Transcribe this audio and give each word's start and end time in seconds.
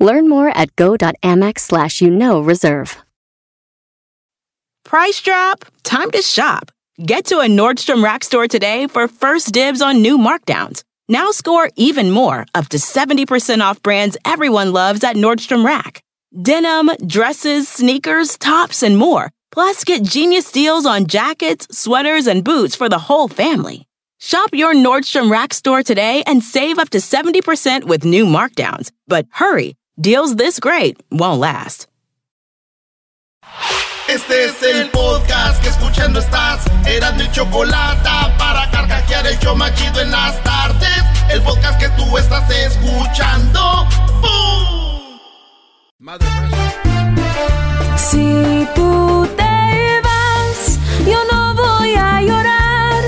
Learn 0.00 0.28
more 0.28 0.48
at 0.48 0.74
go.amex 0.76 1.60
slash 1.60 2.00
you 2.00 2.10
know 2.10 2.40
reserve. 2.40 2.96
Price 4.84 5.20
drop? 5.20 5.64
Time 5.84 6.10
to 6.10 6.22
shop. 6.22 6.72
Get 7.04 7.26
to 7.26 7.38
a 7.38 7.46
Nordstrom 7.46 8.02
Rack 8.02 8.24
store 8.24 8.48
today 8.48 8.86
for 8.86 9.06
first 9.06 9.52
dibs 9.52 9.80
on 9.80 10.02
new 10.02 10.18
markdowns. 10.18 10.82
Now 11.08 11.30
score 11.30 11.70
even 11.76 12.10
more, 12.10 12.46
up 12.54 12.68
to 12.70 12.76
70% 12.78 13.60
off 13.60 13.82
brands 13.82 14.16
everyone 14.24 14.72
loves 14.72 15.04
at 15.04 15.16
Nordstrom 15.16 15.64
Rack. 15.64 16.02
Denim, 16.42 16.90
dresses, 17.06 17.68
sneakers, 17.68 18.38
tops, 18.38 18.82
and 18.82 18.96
more. 18.96 19.30
Plus, 19.52 19.84
get 19.84 20.02
genius 20.02 20.50
deals 20.52 20.86
on 20.86 21.06
jackets, 21.06 21.66
sweaters, 21.76 22.26
and 22.26 22.44
boots 22.44 22.76
for 22.76 22.88
the 22.88 22.98
whole 22.98 23.28
family. 23.28 23.86
Shop 24.18 24.50
your 24.52 24.74
Nordstrom 24.74 25.30
Rack 25.30 25.54
store 25.54 25.82
today 25.82 26.22
and 26.26 26.42
save 26.42 26.78
up 26.78 26.90
to 26.90 26.98
70% 26.98 27.84
with 27.84 28.04
new 28.04 28.26
markdowns. 28.26 28.92
But 29.08 29.26
hurry, 29.30 29.76
deals 30.00 30.36
this 30.36 30.58
great 30.58 30.96
won't 31.10 31.40
last. 31.40 31.86
Este 34.08 34.46
es 34.46 34.62
el 34.62 34.90
podcast 34.90 35.62
que 35.62 35.68
escuchando 35.68 36.18
estás. 36.18 36.64
Eran 36.84 37.16
mi 37.16 37.30
chocolate 37.30 38.08
para 38.38 38.68
carcajear 38.72 39.26
el 39.26 39.38
yo 39.38 39.54
machido 39.54 40.00
en 40.00 40.10
las 40.10 40.42
tardes. 40.42 41.04
El 41.30 41.40
podcast 41.42 41.78
que 41.78 41.88
tú 41.90 42.18
estás 42.18 42.50
escuchando. 42.50 43.86
¡Bum! 44.20 45.20
Si 47.96 48.66
tú 48.74 49.28
te 49.36 50.00
vas, 50.02 50.78
yo 51.06 51.18
no 51.30 51.54
voy 51.54 51.94
a 51.94 52.20
llorar. 52.22 53.04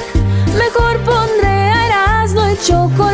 Mejor 0.57 1.01
pondré 1.01 1.49
a 1.49 1.87
Erasmo 1.87 2.45
el 2.45 2.59
chocolate, 2.61 3.12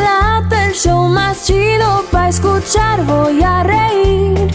show 0.81 1.09
más 1.09 1.45
chido 1.45 2.05
para 2.09 2.29
escuchar. 2.29 3.03
Voy 3.05 3.43
a 3.43 3.63
reír 3.63 4.47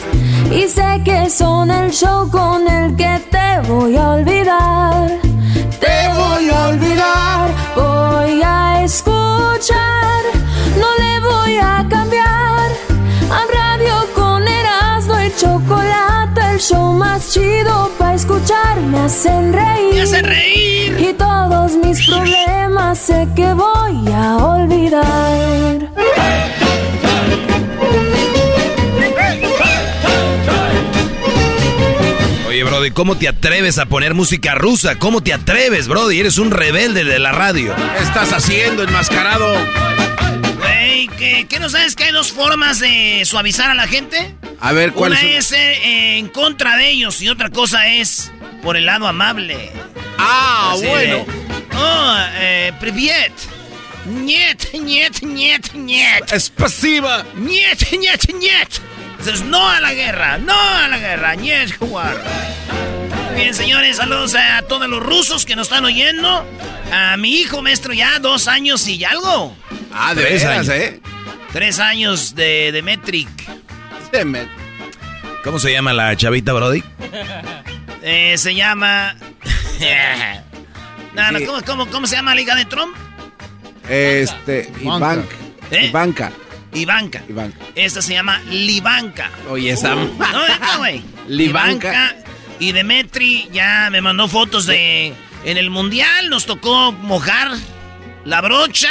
y 0.51 0.67
sé 0.69 1.03
que 1.05 1.29
son 1.29 1.71
el 1.71 1.91
show 1.91 2.31
con 2.31 2.67
el 2.67 2.97
que 2.97 3.21
te 3.31 3.61
voy 3.69 3.97
a 3.97 4.13
olvidar. 4.13 5.21
Te 5.85 5.99
voy 6.17 6.49
a 6.49 6.69
olvidar, 6.69 7.51
voy 7.77 8.41
a 8.43 8.83
escuchar, 8.83 10.23
no 10.81 10.89
le 11.03 11.21
voy 11.29 11.59
a 11.59 11.87
cambiar. 11.91 12.71
A 13.31 13.41
radio 13.59 13.97
con 14.15 14.49
Erasmo 14.49 15.21
y 15.21 15.31
chocolate, 15.37 16.24
el 16.55 16.61
show 16.61 16.93
más 16.93 17.33
chido 17.33 17.91
para 17.99 18.15
escuchar. 18.15 18.81
Me 18.81 19.01
hacen 19.01 19.53
reír. 19.53 19.95
Me 19.95 20.03
hacen 20.03 20.25
reír. 20.25 20.97
Y 21.01 21.13
todos 21.15 21.73
mis 21.73 22.07
problemas 22.07 22.99
sé 22.99 23.27
que 23.35 23.53
voy 23.55 24.13
a 24.13 24.37
olvidar. 24.37 25.91
Oye, 32.47 32.63
Brody, 32.63 32.91
¿cómo 32.93 33.17
te 33.17 33.29
atreves 33.29 33.79
a 33.79 33.87
poner 33.87 34.15
música 34.15 34.55
rusa? 34.55 34.97
¿Cómo 34.97 35.23
te 35.23 35.33
atreves, 35.33 35.89
Brody? 35.89 36.21
Eres 36.21 36.39
un 36.39 36.53
rebelde 36.53 37.05
de 37.05 37.19
la 37.19 37.33
radio. 37.33 37.75
¿Qué 37.97 38.05
estás 38.05 38.33
haciendo, 38.33 38.85
enmascarado? 38.85 39.57
Güey, 40.85 41.09
¿qué, 41.09 41.47
¿qué 41.49 41.59
no 41.61 41.71
sabes 41.71 41.97
que 41.97 42.05
hay 42.05 42.13
dos 42.13 42.31
formas 42.31 42.79
de 42.79 43.23
suavizar 43.25 43.71
a 43.71 43.75
la 43.75 43.87
gente? 43.87 44.35
A 44.61 44.73
ver, 44.73 44.93
¿cuál 44.93 45.13
Una 45.13 45.21
es? 45.23 45.51
es 45.51 45.53
eh, 45.53 46.19
en 46.19 46.29
contra 46.29 46.77
de 46.77 46.91
ellos 46.91 47.23
y 47.23 47.31
otra 47.31 47.49
cosa 47.49 47.87
es 47.89 48.31
por 48.63 48.77
el 48.77 48.85
lado 48.85 49.07
amable. 49.09 49.71
Ah, 50.19 50.73
Así 50.75 50.85
bueno. 50.87 51.25
de, 51.25 51.27
oh, 51.75 52.17
eh, 52.37 52.73
privet. 52.81 53.33
Niet, 54.05 54.69
niet, 54.75 55.23
niet, 55.23 55.73
niet. 55.75 56.31
Es 56.31 56.51
pasiva. 56.51 57.25
Niet, 57.35 57.91
niet, 57.91 58.35
niet. 58.35 58.81
Dices 59.25 59.43
no 59.43 59.67
a 59.67 59.81
la 59.81 59.95
guerra, 59.95 60.37
no 60.37 60.53
a 60.53 60.87
la 60.87 60.99
guerra, 60.99 61.35
jugar. 61.79 62.15
Muy 63.29 63.37
bien, 63.37 63.55
señores, 63.55 63.97
saludos 63.97 64.35
a 64.35 64.61
todos 64.69 64.87
los 64.87 65.03
rusos 65.03 65.47
que 65.47 65.57
nos 65.57 65.69
están 65.69 65.83
oyendo. 65.87 66.47
A 66.93 67.17
mi 67.17 67.37
hijo, 67.37 67.63
maestro, 67.63 67.95
ya 67.95 68.19
dos 68.19 68.49
años 68.49 68.87
y 68.87 69.03
algo. 69.03 69.57
Ah, 69.95 70.15
de 70.15 70.25
Tres 70.25 70.43
veras, 70.45 70.69
años. 70.69 70.83
¿eh? 70.83 71.01
Tres 71.55 71.79
años 71.79 72.35
de, 72.35 72.71
de 72.71 72.83
Metric. 72.83 73.29
¿Cómo 75.43 75.59
se 75.59 75.73
llama 75.73 75.95
la 75.95 76.15
chavita, 76.17 76.53
Brody? 76.53 76.85
Eh, 78.03 78.35
se 78.37 78.55
llama. 78.55 79.17
no, 81.15 81.33
no, 81.33 81.39
Sí. 81.39 81.47
¿cómo, 81.47 81.63
cómo, 81.65 81.87
cómo 81.87 82.07
se 82.07 82.17
llama 82.17 82.35
la 82.35 82.43
hija 82.43 82.55
de 82.57 82.67
Trump? 82.67 82.95
Este, 83.89 84.71
Ivanka. 84.83 85.25
¿Eh? 85.71 85.87
Ivanka. 85.87 86.31
Ivanka. 86.75 87.23
Ivanka. 87.29 87.59
Esta 87.75 88.03
se 88.03 88.15
llama 88.15 88.41
Livanka. 88.51 89.31
Oye, 89.49 89.71
esa. 89.71 89.95
No, 89.95 90.49
neta, 90.49 90.77
güey. 90.79 91.03
Livanka. 91.29 92.17
Y 92.59 92.73
Demetri 92.73 93.49
ya 93.53 93.89
me 93.91 94.01
mandó 94.01 94.29
fotos 94.29 94.67
de. 94.67 95.15
En 95.45 95.57
el 95.57 95.71
mundial 95.71 96.31
nos 96.31 96.47
tocó 96.47 96.93
mojar 96.93 97.51
la 98.25 98.41
brocha 98.41 98.89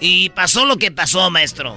y 0.00 0.30
pasó 0.30 0.66
lo 0.66 0.76
que 0.76 0.90
pasó, 0.90 1.30
maestro. 1.30 1.76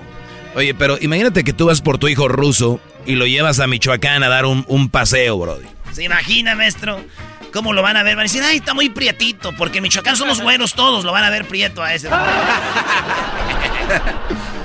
Oye, 0.56 0.74
pero 0.74 0.98
imagínate 1.00 1.44
que 1.44 1.54
tú 1.54 1.68
vas 1.68 1.82
por 1.82 2.00
tu 2.00 2.08
hijo 2.08 2.28
ruso 2.28 2.80
y 3.06 3.16
lo 3.16 3.28
llevas 3.28 3.60
a 3.60 3.68
Michoacán 3.68 4.24
a 4.24 4.30
dar 4.30 4.46
un, 4.46 4.66
un 4.68 4.90
paseo, 4.90 5.38
Brody. 5.38 5.68
¿Se 5.92 6.04
imagina, 6.04 6.56
maestro? 6.56 7.00
¿Cómo 7.54 7.74
lo 7.74 7.82
van 7.82 7.98
a 7.98 8.04
ver? 8.04 8.16
Van 8.16 8.22
a 8.22 8.24
decir, 8.24 8.42
ay, 8.44 8.58
está 8.58 8.74
muy 8.74 8.90
prietito, 8.90 9.56
porque 9.56 9.78
en 9.78 9.84
Michoacán 9.84 10.16
somos 10.16 10.42
güeros 10.42 10.74
todos, 10.74 11.06
lo 11.06 11.12
van 11.12 11.24
a 11.24 11.30
ver 11.30 11.46
prieto 11.46 11.84
a 11.84 11.94
ese. 11.94 12.10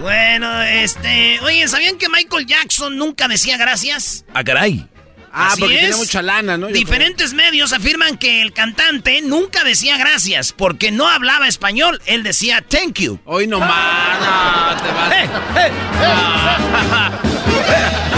bueno, 0.00 0.62
este... 0.62 1.38
Oye, 1.40 1.66
¿sabían 1.68 1.96
que 1.98 2.08
Michael 2.08 2.46
Jackson 2.46 2.96
nunca 2.96 3.28
decía 3.28 3.56
gracias? 3.56 4.24
Ah, 4.34 4.44
caray. 4.44 4.86
Ah, 5.30 5.48
Así 5.52 5.60
porque 5.60 5.74
es. 5.74 5.80
tiene 5.80 5.96
mucha 5.96 6.22
lana, 6.22 6.56
¿no? 6.56 6.68
Yo 6.68 6.74
Diferentes 6.74 7.34
medios 7.34 7.72
afirman 7.72 8.16
que 8.16 8.40
el 8.42 8.52
cantante 8.52 9.20
nunca 9.20 9.62
decía 9.62 9.98
gracias 9.98 10.52
porque 10.52 10.90
no 10.90 11.06
hablaba 11.08 11.46
español. 11.46 12.00
Él 12.06 12.22
decía 12.22 12.64
thank 12.66 12.94
you. 12.98 13.18
Hoy 13.24 13.46
no 13.46 13.60
más. 13.60 14.18
No, 14.20 14.82
te 14.82 14.90
vas. 14.92 15.12
¡Eh, 15.12 15.28
eh, 15.56 15.72
eh! 16.04 16.18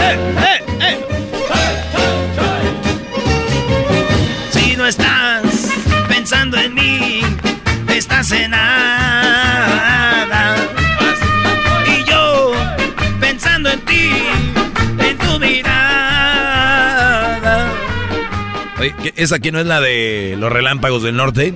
¡Eh, 0.03 0.19
eh, 0.41 0.65
eh! 0.81 0.99
Si 4.53 4.77
no 4.77 4.87
estás 4.87 5.43
pensando 6.09 6.57
en 6.59 6.75
mí, 6.75 7.23
estás 7.89 8.31
en 8.31 8.53
nada. 8.53 9.00
Oye, 18.81 18.95
¿qué- 19.03 19.13
¿esa 19.17 19.37
aquí 19.37 19.51
no 19.53 19.61
es 19.61 19.67
la 19.67 19.81
de 19.81 20.37
los 20.39 20.51
relámpagos 20.51 21.03
del 21.03 21.15
norte? 21.17 21.55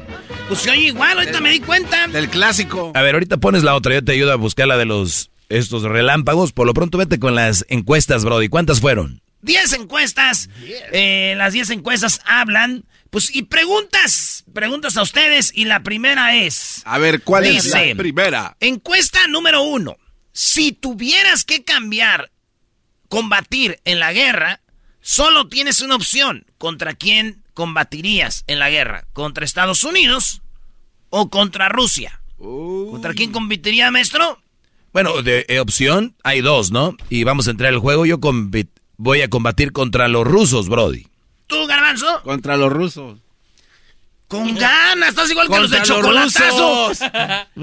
Pues 0.49 0.61
se 0.61 0.71
oye 0.71 0.89
igual, 0.89 1.19
ahorita 1.19 1.41
me 1.41 1.51
di 1.51 1.61
cuenta. 1.61 2.07
Del 2.09 2.29
clásico. 2.29 2.93
A 2.95 3.01
ver, 3.03 3.15
ahorita 3.15 3.39
pones 3.39 3.63
la 3.63 3.75
otra, 3.75 3.95
yo 3.95 4.05
te 4.05 4.13
ayudo 4.13 4.33
a 4.33 4.37
buscar 4.37 4.69
la 4.69 4.77
de 4.77 4.85
los 4.85 5.31
estos 5.49 5.83
relámpagos. 5.85 6.53
Por 6.53 6.67
lo 6.67 6.75
pronto 6.75 6.99
vete 6.99 7.19
con 7.19 7.35
las 7.35 7.65
encuestas, 7.69 8.25
Brody. 8.25 8.49
¿Cuántas 8.49 8.81
fueron? 8.81 9.23
10 9.41 9.73
encuestas. 9.75 10.49
Eh, 10.93 11.35
las 11.37 11.53
10 11.55 11.71
encuestas 11.71 12.21
hablan. 12.27 12.85
Pues, 13.11 13.35
y 13.35 13.43
preguntas. 13.43 14.45
Preguntas 14.53 14.97
a 14.99 15.03
ustedes. 15.03 15.51
Y 15.55 15.65
la 15.65 15.83
primera 15.83 16.35
es. 16.37 16.83
A 16.85 16.99
ver, 16.99 17.23
¿cuál 17.23 17.45
es 17.47 17.65
Dice, 17.65 17.89
la 17.91 17.95
primera? 17.95 18.57
Encuesta 18.61 19.27
número 19.29 19.63
uno. 19.63 19.97
Si 20.33 20.73
tuvieras 20.73 21.45
que 21.45 21.63
cambiar, 21.65 22.31
combatir 23.09 23.81
en 23.85 23.99
la 24.01 24.13
guerra, 24.13 24.61
solo 25.05 25.49
tienes 25.49 25.83
una 25.83 25.97
opción. 25.97 26.47
¿Contra 26.59 26.95
quién 26.95 27.43
combatirías 27.53 28.45
en 28.47 28.59
la 28.59 28.71
guerra? 28.71 29.05
¿Contra 29.13 29.45
Estados 29.45 29.85
Unidos 29.85 30.41
o 31.11 31.31
contra 31.31 31.69
Rusia? 31.69 32.21
¿Contra 32.39 33.15
quién 33.15 33.31
combatiría, 33.31 33.91
maestro? 33.91 34.41
Bueno, 34.93 35.23
de 35.23 35.45
eh, 35.49 35.61
opción 35.61 36.15
hay 36.25 36.41
dos, 36.41 36.71
¿no? 36.71 36.97
Y 37.11 37.25
vamos 37.25 37.47
a 37.47 37.51
entrar 37.51 37.73
al 37.73 37.81
juego. 37.81 38.07
Yo 38.07 38.19
voy 38.97 39.21
a 39.21 39.29
combatir 39.29 39.73
contra 39.73 40.09
los 40.09 40.27
rusos, 40.27 40.69
Brody. 40.69 41.07
¿Tú, 41.47 41.67
Garbanzo? 41.67 42.23
Contra 42.23 42.57
los 42.57 42.73
rusos. 42.73 43.19
Con 44.29 44.55
ganas, 44.55 45.11
estás 45.11 45.31
igual 45.31 45.49
que 45.49 45.61
los 45.61 45.71
de 45.71 45.79
Contra 45.79 45.97
los 45.97 46.33
chocolatazo. 46.33 46.89
rusos. 46.89 47.11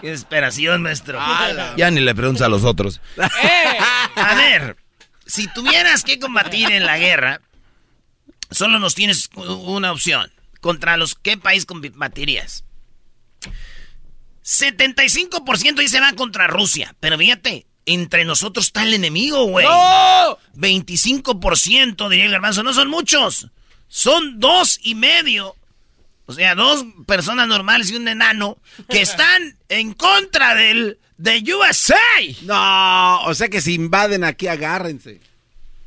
Qué 0.00 0.10
desesperación, 0.10 0.82
maestro. 0.82 1.18
Ya 1.76 1.90
ni 1.90 2.00
le 2.00 2.14
preguntas 2.14 2.46
a 2.46 2.48
los 2.48 2.64
otros. 2.64 3.00
A 4.16 4.34
ver, 4.34 4.76
si 5.26 5.46
tuvieras 5.52 6.04
que 6.04 6.18
combatir 6.18 6.70
en 6.72 6.84
la 6.86 6.98
guerra, 6.98 7.40
solo 8.50 8.78
nos 8.78 8.94
tienes 8.94 9.30
una 9.34 9.92
opción. 9.92 10.30
¿Contra 10.60 10.96
los 10.96 11.14
qué 11.14 11.36
país 11.36 11.64
combatirías? 11.64 12.64
75% 14.44 15.74
dice 15.76 16.00
va 16.00 16.12
contra 16.14 16.46
Rusia. 16.46 16.94
Pero 17.00 17.16
fíjate, 17.16 17.66
entre 17.86 18.24
nosotros 18.24 18.66
está 18.66 18.82
el 18.82 18.94
enemigo, 18.94 19.44
güey. 19.44 19.66
25% 20.56 22.08
diría 22.08 22.26
el 22.26 22.32
garbanzo. 22.32 22.62
No 22.62 22.72
son 22.72 22.88
muchos. 22.88 23.48
Son 23.88 24.38
dos 24.38 24.78
y 24.82 24.94
medio. 24.94 25.56
O 26.30 26.32
sea, 26.34 26.54
dos 26.54 26.84
personas 27.06 27.46
normales 27.48 27.90
y 27.90 27.96
un 27.96 28.08
enano 28.08 28.56
que 28.88 29.00
están 29.02 29.56
en 29.68 29.92
contra 29.92 30.54
del 30.54 30.98
de 31.18 31.44
USA. 31.54 31.96
No, 32.42 33.22
o 33.24 33.34
sea 33.34 33.48
que 33.48 33.60
si 33.60 33.74
invaden 33.74 34.24
aquí, 34.24 34.46
agárrense. 34.46 35.20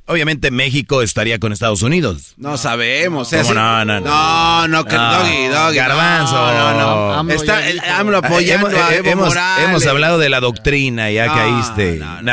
Obviamente 0.06 0.52
México 0.52 1.02
estaría 1.02 1.40
con 1.40 1.54
Estados 1.54 1.82
Unidos. 1.82 2.34
No 2.36 2.58
sabemos. 2.58 3.28
o 3.28 3.30
sea, 3.30 3.40
¿Cómo 3.44 3.52
sí- 3.54 3.56
no, 3.58 3.86
no, 3.86 4.00
no? 4.02 4.06
No, 4.06 4.68
no, 4.68 4.86
que 4.86 4.96
No, 4.98 5.14
doggy, 5.20 5.46
doggy. 5.48 5.76
garbanzo. 5.78 6.34
No, 6.36 6.74
no, 6.74 6.80
no. 6.80 7.14
AMLO 7.14 7.34
Está 7.36 7.60
dijo. 7.62 7.86
AMLO 7.90 8.18
apoyando 8.18 8.68
hemos, 8.70 8.82
a 8.82 8.94
eh, 8.94 8.98
Evo 8.98 9.10
hemos- 9.12 9.28
Morales. 9.30 9.66
hemos 9.70 9.88
hablado 9.88 10.18
de 10.20 10.30
la 10.30 10.42
doctrina, 10.42 11.10
ya 11.10 11.28
No, 11.28 11.34
caíste. 11.36 12.00
no. 12.22 12.32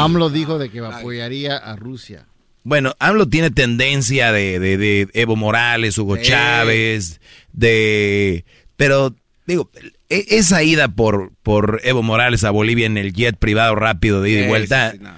AMLO 0.00 0.30
dijo 0.30 0.58
de 0.58 0.70
que 0.70 0.78
apoyaría 0.78 1.56
a 1.56 1.74
Rusia. 1.74 2.24
Bueno, 2.64 2.94
AMLO 3.00 3.26
tiene 3.28 3.50
tendencia 3.50 4.30
de, 4.32 4.58
de- 4.58 4.76
de 4.76 5.08
Evo 5.14 5.36
Morales, 5.36 5.98
Hugo 5.98 6.16
Sí. 6.16 6.22
Chávez, 6.22 7.20
de... 7.52 8.44
Pero, 8.76 9.14
digo, 9.46 9.70
e- 10.08 10.26
esa 10.30 10.62
ida 10.62 10.88
por, 10.88 11.32
por 11.42 11.80
Evo 11.84 12.02
Morales 12.02 12.44
a 12.44 12.50
Bolivia 12.50 12.86
en 12.86 12.98
el 12.98 13.12
jet 13.12 13.36
privado 13.36 13.74
rápido 13.74 14.22
de 14.22 14.30
ida 14.30 14.44
y 14.44 14.48
vuelta, 14.48 14.92
sí, 14.92 14.98
sí, 14.98 15.02
no. 15.04 15.10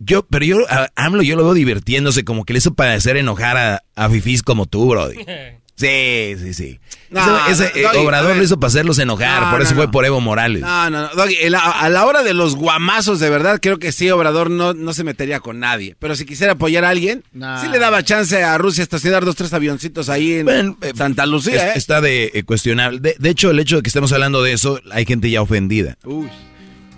yo, 0.00 0.26
pero 0.26 0.44
yo, 0.44 0.58
a 0.68 0.90
AMLO 0.96 1.22
yo 1.22 1.36
lo 1.36 1.44
veo 1.44 1.54
divirtiéndose, 1.54 2.24
como 2.24 2.44
que 2.44 2.52
le 2.52 2.58
hizo 2.58 2.74
para 2.74 2.94
hacer 2.94 3.16
enojar 3.16 3.56
a, 3.56 3.82
a 3.94 4.10
fifís 4.10 4.42
como 4.42 4.66
tú, 4.66 4.88
brody. 4.88 5.16
Sí, 5.76 6.34
sí, 6.38 6.54
sí. 6.54 6.80
No, 7.10 7.46
ese 7.48 7.66
ese, 7.66 7.72
no, 7.74 7.78
eh, 7.80 7.92
Doggy, 7.92 7.98
Obrador 8.06 8.36
lo 8.36 8.42
hizo 8.42 8.58
para 8.58 8.68
hacerlos 8.68 8.98
enojar, 8.98 9.42
No, 9.42 9.50
por 9.50 9.60
eso 9.60 9.72
no, 9.72 9.76
fue 9.76 9.84
no. 9.86 9.90
por 9.92 10.06
Evo 10.06 10.20
Morales. 10.22 10.62
No, 10.62 10.88
no, 10.90 11.02
no. 11.02 11.08
Doggy, 11.14 11.36
en 11.42 11.52
la- 11.52 11.60
a 11.70 11.88
la 11.90 12.06
hora 12.06 12.22
de 12.22 12.32
los 12.32 12.56
guamazos, 12.56 13.20
de 13.20 13.28
verdad, 13.28 13.58
creo 13.60 13.78
que 13.78 13.92
sí, 13.92 14.10
Obrador 14.10 14.50
no, 14.50 14.72
no 14.72 14.92
se 14.94 15.04
metería 15.04 15.40
con 15.40 15.60
nadie. 15.60 15.94
Pero 15.98 16.16
si 16.16 16.24
quisiera 16.24 16.54
apoyar 16.54 16.84
a 16.84 16.88
alguien, 16.88 17.22
sí 17.32 17.68
le 17.70 17.78
daba 17.78 18.02
chance 18.02 18.42
a 18.42 18.56
Rusia 18.58 18.82
estacionar 18.82 19.24
dos, 19.24 19.36
tres 19.36 19.52
avioncitos 19.52 20.08
ahí 20.08 20.34
en 20.34 20.44
Bueno, 20.46 20.78
eh, 20.80 20.92
Santa 20.96 21.26
Lucía, 21.26 21.56
Es- 21.56 21.62
¿eh? 21.62 21.78
Está 21.78 22.00
de 22.00 22.30
eh, 22.32 22.42
cuestionable. 22.44 22.98
De, 23.00 23.14
de 23.18 23.30
hecho, 23.30 23.50
el 23.50 23.58
hecho 23.60 23.76
de 23.76 23.82
que 23.82 23.88
estemos 23.88 24.12
hablando 24.12 24.42
de 24.42 24.52
eso, 24.54 24.80
hay 24.90 25.04
gente 25.04 25.30
ya 25.30 25.42
ofendida. 25.42 25.98
Uy. 26.04 26.28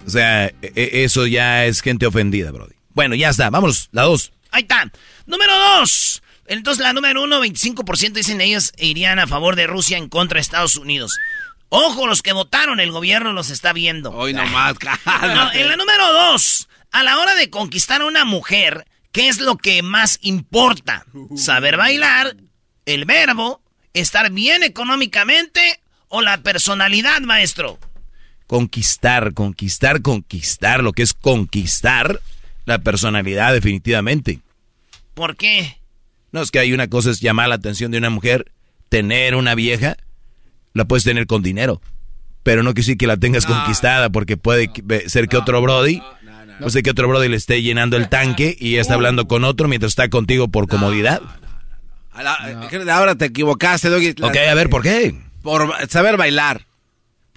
O 0.07 0.11
sea, 0.11 0.47
e- 0.47 0.55
e- 0.63 1.05
eso 1.05 1.27
ya 1.27 1.67
es 1.67 1.83
gente 1.83 2.07
ofendida, 2.07 2.53
Brody. 2.53 2.75
Bueno, 2.95 3.15
ya 3.17 3.29
está. 3.31 3.51
Vámonos, 3.51 3.89
la 3.93 4.03
dos. 4.05 4.33
Ahí 4.53 4.63
está. 4.63 4.91
Número 5.27 5.53
dos. 5.81 6.23
Entonces 6.49 6.83
la 6.83 6.93
número 6.93 7.23
uno, 7.23 7.45
25% 7.45 8.13
dicen 8.13 8.41
ellos 8.41 8.73
irían 8.79 9.19
a 9.19 9.27
favor 9.27 9.55
de 9.55 9.67
Rusia 9.67 9.99
en 9.99 10.09
contra 10.09 10.37
de 10.37 10.41
Estados 10.41 10.77
Unidos. 10.77 11.19
Ojo, 11.69 12.07
los 12.07 12.23
que 12.23 12.33
votaron, 12.33 12.81
el 12.81 12.91
gobierno 12.91 13.33
los 13.33 13.51
está 13.51 13.75
viendo. 13.75 14.11
Hoy 14.13 14.33
nomás, 14.33 14.75
No, 15.23 15.53
en 15.53 15.69
la 15.69 15.77
número 15.77 16.13
dos, 16.13 16.69
a 16.91 17.03
la 17.03 17.19
hora 17.19 17.35
de 17.35 17.51
conquistar 17.51 18.01
a 18.01 18.07
una 18.07 18.25
mujer, 18.25 18.87
¿qué 19.13 19.29
es 19.29 19.39
lo 19.39 19.59
que 19.59 19.83
más 19.83 20.19
importa? 20.23 21.05
¿Saber 21.37 21.77
bailar? 21.77 22.37
¿El 22.87 23.05
verbo? 23.05 23.61
¿Estar 23.93 24.31
bien 24.31 24.63
económicamente? 24.63 25.81
¿O 26.09 26.23
la 26.23 26.39
personalidad, 26.43 27.21
maestro? 27.21 27.79
Conquistar, 28.47 29.35
conquistar, 29.35 30.01
conquistar. 30.01 30.83
Lo 30.83 30.95
que 30.95 31.03
es 31.03 31.13
conquistar 31.13 32.23
la 32.65 32.79
personalidad, 32.79 33.53
definitivamente. 33.53 34.41
¿Por 35.13 35.37
qué? 35.37 35.78
No 36.33 36.43
es 36.43 36.51
que 36.51 36.59
hay 36.59 36.73
una 36.73 36.89
cosa 36.89 37.11
es 37.11 37.21
llamar 37.21 37.49
la 37.49 37.55
atención 37.57 37.91
de 37.91 37.99
una 37.99 38.11
mujer, 38.11 38.53
tener 38.89 39.35
una 39.35 39.55
vieja, 39.55 39.97
la 40.75 40.85
puedes 40.87 41.05
tener 41.05 41.27
con 41.27 41.43
dinero. 41.43 41.81
Pero 42.43 42.63
no 42.63 42.71
quiere 42.71 42.83
decir 42.83 42.99
que 42.99 43.07
la 43.07 43.17
tengas 43.17 43.47
conquistada, 43.47 44.11
porque 44.11 44.37
puede 44.37 44.69
que- 44.73 45.09
ser 45.09 45.29
que 45.29 45.37
otro 45.37 45.61
Brody, 45.61 46.01
puede 46.59 46.71
ser 46.71 46.83
que 46.83 46.91
otro 46.91 47.09
Brody 47.09 47.29
le 47.29 47.37
esté 47.37 47.63
llenando 47.63 47.97
el 47.97 48.09
tanque 48.09 48.57
y 48.59 48.73
ya 48.73 48.81
está 48.81 48.95
hablando 48.95 49.27
con 49.29 49.45
otro 49.45 49.69
mientras 49.69 49.91
está 49.93 50.09
contigo 50.09 50.49
por 50.49 50.69
comodidad. 50.69 51.21
Eh, 52.19 52.91
Ahora 52.91 53.15
te 53.15 53.27
equivocaste, 53.27 53.89
Doggy. 53.91 54.15
Ok, 54.23 54.37
a 54.51 54.55
ver, 54.55 54.69
¿por 54.71 54.83
qué? 54.83 55.15
Por 55.43 55.73
saber 55.89 56.17
bailar. 56.17 56.63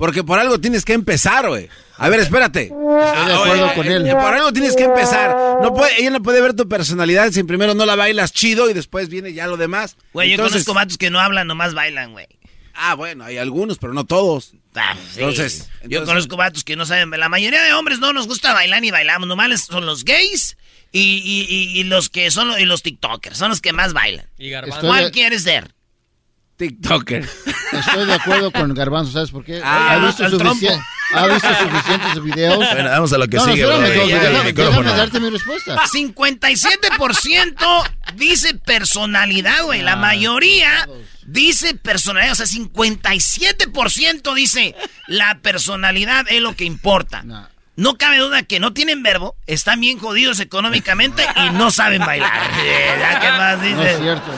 Porque 0.01 0.24
por 0.24 0.39
algo 0.39 0.59
tienes 0.59 0.83
que 0.83 0.94
empezar, 0.94 1.48
güey. 1.48 1.69
A 1.98 2.09
ver, 2.09 2.19
espérate. 2.21 2.63
Estoy 2.63 3.25
de 3.27 3.33
acuerdo 3.36 3.74
con 3.75 3.86
él. 3.86 4.01
Por 4.12 4.33
algo 4.33 4.51
tienes 4.51 4.75
que 4.75 4.86
empezar. 4.86 5.30
No 5.62 5.75
puede, 5.75 6.01
ella 6.01 6.09
no 6.09 6.24
puede 6.24 6.42
ver 6.42 6.56
tu 6.56 6.68
personalidad 6.68 7.30
si 7.31 7.44
primero 7.44 7.75
no 7.75 7.86
la 7.86 7.95
bailas 7.95 8.33
chido 8.33 8.68
y 8.68 8.74
después 8.74 9.09
viene 9.09 9.31
ya 9.33 9.45
lo 9.45 9.57
demás. 9.57 9.98
Güey, 10.13 10.30
yo 10.30 10.33
Entonces- 10.33 10.63
conozco 10.65 10.74
vatos 10.74 10.98
que 10.98 11.12
no 11.12 11.19
hablan, 11.19 11.45
nomás 11.45 11.75
bailan, 11.75 12.13
güey. 12.13 12.25
Ah, 12.74 12.95
bueno, 12.95 13.25
hay 13.25 13.38
algunos, 13.38 13.77
pero 13.77 13.94
no 13.94 14.03
todos. 14.06 14.53
Ah, 14.74 14.95
sí. 15.13 15.19
Entonces- 15.19 15.69
yo 15.81 16.00
entonces- 16.00 16.07
conozco 16.07 16.36
vatos 16.36 16.63
que 16.63 16.75
no 16.75 16.88
saben. 16.88 17.12
La 17.12 17.30
mayoría 17.30 17.62
de 17.62 17.74
hombres 17.74 18.00
no 18.00 18.12
nos 18.12 18.25
gusta 18.25 18.53
bailar 18.53 18.81
ni 18.81 18.89
bailamos. 18.89 19.27
Nomás 19.27 19.65
son 19.65 19.86
los 19.86 20.03
gays 20.03 20.57
y, 20.92 21.00
y- 21.24 21.45
y- 21.48 21.80
y 21.80 21.83
los 21.83 22.09
que 22.09 22.31
son 22.31 22.48
los, 22.48 22.59
y 22.59 22.65
los 22.65 22.81
TikTokers. 22.81 23.38
Son 23.38 23.50
los 23.50 23.62
que 23.62 23.71
más 23.71 23.94
bailan. 23.94 24.25
Estoy 24.39 24.71
¿Cuál 24.81 25.03
de, 25.06 25.12
quieres 25.12 25.44
ser? 25.44 25.75
TikToker. 26.68 27.28
estoy 27.72 28.06
de 28.06 28.13
acuerdo 28.13 28.52
con 28.52 28.72
Garbanzo, 28.74 29.12
¿sabes 29.12 29.31
por 29.31 29.44
qué? 29.44 29.62
Ah, 29.63 29.94
ha, 29.94 29.98
visto 30.06 30.24
al 30.25 30.31
sufici- 30.31 30.84
ha 31.16 31.28
visto 31.28 31.48
suficientes 31.56 32.24
videos. 32.24 32.58
Bueno, 32.58 32.90
vamos 32.90 33.12
a 33.13 33.18
lo 33.18 33.28
que 33.28 33.38
no, 33.38 33.46
no, 33.48 33.52
sigue, 33.52 33.63
espérame, 33.63 33.81
Brody. 33.81 33.98
Doggy, 34.00 34.10
Ya, 34.12 34.16
el 34.18 34.22
déjame, 34.31 34.44
micrófono. 34.52 34.81
déjame 34.84 34.98
darte 34.98 35.19
mi 35.19 35.30
respuesta. 35.31 35.81
57% 35.92 37.84
dice 38.16 38.54
personalidad, 38.56 39.63
güey. 39.63 39.81
La 39.81 39.96
mayoría 39.96 40.88
dice 41.25 41.74
personalidad. 41.75 42.34
O 42.34 42.36
sea, 42.36 42.46
57% 42.46 44.34
dice 44.36 44.75
la 45.08 45.40
personalidad 45.42 46.25
es 46.30 46.42
lo 46.42 46.56
que 46.56 46.66
importa. 46.66 47.24
No. 47.24 47.48
No 47.78 47.98
cabe 47.98 48.18
duda 48.18 48.44
que 48.44 48.60
no 48.60 48.74
tienen 48.74 49.02
verbo, 49.02 49.36
están 49.48 49.80
bien 49.80 49.98
jodidos 49.98 50.40
económicamente 50.42 51.25
y 51.38 51.50
no 51.52 51.72
saben 51.72 52.06
bailar. 52.06 52.31
Ya, 53.00 53.19
¿qué 53.19 53.30
más 53.31 53.58
No 53.58 53.63
dices? 53.63 53.94
es 53.96 54.00
cierto. 54.02 54.31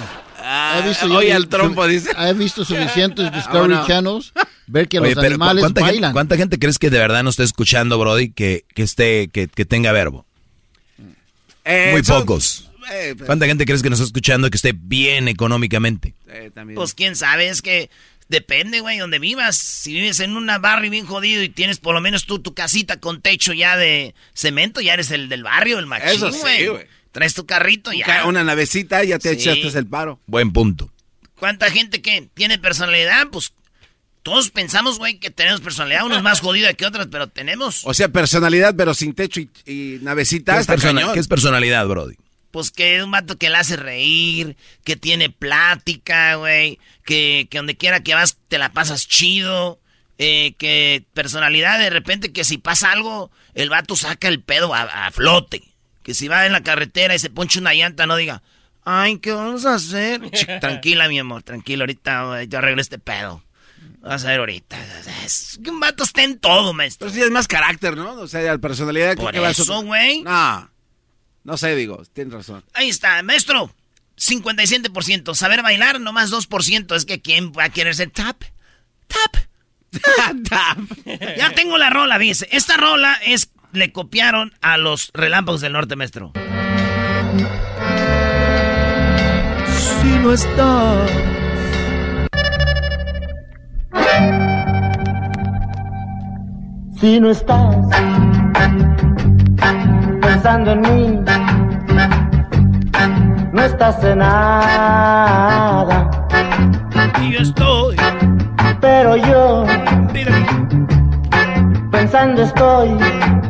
He 0.46 0.88
visto 0.88 1.06
oye, 1.16 1.34
al 1.34 1.48
trompo, 1.48 1.84
su- 1.84 1.90
dice. 1.90 2.10
He 2.18 2.34
visto 2.34 2.66
suficientes 2.66 3.32
Discovery 3.32 3.74
Ah, 3.74 3.78
no. 3.82 3.88
Channels 3.88 4.34
ver 4.68 4.88
que 4.88 5.00
Oye, 5.00 5.10
los 5.16 5.22
pero 5.22 5.28
animales 5.36 5.62
¿cuánta 5.62 5.82
gente, 5.82 5.92
bailan. 5.94 6.14
cuánta 6.14 6.38
gente 6.38 6.60
crees 6.60 6.80
que 6.80 6.90
de 6.90 6.98
verdad 7.00 7.24
no 7.24 7.30
está 7.30 7.44
escuchando, 7.44 7.98
Brody, 8.00 8.32
que, 8.32 8.66
que 8.74 8.84
esté, 8.84 9.30
que, 9.30 9.48
que 9.48 9.66
tenga 9.66 9.92
verbo? 9.92 10.26
Eh, 11.66 11.90
Muy 11.92 12.04
son- 12.04 12.22
pocos. 12.22 12.70
Eh, 12.92 13.14
pero- 13.16 13.26
¿Cuánta 13.28 13.46
gente 13.46 13.66
crees 13.66 13.82
que 13.82 13.90
nos 13.90 14.00
está 14.00 14.08
escuchando 14.08 14.50
que 14.50 14.58
esté 14.58 14.74
bien 14.76 15.28
económicamente? 15.28 16.14
eh. 16.28 16.52
Pues 16.76 16.94
quién 16.94 17.16
sabe, 17.16 17.48
es 17.48 17.62
que 17.62 17.90
depende, 18.28 18.82
güey, 18.82 18.98
donde 18.98 19.20
vivas. 19.20 19.56
Si 19.56 19.94
vives 19.94 20.20
en 20.20 20.36
una 20.36 20.58
barrio 20.60 20.92
bien 20.92 21.06
jodido 21.06 21.42
y 21.44 21.50
tienes 21.50 21.80
por 21.80 21.94
lo 21.94 22.02
menos 22.02 22.26
tú 22.26 22.40
tu 22.40 22.54
casita 22.54 22.98
con 23.00 23.22
techo 23.22 23.54
ya 23.54 23.78
de 23.78 24.14
cemento, 24.34 24.82
ya 24.82 24.94
eres 24.96 25.12
el 25.12 25.30
del 25.30 25.44
barrio, 25.44 25.80
el 25.80 25.86
machín, 25.86 26.10
Eso 26.10 26.32
sí, 26.32 26.40
güey. 26.42 26.68
güey. 26.68 26.86
Traes 27.14 27.34
tu 27.34 27.46
carrito 27.46 27.94
y 27.94 28.00
ya. 28.00 28.26
Una 28.26 28.44
navecita 28.44 29.02
y 29.04 29.08
ya 29.10 29.20
te 29.20 29.30
Sí. 29.40 29.50
echaste 29.50 29.78
el 29.80 29.88
paro. 29.88 30.20
Buen 30.26 30.52
punto. 30.52 30.92
¿Cuánta 31.40 31.72
gente 31.72 32.02
que 32.02 32.28
tiene 32.34 32.58
personalidad? 32.60 33.28
Pues 33.32 33.54
todos 34.24 34.50
pensamos, 34.50 34.98
güey, 35.00 35.20
que 35.20 35.30
tenemos 35.30 35.62
personalidad, 35.62 36.06
unos 36.06 36.22
más 36.24 36.40
jodida 36.42 36.74
que 36.74 36.86
otras, 36.86 37.08
pero 37.12 37.28
tenemos. 37.30 37.82
O 37.86 37.94
sea, 37.94 38.10
personalidad, 38.10 38.76
pero 38.76 38.94
sin 38.94 39.14
techo 39.14 39.40
y, 39.40 39.50
y 39.66 40.00
navecita. 40.02 40.56
¿Qué 40.56 40.62
es, 40.62 40.68
persona- 40.68 41.14
qué 41.14 41.20
es 41.20 41.28
personalidad, 41.28 41.88
Brody? 41.88 42.16
Pues 42.52 42.70
que 42.70 42.98
es 42.98 43.04
un 43.04 43.10
vato 43.12 43.38
que 43.38 43.50
le 43.50 43.58
hace 43.58 43.78
reír, 43.78 44.56
que 44.84 44.96
tiene 44.96 45.30
plática, 45.32 46.36
güey, 46.36 46.78
que, 47.04 47.48
que 47.50 47.58
donde 47.58 47.76
quiera 47.78 48.04
que 48.04 48.14
vas 48.14 48.38
te 48.48 48.60
la 48.60 48.72
pasas 48.74 49.08
chido, 49.08 49.80
eh, 50.20 50.54
que 50.60 51.04
personalidad 51.16 51.80
de 51.80 51.90
repente 51.90 52.32
que 52.32 52.44
si 52.44 52.60
pasa 52.60 52.92
algo, 52.92 53.32
el 53.56 53.70
vato 53.70 53.96
saca 53.96 54.28
el 54.28 54.40
pedo 54.42 54.74
a, 54.76 54.84
a 55.08 55.12
flote. 55.12 55.64
Que 56.04 56.14
si 56.14 56.28
va 56.28 56.46
en 56.46 56.52
la 56.52 56.64
carretera 56.64 57.16
y 57.16 57.20
se 57.20 57.30
ponche 57.30 57.60
una 57.60 57.74
llanta, 57.74 58.06
no 58.06 58.16
diga, 58.16 58.44
ay, 58.84 59.18
¿qué 59.20 59.32
vamos 59.32 59.66
a 59.66 59.76
hacer? 59.76 60.22
Tranquila, 60.62 61.08
mi 61.08 61.20
amor, 61.20 61.44
tranquila, 61.44 61.84
ahorita 61.84 62.26
güey, 62.26 62.48
yo 62.48 62.58
arreglo 62.60 62.82
este 62.82 63.00
pedo. 63.00 63.44
Vas 64.02 64.26
a 64.26 64.30
ver 64.30 64.40
ahorita. 64.40 64.78
Es 65.24 65.60
que 65.64 65.70
un 65.70 65.80
vato 65.80 66.04
está 66.04 66.24
en 66.24 66.38
todo, 66.38 66.74
maestro. 66.74 67.08
Pero 67.08 67.16
sí 67.16 67.22
es 67.22 67.32
más 67.32 67.48
carácter, 67.48 67.96
¿no? 67.96 68.14
O 68.14 68.28
sea, 68.28 68.42
la 68.42 68.58
personalidad. 68.58 69.16
Por 69.16 69.32
que 69.32 69.40
va 69.40 69.48
a 69.48 69.52
eso, 69.52 69.82
güey. 69.84 70.24
No, 70.24 70.70
no 71.44 71.58
sé, 71.58 71.76
digo, 71.76 72.04
tienes 72.14 72.34
razón. 72.34 72.64
Ahí 72.74 72.90
está, 72.90 73.24
maestro. 73.24 73.74
57%. 74.18 75.34
Saber 75.36 75.64
bailar, 75.64 76.00
nomás 76.00 76.32
2%. 76.32 76.96
Es 76.96 77.06
que 77.06 77.22
¿quién 77.22 77.52
va 77.52 77.66
a 77.66 77.70
querer 77.70 77.96
ser 77.96 78.12
tap? 78.12 78.44
Tap. 79.08 79.38
Ya 81.38 81.54
tengo 81.54 81.78
la 81.78 81.90
rola, 81.90 82.18
dice. 82.18 82.48
Esta 82.52 82.78
rola 82.78 83.20
es. 83.26 83.50
Le 83.74 83.92
copiaron 83.92 84.54
a 84.62 84.78
los 84.78 85.10
relámpagos 85.16 85.62
del 85.62 85.74
norte, 85.74 85.96
maestro. 85.96 86.32
Si 89.66 90.10
no 90.20 90.32
estás. 90.32 91.12
Si 97.02 97.20
no 97.20 97.32
estás 97.32 97.76
pensando 100.22 100.74
en 100.74 100.82
mí, 100.82 101.20
no 103.54 103.64
estás 103.64 104.04
en 104.04 104.20
nada. 104.20 106.12
Y 107.24 107.32
yo 107.32 107.40
estoy. 107.40 107.96
Pero 108.80 109.16
yo 109.18 109.66
pensando 111.90 112.44
estoy 112.44 113.43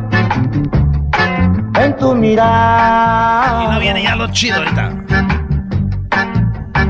en 1.83 1.95
tu 1.97 2.15
mirada. 2.15 3.63
Y 3.63 3.67
no 3.73 3.79
viene 3.79 4.03
ya 4.03 4.15
lo 4.15 4.27
chido 4.31 4.57
ahorita. 4.57 4.91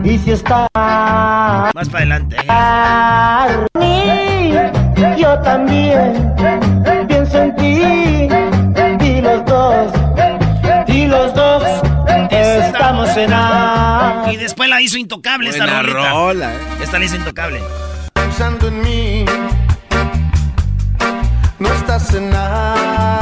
Y 0.04 0.18
si 0.18 0.32
estás 0.32 0.68
Más 0.74 1.90
para 1.90 2.00
adelante. 2.00 2.36
a 2.50 3.48
mí, 3.80 4.54
yo 5.18 5.40
también 5.40 6.34
pienso 7.08 7.38
en 7.42 7.56
ti. 7.56 7.82
Y 9.06 9.22
los 9.22 9.46
dos, 9.46 9.92
y 10.88 11.06
los 11.06 11.34
dos 11.34 11.64
estamos 12.34 13.16
en 13.18 13.30
nada. 13.30 14.32
Y 14.32 14.38
después 14.38 14.70
la 14.70 14.82
hizo 14.82 14.98
intocable 14.98 15.50
esta 15.50 15.64
Buena 15.66 15.82
rolita. 15.84 16.10
rola, 16.12 16.54
eh. 16.54 16.58
Esta 16.82 17.00
la 17.00 17.06
hizo 17.06 17.16
intocable. 17.16 17.62
Pensando 18.14 18.68
en 18.68 18.82
mí, 18.82 19.26
no 21.60 21.70
estás 21.70 22.14
en 22.14 22.30
nada. 22.30 23.12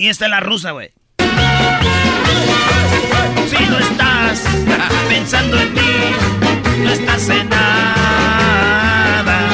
Y, 0.00 0.08
esta 0.08 0.24
es 0.24 0.30
la 0.30 0.40
rusa, 0.40 0.70
güey. 0.70 0.90
Si 3.48 3.64
no 3.66 3.78
estás 3.78 4.42
pensando 5.10 5.60
en 5.60 5.74
mí, 5.74 5.80
no 6.78 6.90
estás 6.90 7.28
en 7.28 7.50
nada. 7.50 9.50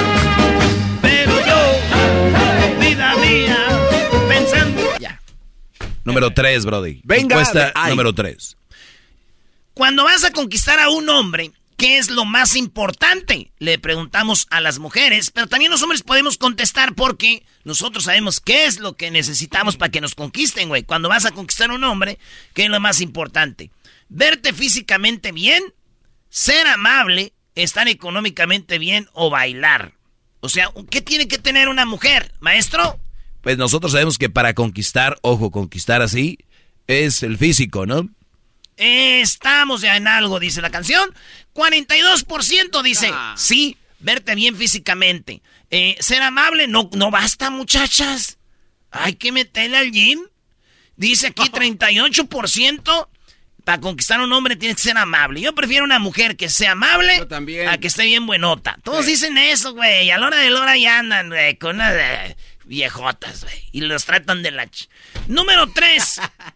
Pero 1.03 1.33
yo, 1.45 2.81
vida 2.81 3.17
mía, 3.17 3.59
pensando. 4.29 4.83
Ya. 5.01 5.21
Número 6.05 6.33
3, 6.33 6.65
Brody. 6.65 7.01
Venga, 7.03 7.41
Encuesta 7.41 7.73
número 7.89 8.15
3. 8.15 8.57
Cuando 9.75 10.05
vas 10.05 10.23
a 10.23 10.31
conquistar 10.31 10.79
a 10.79 10.91
un 10.91 11.09
hombre, 11.09 11.51
¿qué 11.77 11.99
es 11.99 12.11
lo 12.11 12.25
más 12.25 12.57
importante? 12.57 13.53
Le 13.59 13.79
preguntamos 13.79 14.47
a 14.51 14.61
las 14.61 14.79
mujeres, 14.79 15.31
pero 15.31 15.47
también 15.47 15.71
los 15.71 15.83
hombres 15.83 16.03
podemos 16.03 16.39
contestar 16.39 16.95
porque 16.95 17.45
nosotros 17.65 18.05
sabemos 18.05 18.41
qué 18.41 18.67
es 18.67 18.79
lo 18.81 18.97
que 18.97 19.11
necesitamos 19.11 19.77
para 19.77 19.91
que 19.91 20.01
nos 20.01 20.15
conquisten, 20.15 20.69
güey. 20.69 20.85
Cuando 20.85 21.09
vas 21.09 21.25
a 21.27 21.33
conquistar 21.33 21.71
a 21.71 21.75
un 21.75 21.85
hombre, 21.85 22.19
¿qué 22.55 22.65
es 22.65 22.71
lo 22.71 22.81
más 22.81 23.01
importante? 23.01 23.71
Verte 24.09 24.53
físicamente 24.53 25.33
bien, 25.33 25.63
ser 26.29 26.67
amable, 26.67 27.33
estar 27.55 27.89
económicamente 27.89 28.79
bien 28.79 29.09
o 29.13 29.31
bailar. 29.31 29.95
O 30.41 30.49
sea, 30.49 30.71
¿qué 30.91 31.01
tiene 31.01 31.29
que 31.29 31.39
tener 31.39 31.69
una 31.69 31.85
mujer, 31.87 32.33
maestro? 32.41 33.01
Pues 33.41 33.59
nosotros 33.59 33.93
sabemos 33.93 34.19
que 34.19 34.31
para 34.31 34.55
conquistar, 34.55 35.19
ojo, 35.23 35.51
conquistar 35.51 36.03
así, 36.03 36.39
es 36.87 37.23
el 37.23 37.39
físico, 37.39 37.87
¿no? 37.87 38.09
Estamos 38.77 39.81
ya 39.81 39.97
en 39.97 40.07
algo, 40.09 40.39
dice 40.41 40.61
la 40.61 40.71
canción. 40.71 41.13
42% 41.55 42.83
dice, 42.83 43.11
Ah. 43.13 43.35
sí, 43.37 43.77
verte 44.01 44.35
bien 44.35 44.57
físicamente. 44.57 45.43
Eh, 45.71 45.97
ser 46.01 46.23
amable, 46.23 46.69
no, 46.69 46.89
no 46.93 47.11
basta, 47.11 47.51
muchachas. 47.51 48.39
Hay 48.91 49.15
que 49.15 49.33
meterle 49.33 49.79
al 49.79 49.91
gym. 49.91 50.21
Dice 50.97 51.29
aquí 51.29 51.43
38%. 51.51 53.09
Para 53.65 53.81
conquistar 53.81 54.21
a 54.21 54.23
un 54.25 54.33
hombre 54.33 54.55
tienes 54.55 54.77
que 54.77 54.83
ser 54.85 54.97
amable. 54.97 55.41
Yo 55.41 55.53
prefiero 55.53 55.85
una 55.85 55.99
mujer 55.99 56.37
que 56.37 56.49
sea 56.49 56.73
amable 56.73 57.17
Yo 57.17 57.27
también. 57.27 57.69
a 57.69 57.79
que 57.79 57.89
esté 57.89 58.05
bien 58.05 58.25
buenota. 58.25 58.79
Todos 58.85 59.07
dicen 59.07 59.37
eso, 59.39 59.75
güey. 59.75 60.09
A 60.13 60.19
la 60.19 60.27
hora 60.29 60.37
de 60.37 60.51
la 60.51 60.61
hora 60.61 60.77
ya 60.77 61.01
andan, 61.01 61.31
güey, 61.31 61.57
con 61.59 61.75
unas 61.77 61.93
eh, 61.97 62.37
viejotas, 62.65 63.43
güey. 63.43 63.65
Y 63.73 63.81
los 63.81 64.05
tratan 64.05 64.45
de 64.45 64.53
la... 64.53 64.67
ch- 64.67 64.89
Número 65.27 65.67
3. 65.73 66.21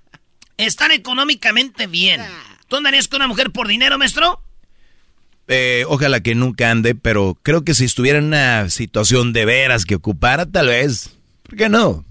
Estar 0.61 0.93
económicamente 0.93 1.87
bien. 1.87 2.21
¿Tú 2.69 2.77
andarías 2.77 3.09
con 3.09 3.17
una 3.17 3.29
mujer 3.29 3.51
por 3.51 3.67
dinero, 3.67 3.99
maestro? 3.99 4.43
Eh, 5.49 5.85
ojalá 5.89 6.21
que 6.21 6.35
nunca 6.35 6.71
ande, 6.71 6.95
pero 6.95 7.37
creo 7.43 7.65
que 7.65 7.75
si 7.75 7.87
estuviera 7.87 8.19
en 8.19 8.27
una 8.27 8.69
situación 8.71 9.33
de 9.33 9.47
veras 9.47 9.85
que 9.87 9.95
ocupara, 9.97 10.47
tal 10.47 10.69
vez. 10.69 11.17
¿Por 11.43 11.57
qué 11.57 11.69
no? 11.69 12.05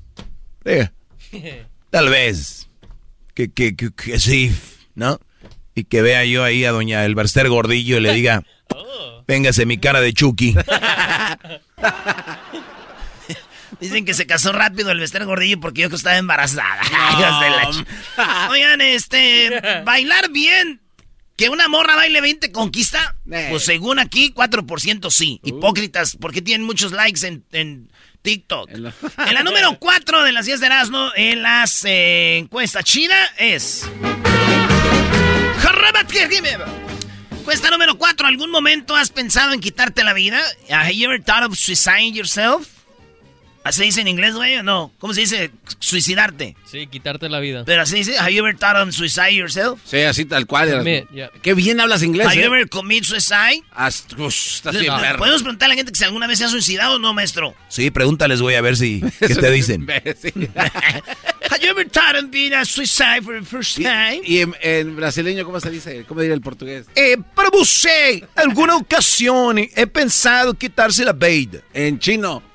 Eh, 0.66 0.90
tal 1.90 2.10
vez. 2.10 2.68
Que, 3.36 3.52
que, 3.52 3.76
que, 3.76 3.92
que 3.92 4.20
sí, 4.20 4.52
¿no? 4.96 5.20
Y 5.76 5.84
que 5.86 6.02
vea 6.02 6.26
yo 6.26 6.44
ahí 6.44 6.66
a 6.66 6.72
doña 6.72 7.06
Elberster 7.06 7.48
Gordillo 7.48 7.98
y 7.98 8.02
le 8.02 8.14
diga, 8.14 8.44
véngase 9.28 9.66
mi 9.66 9.78
cara 9.78 10.02
de 10.02 10.12
Chucky. 10.12 10.56
Dicen 13.80 14.06
que 14.06 14.14
se 14.14 14.26
casó 14.28 14.52
rápido 14.52 14.92
el 14.92 15.00
Bester 15.00 15.26
Gordillo 15.26 15.60
porque 15.60 15.82
yo 15.82 15.90
que 15.90 15.96
estaba 15.96 16.18
embarazada. 16.18 16.82
Hijas 16.84 17.40
de 17.42 17.50
la 17.50 17.64
ch- 17.70 18.50
Oigan, 18.50 18.82
este, 18.82 19.82
bailar 19.86 20.30
bien. 20.30 20.82
¿Que 21.38 21.48
una 21.48 21.70
morra 21.70 21.96
baile 21.96 22.20
20 22.20 22.52
conquista? 22.52 23.16
Eh. 23.32 23.48
Pues 23.50 23.64
según 23.64 23.98
aquí, 24.00 24.34
4% 24.36 25.10
sí. 25.10 25.40
Hipócritas, 25.44 26.18
porque 26.20 26.42
tienen 26.42 26.68
muchos 26.68 26.92
likes 26.92 27.26
en, 27.26 27.46
en 27.54 27.90
TikTok. 28.24 28.70
En 28.72 28.84
la- 28.84 28.94
En 29.26 29.34
la 29.34 29.44
número 29.44 29.80
4 29.80 30.24
de 30.24 30.34
las 30.34 30.46
10 30.46 30.60
de 30.60 30.66
Erasmo, 30.66 31.10
en 31.16 31.42
las 31.42 31.86
eh, 31.86 32.40
encuestas 32.40 32.84
china, 32.84 33.16
es... 33.38 33.90
Encuesta 37.40 37.70
número 37.72 37.98
4. 37.98 38.28
¿Algún 38.28 38.52
momento 38.52 38.96
has 38.96 39.10
pensado 39.10 39.54
en 39.54 39.60
quitarte 39.62 40.04
la 40.04 40.14
vida? 40.14 40.40
Have 40.70 40.94
you 40.96 41.06
ever 41.10 41.24
thought 41.24 41.44
of 41.44 41.56
suiciding 41.58 42.14
yourself? 42.14 42.68
¿Así 43.70 43.84
dice 43.84 44.02
en 44.02 44.08
inglés, 44.08 44.34
güey, 44.34 44.56
o 44.58 44.64
no? 44.64 44.92
¿Cómo 44.98 45.14
se 45.14 45.22
dice? 45.22 45.52
Suicidarte. 45.78 46.56
Sí, 46.66 46.88
quitarte 46.88 47.30
la 47.30 47.40
vida. 47.40 47.66
Pero 47.68 47.84
así 47.84 47.98
dice, 47.98 48.18
¿have 48.18 48.34
you 48.34 48.40
ever 48.40 48.58
thought 48.58 48.76
of 48.78 48.92
suicide 48.96 49.36
yourself? 49.36 49.80
Sí, 49.86 50.00
así 50.00 50.26
tal 50.26 50.48
cual. 50.48 50.84
Yeah. 51.14 51.30
Qué 51.44 51.54
bien 51.54 51.80
hablas 51.80 52.02
inglés, 52.02 52.26
¿Have 52.26 52.38
you 52.38 52.42
¿eh? 52.42 52.46
ever 52.46 52.68
commit 52.68 53.04
suicide? 53.04 53.62
Hasta- 53.70 54.16
ush, 54.20 54.56
estás 54.56 54.76
bien 54.80 54.92
perro. 55.00 55.20
¿Podemos 55.20 55.44
preguntar 55.44 55.68
a 55.68 55.70
la 55.70 55.76
gente 55.76 55.92
que 55.92 56.00
si 56.00 56.04
alguna 56.04 56.26
vez 56.26 56.40
se 56.40 56.46
ha 56.46 56.50
suicidado 56.50 56.96
o 56.96 57.00
no, 57.00 57.14
maestro? 57.14 57.54
Sí, 57.68 57.92
pregúntales, 57.92 58.42
voy 58.42 58.56
a 58.56 58.62
ver 58.62 58.76
si, 58.76 59.04
¿qué 59.20 59.36
te 59.36 59.52
dicen? 59.52 59.88
¿Have 61.52 61.62
you 61.62 61.70
ever 61.70 61.88
thought 61.88 62.16
of 62.16 62.32
being 62.32 62.54
a 62.54 62.66
suicide 62.66 63.22
for 63.24 63.40
the 63.40 63.46
first 63.46 63.78
time? 63.78 64.22
y 64.24 64.40
en, 64.40 64.56
en 64.62 64.96
brasileño, 64.96 65.46
¿cómo 65.46 65.60
se 65.60 65.70
dice? 65.70 66.06
¿Cómo 66.08 66.22
diría 66.22 66.34
el 66.34 66.42
portugués? 66.42 66.88
Eh, 66.96 67.18
para 67.36 67.52
você, 67.52 68.24
alguna 68.36 68.78
ocasión 68.78 69.60
he 69.60 69.86
pensado 69.86 70.56
quitarse 70.56 71.06
la 71.06 71.14
vida. 71.14 71.60
En 71.72 72.00
chino. 72.00 72.49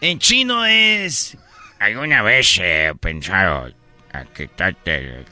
En 0.00 0.18
chino 0.18 0.64
es... 0.64 1.36
¿Alguna 1.78 2.22
vez 2.22 2.58
he 2.60 2.92
pensado 3.00 3.72
a 4.12 4.24
quitarte 4.24 5.24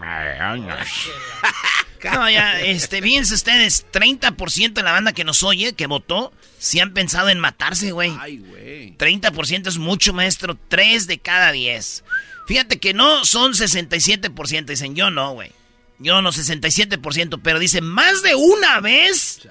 No, 2.04 2.30
ya, 2.30 2.60
este, 2.60 3.02
fíjense 3.02 3.34
ustedes, 3.34 3.86
30% 3.92 4.72
de 4.72 4.82
la 4.82 4.92
banda 4.92 5.12
que 5.12 5.24
nos 5.24 5.42
oye, 5.42 5.74
que 5.74 5.86
votó, 5.86 6.32
sí 6.58 6.80
han 6.80 6.94
pensado 6.94 7.28
en 7.28 7.38
matarse, 7.38 7.92
güey. 7.92 8.16
Ay, 8.18 8.38
güey. 8.38 8.96
30% 8.96 9.68
es 9.68 9.76
mucho, 9.76 10.14
maestro. 10.14 10.56
3 10.68 11.06
de 11.06 11.18
cada 11.18 11.52
10. 11.52 12.04
Fíjate 12.46 12.78
que 12.78 12.94
no 12.94 13.24
son 13.24 13.52
67%. 13.52 14.64
Dicen, 14.64 14.94
yo 14.94 15.10
no, 15.10 15.32
güey. 15.32 15.52
Yo 15.98 16.22
no, 16.22 16.32
67%. 16.32 17.40
Pero 17.42 17.58
dicen, 17.58 17.84
más 17.84 18.22
de 18.22 18.34
una 18.34 18.80
vez, 18.80 19.46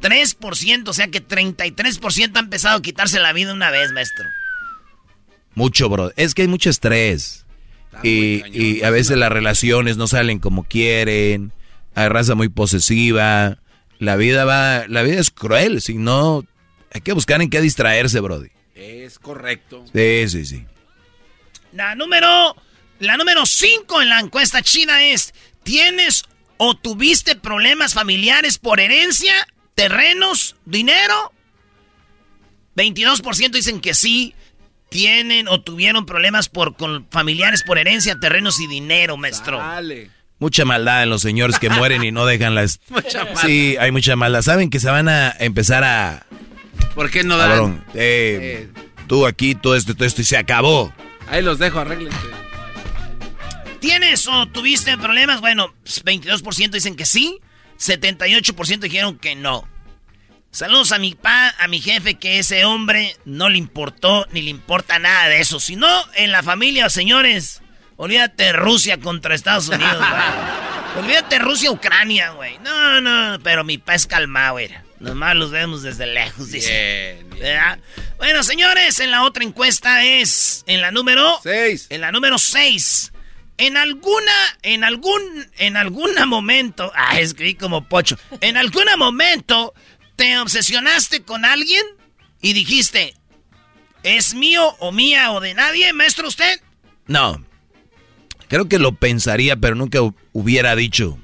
3%. 0.00 0.88
O 0.88 0.92
sea 0.92 1.08
que 1.08 1.26
33% 1.26 2.36
han 2.36 2.44
empezado 2.44 2.78
a 2.78 2.82
quitarse 2.82 3.18
la 3.20 3.32
vida 3.32 3.52
una 3.52 3.70
vez, 3.70 3.92
maestro. 3.92 4.26
Mucho, 5.54 5.88
bro. 5.88 6.12
Es 6.16 6.34
que 6.34 6.42
hay 6.42 6.48
mucho 6.48 6.70
estrés. 6.70 7.44
Y, 8.02 8.42
y 8.52 8.84
a 8.84 8.90
veces 8.90 9.16
las 9.16 9.32
relaciones 9.32 9.96
no 9.96 10.06
salen 10.06 10.38
como 10.38 10.64
quieren. 10.64 11.52
Hay 11.94 12.08
raza 12.08 12.34
muy 12.34 12.48
posesiva. 12.48 13.58
La 13.98 14.16
vida 14.16 14.44
va, 14.44 14.86
la 14.86 15.02
vida 15.02 15.20
es 15.20 15.30
cruel. 15.30 15.80
Si 15.80 15.94
no, 15.94 16.44
hay 16.92 17.00
que 17.00 17.12
buscar 17.12 17.42
en 17.42 17.50
qué 17.50 17.60
distraerse, 17.60 18.20
Brody. 18.20 18.50
Es 18.74 19.18
correcto. 19.18 19.84
Sí, 19.92 20.28
sí, 20.28 20.46
sí. 20.46 20.64
La 21.72 21.94
número, 21.94 22.56
la 23.00 23.16
número 23.16 23.44
5 23.44 24.02
en 24.02 24.08
la 24.08 24.20
encuesta 24.20 24.62
china 24.62 25.04
es, 25.04 25.34
¿tienes 25.64 26.24
o 26.56 26.76
tuviste 26.76 27.36
problemas 27.36 27.94
familiares 27.94 28.58
por 28.58 28.80
herencia, 28.80 29.46
terrenos, 29.78 30.56
dinero? 30.64 31.32
22% 32.74 33.50
dicen 33.52 33.80
que 33.80 33.94
sí, 33.94 34.34
tienen 34.88 35.46
o 35.46 35.60
tuvieron 35.60 36.04
problemas 36.04 36.48
por, 36.48 36.76
con 36.76 37.06
familiares 37.10 37.62
por 37.62 37.78
herencia, 37.78 38.16
terrenos 38.20 38.60
y 38.60 38.66
dinero, 38.66 39.16
maestro. 39.16 39.58
Dale. 39.58 40.10
Mucha 40.40 40.64
maldad 40.64 41.04
en 41.04 41.10
los 41.10 41.22
señores 41.22 41.60
que 41.60 41.70
mueren 41.70 42.02
y 42.02 42.10
no 42.10 42.26
dejan 42.26 42.56
las... 42.56 42.80
Mucha 42.88 43.24
maldad. 43.24 43.42
Sí, 43.42 43.76
hay 43.78 43.90
mucha 43.92 44.14
maldad. 44.16 44.42
Saben 44.42 44.70
que 44.70 44.80
se 44.80 44.88
van 44.88 45.08
a 45.08 45.30
empezar 45.38 45.84
a... 45.84 46.26
¿Por 46.94 47.10
qué 47.10 47.22
no 47.22 47.36
dan? 47.36 47.48
Cabrón, 47.50 47.84
eh, 47.94 48.68
Eh, 48.74 48.82
tú 49.06 49.26
aquí, 49.26 49.54
todo 49.54 49.76
esto, 49.76 49.94
todo 49.94 50.06
esto, 50.06 50.22
y 50.22 50.24
se 50.24 50.36
acabó. 50.36 50.92
Ahí 51.28 51.42
los 51.42 51.58
dejo, 51.58 51.78
arréglense. 51.80 52.18
¿Tienes 53.80 54.26
o 54.26 54.46
tuviste 54.46 54.96
problemas? 54.98 55.40
Bueno, 55.40 55.72
22% 55.84 56.70
dicen 56.70 56.96
que 56.96 57.04
sí, 57.04 57.40
78% 57.78 58.80
dijeron 58.80 59.18
que 59.18 59.34
no. 59.34 59.68
Saludos 60.50 60.92
a 60.92 60.98
mi 60.98 61.14
pa, 61.14 61.54
a 61.58 61.68
mi 61.68 61.80
jefe, 61.80 62.14
que 62.14 62.38
ese 62.38 62.64
hombre 62.64 63.14
no 63.24 63.48
le 63.48 63.58
importó 63.58 64.26
ni 64.32 64.42
le 64.42 64.50
importa 64.50 64.98
nada 64.98 65.28
de 65.28 65.40
eso. 65.40 65.60
Si 65.60 65.76
no, 65.76 65.88
en 66.14 66.32
la 66.32 66.42
familia, 66.42 66.88
señores, 66.88 67.60
olvídate 67.96 68.52
Rusia 68.52 68.98
contra 68.98 69.34
Estados 69.34 69.68
Unidos, 69.68 69.98
güey. 69.98 70.58
Olvídate 71.04 71.38
Rusia-Ucrania, 71.38 72.30
güey. 72.30 72.58
No, 72.58 73.00
no, 73.00 73.38
pero 73.42 73.62
mi 73.62 73.78
pa 73.78 73.94
es 73.94 74.06
calmado, 74.06 74.54
güey. 74.54 74.70
Nomás 75.00 75.36
los 75.36 75.50
vemos 75.50 75.82
desde 75.82 76.06
lejos, 76.06 76.50
dice. 76.50 77.24
Bueno, 78.16 78.42
señores, 78.42 78.98
en 78.98 79.10
la 79.10 79.22
otra 79.22 79.44
encuesta 79.44 80.04
es 80.04 80.64
en 80.66 80.80
la 80.80 80.90
número 80.90 81.38
6. 81.42 81.86
En 81.90 82.00
la 82.00 82.10
número 82.10 82.38
6. 82.38 83.12
En 83.58 83.76
alguna, 83.76 84.32
en 84.62 84.84
algún, 84.84 85.20
en 85.58 85.76
algún 85.76 86.10
momento, 86.28 86.92
ah, 86.94 87.18
escribí 87.20 87.54
como 87.54 87.88
pocho. 87.88 88.16
En 88.40 88.56
algún 88.56 88.84
momento 88.96 89.74
te 90.16 90.38
obsesionaste 90.38 91.22
con 91.22 91.44
alguien 91.44 91.82
y 92.40 92.52
dijiste, 92.52 93.14
¿es 94.04 94.34
mío 94.34 94.76
o 94.78 94.92
mía 94.92 95.32
o 95.32 95.40
de 95.40 95.54
nadie, 95.54 95.92
maestro 95.92 96.28
usted? 96.28 96.60
No. 97.06 97.44
Creo 98.48 98.68
que 98.68 98.78
lo 98.78 98.92
pensaría, 98.92 99.56
pero 99.56 99.74
nunca 99.74 99.98
hu- 99.98 100.14
hubiera 100.32 100.74
dicho. 100.76 101.18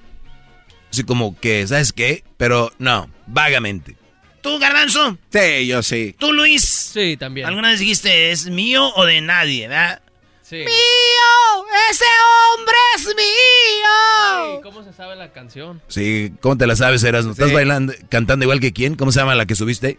Así 0.90 1.04
como 1.04 1.38
que, 1.40 1.66
¿sabes 1.66 1.92
qué? 1.92 2.24
Pero 2.36 2.72
no, 2.78 3.08
vagamente. 3.26 3.96
¿Tú, 4.42 4.58
Garbanzo? 4.58 5.16
Sí, 5.32 5.66
yo 5.66 5.82
sí. 5.82 6.14
¿Tú, 6.18 6.32
Luis? 6.32 6.62
Sí, 6.62 7.16
también. 7.16 7.46
¿Alguna 7.46 7.70
vez 7.70 7.80
dijiste, 7.80 8.30
es 8.30 8.46
mío 8.46 8.92
o 8.94 9.04
de 9.06 9.20
nadie, 9.22 9.68
verdad? 9.68 10.02
Sí. 10.44 10.56
¡Mío! 10.56 11.66
¡Ese 11.90 12.04
hombre 12.04 12.76
es 12.96 13.06
mío! 13.06 14.60
¿Cómo 14.62 14.84
se 14.84 14.92
sabe 14.92 15.16
la 15.16 15.32
canción? 15.32 15.80
Sí, 15.88 16.34
¿cómo 16.42 16.58
te 16.58 16.66
la 16.66 16.76
sabes, 16.76 17.02
Eras? 17.02 17.24
¿Estás 17.24 17.50
bailando, 17.50 17.94
cantando 18.10 18.44
igual 18.44 18.60
que 18.60 18.74
quién? 18.74 18.94
¿Cómo 18.94 19.10
se 19.10 19.20
llama 19.20 19.34
la 19.34 19.46
que 19.46 19.54
subiste? 19.54 19.98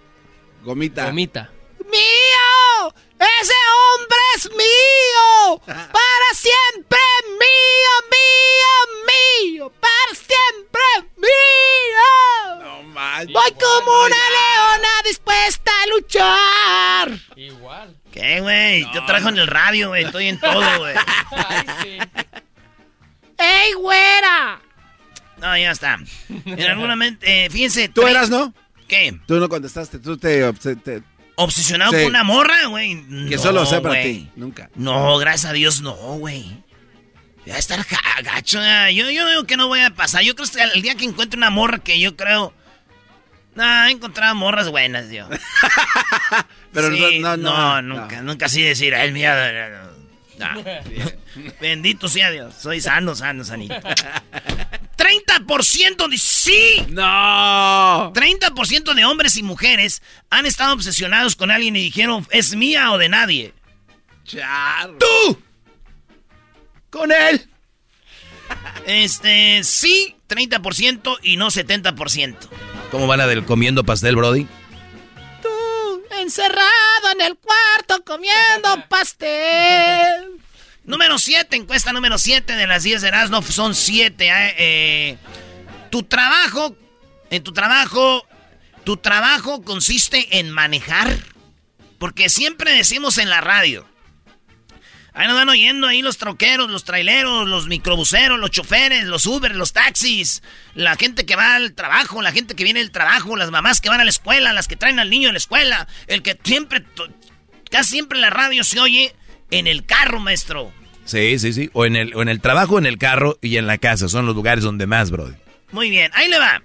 Gomita. 0.64 1.06
Gomita. 1.08 1.50
¡Mío! 1.80 2.94
¡Ese 3.42 3.56
hombre 3.74 4.18
es 4.36 4.52
mío! 4.52 5.62
¡Para 5.66 6.30
siempre 6.36 7.00
mío, 7.40 7.94
mío, 8.12 9.56
mío! 9.58 9.74
¡Para 9.80 10.14
siempre 10.14 11.12
mío! 11.18 12.62
No 12.62 12.84
manches. 12.84 13.34
Voy 13.34 13.52
como 13.52 14.04
una 14.04 14.30
leona 14.30 14.90
dispuesta 15.06 15.72
a 15.82 15.88
luchar. 15.88 17.20
Igual. 17.36 17.96
¿Qué, 18.16 18.40
güey? 18.42 18.84
Yo 18.94 19.06
trabajo 19.06 19.30
en 19.30 19.38
el 19.38 19.48
radio, 19.48 19.90
güey. 19.90 20.06
Estoy 20.06 20.28
en 20.30 20.40
todo, 20.40 20.80
güey. 20.80 20.96
Sí. 21.84 21.98
¡Ey, 23.38 23.74
güera! 23.74 24.60
No, 25.38 25.58
ya 25.58 25.72
está. 25.72 26.00
En 26.46 26.62
algún 26.64 26.88
momento, 26.88 27.26
eh, 27.28 27.50
fíjense. 27.52 27.90
¿Tú 27.90 28.02
tre- 28.04 28.12
eras, 28.12 28.30
no? 28.30 28.54
¿Qué? 28.88 29.20
Tú 29.28 29.36
no 29.40 29.50
contestaste. 29.50 30.00
Tú 30.00 30.18
te... 30.18 30.52
te- 30.54 31.04
¿Obsesionado 31.38 31.92
Sí. 31.92 31.98
con 31.98 32.06
una 32.08 32.24
morra, 32.24 32.68
güey? 32.68 32.96
que 33.28 33.36
No, 33.36 33.42
solo 33.42 33.66
sea 33.66 33.82
para 33.82 34.02
ti. 34.02 34.30
Nunca. 34.38 34.70
No, 34.76 35.18
gracias 35.18 35.50
a 35.52 35.54
Dios, 35.54 35.82
no, 35.82 35.94
güey. 35.94 36.64
Va 37.50 37.56
a 37.56 37.60
estar 37.60 37.80
ga- 37.86 38.24
gacho. 38.24 38.60
ah. 38.62 38.90
Yo, 38.92 39.10
yo 39.12 39.28
digo 39.30 39.44
que 39.44 39.58
no 39.58 39.68
voy 39.68 39.82
a 39.82 39.90
pasar. 39.90 40.24
Yo 40.24 40.34
creo 40.36 40.48
que 40.50 40.62
el 40.74 40.82
día 40.82 40.96
que 40.96 41.04
encuentre 41.04 41.38
una 41.38 41.50
morra 41.50 41.80
que 41.80 42.00
yo 42.00 42.16
creo. 42.16 42.54
No, 43.56 43.86
he 43.86 43.92
encontrado 43.92 44.36
morras 44.36 44.70
buenas, 44.70 45.10
yo. 45.10 45.28
Pero 46.74 46.94
Sí, 46.94 47.20
no, 47.20 47.38
no, 47.38 47.82
no. 47.82 48.02
nunca, 48.02 48.22
nunca 48.22 48.46
así 48.48 48.62
decir, 48.62 48.94
ay, 48.94 49.12
mía. 49.12 49.90
No. 50.38 50.48
Bendito 51.62 52.08
sea 52.10 52.32
Dios. 52.32 52.54
Soy 52.56 52.82
sano, 52.82 53.16
sano, 53.16 53.44
sanito. 53.46 53.76
30% 54.98 56.10
de 56.10 56.18
sí. 56.18 56.86
No. 56.90 58.12
30% 58.14 58.94
de 58.94 59.06
hombres 59.06 59.38
y 59.38 59.44
mujeres 59.44 60.02
han 60.30 60.46
estado 60.46 60.74
obsesionados 60.74 61.36
con 61.36 61.52
alguien 61.52 61.76
y 61.76 61.82
dijeron, 61.84 62.28
¿es 62.32 62.56
mía 62.56 62.92
o 62.92 62.98
de 62.98 63.10
nadie? 63.10 63.54
Charro. 64.26 64.98
¡Tú! 64.98 65.42
¡Con 66.90 67.12
él! 67.12 67.48
Este, 68.86 69.64
sí, 69.64 70.16
30% 70.28 71.18
y 71.24 71.38
no 71.38 71.48
70%. 71.48 72.36
¿Cómo 72.96 73.08
va 73.08 73.18
la 73.18 73.28
del 73.28 73.44
comiendo 73.44 73.84
pastel, 73.84 74.16
Brody? 74.16 74.48
Tú, 75.42 76.02
encerrado 76.22 77.12
en 77.14 77.20
el 77.20 77.36
cuarto 77.36 78.06
comiendo 78.06 78.70
pastel. 78.90 80.40
Número 80.86 81.20
7, 81.20 81.58
encuesta 81.58 81.92
número 81.92 82.18
7 82.18 82.56
de 82.56 82.68
las 82.68 82.84
10 82.84 83.02
de 83.02 83.08
Erasmo, 83.10 83.42
son 83.42 83.76
7. 83.76 84.32
Eh, 84.58 85.18
tu 85.92 86.04
trabajo, 86.04 86.78
en 87.32 87.44
tu 87.44 87.52
trabajo, 87.52 88.26
tu 88.86 88.96
trabajo 88.96 89.62
consiste 89.62 90.40
en 90.40 90.50
manejar. 90.50 91.18
Porque 92.00 92.30
siempre 92.30 92.72
decimos 92.72 93.18
en 93.18 93.30
la 93.30 93.42
radio. 93.42 93.86
Ahí 95.16 95.28
nos 95.28 95.38
van 95.38 95.48
oyendo 95.48 95.88
ahí 95.88 96.02
los 96.02 96.18
troqueros, 96.18 96.70
los 96.70 96.84
traileros, 96.84 97.48
los 97.48 97.68
microbuseros, 97.68 98.38
los 98.38 98.52
choferes, 98.52 99.06
los 99.06 99.26
Uber, 99.26 99.56
los 99.56 99.72
taxis, 99.72 100.44
la 100.74 100.98
gente 100.98 101.26
que 101.26 101.38
va 101.38 101.56
al 101.56 101.74
trabajo, 101.74 102.22
la 102.22 102.34
gente 102.34 102.54
que 102.54 102.66
viene 102.66 102.82
del 102.82 102.92
trabajo, 102.92 103.38
las 103.38 103.50
mamás 103.50 103.80
que 103.80 103.88
van 103.88 104.02
a 104.02 104.04
la 104.04 104.10
escuela, 104.10 104.52
las 104.52 104.68
que 104.68 104.76
traen 104.76 105.00
al 105.00 105.10
niño 105.10 105.30
a 105.30 105.32
la 105.32 105.38
escuela, 105.38 105.88
el 106.08 106.22
que 106.22 106.38
siempre, 106.44 106.84
casi 107.72 107.92
siempre 107.92 108.20
la 108.20 108.30
radio 108.30 108.66
se 108.66 108.82
oye 108.82 109.16
en 109.52 109.68
el 109.68 109.86
carro, 109.86 110.20
maestro. 110.20 110.74
Sí, 111.06 111.40
sí, 111.40 111.54
sí. 111.54 111.70
O 111.72 111.86
en 111.86 111.96
el, 111.96 112.14
o 112.14 112.22
en 112.22 112.28
el 112.28 112.42
trabajo, 112.42 112.78
en 112.78 112.86
el 112.86 112.98
carro 112.98 113.40
y 113.42 113.56
en 113.56 113.68
la 113.68 113.78
casa. 113.78 114.10
Son 114.10 114.26
los 114.26 114.36
lugares 114.36 114.66
donde 114.66 114.86
más, 114.86 115.12
Brody. 115.12 115.36
Muy 115.72 115.90
bien, 115.90 116.12
ahí 116.14 116.28
le 116.28 116.40
va. 116.40 116.62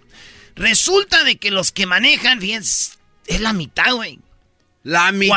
Resulta 0.56 1.22
de 1.22 1.36
que 1.36 1.52
los 1.52 1.70
que 1.70 1.86
manejan, 1.86 2.40
fíjense, 2.40 2.96
es 3.26 3.40
la 3.40 3.52
mitad, 3.52 3.92
güey. 3.94 4.18
La 4.82 5.12
mitad. 5.12 5.34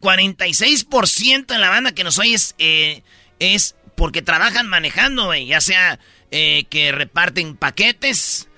Cuaren- 0.00 0.36
46% 0.36 1.54
en 1.54 1.60
la 1.60 1.68
banda 1.70 1.92
que 1.92 2.04
nos 2.04 2.18
oye 2.18 2.34
es, 2.34 2.54
eh, 2.58 3.02
es 3.38 3.74
porque 3.96 4.22
trabajan 4.22 4.68
manejando, 4.68 5.26
güey. 5.26 5.46
Ya 5.46 5.60
sea 5.60 5.98
eh, 6.30 6.64
que 6.70 6.92
reparten 6.92 7.56
paquetes. 7.56 8.48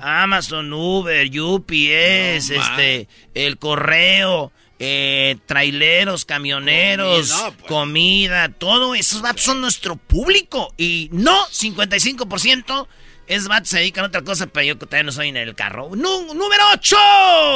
Amazon, 0.00 0.72
Uber, 0.72 1.26
UPS, 1.40 2.50
este, 2.50 3.08
el 3.32 3.56
correo, 3.58 4.52
eh, 4.78 5.36
traileros, 5.46 6.26
camioneros, 6.26 7.30
Comida, 7.30 7.50
pues. 7.56 7.68
comida, 7.68 8.48
todo. 8.50 8.94
Esos 8.94 9.22
vatos 9.22 9.42
son 9.42 9.60
nuestro 9.62 9.96
público. 9.96 10.74
Y 10.76 11.08
no, 11.12 11.46
55% 11.46 12.88
es 13.26 13.48
vatos 13.48 13.70
se 13.70 13.78
dedican 13.78 14.04
a 14.04 14.08
otra 14.08 14.22
cosa, 14.22 14.46
pero 14.48 14.66
yo 14.66 14.76
todavía 14.76 15.04
no 15.04 15.12
soy 15.12 15.28
en 15.28 15.38
el 15.38 15.54
carro. 15.54 15.88
Número 15.96 16.62
8. 16.74 16.96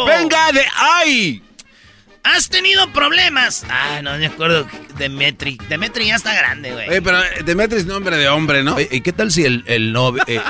¡Venga 0.07 0.51
de 0.53 0.65
ahí! 0.77 1.43
¿Has 2.37 2.49
tenido 2.49 2.93
problemas? 2.93 3.65
Ah, 3.69 4.01
no 4.03 4.17
me 4.19 4.27
acuerdo. 4.27 4.67
Demetri. 4.97 5.59
Demetri 5.69 6.07
ya 6.09 6.17
está 6.17 6.35
grande, 6.35 6.73
güey. 6.73 6.89
Oye, 6.89 7.03
pero 7.03 7.19
Demetri 7.45 7.79
es 7.79 7.87
nombre 7.87 8.17
de 8.17 8.29
hombre, 8.29 8.63
¿no? 8.63 8.75
Oye, 8.75 8.89
¿Y 8.91 9.01
qué 9.01 9.13
tal 9.13 9.31
si 9.33 9.45
el, 9.45 9.65
el 9.67 9.93
novio... 9.93 10.23
eh, 10.27 10.41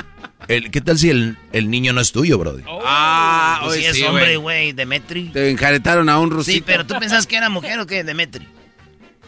el- 0.47 0.71
¿Qué 0.71 0.81
tal 0.81 0.97
si 0.97 1.09
el, 1.09 1.37
el 1.53 1.69
niño 1.69 1.93
no 1.93 2.01
es 2.01 2.11
tuyo, 2.11 2.37
Brody? 2.37 2.63
Ah, 2.85 3.59
Pues 3.63 3.73
oye, 3.73 3.81
sí, 3.81 3.87
es 3.87 3.95
sí, 3.97 4.03
hombre, 4.03 4.37
güey. 4.37 4.65
güey. 4.65 4.71
Demetri. 4.73 5.29
Te 5.29 5.49
enjaretaron 5.49 6.09
a 6.09 6.19
un 6.19 6.31
rusito. 6.31 6.55
Sí, 6.57 6.63
pero 6.65 6.85
tú 6.85 6.95
pensás 6.99 7.25
que 7.27 7.37
era 7.37 7.49
mujer 7.49 7.79
o 7.79 7.87
qué, 7.87 8.03
Demetri. 8.03 8.47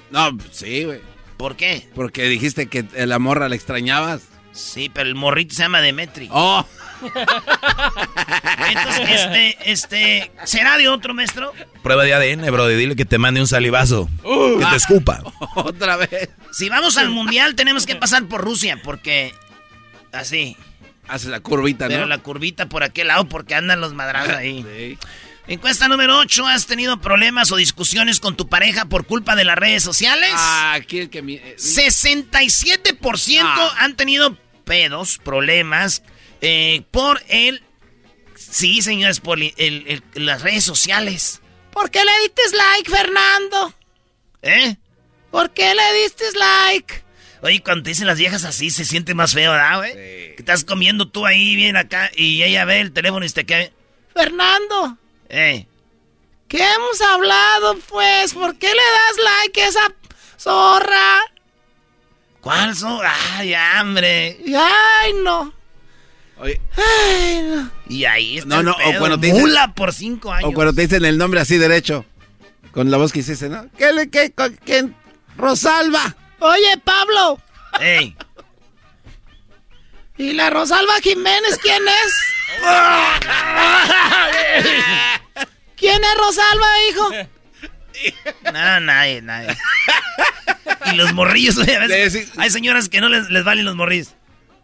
No, 0.10 0.38
sí, 0.52 0.84
güey. 0.84 1.00
¿Por 1.38 1.56
qué? 1.56 1.88
Porque 1.96 2.26
dijiste 2.26 2.68
que 2.68 2.86
la 3.08 3.18
morra 3.18 3.50
la 3.50 3.56
extrañabas. 3.56 4.22
Sí, 4.52 4.92
pero 4.94 5.08
el 5.08 5.16
morrito 5.16 5.56
se 5.56 5.62
llama 5.64 5.80
Demetri. 5.82 6.28
Oh. 6.32 6.66
Entonces, 8.70 9.10
este, 9.10 9.58
este, 9.72 10.32
¿será 10.46 10.78
de 10.78 10.88
otro 10.90 11.14
maestro? 11.14 11.54
Prueba 11.84 12.04
de 12.04 12.14
ADN, 12.14 12.52
Brody. 12.52 12.76
Dile 12.76 12.96
que 12.96 13.06
te 13.06 13.18
mande 13.18 13.40
un 13.42 13.48
salivazo. 13.48 14.10
que 14.24 14.66
te 14.70 14.76
escupa. 14.76 15.22
Otra 15.56 15.98
vez. 15.98 16.30
Si 16.52 16.70
vamos 16.70 16.98
al 16.98 17.10
mundial, 17.10 17.56
tenemos 17.56 17.86
que 17.86 17.96
pasar 17.96 18.26
por 18.26 18.42
Rusia, 18.42 18.80
porque 18.84 19.34
así. 20.12 20.56
Hace 21.08 21.30
la 21.30 21.40
curvita, 21.42 21.88
Pero 21.88 22.02
¿no? 22.02 22.08
la 22.08 22.20
curvita 22.20 22.68
por 22.68 22.84
aquel 22.84 23.08
lado, 23.08 23.26
porque 23.28 23.56
andan 23.56 23.82
los 23.82 23.94
madrazos 23.94 24.36
ahí. 24.36 24.66
Sí. 25.48 25.54
Encuesta 25.56 25.88
número 25.88 26.20
8. 26.20 26.46
¿Has 26.48 26.68
tenido 26.68 27.02
problemas 27.02 27.52
o 27.52 27.56
discusiones 27.56 28.20
con 28.20 28.38
tu 28.38 28.48
pareja 28.48 28.86
por 28.86 29.06
culpa 29.08 29.36
de 29.36 29.44
las 29.44 29.58
redes 29.58 29.82
sociales? 29.84 30.30
Ah, 30.36 30.74
aquí 30.76 31.00
el 31.00 31.10
que... 31.10 31.24
mi- 31.24 31.36
eh, 31.38 31.56
67% 31.58 33.42
Ah. 33.44 33.76
han 33.80 33.96
tenido 33.96 34.38
pedos, 34.66 35.18
problemas, 35.18 36.04
eh, 36.42 36.84
por 36.92 37.22
el... 37.30 37.64
Sí, 38.36 38.82
señores, 38.82 39.20
por 39.20 39.40
el- 39.40 39.54
el- 39.58 40.04
el- 40.16 40.26
las 40.26 40.42
redes 40.42 40.64
sociales. 40.64 41.42
¿Por 41.72 41.90
qué 41.90 42.04
le 42.04 42.12
diste 42.24 42.42
like, 42.58 42.90
Fernando? 42.92 43.74
¿Eh? 44.42 44.76
¿Por 45.30 45.52
qué 45.52 45.74
le 45.74 45.94
diste 46.04 46.26
like? 46.38 47.04
Oye, 47.44 47.62
cuando 47.64 47.84
te 47.84 47.90
dicen 47.92 48.08
las 48.08 48.18
viejas 48.20 48.44
así, 48.44 48.70
se 48.70 48.86
siente 48.86 49.14
más 49.16 49.34
feo, 49.34 49.52
¿verdad, 49.52 49.78
güey? 49.78 49.94
Que 49.94 50.36
estás 50.40 50.64
comiendo 50.64 51.08
tú 51.10 51.26
ahí 51.26 51.56
bien 51.56 51.78
acá 51.78 52.12
y 52.16 52.44
ella 52.44 52.66
ve 52.66 52.82
el 52.82 52.92
teléfono 52.92 53.26
y 53.26 53.30
te 53.30 53.46
queda... 53.46 53.70
Fernando. 54.14 54.98
Eh. 55.30 55.66
¿Qué 56.48 56.58
hemos 56.62 57.00
hablado, 57.02 57.78
pues? 57.88 58.34
¿Por 58.34 58.58
qué 58.58 58.68
le 58.68 58.74
das 58.76 59.44
like 59.46 59.62
a 59.62 59.68
esa 59.70 59.94
zorra? 60.38 61.22
¿Cuál 62.42 62.76
zorra? 62.76 63.14
Ay, 63.38 63.54
hambre. 63.54 64.38
Ay, 64.56 65.14
no. 65.24 65.54
Oye, 66.42 66.60
Ay, 66.76 67.42
no. 67.44 67.72
Y 67.88 68.06
ahí 68.06 68.38
está 68.40 68.50
No, 68.50 68.60
el 68.60 68.66
no, 68.66 68.72
o 68.72 68.98
cuando 69.00 69.20
te 69.20 69.28
dicen- 69.28 69.42
Mula 69.42 69.74
por 69.74 69.94
cinco 69.94 70.32
años. 70.34 70.50
o 70.50 70.54
cuando 70.54 70.74
te 70.74 70.82
dicen 70.82 71.06
el 71.06 71.18
nombre 71.18 71.40
así 71.40 71.58
derecho, 71.58 72.04
con 72.72 72.90
la 72.90 72.98
voz 72.98 73.14
que 73.14 73.20
hiciste, 73.20 73.48
¿no? 73.48 73.68
¿Qué 73.78 73.94
le, 73.94 74.10
qué, 74.10 74.32
con- 74.32 74.58
quién? 74.66 74.96
Rosalba. 75.38 76.16
Oye, 76.40 76.78
Pablo. 76.84 77.40
Ey. 77.80 78.16
¿Y 80.18 80.34
la 80.34 80.50
Rosalba 80.50 80.94
Jiménez 81.02 81.58
quién 81.62 81.84
es? 81.88 82.62
¿Quién 85.78 86.02
es 86.04 86.18
Rosalba, 86.18 86.68
hijo? 86.90 87.12
No, 88.52 88.80
nadie, 88.82 89.22
nadie. 89.22 89.56
Y 90.92 90.96
los 90.96 91.14
morrillos, 91.14 91.58
oye, 91.58 91.76
a 91.76 91.88
veces 91.88 92.30
hay 92.38 92.50
señoras 92.50 92.90
que 92.90 93.02
no 93.02 93.10
les, 93.10 93.30
les 93.30 93.44
valen 93.44 93.66
los 93.66 93.76
morrillos. 93.76 94.10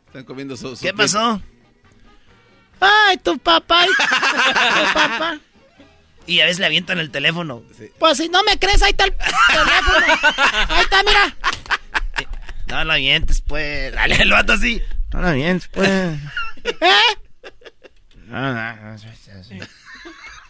Están 0.08 0.24
comiendo 0.26 0.58
su... 0.58 0.76
su 0.76 0.82
¿Qué 0.84 0.94
pasó? 0.94 1.42
Ay, 2.80 3.18
tu 3.18 3.38
papá. 3.40 3.86
Tu 3.86 4.94
papá. 4.94 5.40
Y 6.26 6.42
a 6.42 6.46
veces 6.46 6.60
le 6.60 6.66
avientan 6.66 7.00
el 7.00 7.10
teléfono. 7.10 7.64
Pues 8.00 8.18
si 8.18 8.28
no 8.30 8.44
me 8.44 8.60
crees, 8.60 8.82
ahí 8.84 8.92
está 8.92 9.06
el 9.06 9.16
teléfono. 9.16 10.06
Ahí 10.68 10.84
está, 10.84 11.04
mira. 11.04 11.36
No 12.68 12.84
lo 12.84 12.94
avientes, 12.94 13.42
pues. 13.42 13.94
Dale 13.94 14.16
el 14.16 14.32
vato 14.32 14.54
así. 14.54 14.82
No 15.14 15.22
lo 15.22 15.28
avientes, 15.30 15.70
pues. 15.70 15.90
¿Eh? 15.90 16.20
No, 18.26 18.42
no, 18.42 18.76
no. 18.76 18.98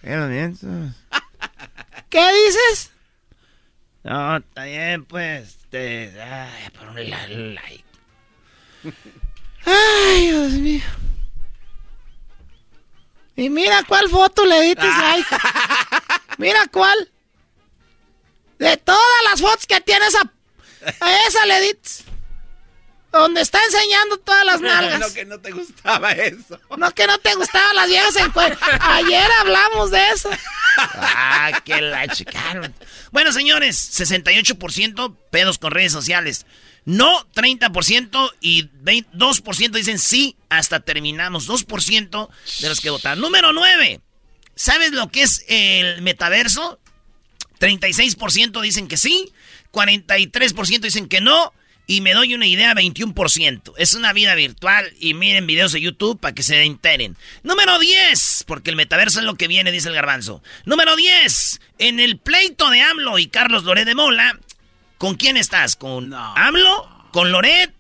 ¿Qué 0.02 0.16
lo 0.16 0.24
avientes? 0.24 0.68
¿Qué 2.10 2.34
dices? 2.46 2.92
No, 4.04 4.38
está 4.38 4.64
bien, 4.64 5.06
pues. 5.06 5.58
Este, 5.68 6.20
ay, 6.22 6.70
por 6.72 6.88
un 6.88 7.56
like. 7.56 7.84
Ay, 9.66 10.28
Dios 10.28 10.54
mío. 10.54 10.82
Y 13.38 13.50
mira 13.50 13.84
cuál 13.88 14.10
foto 14.10 14.46
le 14.46 14.62
diste 14.62 14.86
like. 14.86 15.36
Mira 16.40 16.68
cuál. 16.72 17.10
De 18.60 18.76
todas 18.78 19.24
las 19.30 19.40
fotos 19.40 19.66
que 19.68 19.80
tienes 19.80 20.16
a, 20.16 20.22
a 21.00 21.28
esa 21.28 21.46
le 21.46 21.62
diste. 21.62 22.04
Donde 23.12 23.42
está 23.42 23.64
enseñando 23.64 24.18
todas 24.18 24.44
las 24.44 24.60
nalgas. 24.62 25.00
No, 25.00 25.14
que 25.14 25.26
no 25.26 25.40
te 25.40 25.52
gustaba 25.52 26.12
eso. 26.12 26.60
No 26.78 26.92
que 26.94 27.06
no 27.08 27.18
te 27.20 27.36
gustaban 27.36 27.76
las 27.76 27.88
viejas 27.88 28.16
en 28.18 28.32
cuero. 28.32 28.58
Ayer 28.82 29.30
hablamos 29.40 29.92
de 29.92 30.10
eso. 30.10 30.30
Ah, 30.78 31.62
que 31.64 31.80
la 31.80 32.08
chicaron. 32.08 32.74
Bueno, 33.12 33.32
señores, 33.32 34.00
68% 34.00 35.16
pedos 35.32 35.58
con 35.60 35.72
redes 35.72 35.92
sociales. 35.92 36.46
No 36.88 37.28
30% 37.36 38.32
y 38.40 38.70
20 38.80 39.12
2% 39.18 39.72
dicen 39.72 40.00
sí, 40.00 40.38
hasta 40.48 40.80
terminamos. 40.80 41.50
2% 41.50 42.30
de 42.62 42.70
los 42.70 42.80
que 42.80 42.90
votaron. 42.90 43.20
Número 43.20 43.52
9. 43.52 44.00
¿Sabes 44.56 44.94
lo 44.94 45.12
que 45.12 45.24
es 45.24 45.44
el 45.50 46.02
metaverso? 46.02 46.80
36% 47.60 48.62
dicen 48.62 48.88
que 48.88 48.96
sí, 48.96 49.34
43% 49.74 50.80
dicen 50.80 51.10
que 51.10 51.20
no. 51.20 51.52
Y 51.88 52.00
me 52.00 52.14
doy 52.14 52.34
una 52.34 52.48
idea, 52.48 52.74
21%. 52.74 53.74
Es 53.78 53.94
una 53.94 54.14
vida 54.14 54.36
virtual 54.36 54.94
y 54.98 55.14
miren 55.14 55.46
videos 55.46 55.74
de 55.74 55.82
YouTube 55.82 56.18
para 56.18 56.34
que 56.34 56.44
se 56.44 56.64
enteren. 56.64 57.18
Número 57.44 57.80
10, 57.80 58.46
porque 58.48 58.70
el 58.70 58.78
metaverso 58.78 59.20
es 59.20 59.26
lo 59.26 59.36
que 59.36 59.50
viene, 59.50 59.74
dice 59.74 59.90
el 59.90 59.96
garbanzo. 59.96 60.42
Número 60.64 60.96
10, 60.96 61.60
en 61.80 62.00
el 62.00 62.18
pleito 62.18 62.70
de 62.70 62.82
AMLO 62.82 63.20
y 63.20 63.28
Carlos 63.28 63.66
Loret 63.66 63.86
de 63.86 63.96
Mola, 63.96 64.40
¿con 64.98 65.16
quién 65.16 65.38
estás? 65.38 65.76
¿Con 65.76 66.14
AMLO? 66.14 66.90
¿Con 67.12 67.32
Loret? 67.32 67.74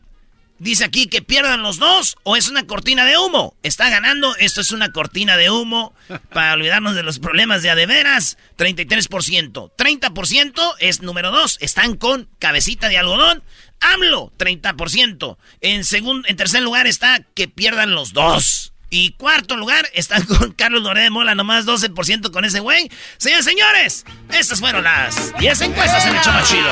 Dice 0.60 0.86
aquí 0.86 1.06
que 1.06 1.22
pierdan 1.22 1.62
los 1.62 1.78
dos 1.78 2.18
o 2.24 2.36
es 2.36 2.50
una 2.50 2.66
cortina 2.66 3.06
de 3.06 3.16
humo. 3.18 3.56
Está 3.62 3.92
ganando, 3.92 4.36
esto 4.38 4.62
es 4.62 4.72
una 4.72 4.92
cortina 4.92 5.38
de 5.38 5.52
humo 5.52 5.94
para 6.34 6.54
olvidarnos 6.54 6.96
de 6.96 7.04
los 7.04 7.20
problemas 7.20 7.62
de 7.62 7.70
adeveras. 7.70 8.40
33%. 8.58 9.72
30% 9.78 10.76
es 10.80 11.02
número 11.04 11.30
2. 11.32 11.58
Están 11.62 11.96
con 11.96 12.28
cabecita 12.40 12.90
de 12.90 12.98
algodón. 12.98 13.44
AMLO, 13.82 14.34
30%. 14.40 15.38
En, 15.62 15.82
segun- 15.84 16.24
en 16.28 16.36
tercer 16.38 16.64
lugar 16.64 16.88
está 16.88 17.20
que 17.36 17.48
pierdan 17.48 17.92
los 17.94 18.14
dos. 18.14 18.74
Y 18.90 19.12
cuarto 19.14 19.56
lugar 19.58 19.88
están 19.94 20.24
con 20.26 20.52
Carlos 20.54 20.82
Loret 20.82 21.04
de 21.04 21.10
Mola, 21.10 21.36
nomás 21.36 21.66
12% 21.66 22.32
con 22.32 22.46
ese 22.46 22.60
güey. 22.60 22.90
Señores, 23.18 23.46
señores, 23.46 24.06
estas 24.32 24.60
fueron 24.60 24.84
las 24.84 25.38
10 25.38 25.62
encuestas 25.62 26.06
en 26.06 26.16
el 26.16 26.22
Choma 26.22 26.44
Chido. 26.44 26.70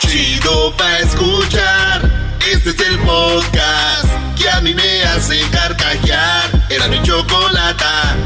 Chido 0.00 0.76
pa' 0.76 0.98
escuchar. 0.98 2.36
Este 2.50 2.70
es 2.70 2.80
el 2.80 2.98
podcast 3.00 4.06
que 4.38 4.48
a 4.48 4.60
mí 4.60 4.72
me 4.74 5.02
hace 5.02 5.40
carcajear. 5.50 6.66
Era 6.70 6.88
mi 6.88 7.02
chocolata. 7.02 8.16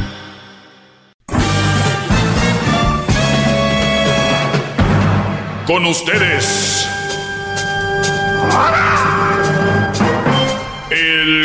Con 5.67 5.87
ustedes. 5.87 6.87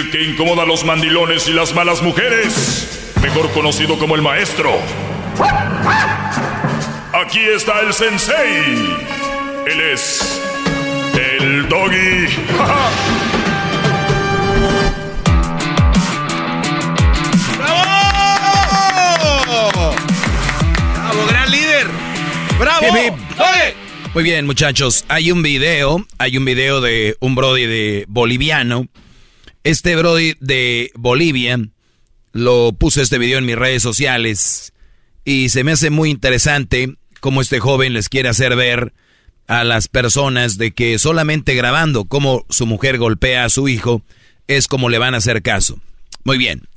El 0.06 0.12
que 0.12 0.24
incomoda 0.24 0.62
a 0.64 0.66
los 0.68 0.86
mandilones 0.86 1.48
y 1.48 1.54
las 1.54 1.74
malas 1.74 2.04
mujeres. 2.04 3.12
Mejor 3.24 3.50
conocido 3.54 3.98
como 3.98 4.14
el 4.14 4.22
maestro. 4.22 4.72
Aquí 7.12 7.40
está 7.40 7.80
el 7.80 7.92
sensei. 7.92 8.98
Él 9.66 9.82
es. 9.82 10.44
El 11.40 11.68
doggy. 11.68 12.28
¡Bravo! 17.58 17.84
¡Bravo, 20.94 21.26
gran 21.30 21.50
líder! 21.50 21.88
¡Bravo! 22.60 22.86
Hip, 22.86 22.96
hip. 22.96 23.76
Muy 24.14 24.24
bien, 24.24 24.46
muchachos. 24.46 25.04
Hay 25.08 25.32
un 25.32 25.42
video, 25.42 26.06
hay 26.20 26.38
un 26.38 26.46
video 26.46 26.80
de 26.80 27.18
un 27.22 27.34
Brody 27.34 27.66
de 27.66 28.06
boliviano. 28.08 28.88
Este 29.66 29.96
Brody 29.96 30.36
de 30.42 30.92
Bolivia 30.94 31.60
lo 32.34 32.74
puse 32.74 33.02
este 33.02 33.18
video 33.18 33.40
en 33.40 33.48
mis 33.48 33.56
redes 33.56 33.82
sociales 33.82 34.74
y 35.24 35.50
se 35.50 35.64
me 35.64 35.72
hace 35.72 35.90
muy 35.90 36.12
interesante 36.12 36.94
cómo 37.20 37.42
este 37.42 37.60
joven 37.60 37.94
les 37.94 38.08
quiere 38.08 38.30
hacer 38.30 38.56
ver 38.56 38.94
a 39.48 39.64
las 39.64 39.88
personas 39.88 40.60
de 40.60 40.70
que 40.70 41.00
solamente 41.00 41.56
grabando 41.56 42.06
cómo 42.06 42.46
su 42.48 42.68
mujer 42.68 43.00
golpea 43.00 43.44
a 43.44 43.50
su 43.50 43.68
hijo 43.68 44.04
es 44.46 44.68
como 44.68 44.88
le 44.88 45.00
van 45.00 45.16
a 45.16 45.18
hacer 45.18 45.42
caso. 45.42 45.80
Muy 46.24 46.38
bien. 46.38 46.68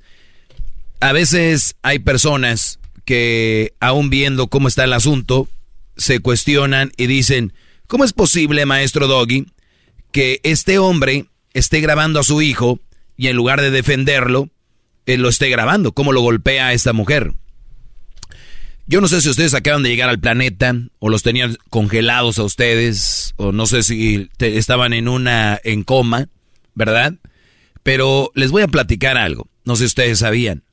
A 1.01 1.13
veces 1.13 1.77
hay 1.83 1.99
personas 1.99 2.79
que 3.05 3.75
aún 3.81 4.09
viendo 4.09 4.47
cómo 4.47 4.67
está 4.67 4.85
el 4.85 4.95
asunto, 4.95 5.47
se 5.99 6.21
cuestionan 6.21 6.93
y 6.97 7.07
dicen, 7.07 7.53
¿cómo 7.87 8.05
es 8.05 8.15
posible, 8.15 8.65
maestro 8.65 9.09
Doggy, 9.09 9.45
que 10.11 10.41
este 10.43 10.79
hombre 10.79 11.27
esté 11.59 11.81
grabando 11.81 12.21
a 12.21 12.25
su 12.25 12.43
hijo 12.43 12.81
y 13.17 13.29
en 13.29 13.37
lugar 13.37 13.61
de 13.61 13.71
defenderlo, 13.71 14.49
él 15.07 15.23
lo 15.23 15.29
esté 15.29 15.49
grabando? 15.49 15.93
¿Cómo 15.93 16.13
lo 16.13 16.21
golpea 16.21 16.69
a 16.69 16.73
esta 16.73 16.93
mujer? 16.93 17.35
Yo 18.87 19.03
no 19.03 19.09
sé 19.09 19.21
si 19.21 19.29
ustedes 19.29 19.53
acaban 19.53 19.83
de 19.83 19.91
llegar 19.91 20.09
al 20.09 20.19
planeta 20.19 20.75
o 20.99 21.11
los 21.11 21.23
tenían 21.23 21.59
congelados 21.69 22.39
a 22.39 22.45
ustedes 22.45 23.35
o 23.37 23.53
no 23.53 23.67
sé 23.67 23.83
si 23.83 24.31
estaban 24.39 24.95
en 24.95 25.09
una 25.09 25.61
en 25.63 25.85
coma, 25.85 26.29
¿verdad? 26.75 27.15
Pero 27.83 28.33
les 28.35 28.51
voy 28.51 28.63
a 28.63 28.69
platicar 28.69 29.19
algo. 29.19 29.47
No 29.65 29.77
sé 29.77 29.81
si 29.81 29.87
ustedes 29.87 30.21
sabían. 30.21 30.65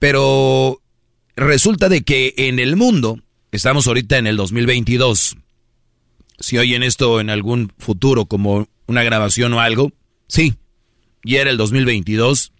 Pero 0.00 0.82
resulta 1.36 1.88
de 1.88 2.02
que 2.02 2.34
en 2.36 2.58
el 2.58 2.74
mundo, 2.74 3.20
estamos 3.52 3.86
ahorita 3.86 4.18
en 4.18 4.26
el 4.26 4.36
2022, 4.36 5.36
si 6.40 6.58
oyen 6.58 6.82
esto 6.82 7.20
en 7.20 7.30
algún 7.30 7.72
futuro 7.78 8.26
como 8.26 8.68
una 8.86 9.04
grabación 9.04 9.52
o 9.52 9.60
algo, 9.60 9.92
sí, 10.26 10.54
y 11.22 11.36
era 11.36 11.50
el 11.50 11.56
2022. 11.56 12.52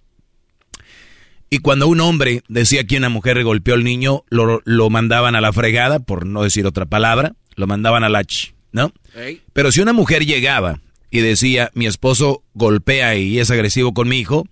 Y 1.50 1.58
cuando 1.58 1.86
un 1.86 2.00
hombre 2.00 2.42
decía 2.48 2.84
que 2.84 2.96
una 2.96 3.08
mujer 3.08 3.42
golpeó 3.44 3.74
al 3.74 3.84
niño, 3.84 4.24
lo, 4.28 4.60
lo 4.64 4.90
mandaban 4.90 5.36
a 5.36 5.40
la 5.40 5.52
fregada, 5.52 6.00
por 6.00 6.26
no 6.26 6.42
decir 6.42 6.66
otra 6.66 6.86
palabra, 6.86 7.34
lo 7.54 7.66
mandaban 7.66 8.02
a 8.02 8.08
la 8.08 8.24
ch, 8.24 8.54
¿no? 8.72 8.92
Pero 9.52 9.70
si 9.70 9.80
una 9.80 9.92
mujer 9.92 10.26
llegaba 10.26 10.80
y 11.10 11.20
decía, 11.20 11.70
mi 11.74 11.86
esposo 11.86 12.42
golpea 12.54 13.14
y 13.14 13.38
es 13.38 13.50
agresivo 13.50 13.94
con 13.94 14.08
mi 14.08 14.18
hijo, 14.18 14.48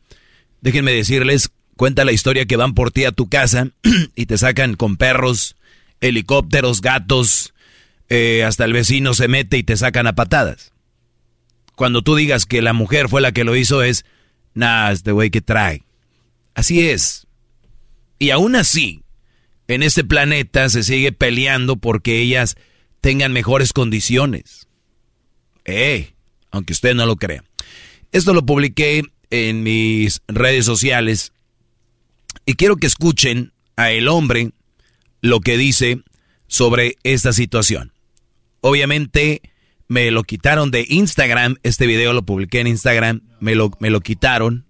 déjenme 0.60 0.92
decirles, 0.92 1.50
cuenta 1.76 2.04
la 2.04 2.12
historia 2.12 2.46
que 2.46 2.56
van 2.56 2.74
por 2.74 2.92
ti 2.92 3.04
a 3.04 3.12
tu 3.12 3.28
casa 3.28 3.68
y 4.14 4.26
te 4.26 4.38
sacan 4.38 4.76
con 4.76 4.96
perros, 4.96 5.56
helicópteros, 6.00 6.80
gatos, 6.80 7.52
eh, 8.08 8.44
hasta 8.44 8.64
el 8.64 8.72
vecino 8.72 9.14
se 9.14 9.26
mete 9.26 9.58
y 9.58 9.62
te 9.64 9.76
sacan 9.76 10.06
a 10.06 10.14
patadas. 10.14 10.71
Cuando 11.76 12.02
tú 12.02 12.16
digas 12.16 12.46
que 12.46 12.62
la 12.62 12.72
mujer 12.72 13.08
fue 13.08 13.20
la 13.20 13.32
que 13.32 13.44
lo 13.44 13.56
hizo 13.56 13.82
es, 13.82 14.04
nah, 14.54 14.90
este 14.90 15.12
güey 15.12 15.30
que 15.30 15.40
trae. 15.40 15.82
Así 16.54 16.88
es. 16.88 17.26
Y 18.18 18.30
aún 18.30 18.56
así, 18.56 19.02
en 19.68 19.82
este 19.82 20.04
planeta 20.04 20.68
se 20.68 20.82
sigue 20.82 21.12
peleando 21.12 21.76
porque 21.76 22.20
ellas 22.20 22.56
tengan 23.00 23.32
mejores 23.32 23.72
condiciones. 23.72 24.68
Eh, 25.64 26.14
aunque 26.50 26.72
usted 26.72 26.94
no 26.94 27.06
lo 27.06 27.16
crea. 27.16 27.42
Esto 28.12 28.34
lo 28.34 28.44
publiqué 28.44 29.02
en 29.30 29.62
mis 29.62 30.20
redes 30.28 30.66
sociales 30.66 31.32
y 32.44 32.54
quiero 32.54 32.76
que 32.76 32.86
escuchen 32.86 33.52
a 33.76 33.90
el 33.90 34.08
hombre 34.08 34.52
lo 35.20 35.40
que 35.40 35.56
dice 35.56 36.02
sobre 36.46 36.96
esta 37.02 37.32
situación. 37.32 37.92
Obviamente 38.60 39.40
me 39.88 40.10
lo 40.10 40.22
quitaron 40.22 40.70
de 40.70 40.86
Instagram, 40.88 41.56
este 41.62 41.86
video 41.86 42.12
lo 42.12 42.22
publiqué 42.22 42.60
en 42.60 42.66
Instagram, 42.66 43.22
me 43.40 43.54
lo, 43.54 43.70
me 43.80 43.90
lo 43.90 44.00
quitaron, 44.00 44.66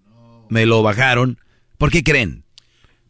me 0.49 0.67
lo 0.67 0.83
bajaron. 0.83 1.39
¿Por 1.79 1.91
qué 1.91 2.03
creen? 2.03 2.45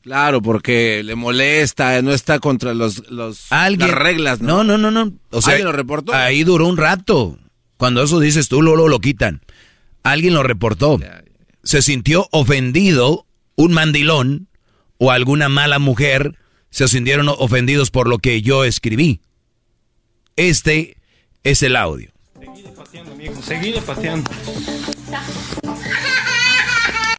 Claro, 0.03 0.43
porque 0.43 1.03
le 1.05 1.15
molesta, 1.15 2.03
no 2.03 2.13
está 2.13 2.41
contra 2.41 2.75
los, 2.75 3.09
los 3.11 3.51
¿Alguien? 3.53 3.91
las 3.91 3.99
reglas, 3.99 4.41
No, 4.41 4.65
no, 4.65 4.77
no, 4.77 4.91
no. 4.91 5.13
O 5.31 5.41
sea, 5.41 5.53
¿Alguien 5.53 5.67
lo 5.67 5.73
reportó? 5.73 6.13
Ahí 6.13 6.43
duró 6.43 6.67
un 6.67 6.77
rato. 6.77 7.39
Cuando 7.77 8.03
eso 8.03 8.19
dices 8.19 8.49
tú, 8.49 8.63
luego 8.63 8.89
lo 8.89 8.99
quitan. 8.99 9.41
Alguien 10.03 10.35
lo 10.35 10.43
reportó. 10.43 10.99
Se 11.63 11.83
sintió 11.83 12.29
ofendido 12.33 13.27
un 13.55 13.73
mandilón 13.73 14.49
o 14.99 15.11
alguna 15.11 15.49
mala 15.49 15.79
mujer 15.79 16.37
se 16.71 16.89
sintieron 16.89 17.29
ofendidos 17.29 17.91
por 17.91 18.09
lo 18.09 18.19
que 18.19 18.41
yo 18.41 18.65
escribí. 18.65 19.21
Este 20.37 20.97
es 21.45 21.63
el 21.63 21.77
audio. 21.77 22.11
Seguide 23.45 23.81
pateando. 23.83 24.31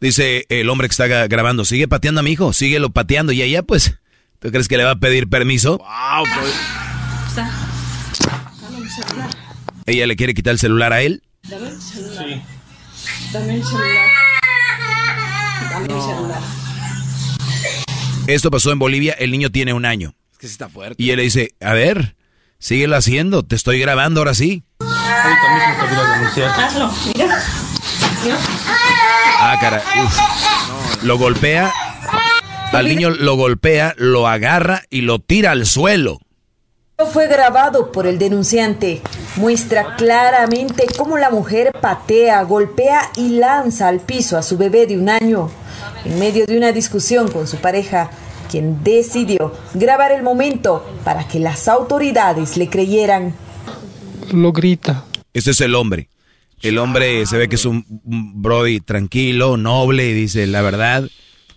Dice 0.00 0.44
el 0.48 0.68
hombre 0.68 0.88
que 0.88 0.92
está 0.92 1.06
gra- 1.06 1.28
grabando, 1.28 1.64
sigue 1.64 1.88
pateando 1.88 2.20
a 2.20 2.22
mi 2.24 2.32
hijo, 2.32 2.52
síguelo 2.52 2.90
pateando. 2.90 3.32
Y 3.32 3.42
ella, 3.42 3.62
pues, 3.62 3.94
¿tú 4.38 4.50
crees 4.50 4.68
que 4.68 4.76
le 4.76 4.84
va 4.84 4.92
a 4.92 4.96
pedir 4.96 5.28
permiso? 5.28 5.78
Wow, 5.78 6.24
pues. 6.40 6.54
Ella 9.86 10.06
le 10.06 10.16
quiere 10.16 10.34
quitar 10.34 10.52
el 10.52 10.58
celular 10.58 10.92
a 10.92 11.02
él. 11.02 11.22
Dame 11.48 11.68
el 11.68 11.80
celular. 11.80 12.26
Sí. 12.26 12.42
Dame 13.32 13.54
el 13.56 13.64
celular. 13.64 14.08
Dame 15.70 15.84
el 15.84 16.00
celular. 16.00 16.40
Esto 18.26 18.50
pasó 18.50 18.72
en 18.72 18.78
Bolivia, 18.78 19.12
el 19.18 19.30
niño 19.30 19.50
tiene 19.50 19.72
un 19.74 19.84
año. 19.84 20.14
Es 20.32 20.38
que 20.38 20.46
sí 20.46 20.52
está 20.52 20.68
fuerte. 20.68 21.02
Y 21.02 21.10
él 21.10 21.16
le 21.18 21.24
dice, 21.24 21.54
a 21.60 21.74
ver, 21.74 22.16
síguelo 22.64 22.96
haciendo, 22.96 23.42
te 23.42 23.56
estoy 23.56 23.78
grabando 23.78 24.20
ahora 24.20 24.32
sí. 24.32 24.64
Ahorita 24.80 25.54
mismo 25.54 25.84
te 25.84 25.94
voy 25.94 26.04
a 26.04 26.18
denunciar. 26.18 26.60
Hazlo, 26.60 26.90
mira. 27.14 27.42
Ah, 29.38 29.58
cara. 29.60 29.82
uf. 30.02 31.02
Lo 31.02 31.18
golpea. 31.18 31.70
Al 32.72 32.88
niño 32.88 33.10
lo 33.10 33.36
golpea, 33.36 33.94
lo 33.98 34.26
agarra 34.26 34.82
y 34.88 35.02
lo 35.02 35.18
tira 35.18 35.50
al 35.50 35.66
suelo. 35.66 36.20
Fue 37.12 37.28
grabado 37.28 37.92
por 37.92 38.06
el 38.06 38.18
denunciante. 38.18 39.02
Muestra 39.36 39.96
claramente 39.96 40.86
cómo 40.96 41.18
la 41.18 41.28
mujer 41.28 41.70
patea, 41.80 42.42
golpea 42.44 43.10
y 43.16 43.36
lanza 43.36 43.88
al 43.88 44.00
piso 44.00 44.38
a 44.38 44.42
su 44.42 44.56
bebé 44.56 44.86
de 44.86 44.98
un 44.98 45.10
año. 45.10 45.50
En 46.06 46.18
medio 46.18 46.46
de 46.46 46.56
una 46.56 46.72
discusión 46.72 47.30
con 47.30 47.46
su 47.46 47.58
pareja, 47.58 48.10
quien 48.44 48.82
decidió 48.84 49.52
grabar 49.74 50.12
el 50.12 50.22
momento 50.22 50.84
para 51.04 51.26
que 51.28 51.38
las 51.40 51.68
autoridades 51.68 52.56
le 52.56 52.68
creyeran. 52.68 53.34
Lo 54.32 54.52
grita. 54.52 55.04
Este 55.32 55.50
es 55.50 55.60
el 55.60 55.74
hombre. 55.74 56.08
El 56.62 56.78
hombre 56.78 57.26
se 57.26 57.36
ve 57.36 57.48
que 57.48 57.56
es 57.56 57.64
un 57.66 57.84
un 58.04 58.40
brody 58.42 58.80
tranquilo, 58.80 59.56
noble, 59.56 60.08
y 60.08 60.14
dice 60.14 60.46
la 60.46 60.62
verdad. 60.62 61.08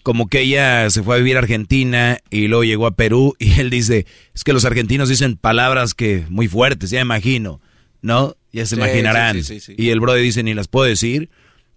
Como 0.03 0.27
que 0.29 0.41
ella 0.41 0.89
se 0.89 1.03
fue 1.03 1.15
a 1.15 1.17
vivir 1.17 1.35
a 1.35 1.39
Argentina 1.39 2.17
y 2.29 2.47
luego 2.47 2.63
llegó 2.63 2.87
a 2.87 2.91
Perú 2.95 3.35
y 3.39 3.59
él 3.59 3.69
dice, 3.69 4.05
es 4.33 4.43
que 4.43 4.53
los 4.53 4.65
argentinos 4.65 5.09
dicen 5.09 5.35
palabras 5.37 5.93
que 5.93 6.25
muy 6.29 6.47
fuertes, 6.47 6.89
ya 6.89 7.01
imagino, 7.01 7.61
¿no? 8.01 8.35
Ya 8.53 8.65
se 8.65 8.75
Sí, 8.75 8.81
imaginarán. 8.81 9.35
sí, 9.35 9.43
sí, 9.43 9.59
sí, 9.59 9.75
sí. 9.75 9.81
Y 9.81 9.89
el 9.89 9.99
brody 9.99 10.21
dice, 10.21 10.43
ni 10.43 10.53
las 10.53 10.67
puedo 10.67 10.85
decir, 10.87 11.29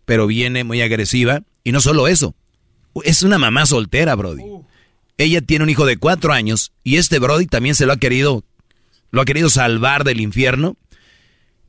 pero 0.04 0.26
viene 0.26 0.64
muy 0.64 0.80
agresiva. 0.80 1.42
Y 1.64 1.72
no 1.72 1.80
solo 1.80 2.08
eso, 2.08 2.34
es 3.04 3.22
una 3.22 3.38
mamá 3.38 3.66
soltera, 3.66 4.14
brody. 4.14 4.42
Ella 5.20 5.42
tiene 5.42 5.64
un 5.64 5.68
hijo 5.68 5.84
de 5.84 5.98
cuatro 5.98 6.32
años 6.32 6.72
y 6.82 6.96
este 6.96 7.18
brody 7.18 7.44
también 7.44 7.74
se 7.74 7.84
lo 7.84 7.92
ha 7.92 7.98
querido, 7.98 8.42
lo 9.10 9.20
ha 9.20 9.26
querido 9.26 9.50
salvar 9.50 10.02
del 10.02 10.18
infierno 10.18 10.78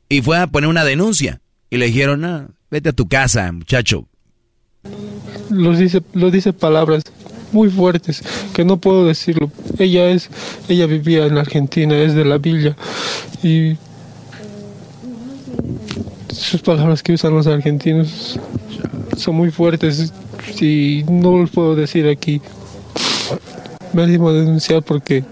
y 0.08 0.22
fue 0.22 0.38
a 0.38 0.46
poner 0.46 0.70
una 0.70 0.86
denuncia. 0.86 1.42
Y 1.68 1.76
le 1.76 1.84
dijeron, 1.84 2.22
no, 2.22 2.48
vete 2.70 2.88
a 2.88 2.92
tu 2.94 3.08
casa, 3.08 3.52
muchacho. 3.52 4.08
Los 5.50 5.76
dice, 5.76 6.00
lo 6.14 6.30
dice 6.30 6.54
palabras 6.54 7.04
muy 7.52 7.68
fuertes 7.68 8.22
que 8.54 8.64
no 8.64 8.78
puedo 8.78 9.04
decirlo. 9.04 9.52
Ella 9.78 10.08
es, 10.08 10.30
ella 10.70 10.86
vivía 10.86 11.26
en 11.26 11.36
Argentina, 11.36 11.94
es 11.94 12.14
de 12.14 12.24
la 12.24 12.38
villa 12.38 12.74
y 13.42 13.76
sus 16.32 16.62
palabras 16.62 17.02
que 17.02 17.12
usan 17.12 17.34
los 17.34 17.46
argentinos 17.46 18.40
son 19.18 19.34
muy 19.34 19.50
fuertes 19.50 20.10
y 20.58 21.04
no 21.06 21.36
los 21.36 21.50
puedo 21.50 21.74
decir 21.76 22.08
aquí. 22.08 22.40
Me 23.92 24.02
animo 24.02 24.28
a 24.28 24.32
denunciar 24.32 24.82
porque 24.82 25.24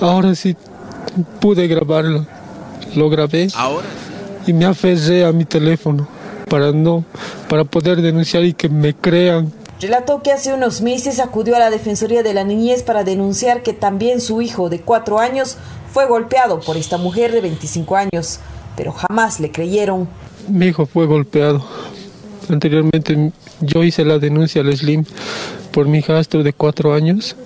ahora 0.00 0.34
sí 0.34 0.56
pude 1.40 1.66
grabarlo. 1.68 2.26
Lo 2.96 3.10
grabé 3.10 3.48
Ahora 3.54 3.86
y 4.46 4.52
me 4.52 4.64
aferré 4.64 5.24
a 5.24 5.32
mi 5.32 5.44
teléfono 5.44 6.06
para 6.48 6.72
no, 6.72 7.04
para 7.48 7.64
poder 7.64 8.02
denunciar 8.02 8.44
y 8.44 8.52
que 8.52 8.68
me 8.68 8.94
crean. 8.94 9.52
Relató 9.80 10.22
que 10.22 10.32
hace 10.32 10.52
unos 10.52 10.80
meses 10.82 11.18
acudió 11.18 11.56
a 11.56 11.58
la 11.58 11.70
Defensoría 11.70 12.22
de 12.22 12.32
la 12.32 12.44
Niñez 12.44 12.82
para 12.82 13.04
denunciar 13.04 13.62
que 13.62 13.72
también 13.72 14.20
su 14.20 14.40
hijo 14.40 14.68
de 14.68 14.80
cuatro 14.80 15.18
años 15.18 15.56
fue 15.92 16.06
golpeado 16.06 16.60
por 16.60 16.76
esta 16.76 16.96
mujer 16.96 17.32
de 17.32 17.40
25 17.40 17.96
años, 17.96 18.40
pero 18.76 18.92
jamás 18.92 19.40
le 19.40 19.50
creyeron. 19.50 20.08
Mi 20.48 20.66
hijo 20.66 20.86
fue 20.86 21.06
golpeado. 21.06 21.64
Anteriormente 22.48 23.32
yo 23.60 23.82
hice 23.82 24.04
la 24.04 24.18
denuncia 24.18 24.60
al 24.62 24.76
Slim 24.76 25.04
por 25.74 25.88
mi 25.88 25.98
hijastro 25.98 26.42
de 26.44 26.52
cuatro 26.52 26.94
años. 26.94 27.36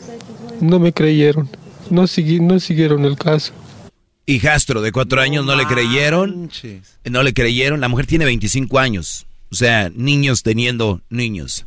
No 0.60 0.78
me 0.78 0.92
creyeron. 0.92 1.48
No, 1.90 2.02
segui- 2.02 2.40
no 2.40 2.60
siguieron 2.60 3.04
el 3.06 3.16
caso. 3.16 3.52
Hijastro 4.26 4.82
de 4.82 4.92
cuatro 4.92 5.20
años 5.22 5.46
no 5.46 5.56
le 5.56 5.64
creyeron. 5.66 6.50
No 7.04 7.22
le 7.22 7.32
creyeron. 7.32 7.80
La 7.80 7.88
mujer 7.88 8.06
tiene 8.06 8.26
25 8.26 8.78
años. 8.78 9.26
O 9.50 9.54
sea, 9.54 9.90
niños 9.94 10.42
teniendo 10.42 11.00
niños. 11.08 11.64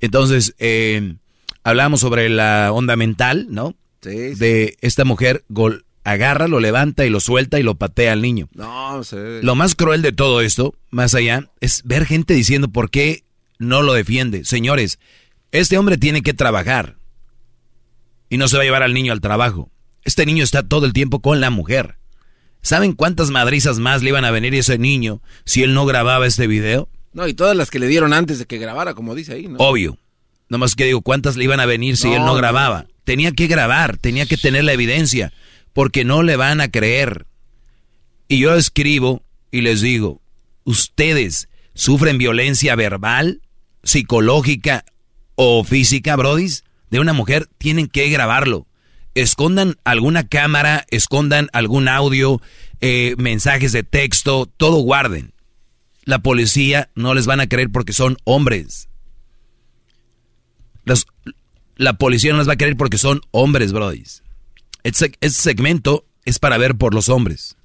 Entonces, 0.00 0.54
eh, 0.60 1.16
hablamos 1.64 1.98
sobre 2.00 2.28
la 2.28 2.70
onda 2.72 2.94
mental, 2.94 3.48
¿no? 3.50 3.74
Sí, 4.00 4.34
sí. 4.34 4.38
De 4.38 4.76
esta 4.80 5.04
mujer 5.04 5.44
gol, 5.48 5.84
agarra, 6.04 6.46
lo 6.46 6.60
levanta 6.60 7.04
y 7.04 7.10
lo 7.10 7.18
suelta 7.18 7.58
y 7.58 7.64
lo 7.64 7.74
patea 7.74 8.12
al 8.12 8.22
niño. 8.22 8.48
No, 8.54 9.02
sé. 9.02 9.42
Lo 9.42 9.56
más 9.56 9.74
cruel 9.74 10.02
de 10.02 10.12
todo 10.12 10.40
esto, 10.40 10.74
más 10.90 11.16
allá, 11.16 11.50
es 11.60 11.82
ver 11.84 12.06
gente 12.06 12.32
diciendo 12.34 12.68
por 12.68 12.90
qué 12.90 13.24
no 13.58 13.82
lo 13.82 13.92
defiende. 13.94 14.44
Señores, 14.44 15.00
este 15.52 15.78
hombre 15.78 15.96
tiene 15.98 16.22
que 16.22 16.34
trabajar 16.34 16.96
y 18.28 18.36
no 18.36 18.48
se 18.48 18.56
va 18.56 18.62
a 18.62 18.66
llevar 18.66 18.82
al 18.82 18.94
niño 18.94 19.12
al 19.12 19.20
trabajo. 19.20 19.70
Este 20.04 20.26
niño 20.26 20.44
está 20.44 20.62
todo 20.62 20.86
el 20.86 20.92
tiempo 20.92 21.20
con 21.20 21.40
la 21.40 21.50
mujer. 21.50 21.96
¿Saben 22.62 22.92
cuántas 22.92 23.30
madrizas 23.30 23.78
más 23.78 24.02
le 24.02 24.10
iban 24.10 24.24
a 24.24 24.30
venir 24.30 24.54
a 24.54 24.58
ese 24.58 24.78
niño 24.78 25.22
si 25.44 25.62
él 25.62 25.74
no 25.74 25.86
grababa 25.86 26.26
este 26.26 26.46
video? 26.46 26.88
No, 27.12 27.26
y 27.26 27.34
todas 27.34 27.56
las 27.56 27.70
que 27.70 27.78
le 27.78 27.86
dieron 27.86 28.12
antes 28.12 28.38
de 28.38 28.46
que 28.46 28.58
grabara, 28.58 28.94
como 28.94 29.14
dice 29.14 29.34
ahí, 29.34 29.48
¿no? 29.48 29.56
Obvio. 29.58 29.98
Nomás 30.48 30.74
que 30.74 30.84
digo, 30.84 31.02
¿cuántas 31.02 31.36
le 31.36 31.44
iban 31.44 31.60
a 31.60 31.66
venir 31.66 31.96
si 31.96 32.08
No, 32.08 32.14
él 32.14 32.20
no 32.20 32.26
no. 32.28 32.34
grababa? 32.34 32.86
Tenía 33.04 33.32
que 33.32 33.46
grabar, 33.46 33.96
tenía 33.96 34.26
que 34.26 34.36
tener 34.36 34.64
la 34.64 34.72
evidencia, 34.72 35.32
porque 35.72 36.04
no 36.04 36.22
le 36.22 36.36
van 36.36 36.60
a 36.60 36.70
creer. 36.70 37.26
Y 38.28 38.40
yo 38.40 38.54
escribo 38.54 39.22
y 39.50 39.62
les 39.62 39.80
digo, 39.80 40.20
¿ustedes 40.64 41.48
sufren 41.74 42.18
violencia 42.18 42.74
verbal, 42.76 43.40
psicológica 43.82 44.84
o 45.40 45.62
física, 45.62 46.16
brodis? 46.16 46.64
De 46.90 46.98
una 46.98 47.12
mujer, 47.12 47.48
tienen 47.58 47.86
que 47.86 48.08
grabarlo. 48.08 48.66
Escondan 49.14 49.76
alguna 49.84 50.26
cámara, 50.26 50.84
escondan 50.90 51.48
algún 51.52 51.86
audio, 51.86 52.42
eh, 52.80 53.14
mensajes 53.18 53.70
de 53.70 53.84
texto, 53.84 54.46
todo 54.56 54.78
guarden. 54.78 55.32
La 56.02 56.18
policía 56.18 56.90
no 56.96 57.14
les 57.14 57.26
van 57.26 57.38
a 57.38 57.46
creer 57.46 57.70
porque 57.70 57.92
son 57.92 58.16
hombres. 58.24 58.88
La 61.76 61.92
policía 61.92 62.32
no 62.32 62.38
les 62.38 62.48
va 62.48 62.54
a 62.54 62.58
creer 62.58 62.76
porque 62.76 62.98
son 62.98 63.20
hombres, 63.30 63.72
brodis. 63.72 64.24
Este, 64.82 65.12
este 65.20 65.40
segmento 65.40 66.04
es 66.24 66.40
para 66.40 66.58
ver 66.58 66.74
por 66.74 66.94
los 66.94 67.08
hombres. 67.08 67.56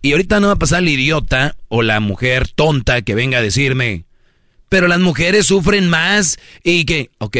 Y 0.00 0.12
ahorita 0.12 0.40
no 0.40 0.46
va 0.46 0.54
a 0.54 0.58
pasar 0.58 0.82
el 0.82 0.88
idiota 0.88 1.54
o 1.68 1.82
la 1.82 2.00
mujer 2.00 2.48
tonta 2.48 3.02
que 3.02 3.14
venga 3.14 3.38
a 3.38 3.42
decirme, 3.42 4.05
pero 4.76 4.88
las 4.88 5.00
mujeres 5.00 5.46
sufren 5.46 5.88
más 5.88 6.38
y 6.62 6.84
que, 6.84 7.10
ok, 7.16 7.38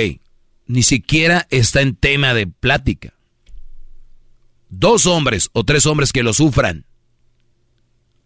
ni 0.68 0.82
siquiera 0.82 1.46
está 1.50 1.82
en 1.82 1.94
tema 1.94 2.32
de 2.32 2.46
plática. 2.46 3.12
Dos 4.70 5.04
hombres 5.04 5.50
o 5.52 5.62
tres 5.62 5.84
hombres 5.84 6.14
que 6.14 6.22
lo 6.22 6.32
sufran 6.32 6.86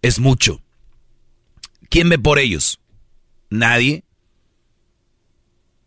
es 0.00 0.20
mucho. 0.20 0.62
¿Quién 1.88 2.08
ve 2.08 2.20
por 2.20 2.38
ellos? 2.38 2.78
Nadie. 3.48 4.04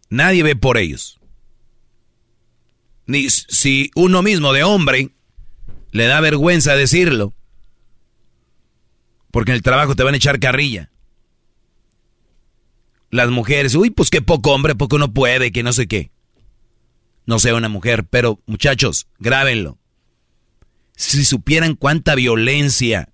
Nadie 0.09 0.43
ve 0.43 0.57
por 0.57 0.77
ellos. 0.77 1.17
Ni 3.05 3.29
si 3.29 3.89
uno 3.95 4.21
mismo 4.21 4.51
de 4.51 4.63
hombre 4.63 5.11
le 5.91 6.07
da 6.07 6.19
vergüenza 6.19 6.75
decirlo. 6.75 7.33
Porque 9.31 9.51
en 9.51 9.55
el 9.55 9.63
trabajo 9.63 9.95
te 9.95 10.03
van 10.03 10.13
a 10.13 10.17
echar 10.17 10.41
carrilla. 10.41 10.89
Las 13.13 13.29
mujeres, 13.29 13.75
uy, 13.75 13.91
pues 13.91 14.09
qué 14.09 14.23
poco 14.23 14.51
hombre, 14.53 14.73
poco 14.73 14.97
no 14.97 15.13
puede, 15.13 15.51
que 15.51 15.61
no 15.61 15.71
sé 15.71 15.87
qué. 15.87 16.09
No 17.27 17.37
sea 17.37 17.53
una 17.53 17.69
mujer, 17.69 18.05
pero 18.05 18.41
muchachos, 18.47 19.05
grábenlo. 19.19 19.77
Si 20.95 21.23
supieran 21.23 21.75
cuánta 21.75 22.15
violencia, 22.15 23.13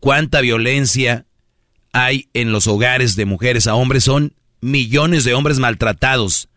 cuánta 0.00 0.40
violencia 0.40 1.24
hay 1.92 2.30
en 2.34 2.50
los 2.50 2.66
hogares 2.66 3.14
de 3.14 3.24
mujeres 3.24 3.68
a 3.68 3.76
hombres, 3.76 4.02
son 4.02 4.34
millones 4.60 5.22
de 5.22 5.34
hombres 5.34 5.60
maltratados, 5.60 6.48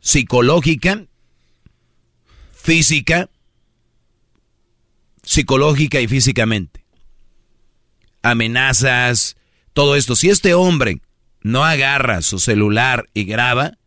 psicológica, 0.00 1.04
física, 2.52 3.30
psicológica 5.22 6.00
y 6.00 6.08
físicamente. 6.08 6.84
Amenazas, 8.22 9.36
todo 9.72 9.94
esto. 9.94 10.16
Si 10.16 10.30
este 10.30 10.54
hombre 10.54 11.00
no 11.48 11.64
agarra 11.64 12.20
su 12.20 12.38
celular 12.38 13.08
y 13.14 13.24
graba, 13.24 13.78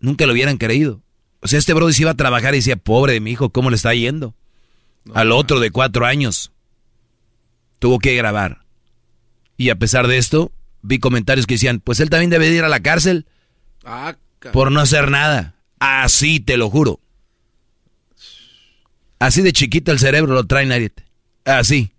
nunca 0.00 0.26
lo 0.26 0.32
hubieran 0.32 0.56
creído. 0.56 1.00
O 1.40 1.46
sea, 1.46 1.60
este 1.60 1.74
brother 1.74 1.94
se 1.94 2.02
iba 2.02 2.10
a 2.10 2.16
trabajar 2.16 2.54
y 2.54 2.58
decía, 2.58 2.76
pobre 2.76 3.12
de 3.12 3.20
mi 3.20 3.30
hijo, 3.30 3.50
¿cómo 3.50 3.70
le 3.70 3.76
está 3.76 3.94
yendo? 3.94 4.34
Al 5.14 5.30
otro 5.30 5.60
de 5.60 5.70
cuatro 5.70 6.06
años. 6.06 6.50
Tuvo 7.78 8.00
que 8.00 8.16
grabar. 8.16 8.64
Y 9.56 9.70
a 9.70 9.76
pesar 9.76 10.08
de 10.08 10.18
esto, 10.18 10.50
vi 10.82 10.98
comentarios 10.98 11.46
que 11.46 11.54
decían, 11.54 11.78
pues 11.78 12.00
él 12.00 12.10
también 12.10 12.30
debe 12.30 12.50
de 12.50 12.56
ir 12.56 12.64
a 12.64 12.68
la 12.68 12.80
cárcel 12.80 13.26
Ah, 13.84 14.16
por 14.52 14.72
no 14.72 14.80
hacer 14.80 15.08
nada. 15.08 15.54
Así, 15.78 16.40
te 16.40 16.56
lo 16.56 16.68
juro. 16.68 16.98
Así 19.20 19.42
de 19.42 19.52
chiquito 19.52 19.92
el 19.92 20.00
cerebro 20.00 20.34
lo 20.34 20.44
traen, 20.46 20.72
Ariete. 20.72 21.04
Así. 21.44 21.92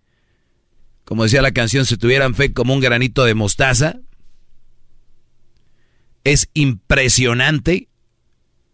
Como 1.06 1.24
decía 1.24 1.42
la 1.42 1.54
canción, 1.54 1.86
si 1.86 1.96
tuvieran 1.96 2.36
fe 2.36 2.52
como 2.52 2.74
un 2.74 2.82
granito 2.82 3.24
de 3.24 3.34
mostaza. 3.34 4.02
Es 6.23 6.49
impresionante. 6.53 7.88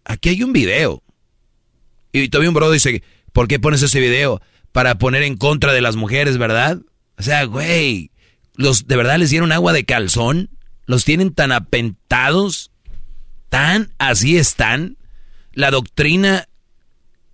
Aquí 0.06 0.30
hay 0.30 0.44
un 0.44 0.54
video. 0.54 1.04
Y 2.12 2.30
todavía 2.30 2.50
un 2.50 2.56
brother 2.56 2.74
dice, 2.74 3.04
¿por 3.34 3.48
qué 3.48 3.60
pones 3.60 3.82
ese 3.82 4.00
video? 4.00 4.42
Para 4.72 4.98
poner 4.98 5.24
en 5.24 5.38
contra 5.38 5.74
de 5.74 5.82
las 5.82 5.96
mujeres, 5.96 6.38
¿verdad? 6.38 6.80
O 7.18 7.24
sea, 7.24 7.44
güey, 7.46 8.12
los 8.56 8.88
de 8.88 8.96
verdad 8.96 9.18
les 9.18 9.30
dieron 9.30 9.52
agua 9.52 9.74
de 9.74 9.86
calzón, 9.86 10.50
los 10.86 11.06
tienen 11.06 11.34
tan 11.34 11.52
apentados, 11.52 12.72
tan 13.50 13.92
así 13.98 14.38
están. 14.38 14.98
La 15.54 15.72
doctrina 15.72 16.48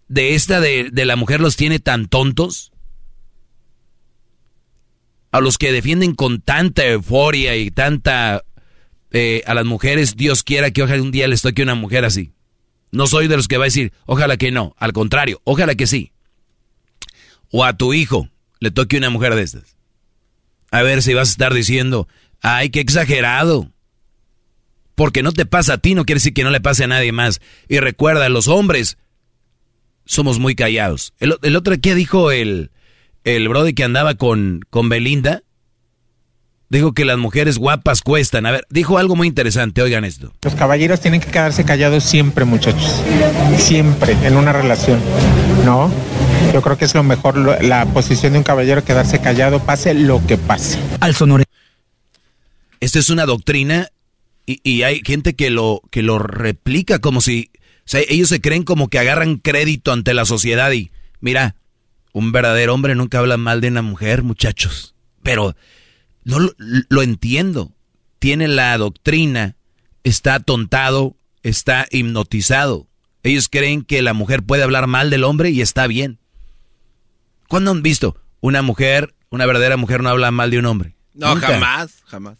de 0.08 0.36
esta 0.36 0.60
de, 0.60 0.90
de 0.92 1.06
la 1.06 1.16
mujer 1.16 1.42
los 1.42 1.56
tiene 1.56 1.80
tan 1.80 2.08
tontos. 2.08 2.72
A 5.32 5.40
los 5.40 5.58
que 5.58 5.72
defienden 5.72 6.14
con 6.14 6.42
tanta 6.42 6.86
euforia 6.86 7.56
y 7.56 7.72
tanta 7.72 8.44
eh, 9.14 9.44
a 9.46 9.54
las 9.54 9.66
mujeres, 9.66 10.18
Dios 10.18 10.42
quiera 10.42 10.72
que 10.72 10.82
ojalá 10.82 11.02
un 11.02 11.12
día 11.12 11.28
les 11.28 11.44
toque 11.44 11.62
una 11.62 11.76
mujer 11.76 12.04
así. 12.04 12.32
No 12.92 13.06
soy 13.06 13.28
de 13.28 13.38
los 13.38 13.48
que 13.48 13.58
va 13.58 13.66
a 13.66 13.66
decir, 13.66 13.94
ojalá 14.06 14.38
que 14.38 14.52
no, 14.52 14.76
al 14.78 14.92
contrario, 14.92 15.40
ojalá 15.46 15.76
que 15.76 15.88
sí. 15.88 16.12
O 17.52 17.64
a 17.64 17.78
tu 17.78 17.94
hijo 17.94 18.30
le 18.60 18.72
toque 18.72 18.98
una 18.98 19.12
mujer 19.12 19.36
de 19.36 19.44
estas. 19.44 19.78
A 20.72 20.82
ver 20.82 21.04
si 21.04 21.14
vas 21.14 21.30
a 21.30 21.32
estar 21.32 21.54
diciendo, 21.54 22.08
ay, 22.42 22.72
qué 22.72 22.80
exagerado. 22.80 23.72
Porque 24.96 25.22
no 25.22 25.32
te 25.32 25.46
pasa 25.46 25.74
a 25.74 25.78
ti, 25.78 25.94
no 25.94 26.06
quiere 26.06 26.18
decir 26.18 26.34
que 26.34 26.44
no 26.44 26.50
le 26.50 26.62
pase 26.62 26.84
a 26.84 26.88
nadie 26.88 27.12
más. 27.12 27.40
Y 27.68 27.80
recuerda, 27.80 28.30
los 28.30 28.48
hombres 28.48 28.98
somos 30.06 30.40
muy 30.40 30.56
callados. 30.56 31.14
El, 31.20 31.56
otro, 31.56 31.76
¿qué 31.80 31.94
dijo 31.94 32.32
el, 32.32 32.72
el 33.24 33.48
brother 33.48 33.76
que 33.76 33.84
andaba 33.84 34.16
con, 34.16 34.62
con 34.72 34.90
Belinda? 34.90 35.44
Dijo 36.74 36.94
que 36.94 37.06
las 37.06 37.20
mujeres 37.20 37.60
guapas 37.60 38.02
cuestan. 38.02 38.48
A 38.48 38.52
ver, 38.52 38.66
dijo 38.68 38.98
algo 38.98 39.16
muy 39.16 39.28
interesante, 39.28 39.84
oigan 39.84 40.06
esto. 40.06 40.34
Los 40.42 40.56
caballeros 40.56 41.00
tienen 41.02 41.22
que 41.22 41.30
quedarse 41.30 41.64
callados 41.66 42.04
siempre, 42.04 42.46
muchachos. 42.46 43.04
Siempre, 43.60 44.14
en 44.24 44.36
una 44.36 44.54
relación. 44.54 45.00
¿No? 45.66 45.92
Yo 46.52 46.64
creo 46.64 46.76
que 46.76 46.86
es 46.86 46.96
lo 46.96 47.04
mejor, 47.04 47.38
lo- 47.38 47.60
la 47.62 47.86
posición 47.86 48.34
de 48.34 48.40
un 48.40 48.44
caballero, 48.44 48.84
quedarse 48.84 49.22
callado, 49.22 49.60
pase 49.60 49.94
lo 49.94 50.26
que 50.26 50.38
pase. 50.40 50.80
Al 51.00 51.14
sonore. 51.14 51.44
Esta 52.80 52.98
es 52.98 53.12
una 53.12 53.28
doctrina 53.28 53.90
y, 54.48 54.60
y 54.64 54.82
hay 54.82 55.02
gente 55.06 55.36
que 55.36 55.52
lo, 55.52 55.82
que 55.92 56.02
lo 56.02 56.18
replica 56.18 56.98
como 56.98 57.22
si... 57.22 57.52
O 57.82 57.86
sea, 57.86 58.02
ellos 58.10 58.30
se 58.30 58.42
creen 58.42 58.64
como 58.64 58.88
que 58.88 58.98
agarran 58.98 59.38
crédito 59.38 59.92
ante 59.92 60.16
la 60.16 60.26
sociedad 60.26 60.72
y... 60.72 60.90
Mira, 61.22 61.56
un 62.14 62.32
verdadero 62.32 62.74
hombre 62.74 62.96
nunca 62.96 63.20
habla 63.20 63.38
mal 63.38 63.62
de 63.62 63.68
una 63.68 63.84
mujer, 63.84 64.24
muchachos. 64.24 64.96
Pero 65.22 65.56
no 66.24 66.40
lo, 66.40 66.54
lo 66.58 67.02
entiendo. 67.02 67.72
Tiene 68.20 68.48
la 68.48 68.78
doctrina, 68.78 69.56
está 70.04 70.36
atontado, 70.36 71.16
está 71.44 71.88
hipnotizado. 71.92 72.88
Ellos 73.24 73.48
creen 73.50 73.84
que 73.84 74.02
la 74.02 74.14
mujer 74.14 74.44
puede 74.44 74.64
hablar 74.64 74.88
mal 74.88 75.10
del 75.10 75.24
hombre 75.24 75.50
y 75.50 75.62
está 75.62 75.88
bien. 75.88 76.20
¿Cuándo 77.48 77.72
han 77.72 77.84
visto 77.84 78.18
una 78.42 78.62
mujer, 78.62 79.14
una 79.30 79.46
verdadera 79.46 79.78
mujer 79.78 80.02
no 80.02 80.10
habla 80.10 80.32
mal 80.32 80.52
de 80.52 80.60
un 80.60 80.66
hombre? 80.66 80.96
No, 81.14 81.34
Nunca. 81.36 81.48
jamás, 81.48 81.92
jamás. 82.06 82.38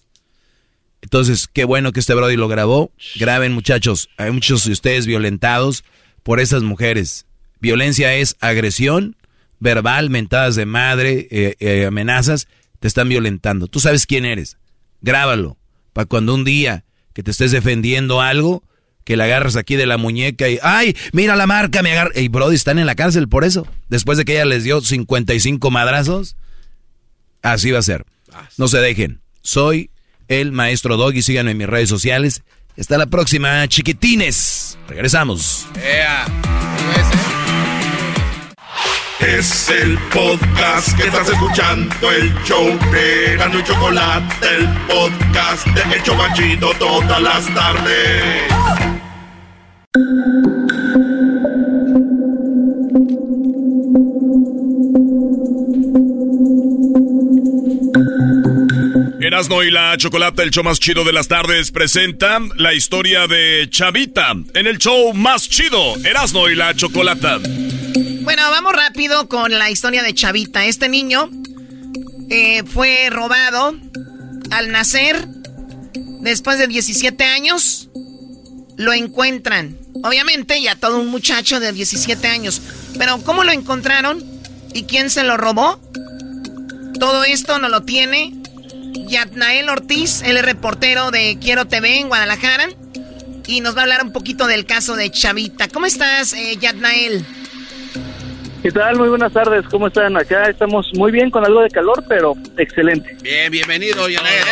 Entonces, 1.02 1.50
qué 1.52 1.66
bueno 1.66 1.92
que 1.92 2.00
este 2.00 2.14
Brody 2.14 2.38
lo 2.38 2.48
grabó. 2.48 2.92
Graben, 3.16 3.54
muchachos. 3.54 4.10
Hay 4.18 4.32
muchos 4.32 4.66
de 4.66 4.72
ustedes 4.72 5.06
violentados 5.06 5.84
por 6.24 6.40
esas 6.40 6.64
mujeres. 6.64 7.26
Violencia 7.60 8.16
es 8.16 8.36
agresión 8.40 9.18
verbal, 9.60 10.10
mentadas 10.10 10.56
de 10.56 10.66
madre, 10.66 11.28
eh, 11.30 11.56
eh, 11.60 11.86
amenazas. 11.86 12.48
Te 12.84 12.90
están 12.90 13.08
violentando. 13.08 13.68
Tú 13.68 13.80
sabes 13.80 14.06
quién 14.06 14.26
eres. 14.26 14.58
Grábalo. 15.00 15.56
Para 15.94 16.06
cuando 16.06 16.36
un 16.36 16.44
día 16.44 16.84
que 17.14 17.24
te 17.24 17.32
estés 17.32 17.54
defendiendo 17.54 18.20
algo, 18.20 18.62
que 19.06 19.16
la 19.16 19.24
agarras 19.24 19.56
aquí 19.56 19.78
de 19.78 19.86
la 19.86 19.96
muñeca 19.96 20.50
y, 20.50 20.60
ay, 20.62 20.94
mira 21.14 21.38
la 21.38 21.48
marca, 21.48 21.82
me 21.82 21.94
agarra. 21.94 22.12
Y 22.20 22.28
Brody 22.28 22.56
están 22.56 22.80
en 22.80 22.86
la 22.86 22.96
cárcel 22.96 23.30
por 23.30 23.46
eso. 23.46 23.66
Después 23.88 24.18
de 24.18 24.26
que 24.26 24.34
ella 24.34 24.44
les 24.44 24.66
dio 24.66 24.82
55 24.82 25.72
madrazos. 25.72 26.36
Así 27.42 27.72
va 27.72 27.80
a 27.80 27.84
ser. 27.84 28.06
No 28.58 28.68
se 28.68 28.80
dejen. 28.80 29.22
Soy 29.42 29.90
el 30.28 30.52
maestro 30.52 30.98
Doggy. 30.98 31.22
Síganme 31.22 31.52
en 31.52 31.60
mis 31.60 31.68
redes 31.68 31.88
sociales. 31.88 32.44
Hasta 32.78 32.98
la 32.98 33.06
próxima, 33.06 33.66
chiquitines. 33.70 34.78
Regresamos. 34.90 35.68
Es 39.28 39.70
el 39.70 39.98
podcast 40.14 40.98
que 40.98 41.08
estás 41.08 41.30
escuchando, 41.30 42.12
el 42.12 42.34
show 42.44 42.68
de 42.92 43.38
Gano 43.38 43.58
y 43.58 43.64
Chocolate, 43.64 44.48
el 44.58 44.68
podcast 44.88 45.66
de 45.68 45.96
El 45.96 46.04
Chobachito 46.04 46.74
todas 46.78 47.22
las 47.22 47.54
tardes. 47.54 48.24
Erasno 59.22 59.64
y 59.64 59.72
la 59.72 59.96
Chocolata, 59.98 60.44
el 60.44 60.52
show 60.52 60.66
más 60.66 60.82
chido 60.82 61.06
de 61.06 61.14
las 61.14 61.30
tardes, 61.30 61.72
presenta 61.72 62.40
la 62.58 62.74
historia 62.74 63.28
de 63.28 63.68
Chavita 63.70 64.34
en 64.54 64.68
el 64.68 64.78
show 64.80 65.14
más 65.14 65.48
chido, 65.48 65.96
Erasno 66.04 66.50
y 66.50 66.56
la 66.56 66.76
Chocolata. 66.76 67.40
Bueno, 68.24 68.50
vamos 68.50 68.72
rápido 68.74 69.28
con 69.28 69.52
la 69.52 69.70
historia 69.70 70.02
de 70.02 70.14
Chavita. 70.14 70.64
Este 70.66 70.88
niño 70.88 71.30
eh, 72.30 72.64
fue 72.64 73.10
robado 73.10 73.76
al 74.50 74.72
nacer. 74.72 75.28
Después 76.22 76.58
de 76.58 76.68
17 76.68 77.22
años, 77.26 77.90
lo 78.78 78.94
encuentran. 78.94 79.78
Obviamente, 80.04 80.62
ya 80.62 80.76
todo 80.78 81.00
un 81.00 81.08
muchacho 81.08 81.60
de 81.60 81.74
17 81.74 82.26
años. 82.30 82.62
Pero 82.98 83.22
¿cómo 83.24 83.44
lo 83.44 83.52
encontraron? 83.52 84.24
¿Y 84.74 84.84
quién 84.84 85.10
se 85.10 85.26
lo 85.26 85.36
robó? 85.36 85.82
Todo 87.00 87.26
esto 87.26 87.60
no 87.60 87.68
lo 87.68 87.84
tiene 87.84 88.34
Yatnael 89.06 89.68
Ortiz, 89.68 90.22
es 90.24 90.42
reportero 90.46 91.12
de 91.12 91.38
Quiero 91.42 91.68
TV 91.68 92.00
en 92.00 92.08
Guadalajara. 92.08 92.70
Y 93.48 93.60
nos 93.60 93.76
va 93.76 93.80
a 93.80 93.84
hablar 93.84 94.02
un 94.02 94.14
poquito 94.14 94.48
del 94.48 94.66
caso 94.66 94.96
de 94.96 95.12
Chavita. 95.12 95.68
¿Cómo 95.68 95.86
estás, 95.86 96.32
eh, 96.32 96.58
Yatnael? 96.58 97.26
¿Qué 98.64 98.72
tal? 98.72 98.96
Muy 98.98 99.10
buenas 99.10 99.34
tardes. 99.34 99.66
¿Cómo 99.70 99.88
están? 99.88 100.16
Acá 100.16 100.50
estamos 100.50 100.90
muy 100.94 101.12
bien 101.12 101.30
con 101.30 101.46
algo 101.46 101.62
de 101.62 101.70
calor, 101.70 102.02
pero 102.08 102.34
excelente. 102.58 103.18
Bien, 103.22 103.52
bienvenido, 103.52 104.08
Yanael. 104.08 104.46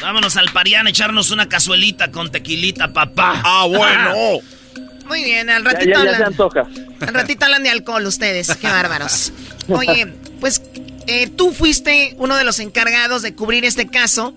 Vámonos 0.00 0.38
al 0.38 0.50
Parián 0.50 0.86
a 0.86 0.90
echarnos 0.90 1.30
una 1.30 1.46
cazuelita 1.46 2.10
con 2.10 2.30
tequilita, 2.30 2.94
papá. 2.94 3.42
Ah, 3.44 3.66
bueno. 3.68 4.40
Muy 5.08 5.22
bien, 5.22 5.50
al 5.50 5.62
Ya, 5.62 5.70
ratito 5.70 5.90
ya, 5.90 5.94
ya 5.96 6.00
hablan. 6.00 6.16
se 6.16 6.24
antoja. 6.24 6.66
Al 7.06 7.12
ratito 7.12 7.44
hablan 7.44 7.62
de 7.62 7.68
alcohol 7.68 8.06
ustedes, 8.06 8.56
qué 8.56 8.66
bárbaros. 8.66 9.34
Oye, 9.68 10.06
pues 10.40 10.62
eh, 11.06 11.28
tú 11.28 11.52
fuiste 11.52 12.14
uno 12.16 12.36
de 12.38 12.44
los 12.44 12.58
encargados 12.58 13.20
de 13.20 13.34
cubrir 13.34 13.66
este 13.66 13.86
caso. 13.86 14.34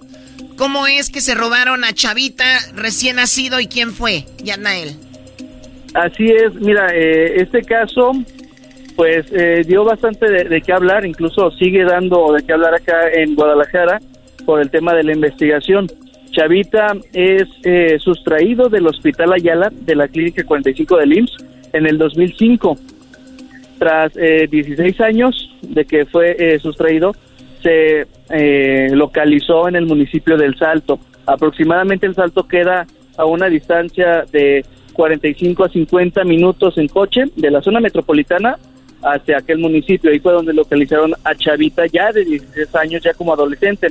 ¿Cómo 0.58 0.86
es 0.86 1.10
que 1.10 1.22
se 1.22 1.34
robaron 1.36 1.86
a 1.86 1.94
Chavita 1.94 2.46
recién 2.76 3.16
nacido 3.16 3.62
y 3.62 3.68
quién 3.68 3.94
fue, 3.94 4.26
Yatnael? 4.44 4.98
Así 5.94 6.26
es, 6.30 6.54
mira, 6.56 6.88
eh, 6.94 7.42
este 7.42 7.62
caso 7.62 8.12
pues 8.98 9.32
eh, 9.32 9.62
dio 9.66 9.86
bastante 9.86 10.28
de, 10.28 10.62
qué 10.62 10.74
hablar, 10.74 11.06
incluso 11.06 11.52
sigue 11.52 11.86
dando 11.86 12.34
de 12.34 12.44
qué 12.44 12.54
hablar 12.54 12.74
acá 12.74 13.10
en 13.14 13.36
Guadalajara 13.36 14.00
por 14.44 14.60
el 14.60 14.72
tema 14.72 14.96
de 14.96 15.04
la 15.04 15.14
investigación. 15.14 15.86
Chavita 16.32 16.88
es 17.14 17.44
eh, 17.64 18.00
sustraído 18.00 18.70
del 18.70 18.88
Hospital 18.88 19.34
Ayala 19.34 19.72
de 19.72 19.96
la 19.96 20.08
Clínica 20.08 20.44
45 20.44 20.98
del 20.98 21.16
IMSS 21.16 21.38
en 21.74 21.86
el 21.86 22.00
2005. 22.00 22.76
Tras 23.78 24.18
eh, 24.18 24.48
16 24.50 25.00
años 25.02 25.56
de 25.62 25.86
que 25.86 26.08
fue 26.08 26.36
eh, 26.40 26.58
sustraído, 26.58 27.12
se 27.62 28.08
eh, 28.32 28.90
localizó 28.94 29.68
en 29.68 29.76
el 29.76 29.86
municipio 29.86 30.38
del 30.38 30.58
Salto. 30.58 31.00
Aproximadamente 31.28 32.08
el 32.08 32.16
Salto 32.16 32.48
queda 32.48 32.88
a 33.16 33.26
una 33.26 33.46
distancia 33.46 34.24
de 34.32 34.66
45 34.94 35.66
a 35.66 35.70
50 35.70 36.24
minutos 36.24 36.80
en 36.80 36.88
coche 36.88 37.26
de 37.36 37.52
la 37.52 37.62
zona 37.62 37.80
metropolitana 37.80 38.58
hacia 39.02 39.38
aquel 39.38 39.58
municipio. 39.60 40.12
Ahí 40.12 40.20
fue 40.20 40.34
donde 40.34 40.54
localizaron 40.54 41.14
a 41.24 41.36
Chavita 41.36 41.86
ya 41.88 42.12
de 42.12 42.26
16 42.26 42.76
años, 42.76 43.04
ya 43.04 43.14
como 43.14 43.34
adolescente. 43.34 43.88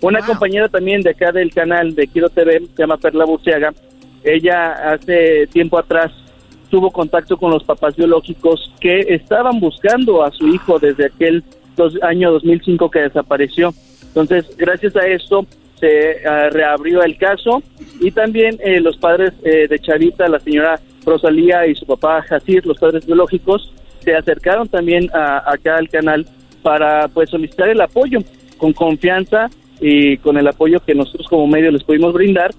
Una 0.00 0.20
compañera 0.20 0.68
también 0.68 1.02
de 1.02 1.10
acá 1.10 1.30
del 1.32 1.52
canal 1.52 1.94
de 1.94 2.08
Quiero 2.08 2.28
TV, 2.30 2.60
se 2.74 2.82
llama 2.82 2.96
Perla 2.96 3.24
Burciaga, 3.26 3.72
ella 4.24 4.72
hace 4.92 5.46
tiempo 5.48 5.78
atrás 5.78 6.10
tuvo 6.70 6.90
contacto 6.90 7.36
con 7.36 7.50
los 7.50 7.64
papás 7.64 7.96
biológicos 7.96 8.72
que 8.80 9.00
estaban 9.08 9.58
buscando 9.60 10.22
a 10.22 10.30
su 10.30 10.46
hijo 10.48 10.78
desde 10.78 11.06
aquel 11.06 11.42
dos- 11.76 11.98
año 12.02 12.30
2005 12.32 12.90
que 12.90 13.00
desapareció. 13.00 13.74
Entonces, 14.08 14.56
gracias 14.56 14.94
a 14.96 15.06
esto 15.06 15.46
se 15.78 16.26
ah, 16.26 16.48
reabrió 16.50 17.02
el 17.02 17.16
caso 17.16 17.62
y 18.00 18.10
también 18.10 18.58
eh, 18.62 18.80
los 18.80 18.96
padres 18.98 19.32
eh, 19.44 19.66
de 19.68 19.78
Chavita, 19.80 20.28
la 20.28 20.38
señora 20.38 20.78
Rosalía 21.04 21.66
y 21.66 21.74
su 21.74 21.86
papá 21.86 22.22
Jacir, 22.22 22.64
los 22.66 22.78
padres 22.78 23.06
biológicos, 23.06 23.72
se 24.02 24.14
acercaron 24.14 24.68
también 24.68 25.10
a, 25.14 25.50
acá 25.50 25.76
al 25.76 25.88
canal 25.88 26.26
para 26.62 27.08
pues 27.08 27.30
solicitar 27.30 27.68
el 27.68 27.80
apoyo 27.80 28.18
con 28.58 28.72
confianza 28.72 29.48
y 29.80 30.18
con 30.18 30.36
el 30.36 30.46
apoyo 30.46 30.80
que 30.80 30.94
nosotros 30.94 31.26
como 31.28 31.46
medio 31.46 31.70
les 31.70 31.84
pudimos 31.84 32.12
brindar 32.12 32.50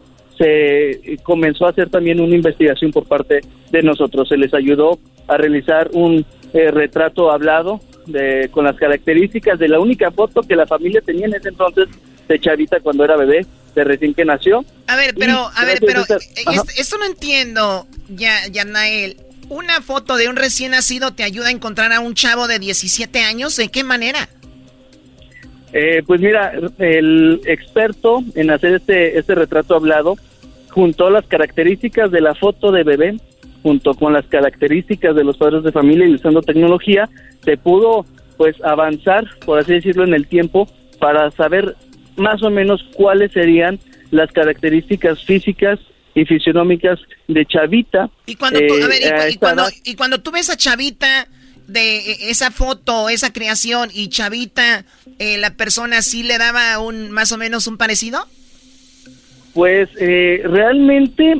se 0.41 0.89
eh, 0.89 1.17
comenzó 1.21 1.67
a 1.67 1.69
hacer 1.69 1.89
también 1.89 2.19
una 2.19 2.35
investigación 2.35 2.91
por 2.91 3.05
parte 3.05 3.41
de 3.69 3.81
nosotros. 3.83 4.27
Se 4.27 4.37
les 4.37 4.53
ayudó 4.53 4.99
a 5.27 5.37
realizar 5.37 5.89
un 5.93 6.25
eh, 6.53 6.71
retrato 6.71 7.31
hablado 7.31 7.79
de, 8.07 8.49
con 8.51 8.65
las 8.65 8.75
características 8.75 9.59
de 9.59 9.67
la 9.67 9.79
única 9.79 10.09
foto 10.09 10.41
que 10.41 10.55
la 10.55 10.65
familia 10.65 11.01
tenía 11.01 11.27
en 11.27 11.35
ese 11.35 11.49
entonces 11.49 11.89
de 12.27 12.39
Chavita 12.39 12.79
cuando 12.79 13.05
era 13.05 13.17
bebé, 13.17 13.45
de 13.75 13.83
recién 13.83 14.15
que 14.15 14.25
nació. 14.25 14.65
A 14.87 14.95
ver, 14.95 15.13
pero, 15.15 15.49
a 15.55 15.65
ver, 15.65 15.79
pero 15.79 16.01
eh, 16.01 16.61
esto 16.77 16.97
no 16.97 17.05
entiendo, 17.05 17.85
ya, 18.09 18.47
Yanael. 18.51 19.17
¿Una 19.51 19.81
foto 19.81 20.15
de 20.15 20.29
un 20.29 20.37
recién 20.37 20.71
nacido 20.71 21.11
te 21.11 21.23
ayuda 21.23 21.49
a 21.49 21.51
encontrar 21.51 21.91
a 21.91 21.99
un 21.99 22.13
chavo 22.13 22.47
de 22.47 22.57
17 22.57 23.19
años? 23.19 23.57
¿De 23.57 23.67
qué 23.67 23.83
manera? 23.83 24.29
Eh, 25.73 26.03
pues 26.07 26.21
mira, 26.21 26.53
el 26.79 27.41
experto 27.43 28.23
en 28.35 28.49
hacer 28.49 28.75
este, 28.75 29.19
este 29.19 29.35
retrato 29.35 29.75
hablado 29.75 30.15
juntó 30.69 31.09
las 31.09 31.25
características 31.27 32.11
de 32.11 32.21
la 32.21 32.33
foto 32.33 32.71
de 32.71 32.85
bebé 32.85 33.17
junto 33.61 33.93
con 33.93 34.13
las 34.13 34.25
características 34.27 35.17
de 35.17 35.25
los 35.25 35.35
padres 35.35 35.63
de 35.63 35.73
familia 35.73 36.07
y 36.07 36.15
usando 36.15 36.41
tecnología, 36.41 37.09
se 37.43 37.57
pudo 37.57 38.05
pues 38.37 38.55
avanzar, 38.63 39.25
por 39.45 39.59
así 39.59 39.73
decirlo, 39.73 40.05
en 40.05 40.13
el 40.13 40.27
tiempo 40.27 40.69
para 40.97 41.29
saber 41.31 41.75
más 42.15 42.41
o 42.41 42.49
menos 42.49 42.85
cuáles 42.93 43.33
serían 43.33 43.79
las 44.11 44.31
características 44.31 45.25
físicas 45.25 45.77
y 46.15 46.25
fisionómicas 46.25 46.99
de 47.27 47.45
Chavita. 47.45 48.09
Y 48.25 48.35
cuando 48.35 48.59
tú, 48.59 48.75
eh, 48.75 48.83
a 48.83 48.87
ver, 48.87 49.01
y, 49.01 49.05
a 49.05 49.15
cu- 49.15 49.23
y 49.23 49.29
esta 49.29 49.39
cuando, 49.39 49.63
y 49.85 49.95
cuando 49.95 50.21
tú 50.21 50.31
ves 50.31 50.49
a 50.49 50.57
Chavita 50.57 51.27
de 51.67 51.97
eh, 51.97 52.17
esa 52.29 52.51
foto, 52.51 53.09
esa 53.09 53.31
creación, 53.31 53.89
y 53.93 54.09
Chavita, 54.09 54.85
eh, 55.19 55.37
la 55.37 55.55
persona 55.55 56.01
sí 56.01 56.23
le 56.23 56.37
daba 56.37 56.79
un 56.79 57.11
más 57.11 57.31
o 57.31 57.37
menos 57.37 57.67
un 57.67 57.77
parecido? 57.77 58.25
Pues 59.53 59.89
eh, 59.99 60.41
realmente 60.45 61.35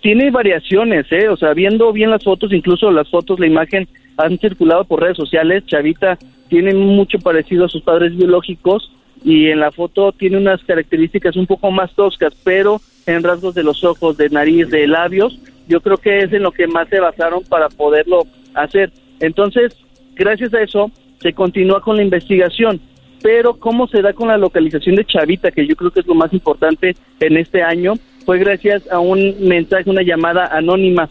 tiene 0.00 0.30
variaciones, 0.30 1.06
¿eh? 1.10 1.28
O 1.28 1.36
sea, 1.36 1.52
viendo 1.52 1.92
bien 1.92 2.10
las 2.10 2.22
fotos, 2.22 2.52
incluso 2.52 2.90
las 2.92 3.08
fotos, 3.08 3.40
la 3.40 3.46
imagen 3.46 3.88
han 4.16 4.38
circulado 4.38 4.84
por 4.84 5.02
redes 5.02 5.16
sociales. 5.16 5.64
Chavita 5.66 6.16
tiene 6.48 6.72
mucho 6.74 7.18
parecido 7.18 7.64
a 7.64 7.68
sus 7.68 7.82
padres 7.82 8.16
biológicos 8.16 8.92
y 9.24 9.46
en 9.48 9.58
la 9.58 9.72
foto 9.72 10.12
tiene 10.12 10.36
unas 10.36 10.62
características 10.62 11.34
un 11.34 11.46
poco 11.46 11.72
más 11.72 11.92
toscas, 11.94 12.32
pero 12.44 12.80
en 13.06 13.22
rasgos 13.22 13.54
de 13.54 13.62
los 13.62 13.82
ojos, 13.84 14.16
de 14.16 14.28
nariz, 14.28 14.68
de 14.70 14.86
labios, 14.86 15.38
yo 15.68 15.80
creo 15.80 15.96
que 15.96 16.18
es 16.20 16.32
en 16.32 16.42
lo 16.42 16.52
que 16.52 16.66
más 16.66 16.88
se 16.88 17.00
basaron 17.00 17.42
para 17.44 17.68
poderlo 17.68 18.24
hacer. 18.54 18.90
Entonces, 19.20 19.76
gracias 20.14 20.52
a 20.54 20.62
eso, 20.62 20.90
se 21.20 21.32
continúa 21.32 21.80
con 21.80 21.96
la 21.96 22.02
investigación 22.02 22.80
pero 23.22 23.54
cómo 23.54 23.88
se 23.88 24.02
da 24.02 24.12
con 24.12 24.28
la 24.28 24.36
localización 24.36 24.94
de 24.94 25.04
Chavita, 25.04 25.50
que 25.50 25.66
yo 25.66 25.74
creo 25.74 25.90
que 25.90 25.98
es 26.00 26.06
lo 26.06 26.14
más 26.14 26.32
importante 26.32 26.94
en 27.18 27.36
este 27.38 27.60
año, 27.60 27.94
fue 28.24 28.38
gracias 28.38 28.88
a 28.92 29.00
un 29.00 29.34
mensaje, 29.40 29.90
una 29.90 30.02
llamada 30.02 30.46
anónima. 30.46 31.08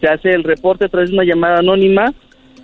Se 0.00 0.08
hace 0.08 0.30
el 0.30 0.42
reporte 0.42 0.86
a 0.86 0.88
través 0.88 1.10
de 1.10 1.14
una 1.14 1.24
llamada 1.24 1.58
anónima, 1.60 2.12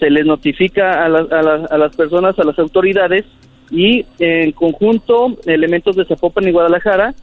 se 0.00 0.10
les 0.10 0.26
notifica 0.26 1.04
a, 1.04 1.08
la- 1.10 1.28
a 1.30 1.42
la- 1.42 1.66
a 1.70 1.78
las 1.78 1.94
personas, 1.94 2.36
a 2.40 2.44
las 2.44 2.58
autoridades, 2.58 3.24
y 3.70 4.04
en 4.18 4.50
conjunto, 4.52 5.36
elementos 5.46 5.94
de 5.94 6.04
Zapopan 6.06 6.48
y 6.48 6.52
Guadalajara 6.52 7.14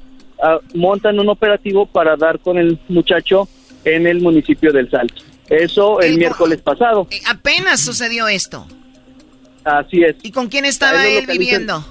ah, 0.46 0.60
montan 0.74 1.20
un 1.20 1.30
operativo 1.30 1.86
para 1.86 2.16
dar 2.16 2.40
con 2.40 2.58
el 2.58 2.78
muchacho 2.88 3.48
en 3.84 4.08
el 4.08 4.22
municipio 4.22 4.72
del 4.72 4.90
Salto. 4.90 5.22
Eso 5.50 6.00
el 6.02 6.18
miércoles 6.18 6.62
pasado. 6.62 7.08
Eh, 7.12 7.20
apenas 7.28 7.80
sucedió 7.82 8.28
esto. 8.28 8.66
Así 9.64 10.04
es. 10.04 10.16
¿Y 10.24 10.32
con 10.32 10.48
quién 10.48 10.66
estaba 10.66 11.06
él 11.08 11.26
viviendo? 11.28 11.84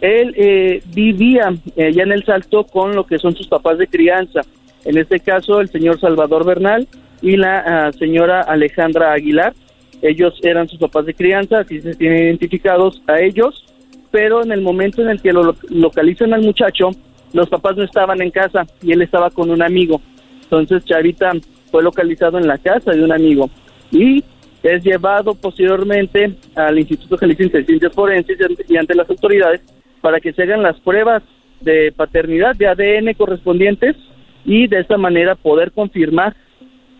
Él 0.00 0.34
eh, 0.36 0.82
vivía 0.94 1.52
eh, 1.76 1.92
ya 1.92 2.02
en 2.04 2.12
el 2.12 2.24
Salto 2.24 2.64
con 2.64 2.94
lo 2.94 3.04
que 3.04 3.18
son 3.18 3.34
sus 3.36 3.48
papás 3.48 3.78
de 3.78 3.86
crianza. 3.86 4.40
En 4.84 4.96
este 4.96 5.18
caso, 5.20 5.60
el 5.60 5.68
señor 5.70 5.98
Salvador 6.00 6.44
Bernal 6.46 6.86
y 7.20 7.36
la 7.36 7.58
ah, 7.66 7.92
señora 7.98 8.42
Alejandra 8.42 9.12
Aguilar. 9.12 9.54
Ellos 10.00 10.34
eran 10.42 10.68
sus 10.68 10.78
papás 10.78 11.06
de 11.06 11.14
crianza, 11.14 11.60
así 11.60 11.80
se 11.80 11.94
tienen 11.94 12.24
identificados 12.24 13.02
a 13.06 13.20
ellos. 13.20 13.64
Pero 14.10 14.42
en 14.42 14.52
el 14.52 14.60
momento 14.62 15.02
en 15.02 15.10
el 15.10 15.20
que 15.20 15.32
lo- 15.32 15.56
localizan 15.68 16.32
al 16.32 16.42
muchacho, 16.42 16.90
los 17.32 17.48
papás 17.48 17.76
no 17.76 17.84
estaban 17.84 18.20
en 18.22 18.30
casa 18.30 18.66
y 18.82 18.92
él 18.92 19.02
estaba 19.02 19.30
con 19.30 19.50
un 19.50 19.62
amigo. 19.62 20.00
Entonces, 20.42 20.84
Chavita 20.84 21.32
fue 21.70 21.82
localizado 21.82 22.38
en 22.38 22.46
la 22.46 22.58
casa 22.58 22.92
de 22.92 23.02
un 23.04 23.12
amigo 23.12 23.50
y 23.90 24.24
es 24.62 24.82
llevado 24.82 25.34
posteriormente 25.34 26.34
al 26.56 26.78
Instituto 26.78 27.16
Jalisciense 27.16 27.58
de 27.58 27.64
Ciencias 27.64 27.92
Forenses 27.94 28.38
y 28.68 28.76
ante- 28.76 28.94
las 28.94 29.08
autoridades 29.08 29.60
para 30.00 30.20
que 30.20 30.32
se 30.32 30.42
hagan 30.42 30.62
las 30.62 30.78
pruebas 30.80 31.22
de 31.60 31.92
paternidad 31.94 32.56
de 32.56 32.66
ADN 32.68 33.14
correspondientes 33.14 33.96
y 34.44 34.66
de 34.68 34.80
esta 34.80 34.96
manera 34.96 35.34
poder 35.34 35.72
confirmar 35.72 36.34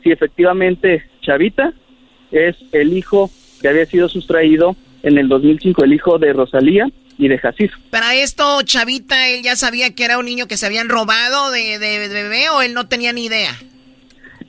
si 0.03 0.11
efectivamente 0.13 1.03
Chavita 1.23 1.73
es 2.31 2.57
el 2.73 2.93
hijo 2.97 3.31
que 3.61 3.69
había 3.69 3.87
sido 3.87 4.09
sustraído 4.09 4.77
en 5.03 5.17
el 5.19 5.29
2005, 5.29 5.85
el 5.85 5.93
hijo 5.95 6.19
de 6.19 6.33
Rosalía 6.33 6.87
y 7.19 7.29
de 7.29 7.37
Jacir. 7.39 7.71
Para 7.91 8.15
esto, 8.15 8.63
Chavita, 8.63 9.29
él 9.29 9.43
ya 9.43 9.57
sabía 9.57 9.95
que 9.95 10.05
era 10.05 10.19
un 10.19 10.25
niño 10.27 10.47
que 10.47 10.57
se 10.57 10.67
habían 10.67 10.89
robado 10.89 11.51
de, 11.51 11.79
de- 11.79 12.09
de 12.09 12.23
bebé 12.23 12.49
o 12.51 12.63
él 12.63 12.75
no 12.75 12.87
tenía 12.89 13.13
ni 13.13 13.25
idea. 13.27 13.55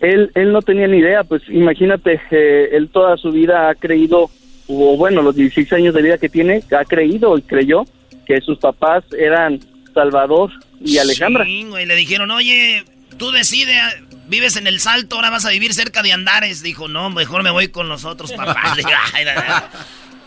Él, 0.01 0.32
él 0.36 0.53
no 0.53 0.61
tenía 0.61 0.88
ni 0.88 0.99
idea, 0.99 1.24
pues 1.26 1.41
imagínate, 1.49 2.22
eh, 2.32 2.70
él 2.72 2.89
toda 2.89 3.17
su 3.17 3.32
vida 3.32 3.70
ha 3.70 3.76
creído, 3.76 4.30
o 4.67 4.95
bueno, 4.97 5.22
los 5.22 5.36
16 5.36 5.74
años 5.74 5.93
de 5.93 6.01
vida 6.03 6.17
que 6.17 6.30
tiene, 6.30 6.63
ha 6.80 6.86
creído 6.86 7.38
y 7.38 7.41
creyó 7.41 7.86
que 8.26 8.39
sus 8.39 8.59
papás 8.59 9.03
eran 9.17 9.59
Salvador 9.93 10.51
y 10.80 10.99
Alejandra. 10.99 11.43
Sí, 11.43 11.65
güey, 11.67 11.86
le 11.86 11.95
dijeron, 11.95 12.32
oye, 12.32 12.86
tú 13.17 13.32
decides, 13.32 13.76
vives 14.28 14.55
en 14.55 14.67
el 14.67 14.80
Salto, 14.80 15.15
ahora 15.17 15.32
vas 15.32 15.45
a 15.45 15.49
vivir 15.49 15.74
cerca 15.74 16.01
de 16.03 16.13
Andares. 16.13 16.61
Dijo, 16.61 16.88
no, 16.88 17.09
mejor 17.09 17.43
me 17.43 17.49
voy 17.51 17.67
con 17.70 17.89
los 17.89 18.05
otros 18.05 18.32
papás. 18.32 18.78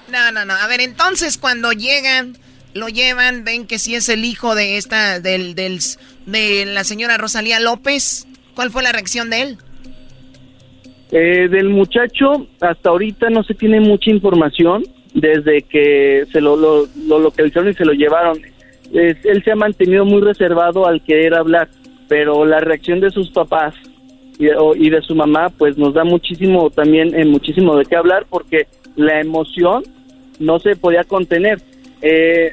Digo, 0.06 0.18
"Ay, 0.18 0.32
no, 0.34 0.40
no". 0.40 0.44
No. 0.46 0.54
A 0.54 0.66
ver, 0.66 0.80
entonces 0.80 1.38
cuando 1.38 1.72
llegan, 1.72 2.36
lo 2.74 2.88
llevan, 2.88 3.44
ven 3.44 3.66
que 3.66 3.78
sí 3.78 3.94
es 3.94 4.08
el 4.08 4.24
hijo 4.24 4.54
de 4.54 4.76
esta, 4.76 5.20
del, 5.20 5.54
del, 5.54 5.78
de 6.26 6.64
la 6.66 6.84
señora 6.84 7.18
Rosalía 7.18 7.60
López. 7.60 8.26
¿Cuál 8.54 8.70
fue 8.70 8.82
la 8.82 8.92
reacción 8.92 9.30
de 9.30 9.42
él? 9.42 9.58
Eh, 11.10 11.48
del 11.48 11.68
muchacho, 11.68 12.46
hasta 12.60 12.88
ahorita 12.90 13.28
no 13.30 13.42
se 13.42 13.54
tiene 13.54 13.80
mucha 13.80 14.10
información 14.10 14.84
desde 15.14 15.60
que 15.62 16.24
se 16.32 16.40
lo, 16.40 16.56
lo, 16.56 16.88
lo 17.06 17.18
localizaron 17.18 17.68
y 17.70 17.74
se 17.74 17.84
lo 17.84 17.92
llevaron. 17.92 18.40
Él 18.94 19.42
se 19.44 19.50
ha 19.52 19.56
mantenido 19.56 20.04
muy 20.06 20.22
reservado 20.22 20.86
al 20.86 21.02
querer 21.04 21.34
hablar, 21.34 21.68
pero 22.08 22.44
la 22.46 22.60
reacción 22.60 23.00
de 23.00 23.10
sus 23.10 23.30
papás 23.30 23.74
y, 24.38 24.48
o- 24.48 24.74
y 24.74 24.88
de 24.90 25.00
su 25.02 25.14
mamá, 25.14 25.48
pues 25.50 25.76
nos 25.78 25.92
da 25.94 26.04
muchísimo 26.04 26.70
también, 26.70 27.14
eh, 27.18 27.24
muchísimo 27.26 27.76
de 27.76 27.84
qué 27.84 27.96
hablar, 27.96 28.26
porque 28.28 28.66
la 28.96 29.20
emoción 29.20 29.82
no 30.38 30.58
se 30.58 30.76
podía 30.76 31.04
contener. 31.04 31.60
Eh, 32.00 32.52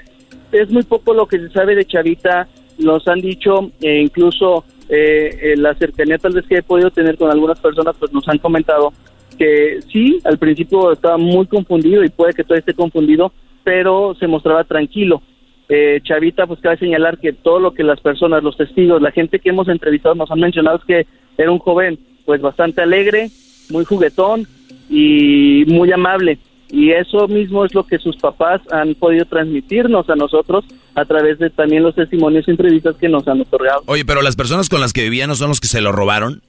es 0.52 0.70
muy 0.70 0.84
poco 0.84 1.14
lo 1.14 1.28
que 1.28 1.40
se 1.40 1.50
sabe 1.50 1.76
de 1.76 1.86
Chavita, 1.86 2.48
nos 2.78 3.08
han 3.08 3.22
dicho, 3.22 3.72
eh, 3.82 4.02
incluso 4.02 4.64
eh, 4.88 5.30
eh, 5.42 5.58
la 5.58 5.76
cercanía 5.76 6.18
tal 6.18 6.34
vez 6.34 6.46
que 6.48 6.58
he 6.58 6.64
podido 6.64 6.90
tener 6.90 7.18
con 7.18 7.30
algunas 7.30 7.60
personas, 7.60 7.96
pues 8.00 8.12
nos 8.12 8.28
han 8.28 8.40
comentado 8.40 8.92
que 9.38 9.80
sí, 9.92 10.20
al 10.24 10.38
principio 10.38 10.92
estaba 10.92 11.18
muy 11.18 11.46
confundido 11.46 12.04
y 12.04 12.10
puede 12.10 12.34
que 12.34 12.44
todavía 12.44 12.60
esté 12.60 12.74
confundido, 12.74 13.32
pero 13.64 14.16
se 14.16 14.28
mostraba 14.28 14.64
tranquilo. 14.64 15.22
Eh, 15.70 16.02
Chavita, 16.04 16.48
pues 16.48 16.60
cabe 16.60 16.78
señalar 16.78 17.20
que 17.20 17.32
todo 17.32 17.60
lo 17.60 17.74
que 17.74 17.84
las 17.84 18.02
personas, 18.02 18.44
los 18.44 18.58
testigos, 18.58 19.02
la 19.02 19.12
gente 19.12 19.40
que 19.40 19.50
hemos 19.50 19.70
entrevistado 19.70 20.16
nos 20.16 20.32
han 20.32 20.40
mencionado 20.40 20.78
es 20.78 20.84
que 20.86 21.08
era 21.38 21.52
un 21.52 21.60
joven 21.60 22.00
pues 22.26 22.42
bastante 22.42 22.82
alegre, 22.82 23.30
muy 23.70 23.86
juguetón 23.86 24.48
y 24.90 25.66
muy 25.68 25.92
amable. 25.92 26.40
Y 26.72 26.92
eso 26.92 27.28
mismo 27.28 27.66
es 27.66 27.74
lo 27.74 27.86
que 27.86 27.98
sus 27.98 28.16
papás 28.18 28.62
han 28.72 28.94
podido 28.94 29.26
transmitirnos 29.26 30.08
a 30.10 30.16
nosotros 30.16 30.66
a 30.94 31.04
través 31.06 31.40
de 31.40 31.50
también 31.50 31.84
los 31.84 31.96
testimonios 31.96 32.48
y 32.48 32.52
entrevistas 32.52 32.96
que 32.98 33.10
nos 33.10 33.28
han 33.28 33.42
otorgado. 33.42 33.84
Oye, 33.88 34.06
pero 34.06 34.22
las 34.22 34.36
personas 34.36 34.70
con 34.70 34.80
las 34.80 34.94
que 34.94 35.04
vivían 35.04 35.30
no 35.30 35.36
son 35.36 35.50
los 35.50 35.60
que 35.60 35.68
se 35.68 35.82
lo 35.82 35.92
robaron. 35.92 36.42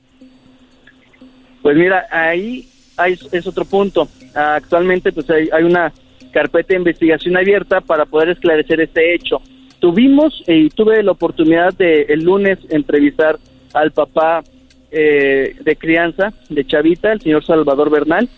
Pues 1.63 1.77
mira, 1.77 2.07
ahí 2.11 2.69
hay, 2.97 3.19
es 3.33 3.47
otro 3.47 3.65
punto. 3.65 4.09
Actualmente 4.35 5.13
pues 5.13 5.29
hay, 5.31 5.49
hay 5.53 5.65
una 5.65 5.93
carpeta 6.33 6.69
de 6.69 6.81
investigación 6.81 7.37
abierta 7.37 7.81
para 7.81 8.05
poder 8.05 8.31
esclarecer 8.31 8.81
este 8.81 9.15
hecho. 9.15 9.41
Tuvimos 9.79 10.43
y 10.47 10.69
tuve 10.69 11.03
la 11.03 11.13
oportunidad 11.13 11.73
de 11.75 12.03
el 12.03 12.25
lunes 12.25 12.59
entrevistar 12.69 13.39
al 13.73 13.93
papá 13.93 14.43
eh, 14.91 15.57
de 15.61 15.77
crianza 15.77 16.33
de 16.49 16.67
Chavita, 16.67 17.13
el 17.13 17.21
señor 17.21 17.45
Salvador 17.45 17.91
Bernal, 17.91 18.29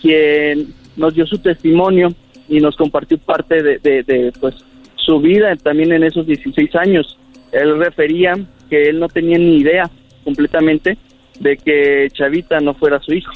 quien 0.00 0.74
nos 0.96 1.14
dio 1.14 1.26
su 1.26 1.38
testimonio 1.38 2.14
y 2.48 2.60
nos 2.60 2.76
compartió 2.76 3.18
parte 3.18 3.62
de, 3.62 3.78
de, 3.78 4.32
pues 4.38 4.54
su 4.96 5.20
vida 5.20 5.54
también 5.56 5.92
en 5.92 6.04
esos 6.04 6.26
16 6.26 6.74
años. 6.76 7.18
Él 7.52 7.78
refería 7.78 8.34
que 8.68 8.88
él 8.88 9.00
no 9.00 9.08
tenía 9.08 9.38
ni 9.38 9.58
idea 9.58 9.90
completamente 10.24 10.98
de 11.40 11.56
que 11.56 12.08
Chavita 12.12 12.60
no 12.60 12.74
fuera 12.74 13.00
su 13.00 13.12
hijo. 13.12 13.32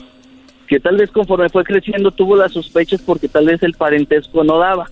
Que 0.67 0.81
tal 0.81 0.97
vez 0.97 1.11
conforme 1.11 1.49
fue 1.49 1.65
creciendo 1.65 2.11
tuvo 2.11 2.37
las 2.37 2.53
sospechas 2.53 3.01
porque 3.03 3.29
tal 3.29 3.47
vez 3.47 3.63
el 3.63 3.75
parentesco 3.75 4.45
no 4.45 4.59
daba. 4.59 4.91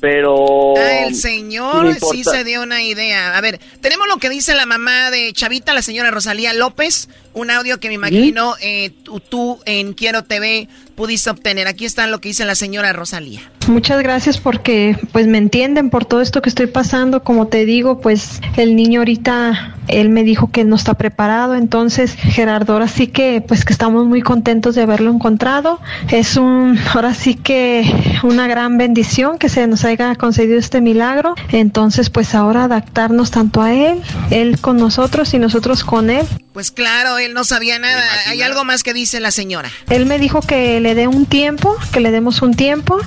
Pero... 0.00 0.74
Ah, 0.76 1.06
el 1.06 1.14
señor 1.14 1.96
sí 2.12 2.24
se 2.24 2.44
dio 2.44 2.62
una 2.62 2.82
idea. 2.82 3.36
A 3.36 3.40
ver, 3.40 3.60
tenemos 3.80 4.06
lo 4.08 4.18
que 4.18 4.28
dice 4.28 4.54
la 4.54 4.66
mamá 4.66 5.10
de 5.10 5.32
Chavita, 5.32 5.72
la 5.72 5.82
señora 5.82 6.10
Rosalía 6.10 6.52
López. 6.52 7.08
Un 7.32 7.50
audio 7.50 7.80
que 7.80 7.88
me 7.88 7.94
imagino 7.94 8.54
eh, 8.60 8.90
tú, 9.02 9.20
tú 9.20 9.60
en 9.64 9.92
Quiero 9.94 10.24
TV 10.24 10.68
pudiste 10.94 11.30
obtener. 11.30 11.66
Aquí 11.66 11.84
está 11.84 12.06
lo 12.06 12.20
que 12.20 12.28
dice 12.28 12.44
la 12.44 12.54
señora 12.54 12.92
Rosalía. 12.92 13.50
Muchas 13.68 14.00
gracias 14.00 14.38
porque 14.38 14.96
pues 15.10 15.26
me 15.26 15.38
entienden 15.38 15.90
por 15.90 16.04
todo 16.04 16.20
esto 16.20 16.40
que 16.40 16.48
estoy 16.48 16.68
pasando. 16.68 17.24
Como 17.24 17.48
te 17.48 17.64
digo, 17.64 18.00
pues 18.00 18.40
el 18.56 18.76
niño 18.76 19.00
ahorita, 19.00 19.74
él 19.88 20.08
me 20.08 20.22
dijo 20.22 20.50
que 20.52 20.64
no 20.64 20.76
está 20.76 20.94
preparado. 20.94 21.56
Entonces, 21.56 22.14
Gerardo, 22.14 22.74
ahora 22.74 22.86
sí 22.86 23.08
que 23.08 23.40
pues 23.46 23.64
que 23.64 23.72
estamos 23.72 24.06
muy 24.06 24.22
contentos 24.22 24.76
de 24.76 24.82
haberlo 24.82 25.10
encontrado. 25.10 25.80
Es 26.10 26.36
un, 26.36 26.78
ahora 26.94 27.12
sí 27.12 27.34
que 27.34 27.92
una 28.22 28.46
gran 28.46 28.78
bendición 28.78 29.36
que 29.38 29.48
se 29.48 29.66
nos 29.66 29.84
haya 29.84 30.14
concedido 30.14 30.58
este 30.58 30.80
milagro. 30.80 31.34
Entonces, 31.50 32.08
pues 32.08 32.36
ahora 32.36 32.64
adaptarnos 32.64 33.32
tanto 33.32 33.62
a 33.62 33.72
él, 33.72 34.00
él 34.30 34.60
con 34.60 34.76
nosotros 34.76 35.34
y 35.34 35.40
nosotros 35.40 35.82
con 35.82 36.10
él. 36.10 36.24
Pues 36.52 36.70
claro, 36.70 37.18
él 37.18 37.34
no 37.34 37.44
sabía 37.44 37.78
nada. 37.78 38.02
Hay 38.28 38.40
algo 38.40 38.64
más 38.64 38.82
que 38.82 38.94
dice 38.94 39.20
la 39.20 39.30
señora. 39.30 39.70
Él 39.90 40.06
me 40.06 40.18
dijo 40.18 40.40
que 40.40 40.80
le 40.80 40.94
dé 40.94 41.06
un 41.06 41.26
tiempo, 41.26 41.76
que 41.92 42.00
le 42.00 42.10
demos 42.10 42.40
un 42.40 42.54
tiempo 42.54 42.98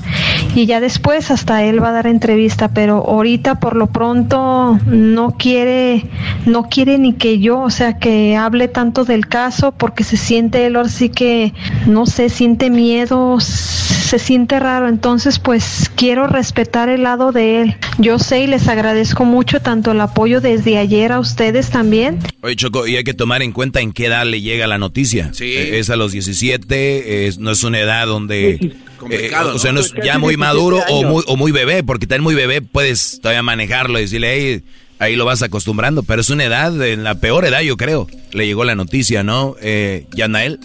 y 0.55 0.65
ya 0.65 0.79
después 0.79 1.31
hasta 1.31 1.63
él 1.63 1.81
va 1.81 1.89
a 1.89 1.93
dar 1.93 2.07
entrevista, 2.07 2.69
pero 2.69 2.97
ahorita 3.05 3.59
por 3.59 3.75
lo 3.75 3.87
pronto 3.87 4.79
no 4.85 5.31
quiere, 5.31 6.05
no 6.45 6.63
quiere 6.63 6.97
ni 6.97 7.13
que 7.13 7.39
yo, 7.39 7.59
o 7.61 7.69
sea, 7.69 7.97
que 7.97 8.35
hable 8.35 8.67
tanto 8.67 9.05
del 9.05 9.27
caso 9.27 9.71
porque 9.71 10.03
se 10.03 10.17
siente 10.17 10.65
él 10.65 10.75
ahora 10.75 10.89
sí 10.89 11.09
que, 11.09 11.53
no 11.85 12.05
sé, 12.05 12.29
siente 12.29 12.69
miedo, 12.69 13.37
se 14.09 14.19
siente 14.19 14.59
raro, 14.59 14.87
entonces 14.89 15.39
pues 15.39 15.91
quiero 15.95 16.27
respetar 16.27 16.89
el 16.89 17.03
lado 17.03 17.31
de 17.31 17.61
él. 17.61 17.75
Yo 17.97 18.17
sé 18.19 18.41
y 18.43 18.47
les 18.47 18.67
agradezco 18.67 19.23
mucho 19.25 19.61
tanto 19.61 19.91
el 19.91 20.01
apoyo 20.01 20.41
desde 20.41 20.77
ayer 20.77 21.11
a 21.11 21.19
ustedes 21.19 21.69
también. 21.69 22.19
Oye, 22.41 22.55
Choco, 22.55 22.87
y 22.87 22.95
hay 22.95 23.03
que 23.03 23.13
tomar 23.13 23.41
en 23.41 23.51
cuenta 23.51 23.81
en 23.81 23.91
qué 23.93 24.07
edad 24.07 24.25
le 24.25 24.41
llega 24.41 24.65
la 24.67 24.77
noticia. 24.77 25.31
Eh, 25.39 25.77
Es 25.79 25.89
a 25.89 25.95
los 25.95 26.11
17, 26.11 27.27
es- 27.27 27.37
no 27.37 27.51
es 27.51 27.63
una 27.63 27.79
edad 27.79 28.07
donde... 28.07 28.73
Complicado, 28.97 29.51
eh, 29.51 29.55
o 29.55 29.59
sea, 29.59 29.71
¿no? 29.71 29.79
es 29.79 29.93
Pues 29.93 30.05
ya 30.05 30.17
muy 30.19 30.35
17 30.35 30.37
maduro 30.37 30.79
o 30.89 31.03
muy, 31.03 31.23
o 31.27 31.37
muy 31.37 31.51
bebé, 31.53 31.83
porque 31.83 32.05
también 32.07 32.23
muy 32.23 32.35
bebé 32.35 32.61
puedes 32.61 33.19
todavía 33.21 33.43
manejarlo 33.43 33.97
y 33.97 34.01
decirle, 34.01 34.27
ahí, 34.29 34.63
ahí 34.99 35.15
lo 35.15 35.23
vas 35.23 35.41
acostumbrando, 35.41 36.03
pero 36.03 36.19
es 36.21 36.29
una 36.29 36.43
edad, 36.43 36.85
en 36.85 37.03
la 37.05 37.15
peor 37.15 37.45
edad 37.45 37.61
yo 37.61 37.77
creo, 37.77 38.07
le 38.33 38.45
llegó 38.45 38.65
la 38.65 38.75
noticia, 38.75 39.23
¿no? 39.23 39.55
Eh, 39.61 40.05
Yanael. 40.13 40.59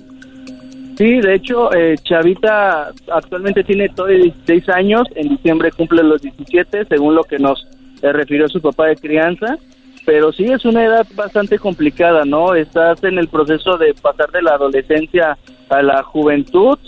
Sí, 0.97 1.21
de 1.21 1.35
hecho, 1.35 1.73
eh, 1.75 1.97
Chavita 2.05 2.93
actualmente 3.13 3.65
tiene 3.65 3.89
todavía 3.89 4.23
16 4.47 4.69
años, 4.69 5.03
en 5.17 5.31
diciembre 5.31 5.73
cumple 5.73 6.05
los 6.05 6.23
17, 6.23 6.85
según 6.85 7.17
lo 7.17 7.25
que 7.25 7.39
nos 7.39 7.67
eh, 8.01 8.13
refirió 8.13 8.49
su 8.49 8.61
papá 8.61 8.87
de 8.87 8.97
crianza, 8.97 9.59
pero 10.07 10.33
sí 10.33 10.45
es 10.45 10.65
una 10.65 10.85
edad 10.85 11.07
bastante 11.17 11.59
complicada, 11.59 12.25
¿no? 12.25 12.55
Estás 12.55 13.03
en 13.03 13.19
el 13.19 13.27
proceso 13.27 13.77
de 13.77 13.93
pasar 13.95 14.31
de 14.31 14.43
la 14.43 14.53
adolescencia 14.53 15.37
a 15.69 15.83
la 15.83 16.05
juventud, 16.05 16.79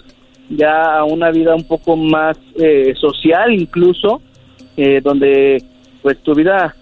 ya 0.51 0.99
a 0.99 1.05
una 1.05 1.33
vida 1.33 1.57
un 1.57 1.65
poco 1.65 1.97
más 1.97 2.39
eh, 2.61 2.95
social 3.01 3.53
incluso, 3.53 4.21
eh, 4.77 5.01
donde 5.03 5.65
pues 6.03 6.19
tu 6.23 6.33
vida, 6.35 6.77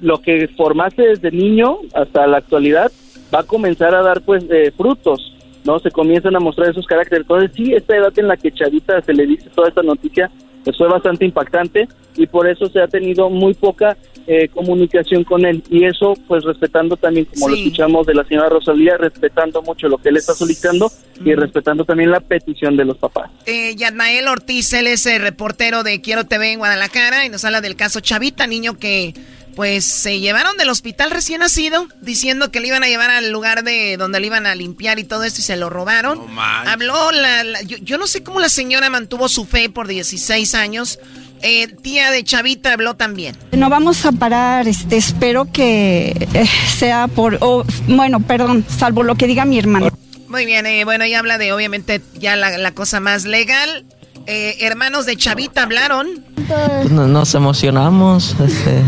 lo 0.00 0.18
que 0.18 0.46
formaste 0.48 1.08
desde 1.08 1.32
niño 1.32 1.78
hasta 1.92 2.26
la 2.28 2.36
actualidad, 2.36 2.92
va 3.34 3.40
a 3.40 3.44
comenzar 3.44 3.96
a 3.96 4.02
dar 4.02 4.20
pues 4.20 4.44
frutos. 4.76 5.31
¿No? 5.64 5.78
Se 5.78 5.90
comienzan 5.90 6.36
a 6.36 6.40
mostrar 6.40 6.70
esos 6.70 6.86
caracteres. 6.86 7.22
Entonces, 7.22 7.50
sí, 7.54 7.74
esta 7.74 7.96
edad 7.96 8.12
en 8.16 8.28
la 8.28 8.36
que 8.36 8.52
Chavita 8.52 9.00
se 9.02 9.12
le 9.12 9.26
dice 9.26 9.48
toda 9.54 9.68
esta 9.68 9.82
noticia, 9.82 10.30
pues 10.64 10.76
fue 10.76 10.88
bastante 10.88 11.24
impactante 11.24 11.88
y 12.16 12.26
por 12.26 12.48
eso 12.48 12.68
se 12.68 12.80
ha 12.80 12.88
tenido 12.88 13.28
muy 13.30 13.54
poca 13.54 13.96
eh, 14.26 14.48
comunicación 14.48 15.24
con 15.24 15.44
él. 15.44 15.62
Y 15.68 15.84
eso, 15.84 16.14
pues 16.28 16.44
respetando 16.44 16.96
también, 16.96 17.26
como 17.26 17.48
lo 17.48 17.56
escuchamos 17.56 18.06
de 18.06 18.14
la 18.14 18.24
señora 18.24 18.48
Rosalía, 18.48 18.96
respetando 18.96 19.62
mucho 19.62 19.88
lo 19.88 19.98
que 19.98 20.10
él 20.10 20.16
está 20.16 20.32
solicitando 20.32 20.90
y 21.24 21.34
respetando 21.34 21.84
también 21.84 22.10
la 22.10 22.20
petición 22.20 22.76
de 22.76 22.84
los 22.84 22.98
papás. 22.98 23.30
Eh, 23.46 23.74
Yadmael 23.74 24.28
Ortiz, 24.28 24.72
él 24.74 24.86
es 24.86 25.06
el 25.06 25.22
reportero 25.22 25.82
de 25.82 26.00
Quiero 26.00 26.24
TV 26.24 26.52
en 26.52 26.60
Guadalajara 26.60 27.26
y 27.26 27.30
nos 27.30 27.44
habla 27.44 27.60
del 27.60 27.74
caso 27.74 27.98
Chavita, 28.00 28.46
niño 28.46 28.78
que 28.78 29.14
pues 29.56 29.84
se 29.84 30.18
llevaron 30.20 30.56
del 30.56 30.68
hospital 30.70 31.10
recién 31.10 31.40
nacido 31.40 31.86
diciendo 32.00 32.50
que 32.50 32.60
le 32.60 32.68
iban 32.68 32.82
a 32.84 32.86
llevar 32.88 33.10
al 33.10 33.30
lugar 33.30 33.64
de 33.64 33.96
donde 33.98 34.18
le 34.20 34.26
iban 34.28 34.46
a 34.46 34.54
limpiar 34.54 34.98
y 34.98 35.04
todo 35.04 35.24
esto 35.24 35.40
y 35.40 35.44
se 35.44 35.56
lo 35.56 35.68
robaron. 35.70 36.20
Habló 36.38 37.12
la, 37.12 37.44
la- 37.44 37.62
yo, 37.62 37.76
yo 37.78 37.98
no 37.98 38.06
sé 38.06 38.22
cómo 38.22 38.40
la 38.40 38.48
señora 38.48 38.88
mantuvo 38.90 39.28
su 39.28 39.44
fe 39.44 39.68
por 39.68 39.88
16 39.88 40.54
años. 40.54 40.98
Eh, 41.44 41.66
tía 41.82 42.10
de 42.12 42.22
Chavita 42.22 42.72
habló 42.72 42.94
también. 42.94 43.36
No 43.50 43.68
vamos 43.68 44.06
a 44.06 44.12
parar, 44.12 44.68
este, 44.68 44.96
espero 44.96 45.50
que 45.52 46.28
eh, 46.34 46.46
sea 46.78 47.08
por, 47.08 47.38
o, 47.40 47.64
bueno, 47.88 48.20
perdón, 48.20 48.64
salvo 48.68 49.02
lo 49.02 49.16
que 49.16 49.26
diga 49.26 49.44
mi 49.44 49.58
hermano. 49.58 49.90
Muy 50.28 50.46
bien, 50.46 50.64
eh, 50.66 50.84
bueno, 50.84 51.04
ella 51.04 51.18
habla 51.18 51.38
de 51.38 51.52
obviamente 51.52 52.00
ya 52.14 52.36
la, 52.36 52.56
la 52.58 52.72
cosa 52.72 53.00
más 53.00 53.24
legal. 53.24 53.84
Eh, 54.26 54.58
hermanos 54.60 55.04
de 55.04 55.16
Chavita 55.16 55.64
hablaron. 55.64 56.24
Pues 56.46 56.90
nos, 56.92 57.08
nos 57.08 57.34
emocionamos, 57.34 58.36
este, 58.40 58.80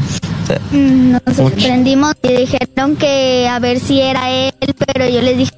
Nos 0.72 1.36
sorprendimos 1.36 2.14
y 2.22 2.28
dijeron 2.28 2.96
que 2.96 3.48
a 3.48 3.58
ver 3.58 3.80
si 3.80 4.00
era 4.00 4.30
él, 4.30 4.52
pero 4.92 5.08
yo 5.08 5.20
les 5.22 5.38
dije... 5.38 5.52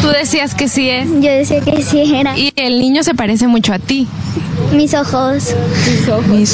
Tú 0.00 0.08
decías 0.08 0.54
que 0.54 0.68
sí 0.68 0.88
es. 0.88 1.08
Yo 1.08 1.30
decía 1.30 1.60
que 1.60 1.82
sí 1.82 2.14
era. 2.14 2.36
Y 2.36 2.52
el 2.56 2.80
niño 2.80 3.02
se 3.02 3.14
parece 3.14 3.46
mucho 3.46 3.72
a 3.72 3.78
ti. 3.78 4.08
Mis 4.72 4.94
ojos. 4.94 5.54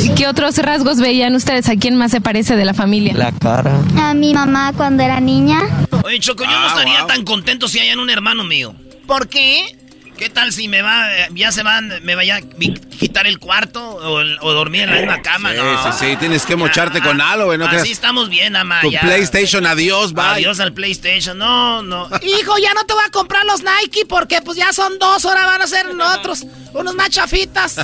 ¿Y 0.05 0.11
qué 0.11 0.27
otros 0.27 0.59
rasgos 0.59 0.99
veían 0.99 1.35
ustedes? 1.35 1.69
¿A 1.69 1.77
quién 1.77 1.97
más 1.97 2.11
se 2.11 2.21
parece 2.21 2.57
de 2.57 2.65
la 2.65 2.75
familia? 2.75 3.15
la 3.15 3.33
cara. 3.33 3.79
A 3.97 4.15
mi 4.15 4.35
mamá 4.35 4.73
cuando 4.77 5.03
era 5.03 5.21
niña. 5.21 5.63
Oye, 6.05 6.19
Choco, 6.21 6.45
yo 6.45 6.51
no 6.51 6.69
estaría 6.69 7.07
tan 7.07 7.25
contento 7.25 7.69
si 7.69 7.79
hayan 7.79 7.99
un 8.01 8.11
hermano 8.11 8.45
mío. 8.45 8.75
¿Por 9.07 9.29
qué? 9.29 9.77
¿Qué 10.19 10.29
tal 10.29 10.53
si 10.53 10.67
me 10.67 10.83
va, 10.83 11.07
ya 11.33 11.53
se 11.53 11.63
van, 11.63 12.01
me 12.03 12.17
vaya 12.17 12.37
a 12.37 12.41
quitar 12.41 13.29
el 13.29 13.39
cuarto 13.39 13.81
o, 13.89 14.15
o 14.19 14.53
dormir 14.53 14.83
en 14.83 14.91
la 14.91 14.97
misma 14.97 15.23
cama? 15.23 15.53
Sí, 15.53 15.57
no. 15.59 15.93
sí, 15.93 15.99
sí, 16.11 16.17
tienes 16.17 16.45
que 16.45 16.57
mocharte 16.57 17.01
con 17.01 17.21
algo, 17.21 17.47
güey, 17.47 17.59
no 17.59 17.67
Así 17.67 17.75
creas. 17.77 17.91
estamos 17.91 18.29
bien, 18.29 18.57
ama. 18.57 18.81
Tu 18.83 18.91
ya. 18.91 19.01
PlayStation, 19.01 19.65
adiós, 19.65 20.13
bye. 20.13 20.25
Adiós 20.25 20.59
al 20.59 20.73
PlayStation, 20.73 21.39
no, 21.39 21.83
no. 21.83 22.09
Hijo, 22.23 22.59
ya 22.59 22.75
no 22.75 22.85
te 22.85 22.95
voy 22.95 23.05
a 23.07 23.11
comprar 23.11 23.45
los 23.45 23.63
Nike 23.63 24.05
porque 24.09 24.43
pues 24.43 24.59
ya 24.59 24.73
son 24.73 24.99
dos, 24.99 25.25
ahora 25.25 25.47
van 25.47 25.63
a 25.63 25.67
ser 25.69 25.87
otros, 26.19 26.45
unos 26.75 26.95
más 26.97 27.11
chafitas. 27.11 27.77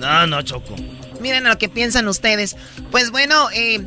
No, 0.00 0.26
no, 0.26 0.42
Choco. 0.42 0.74
Miren 1.20 1.44
lo 1.44 1.56
que 1.56 1.68
piensan 1.68 2.08
ustedes. 2.08 2.56
Pues 2.90 3.10
bueno, 3.12 3.48
eh, 3.54 3.86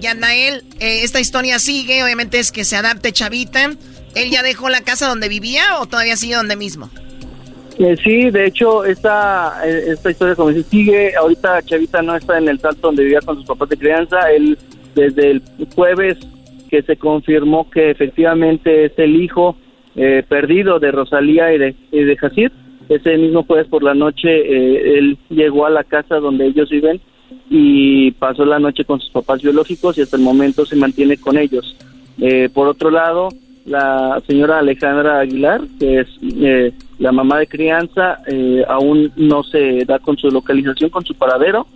Yanael, 0.00 0.64
eh, 0.80 1.00
esta 1.04 1.20
historia 1.20 1.58
sigue. 1.60 2.02
Obviamente 2.02 2.40
es 2.40 2.50
que 2.52 2.64
se 2.64 2.76
adapte 2.76 3.12
Chavita. 3.12 3.70
¿Él 4.18 4.30
ya 4.30 4.42
dejó 4.42 4.68
la 4.68 4.80
casa 4.80 5.08
donde 5.08 5.28
vivía 5.28 5.78
o 5.80 5.86
todavía 5.86 6.16
sigue 6.16 6.34
donde 6.34 6.56
mismo? 6.56 6.90
Eh, 7.78 7.96
sí, 8.02 8.30
de 8.30 8.46
hecho, 8.46 8.84
esta, 8.84 9.60
eh, 9.64 9.92
esta 9.92 10.10
historia 10.10 10.34
como 10.34 10.50
dice, 10.50 10.68
sigue, 10.68 11.14
ahorita 11.14 11.62
Chavita 11.62 12.02
no 12.02 12.16
está 12.16 12.38
en 12.38 12.48
el 12.48 12.58
salto 12.58 12.88
donde 12.88 13.04
vivía 13.04 13.20
con 13.20 13.36
sus 13.36 13.44
papás 13.44 13.68
de 13.68 13.76
crianza, 13.76 14.18
él 14.32 14.58
desde 14.94 15.30
el 15.30 15.42
jueves 15.74 16.18
que 16.68 16.82
se 16.82 16.96
confirmó 16.96 17.70
que 17.70 17.90
efectivamente 17.90 18.86
es 18.86 18.92
el 18.98 19.22
hijo 19.22 19.56
eh, 19.96 20.22
perdido 20.28 20.78
de 20.78 20.92
Rosalía 20.92 21.52
y 21.52 21.58
de, 21.58 21.74
y 21.90 22.04
de 22.04 22.16
Jacir. 22.16 22.52
Ese 22.88 23.16
mismo 23.16 23.44
jueves 23.44 23.66
por 23.68 23.82
la 23.82 23.94
noche 23.94 24.28
eh, 24.28 24.98
él 24.98 25.18
llegó 25.28 25.66
a 25.66 25.70
la 25.70 25.84
casa 25.84 26.16
donde 26.16 26.46
ellos 26.46 26.70
viven 26.70 27.00
y 27.50 28.12
pasó 28.12 28.44
la 28.44 28.58
noche 28.58 28.84
con 28.84 29.00
sus 29.00 29.10
papás 29.10 29.42
biológicos 29.42 29.98
y 29.98 30.02
hasta 30.02 30.16
el 30.16 30.22
momento 30.22 30.64
se 30.64 30.76
mantiene 30.76 31.16
con 31.18 31.36
ellos. 31.36 31.76
Eh, 32.20 32.48
por 32.52 32.68
otro 32.68 32.90
lado, 32.90 33.28
la 33.68 34.20
señora 34.26 34.58
Alejandra 34.58 35.20
Aguilar, 35.20 35.60
que 35.78 36.00
es 36.00 36.08
eh, 36.22 36.72
la 36.98 37.12
mamá 37.12 37.38
de 37.38 37.46
crianza, 37.46 38.18
eh, 38.26 38.64
aún 38.68 39.12
no 39.16 39.42
se 39.42 39.84
da 39.84 39.98
con 39.98 40.16
su 40.16 40.30
localización, 40.30 40.90
con 40.90 41.04
su 41.04 41.14
paradero. 41.14 41.66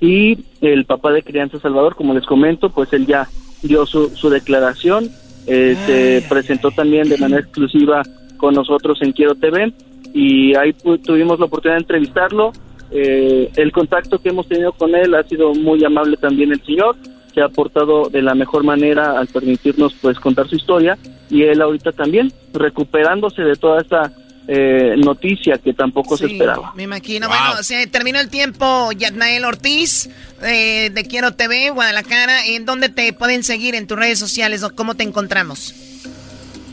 Y 0.00 0.38
el 0.60 0.84
papá 0.84 1.12
de 1.12 1.22
crianza 1.22 1.60
Salvador, 1.60 1.94
como 1.94 2.14
les 2.14 2.26
comento, 2.26 2.70
pues 2.70 2.92
él 2.92 3.06
ya 3.06 3.28
dio 3.62 3.86
su, 3.86 4.08
su 4.10 4.30
declaración, 4.30 5.08
eh, 5.46 5.76
se 5.86 6.28
presentó 6.28 6.70
también 6.70 7.08
de 7.08 7.18
manera 7.18 7.40
exclusiva 7.40 8.02
con 8.36 8.54
nosotros 8.54 8.98
en 9.02 9.12
Quiero 9.12 9.34
TV 9.34 9.72
y 10.14 10.54
ahí 10.56 10.72
tuvimos 10.72 11.38
la 11.38 11.46
oportunidad 11.46 11.76
de 11.76 11.82
entrevistarlo. 11.82 12.52
Eh, 12.90 13.50
el 13.56 13.72
contacto 13.72 14.18
que 14.18 14.28
hemos 14.28 14.46
tenido 14.46 14.72
con 14.72 14.94
él 14.94 15.14
ha 15.14 15.22
sido 15.22 15.54
muy 15.54 15.82
amable 15.84 16.16
también 16.16 16.52
el 16.52 16.62
señor, 16.62 16.96
se 17.34 17.40
ha 17.40 17.46
aportado 17.46 18.08
de 18.08 18.22
la 18.22 18.34
mejor 18.34 18.64
manera 18.64 19.18
al 19.18 19.28
permitirnos 19.28 19.94
pues 20.00 20.18
contar 20.18 20.48
su 20.48 20.56
historia 20.56 20.98
y 21.30 21.42
él 21.42 21.60
ahorita 21.62 21.92
también 21.92 22.32
recuperándose 22.52 23.42
de 23.42 23.56
toda 23.56 23.80
esta 23.80 24.12
eh, 24.48 24.96
noticia 24.96 25.56
que 25.58 25.72
tampoco 25.72 26.16
se 26.16 26.26
esperaba. 26.26 26.72
Me 26.74 26.82
imagino. 26.82 27.28
Bueno, 27.28 27.62
se 27.62 27.86
terminó 27.86 28.18
el 28.18 28.28
tiempo, 28.28 28.90
Yatnael 28.92 29.44
Ortiz, 29.44 30.10
eh, 30.42 30.90
de 30.90 31.04
Quiero 31.04 31.32
TV, 31.32 31.70
Guadalajara. 31.70 32.44
¿En 32.46 32.66
dónde 32.66 32.88
te 32.88 33.12
pueden 33.12 33.44
seguir 33.44 33.76
en 33.76 33.86
tus 33.86 33.96
redes 33.96 34.18
sociales 34.18 34.64
o 34.64 34.74
cómo 34.74 34.94
te 34.94 35.04
encontramos? 35.04 35.74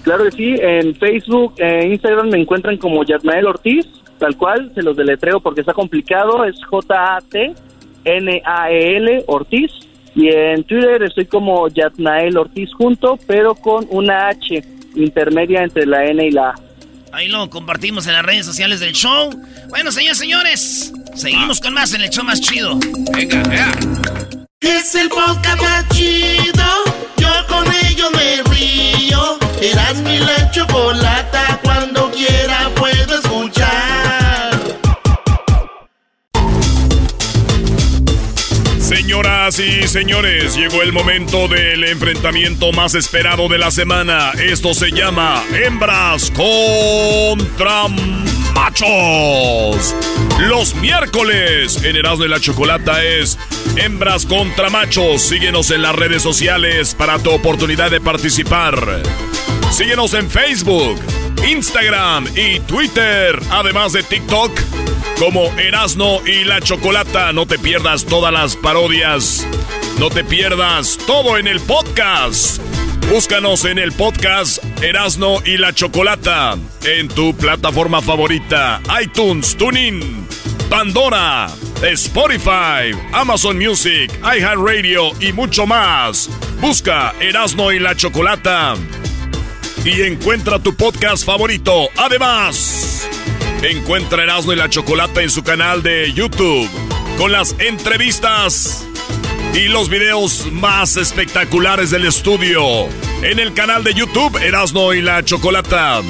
Claro 0.04 0.24
que 0.26 0.32
sí, 0.32 0.56
en 0.60 0.96
Facebook, 0.96 1.54
en 1.58 1.92
Instagram 1.92 2.30
me 2.30 2.40
encuentran 2.42 2.78
como 2.78 3.04
Yatnael 3.04 3.46
Ortiz, 3.46 3.86
tal 4.18 4.36
cual, 4.36 4.72
se 4.74 4.82
los 4.82 4.98
deletreo 4.98 5.40
porque 5.40 5.62
está 5.62 5.74
complicado, 5.74 6.46
es 6.46 6.56
J-A-T-N-A-E-L 6.66 7.58
E 9.18 9.24
Ortiz. 9.28 9.72
Y 10.16 10.30
en 10.30 10.64
Twitter 10.64 11.04
estoy 11.04 11.26
como 11.26 11.68
Yatnael 11.68 12.38
Ortiz 12.38 12.70
junto, 12.74 13.18
pero 13.28 13.56
con 13.56 13.88
una 13.90 14.30
H 14.30 14.64
intermedia 14.96 15.64
entre 15.64 15.86
la 15.86 16.06
N 16.06 16.26
y 16.26 16.32
la 16.32 16.50
A. 16.50 16.56
Ahí 17.12 17.28
lo 17.28 17.50
compartimos 17.50 18.06
en 18.08 18.14
las 18.14 18.24
redes 18.24 18.46
sociales 18.46 18.80
del 18.80 18.94
show. 18.94 19.30
Bueno, 19.70 19.92
señores, 19.92 20.18
señores, 20.18 20.94
seguimos 21.16 21.60
con 21.60 21.74
más 21.74 21.94
en 21.94 22.02
el 22.02 22.10
show 22.10 22.24
más 22.24 22.40
chido. 22.40 22.78
Venga, 23.14 23.42
vea. 23.44 23.72
Es 24.62 24.94
el 24.96 25.10
podcast 25.10 25.62
más 25.62 25.88
chido. 25.90 26.66
Yo 27.18 27.30
con 27.48 27.66
ello 27.86 28.12
me 28.12 28.44
río. 28.54 29.38
Eras 29.62 30.02
mi 30.04 30.20
la 30.20 30.52
chocolata. 30.52 31.60
Cuando 31.64 32.12
quiera 32.12 32.70
Señoras 39.00 39.58
y 39.60 39.88
señores, 39.88 40.58
llegó 40.58 40.82
el 40.82 40.92
momento 40.92 41.48
del 41.48 41.86
enfrentamiento 41.86 42.74
más 42.74 42.96
esperado 42.96 43.48
de 43.48 43.58
la 43.58 43.72
semana. 43.72 44.34
Esto 44.34 44.74
se 44.74 44.92
llama 44.92 45.42
Hembras 45.54 46.30
contra 46.32 47.88
Machos. 48.54 49.96
Los 50.40 50.76
miércoles 50.76 51.82
en 51.86 51.96
Erasmo 51.96 52.24
de 52.24 52.30
la 52.30 52.42
Chocolata 52.42 53.02
es 53.02 53.40
Hembras 53.78 54.26
contra 54.26 54.70
Machos. 54.70 55.22
Síguenos 55.22 55.72
en 55.72 55.82
las 55.82 55.96
redes 55.96 56.22
sociales 56.22 56.94
para 56.94 57.20
tu 57.20 57.32
oportunidad 57.32 57.90
de 57.90 58.02
participar. 58.02 59.02
Síguenos 59.72 60.14
en 60.14 60.30
Facebook, 60.30 61.00
Instagram 61.50 62.28
y 62.36 62.60
Twitter, 62.60 63.40
además 63.50 63.94
de 63.94 64.04
TikTok 64.04 64.52
como 65.18 65.46
Erasno 65.58 66.20
y 66.26 66.44
la 66.44 66.62
Chocolata. 66.62 67.34
No 67.34 67.46
te 67.46 67.60
pierdas 67.60 68.06
todas 68.06 68.32
las 68.34 68.56
parodias. 68.56 69.46
No 70.00 70.10
te 70.10 70.24
pierdas 70.24 70.98
todo 71.06 71.38
en 71.38 71.48
el 71.48 71.60
podcast. 71.60 72.62
Búscanos 73.10 73.66
en 73.66 73.80
el 73.80 73.92
podcast 73.92 74.64
Erasno 74.84 75.38
y 75.44 75.58
la 75.58 75.74
Chocolata 75.74 76.58
en 76.84 77.08
tu 77.08 77.36
plataforma 77.36 78.02
favorita, 78.02 78.82
iTunes, 79.02 79.58
TuneIn, 79.58 80.28
Pandora, 80.70 81.50
Spotify, 81.82 82.96
Amazon 83.12 83.58
Music, 83.58 84.12
iHeartRadio 84.24 85.12
y 85.20 85.34
mucho 85.34 85.66
más. 85.66 86.30
Busca 86.62 87.14
Erasno 87.20 87.72
y 87.72 87.80
la 87.80 87.96
Chocolata 87.96 88.76
y 89.84 90.02
encuentra 90.02 90.60
tu 90.60 90.76
podcast 90.76 91.26
favorito. 91.26 91.90
Además, 91.98 92.99
encuentra 93.64 94.24
Erasmo 94.24 94.54
y 94.54 94.56
la 94.56 94.70
Chocolata 94.70 95.22
en 95.22 95.30
su 95.30 95.44
canal 95.44 95.84
de 95.84 96.14
YouTube 96.14 96.70
con 97.18 97.32
las 97.32 97.56
entrevistas 97.60 98.86
y 99.54 99.68
los 99.68 99.90
videos 99.90 100.48
más 100.52 100.96
espectaculares 100.98 101.92
del 101.92 102.06
estudio. 102.06 102.64
En 103.22 103.40
el 103.40 103.54
canal 103.54 103.84
de 103.84 103.94
YouTube 103.94 104.38
Erasmo 104.38 104.94
y 104.94 105.02
la 105.02 105.24
Chocolata. 105.24 106.02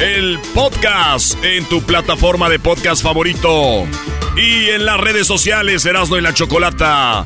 El 0.00 0.38
podcast 0.54 1.42
en 1.44 1.64
tu 1.66 1.82
plataforma 1.82 2.48
de 2.48 2.58
podcast 2.58 3.02
favorito. 3.02 3.86
Y 4.36 4.70
en 4.70 4.84
las 4.84 4.98
redes 5.00 5.26
sociales 5.26 5.86
Erasmo 5.86 6.16
y 6.16 6.20
la 6.20 6.34
Chocolata. 6.34 7.24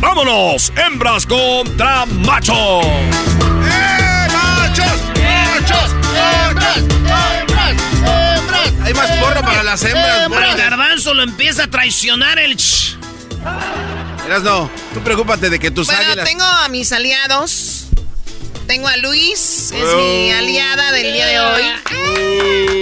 ¡Vámonos! 0.00 0.72
Hembras 0.76 1.26
contra 1.26 2.06
machos. 2.06 2.86
¡Machos! 3.60 4.86
¡Machos! 5.16 5.96
¡Hembras! 6.48 6.78
¡Hembras! 6.78 7.51
Hay 9.00 9.08
más 9.08 9.18
porro 9.18 9.40
para 9.42 9.62
las 9.62 9.82
hembras, 9.84 10.30
El 10.30 10.56
garbanzo 10.56 11.14
lo 11.14 11.22
empieza 11.22 11.64
a 11.64 11.66
traicionar 11.68 12.38
el... 12.38 12.56
ch- 12.56 12.96
Eras 14.26 14.42
no, 14.42 14.70
tú 14.94 15.00
preocúpate 15.02 15.50
de 15.50 15.58
que 15.58 15.70
tus 15.70 15.86
Bueno, 15.86 16.00
águilas... 16.02 16.24
tengo 16.28 16.44
a 16.44 16.68
mis 16.68 16.92
aliados. 16.92 17.86
Tengo 18.68 18.86
a 18.88 18.96
Luis, 18.98 19.72
es 19.72 19.94
mi 19.96 20.30
aliada 20.30 20.92
del 20.92 21.12
día 21.12 21.26
de 21.26 21.40
hoy. 21.40 21.62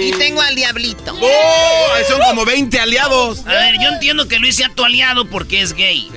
Y 0.05 0.11
tengo 0.13 0.41
al 0.41 0.55
Diablito. 0.55 1.17
¡Oh! 1.19 1.87
Son 2.07 2.21
como 2.21 2.45
20 2.45 2.79
aliados. 2.79 3.39
A 3.47 3.53
ver, 3.53 3.75
yo 3.81 3.89
entiendo 3.89 4.27
que 4.27 4.37
Luis 4.39 4.55
sea 4.55 4.69
tu 4.69 4.85
aliado 4.85 5.25
porque 5.25 5.61
es 5.61 5.73
gay. 5.73 6.09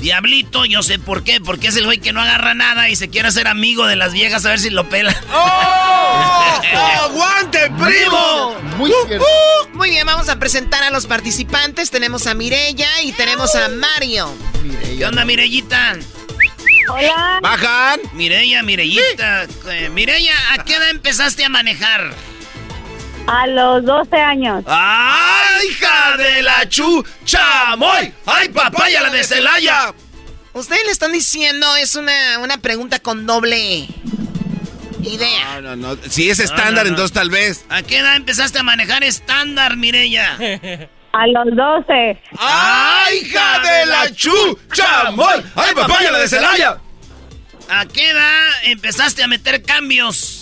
Diablito, 0.00 0.64
yo 0.64 0.82
sé 0.82 0.98
por 0.98 1.24
qué, 1.24 1.40
porque 1.40 1.68
es 1.68 1.76
el 1.76 1.84
güey 1.84 1.98
que 1.98 2.12
no 2.12 2.20
agarra 2.20 2.54
nada 2.54 2.88
y 2.88 2.96
se 2.96 3.08
quiere 3.08 3.28
hacer 3.28 3.48
amigo 3.48 3.86
de 3.86 3.96
las 3.96 4.12
viejas 4.12 4.46
a 4.46 4.50
ver 4.50 4.60
si 4.60 4.70
lo 4.70 4.88
pela. 4.88 5.14
¡Oh! 5.32 6.60
¡Aguante, 7.04 7.70
primo! 7.70 8.56
Muy 8.76 8.92
Muy 9.74 9.90
bien, 9.90 10.06
vamos 10.06 10.28
a 10.28 10.38
presentar 10.38 10.84
a 10.84 10.90
los 10.90 11.06
participantes. 11.06 11.90
Tenemos 11.90 12.26
a 12.26 12.34
Mirella 12.34 12.88
y 13.02 13.12
tenemos 13.12 13.54
a 13.54 13.68
Mario. 13.68 14.32
¿Qué 14.96 15.04
onda, 15.04 15.24
Mirellita? 15.24 15.96
Hola. 16.88 17.40
¿Bajan? 17.42 18.00
Mireya, 18.14 18.62
Mirellita. 18.62 19.46
Eh, 19.70 19.88
Mireya, 19.90 20.34
¿a 20.52 20.64
qué 20.64 20.76
edad 20.76 20.90
empezaste 20.90 21.44
a 21.44 21.48
manejar? 21.48 22.14
A 23.28 23.46
los 23.46 23.84
12 23.84 24.16
años. 24.16 24.64
¡Ay, 24.66 25.66
hija 25.68 26.16
de 26.16 26.42
la 26.42 26.68
chu! 26.68 27.04
¡Chamoy! 27.26 28.12
¡Ay, 28.24 28.48
papaya 28.48 29.02
la 29.02 29.10
de 29.10 29.22
Celaya! 29.22 29.92
Ustedes 30.54 30.84
le 30.86 30.92
están 30.92 31.12
diciendo, 31.12 31.76
es 31.76 31.94
una, 31.94 32.38
una 32.40 32.56
pregunta 32.56 32.98
con 33.00 33.26
doble 33.26 33.86
idea. 35.02 35.60
No, 35.60 35.76
no, 35.76 35.94
no. 35.94 36.02
Si 36.08 36.30
es 36.30 36.38
estándar, 36.38 36.84
no. 36.84 36.90
entonces 36.90 37.12
tal 37.12 37.28
vez. 37.28 37.66
¿A 37.68 37.82
qué 37.82 37.98
edad 37.98 38.16
empezaste 38.16 38.58
a 38.58 38.62
manejar 38.62 39.04
estándar, 39.04 39.76
Mireya? 39.76 40.36
A 41.12 41.26
los 41.26 41.54
12. 41.54 42.22
¡Ay, 42.38 43.18
hija 43.18 43.60
de 43.60 43.86
la 43.86 44.10
chu! 44.14 44.58
¡Chamoy! 44.72 45.42
¡Ay, 45.54 45.74
papaya 45.74 46.12
la 46.12 46.18
de 46.18 46.28
Celaya! 46.28 46.78
¿A 47.68 47.84
qué 47.86 48.10
edad 48.10 48.46
empezaste 48.64 49.22
a 49.22 49.26
meter 49.26 49.62
cambios? 49.62 50.37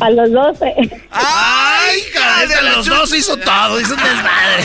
A 0.00 0.10
los 0.10 0.30
12. 0.32 0.74
¡Ay, 1.10 1.98
hija 1.98 2.46
de 2.46 2.62
los 2.70 2.86
dos 2.86 3.12
hizo 3.14 3.36
todo! 3.36 3.80
Hizo 3.80 3.94
un 3.94 4.02
desmadre. 4.02 4.64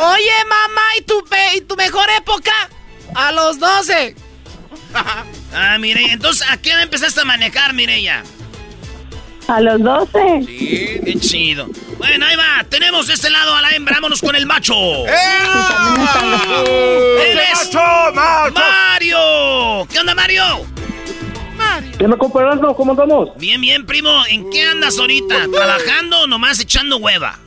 Oye, 0.00 0.44
mamá, 0.48 0.82
¿y 0.98 1.02
tu, 1.02 1.24
pe- 1.24 1.56
¿y 1.56 1.60
tu 1.62 1.74
mejor 1.76 2.06
época? 2.16 2.52
A 3.14 3.32
los 3.32 3.58
12. 3.58 4.14
Ah, 5.54 5.78
Mireya, 5.78 6.12
entonces, 6.12 6.46
¿a 6.50 6.58
qué 6.58 6.72
edad 6.72 6.82
empezaste 6.82 7.22
a 7.22 7.24
manejar, 7.24 7.72
Mireya? 7.72 8.22
A 9.48 9.60
los 9.62 9.82
12. 9.82 10.42
Sí, 10.46 11.00
qué 11.04 11.14
chido. 11.18 11.68
Bueno, 11.96 12.26
ahí 12.26 12.36
va. 12.36 12.64
Tenemos 12.68 13.06
de 13.06 13.14
este 13.14 13.30
lado 13.30 13.54
a 13.56 13.62
la 13.62 13.70
hembra. 13.70 13.94
Vámonos 13.94 14.20
con 14.20 14.36
el 14.36 14.44
macho. 14.44 14.74
Él 15.06 15.08
es 17.52 17.74
Mario. 18.54 19.86
¿Qué 19.90 19.98
onda, 19.98 20.14
Mario? 20.14 20.66
¿Qué 21.98 22.06
me? 22.08 22.16
¿Cómo 22.16 22.90
andamos? 22.92 23.30
Bien, 23.36 23.60
bien, 23.60 23.84
primo. 23.86 24.10
¿En 24.28 24.50
qué 24.50 24.62
andas 24.64 24.98
ahorita? 24.98 25.46
¿Trabajando 25.52 26.20
o 26.22 26.26
nomás 26.26 26.58
echando 26.60 26.96
hueva? 26.98 27.38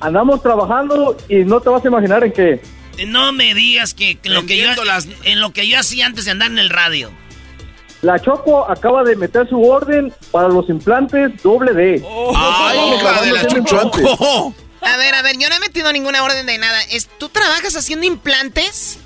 Andamos 0.00 0.42
trabajando 0.42 1.16
y 1.28 1.36
no 1.36 1.60
te 1.60 1.68
vas 1.68 1.84
a 1.84 1.88
imaginar 1.88 2.24
en 2.24 2.32
qué. 2.32 2.60
No 3.06 3.32
me 3.32 3.54
digas 3.54 3.94
que, 3.94 4.16
que 4.18 4.30
lo 4.30 4.46
que 4.46 4.56
yo, 4.56 4.68
en 5.24 5.40
lo 5.40 5.52
que 5.52 5.68
yo 5.68 5.78
hacía 5.78 6.06
antes 6.06 6.24
de 6.24 6.30
andar 6.30 6.50
en 6.50 6.58
el 6.58 6.70
radio. 6.70 7.10
La 8.02 8.18
Choco 8.20 8.70
acaba 8.70 9.02
de 9.04 9.16
meter 9.16 9.48
su 9.48 9.60
orden 9.62 10.12
para 10.30 10.48
los 10.48 10.68
implantes 10.68 11.42
doble 11.42 11.72
D. 11.72 12.02
¡Ay, 12.34 12.78
hija 12.94 13.22
de 13.22 13.32
la 13.32 13.46
Choco! 13.46 14.54
A 14.82 14.96
ver, 14.98 15.14
a 15.16 15.22
ver, 15.22 15.36
yo 15.36 15.48
no 15.48 15.56
he 15.56 15.58
metido 15.60 15.92
ninguna 15.92 16.22
orden 16.22 16.46
de 16.46 16.58
nada. 16.58 16.80
Es- 16.92 17.08
¿Tú 17.18 17.28
trabajas 17.28 17.74
haciendo 17.74 18.06
implantes? 18.06 19.00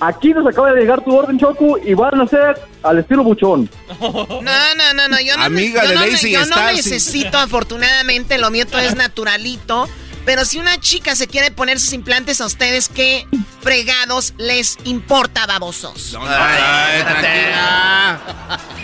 Aquí 0.00 0.34
nos 0.34 0.46
acaba 0.46 0.72
de 0.72 0.80
llegar 0.80 1.02
tu 1.02 1.16
orden, 1.16 1.38
Choco, 1.38 1.78
y 1.78 1.94
van 1.94 2.20
a 2.20 2.26
ser 2.26 2.60
al 2.82 2.98
estilo 2.98 3.24
buchón. 3.24 3.68
No, 4.00 4.14
no, 4.42 4.94
no, 4.94 5.08
no, 5.08 5.20
yo 5.20 5.36
no, 5.36 5.44
Amiga 5.44 5.82
yo 5.84 5.88
de 5.88 5.94
no, 5.94 6.06
Lazy 6.06 6.32
yo 6.32 6.46
no 6.46 6.72
necesito, 6.72 7.38
afortunadamente, 7.38 8.38
lo 8.38 8.50
mío 8.50 8.66
todo 8.66 8.80
es 8.80 8.94
naturalito. 8.94 9.88
Pero 10.26 10.44
si 10.44 10.58
una 10.58 10.78
chica 10.80 11.14
se 11.14 11.28
quiere 11.28 11.52
poner 11.52 11.78
sus 11.78 11.92
implantes 11.92 12.40
a 12.40 12.46
ustedes, 12.46 12.88
¿qué 12.88 13.26
fregados 13.60 14.34
les 14.38 14.76
importa, 14.82 15.46
babosos? 15.46 16.18
Ay, 16.20 17.02
tranquila. 17.02 18.20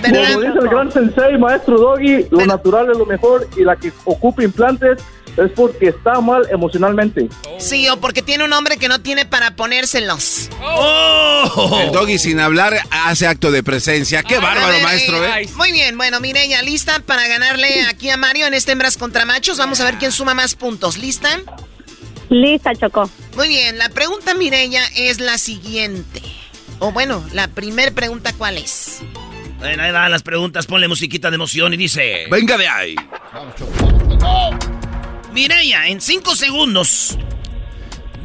Como 0.03 0.41
dice 0.41 0.59
el 0.61 0.69
gran 0.69 0.93
sensei, 0.93 1.37
maestro 1.37 1.79
Doggy, 1.79 2.29
lo 2.31 2.47
natural 2.47 2.91
es 2.93 2.97
lo 2.97 3.07
mejor 3.07 3.49
y 3.57 3.65
la 3.65 3.75
que 3.75 3.93
ocupa 4.05 4.45
implantes 4.45 5.03
es 5.37 5.51
porque 5.55 5.89
está 5.89 6.21
mal 6.21 6.47
emocionalmente. 6.51 7.29
Sí, 7.59 7.89
o 7.89 7.99
porque 7.99 8.23
tiene 8.23 8.45
un 8.45 8.53
hombre 8.53 8.77
que 8.77 8.89
no 8.89 9.01
tiene 9.01 9.25
para 9.25 9.57
ponérselos. 9.57 10.51
El 11.81 11.93
doggy 11.93 12.19
sin 12.19 12.41
hablar 12.41 12.77
hace 12.91 13.27
acto 13.27 13.51
de 13.51 13.63
presencia. 13.63 14.23
Qué 14.23 14.37
A 14.37 14.41
bárbaro, 14.41 14.75
ver, 14.75 14.83
maestro, 14.83 15.25
eh. 15.25 15.49
Muy 15.57 15.73
bien, 15.73 15.97
bueno, 15.97 16.21
Mireya, 16.21 16.63
¿lista 16.63 17.01
para 17.01 17.27
ganarle 17.29 17.83
aquí 17.89 18.11
a 18.11 18.17
Mario 18.17 18.47
en 18.47 18.55
este 18.55 18.73
hembras 18.73 18.97
contra 18.97 19.25
machos? 19.25 19.59
Vamos 19.59 19.81
a 19.81 19.85
ver 19.85 19.97
quién 19.97 20.13
suma 20.13 20.35
más 20.35 20.55
puntos. 20.55 20.99
¿Lista? 20.99 21.41
Lista, 22.29 22.75
Choco. 22.75 23.11
Muy 23.37 23.49
bien, 23.49 23.79
la 23.79 23.89
pregunta, 23.89 24.35
Mireya, 24.35 24.83
es 24.97 25.21
la 25.21 25.39
siguiente. 25.39 26.23
O 26.79 26.93
bueno, 26.93 27.25
la 27.33 27.49
primer 27.49 27.93
pregunta, 27.93 28.33
¿cuál 28.33 28.59
es? 28.59 29.01
Bueno, 29.59 29.83
ahí 29.85 29.93
van 29.93 30.11
las 30.11 30.23
preguntas, 30.23 30.67
ponle 30.67 30.89
musiquita 30.89 31.31
de 31.31 31.37
emoción 31.37 31.73
y 31.73 31.77
dice... 31.77 32.27
Venga 32.29 32.59
de 32.59 32.67
ahí. 32.67 32.97
Mireya, 35.33 35.87
en 35.89 36.01
cinco 36.01 36.37
segundos, 36.37 37.19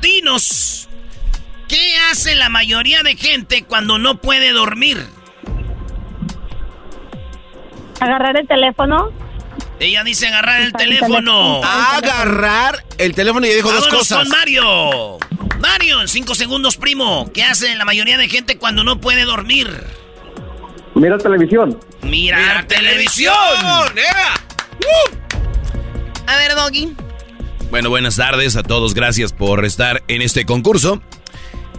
dinos, 0.01 0.89
¿qué 1.70 1.95
hace 2.12 2.36
la 2.36 2.49
mayoría 2.49 3.01
de 3.03 3.16
gente 3.16 3.64
cuando 3.64 3.97
no 3.97 4.20
puede 4.20 4.51
dormir? 4.51 5.05
Agarrar 7.99 8.38
el 8.38 8.47
teléfono. 8.47 9.12
Ella 9.80 10.03
dice 10.03 10.28
agarrar 10.28 10.62
el 10.62 10.74
teléfono. 10.74 11.62
Agarrar 11.64 12.84
el 12.97 13.14
teléfono 13.16 13.45
y 13.45 13.49
dijo 13.51 13.72
dos 13.72 13.88
cosas. 13.88 14.20
con 14.20 14.30
Mario. 14.30 15.18
Mario, 15.60 16.01
en 16.01 16.08
cinco 16.08 16.36
segundos, 16.36 16.78
primo. 16.78 17.32
¿Qué 17.34 17.43
hace 17.43 17.74
la 17.76 17.86
mayoría 17.86 18.18
de 18.18 18.28
gente 18.28 18.58
cuando 18.58 18.84
no 18.84 18.99
puede 18.99 19.24
dormir? 19.24 19.70
Mira 20.93 21.18
televisión. 21.18 21.80
Mirar, 22.01 22.66
televisión. 22.66 23.34
A 26.28 26.38
ver, 26.38 26.55
Doggy. 26.55 26.93
Bueno, 27.69 27.89
buenas 27.89 28.17
tardes 28.17 28.55
a 28.55 28.63
todos. 28.63 28.93
Gracias 28.93 29.34
por 29.34 29.65
estar 29.65 30.03
en 30.07 30.21
este 30.21 30.45
concurso. 30.45 31.01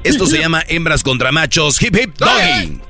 Esto 0.05 0.27
se 0.27 0.39
llama 0.41 0.63
Hembras 0.67 1.03
contra 1.03 1.33
Machos 1.33 1.81
Hip 1.83 1.97
Hip 1.97 2.17
Doggy. 2.17 2.81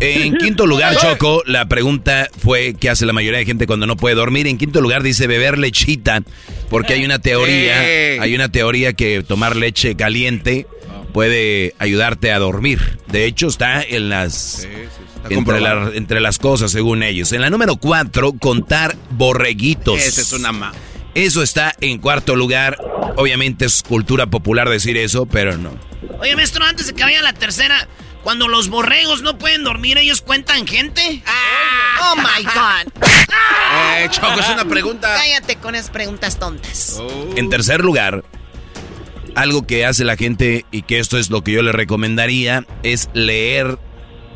En 0.00 0.36
quinto 0.38 0.66
lugar, 0.66 0.96
Choco, 0.96 1.42
la 1.46 1.66
pregunta 1.66 2.28
fue 2.38 2.74
¿qué 2.74 2.90
hace 2.90 3.06
la 3.06 3.12
mayoría 3.12 3.38
de 3.38 3.46
gente 3.46 3.66
cuando 3.66 3.86
no 3.86 3.96
puede 3.96 4.14
dormir? 4.14 4.46
En 4.46 4.58
quinto 4.58 4.80
lugar 4.80 5.02
dice 5.02 5.26
beber 5.26 5.58
lechita, 5.58 6.22
porque 6.70 6.94
hay 6.94 7.04
una 7.04 7.18
teoría, 7.18 7.80
hay 8.20 8.34
una 8.34 8.50
teoría 8.50 8.92
que 8.92 9.22
tomar 9.22 9.56
leche 9.56 9.96
caliente 9.96 10.66
puede 11.16 11.74
ayudarte 11.78 12.30
a 12.30 12.38
dormir. 12.38 12.98
De 13.10 13.24
hecho, 13.24 13.46
está 13.46 13.82
en 13.82 14.10
las 14.10 14.68
entre, 15.34 15.36
comprobado. 15.36 15.90
la- 15.90 15.96
entre 15.96 16.20
las 16.20 16.38
cosas, 16.38 16.70
según 16.72 17.02
ellos. 17.02 17.32
En 17.32 17.40
la 17.40 17.50
número 17.50 17.76
cuatro, 17.76 18.32
contar 18.32 18.96
borreguitos. 19.10 19.98
Esa 20.00 20.20
es 20.20 20.32
una 20.32 20.52
ma. 20.52 20.72
Eso 21.14 21.42
está 21.42 21.74
en 21.80 21.98
cuarto 21.98 22.36
lugar. 22.36 22.76
Obviamente 23.16 23.64
es 23.64 23.82
cultura 23.82 24.26
popular 24.26 24.68
decir 24.68 24.96
eso, 24.98 25.24
pero 25.26 25.56
no. 25.56 25.70
Oye, 26.20 26.36
maestro, 26.36 26.64
antes 26.64 26.86
de 26.88 26.94
que 26.94 27.02
vaya 27.02 27.22
la 27.22 27.32
tercera, 27.32 27.88
cuando 28.22 28.48
los 28.48 28.68
borregos 28.68 29.22
no 29.22 29.38
pueden 29.38 29.64
dormir, 29.64 29.96
¿ellos 29.98 30.20
cuentan 30.20 30.66
gente? 30.66 31.22
Oh 32.02 32.16
my 32.16 32.44
God. 32.44 33.02
Eh, 33.98 34.08
Choco, 34.10 34.38
es 34.40 34.48
una 34.50 34.64
pregunta. 34.66 35.14
Cállate 35.16 35.56
con 35.56 35.74
esas 35.74 35.90
preguntas 35.90 36.38
tontas. 36.38 37.00
En 37.36 37.48
tercer 37.48 37.82
lugar, 37.84 38.22
algo 39.34 39.66
que 39.66 39.86
hace 39.86 40.04
la 40.04 40.16
gente 40.16 40.66
y 40.70 40.82
que 40.82 40.98
esto 40.98 41.18
es 41.18 41.30
lo 41.30 41.42
que 41.42 41.52
yo 41.52 41.62
le 41.62 41.72
recomendaría 41.72 42.64
es 42.82 43.08
leer. 43.14 43.78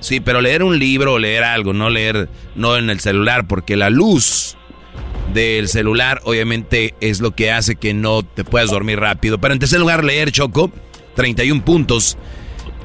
Sí, 0.00 0.20
pero 0.20 0.40
leer 0.40 0.62
un 0.62 0.78
libro 0.78 1.14
o 1.14 1.18
leer 1.18 1.44
algo, 1.44 1.72
no 1.72 1.90
leer 1.90 2.28
no 2.54 2.76
en 2.76 2.90
el 2.90 3.00
celular, 3.00 3.46
porque 3.46 3.76
la 3.76 3.90
luz 3.90 4.56
del 5.34 5.68
celular 5.68 6.20
obviamente 6.24 6.94
es 7.00 7.20
lo 7.20 7.32
que 7.32 7.52
hace 7.52 7.76
que 7.76 7.94
no 7.94 8.22
te 8.22 8.44
puedas 8.44 8.70
dormir 8.70 8.98
rápido. 8.98 9.38
Pero 9.38 9.54
en 9.54 9.60
tercer 9.60 9.78
lugar, 9.78 10.02
leer 10.04 10.32
Choco, 10.32 10.72
31 11.14 11.64
puntos. 11.64 12.16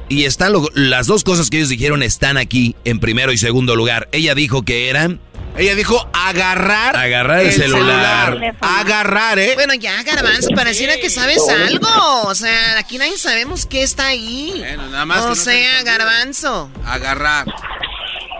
Y 0.08 0.24
están 0.24 0.52
lo- 0.52 0.68
las 0.74 1.06
dos 1.08 1.24
cosas 1.24 1.50
que 1.50 1.56
ellos 1.56 1.68
dijeron 1.70 2.02
están 2.02 2.36
aquí 2.36 2.76
en 2.84 3.00
primero 3.00 3.32
y 3.32 3.38
segundo 3.38 3.74
lugar. 3.74 4.08
Ella 4.12 4.34
dijo 4.36 4.62
que 4.62 4.88
eran 4.88 5.20
Ella 5.58 5.74
dijo 5.74 6.06
agarrar. 6.12 6.96
agarrar 6.96 7.40
el, 7.40 7.52
celular. 7.52 8.56
Agarrar, 8.60 9.38
¿eh? 9.38 9.52
Bueno, 9.54 9.74
ya, 9.74 10.02
Garbanzo, 10.02 10.50
pareciera 10.54 10.96
que 10.96 11.08
sabes 11.08 11.42
algo. 11.48 11.88
O 12.24 12.34
sea, 12.34 12.78
aquí 12.78 12.98
nadie 12.98 13.16
sabemos 13.16 13.64
qué 13.64 13.82
está 13.82 14.08
ahí. 14.08 14.54
Bueno, 14.58 14.88
nada 14.88 15.06
más 15.06 15.24
o 15.24 15.34
sea. 15.34 15.82
Garbanzo. 15.82 16.70
Agarrar. 16.84 17.46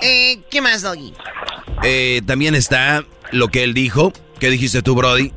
Eh, 0.02 0.40
¿Qué 0.50 0.60
más, 0.60 0.82
Doggy? 0.82 1.14
Eh, 1.82 2.20
también 2.26 2.54
está 2.54 3.04
lo 3.32 3.48
que 3.48 3.64
él 3.64 3.72
dijo. 3.72 4.12
¿Qué 4.38 4.50
dijiste 4.50 4.82
tú, 4.82 4.94
Brody? 4.94 5.32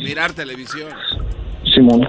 Mirar 0.00 0.32
televisión. 0.32 0.90
Simón. 1.74 2.08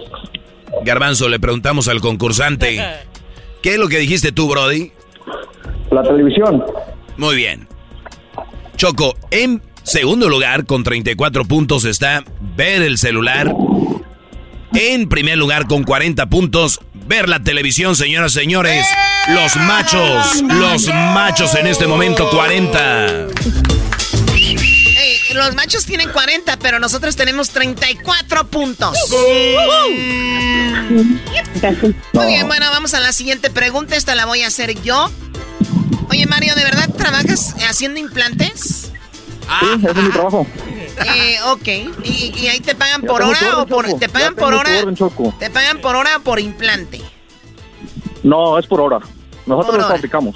Garbanzo, 0.84 1.28
le 1.28 1.40
preguntamos 1.40 1.88
al 1.88 2.02
concursante. 2.02 2.80
¿Qué 3.64 3.74
es 3.74 3.80
lo 3.80 3.88
que 3.88 3.98
dijiste 3.98 4.32
tú, 4.32 4.48
Brody? 4.48 4.92
La 5.90 6.04
televisión. 6.04 6.64
Muy 7.18 7.36
bien. 7.36 7.68
Choco, 8.80 9.18
en 9.30 9.62
segundo 9.84 10.30
lugar, 10.30 10.66
con 10.66 10.86
34 10.86 11.44
puntos, 11.44 11.84
está 11.84 12.24
ver 12.56 12.82
el 12.82 12.98
celular. 12.98 13.54
En 14.74 15.10
primer 15.10 15.38
lugar, 15.38 15.68
con 15.68 15.84
40 15.84 16.28
puntos, 16.28 16.80
ver 16.94 17.28
la 17.28 17.44
televisión, 17.44 17.98
señoras 17.98 18.32
y 18.32 18.40
señores. 18.40 18.88
Los 19.28 19.58
machos, 19.58 20.42
los 20.44 20.88
machos 20.88 21.56
en 21.56 21.68
este 21.68 21.88
momento, 21.88 22.30
40. 22.30 23.28
Ey, 24.38 25.20
los 25.34 25.56
machos 25.56 25.86
tienen 25.86 26.10
40, 26.12 26.56
pero 26.60 26.80
nosotros 26.80 27.18
tenemos 27.18 27.50
34 27.50 28.48
puntos. 28.48 28.98
Muy 32.14 32.28
bien, 32.28 32.48
bueno, 32.48 32.66
vamos 32.72 32.94
a 32.94 33.02
la 33.02 33.12
siguiente 33.12 33.50
pregunta. 33.50 33.98
Esta 33.98 34.16
la 34.16 34.26
voy 34.26 34.44
a 34.44 34.48
hacer 34.48 34.82
yo. 34.84 35.12
Oye, 36.10 36.26
Mario, 36.26 36.56
¿de 36.56 36.64
verdad 36.64 36.90
trabajas 36.96 37.56
haciendo 37.70 38.00
implantes? 38.00 38.92
Sí, 39.60 39.66
ese 39.80 39.90
es 39.92 39.96
mi 39.96 40.10
trabajo. 40.12 40.46
Eh, 41.16 41.38
ok. 41.48 41.68
¿Y, 42.04 42.34
y 42.38 42.48
ahí 42.48 42.60
te 42.60 42.76
pagan 42.76 43.02
Ya 43.02 43.08
por 43.08 43.22
hora 43.24 43.58
o 43.60 43.66
por 43.68 43.86
Choco. 43.86 44.00
te 44.00 44.10
pagan 44.10 44.36
por 44.36 44.54
hora? 44.54 44.70
¿Te 45.40 45.50
pagan 45.50 45.80
por 45.80 45.96
hora 45.96 46.18
o 46.18 46.22
por 46.22 46.40
implante? 46.40 47.02
No, 48.24 48.58
es 48.60 48.68
por 48.68 48.82
hora. 48.82 49.00
Nosotros 49.46 49.66
Por 49.72 49.80
lo 49.80 49.86
hora. 49.86 49.96
fabricamos. 49.96 50.36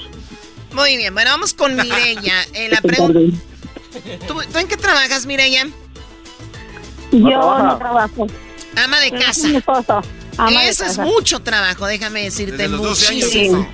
Muy 0.73 0.97
bien, 0.97 1.13
bueno, 1.13 1.31
vamos 1.31 1.53
con 1.53 1.75
Mireya. 1.75 2.33
Eh, 2.53 2.69
la 2.69 2.81
pregunta. 2.81 3.19
¿Tú, 4.27 4.41
tú 4.51 4.57
en 4.59 4.67
qué 4.67 4.77
trabajas, 4.77 5.25
Mireya? 5.25 5.67
Yo 7.11 7.27
trabaja. 7.27 7.63
no 7.63 7.77
trabajo. 7.77 8.27
Ama 8.83 8.99
de 9.01 9.11
casa. 9.11 9.41
con 9.41 9.51
mi 9.51 9.57
esposo. 9.57 10.01
Ama 10.37 10.61
de 10.63 10.69
Eso 10.69 10.83
es 10.85 10.89
casa. 10.97 11.03
mucho 11.03 11.41
trabajo, 11.41 11.85
déjame 11.85 12.23
decirte, 12.23 12.53
Desde 12.57 12.69
los 12.69 12.81
12 12.81 13.07
años. 13.09 13.25
muchísimo. 13.25 13.67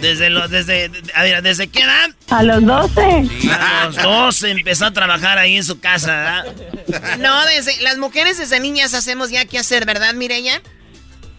Desde 0.00 0.30
lo, 0.30 0.48
desde, 0.48 0.90
a 1.14 1.22
ver, 1.22 1.42
¿desde 1.42 1.68
qué 1.68 1.82
edad? 1.82 2.10
A 2.30 2.42
los 2.42 2.64
12. 2.64 3.28
A 3.50 3.84
los 3.86 3.96
12 3.96 4.50
empezó 4.50 4.86
a 4.86 4.92
trabajar 4.92 5.38
ahí 5.38 5.56
en 5.56 5.64
su 5.64 5.80
casa, 5.80 6.44
¿verdad? 6.86 7.18
No, 7.18 7.44
desde 7.46 7.80
las 7.82 7.98
mujeres 7.98 8.38
desde 8.38 8.60
niñas 8.60 8.94
hacemos 8.94 9.30
ya 9.30 9.44
qué 9.44 9.58
hacer, 9.58 9.86
¿verdad, 9.86 10.14
Mireya? 10.14 10.62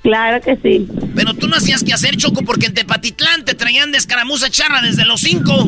Claro 0.04 0.42
que 0.42 0.58
sí. 0.58 0.88
Pero 1.16 1.36
tú 1.36 1.48
no 1.48 1.58
hacías 1.58 1.84
que 1.84 1.94
hacer, 1.94 2.18
Choco, 2.18 2.42
porque 2.42 2.66
en 2.66 2.74
Tepatitlán 2.74 3.46
te 3.46 3.54
traían 3.54 3.92
de 3.92 4.00
escaramuza 4.00 4.50
charra 4.50 4.82
desde 4.82 5.06
los 5.06 5.22
5. 5.22 5.66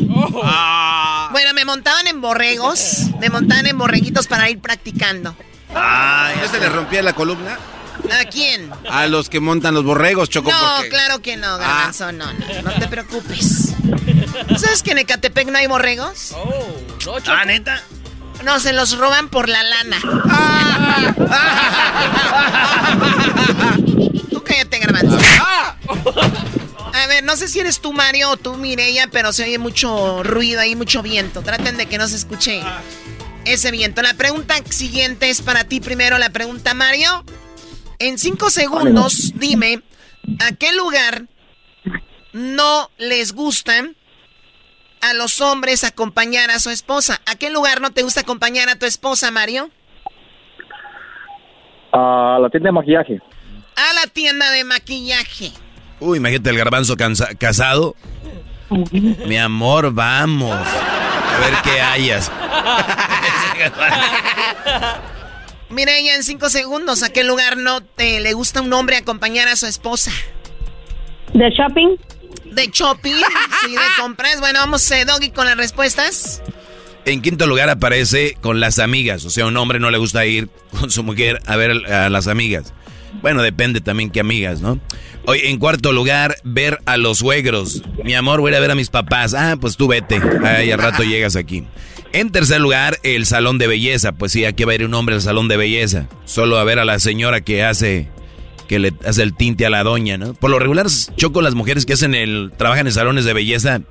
Bueno, 1.30 1.54
me 1.54 1.64
montaban 1.64 2.08
en 2.08 2.20
borregos, 2.20 3.02
me 3.20 3.28
montaban 3.30 3.66
en 3.66 3.78
borreguitos 3.78 4.26
para 4.26 4.50
ir 4.50 4.58
practicando. 4.58 5.36
Ah, 5.74 6.32
¿ya 6.40 6.48
se 6.48 6.58
le 6.58 6.68
rompía 6.68 7.02
la 7.02 7.12
columna? 7.12 7.58
¿A 8.12 8.24
quién? 8.26 8.70
A 8.90 9.06
los 9.06 9.28
que 9.28 9.40
montan 9.40 9.74
los 9.74 9.84
borregos, 9.84 10.28
Choco. 10.28 10.50
No, 10.50 10.58
porque- 10.76 10.88
claro 10.90 11.20
que 11.20 11.36
no, 11.36 11.58
Garbanzo, 11.58 12.12
no, 12.12 12.32
no, 12.32 12.62
no 12.62 12.72
te 12.74 12.88
preocupes. 12.88 13.72
¿Sabes 14.58 14.82
que 14.82 14.92
en 14.92 14.98
Ecatepec 14.98 15.48
no 15.48 15.58
hay 15.58 15.66
borregos? 15.66 16.34
Ah, 17.26 17.44
neta. 17.44 17.82
No, 18.44 18.58
se 18.60 18.72
los 18.72 18.98
roban 18.98 19.28
por 19.28 19.48
la 19.48 19.62
lana. 19.62 19.98
Cállate, 24.44 24.78
garbanzo. 24.78 25.18
A 26.92 27.06
ver, 27.08 27.24
no 27.24 27.36
sé 27.36 27.48
si 27.48 27.60
eres 27.60 27.80
tú, 27.80 27.92
Mario, 27.92 28.30
o 28.30 28.36
tú, 28.36 28.54
Mireya, 28.56 29.08
pero 29.10 29.32
se 29.32 29.44
oye 29.44 29.58
mucho 29.58 30.22
ruido 30.22 30.60
ahí, 30.60 30.76
mucho 30.76 31.02
viento. 31.02 31.42
Traten 31.42 31.76
de 31.76 31.86
que 31.86 31.98
no 31.98 32.06
se 32.08 32.16
escuche 32.16 32.62
ese 33.44 33.70
viento. 33.70 34.00
La 34.02 34.14
pregunta 34.14 34.54
siguiente 34.70 35.28
es 35.30 35.42
para 35.42 35.64
ti 35.64 35.80
primero, 35.80 36.18
la 36.18 36.30
pregunta, 36.30 36.72
Mario. 36.74 37.24
En 37.98 38.18
cinco 38.18 38.50
segundos, 38.50 39.32
dime, 39.36 39.82
¿a 40.40 40.52
qué 40.52 40.72
lugar 40.72 41.24
no 42.32 42.90
les 42.98 43.32
gusta 43.32 43.84
a 45.00 45.12
los 45.14 45.40
hombres 45.40 45.84
acompañar 45.84 46.50
a 46.50 46.58
su 46.58 46.70
esposa? 46.70 47.20
¿A 47.26 47.36
qué 47.36 47.50
lugar 47.50 47.80
no 47.80 47.90
te 47.92 48.02
gusta 48.02 48.20
acompañar 48.22 48.68
a 48.68 48.76
tu 48.76 48.86
esposa, 48.86 49.30
Mario? 49.30 49.70
A 51.92 52.38
la 52.40 52.48
tienda 52.50 52.68
de 52.68 52.72
maquillaje. 52.72 53.20
A 53.76 53.92
la 53.94 54.06
tienda 54.12 54.50
de 54.50 54.64
maquillaje. 54.64 55.52
Uy, 56.00 56.18
imagínate 56.18 56.50
el 56.50 56.58
garbanzo 56.58 56.96
cansa- 56.96 57.34
casado. 57.36 57.94
Mi 58.70 59.38
amor, 59.38 59.92
vamos. 59.92 60.52
A 60.56 61.38
ver 61.40 61.54
qué 61.62 61.80
hayas. 61.80 62.30
Mireya, 65.70 66.14
en 66.14 66.22
cinco 66.22 66.50
segundos, 66.50 67.02
¿a 67.02 67.12
qué 67.12 67.24
lugar 67.24 67.56
no 67.56 67.82
te 67.82 68.20
le 68.20 68.32
gusta 68.32 68.60
un 68.60 68.72
hombre 68.72 68.96
acompañar 68.96 69.48
a 69.48 69.56
su 69.56 69.66
esposa? 69.66 70.10
¿De 71.32 71.50
shopping? 71.50 71.96
¿De 72.44 72.68
shopping? 72.72 73.14
Sí, 73.64 73.72
de 73.72 73.78
compras. 74.00 74.38
Bueno, 74.40 74.60
vamos, 74.60 74.88
eh, 74.90 75.04
Doggy, 75.04 75.30
con 75.30 75.46
las 75.46 75.56
respuestas. 75.56 76.42
En 77.04 77.20
quinto 77.20 77.46
lugar 77.46 77.68
aparece 77.68 78.36
con 78.40 78.60
las 78.60 78.78
amigas. 78.78 79.24
O 79.24 79.30
sea, 79.30 79.46
un 79.46 79.56
hombre 79.56 79.78
no 79.78 79.90
le 79.90 79.98
gusta 79.98 80.24
ir 80.24 80.48
con 80.70 80.90
su 80.90 81.02
mujer 81.02 81.40
a 81.46 81.56
ver 81.56 81.72
a 81.92 82.08
las 82.08 82.28
amigas. 82.28 82.72
Bueno, 83.22 83.42
depende 83.42 83.80
también 83.80 84.10
qué 84.10 84.20
amigas, 84.20 84.60
¿no? 84.60 84.78
Oye, 85.26 85.48
en 85.48 85.58
cuarto 85.58 85.92
lugar, 85.92 86.36
ver 86.44 86.80
a 86.84 86.96
los 86.96 87.18
suegros. 87.18 87.82
Mi 88.04 88.14
amor, 88.14 88.40
voy 88.40 88.50
a 88.50 88.52
ir 88.52 88.56
a 88.58 88.60
ver 88.60 88.70
a 88.70 88.74
mis 88.74 88.90
papás. 88.90 89.34
Ah, 89.34 89.56
pues 89.60 89.76
tú 89.76 89.88
vete. 89.88 90.20
Ay, 90.44 90.70
al 90.70 90.78
rato 90.78 91.02
llegas 91.02 91.36
aquí. 91.36 91.64
En 92.12 92.30
tercer 92.30 92.60
lugar, 92.60 92.98
el 93.02 93.24
salón 93.26 93.58
de 93.58 93.66
belleza. 93.66 94.12
Pues 94.12 94.32
sí, 94.32 94.44
aquí 94.44 94.64
va 94.64 94.72
a 94.72 94.74
ir 94.74 94.84
un 94.84 94.94
hombre 94.94 95.14
al 95.14 95.22
salón 95.22 95.48
de 95.48 95.56
belleza. 95.56 96.08
Solo 96.26 96.58
a 96.58 96.64
ver 96.64 96.78
a 96.78 96.84
la 96.84 96.98
señora 96.98 97.40
que 97.40 97.64
hace 97.64 98.08
que 98.68 98.78
le 98.78 98.94
hace 99.04 99.22
el 99.22 99.34
tinte 99.34 99.66
a 99.66 99.70
la 99.70 99.82
doña, 99.82 100.16
¿no? 100.16 100.32
Por 100.34 100.50
lo 100.50 100.58
regular, 100.58 100.86
choco 101.16 101.42
las 101.42 101.54
mujeres 101.54 101.84
que 101.84 101.94
hacen 101.94 102.14
el 102.14 102.50
trabajan 102.56 102.86
en 102.86 102.92
salones 102.94 103.24
de 103.24 103.34
belleza 103.34 103.82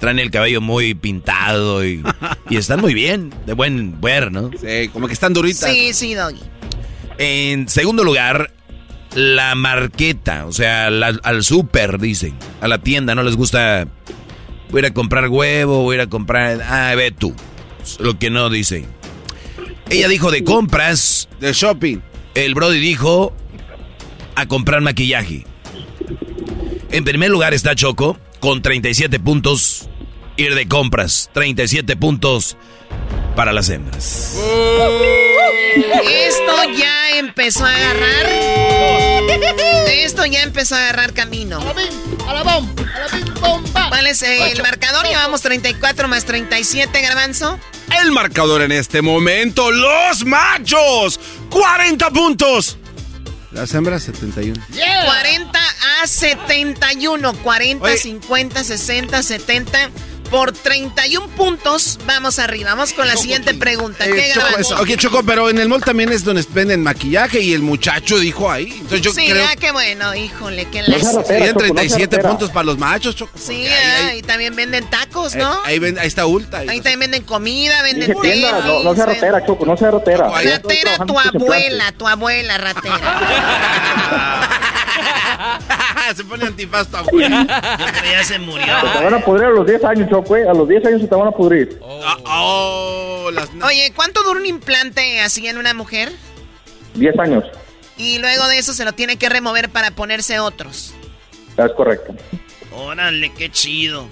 traen 0.00 0.18
el 0.18 0.30
cabello 0.30 0.60
muy 0.60 0.94
pintado 0.94 1.84
y, 1.84 2.02
y 2.50 2.56
están 2.56 2.80
muy 2.80 2.92
bien, 2.92 3.32
de 3.46 3.54
buen 3.54 4.00
ver, 4.00 4.32
¿no? 4.32 4.50
Sí, 4.60 4.88
como 4.92 5.06
que 5.06 5.12
están 5.14 5.32
duritas. 5.32 5.70
Sí, 5.70 5.92
sí, 5.92 6.14
Doggy. 6.14 6.40
En 7.18 7.68
segundo 7.68 8.04
lugar, 8.04 8.52
la 9.16 9.54
marqueta, 9.54 10.46
o 10.46 10.52
sea, 10.52 10.90
la- 10.90 11.18
al 11.22 11.42
súper, 11.42 11.98
dicen. 11.98 12.34
A 12.60 12.68
la 12.68 12.78
tienda, 12.78 13.14
no 13.14 13.22
les 13.22 13.34
gusta. 13.34 13.88
Voy 14.70 14.78
a 14.78 14.86
ir 14.86 14.86
a 14.90 14.94
comprar 14.94 15.28
huevo, 15.28 15.82
voy 15.82 15.94
a 15.94 15.96
ir 15.96 16.00
a 16.02 16.06
comprar. 16.08 16.60
Ah, 16.62 16.94
ve 16.94 17.10
tú. 17.10 17.34
Lo 17.98 18.18
que 18.18 18.30
no 18.30 18.50
dice. 18.50 18.84
Ella 19.90 20.08
dijo 20.08 20.30
de 20.30 20.44
compras. 20.44 21.28
De 21.40 21.52
shopping. 21.52 21.98
El 22.34 22.54
Brody 22.54 22.78
dijo 22.78 23.32
a 24.34 24.46
comprar 24.46 24.80
maquillaje. 24.82 25.46
En 26.90 27.04
primer 27.04 27.30
lugar 27.30 27.54
está 27.54 27.74
Choco 27.74 28.18
con 28.40 28.60
37 28.62 29.18
puntos. 29.18 29.88
Ir 30.36 30.54
de 30.54 30.68
compras. 30.68 31.30
37 31.32 31.96
puntos 31.96 32.56
para 33.34 33.52
las 33.52 33.70
hembras. 33.70 34.38
Esto 36.04 36.52
ya 36.78 36.95
empezó 37.18 37.64
a 37.64 37.74
agarrar. 37.74 38.26
Esto 39.88 40.24
ya 40.26 40.42
empezó 40.42 40.74
a 40.74 40.78
agarrar 40.78 41.12
camino. 41.12 41.60
¿Cuál 43.88 44.06
es 44.06 44.22
el 44.22 44.62
marcador? 44.62 45.06
Llevamos 45.06 45.42
34 45.42 46.08
más 46.08 46.24
37, 46.24 47.00
garbanzo. 47.00 47.58
El 48.02 48.12
marcador 48.12 48.62
en 48.62 48.72
este 48.72 49.02
momento, 49.02 49.70
los 49.70 50.24
machos, 50.24 51.20
40 51.50 52.10
puntos. 52.10 52.78
Las 53.52 53.72
hembras, 53.74 54.02
71. 54.02 54.60
40 55.06 55.60
a 56.02 56.06
71. 56.06 57.32
40, 57.42 57.84
Oye. 57.84 57.96
50, 57.96 58.64
60, 58.64 59.22
70. 59.22 59.90
Por 60.30 60.50
31 60.52 61.28
puntos, 61.28 61.98
vamos 62.04 62.38
arriba. 62.38 62.70
Vamos 62.70 62.92
con 62.92 63.06
la 63.06 63.16
siguiente 63.16 63.54
pregunta. 63.54 64.04
¿Qué 64.04 64.30
Eh, 64.30 64.32
Choco, 64.34 64.58
es- 64.58 64.72
ok, 64.72 64.96
Choco, 64.96 65.22
pero 65.22 65.48
en 65.48 65.58
el 65.58 65.68
mall 65.68 65.82
también 65.82 66.10
es 66.12 66.24
donde 66.24 66.44
venden 66.52 66.82
maquillaje 66.82 67.40
y 67.40 67.54
el 67.54 67.62
muchacho 67.62 68.18
dijo 68.18 68.50
ahí. 68.50 68.72
Entonces 68.72 69.02
yo 69.02 69.12
sí, 69.12 69.28
creo 69.30 69.46
ah, 69.48 69.54
qué 69.58 69.70
bueno, 69.70 70.14
híjole, 70.14 70.64
qué 70.66 70.82
que 70.82 70.90
lástima. 70.90 71.22
serían 71.24 71.56
37 71.56 72.18
puntos 72.18 72.50
para 72.50 72.64
los 72.64 72.76
machos, 72.78 73.14
Choco. 73.14 73.38
Sí, 73.38 73.66
Ahí- 73.66 73.68
ahí- 73.68 74.06
ah, 74.10 74.14
y 74.16 74.22
también 74.22 74.54
venden 74.56 74.88
tacos, 74.90 75.34
eh, 75.34 75.38
¿no? 75.38 75.60
Ahí, 75.64 75.78
ven- 75.78 75.98
ahí 75.98 76.08
está 76.08 76.26
Ulta. 76.26 76.58
Ahí 76.58 76.80
también 76.80 77.00
venden 77.00 77.22
comida, 77.22 77.82
venden 77.82 78.14
tienda, 78.20 78.60
no, 78.66 78.82
no 78.82 78.94
sea 78.94 79.06
ratera, 79.06 79.46
Choco, 79.46 79.64
no 79.64 79.76
sea 79.76 79.90
ratera. 79.92 80.28
Ratera, 80.28 80.98
tu 81.06 81.18
abuela, 81.18 81.92
tu 81.92 82.06
abuela, 82.08 82.58
ratera. 82.58 83.20
Se 86.16 86.24
pone 86.24 86.50
tu 86.50 86.96
abuela. 86.96 87.76
Yo 87.78 87.86
creo 87.86 88.02
que 88.02 88.10
ya 88.10 88.24
se 88.24 88.38
murió. 88.38 88.66
Se 88.92 88.98
te 88.98 89.04
van 89.04 89.14
a 89.14 89.24
pudrir 89.24 89.46
a 89.46 89.50
los 89.50 89.66
10 89.66 89.84
años, 89.84 90.10
Choco, 90.10 90.36
eh. 90.36 90.48
A 90.48 90.52
los 90.54 90.68
10 90.68 90.84
años 90.86 91.00
se 91.00 91.08
te 91.08 91.14
van 91.14 91.28
a 91.28 91.32
pudrir. 91.32 91.80
Ah, 92.04 92.16
oh, 92.26 93.30
las- 93.32 93.48
Oye, 93.64 93.92
¿cuánto 93.94 94.22
dura 94.22 94.38
un 94.40 94.46
implante 94.46 95.20
así 95.20 95.46
en 95.46 95.58
una 95.58 95.74
mujer? 95.74 96.12
10 96.94 97.18
años, 97.18 97.44
Y 97.98 98.18
luego 98.18 98.46
de 98.48 98.58
eso 98.58 98.72
se 98.72 98.84
lo 98.84 98.92
tiene 98.92 99.16
que 99.16 99.28
remover 99.28 99.68
para 99.70 99.90
ponerse 99.90 100.38
otros. 100.38 100.94
es 101.56 101.72
correcto. 101.76 102.14
Órale, 102.72 103.32
qué 103.32 103.50
chido. 103.50 104.06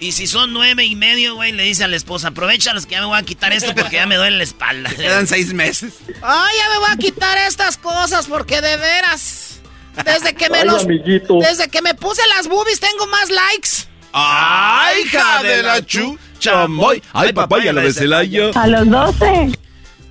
Y 0.00 0.12
si 0.12 0.28
son 0.28 0.52
nueve 0.52 0.84
y 0.84 0.94
medio, 0.94 1.34
güey, 1.34 1.50
le 1.50 1.64
dice 1.64 1.82
a 1.82 1.88
la 1.88 1.96
esposa, 1.96 2.28
aprovechalos 2.28 2.86
que 2.86 2.92
ya 2.92 3.00
me 3.00 3.06
voy 3.08 3.18
a 3.18 3.22
quitar 3.24 3.52
esto 3.52 3.74
porque 3.74 3.96
ya 3.96 4.06
me 4.06 4.14
duele 4.16 4.36
la 4.36 4.44
espalda. 4.44 4.90
Quedan 4.96 5.26
seis 5.26 5.52
meses. 5.52 5.94
Ay, 6.22 6.56
ya 6.56 6.68
me 6.72 6.78
voy 6.78 6.88
a 6.92 6.96
quitar 6.96 7.36
estas 7.38 7.76
cosas 7.76 8.26
porque 8.28 8.60
de 8.60 8.76
veras. 8.76 9.57
Desde 10.04 10.34
que 10.34 10.50
me 10.50 10.58
Ay, 10.58 10.66
los. 10.66 10.84
amiguito. 10.84 11.38
Desde 11.40 11.68
que 11.68 11.82
me 11.82 11.94
puse 11.94 12.22
las 12.36 12.48
boobies 12.48 12.80
tengo 12.80 13.06
más 13.06 13.30
likes. 13.30 13.68
¡Ay, 14.12 15.02
hija 15.02 15.42
de 15.42 15.62
la 15.62 15.84
chu! 15.84 16.18
Chamoy. 16.38 17.02
¡Ay, 17.12 17.32
papaya, 17.32 17.72
la 17.72 17.82
de 17.82 17.92
Celaya! 17.92 18.50
A 18.54 18.66
los 18.66 18.88
12. 18.88 19.58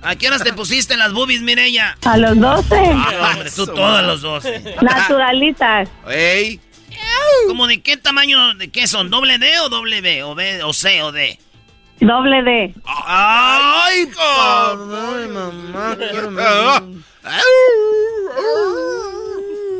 ¿A 0.02 0.14
qué 0.16 0.28
horas 0.28 0.44
te 0.44 0.52
pusiste 0.52 0.96
las 0.96 1.12
boobies, 1.12 1.42
Mireya? 1.42 1.96
A 2.04 2.16
los 2.16 2.38
12. 2.38 2.76
Ah, 2.94 3.30
hombre, 3.32 3.50
tú 3.50 3.66
todos 3.66 4.02
los 4.04 4.22
dos. 4.22 4.44
Naturalitas. 4.80 5.88
¡Ey! 6.08 6.60
¿Cómo 7.46 7.66
de 7.66 7.82
qué 7.82 7.96
tamaño, 7.96 8.54
de 8.54 8.70
qué 8.70 8.86
son? 8.86 9.10
¿Doble 9.10 9.38
D 9.38 9.58
o 9.60 9.68
doble 9.68 10.00
B? 10.00 10.22
¿O 10.22 10.34
B 10.34 10.62
o 10.62 10.72
C 10.72 11.02
o 11.02 11.12
D? 11.12 11.38
Doble 12.00 12.42
D. 12.42 12.74
¡Ay, 12.84 14.08
Ay, 14.18 15.28
mamá, 15.28 15.96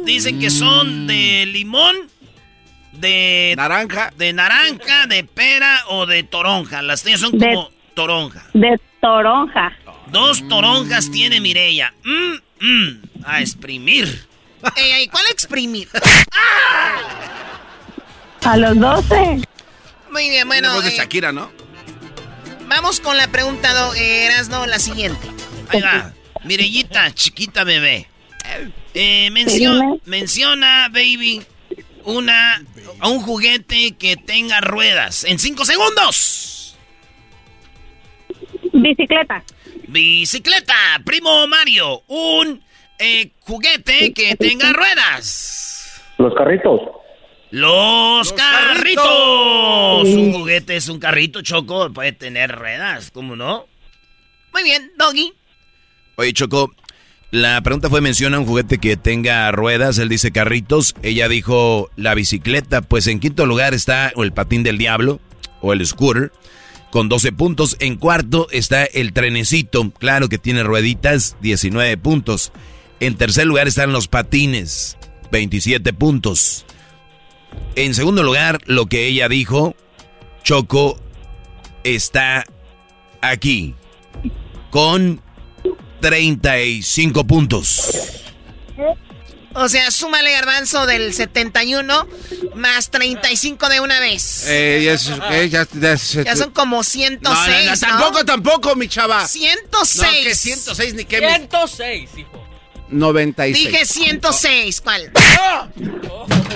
Dicen 0.09 0.41
que 0.41 0.49
son 0.49 1.07
de 1.07 1.45
limón, 1.45 1.95
de... 2.93 3.53
Naranja. 3.59 4.11
De 4.17 4.33
naranja, 4.33 5.07
de 5.07 5.23
pera 5.23 5.85
o 5.89 6.07
de 6.07 6.23
toronja. 6.23 6.81
Las 6.81 7.03
tuyas 7.03 7.21
son 7.21 7.39
De- 7.39 7.45
como 7.45 7.71
toronja. 7.93 8.43
De 8.55 8.81
toronja. 9.03 9.77
Dos 10.07 10.49
toronjas 10.49 11.11
tiene 11.11 11.43
Mireya. 11.43 11.93
Mm, 12.05 12.37
mm, 12.59 13.01
a 13.27 13.41
exprimir. 13.43 14.27
Ey, 14.77 14.93
ey, 14.93 15.09
¿Cuál 15.09 15.25
exprimir? 15.31 15.89
A 18.47 18.57
los 18.57 18.79
12. 18.79 19.43
Muy 20.11 20.31
bien, 20.31 20.49
bueno. 20.49 20.73
Voz 20.73 20.85
de 20.85 20.91
eh, 20.91 20.97
Shakira, 20.97 21.33
¿no? 21.33 21.53
vamos 22.67 23.01
con 23.01 23.19
la 23.19 23.29
pregunta, 23.29 23.75
do, 23.75 23.95
eh, 23.95 24.25
Erasno, 24.25 24.65
la 24.65 24.79
siguiente. 24.79 25.29
Ahí 25.69 25.83
va. 25.83 26.15
Mireyita, 26.45 27.13
chiquita 27.13 27.63
bebé. 27.65 28.09
Eh, 29.01 29.31
mencio- 29.31 30.01
menciona, 30.07 30.89
baby, 30.89 31.41
una, 32.05 32.61
a 32.99 33.09
un 33.09 33.21
juguete 33.21 33.93
que 33.97 34.17
tenga 34.17 34.61
ruedas. 34.61 35.23
En 35.23 35.39
cinco 35.39 35.65
segundos. 35.65 36.77
Bicicleta. 38.73 39.45
Bicicleta, 39.87 40.75
primo 41.05 41.47
Mario. 41.47 42.03
Un 42.09 42.61
eh, 42.99 43.31
juguete 43.39 44.13
que 44.13 44.35
tenga 44.35 44.73
ruedas. 44.73 46.03
Los 46.19 46.35
carritos. 46.35 46.81
Los, 47.53 48.33
carritos. 48.33 50.09
Un 50.09 50.33
juguete 50.33 50.75
es 50.75 50.89
un 50.89 50.99
carrito, 50.99 51.41
Choco. 51.43 51.93
Puede 51.93 52.11
tener 52.11 52.51
ruedas, 52.51 53.13
¿cómo 53.13 53.37
no? 53.37 53.67
Muy 54.53 54.65
bien, 54.65 54.91
Doggy. 54.99 55.33
Oye, 56.17 56.33
Choco, 56.33 56.75
la 57.31 57.61
pregunta 57.63 57.91
fue 57.91 58.01
menciona 58.01 58.39
un 58.39 58.47
juguete 58.47 58.79
que 58.79 58.97
tenga 58.97 59.51
ruedas, 59.53 59.99
él 59.99 60.09
dice 60.09 60.33
carritos, 60.33 60.95
ella 61.03 61.29
dijo 61.29 61.91
la 61.97 62.15
bicicleta, 62.15 62.81
pues 62.81 63.07
en 63.07 63.21
quinto 63.21 63.45
lugar 63.47 63.75
está 63.75 64.13
el 64.17 64.33
patín 64.33 64.63
del 64.63 64.79
diablo 64.79 65.21
o 65.61 65.73
el 65.73 65.85
scooter 65.87 66.33
con 66.91 67.09
12 67.09 67.33
puntos, 67.33 67.77
en 67.81 67.97
cuarto 67.97 68.49
está 68.51 68.85
el 68.85 69.13
trenecito, 69.13 69.91
claro 69.91 70.29
que 70.29 70.39
tiene 70.39 70.63
rueditas, 70.63 71.37
19 71.43 71.99
puntos. 71.99 72.51
En 73.01 73.17
tercer 73.17 73.47
lugar 73.47 73.69
están 73.69 73.93
los 73.93 74.09
patines, 74.09 74.97
27 75.31 75.93
puntos. 75.93 76.65
En 77.77 77.95
segundo 77.95 78.23
lugar, 78.23 78.61
lo 78.65 78.87
que 78.87 79.07
ella 79.07 79.29
dijo, 79.29 79.77
Choco 80.43 80.99
está 81.85 82.45
aquí 83.21 83.75
con 84.71 85.21
35 86.01 87.25
puntos. 87.27 87.91
O 89.55 89.69
sea, 89.69 89.91
súmale 89.91 90.31
garbanzo 90.33 90.87
del 90.87 91.13
71 91.13 92.07
más 92.55 92.91
35 92.91 93.69
de 93.69 93.81
una 93.81 93.99
vez. 93.99 94.45
Eh, 94.47 94.83
ya, 94.85 94.93
es- 94.93 95.11
eh, 95.33 95.49
ya- 95.51 95.67
ya 95.73 95.93
es- 95.95 96.13
Ya 96.13 96.37
son 96.37 96.53
como 96.53 96.85
106. 96.85 97.49
No, 97.49 97.65
no, 97.65 97.71
no, 97.71 97.77
tampoco, 97.99 98.25
tampoco, 98.25 98.77
mi 98.77 98.89
chava. 98.89 99.27
106. 99.27 100.03
No, 100.03 100.23
que 100.23 100.35
106 100.35 100.95
ni 100.95 101.05
qué. 101.07 101.19
106, 101.19 102.11
hijo. 102.17 102.45
96. 102.91 103.71
Dije 103.71 103.85
106, 103.85 104.81
¿cuál? 104.81 105.11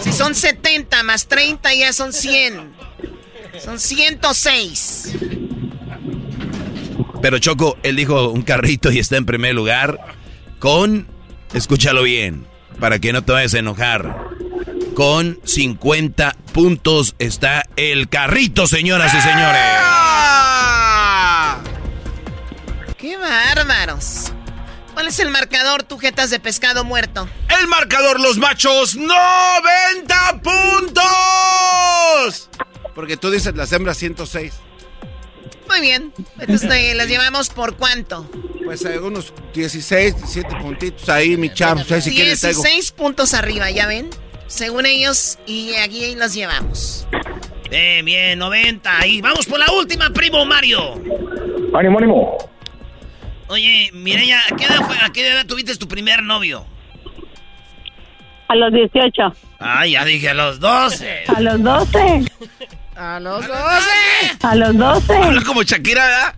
Si 0.03 0.13
son 0.13 0.35
70 0.35 1.03
más 1.03 1.27
30 1.27 1.75
ya 1.75 1.93
son 1.93 2.13
100. 2.13 2.73
Son 3.65 3.81
106. 3.81 5.09
Pero 7.23 7.39
Choco, 7.39 7.79
él 7.85 7.95
dijo 7.95 8.29
un 8.31 8.43
carrito 8.43 8.91
y 8.91 8.99
está 8.99 9.17
en 9.17 9.25
primer 9.25 9.55
lugar 9.55 10.01
con, 10.59 11.07
escúchalo 11.55 12.03
bien, 12.03 12.45
para 12.81 12.99
que 12.99 13.13
no 13.13 13.23
te 13.23 13.31
vayas 13.31 13.55
a 13.55 13.61
enojar. 13.61 14.27
Con 14.95 15.39
50 15.45 16.37
puntos 16.53 17.15
está 17.21 17.63
el 17.77 18.09
carrito, 18.09 18.67
señoras 18.67 19.15
y 19.15 19.21
señores. 19.21 19.63
¡Qué 22.99 23.17
bárbaros! 23.17 24.33
¿Cuál 24.93 25.07
es 25.07 25.21
el 25.21 25.31
marcador, 25.31 25.85
tu 25.85 25.99
jetas 25.99 26.29
de 26.31 26.41
pescado 26.41 26.83
muerto? 26.85 27.29
El 27.61 27.69
marcador, 27.69 28.21
los 28.21 28.37
machos, 28.39 28.97
90 28.97 30.43
puntos. 30.43 31.03
Porque 32.97 33.17
tú 33.17 33.31
dices 33.31 33.55
las 33.55 33.73
hembras 33.73 33.97
106. 33.97 34.53
Muy 35.73 35.81
bien. 35.81 36.13
Entonces, 36.39 36.71
eh, 36.75 36.95
¿las 36.95 37.09
llevamos 37.09 37.49
por 37.49 37.77
cuánto? 37.77 38.31
Pues 38.63 38.85
eh, 38.85 38.99
unos 38.99 39.33
16, 39.55 40.17
17 40.17 40.57
puntitos 40.57 41.09
ahí, 41.09 41.37
mi 41.39 41.53
chavo. 41.53 41.81
O 41.81 41.85
sea, 41.85 41.99
si 42.01 42.15
quieres 42.15 42.41
traigo. 42.41 42.61
16 42.63 42.93
puntos 42.93 43.33
arriba, 43.33 43.71
¿ya 43.71 43.87
ven? 43.87 44.11
Según 44.49 44.85
ellos, 44.85 45.39
y 45.47 45.75
aquí 45.77 46.15
los 46.15 46.35
llevamos. 46.35 47.07
Bien, 47.71 48.05
bien, 48.05 48.39
90. 48.39 49.07
Y 49.07 49.23
vamos 49.23 49.47
por 49.47 49.59
la 49.59 49.73
última, 49.73 50.11
primo 50.11 50.45
Mario. 50.45 50.95
Ánimo, 51.75 51.99
ánimo. 51.99 52.51
Oye, 53.49 53.89
Mireya, 53.95 54.41
¿a 54.51 54.55
qué 54.57 54.65
edad, 54.67 54.87
fue- 54.87 54.97
a 55.03 55.11
qué 55.11 55.27
edad 55.27 55.47
tuviste 55.47 55.75
tu 55.77 55.89
primer 55.89 56.23
novio? 56.23 56.67
A 58.49 58.57
los 58.57 58.71
18. 58.75 59.35
Ah, 59.59 59.87
ya 59.87 60.05
dije 60.05 60.29
a 60.29 60.35
los 60.35 60.61
12. 60.61 61.25
A 61.35 61.41
los 61.41 61.63
12. 61.63 62.25
A 62.97 63.21
los 63.21 63.47
12. 63.47 63.59
A 64.43 64.55
los 64.55 64.77
12. 64.77 65.15
Habla 65.15 65.43
como 65.43 65.63
Shakira, 65.63 66.05
¿verdad? 66.07 66.35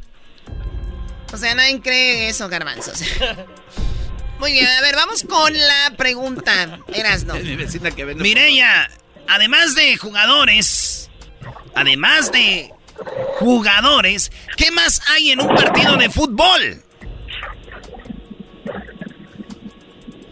O 1.32 1.36
sea, 1.36 1.54
nadie 1.54 1.80
cree 1.80 2.28
eso, 2.28 2.48
garbanzos. 2.48 3.02
Muy 4.38 4.52
bien, 4.52 4.66
a 4.66 4.80
ver, 4.82 4.94
vamos 4.94 5.24
con 5.24 5.52
la 5.52 5.92
pregunta. 5.96 6.78
Eras 6.92 7.24
no. 7.24 7.34
Mi 7.34 7.56
vecina 7.56 7.90
que 7.90 8.04
vende. 8.04 8.22
Mireya, 8.22 8.90
además 9.28 9.74
de 9.74 9.96
jugadores, 9.96 11.10
además 11.74 12.30
de 12.30 12.70
jugadores, 13.38 14.30
¿qué 14.56 14.70
más 14.70 15.00
hay 15.10 15.32
en 15.32 15.40
un 15.40 15.48
partido 15.48 15.96
de 15.96 16.10
fútbol? 16.10 16.82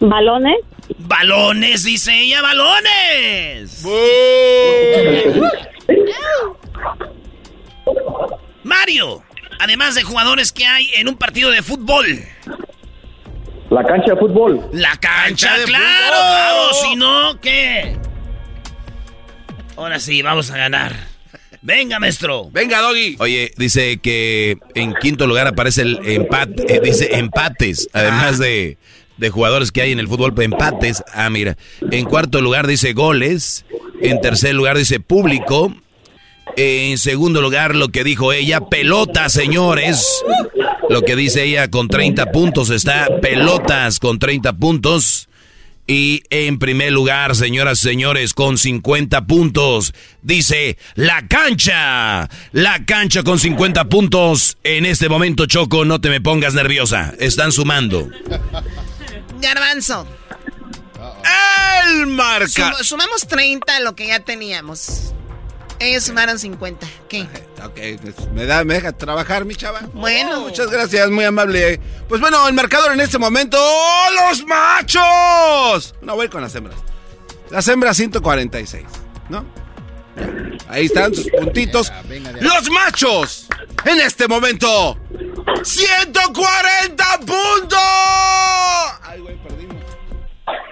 ¿Balones? 0.03 0.57
Balones, 0.99 1.85
dice 1.85 2.13
ella, 2.23 2.43
balones. 2.43 3.85
Mario, 8.65 9.23
además 9.61 9.95
de 9.95 10.03
jugadores 10.03 10.51
que 10.51 10.67
hay 10.67 10.91
en 10.97 11.07
un 11.07 11.17
partido 11.17 11.53
de 11.53 11.63
fútbol. 11.63 12.05
La 13.71 13.85
cancha 13.85 14.15
de 14.15 14.17
fútbol. 14.17 14.69
La 14.73 14.97
cancha, 14.97 15.57
de 15.57 15.65
claro, 15.67 15.85
fútbol. 15.85 16.11
claro, 16.11 16.73
si 16.73 16.97
no, 16.97 17.41
¿qué? 17.41 17.97
Ahora 19.77 20.01
sí, 20.01 20.21
vamos 20.21 20.51
a 20.51 20.57
ganar. 20.57 20.97
Venga, 21.63 22.01
maestro. 22.01 22.51
Venga, 22.51 22.81
Doggy. 22.81 23.17
Oye, 23.21 23.53
dice 23.57 24.01
que 24.01 24.59
en 24.75 24.95
quinto 24.95 25.29
lugar 25.29 25.47
aparece 25.47 25.83
el 25.83 26.01
empate, 26.05 26.75
eh, 26.75 26.81
dice 26.83 27.19
empates, 27.19 27.89
además 27.93 28.41
de, 28.41 28.79
de 29.23 29.31
jugadores 29.31 29.73
que 29.73 29.81
hay 29.81 29.93
en 29.93 30.01
el 30.01 30.09
fútbol, 30.09 30.35
empates. 30.43 31.03
Ah, 31.14 31.31
mira. 31.31 31.57
En 31.91 32.05
cuarto 32.05 32.43
lugar 32.43 32.66
dice 32.66 32.93
goles. 32.93 33.64
En 34.03 34.20
tercer 34.20 34.55
lugar 34.55 34.77
dice 34.77 35.01
público. 35.01 35.75
En 36.57 36.99
segundo 36.99 37.41
lugar, 37.41 37.75
lo 37.75 37.89
que 37.89 38.05
dijo 38.05 38.33
ella, 38.33 38.61
pelotas, 38.61 39.33
señores. 39.33 40.23
Lo 40.91 41.03
que 41.03 41.16
dice 41.16 41.45
ella 41.45 41.70
con 41.70 41.89
30 41.89 42.33
puntos 42.33 42.70
está 42.70 43.07
pelotas 43.23 43.99
con 43.99 44.18
30 44.18 44.53
puntos. 44.55 45.29
Y 45.87 46.23
en 46.31 46.59
primer 46.59 46.93
lugar, 46.93 47.35
señoras 47.35 47.81
y 47.81 47.89
señores, 47.89 48.35
con 48.35 48.57
50 48.57 49.27
puntos, 49.27 49.95
dice 50.23 50.79
la 50.95 51.27
cancha. 51.27 52.29
La 52.53 52.85
cancha 52.85 53.23
con 53.23 53.39
50 53.39 53.89
puntos. 53.89 54.59
En 54.62 54.87
este 54.87 55.09
momento, 55.09 55.47
Choco, 55.47 55.85
no 55.85 56.01
te 56.01 56.09
me 56.09 56.20
pongas 56.20 56.55
nerviosa. 56.55 57.14
Están 57.18 57.53
sumando. 57.53 58.09
Garbanzo. 59.43 60.07
El 61.84 62.07
marca. 62.07 62.47
Sum- 62.49 62.84
sumamos 62.84 63.26
30 63.26 63.76
a 63.76 63.80
lo 63.80 63.95
que 63.95 64.07
ya 64.07 64.20
teníamos. 64.20 65.12
Ellos 65.78 66.05
sumaron 66.05 66.38
50. 66.38 66.86
¿Qué? 67.09 67.22
Ok, 67.64 68.01
pues, 68.01 68.28
me, 68.32 68.47
da, 68.47 68.62
me 68.64 68.74
deja 68.74 68.93
trabajar, 68.93 69.45
mi 69.45 69.57
chava. 69.57 69.80
Bueno. 69.93 70.40
Muchas 70.43 70.70
gracias, 70.70 71.11
muy 71.11 71.24
amable. 71.24 71.80
Pues 72.09 72.20
bueno, 72.20 72.47
el 72.47 72.55
marcador 72.55 72.93
en 72.93 73.01
este 73.01 73.18
momento, 73.18 73.59
¡oh, 73.61 74.07
los 74.30 74.45
machos! 74.47 75.95
No, 76.03 76.14
voy 76.14 76.28
con 76.28 76.40
las 76.40 76.55
hembras. 76.55 76.78
Las 77.51 77.66
hembras 77.66 77.97
146, 77.97 78.84
¿no? 79.28 79.45
Ahí 80.69 80.87
están 80.87 81.15
sus 81.15 81.29
puntitos. 81.31 81.93
Los 82.41 82.71
machos, 82.71 83.47
en 83.85 84.01
este 84.01 84.29
momento, 84.29 84.99
140 85.63 87.19
puntos. 87.19 87.79
Ay, 89.03 89.21
güey, 89.21 89.37
perdimos. 89.43 89.77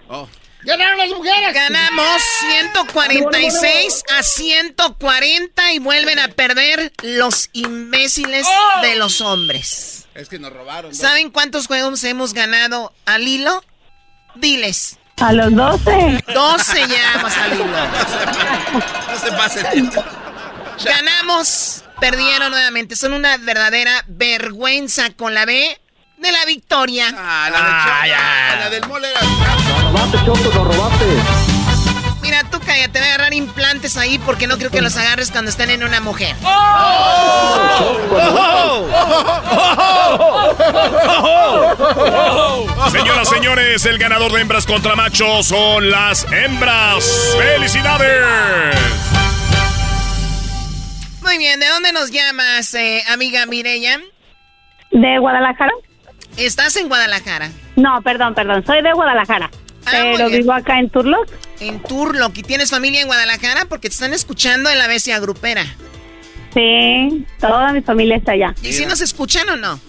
Oh. 0.08 0.28
¡Ganaron 0.62 0.98
las 0.98 1.08
mujeres! 1.10 1.54
Ganamos 1.54 2.22
146 2.50 4.04
a 4.18 4.22
140 4.22 5.72
y 5.72 5.78
vuelven 5.78 6.18
a 6.18 6.28
perder 6.28 6.92
los 7.02 7.48
imbéciles 7.52 8.46
de 8.82 8.96
los 8.96 9.20
hombres. 9.20 10.06
Es 10.14 10.28
que 10.28 10.38
nos 10.38 10.52
robaron. 10.52 10.94
¿Saben 10.94 11.30
cuántos 11.30 11.66
juegos 11.66 12.04
hemos 12.04 12.34
ganado 12.34 12.92
al 13.06 13.26
hilo? 13.26 13.64
Diles. 14.34 14.98
A 15.18 15.32
los 15.32 15.54
12. 15.54 16.24
12 16.34 16.86
llevamos 16.86 17.36
al 17.36 17.54
hilo. 17.54 17.66
Se 19.20 19.32
pasen. 19.32 19.90
Ganamos, 20.84 21.84
perdieron 22.00 22.50
nuevamente. 22.50 22.96
Son 22.96 23.12
una 23.12 23.36
verdadera 23.36 24.04
vergüenza 24.08 25.10
con 25.10 25.34
la 25.34 25.44
B 25.44 25.78
de 26.16 26.32
la 26.32 26.44
victoria. 26.46 27.12
Ah, 27.16 27.48
la, 27.50 27.58
de 27.58 28.14
Chava, 28.14 28.60
la 28.60 28.70
del 28.70 28.86
mole 28.86 29.08
era... 29.10 29.20
robaste, 29.82 30.18
Choco, 30.24 30.54
lo 30.54 30.64
robaste. 30.64 31.59
Mira, 32.30 32.44
tú 32.44 32.60
cállate, 32.64 33.00
voy 33.00 33.08
a 33.08 33.14
agarrar 33.14 33.34
implantes 33.34 33.96
ahí 33.96 34.16
porque 34.20 34.46
no 34.46 34.56
creo 34.56 34.70
que 34.70 34.80
los 34.80 34.96
agarres 34.96 35.32
cuando 35.32 35.50
estén 35.50 35.68
en 35.70 35.82
una 35.82 36.00
mujer. 36.00 36.36
Señoras, 42.92 43.28
señores, 43.28 43.84
el 43.84 43.98
ganador 43.98 44.30
de 44.30 44.42
hembras 44.42 44.64
contra 44.64 44.94
machos 44.94 45.48
son 45.48 45.90
las 45.90 46.24
hembras. 46.30 47.34
¡Felicidades! 47.36 48.78
Muy 51.22 51.36
bien, 51.36 51.58
¿de 51.58 51.66
dónde 51.66 51.92
nos 51.92 52.12
llamas, 52.12 52.72
eh, 52.74 53.02
amiga 53.08 53.44
Mireya? 53.46 53.98
¿De 54.92 55.18
Guadalajara? 55.18 55.72
¿Estás 56.36 56.76
en 56.76 56.86
Guadalajara? 56.86 57.50
No, 57.74 58.00
perdón, 58.02 58.36
perdón. 58.36 58.64
Soy 58.64 58.82
de 58.82 58.92
Guadalajara. 58.92 59.50
Ah, 59.86 60.12
pero 60.16 60.28
vivo 60.28 60.52
acá 60.52 60.78
en 60.78 60.90
Turlock. 60.90 61.28
En 61.60 61.82
Turlock. 61.82 62.36
¿Y 62.38 62.42
tienes 62.42 62.70
familia 62.70 63.00
en 63.00 63.06
Guadalajara? 63.06 63.64
Porque 63.66 63.88
te 63.88 63.94
están 63.94 64.12
escuchando 64.12 64.70
en 64.70 64.78
la 64.78 64.86
bestia 64.86 65.18
grupera. 65.18 65.64
Sí, 66.54 67.26
toda 67.40 67.72
mi 67.72 67.80
familia 67.80 68.16
está 68.16 68.32
allá. 68.32 68.54
¿Y 68.62 68.72
si 68.72 68.86
nos 68.86 69.00
escuchan 69.00 69.48
o 69.48 69.56
no? 69.56 69.80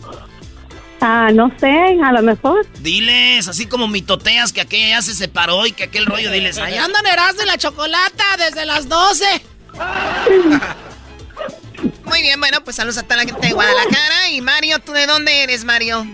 Ah, 1.02 1.30
no 1.34 1.52
sé, 1.60 1.98
a 2.04 2.12
lo 2.12 2.22
mejor. 2.22 2.66
Diles, 2.80 3.48
así 3.48 3.66
como 3.66 3.88
mitoteas 3.88 4.54
que 4.54 4.62
aquella 4.62 4.89
ya 4.89 5.02
se 5.02 5.16
separó 5.16 5.66
y 5.66 5.72
que 5.72 5.86
aquel 5.86 6.06
rollo, 6.06 6.32
diles, 6.32 6.60
Ahí 6.60 6.74
allá 6.74 6.86
andan 6.86 7.06
Eras 7.08 7.36
de 7.38 7.48
la 7.48 7.58
Chocolata 7.58 8.24
desde 8.38 8.68
las 8.68 8.88
12. 8.88 9.26
Muy 12.06 12.22
bien, 12.22 12.39
bueno, 12.39 12.64
pues 12.64 12.76
saludos 12.76 13.00
a 13.00 13.04
toda 13.04 13.18
la 13.18 13.24
gente 13.24 13.48
de 13.48 13.54
Guadalajara. 13.54 14.30
Y 14.32 14.42
Mario, 14.42 14.78
¿tú 14.80 14.92
de 14.92 15.08
dónde 15.08 15.42
eres, 15.42 15.64
Mario? 15.64 16.06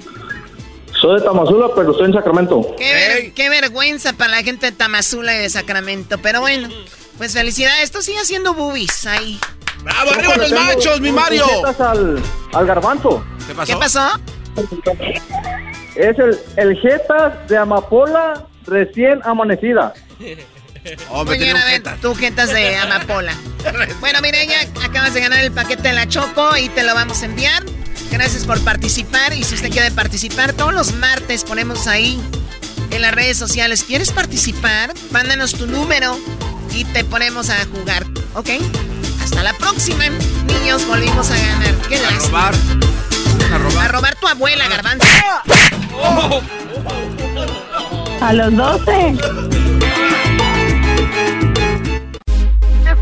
Soy 1.01 1.19
de 1.19 1.25
Tamazula, 1.25 1.67
pero 1.75 1.91
estoy 1.91 2.07
en 2.07 2.13
Sacramento. 2.13 2.75
Qué, 2.77 2.93
ver- 2.93 3.33
qué 3.33 3.49
vergüenza 3.49 4.13
para 4.13 4.31
la 4.31 4.43
gente 4.43 4.65
de 4.67 4.71
Tamazula 4.71 5.35
y 5.35 5.39
de 5.39 5.49
Sacramento. 5.49 6.17
Pero 6.17 6.41
bueno, 6.41 6.69
pues 7.17 7.33
felicidades. 7.33 7.83
Esto 7.83 8.01
sigue 8.01 8.19
haciendo 8.19 8.53
boobies 8.53 9.05
ahí. 9.05 9.39
¡Bravo, 9.83 10.11
arriba 10.11 10.35
los 10.37 10.51
machos, 10.51 10.99
mi 11.01 11.11
Mario! 11.11 11.45
Al, 11.79 12.19
al 12.53 12.65
garbanzo. 12.65 13.23
¿Qué 13.47 13.53
pasó? 13.53 13.71
¿Qué 13.73 13.79
pasó? 13.79 14.11
Es 15.95 16.17
el, 16.19 16.37
el 16.57 16.79
Jetas 16.79 17.47
de 17.47 17.57
Amapola 17.57 18.45
recién 18.65 19.19
amanecida. 19.23 19.93
Oh, 21.09 21.25
Muy 21.25 21.37
bien, 21.37 21.57
a 21.57 21.65
ver, 21.65 21.83
tú 22.01 22.15
jetas 22.15 22.49
de 22.53 22.77
amapola. 22.77 23.33
Bueno, 23.99 24.21
Mireya, 24.21 24.61
acabas 24.85 25.13
de 25.13 25.19
ganar 25.19 25.43
el 25.43 25.51
paquete 25.51 25.81
de 25.89 25.93
la 25.93 26.07
Choco 26.07 26.55
y 26.55 26.69
te 26.69 26.83
lo 26.83 26.93
vamos 26.93 27.23
a 27.23 27.25
enviar. 27.25 27.61
Gracias 28.11 28.45
por 28.45 28.59
participar 28.61 29.33
y 29.33 29.43
si 29.43 29.55
usted 29.55 29.69
quiere 29.69 29.91
participar, 29.91 30.53
todos 30.53 30.73
los 30.73 30.93
martes 30.93 31.43
ponemos 31.43 31.87
ahí 31.87 32.19
en 32.91 33.01
las 33.01 33.13
redes 33.13 33.37
sociales. 33.37 33.83
¿Quieres 33.83 34.11
participar? 34.11 34.93
Mándanos 35.11 35.53
tu 35.53 35.67
número 35.67 36.17
y 36.73 36.85
te 36.85 37.03
ponemos 37.03 37.49
a 37.49 37.57
jugar, 37.65 38.05
¿ok? 38.33 38.49
Hasta 39.23 39.43
la 39.43 39.53
próxima, 39.53 40.05
niños, 40.47 40.85
volvimos 40.87 41.29
a 41.31 41.35
ganar. 41.37 41.75
¿Qué 41.89 41.97
A 41.97 42.01
lástima. 42.11 42.51
robar. 42.51 42.55
A 43.53 43.57
robar. 43.57 43.85
A 43.85 43.87
robar 43.89 44.15
tu 44.15 44.27
abuela, 44.27 44.67
garbanzo. 44.67 45.05
A 48.21 48.33
los 48.33 48.55
12. 48.55 49.76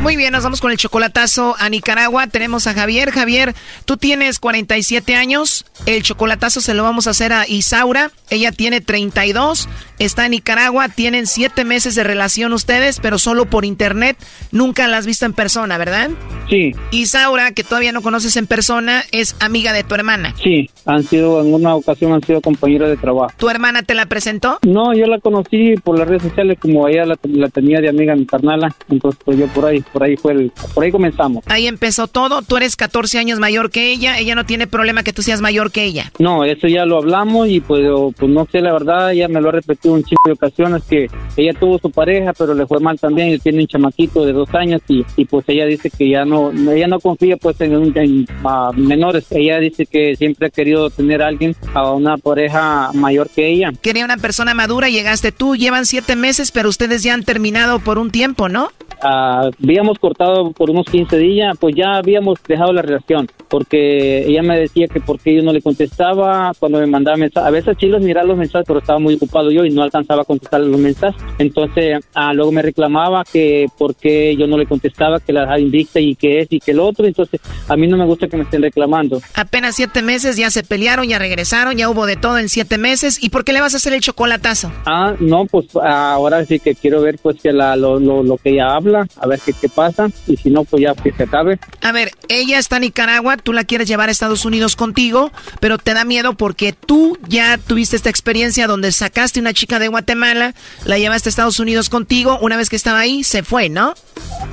Muy 0.00 0.16
bien, 0.16 0.32
nos 0.32 0.44
vamos 0.44 0.60
con 0.60 0.70
el 0.70 0.78
chocolatazo 0.78 1.56
a 1.58 1.68
Nicaragua. 1.68 2.28
Tenemos 2.28 2.66
a 2.66 2.74
Javier. 2.74 3.10
Javier, 3.10 3.54
tú 3.84 3.96
tienes 3.96 4.38
47 4.38 5.16
años. 5.16 5.66
El 5.86 6.02
chocolatazo 6.02 6.60
se 6.60 6.72
lo 6.72 6.84
vamos 6.84 7.06
a 7.06 7.10
hacer 7.10 7.32
a 7.32 7.46
Isaura. 7.48 8.12
Ella 8.30 8.52
tiene 8.52 8.80
32. 8.80 9.68
Está 9.98 10.26
en 10.26 10.32
Nicaragua. 10.32 10.88
Tienen 10.88 11.26
7 11.26 11.64
meses 11.64 11.94
de 11.94 12.04
relación 12.04 12.52
ustedes, 12.52 13.00
pero 13.00 13.18
solo 13.18 13.46
por 13.46 13.64
internet. 13.64 14.16
Nunca 14.52 14.86
la 14.88 14.98
has 14.98 15.06
visto 15.06 15.26
en 15.26 15.32
persona, 15.32 15.78
¿verdad? 15.78 16.10
Sí, 16.48 16.72
Isaura, 16.90 17.52
que 17.52 17.64
todavía 17.64 17.92
no 17.92 18.00
conoces 18.02 18.36
en 18.36 18.46
persona, 18.46 19.02
es 19.12 19.36
amiga 19.40 19.72
de 19.72 19.84
tu 19.84 19.94
hermana. 19.94 20.34
sí, 20.42 20.70
han 20.86 21.02
sido, 21.02 21.42
en 21.42 21.52
una 21.52 21.74
ocasión 21.74 22.12
han 22.12 22.22
sido 22.22 22.40
compañeros 22.40 22.88
de 22.88 22.96
trabajo. 22.96 23.32
¿Tu 23.36 23.50
hermana 23.50 23.82
te 23.82 23.94
la 23.94 24.06
presentó? 24.06 24.58
No, 24.66 24.94
yo 24.94 25.06
la 25.06 25.18
conocí 25.20 25.74
por 25.84 25.98
las 25.98 26.08
redes 26.08 26.22
sociales 26.22 26.58
como 26.58 26.88
ella 26.88 27.04
la, 27.04 27.18
la 27.24 27.48
tenía 27.48 27.80
de 27.80 27.90
amiga 27.90 28.16
mi 28.16 28.24
carnala, 28.24 28.74
entonces 28.88 29.20
pues 29.24 29.38
yo 29.38 29.46
por 29.48 29.66
ahí, 29.66 29.80
por 29.92 30.02
ahí 30.02 30.16
fue 30.16 30.32
el, 30.32 30.52
por 30.74 30.84
ahí 30.84 30.90
comenzamos. 30.90 31.44
Ahí 31.48 31.66
empezó 31.66 32.06
todo. 32.06 32.40
Tú 32.42 32.56
eres 32.56 32.76
14 32.76 33.18
años 33.18 33.38
mayor 33.38 33.70
que 33.70 33.90
ella. 33.90 34.18
Ella 34.18 34.34
no 34.34 34.46
tiene 34.46 34.66
problema 34.66 35.02
que 35.02 35.12
tú 35.12 35.22
seas 35.22 35.40
mayor 35.42 35.70
que 35.70 35.84
ella. 35.84 36.10
No, 36.18 36.44
eso 36.44 36.66
ya 36.68 36.86
lo 36.86 36.96
hablamos 36.98 37.48
y 37.48 37.60
pues, 37.60 37.82
pues 38.16 38.30
no 38.30 38.46
sé, 38.50 38.60
la 38.60 38.72
verdad, 38.72 39.12
ella 39.12 39.28
me 39.28 39.40
lo 39.42 39.50
ha 39.50 39.52
repetido 39.52 39.87
un 39.92 40.02
chingo 40.02 40.22
de 40.26 40.32
ocasiones 40.32 40.82
que 40.84 41.06
ella 41.36 41.52
tuvo 41.58 41.78
su 41.78 41.90
pareja, 41.90 42.32
pero 42.32 42.54
le 42.54 42.66
fue 42.66 42.80
mal 42.80 42.98
también 42.98 43.28
y 43.28 43.38
tiene 43.38 43.60
un 43.60 43.66
chamaquito 43.66 44.24
de 44.24 44.32
dos 44.32 44.48
años 44.54 44.80
y, 44.88 45.04
y 45.16 45.24
pues 45.24 45.44
ella 45.48 45.66
dice 45.66 45.90
que 45.90 46.08
ya 46.08 46.24
no, 46.24 46.50
ella 46.72 46.86
no 46.88 47.00
confía 47.00 47.36
pues 47.36 47.60
en, 47.60 47.76
un- 47.76 47.96
en, 47.96 48.26
ah, 48.44 48.70
menores. 48.74 49.26
Ella 49.30 49.58
dice 49.58 49.86
que 49.86 50.16
siempre 50.16 50.48
ha 50.48 50.50
querido 50.50 50.90
tener 50.90 51.22
a 51.22 51.28
alguien, 51.28 51.54
a 51.74 51.92
una 51.92 52.16
pareja 52.16 52.90
mayor 52.94 53.28
que 53.30 53.48
ella. 53.48 53.70
Quería 53.80 54.04
una 54.04 54.16
persona 54.16 54.54
madura, 54.54 54.88
llegaste 54.88 55.32
tú, 55.32 55.56
llevan 55.56 55.86
siete 55.86 56.16
meses, 56.16 56.50
pero 56.52 56.68
ustedes 56.68 57.02
ya 57.02 57.14
han 57.14 57.24
terminado 57.24 57.78
por 57.80 57.98
un 57.98 58.10
tiempo, 58.10 58.48
¿no? 58.48 58.68
Ah, 59.02 59.48
habíamos 59.62 59.98
cortado 59.98 60.50
por 60.52 60.70
unos 60.70 60.86
15 60.86 61.16
días, 61.18 61.56
pues 61.60 61.74
ya 61.76 61.96
habíamos 61.96 62.38
dejado 62.48 62.72
la 62.72 62.82
relación, 62.82 63.28
porque 63.48 64.26
ella 64.26 64.42
me 64.42 64.58
decía 64.58 64.86
que 64.88 65.00
porque 65.00 65.34
yo 65.36 65.42
no 65.42 65.52
le 65.52 65.62
contestaba 65.62 66.52
cuando 66.58 66.78
me 66.80 66.86
mandaba 66.86 67.16
mensajes. 67.16 67.46
A 67.46 67.50
veces 67.50 67.76
sí 67.78 67.86
los 67.86 68.02
miraba 68.02 68.26
los 68.26 68.36
mensajes, 68.36 68.66
pero 68.66 68.80
estaba 68.80 68.98
muy 68.98 69.14
ocupado 69.14 69.50
yo 69.50 69.64
y 69.64 69.70
no 69.70 69.77
alcanzaba 69.82 70.22
a 70.22 70.24
contestar 70.24 70.60
los 70.60 70.80
mensajes. 70.80 71.20
Entonces, 71.38 72.00
ah, 72.14 72.32
luego 72.32 72.52
me 72.52 72.62
reclamaba 72.62 73.24
que 73.24 73.66
porque 73.76 74.34
yo 74.36 74.46
no 74.46 74.56
le 74.56 74.66
contestaba, 74.66 75.20
que 75.20 75.32
la 75.32 75.40
dejaba 75.40 75.60
invicta 75.60 76.00
y 76.00 76.14
que 76.14 76.40
es 76.40 76.48
y 76.50 76.60
que 76.60 76.70
el 76.70 76.80
otro. 76.80 77.06
Entonces, 77.06 77.40
a 77.68 77.76
mí 77.76 77.86
no 77.86 77.96
me 77.96 78.06
gusta 78.06 78.28
que 78.28 78.36
me 78.36 78.44
estén 78.44 78.62
reclamando. 78.62 79.20
Apenas 79.34 79.76
siete 79.76 80.02
meses, 80.02 80.36
ya 80.36 80.50
se 80.50 80.62
pelearon, 80.62 81.06
ya 81.06 81.18
regresaron, 81.18 81.76
ya 81.76 81.90
hubo 81.90 82.06
de 82.06 82.16
todo 82.16 82.38
en 82.38 82.48
siete 82.48 82.78
meses. 82.78 83.22
¿Y 83.22 83.30
por 83.30 83.44
qué 83.44 83.52
le 83.52 83.60
vas 83.60 83.74
a 83.74 83.76
hacer 83.76 83.92
el 83.92 84.00
chocolatazo? 84.00 84.72
Ah, 84.86 85.14
no, 85.20 85.44
pues 85.46 85.66
ahora 85.76 86.44
sí 86.44 86.58
que 86.58 86.74
quiero 86.74 87.02
ver 87.02 87.18
pues 87.22 87.40
que 87.40 87.52
la, 87.52 87.76
lo, 87.76 88.00
lo, 88.00 88.22
lo 88.22 88.36
que 88.36 88.50
ella 88.50 88.74
habla 88.74 88.78
habla, 88.78 89.06
a 89.16 89.26
ver 89.26 89.40
qué, 89.44 89.52
qué 89.52 89.68
pasa, 89.68 90.08
y 90.26 90.36
si 90.36 90.50
no, 90.50 90.64
pues 90.64 90.82
ya 90.82 90.94
que 90.94 91.12
se 91.12 91.24
acabe. 91.24 91.58
A 91.82 91.92
ver, 91.92 92.12
ella 92.28 92.58
está 92.58 92.76
en 92.76 92.82
Nicaragua, 92.82 93.36
tú 93.36 93.52
la 93.52 93.64
quieres 93.64 93.88
llevar 93.88 94.08
a 94.08 94.12
Estados 94.12 94.44
Unidos 94.44 94.76
contigo, 94.76 95.30
pero 95.60 95.78
te 95.78 95.94
da 95.94 96.04
miedo 96.04 96.34
porque 96.34 96.72
tú 96.72 97.18
ya 97.28 97.58
tuviste 97.58 97.96
esta 97.96 98.10
experiencia 98.10 98.66
donde 98.66 98.92
sacaste 98.92 99.40
una 99.40 99.52
chica 99.52 99.67
de 99.78 99.88
Guatemala, 99.88 100.54
la 100.86 100.98
llevaste 100.98 101.28
a 101.28 101.30
Estados 101.30 101.60
Unidos 101.60 101.90
contigo, 101.90 102.38
una 102.40 102.56
vez 102.56 102.70
que 102.70 102.76
estaba 102.76 103.00
ahí, 103.00 103.22
se 103.24 103.42
fue, 103.42 103.68
¿no? 103.68 103.92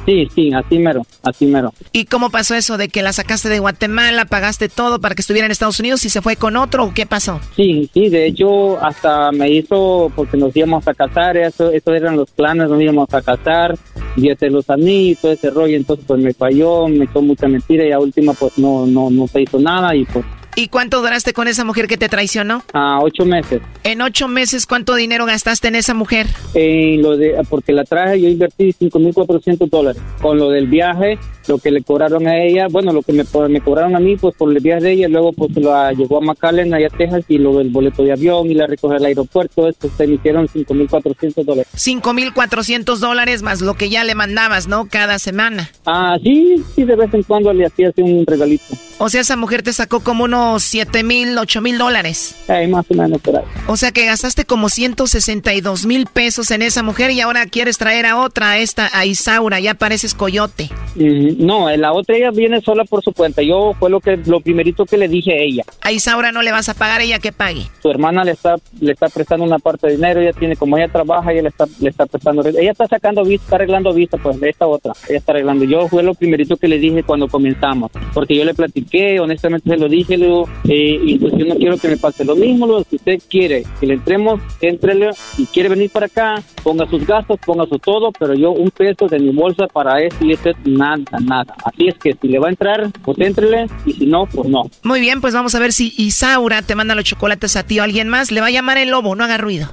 Sí, 0.05 0.27
sí, 0.35 0.51
así 0.53 0.77
mero, 0.77 1.05
así 1.23 1.45
mero. 1.45 1.73
¿Y 1.93 2.05
cómo 2.05 2.29
pasó 2.29 2.55
eso 2.55 2.77
de 2.77 2.89
que 2.89 3.01
la 3.01 3.13
sacaste 3.13 3.47
de 3.47 3.59
Guatemala, 3.59 4.25
pagaste 4.25 4.67
todo 4.67 4.99
para 4.99 5.15
que 5.15 5.21
estuviera 5.21 5.45
en 5.45 5.51
Estados 5.51 5.79
Unidos 5.79 6.03
y 6.05 6.09
se 6.09 6.21
fue 6.21 6.35
con 6.35 6.57
otro 6.57 6.83
o 6.83 6.93
qué 6.93 7.05
pasó? 7.05 7.39
Sí, 7.55 7.89
sí, 7.93 8.09
de 8.09 8.27
hecho 8.27 8.77
hasta 8.83 9.31
me 9.31 9.49
hizo 9.49 10.11
porque 10.13 10.35
nos 10.35 10.55
íbamos 10.55 10.85
a 10.87 10.93
casar, 10.93 11.37
eso, 11.37 11.71
eso 11.71 11.93
eran 11.93 12.17
los 12.17 12.29
planes, 12.31 12.69
nos 12.69 12.81
íbamos 12.81 13.11
a 13.13 13.21
casar, 13.21 13.75
y 14.15 14.29
hacer 14.29 14.51
los 14.51 14.69
anillos, 14.69 15.19
todo 15.19 15.31
ese 15.31 15.49
rollo, 15.49 15.75
entonces 15.75 16.05
pues 16.07 16.21
me 16.21 16.33
falló, 16.33 16.87
me 16.87 17.05
echó 17.05 17.21
mucha 17.21 17.47
mentira 17.47 17.85
y 17.85 17.91
a 17.91 17.99
última 17.99 18.33
pues 18.33 18.57
no, 18.57 18.85
no, 18.85 19.09
no 19.09 19.27
se 19.27 19.41
hizo 19.41 19.59
nada 19.59 19.95
y 19.95 20.05
pues 20.05 20.25
¿Y 20.57 20.69
cuánto 20.69 21.01
duraste 21.01 21.33
con 21.33 21.49
esa 21.49 21.65
mujer 21.65 21.87
que 21.87 21.97
te 21.97 22.07
traicionó? 22.07 22.63
a 22.73 22.99
ocho 23.01 23.25
meses. 23.25 23.61
En 23.83 24.01
ocho 24.01 24.27
meses, 24.27 24.65
¿cuánto 24.65 24.95
dinero 24.95 25.25
gastaste 25.25 25.67
en 25.67 25.75
esa 25.75 25.93
mujer? 25.93 26.27
En 26.53 27.01
lo 27.01 27.17
de, 27.17 27.35
porque 27.49 27.73
la 27.73 27.83
traje, 27.83 28.21
yo 28.21 28.29
invertí 28.29 28.73
5.400 28.73 29.69
dólares. 29.69 30.01
Con 30.21 30.37
lo 30.37 30.49
del 30.49 30.67
viaje, 30.67 31.19
lo 31.47 31.57
que 31.57 31.71
le 31.71 31.83
cobraron 31.83 32.25
a 32.27 32.37
ella, 32.37 32.67
bueno, 32.69 32.93
lo 32.93 33.01
que 33.01 33.11
me, 33.11 33.23
me 33.49 33.61
cobraron 33.61 33.95
a 33.95 33.99
mí, 33.99 34.15
pues 34.15 34.35
por 34.35 34.51
el 34.51 34.61
viaje 34.61 34.83
de 34.83 34.91
ella, 34.93 35.07
luego 35.09 35.33
pues 35.33 35.55
la 35.57 35.91
llevó 35.91 36.17
a 36.17 36.21
McAllen, 36.21 36.73
allá 36.73 36.87
a 36.87 36.97
Texas, 36.97 37.25
y 37.27 37.37
lo 37.37 37.57
del 37.57 37.69
boleto 37.69 38.03
de 38.03 38.13
avión 38.13 38.49
y 38.49 38.53
la 38.53 38.65
recoger 38.65 38.97
al 38.97 39.05
aeropuerto, 39.05 39.67
esto 39.67 39.89
se 39.95 40.05
emitieron 40.05 40.47
5.400 40.47 41.43
dólares. 41.43 41.67
5.400 41.75 42.97
dólares 42.97 43.41
más 43.41 43.61
lo 43.61 43.73
que 43.75 43.89
ya 43.89 44.03
le 44.03 44.15
mandabas, 44.15 44.67
¿no? 44.67 44.85
Cada 44.85 45.19
semana. 45.19 45.69
Ah, 45.85 46.17
sí, 46.23 46.63
sí, 46.75 46.83
de 46.83 46.95
vez 46.95 47.13
en 47.13 47.23
cuando 47.23 47.53
le 47.53 47.65
hacía 47.65 47.91
un 47.97 48.25
regalito. 48.25 48.63
O 48.97 49.09
sea, 49.09 49.21
esa 49.21 49.35
mujer 49.35 49.61
te 49.61 49.73
sacó 49.73 49.99
como 49.99 50.23
unos 50.45 50.63
7 50.63 51.03
mil, 51.03 51.37
8 51.37 51.61
mil 51.61 51.77
dólares. 51.77 52.35
Ahí 52.47 52.67
más 52.67 52.85
o 52.89 52.93
menos 52.93 53.21
por 53.21 53.37
ahí. 53.37 53.43
O 53.67 53.77
sea 53.77 53.91
que 53.91 54.05
gastaste 54.05 54.45
como 54.45 54.69
162 54.69 55.85
mil 55.85 56.05
pesos 56.05 56.51
en 56.51 56.61
esa 56.61 56.83
mujer 56.83 57.11
y 57.11 57.21
ahora 57.21 57.45
quieres 57.45 57.77
traer 57.77 58.05
a 58.05 58.17
otra, 58.17 58.51
a 58.51 58.57
esta, 58.57 58.89
a 58.93 59.05
Isaura, 59.05 59.59
ya 59.59 59.73
pareces 59.73 60.13
coyote. 60.13 60.69
Mm, 60.95 61.45
No, 61.45 61.75
la 61.75 61.93
otra 61.93 62.15
ella 62.15 62.31
viene 62.31 62.61
sola 62.61 62.83
por 62.85 63.03
su 63.03 63.11
cuenta. 63.11 63.41
Yo 63.41 63.73
fue 63.79 63.89
lo 63.89 63.99
que 63.99 64.17
lo 64.17 64.39
primerito 64.39 64.85
que 64.85 64.97
le 64.97 65.07
dije 65.07 65.33
a 65.33 65.37
ella. 65.37 65.63
A 65.81 65.91
Isaura 65.91 66.31
no 66.31 66.41
le 66.41 66.51
vas 66.51 66.69
a 66.69 66.73
pagar, 66.73 67.01
ella 67.01 67.19
que 67.19 67.31
pague. 67.31 67.67
Su 67.81 67.89
hermana 67.89 68.23
le 68.23 68.31
está 68.31 68.55
le 68.79 68.91
está 68.91 69.09
prestando 69.09 69.45
una 69.45 69.59
parte 69.59 69.87
de 69.87 69.95
dinero. 69.95 70.21
Ella 70.21 70.33
tiene 70.33 70.55
como 70.55 70.77
ella 70.77 70.87
trabaja, 70.87 71.31
ella 71.31 71.43
le 71.43 71.49
está 71.49 71.65
le 71.79 71.89
está 71.89 72.05
prestando. 72.05 72.45
Ella 72.47 72.71
está 72.71 72.87
sacando 72.87 73.23
vista, 73.23 73.45
está 73.45 73.55
arreglando 73.55 73.93
vista, 73.93 74.17
pues 74.17 74.39
de 74.39 74.49
esta 74.49 74.67
otra. 74.67 74.93
Ella 75.09 75.17
está 75.17 75.31
arreglando. 75.31 75.65
Yo 75.65 75.87
fue 75.87 76.03
lo 76.03 76.13
primerito 76.13 76.57
que 76.57 76.67
le 76.67 76.77
dije 76.79 77.03
cuando 77.03 77.27
comenzamos, 77.27 77.91
porque 78.13 78.35
yo 78.35 78.45
le 78.45 78.53
platiqué, 78.53 79.19
honestamente 79.19 79.69
se 79.69 79.77
lo 79.77 79.87
dije, 79.89 80.17
le 80.17 80.27
eh, 80.65 80.99
y 81.03 81.17
pues 81.19 81.33
yo 81.37 81.45
no 81.45 81.55
quiero 81.55 81.77
que 81.77 81.87
me 81.87 81.97
pase 81.97 82.25
lo 82.25 82.35
mismo. 82.35 82.67
Lo, 82.67 82.83
si 82.83 82.97
usted 82.97 83.19
quiere 83.29 83.63
que 83.79 83.87
le 83.87 83.95
entremos, 83.95 84.41
entrele 84.61 85.09
y 85.37 85.45
quiere 85.45 85.69
venir 85.69 85.89
para 85.89 86.05
acá, 86.07 86.41
ponga 86.63 86.87
sus 86.89 87.05
gastos, 87.05 87.39
ponga 87.45 87.65
su 87.65 87.79
todo, 87.79 88.11
pero 88.11 88.33
yo 88.33 88.51
un 88.51 88.71
peso 88.71 89.07
de 89.07 89.19
mi 89.19 89.29
bolsa 89.29 89.67
para 89.67 90.01
esto 90.01 90.25
y 90.25 90.33
esto 90.33 90.51
nada, 90.65 91.19
nada. 91.21 91.55
Así 91.63 91.87
es 91.87 91.95
que 91.95 92.15
si 92.21 92.27
le 92.27 92.39
va 92.39 92.47
a 92.47 92.51
entrar, 92.51 92.89
pues 93.03 93.17
entrele 93.19 93.67
y 93.85 93.93
si 93.93 94.05
no, 94.05 94.25
pues 94.25 94.49
no. 94.49 94.69
Muy 94.83 94.99
bien, 94.99 95.21
pues 95.21 95.33
vamos 95.33 95.55
a 95.55 95.59
ver 95.59 95.73
si 95.73 95.93
Isaura 95.97 96.61
te 96.61 96.75
manda 96.75 96.95
los 96.95 97.05
chocolates 97.05 97.55
a 97.55 97.63
ti 97.63 97.79
o 97.79 97.81
a 97.81 97.85
alguien 97.85 98.09
más. 98.09 98.31
Le 98.31 98.41
va 98.41 98.47
a 98.47 98.51
llamar 98.51 98.77
el 98.77 98.89
lobo, 98.89 99.15
no 99.15 99.23
haga 99.23 99.37
ruido. 99.37 99.69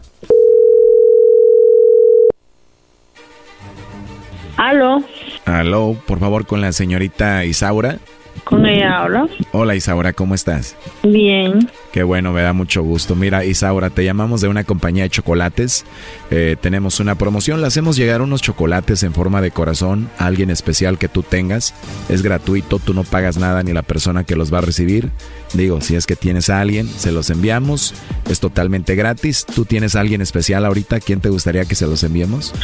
Aló, 4.56 5.02
Aló, 5.44 5.96
por 6.06 6.20
favor, 6.20 6.46
con 6.46 6.60
la 6.60 6.72
señorita 6.72 7.44
Isaura. 7.44 7.98
Con 8.44 8.66
ella. 8.66 9.08
Hola 9.52 9.74
Isaura, 9.74 10.12
¿cómo 10.12 10.34
estás? 10.34 10.76
Bien. 11.02 11.70
Qué 11.92 12.02
bueno, 12.02 12.32
me 12.32 12.42
da 12.42 12.52
mucho 12.52 12.82
gusto. 12.82 13.14
Mira, 13.14 13.44
Isaura, 13.44 13.90
te 13.90 14.04
llamamos 14.04 14.40
de 14.40 14.48
una 14.48 14.64
compañía 14.64 15.04
de 15.04 15.10
chocolates. 15.10 15.84
Eh, 16.30 16.56
tenemos 16.60 17.00
una 17.00 17.14
promoción, 17.14 17.60
le 17.60 17.66
hacemos 17.66 17.96
llegar 17.96 18.22
unos 18.22 18.42
chocolates 18.42 19.02
en 19.02 19.12
forma 19.12 19.40
de 19.40 19.50
corazón 19.50 20.08
a 20.18 20.26
alguien 20.26 20.50
especial 20.50 20.98
que 20.98 21.08
tú 21.08 21.22
tengas. 21.22 21.74
Es 22.08 22.22
gratuito, 22.22 22.78
tú 22.78 22.94
no 22.94 23.04
pagas 23.04 23.36
nada 23.38 23.62
ni 23.62 23.72
la 23.72 23.82
persona 23.82 24.24
que 24.24 24.36
los 24.36 24.52
va 24.52 24.58
a 24.58 24.62
recibir. 24.62 25.10
Digo, 25.54 25.80
si 25.80 25.96
es 25.96 26.06
que 26.06 26.16
tienes 26.16 26.48
a 26.50 26.60
alguien, 26.60 26.86
se 26.86 27.12
los 27.12 27.28
enviamos. 27.30 27.94
Es 28.30 28.40
totalmente 28.40 28.94
gratis. 28.94 29.44
¿Tú 29.44 29.64
tienes 29.64 29.96
a 29.96 30.00
alguien 30.00 30.22
especial 30.22 30.64
ahorita? 30.64 31.00
¿Quién 31.00 31.20
te 31.20 31.28
gustaría 31.28 31.64
que 31.64 31.74
se 31.74 31.86
los 31.86 32.02
enviemos? 32.04 32.54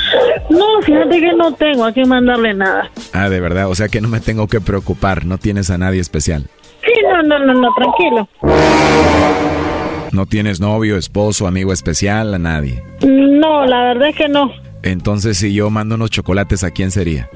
No, 0.50 0.80
fíjate 0.82 1.20
que 1.20 1.32
no 1.34 1.52
tengo 1.52 1.84
a 1.84 1.92
quién 1.92 2.08
mandarle 2.08 2.54
nada. 2.54 2.90
Ah, 3.12 3.28
de 3.28 3.40
verdad, 3.40 3.68
o 3.68 3.74
sea 3.74 3.88
que 3.88 4.00
no 4.00 4.08
me 4.08 4.20
tengo 4.20 4.46
que 4.46 4.60
preocupar, 4.60 5.26
no 5.26 5.36
tienes 5.38 5.68
a 5.70 5.76
nadie 5.76 6.00
especial. 6.00 6.48
Sí, 6.84 6.92
no, 7.02 7.22
no, 7.22 7.44
no, 7.44 7.54
no, 7.54 7.68
tranquilo. 7.74 8.28
No 10.12 10.24
tienes 10.24 10.58
novio, 10.60 10.96
esposo, 10.96 11.46
amigo 11.46 11.72
especial, 11.72 12.32
a 12.32 12.38
nadie. 12.38 12.82
No, 13.06 13.66
la 13.66 13.82
verdad 13.82 14.08
es 14.08 14.16
que 14.16 14.28
no. 14.28 14.50
Entonces, 14.82 15.36
si 15.36 15.52
yo 15.52 15.68
mando 15.70 15.96
unos 15.96 16.10
chocolates, 16.10 16.64
¿a 16.64 16.70
quién 16.70 16.90
sería? 16.90 17.28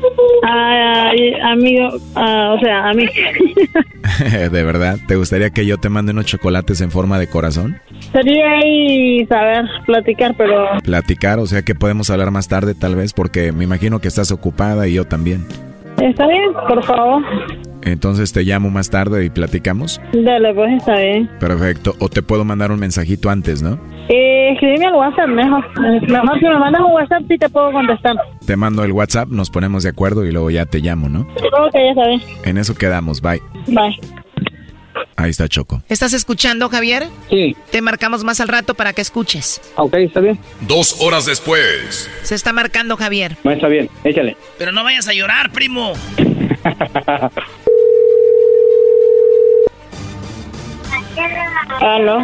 Ay, 0.42 1.34
amigo, 1.40 1.88
ah, 2.16 2.54
o 2.56 2.60
sea, 2.60 2.90
a 2.90 2.94
mí. 2.94 3.06
¿De 4.50 4.62
verdad? 4.64 4.98
¿Te 5.06 5.14
gustaría 5.16 5.50
que 5.50 5.64
yo 5.64 5.78
te 5.78 5.88
mande 5.88 6.12
unos 6.12 6.26
chocolates 6.26 6.80
en 6.80 6.90
forma 6.90 7.18
de 7.18 7.28
corazón? 7.28 7.80
Sería 8.12 8.58
ahí 8.58 9.24
saber 9.26 9.64
platicar, 9.86 10.34
pero 10.36 10.78
Platicar, 10.82 11.38
o 11.38 11.46
sea 11.46 11.62
que 11.62 11.74
podemos 11.74 12.10
hablar 12.10 12.32
más 12.32 12.48
tarde 12.48 12.74
tal 12.74 12.96
vez, 12.96 13.12
porque 13.12 13.52
me 13.52 13.64
imagino 13.64 14.00
que 14.00 14.08
estás 14.08 14.32
ocupada 14.32 14.88
y 14.88 14.94
yo 14.94 15.04
también. 15.06 15.46
Está 16.10 16.26
bien, 16.26 16.52
por 16.68 16.82
favor. 16.84 17.22
Entonces 17.82 18.32
te 18.32 18.42
llamo 18.42 18.70
más 18.70 18.90
tarde 18.90 19.24
y 19.24 19.30
platicamos. 19.30 20.00
Dale, 20.12 20.54
pues 20.54 20.72
está 20.78 20.96
bien. 20.98 21.28
Perfecto. 21.40 21.94
O 21.98 22.08
te 22.08 22.22
puedo 22.22 22.44
mandar 22.44 22.70
un 22.70 22.78
mensajito 22.78 23.28
antes, 23.28 23.62
¿no? 23.62 23.78
Eh, 24.08 24.52
escríbeme 24.52 24.86
al 24.86 24.94
WhatsApp 24.94 25.28
mejor. 25.28 25.64
Mejor 25.80 26.38
si 26.38 26.44
me 26.44 26.58
mandas 26.58 26.82
un 26.82 26.92
WhatsApp 26.92 27.22
sí 27.28 27.38
te 27.38 27.48
puedo 27.48 27.72
contestar. 27.72 28.16
Te 28.46 28.56
mando 28.56 28.84
el 28.84 28.92
WhatsApp, 28.92 29.28
nos 29.28 29.50
ponemos 29.50 29.82
de 29.82 29.90
acuerdo 29.90 30.24
y 30.24 30.32
luego 30.32 30.50
ya 30.50 30.66
te 30.66 30.78
llamo, 30.78 31.08
¿no? 31.08 31.20
Ok, 31.20 31.74
ya 31.74 31.90
está 31.90 32.08
bien. 32.08 32.20
En 32.44 32.58
eso 32.58 32.74
quedamos, 32.74 33.20
bye. 33.20 33.40
Bye. 33.66 34.21
Ahí 35.16 35.30
está 35.30 35.48
Choco. 35.48 35.82
¿Estás 35.88 36.12
escuchando, 36.12 36.68
Javier? 36.68 37.06
Sí. 37.30 37.56
Te 37.70 37.80
marcamos 37.82 38.24
más 38.24 38.40
al 38.40 38.48
rato 38.48 38.74
para 38.74 38.92
que 38.92 39.02
escuches. 39.02 39.60
Ok, 39.76 39.94
está 39.94 40.20
bien. 40.20 40.38
Dos 40.62 40.96
horas 41.00 41.26
después. 41.26 42.10
Se 42.22 42.34
está 42.34 42.52
marcando 42.52 42.96
Javier. 42.96 43.36
No, 43.44 43.50
está 43.52 43.68
bien, 43.68 43.88
échale. 44.04 44.36
Pero 44.58 44.72
no 44.72 44.84
vayas 44.84 45.08
a 45.08 45.12
llorar, 45.12 45.52
primo. 45.52 45.92
Aló. 51.80 52.18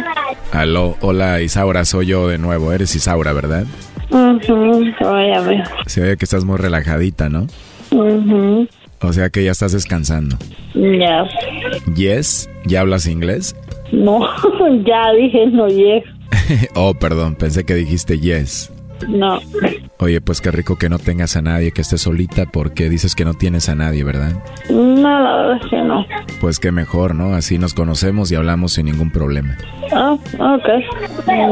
Aló, 0.51 0.97
hola 1.01 1.41
Isaura, 1.41 1.85
soy 1.85 2.07
yo 2.07 2.27
de 2.27 2.37
nuevo. 2.37 2.71
Eres 2.71 2.95
Isaura, 2.95 3.33
¿verdad? 3.33 3.65
Ujú, 4.09 4.85
óyame. 5.05 5.63
Se 5.85 6.01
ve 6.01 6.17
que 6.17 6.25
estás 6.25 6.43
muy 6.45 6.57
relajadita, 6.57 7.29
¿no? 7.29 7.47
Ujú, 7.91 8.67
O 9.01 9.13
sea 9.13 9.29
que 9.29 9.43
ya 9.43 9.51
estás 9.51 9.71
descansando. 9.71 10.37
Ya. 10.73 11.25
Yes, 11.95 12.49
¿ya 12.65 12.81
hablas 12.81 13.07
inglés? 13.07 13.55
No, 13.91 14.19
ya 14.85 15.11
dije 15.13 15.47
no, 15.47 15.67
yes. 15.67 16.03
oh, 16.75 16.93
perdón, 16.93 17.35
pensé 17.35 17.65
que 17.65 17.75
dijiste 17.75 18.19
yes. 18.19 18.71
No. 19.07 19.39
Oye, 19.99 20.21
pues 20.21 20.41
qué 20.41 20.51
rico 20.51 20.77
que 20.77 20.89
no 20.89 20.99
tengas 20.99 21.35
a 21.37 21.41
nadie, 21.41 21.71
que 21.71 21.81
estés 21.81 22.01
solita, 22.01 22.45
porque 22.45 22.89
dices 22.89 23.15
que 23.15 23.25
no 23.25 23.33
tienes 23.33 23.69
a 23.69 23.75
nadie, 23.75 24.03
¿verdad? 24.03 24.33
No, 24.69 25.01
la 25.01 25.35
verdad 25.35 25.59
es 25.63 25.69
que 25.69 25.81
no. 25.81 26.05
Pues 26.41 26.59
qué 26.59 26.71
mejor, 26.71 27.15
¿no? 27.15 27.33
Así 27.33 27.57
nos 27.57 27.73
conocemos 27.73 28.31
y 28.31 28.35
hablamos 28.35 28.73
sin 28.73 28.85
ningún 28.85 29.11
problema. 29.11 29.57
Ah, 29.93 30.13
ok. 30.13 30.67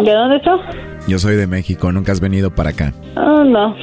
¿De 0.04 0.12
dónde 0.12 0.38
estás? 0.38 0.60
Yo 1.08 1.20
soy 1.20 1.36
de 1.36 1.48
México, 1.48 1.92
nunca 1.92 2.12
has 2.12 2.20
venido 2.20 2.52
para 2.52 2.72
acá. 2.72 2.94
Ah, 3.16 3.44
no. 3.46 3.76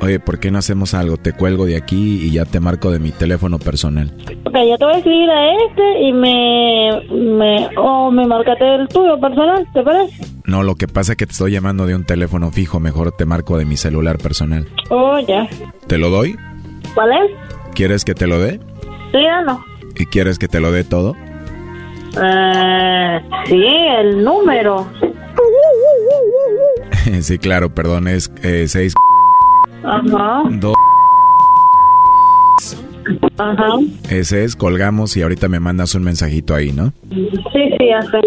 Oye, 0.00 0.20
¿por 0.20 0.38
qué 0.38 0.50
no 0.50 0.58
hacemos 0.58 0.92
algo? 0.94 1.16
Te 1.16 1.32
cuelgo 1.32 1.64
de 1.64 1.76
aquí 1.76 2.20
y 2.22 2.30
ya 2.30 2.44
te 2.44 2.60
marco 2.60 2.90
de 2.90 2.98
mi 2.98 3.10
teléfono 3.10 3.58
personal. 3.58 4.12
Ok, 4.44 4.54
yo 4.68 4.76
te 4.76 4.84
voy 4.84 4.94
a 4.94 4.98
escribir 4.98 5.30
a 5.30 5.54
este 5.64 6.00
y 6.02 6.12
me... 6.12 6.90
me 7.10 7.68
o 7.78 8.10
me 8.10 8.26
marcate 8.26 8.74
el 8.74 8.88
tuyo 8.88 9.18
personal, 9.18 9.66
¿te 9.72 9.82
parece? 9.82 10.24
No, 10.44 10.62
lo 10.62 10.74
que 10.74 10.88
pasa 10.88 11.12
es 11.12 11.18
que 11.18 11.26
te 11.26 11.32
estoy 11.32 11.52
llamando 11.52 11.86
de 11.86 11.94
un 11.94 12.04
teléfono 12.04 12.50
fijo, 12.50 12.80
mejor 12.80 13.12
te 13.12 13.24
marco 13.24 13.58
de 13.58 13.64
mi 13.64 13.76
celular 13.76 14.18
personal. 14.18 14.66
Oh, 14.90 15.18
ya. 15.20 15.48
¿Te 15.86 15.98
lo 15.98 16.10
doy? 16.10 16.36
¿Cuál 16.94 17.10
es? 17.12 17.30
¿Quieres 17.74 18.04
que 18.04 18.14
te 18.14 18.26
lo 18.26 18.38
dé? 18.38 18.60
Sí 19.12 19.18
o 19.18 19.42
no? 19.44 19.64
¿Y 19.96 20.06
quieres 20.06 20.38
que 20.38 20.48
te 20.48 20.60
lo 20.60 20.70
dé 20.70 20.84
todo? 20.84 21.16
Eh, 22.22 23.20
sí, 23.46 23.64
el 23.98 24.22
número. 24.22 24.86
sí, 27.22 27.38
claro, 27.38 27.74
perdón, 27.74 28.08
es 28.08 28.30
eh, 28.42 28.66
seis... 28.68 28.94
Ajá. 29.84 30.42
dos- 30.50 30.74
Ajá. 33.38 33.64
Ese 34.10 34.44
es, 34.44 34.54
colgamos 34.56 35.16
y 35.16 35.22
ahorita 35.22 35.48
me 35.48 35.60
mandas 35.60 35.94
un 35.94 36.02
mensajito 36.02 36.54
ahí, 36.54 36.72
¿no? 36.72 36.92
Sí, 37.10 37.28
sí, 37.52 37.88
sé. 38.10 38.18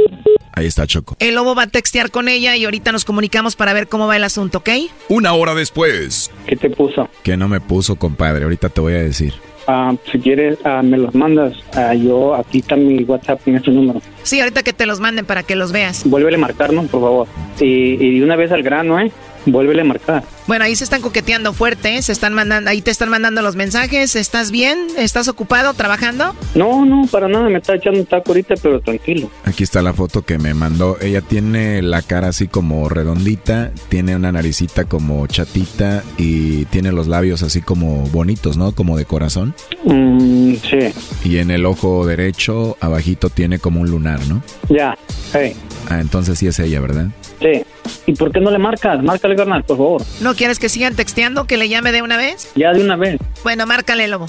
Ahí 0.53 0.65
está 0.65 0.87
Choco. 0.87 1.15
El 1.19 1.35
lobo 1.35 1.53
va 1.55 1.63
a 1.63 1.67
textear 1.67 2.09
con 2.11 2.27
ella 2.27 2.55
y 2.55 2.65
ahorita 2.65 2.91
nos 2.91 3.05
comunicamos 3.05 3.55
para 3.55 3.73
ver 3.73 3.87
cómo 3.87 4.07
va 4.07 4.15
el 4.17 4.23
asunto, 4.23 4.59
¿ok? 4.59 4.69
Una 5.09 5.33
hora 5.33 5.53
después. 5.53 6.31
¿Qué 6.47 6.55
te 6.55 6.69
puso? 6.69 7.09
Que 7.23 7.37
no 7.37 7.47
me 7.47 7.61
puso, 7.61 7.95
compadre. 7.97 8.43
Ahorita 8.43 8.69
te 8.69 8.81
voy 8.81 8.93
a 8.93 8.97
decir. 9.03 9.33
Ah, 9.67 9.93
si 10.11 10.19
quieres, 10.19 10.57
ah, 10.63 10.81
me 10.83 10.97
los 10.97 11.13
mandas. 11.13 11.53
Ah, 11.75 11.93
yo, 11.93 12.33
aquí 12.35 12.59
está 12.59 12.75
mi 12.75 13.03
WhatsApp 13.03 13.39
en 13.47 13.57
este 13.57 13.71
número. 13.71 14.01
Sí, 14.23 14.39
ahorita 14.39 14.63
que 14.63 14.73
te 14.73 14.85
los 14.85 14.99
manden 14.99 15.25
para 15.25 15.43
que 15.43 15.55
los 15.55 15.71
veas. 15.71 16.03
Vuélvele 16.05 16.37
a 16.37 16.39
marcar, 16.39 16.73
¿no? 16.73 16.83
Por 16.83 17.01
favor. 17.01 17.27
Y, 17.59 17.65
y 18.03 18.19
de 18.19 18.25
una 18.25 18.35
vez 18.35 18.51
al 18.51 18.63
grano, 18.63 18.99
¿eh? 18.99 19.11
Vuélvele 19.45 19.81
a 19.81 19.85
marcar. 19.85 20.23
Bueno, 20.47 20.65
ahí 20.65 20.75
se 20.75 20.83
están 20.83 21.01
coqueteando 21.01 21.53
fuerte, 21.53 21.97
¿eh? 21.97 22.01
se 22.01 22.11
están 22.11 22.33
mandando, 22.33 22.69
ahí 22.69 22.81
te 22.81 22.91
están 22.91 23.09
mandando 23.09 23.41
los 23.41 23.55
mensajes. 23.55 24.15
¿Estás 24.15 24.51
bien? 24.51 24.87
¿Estás 24.97 25.27
ocupado 25.27 25.73
trabajando? 25.73 26.35
No, 26.55 26.85
no, 26.85 27.07
para 27.07 27.27
nada. 27.27 27.49
Me 27.49 27.57
está 27.57 27.75
echando 27.75 27.99
un 27.99 28.05
taco 28.05 28.31
ahorita, 28.31 28.55
pero 28.61 28.79
tranquilo. 28.81 29.29
Aquí 29.45 29.63
está 29.63 29.81
la 29.81 29.93
foto 29.93 30.23
que 30.23 30.37
me 30.37 30.53
mandó. 30.53 30.97
Ella 31.01 31.21
tiene 31.21 31.81
la 31.81 32.01
cara 32.01 32.29
así 32.29 32.47
como 32.47 32.89
redondita, 32.89 33.71
tiene 33.89 34.15
una 34.15 34.31
naricita 34.31 34.85
como 34.85 35.25
chatita 35.27 36.03
y 36.17 36.65
tiene 36.65 36.91
los 36.91 37.07
labios 37.07 37.43
así 37.43 37.61
como 37.61 38.05
bonitos, 38.07 38.57
¿no? 38.57 38.73
Como 38.73 38.97
de 38.97 39.05
corazón. 39.05 39.55
Mm, 39.85 40.55
sí. 40.55 40.93
Y 41.23 41.37
en 41.37 41.51
el 41.51 41.65
ojo 41.65 42.05
derecho, 42.05 42.77
abajito, 42.79 43.29
tiene 43.29 43.59
como 43.59 43.81
un 43.81 43.89
lunar, 43.89 44.19
¿no? 44.27 44.41
Ya, 44.69 44.97
hey. 45.33 45.55
Ah, 45.89 45.99
entonces 45.99 46.37
sí 46.39 46.47
es 46.47 46.59
ella, 46.59 46.79
¿verdad? 46.79 47.07
Sí. 47.39 47.63
¿Y 48.05 48.13
por 48.13 48.31
qué 48.31 48.39
no 48.39 48.51
le 48.51 48.57
marcas? 48.57 49.01
Márcale, 49.03 49.35
carnal, 49.35 49.63
por 49.63 49.77
favor. 49.77 50.01
¿No 50.21 50.33
quieres 50.35 50.59
que 50.59 50.69
sigan 50.69 50.95
texteando? 50.95 51.45
¿Que 51.45 51.57
le 51.57 51.69
llame 51.69 51.91
de 51.91 52.01
una 52.01 52.17
vez? 52.17 52.51
Ya 52.55 52.73
de 52.73 52.83
una 52.83 52.95
vez. 52.95 53.19
Bueno, 53.43 53.65
márcale, 53.65 54.07
lobo. 54.07 54.27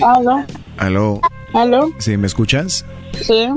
¿Aló? 0.00 0.44
¿Aló? 0.78 1.20
¿Aló? 1.52 1.90
¿Sí, 1.98 2.16
me 2.16 2.26
escuchas? 2.26 2.84
Sí. 3.20 3.48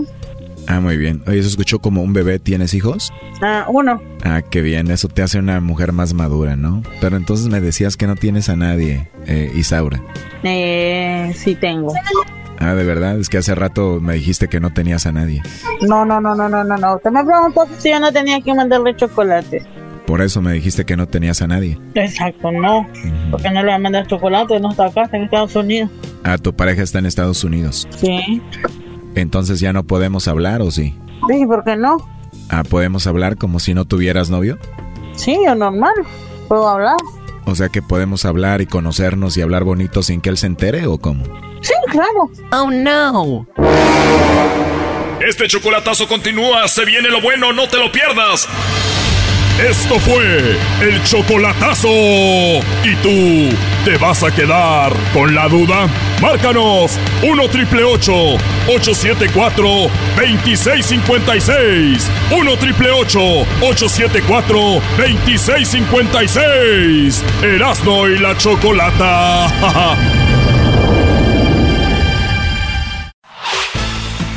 Ah, 0.67 0.79
muy 0.79 0.97
bien. 0.97 1.23
Oye, 1.27 1.41
se 1.41 1.49
escuchó 1.49 1.79
como 1.79 2.01
un 2.01 2.13
bebé. 2.13 2.39
¿Tienes 2.39 2.73
hijos? 2.73 3.13
Ah, 3.41 3.65
uno. 3.69 4.01
Ah, 4.23 4.41
qué 4.41 4.61
bien. 4.61 4.89
Eso 4.89 5.07
te 5.07 5.21
hace 5.21 5.37
una 5.39 5.59
mujer 5.61 5.91
más 5.91 6.13
madura, 6.13 6.55
¿no? 6.55 6.81
Pero 7.01 7.17
entonces 7.17 7.47
me 7.47 7.61
decías 7.61 7.97
que 7.97 8.07
no 8.07 8.15
tienes 8.15 8.49
a 8.49 8.55
nadie, 8.55 9.09
eh, 9.27 9.51
Isaura. 9.55 10.01
Eh, 10.43 11.33
sí 11.35 11.55
tengo. 11.55 11.93
Ah, 12.59 12.73
de 12.73 12.83
verdad. 12.83 13.19
Es 13.19 13.29
que 13.29 13.37
hace 13.37 13.55
rato 13.55 13.99
me 14.01 14.13
dijiste 14.13 14.47
que 14.47 14.59
no 14.59 14.73
tenías 14.73 15.05
a 15.05 15.11
nadie. 15.11 15.41
No, 15.81 16.05
no, 16.05 16.21
no, 16.21 16.35
no, 16.35 16.47
no, 16.49 16.63
no, 16.63 16.77
no. 16.77 16.95
Usted 16.95 17.11
me 17.11 17.23
preguntó 17.23 17.65
si 17.77 17.89
yo 17.89 17.99
no 17.99 18.11
tenía 18.11 18.41
que 18.41 18.53
mandarle 18.53 18.95
chocolate. 18.95 19.63
Por 20.05 20.21
eso 20.21 20.41
me 20.41 20.53
dijiste 20.53 20.85
que 20.85 20.95
no 20.95 21.07
tenías 21.07 21.41
a 21.41 21.47
nadie. 21.47 21.79
Exacto, 21.95 22.51
no. 22.51 22.87
Porque 23.31 23.49
no 23.49 23.55
le 23.61 23.63
voy 23.63 23.71
a 23.71 23.79
mandar 23.79 24.05
chocolate, 24.05 24.59
no 24.59 24.69
está 24.71 24.85
acá, 24.85 25.03
está 25.03 25.17
en 25.17 25.23
Estados 25.23 25.55
Unidos. 25.55 25.89
Ah, 26.23 26.37
tu 26.37 26.55
pareja 26.55 26.83
está 26.83 26.99
en 26.99 27.07
Estados 27.07 27.43
Unidos. 27.43 27.87
Sí. 27.97 28.41
Entonces 29.15 29.59
ya 29.59 29.73
no 29.73 29.83
podemos 29.83 30.27
hablar, 30.27 30.61
¿o 30.61 30.69
sí? 30.69 30.95
Sí, 31.27 31.45
¿por 31.47 31.63
qué 31.63 31.75
no? 31.75 31.97
Ah, 32.49 32.63
¿podemos 32.63 33.07
hablar 33.07 33.37
como 33.37 33.59
si 33.59 33.73
no 33.73 33.85
tuvieras 33.85 34.29
novio? 34.29 34.59
Sí, 35.15 35.39
yo 35.43 35.55
normal. 35.55 35.93
Puedo 36.47 36.67
hablar. 36.67 36.97
O 37.45 37.55
sea 37.55 37.69
que 37.69 37.81
podemos 37.81 38.25
hablar 38.25 38.61
y 38.61 38.67
conocernos 38.67 39.37
y 39.37 39.41
hablar 39.41 39.63
bonito 39.63 40.03
sin 40.03 40.21
que 40.21 40.29
él 40.29 40.37
se 40.37 40.47
entere, 40.47 40.85
¿o 40.85 40.99
cómo? 40.99 41.23
Sí, 41.65 41.73
claro. 41.89 42.29
Oh, 42.51 42.69
no. 42.69 43.47
Este 45.27 45.47
chocolatazo 45.47 46.07
continúa, 46.07 46.67
se 46.67 46.85
viene 46.85 47.09
lo 47.09 47.21
bueno, 47.21 47.51
no 47.53 47.67
te 47.67 47.77
lo 47.77 47.91
pierdas. 47.91 48.47
Esto 49.59 49.97
fue 49.99 50.57
el 50.81 51.03
chocolatazo. 51.05 51.87
¿Y 51.89 52.95
tú 53.01 53.49
te 53.83 53.97
vas 53.97 54.21
a 54.21 54.29
quedar 54.29 54.93
con 55.11 55.33
la 55.33 55.47
duda? 55.47 55.87
Márcanos 56.21 56.99
1 57.23 57.49
triple 57.49 57.83
874 57.83 59.63
2656. 60.17 62.11
1 62.37 62.57
triple 62.57 62.91
874 62.91 64.59
2656. 64.97 67.23
Erasno 67.41 68.07
y 68.07 68.19
la 68.19 68.37
chocolata. 68.37 69.47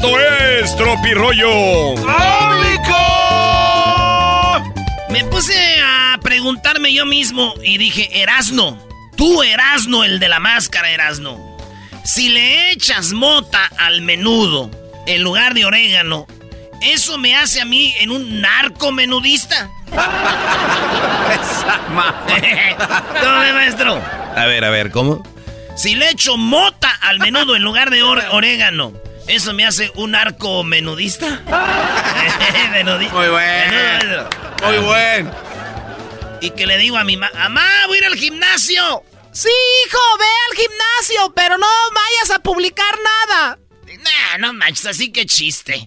Esto 0.00 0.16
es 0.20 0.76
Tropirollo. 0.76 1.96
Me 5.10 5.24
puse 5.24 5.54
a 5.82 6.16
preguntarme 6.22 6.92
yo 6.94 7.04
mismo 7.04 7.52
y 7.64 7.78
dije, 7.78 8.22
Erasno, 8.22 8.78
tú 9.16 9.42
Erasno, 9.42 10.04
el 10.04 10.20
de 10.20 10.28
la 10.28 10.38
máscara 10.38 10.92
Erasno, 10.92 11.56
si 12.04 12.28
le 12.28 12.70
echas 12.70 13.12
mota 13.12 13.68
al 13.76 14.02
menudo 14.02 14.70
en 15.08 15.24
lugar 15.24 15.54
de 15.54 15.64
orégano, 15.64 16.28
¿eso 16.80 17.18
me 17.18 17.34
hace 17.34 17.60
a 17.60 17.64
mí 17.64 17.92
en 17.98 18.12
un 18.12 18.40
narco 18.40 18.92
menudista? 18.92 19.68
¿Cómo 23.20 23.38
ve, 23.40 23.52
maestro? 23.52 24.00
A 24.36 24.46
ver, 24.46 24.64
a 24.64 24.70
ver, 24.70 24.92
¿cómo? 24.92 25.24
Si 25.76 25.96
le 25.96 26.08
echo 26.10 26.36
mota 26.36 26.88
al 27.02 27.18
menudo 27.18 27.56
en 27.56 27.62
lugar 27.64 27.90
de 27.90 28.04
or- 28.04 28.22
orégano, 28.30 28.92
¿eso 29.28 29.52
me 29.54 29.64
hace 29.66 29.90
un 29.94 30.14
arco 30.14 30.64
menudista? 30.64 31.26
Menudi- 32.72 33.10
Muy 33.10 33.28
bueno. 33.28 34.28
Muy 34.64 34.78
bueno. 34.78 35.30
Y 36.40 36.50
que 36.50 36.66
le 36.66 36.78
digo 36.78 36.96
a 36.96 37.04
mi 37.04 37.16
mamá, 37.16 37.32
mamá, 37.36 37.66
voy 37.88 37.96
a 37.96 38.00
ir 38.00 38.06
al 38.06 38.14
gimnasio. 38.16 39.02
Sí, 39.32 39.48
hijo, 39.86 39.98
ve 40.18 40.24
al 40.50 40.56
gimnasio, 40.56 41.32
pero 41.34 41.58
no 41.58 41.66
vayas 41.94 42.30
a 42.36 42.38
publicar 42.42 42.94
nada. 43.28 43.58
Nah, 43.86 44.38
no 44.38 44.52
manches, 44.52 44.86
así 44.86 45.10
que 45.12 45.26
chiste. 45.26 45.84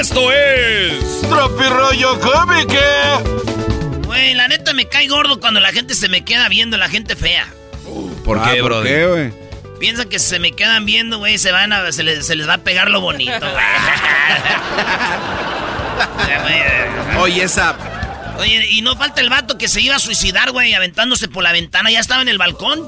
Esto 0.00 0.32
es. 0.32 1.22
Tropirollo 1.28 2.18
cómico. 2.20 3.35
Güey, 4.16 4.34
la 4.34 4.48
neta 4.48 4.72
me 4.72 4.86
cae 4.88 5.08
gordo 5.08 5.38
cuando 5.40 5.60
la 5.60 5.72
gente 5.72 5.94
se 5.94 6.08
me 6.08 6.24
queda 6.24 6.48
viendo, 6.48 6.76
la 6.76 6.88
gente 6.88 7.16
fea. 7.16 7.46
¿Por 8.24 8.38
Ah, 8.38 8.50
qué, 8.52 8.60
¿por 8.62 8.72
bro? 8.72 8.82
qué, 8.82 9.06
güey? 9.06 9.32
Piensan 9.78 10.08
que 10.08 10.18
si 10.18 10.26
se 10.30 10.38
me 10.38 10.52
quedan 10.52 10.86
viendo, 10.86 11.18
güey, 11.18 11.36
se 11.38 11.52
van 11.52 11.72
a, 11.72 11.92
se 11.92 12.02
les, 12.02 12.26
se 12.26 12.34
les 12.34 12.48
va 12.48 12.54
a 12.54 12.58
pegar 12.58 12.90
lo 12.90 13.00
bonito, 13.02 13.38
güey. 13.38 13.64
Oye, 17.18 17.42
esa. 17.44 17.76
Oye, 18.38 18.66
y 18.70 18.82
no 18.82 18.96
falta 18.96 19.20
el 19.20 19.28
vato 19.30 19.56
que 19.58 19.68
se 19.68 19.80
iba 19.80 19.96
a 19.96 19.98
suicidar, 19.98 20.50
güey, 20.50 20.74
aventándose 20.74 21.28
por 21.28 21.42
la 21.42 21.52
ventana. 21.52 21.90
Ya 21.90 22.00
estaba 22.00 22.22
en 22.22 22.28
el 22.28 22.38
balcón. 22.38 22.86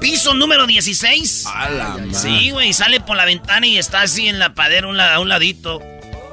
Piso 0.00 0.34
número 0.34 0.66
16. 0.66 1.46
A 1.46 1.68
la 1.70 1.88
madre. 1.90 2.14
Sí, 2.14 2.50
güey, 2.50 2.72
sale 2.72 3.00
por 3.00 3.16
la 3.16 3.24
ventana 3.24 3.66
y 3.66 3.78
está 3.78 4.00
así 4.02 4.28
en 4.28 4.38
la 4.40 4.54
padera 4.54 4.88
un 4.88 4.96
la- 4.96 5.14
a 5.14 5.20
un 5.20 5.28
ladito. 5.28 5.80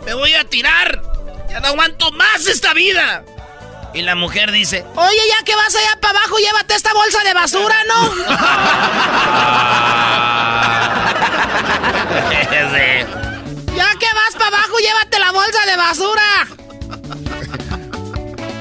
¡Me 0.06 0.14
voy 0.16 0.34
a 0.34 0.44
tirar! 0.46 1.02
¡Ya 1.50 1.60
no 1.60 1.68
aguanto 1.68 2.12
más 2.14 2.48
esta 2.48 2.74
vida! 2.74 3.24
Y 3.94 4.02
la 4.04 4.16
mujer 4.16 4.52
dice, 4.52 4.86
Oye, 4.96 5.20
ya 5.38 5.44
que 5.44 5.56
vas 5.56 5.76
allá 5.76 6.00
para 6.00 6.20
abajo, 6.20 6.38
llévate 6.38 6.76
esta 6.76 6.94
bolsa 6.94 7.24
de 7.24 7.34
basura, 7.34 7.76
¿no? 7.88 8.14
ya 13.76 13.90
que 14.00 14.08
vas 14.14 14.34
para 14.38 14.48
abajo, 14.48 14.78
llévate 14.80 15.20
la 15.20 15.32
bolsa 15.32 15.66
de 15.66 15.76
basura. 15.78 16.48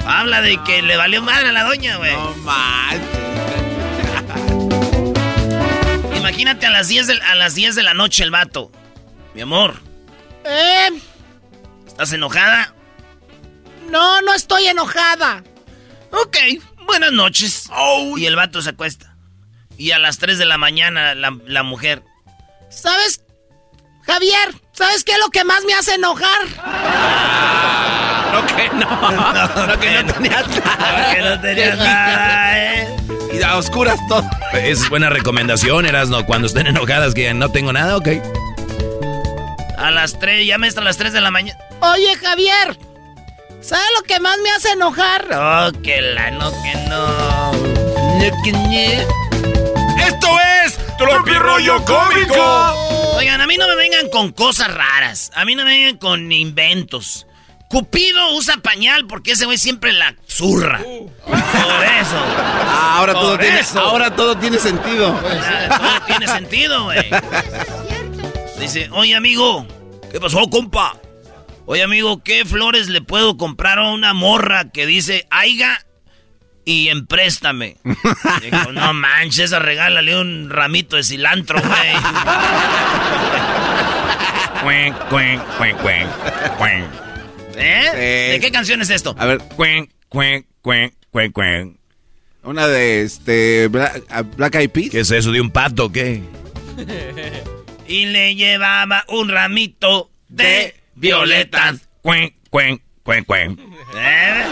habla 0.07 0.41
de 0.41 0.61
que 0.63 0.81
le 0.81 0.97
valió 0.97 1.21
madre 1.21 1.49
a 1.49 1.51
la 1.51 1.63
doña, 1.63 1.97
güey. 1.97 2.13
No 2.13 2.35
mal. 2.37 2.99
Imagínate 6.15 6.65
a 6.65 6.69
las 6.71 6.87
10 6.87 7.07
de, 7.07 7.21
a 7.21 7.35
las 7.35 7.53
10 7.55 7.75
de 7.75 7.83
la 7.83 7.93
noche 7.93 8.23
el 8.23 8.31
vato. 8.31 8.71
Mi 9.33 9.41
amor, 9.41 9.75
Eh, 10.45 10.89
¿estás 11.87 12.11
enojada? 12.13 12.73
No, 13.89 14.21
no 14.21 14.33
estoy 14.33 14.67
enojada. 14.67 15.43
Ok, 16.11 16.37
buenas 16.85 17.11
noches. 17.11 17.69
Y 18.17 18.25
el 18.25 18.35
vato 18.35 18.61
se 18.61 18.71
acuesta. 18.71 19.15
Y 19.77 19.91
a 19.91 19.99
las 19.99 20.17
3 20.17 20.37
de 20.37 20.45
la 20.45 20.57
mañana 20.57 21.15
la, 21.15 21.37
la 21.45 21.63
mujer. 21.63 22.03
¿Sabes, 22.69 23.23
Javier? 24.03 24.53
¿Sabes 24.73 25.03
qué 25.03 25.13
es 25.13 25.19
lo 25.19 25.29
que 25.29 25.43
más 25.43 25.63
me 25.65 25.73
hace 25.73 25.95
enojar? 25.95 26.41
Lo 28.33 28.45
que 28.45 28.53
que 28.55 28.69
no. 28.75 29.11
No, 29.11 29.79
que 29.79 30.03
no 30.03 30.13
tenía 30.13 30.41
nada. 30.43 31.13
que 31.15 31.21
no 31.21 31.41
tenía 31.41 31.75
nada, 31.77 32.57
¿eh? 32.59 32.95
Y 33.33 33.41
a 33.41 33.57
oscuras 33.57 33.99
todo. 34.07 34.23
Es 34.53 34.89
buena 34.89 35.09
recomendación, 35.09 35.85
Erasno. 35.85 36.25
Cuando 36.25 36.47
estén 36.47 36.67
enojadas 36.67 37.13
que 37.13 37.33
no 37.33 37.51
tengo 37.51 37.71
nada, 37.73 37.97
ok. 37.97 38.07
A 39.77 39.91
las 39.91 40.19
3, 40.19 40.45
ya 40.45 40.57
maestra, 40.57 40.81
a 40.81 40.85
las 40.85 40.97
3 40.97 41.13
de 41.13 41.21
la 41.21 41.31
mañana. 41.31 41.57
Oye, 41.81 42.15
Javier, 42.17 42.77
¿sabes 43.61 43.85
lo 43.97 44.03
que 44.03 44.19
más 44.19 44.37
me 44.43 44.49
hace 44.51 44.71
enojar? 44.71 45.27
No, 45.29 45.81
que 45.81 46.01
la, 46.01 46.31
no, 46.31 46.51
que 46.51 46.73
no. 46.87 47.51
No, 47.53 48.43
que 48.43 48.51
no. 48.51 48.69
¡Esto 50.05 50.27
es 50.65 50.77
Tropi 50.97 51.31
Rollo 51.33 51.83
Cómico! 51.85 53.13
Oigan, 53.15 53.41
a 53.41 53.47
mí 53.47 53.57
no 53.57 53.67
me 53.67 53.75
vengan 53.75 54.09
con 54.09 54.31
cosas 54.31 54.73
raras. 54.73 55.31
A 55.35 55.45
mí 55.45 55.55
no 55.55 55.63
me 55.65 55.71
vengan 55.71 55.97
con 55.97 56.31
inventos. 56.31 57.25
Cupido 57.69 58.33
usa 58.35 58.57
pañal 58.57 59.05
porque 59.05 59.33
ese 59.33 59.45
güey 59.45 59.57
siempre 59.59 59.93
la 59.93 60.15
zurra. 60.27 60.79
Por 60.79 61.35
eso. 61.35 62.15
Ah, 62.17 62.95
ahora 62.97 63.13
todo 63.13 63.31
Por 63.31 63.39
tiene, 63.41 63.59
eso. 63.59 63.79
ahora 63.79 64.15
todo 64.15 64.37
tiene 64.37 64.57
sentido. 64.57 65.15
Ah, 65.69 65.77
Todo 65.77 66.05
tiene 66.07 66.27
sentido, 66.27 66.85
güey. 66.85 67.09
Dice, 68.59 68.89
oye, 68.91 69.15
amigo. 69.15 69.67
¿Qué 70.11 70.19
pasó, 70.19 70.49
compa? 70.49 70.95
Oye, 71.71 71.83
amigo, 71.83 72.23
¿qué 72.23 72.45
flores 72.45 72.89
le 72.89 72.99
puedo 72.99 73.37
comprar 73.37 73.77
a 73.77 73.91
una 73.91 74.15
morra 74.15 74.71
que 74.71 74.87
dice 74.87 75.27
aiga 75.29 75.85
y 76.65 76.89
empréstame? 76.89 77.77
Dijo, 77.83 78.71
no 78.71 78.91
manches, 78.95 79.51
regálale 79.51 80.19
un 80.19 80.49
ramito 80.49 80.95
de 80.95 81.03
cilantro, 81.03 81.61
güey. 81.61 81.71
Cuen, 84.63 84.95
cuen, 85.11 85.39
cuen, 85.59 85.77
cuen, 85.77 86.07
cuen. 86.57 86.87
¿Eh? 87.55 88.29
¿De 88.31 88.39
qué 88.39 88.51
canción 88.51 88.81
es 88.81 88.89
esto? 88.89 89.15
A 89.19 89.27
ver. 89.27 89.37
Cuen, 89.55 89.93
cuen, 90.09 90.47
cuen, 90.63 90.91
cuen, 91.11 91.31
cuen. 91.31 91.79
Una 92.41 92.67
de 92.67 93.03
este 93.03 93.67
Black, 93.67 94.25
Black 94.37 94.55
Eyed 94.55 94.71
Peas. 94.71 94.89
¿Qué 94.89 95.01
es 95.01 95.11
eso? 95.11 95.31
¿De 95.31 95.39
un 95.39 95.51
pato 95.51 95.85
o 95.85 95.91
qué? 95.91 96.23
Y 97.87 98.05
le 98.05 98.33
llevaba 98.35 99.03
un 99.07 99.29
ramito 99.29 100.09
de 100.29 100.78
violetas. 100.99 101.89
Cuen, 102.01 102.35
cuen, 102.49 102.81
cuen, 103.03 103.23
cuen. 103.23 103.59
¿Eh? 103.95 104.43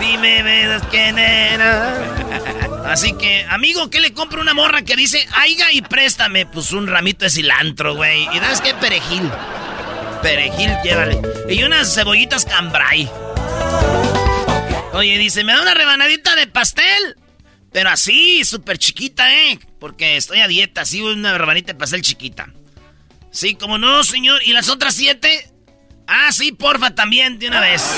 Dime, 0.00 0.42
¿ves 0.42 0.82
quién 0.90 1.18
era? 1.18 2.86
Así 2.86 3.14
que, 3.14 3.44
amigo, 3.48 3.90
¿qué 3.90 4.00
le 4.00 4.12
compro 4.12 4.40
una 4.40 4.54
morra 4.54 4.82
que 4.82 4.94
dice, 4.96 5.26
aiga 5.32 5.72
y 5.72 5.82
préstame? 5.82 6.46
Pues 6.46 6.72
un 6.72 6.86
ramito 6.86 7.24
de 7.24 7.30
cilantro, 7.30 7.94
güey. 7.94 8.28
¿Y 8.32 8.38
sabes 8.38 8.60
qué? 8.60 8.74
Perejil. 8.74 9.30
Perejil, 10.22 10.70
llévale. 10.84 11.20
Y 11.48 11.62
unas 11.62 11.94
cebollitas 11.94 12.44
cambray. 12.44 13.10
Oye, 14.92 15.18
dice, 15.18 15.44
¿me 15.44 15.52
da 15.52 15.62
una 15.62 15.74
rebanadita 15.74 16.34
de 16.36 16.46
pastel? 16.46 17.16
Pero 17.72 17.90
así, 17.90 18.44
súper 18.44 18.78
chiquita, 18.78 19.30
¿eh? 19.34 19.58
Porque 19.78 20.16
estoy 20.16 20.40
a 20.40 20.48
dieta, 20.48 20.82
así 20.82 21.02
una 21.02 21.36
rebanita 21.36 21.72
de 21.72 21.78
pastel 21.78 22.02
chiquita. 22.02 22.48
Sí, 23.30 23.54
como 23.54 23.78
no, 23.78 24.04
señor. 24.04 24.40
¿Y 24.44 24.52
las 24.52 24.68
otras 24.68 24.94
siete? 24.94 25.48
Ah, 26.06 26.30
sí, 26.32 26.52
porfa, 26.52 26.94
también, 26.94 27.38
de 27.38 27.48
una 27.48 27.60
vez. 27.60 27.82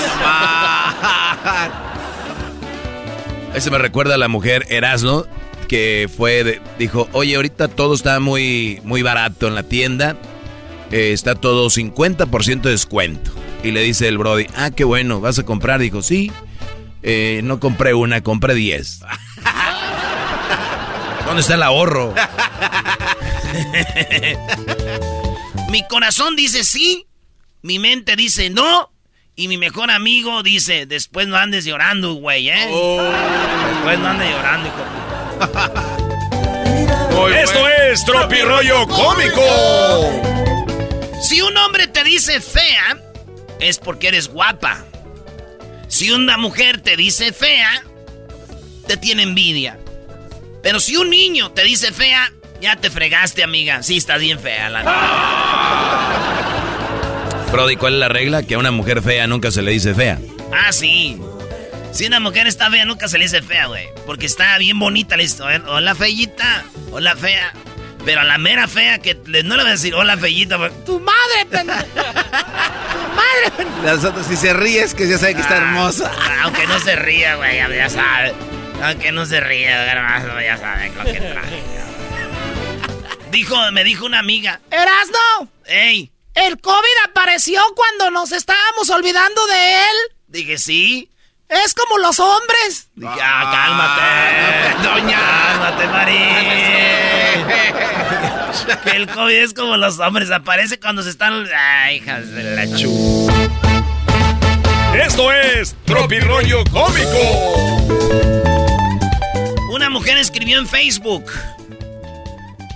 Ese 3.55 3.70
me 3.70 3.78
recuerda 3.78 4.14
a 4.14 4.18
la 4.18 4.28
mujer 4.28 4.64
Erasno, 4.68 5.24
que 5.68 6.09
fue, 6.14 6.44
de- 6.44 6.60
dijo, 6.78 7.09
oye, 7.12 7.36
ahorita 7.36 7.68
todo 7.68 7.94
está 7.94 8.20
muy, 8.20 8.80
muy 8.84 9.02
barato 9.02 9.48
en 9.48 9.55
la 9.55 9.62
tienda. 9.62 10.16
Eh, 10.90 11.12
está 11.12 11.34
todo 11.34 11.68
50% 11.68 12.62
de 12.62 12.70
descuento. 12.70 13.30
Y 13.62 13.72
le 13.72 13.82
dice 13.82 14.09
el 14.09 14.18
Brody, 14.18 14.46
ah, 14.56 14.70
qué 14.70 14.84
bueno, 14.84 15.20
¿vas 15.20 15.38
a 15.38 15.44
comprar? 15.44 15.80
Dijo, 15.80 16.02
sí. 16.02 16.30
Eh, 17.02 17.40
no 17.44 17.60
compré 17.60 17.94
una, 17.94 18.22
compré 18.22 18.55
10. 18.55 19.00
¿Dónde 21.26 21.40
está 21.42 21.55
el 21.55 21.62
ahorro? 21.62 22.14
mi 25.69 25.86
corazón 25.86 26.36
dice 26.36 26.65
sí, 26.65 27.07
mi 27.62 27.78
mente 27.78 28.16
dice 28.16 28.51
no, 28.51 28.90
y 29.36 29.47
mi 29.49 29.57
mejor 29.57 29.90
amigo 29.90 30.43
dice, 30.43 30.86
después 30.86 31.28
no 31.28 31.36
andes 31.36 31.65
llorando, 31.65 32.15
güey, 32.15 32.49
¿eh? 32.49 32.66
Después 33.73 33.99
no 34.01 34.09
andes 34.09 34.31
llorando, 34.31 34.69
hijo. 34.69 34.85
Esto 37.36 37.69
es 37.69 38.05
Tropi 38.05 38.40
Rollo 38.40 38.89
Cómico. 38.89 39.43
Si 41.23 41.40
un 41.40 41.57
hombre 41.57 41.86
te 41.86 42.03
dice 42.03 42.40
fea, 42.40 43.01
es 43.61 43.78
porque 43.78 44.09
eres 44.09 44.28
guapa. 44.28 44.85
Si 45.86 46.11
una 46.11 46.36
mujer 46.36 46.81
te 46.81 46.97
dice 46.97 47.32
fea, 47.32 47.85
te 48.89 48.97
tiene 48.97 49.23
envidia. 49.23 49.78
Pero 50.62 50.81
si 50.81 50.97
un 50.97 51.11
niño 51.11 51.53
te 51.53 51.62
dice 51.62 51.93
fea, 51.93 52.32
ya 52.60 52.76
te 52.76 52.90
fregaste, 52.90 53.43
amiga. 53.43 53.82
Sí, 53.82 53.97
estás 53.97 54.20
bien 54.20 54.39
fea, 54.39 54.68
la 54.68 54.82
Brody, 57.52 57.76
¿cuál 57.76 57.94
es 57.94 58.01
la 58.01 58.09
regla? 58.09 58.43
Que 58.43 58.55
a 58.55 58.59
una 58.59 58.70
mujer 58.70 59.02
fea 59.02 59.26
nunca 59.26 59.51
se 59.51 59.62
le 59.62 59.70
dice 59.70 59.94
fea. 59.94 60.18
Ah, 60.52 60.70
sí. 60.72 61.20
Si 61.93 62.05
una 62.06 62.20
mujer 62.20 62.47
está 62.47 62.70
fea, 62.70 62.85
nunca 62.85 63.09
se 63.09 63.16
le 63.18 63.24
dice 63.24 63.40
fea, 63.43 63.66
güey. 63.66 63.89
Porque 64.06 64.26
está 64.26 64.59
bien 64.59 64.78
bonita 64.78 65.16
la 65.16 65.22
historia. 65.22 65.62
Hola, 65.66 65.94
feyita. 65.94 66.64
Hola, 66.93 67.16
fea. 67.16 67.52
Pero 68.05 68.20
a 68.20 68.24
la 68.24 68.36
mera 68.39 68.68
fea, 68.68 68.98
que 68.98 69.18
le- 69.26 69.43
no 69.43 69.56
le 69.56 69.62
voy 69.62 69.70
a 69.70 69.72
decir 69.72 69.94
hola, 69.94 70.16
feyita. 70.18 70.59
porque- 70.59 70.76
¡Tu 70.85 71.01
madre, 71.01 71.47
pendejo! 71.51 71.80
¡Tu 71.82 71.98
madre, 73.16 73.51
pendejo! 73.56 73.85
Las 73.85 74.05
otras, 74.05 74.26
si 74.26 74.36
se 74.36 74.52
ríe, 74.52 74.82
es 74.82 74.94
que 74.94 75.09
ya 75.09 75.18
sabe 75.18 75.35
que 75.35 75.40
está 75.40 75.55
Ah, 75.55 75.59
hermosa. 75.59 76.12
ah, 76.14 76.40
Aunque 76.44 76.66
no 76.66 76.78
se 76.80 76.97
ría, 76.97 77.35
güey, 77.36 77.56
ya, 77.56 77.68
ya 77.74 77.89
sabe. 77.89 78.35
Aunque 78.82 79.10
no 79.10 79.24
se 79.26 79.40
ría, 79.40 79.90
hermano, 79.90 80.40
ya 80.40 80.56
saben 80.59 80.93
lo 80.97 81.05
que 81.05 81.20
traje. 81.20 81.62
Dijo, 83.30 83.56
me 83.72 83.84
dijo 83.84 84.06
una 84.06 84.20
amiga. 84.20 84.60
¡Erasno! 84.70 85.48
¡Ey! 85.66 86.10
¿El 86.34 86.60
COVID 86.60 87.05
apareció 87.09 87.60
cuando 87.74 88.10
nos 88.10 88.32
estábamos 88.32 88.88
olvidando 88.90 89.46
de 89.46 89.74
él? 89.74 89.96
Dije, 90.28 90.59
sí. 90.59 91.10
Es 91.48 91.74
como 91.74 91.98
los 91.98 92.20
hombres. 92.20 92.88
Dije, 92.94 93.20
ah, 93.22 94.76
cálmate. 94.80 94.88
Doña. 94.88 95.18
Cálmate, 95.18 95.86
Marín. 95.88 96.18
que 98.84 98.90
el 98.90 99.09
COVID 99.09 99.34
es 99.34 99.55
como 99.55 99.76
los 99.76 99.98
hombres, 99.98 100.30
aparece 100.30 100.78
cuando 100.78 101.02
se 101.02 101.10
están. 101.10 101.46
Ay, 101.55 101.96
hijas 101.96 102.30
de 102.30 102.42
la 102.44 102.76
chu. 102.76 103.28
Esto 104.94 105.32
es 105.32 105.74
Tropi 105.84 106.20
Rollo 106.20 106.64
Cómico. 106.70 107.18
Una 109.70 109.90
mujer 109.90 110.18
escribió 110.18 110.59
en 110.59 110.66
Facebook. 110.68 111.30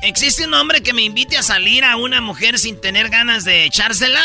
¿Existe 0.03 0.45
un 0.45 0.55
hombre 0.55 0.83
que 0.83 0.93
me 0.93 1.03
invite 1.03 1.39
a 1.39 1.45
salir 1.45 1.85
a 1.85 1.97
una 1.97 2.21
mujer 2.21 2.59
sin 2.59 2.81
tener 2.81 3.09
ganas 3.09 3.45
de 3.45 3.65
echársela? 3.65 4.21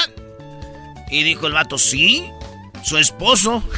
Y 1.12 1.22
dijo 1.22 1.46
el 1.46 1.54
vato, 1.54 1.78
sí, 1.78 2.26
su 2.84 2.98
esposo. 2.98 3.64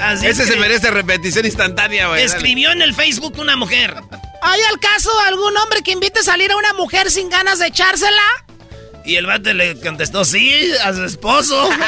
Así 0.00 0.26
Ese 0.26 0.46
se 0.46 0.56
merece 0.56 0.90
repetición 0.90 1.44
instantánea, 1.44 2.08
güey. 2.08 2.26
dale. 2.26 2.36
Escribió 2.36 2.72
en 2.72 2.80
el 2.82 2.94
Facebook 2.94 3.38
una 3.38 3.56
mujer. 3.56 3.94
¿Hay 4.42 4.60
al 4.62 4.80
caso 4.80 5.10
algún 5.26 5.54
hombre 5.58 5.82
que 5.82 5.92
invite 5.92 6.20
a 6.20 6.22
salir 6.22 6.50
a 6.52 6.56
una 6.56 6.72
mujer 6.72 7.10
sin 7.10 7.28
ganas 7.28 7.58
de 7.58 7.66
echársela? 7.66 8.22
Y 9.04 9.16
el 9.16 9.26
vato 9.26 9.52
le 9.52 9.78
contestó, 9.80 10.24
sí, 10.24 10.72
a 10.82 10.92
su 10.94 11.04
esposo. 11.04 11.68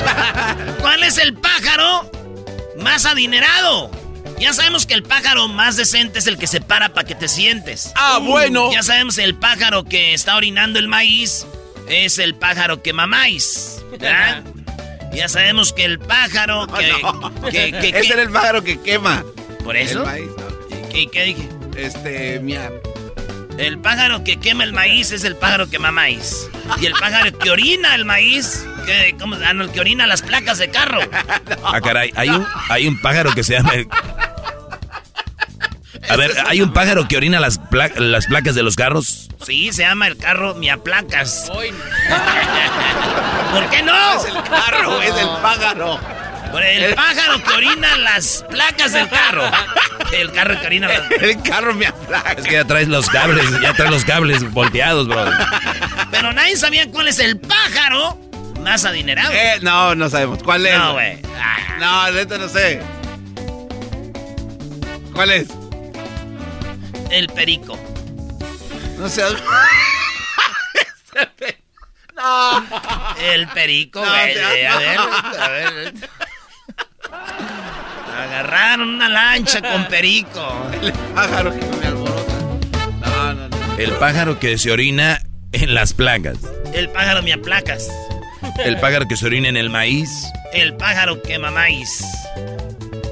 ¿Cuál 0.80 1.02
es 1.04 1.18
el 1.18 1.34
pájaro 1.34 2.10
más 2.78 3.04
adinerado? 3.06 3.90
Ya 4.38 4.52
sabemos 4.52 4.86
que 4.86 4.94
el 4.94 5.02
pájaro 5.02 5.48
más 5.48 5.76
decente 5.76 6.18
es 6.18 6.26
el 6.26 6.36
que 6.38 6.46
se 6.46 6.60
para 6.60 6.92
para 6.94 7.06
que 7.06 7.14
te 7.14 7.28
sientes. 7.28 7.92
Ah, 7.94 8.18
bueno. 8.20 8.72
Ya 8.72 8.82
sabemos 8.82 9.18
el 9.18 9.34
pájaro 9.36 9.84
que 9.84 10.14
está 10.14 10.36
orinando 10.36 10.78
el 10.78 10.88
maíz 10.88 11.46
es 11.88 12.18
el 12.18 12.34
pájaro 12.34 12.82
que 12.82 12.92
mamáis. 12.92 13.82
¿verdad? 13.98 14.42
Ya 15.12 15.28
sabemos 15.28 15.74
que 15.74 15.84
el 15.84 15.98
pájaro 15.98 16.66
que... 16.68 16.90
que- 17.50 17.70
que- 17.92 17.98
Ese 18.00 18.14
era 18.14 18.22
el 18.22 18.30
pájaro 18.30 18.64
que 18.64 18.80
quema. 18.80 19.22
¿Por 19.62 19.76
eso? 19.76 19.98
El 20.00 20.06
maíz, 20.06 20.24
¿no? 20.38 20.88
¿Qué, 20.88 21.06
qué 21.08 21.22
dije? 21.24 21.48
Este, 21.76 22.40
mia. 22.40 22.70
El 23.58 23.78
pájaro 23.78 24.24
que 24.24 24.38
quema 24.40 24.64
el 24.64 24.72
maíz 24.72 25.12
es 25.12 25.24
el 25.24 25.36
pájaro 25.36 25.68
que 25.68 25.78
maíz. 25.78 26.48
Y 26.80 26.86
el 26.86 26.94
pájaro 26.94 27.36
que 27.38 27.50
orina 27.50 27.94
el 27.94 28.06
maíz, 28.06 28.64
que, 28.84 29.16
¿cómo? 29.18 29.36
Ah, 29.44 29.52
no, 29.52 29.64
el 29.64 29.72
que 29.72 29.80
orina 29.80 30.06
las 30.06 30.22
placas 30.22 30.58
de 30.58 30.70
carro. 30.70 31.00
Ah, 31.64 31.80
caray, 31.80 32.12
hay 32.16 32.28
un, 32.28 32.44
hay 32.68 32.86
un 32.88 33.00
pájaro 33.00 33.32
que 33.32 33.42
se 33.44 33.54
llama... 33.54 33.72
A 36.10 36.16
ver, 36.16 36.32
¿hay 36.46 36.60
un 36.60 36.72
pájaro 36.72 37.06
que 37.08 37.16
orina 37.16 37.40
las, 37.40 37.58
pla- 37.58 37.90
las 37.96 38.26
placas 38.26 38.54
de 38.54 38.62
los 38.62 38.76
carros? 38.76 39.28
Sí, 39.46 39.72
se 39.72 39.82
llama 39.82 40.06
el 40.08 40.16
carro 40.18 40.54
Miaplacas. 40.54 41.50
¿Por 43.52 43.70
qué 43.70 43.82
no? 43.82 44.16
Es 44.18 44.24
el 44.26 44.42
carro, 44.42 45.00
es 45.02 45.14
el 45.16 45.28
pájaro. 45.42 45.98
Por 46.50 46.62
el 46.62 46.94
pájaro 46.94 47.42
que 47.42 47.50
orina 47.54 47.96
las 47.98 48.44
placas 48.50 48.92
del 48.92 49.08
carro. 49.08 49.44
El 50.12 50.30
carro 50.32 50.54
de 50.56 50.60
Karina. 50.60 50.88
El 51.20 51.42
carro 51.42 51.74
me 51.74 51.86
aplaca. 51.86 52.32
Es 52.32 52.44
que 52.44 52.52
ya 52.52 52.64
traes 52.64 52.88
los 52.88 53.08
cables, 53.08 53.46
ya 53.62 53.72
traes 53.72 53.90
los 53.90 54.04
cables 54.04 54.50
volteados, 54.52 55.08
bro. 55.08 55.24
Pero 56.10 56.32
nadie 56.34 56.56
sabía 56.56 56.90
cuál 56.90 57.08
es 57.08 57.18
el 57.20 57.38
pájaro 57.40 58.18
más 58.62 58.84
adinerado. 58.84 59.32
Eh, 59.32 59.58
no, 59.62 59.94
no 59.94 60.08
sabemos. 60.10 60.42
¿Cuál 60.42 60.66
es? 60.66 60.78
No, 60.78 60.92
güey. 60.94 61.20
No, 61.78 62.10
neta 62.12 62.38
no 62.38 62.48
sé. 62.48 62.80
¿Cuál 65.14 65.30
es? 65.32 65.48
El 67.10 67.28
perico. 67.28 67.78
No 68.98 69.08
sé. 69.08 69.22
no. 72.16 72.64
El 73.20 73.48
perico, 73.48 74.00
No, 74.04 74.10
güey. 74.10 74.34
te- 74.34 74.66
a 74.66 74.78
ver, 74.78 74.98
a 75.40 75.48
ver. 75.48 75.94
Agarraron 78.18 78.88
una 78.88 79.08
lancha 79.08 79.60
con 79.60 79.86
perico. 79.88 80.70
El 80.80 80.92
pájaro 80.92 81.52
que 81.52 81.64
me 81.80 81.86
alborota. 81.86 82.32
No, 83.00 83.34
no, 83.34 83.48
no. 83.48 83.78
El 83.78 83.90
pájaro 83.92 84.38
que 84.38 84.56
se 84.58 84.70
orina 84.70 85.20
en 85.52 85.74
las 85.74 85.92
plagas. 85.92 86.38
El 86.72 86.88
pájaro 86.90 87.22
me 87.22 87.32
aplacas. 87.32 87.88
El 88.58 88.78
pájaro 88.80 89.06
que 89.08 89.16
se 89.16 89.26
orina 89.26 89.48
en 89.48 89.56
el 89.56 89.70
maíz. 89.70 90.10
El 90.52 90.74
pájaro 90.74 91.22
quema 91.22 91.50
maíz. 91.50 92.04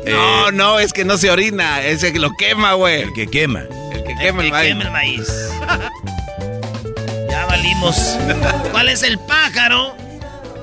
No, 0.06 0.50
no, 0.50 0.78
es 0.78 0.92
que 0.92 1.04
no 1.04 1.16
se 1.18 1.30
orina, 1.30 1.82
es 1.82 2.02
el 2.02 2.12
que 2.12 2.18
lo 2.18 2.30
quema, 2.36 2.74
güey. 2.74 3.02
El 3.02 3.12
que 3.12 3.26
quema. 3.26 3.64
El 3.92 4.02
que 4.04 4.14
quema 4.16 4.42
el 4.42 4.46
que 4.46 4.52
maíz. 4.52 4.68
quema 4.68 4.82
el 4.84 4.90
maíz. 4.90 5.28
ya 7.30 7.46
valimos. 7.46 8.16
¿Cuál 8.72 8.88
es 8.88 9.02
el 9.02 9.18
pájaro 9.20 9.96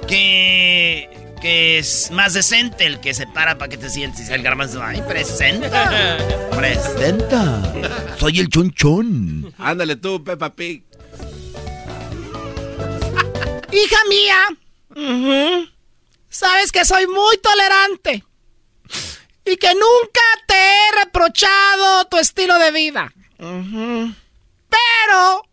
que, 0.08 1.10
que 1.42 1.80
es 1.80 2.12
más 2.12 2.34
decente? 2.34 2.86
El 2.86 3.00
que 3.00 3.14
se 3.14 3.26
para 3.28 3.58
para 3.58 3.70
que 3.70 3.78
te 3.78 3.90
sientes. 3.90 4.30
El 4.30 4.42
garbanzo, 4.44 4.82
ay, 4.84 5.02
presenta. 5.08 6.18
presenta. 6.56 7.74
Soy 8.20 8.40
el 8.40 8.50
chonchón. 8.50 9.54
Ándale 9.58 9.96
tú, 9.96 10.24
Peppa 10.24 10.54
Pig. 10.54 10.84
Hija 13.72 13.98
mía, 14.10 14.36
sabes 16.30 16.72
que 16.72 16.86
soy 16.86 17.08
muy 17.08 17.38
tolerante 17.38 18.24
y 19.46 19.58
que 19.58 19.74
nunca 19.74 20.22
te 20.48 20.56
he 20.56 20.92
reprochado 21.04 22.06
tu 22.06 22.18
estilo 22.18 22.58
de 22.58 22.72
vida. 22.72 23.14
Pero, 24.70 25.44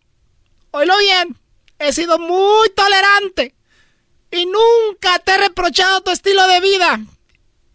oílo 0.71 0.97
bien, 0.97 1.37
he 1.79 1.93
sido 1.93 2.17
muy 2.19 2.69
tolerante 2.71 3.55
y 4.31 4.45
nunca 4.45 5.19
te 5.19 5.33
he 5.33 5.37
reprochado 5.37 6.01
tu 6.01 6.11
estilo 6.11 6.47
de 6.47 6.59
vida, 6.61 6.99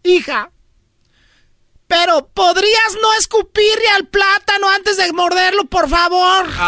hija. 0.03 0.51
Pero, 1.87 2.27
¿podrías 2.27 2.97
no 3.01 3.13
escupirle 3.15 3.89
al 3.95 4.07
plátano 4.07 4.69
antes 4.69 4.97
de 4.97 5.11
morderlo, 5.11 5.65
por 5.65 5.89
favor? 5.89 6.47
Ay, 6.57 6.63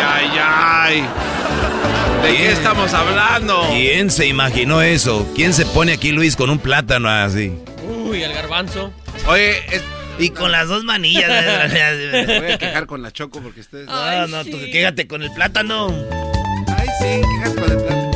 ay, 0.00 0.38
ay. 0.40 1.27
¿De 2.22 2.36
qué 2.36 2.48
estamos 2.52 2.92
hablando? 2.94 3.66
¿Quién 3.70 4.10
se 4.10 4.26
imaginó 4.26 4.82
eso? 4.82 5.26
¿Quién 5.34 5.54
se 5.54 5.64
pone 5.66 5.92
aquí, 5.92 6.12
Luis, 6.12 6.36
con 6.36 6.50
un 6.50 6.58
plátano 6.58 7.08
así? 7.08 7.52
Uy, 7.88 8.22
el 8.22 8.32
garbanzo. 8.32 8.92
Oye, 9.26 9.58
es- 9.74 9.82
Y 10.18 10.30
con 10.30 10.50
las 10.52 10.68
dos 10.68 10.84
manillas. 10.84 11.28
me 11.72 12.40
voy 12.40 12.52
a 12.52 12.58
quejar 12.58 12.86
con 12.86 13.02
la 13.02 13.12
Choco 13.12 13.40
porque 13.40 13.60
ustedes... 13.60 13.86
No, 13.86 14.26
no, 14.26 14.44
tú 14.44 14.58
quéjate 14.72 15.06
con 15.06 15.22
el 15.22 15.30
plátano. 15.32 15.88
Ay, 16.76 16.88
sí, 17.00 17.20
quéjate 17.38 17.60
con 17.60 17.70
el 17.70 17.78
plátano. 17.78 18.10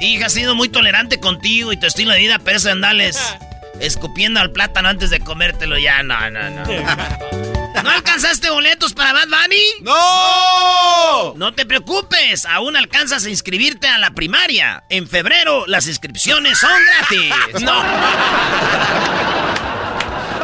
Hija, 0.00 0.26
ha 0.26 0.30
sido 0.30 0.54
muy 0.54 0.68
tolerante 0.68 1.18
contigo 1.20 1.72
y 1.72 1.76
tu 1.78 1.86
estilo 1.86 2.12
de 2.12 2.18
vida, 2.18 2.38
pero 2.44 2.56
eso 2.58 2.66
de 2.68 2.72
andales 2.72 3.18
escupiendo 3.80 4.40
al 4.40 4.50
plátano 4.50 4.88
antes 4.88 5.10
de 5.10 5.20
comértelo 5.20 5.78
ya, 5.78 6.02
no, 6.02 6.18
no, 6.30 6.50
no. 6.50 6.64
¿No 7.82 7.90
alcanzaste 7.90 8.50
boletos 8.50 8.92
para 8.94 9.12
Bad 9.12 9.28
Bunny? 9.28 9.62
¡No! 9.82 11.34
No 11.36 11.54
te 11.54 11.66
preocupes, 11.66 12.46
aún 12.46 12.76
alcanzas 12.76 13.24
a 13.24 13.30
inscribirte 13.30 13.88
a 13.88 13.98
la 13.98 14.12
primaria. 14.12 14.84
En 14.88 15.08
febrero 15.08 15.64
las 15.66 15.86
inscripciones 15.86 16.58
son 16.58 16.70
gratis. 16.98 17.62
No. 17.62 17.82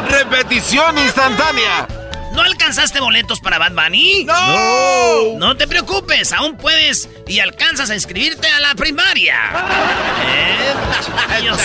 Repetición 0.09 0.97
instantánea. 0.97 1.87
¿No 2.33 2.41
alcanzaste 2.41 2.99
boletos 2.99 3.39
para 3.39 3.57
Bad 3.57 3.73
Bunny? 3.73 4.23
¡No! 4.25 5.37
No 5.37 5.57
te 5.57 5.67
preocupes, 5.67 6.31
aún 6.31 6.57
puedes 6.57 7.09
y 7.27 7.39
alcanzas 7.39 7.89
a 7.89 7.95
inscribirte 7.95 8.47
a 8.49 8.59
la 8.59 8.75
primaria. 8.75 9.37
Eh, 10.23 11.41
Dios. 11.41 11.57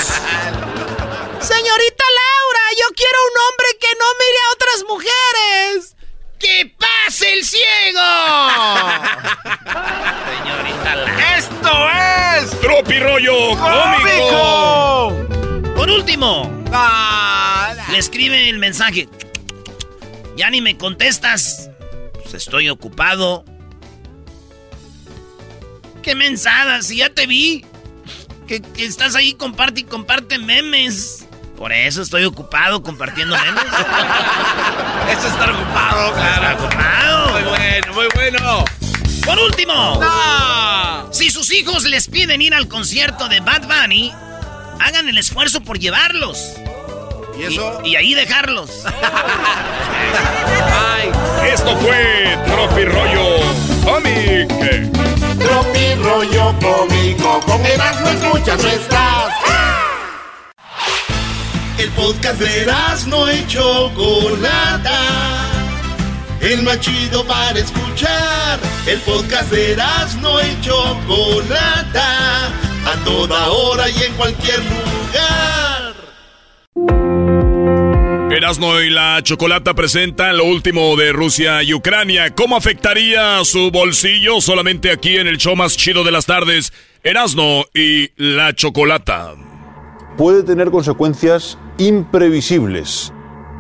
Señorita 1.47 2.05
Laura, 2.21 2.65
yo 2.81 2.87
quiero 2.97 3.19
un 3.31 3.37
hombre 3.47 3.69
que 3.81 3.89
no 3.99 4.07
mire 4.19 4.39
a 4.43 4.53
otras 4.55 4.81
mujeres. 4.89 5.97
¡Que 6.39 6.75
pase 6.79 7.33
el 7.35 7.45
ciego! 7.45 8.01
Señorita 10.27 10.97
Lara. 10.97 11.37
¡Esto 11.37 11.73
es! 12.51 12.61
¡Tropi 12.61 12.99
rollo 12.99 13.51
cómico! 13.59 15.13
Por 15.77 15.89
último, 15.91 16.53
Ah, 16.73 17.73
le 17.91 17.99
escribe 17.99 18.49
el 18.49 18.59
mensaje. 18.59 19.09
Ya 20.37 20.51
ni 20.51 20.61
me 20.61 20.77
contestas. 20.77 21.71
Pues 22.23 22.35
estoy 22.35 22.69
ocupado. 22.69 23.45
¿Qué 26.03 26.15
mensada? 26.17 26.83
Si 26.83 26.97
ya 26.97 27.09
te 27.11 27.27
vi. 27.27 27.65
Que, 28.49 28.61
que 28.61 28.85
estás 28.85 29.15
ahí, 29.15 29.35
comparte 29.35 29.81
y 29.81 29.85
comparte 29.85 30.39
memes. 30.39 31.26
Por 31.57 31.73
eso 31.73 32.03
estoy 32.03 32.25
ocupado 32.25 32.83
compartiendo 32.83 33.37
memes. 33.37 33.65
Eso 35.11 35.21
es 35.21 35.33
estar 35.33 35.51
ocupado, 35.51 36.09
Está 36.09 36.39
claro. 36.41 36.65
ocupado. 36.65 37.29
Muy 37.33 37.43
bueno, 37.45 37.93
muy 37.95 38.07
bueno. 38.15 38.65
Por 39.25 39.39
último, 39.39 39.99
¡No! 40.01 41.13
si 41.13 41.31
sus 41.31 41.53
hijos 41.53 41.85
les 41.85 42.09
piden 42.09 42.43
ir 42.43 42.55
al 42.55 42.69
concierto 42.69 43.29
de 43.29 43.41
Bad 43.41 43.63
Bunny, 43.63 44.13
hagan 44.81 45.09
el 45.09 45.17
esfuerzo 45.19 45.61
por 45.63 45.79
llevarlos. 45.79 46.39
¿Y 47.39 47.45
eso? 47.45 47.81
Y, 47.85 47.91
y 47.91 47.97
ahí 47.97 48.15
dejarlos. 48.15 48.71
Ay, 50.93 51.11
Esto 51.53 51.77
fue 51.79 52.39
Tropi 52.47 52.85
rollo 52.85 53.37
cómic. 53.85 54.49
Tropi 55.39 55.95
rollo 56.03 56.55
cómico, 56.61 57.41
con 57.47 57.65
Erasmo 57.65 58.09
escuchas 58.09 58.63
no 58.63 58.69
estás. 58.69 59.33
El 61.79 61.91
podcast 61.91 62.41
de 62.41 62.67
no 63.09 63.31
y 63.31 63.47
Chocolata. 63.47 65.01
El 66.41 66.63
más 66.63 66.81
chido 66.81 67.23
para 67.27 67.59
escuchar. 67.59 68.59
El 68.87 68.99
podcast 69.01 69.51
de 69.51 69.77
no 70.23 70.41
y 70.41 70.61
Chocolata. 70.63 72.47
A 72.47 73.05
toda 73.05 73.49
hora 73.49 73.91
y 73.91 74.03
en 74.05 74.15
cualquier 74.15 74.61
lugar. 74.61 75.95
Erasmo 78.33 78.81
y 78.81 78.89
la 78.89 79.21
Chocolata 79.23 79.75
presentan 79.75 80.39
lo 80.39 80.45
último 80.45 80.97
de 80.97 81.13
Rusia 81.13 81.63
y 81.63 81.75
Ucrania. 81.75 82.35
¿Cómo 82.35 82.57
afectaría 82.57 83.45
su 83.45 83.71
bolsillo? 83.71 84.41
Solamente 84.41 84.91
aquí 84.91 85.19
en 85.19 85.27
el 85.27 85.37
show 85.37 85.55
más 85.57 85.77
chido 85.77 86.05
de 86.05 86.13
las 86.13 86.25
tardes. 86.25 86.73
Erasmo 87.03 87.67
y 87.75 88.11
la 88.17 88.55
Chocolata. 88.55 89.35
Puede 90.17 90.43
tener 90.43 90.71
consecuencias 90.71 91.59
imprevisibles. 91.79 93.13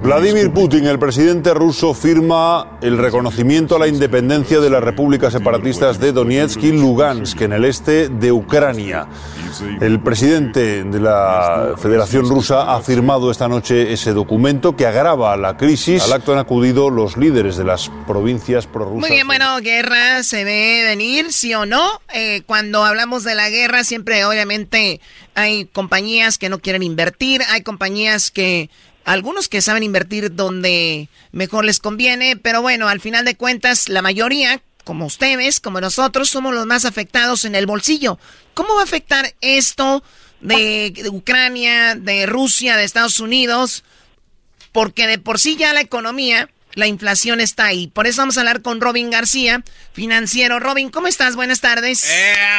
Vladimir 0.02 0.52
Putin, 0.52 0.86
el 0.86 0.98
presidente 0.98 1.55
ruso, 1.55 1.94
firma 1.94 2.78
el 2.82 2.98
reconocimiento 2.98 3.77
a 3.77 3.78
la 3.78 3.89
independencia 3.89 4.60
de 4.60 4.70
las 4.70 4.85
repúblicas 4.85 5.32
separatistas 5.32 5.98
de 5.98 6.12
Donetsk 6.12 6.62
y 6.62 6.73
Lugansk 6.73 7.40
en 7.40 7.55
el 7.55 7.64
este 7.64 8.09
de 8.09 8.31
Ucrania. 8.31 9.09
El 9.81 10.01
presidente 10.01 10.85
de 10.85 11.01
la 11.01 11.74
Federación 11.78 12.28
Rusa 12.28 12.74
ha 12.74 12.82
firmado 12.82 13.31
esta 13.31 13.48
noche 13.48 13.93
ese 13.93 14.12
documento 14.12 14.77
que 14.77 14.86
agrava 14.86 15.36
la 15.36 15.56
crisis. 15.56 16.02
Al 16.02 16.12
acto 16.12 16.35
han 16.35 16.39
acudido 16.39 16.90
los 16.90 17.16
líderes 17.16 17.56
de 17.56 17.64
las 17.64 17.90
provincias 18.06 18.66
prorrusas. 18.66 19.01
Muy 19.01 19.10
bien, 19.10 19.27
bueno, 19.27 19.59
guerra 19.60 20.23
se 20.23 20.44
ve 20.44 20.82
venir, 20.85 21.32
sí 21.32 21.55
o 21.55 21.64
no. 21.64 22.01
Eh, 22.12 22.43
cuando 22.47 22.85
hablamos 22.85 23.24
de 23.24 23.35
la 23.35 23.48
guerra, 23.48 23.82
siempre 23.82 24.24
obviamente 24.27 25.01
hay 25.35 25.64
compañías 25.64 26.36
que 26.36 26.51
no 26.51 26.59
quieren 26.59 26.82
invertir, 26.82 27.43
hay 27.48 27.62
compañías 27.62 28.31
que, 28.31 28.68
algunos 29.06 29.48
que 29.48 29.62
saben 29.62 29.84
invertir 29.84 30.34
donde 30.34 31.08
mejor 31.30 31.64
les 31.64 31.78
conviene, 31.78 32.36
pero 32.36 32.60
bueno, 32.60 32.88
al 32.88 33.00
final 33.00 33.24
de 33.24 33.36
cuentas, 33.36 33.88
la 33.88 34.02
mayoría, 34.02 34.60
como 34.84 35.06
ustedes, 35.06 35.60
como 35.60 35.80
nosotros, 35.80 36.28
somos 36.28 36.52
los 36.52 36.66
más 36.66 36.84
afectados 36.84 37.44
en 37.44 37.54
el 37.54 37.66
bolsillo. 37.66 38.18
¿Cómo 38.52 38.74
va 38.74 38.80
a 38.80 38.84
afectar 38.84 39.32
esto 39.40 40.02
de, 40.40 40.92
de 40.94 41.08
Ucrania, 41.08 41.94
de 41.94 42.26
Rusia, 42.26 42.76
de 42.76 42.82
Estados 42.82 43.20
Unidos? 43.20 43.84
Porque 44.72 45.06
de 45.06 45.18
por 45.18 45.38
sí 45.38 45.56
ya 45.56 45.72
la 45.72 45.82
economía, 45.82 46.50
la 46.74 46.88
inflación 46.88 47.40
está 47.40 47.66
ahí. 47.66 47.86
Por 47.86 48.08
eso 48.08 48.22
vamos 48.22 48.36
a 48.38 48.40
hablar 48.40 48.60
con 48.60 48.80
Robin 48.80 49.10
García, 49.10 49.62
financiero. 49.92 50.58
Robin, 50.58 50.90
¿cómo 50.90 51.06
estás? 51.06 51.36
Buenas 51.36 51.60
tardes. 51.60 52.04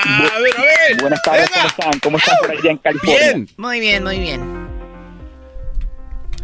a 0.05 0.39
ver, 0.39 0.57
a 0.57 0.61
ver. 0.61 1.01
Buenas 1.01 1.21
tardes, 1.21 1.49
¿cómo 1.49 1.67
están? 1.67 1.99
¿Cómo 1.99 2.17
están 2.17 2.37
por 2.39 2.51
allá 2.51 2.71
en 2.71 2.77
California? 2.77 3.33
Bien. 3.33 3.49
Muy 3.57 3.79
bien, 3.81 4.03
muy 4.05 4.19
bien. 4.19 4.76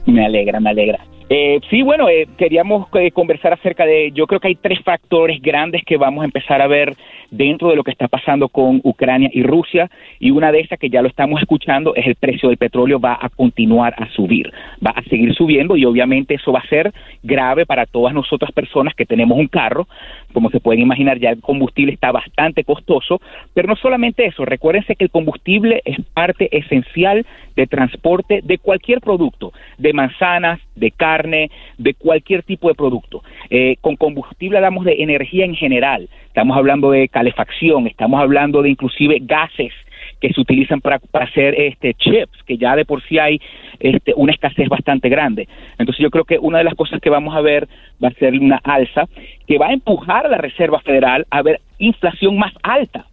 Me 0.05 0.25
alegra, 0.25 0.59
me 0.59 0.69
alegra. 0.69 0.99
Eh, 1.29 1.59
sí, 1.69 1.81
bueno, 1.81 2.09
eh, 2.09 2.27
queríamos 2.37 2.87
eh, 2.95 3.11
conversar 3.11 3.53
acerca 3.53 3.85
de, 3.85 4.11
yo 4.11 4.27
creo 4.27 4.39
que 4.39 4.49
hay 4.49 4.55
tres 4.55 4.81
factores 4.81 5.41
grandes 5.41 5.83
que 5.85 5.97
vamos 5.97 6.21
a 6.21 6.25
empezar 6.25 6.61
a 6.61 6.67
ver 6.67 6.95
dentro 7.31 7.69
de 7.69 7.75
lo 7.75 7.83
que 7.83 7.91
está 7.91 8.07
pasando 8.07 8.49
con 8.49 8.79
Ucrania 8.83 9.29
y 9.33 9.41
Rusia, 9.41 9.89
y 10.19 10.31
una 10.31 10.51
de 10.51 10.59
esas 10.59 10.77
que 10.77 10.89
ya 10.89 11.01
lo 11.01 11.07
estamos 11.07 11.41
escuchando 11.41 11.95
es 11.95 12.05
el 12.05 12.15
precio 12.15 12.49
del 12.49 12.57
petróleo 12.57 12.99
va 12.99 13.17
a 13.19 13.29
continuar 13.29 13.95
a 13.97 14.07
subir, 14.09 14.51
va 14.85 14.91
a 14.91 15.01
seguir 15.03 15.33
subiendo 15.33 15.75
y 15.75 15.85
obviamente 15.85 16.35
eso 16.35 16.51
va 16.51 16.59
a 16.59 16.67
ser 16.67 16.93
grave 17.23 17.65
para 17.65 17.85
todas 17.85 18.13
nosotras 18.13 18.51
personas 18.51 18.93
que 18.93 19.05
tenemos 19.05 19.37
un 19.37 19.47
carro, 19.47 19.87
como 20.33 20.49
se 20.51 20.59
pueden 20.59 20.81
imaginar 20.81 21.17
ya 21.19 21.31
el 21.31 21.41
combustible 21.41 21.93
está 21.93 22.11
bastante 22.11 22.63
costoso, 22.63 23.19
pero 23.53 23.67
no 23.67 23.75
solamente 23.75 24.25
eso, 24.25 24.45
recuérdense 24.45 24.95
que 24.95 25.05
el 25.05 25.11
combustible 25.11 25.81
es 25.85 25.97
parte 26.13 26.55
esencial 26.55 27.25
de 27.55 27.67
transporte 27.67 28.41
de 28.43 28.57
cualquier 28.57 28.99
producto, 28.99 29.53
de 29.77 29.93
manzanas, 29.93 30.59
de 30.75 30.91
carne, 30.91 31.12
de 31.21 31.93
cualquier 31.93 32.43
tipo 32.43 32.67
de 32.67 32.75
producto. 32.75 33.23
Eh, 33.49 33.75
con 33.81 33.95
combustible 33.95 34.57
hablamos 34.57 34.85
de 34.85 35.03
energía 35.03 35.45
en 35.45 35.55
general, 35.55 36.09
estamos 36.27 36.57
hablando 36.57 36.91
de 36.91 37.07
calefacción, 37.07 37.87
estamos 37.87 38.19
hablando 38.19 38.61
de 38.61 38.69
inclusive 38.69 39.19
gases 39.21 39.73
que 40.19 40.33
se 40.33 40.39
utilizan 40.39 40.79
para, 40.81 40.99
para 40.99 41.25
hacer 41.25 41.53
este 41.59 41.93
chips, 41.93 42.43
que 42.45 42.57
ya 42.57 42.75
de 42.75 42.85
por 42.85 43.03
sí 43.03 43.19
hay 43.19 43.41
este, 43.79 44.13
una 44.15 44.31
escasez 44.31 44.69
bastante 44.69 45.09
grande. 45.09 45.47
Entonces 45.77 46.01
yo 46.01 46.09
creo 46.09 46.23
que 46.23 46.39
una 46.39 46.59
de 46.59 46.63
las 46.63 46.75
cosas 46.75 47.01
que 47.01 47.09
vamos 47.09 47.35
a 47.35 47.41
ver 47.41 47.67
va 48.03 48.07
a 48.07 48.13
ser 48.13 48.33
una 48.33 48.59
alza 48.63 49.05
que 49.47 49.57
va 49.57 49.67
a 49.67 49.73
empujar 49.73 50.25
a 50.25 50.29
la 50.29 50.37
Reserva 50.37 50.79
Federal 50.79 51.25
a 51.29 51.41
ver 51.41 51.59
inflación 51.77 52.37
más 52.37 52.53
alta. 52.63 53.05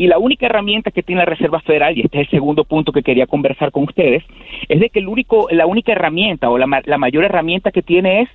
Y 0.00 0.06
la 0.06 0.18
única 0.18 0.46
herramienta 0.46 0.90
que 0.90 1.02
tiene 1.02 1.20
la 1.20 1.26
Reserva 1.26 1.60
Federal, 1.60 1.94
y 1.94 2.00
este 2.00 2.22
es 2.22 2.24
el 2.24 2.30
segundo 2.30 2.64
punto 2.64 2.90
que 2.90 3.02
quería 3.02 3.26
conversar 3.26 3.70
con 3.70 3.82
ustedes, 3.82 4.24
es 4.66 4.80
de 4.80 4.88
que 4.88 5.00
el 5.00 5.08
único, 5.08 5.48
la 5.50 5.66
única 5.66 5.92
herramienta 5.92 6.48
o 6.48 6.56
la, 6.56 6.80
la 6.86 6.96
mayor 6.96 7.22
herramienta 7.22 7.70
que 7.70 7.82
tiene 7.82 8.22
es 8.22 8.30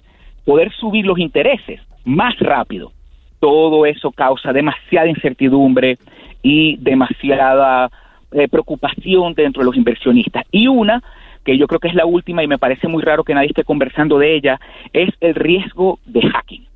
poder 0.45 0.71
subir 0.73 1.07
los 1.07 1.17
intereses 1.17 1.81
más 2.03 2.37
rápido. 2.37 2.91
Todo 3.39 3.87
eso 3.87 4.11
causa 4.11 4.53
demasiada 4.53 5.07
incertidumbre 5.07 5.97
y 6.43 6.77
demasiada 6.77 7.89
eh, 8.31 8.47
preocupación 8.47 9.33
dentro 9.33 9.61
de 9.61 9.65
los 9.65 9.75
inversionistas. 9.75 10.45
Y 10.51 10.67
una 10.67 11.01
que 11.43 11.57
yo 11.57 11.65
creo 11.65 11.79
que 11.79 11.87
es 11.87 11.95
la 11.95 12.05
última 12.05 12.43
y 12.43 12.47
me 12.47 12.59
parece 12.59 12.87
muy 12.87 13.01
raro 13.01 13.23
que 13.23 13.33
nadie 13.33 13.47
esté 13.47 13.63
conversando 13.63 14.19
de 14.19 14.35
ella, 14.35 14.59
es 14.93 15.09
el 15.19 15.33
riesgo 15.33 15.97
de 16.05 16.21
hacking 16.29 16.67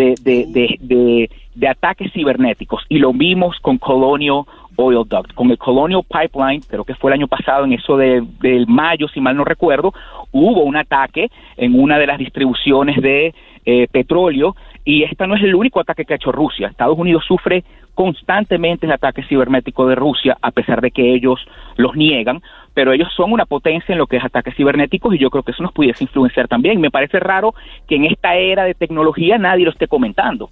de, 0.00 0.46
de, 0.48 0.78
de, 0.80 1.30
de, 1.54 1.68
ataques 1.68 2.12
cibernéticos. 2.12 2.84
Y 2.88 2.98
lo 2.98 3.12
vimos 3.12 3.58
con 3.60 3.78
Colonial 3.78 4.42
Oil 4.76 5.06
Duct, 5.06 5.34
con 5.34 5.50
el 5.50 5.58
Colonial 5.58 6.02
Pipeline, 6.08 6.62
creo 6.66 6.84
que 6.84 6.94
fue 6.94 7.10
el 7.10 7.18
año 7.18 7.28
pasado 7.28 7.64
en 7.64 7.74
eso 7.74 7.96
de, 7.96 8.22
del 8.40 8.66
mayo, 8.66 9.08
si 9.08 9.20
mal 9.20 9.36
no 9.36 9.44
recuerdo, 9.44 9.92
hubo 10.32 10.62
un 10.62 10.76
ataque 10.76 11.30
en 11.56 11.78
una 11.78 11.98
de 11.98 12.06
las 12.06 12.18
distribuciones 12.18 13.00
de 13.02 13.34
eh, 13.66 13.86
petróleo. 13.92 14.56
Y 14.84 15.02
este 15.02 15.26
no 15.26 15.36
es 15.36 15.42
el 15.42 15.54
único 15.54 15.80
ataque 15.80 16.04
que 16.04 16.14
ha 16.14 16.16
hecho 16.16 16.32
Rusia. 16.32 16.68
Estados 16.68 16.98
Unidos 16.98 17.24
sufre 17.26 17.62
constantemente 18.00 18.86
el 18.86 18.92
ataque 18.92 19.22
cibernético 19.28 19.86
de 19.86 19.94
Rusia, 19.94 20.38
a 20.40 20.52
pesar 20.52 20.80
de 20.80 20.90
que 20.90 21.14
ellos 21.14 21.38
los 21.76 21.94
niegan, 21.96 22.40
pero 22.72 22.94
ellos 22.94 23.08
son 23.14 23.30
una 23.30 23.44
potencia 23.44 23.92
en 23.92 23.98
lo 23.98 24.06
que 24.06 24.16
es 24.16 24.24
ataques 24.24 24.56
cibernéticos 24.56 25.14
y 25.14 25.18
yo 25.18 25.28
creo 25.28 25.42
que 25.42 25.52
eso 25.52 25.62
nos 25.62 25.74
pudiese 25.74 26.04
influenciar 26.04 26.48
también. 26.48 26.80
Me 26.80 26.90
parece 26.90 27.20
raro 27.20 27.54
que 27.86 27.96
en 27.96 28.06
esta 28.06 28.36
era 28.36 28.64
de 28.64 28.72
tecnología 28.72 29.36
nadie 29.36 29.66
lo 29.66 29.70
esté 29.70 29.86
comentando. 29.86 30.48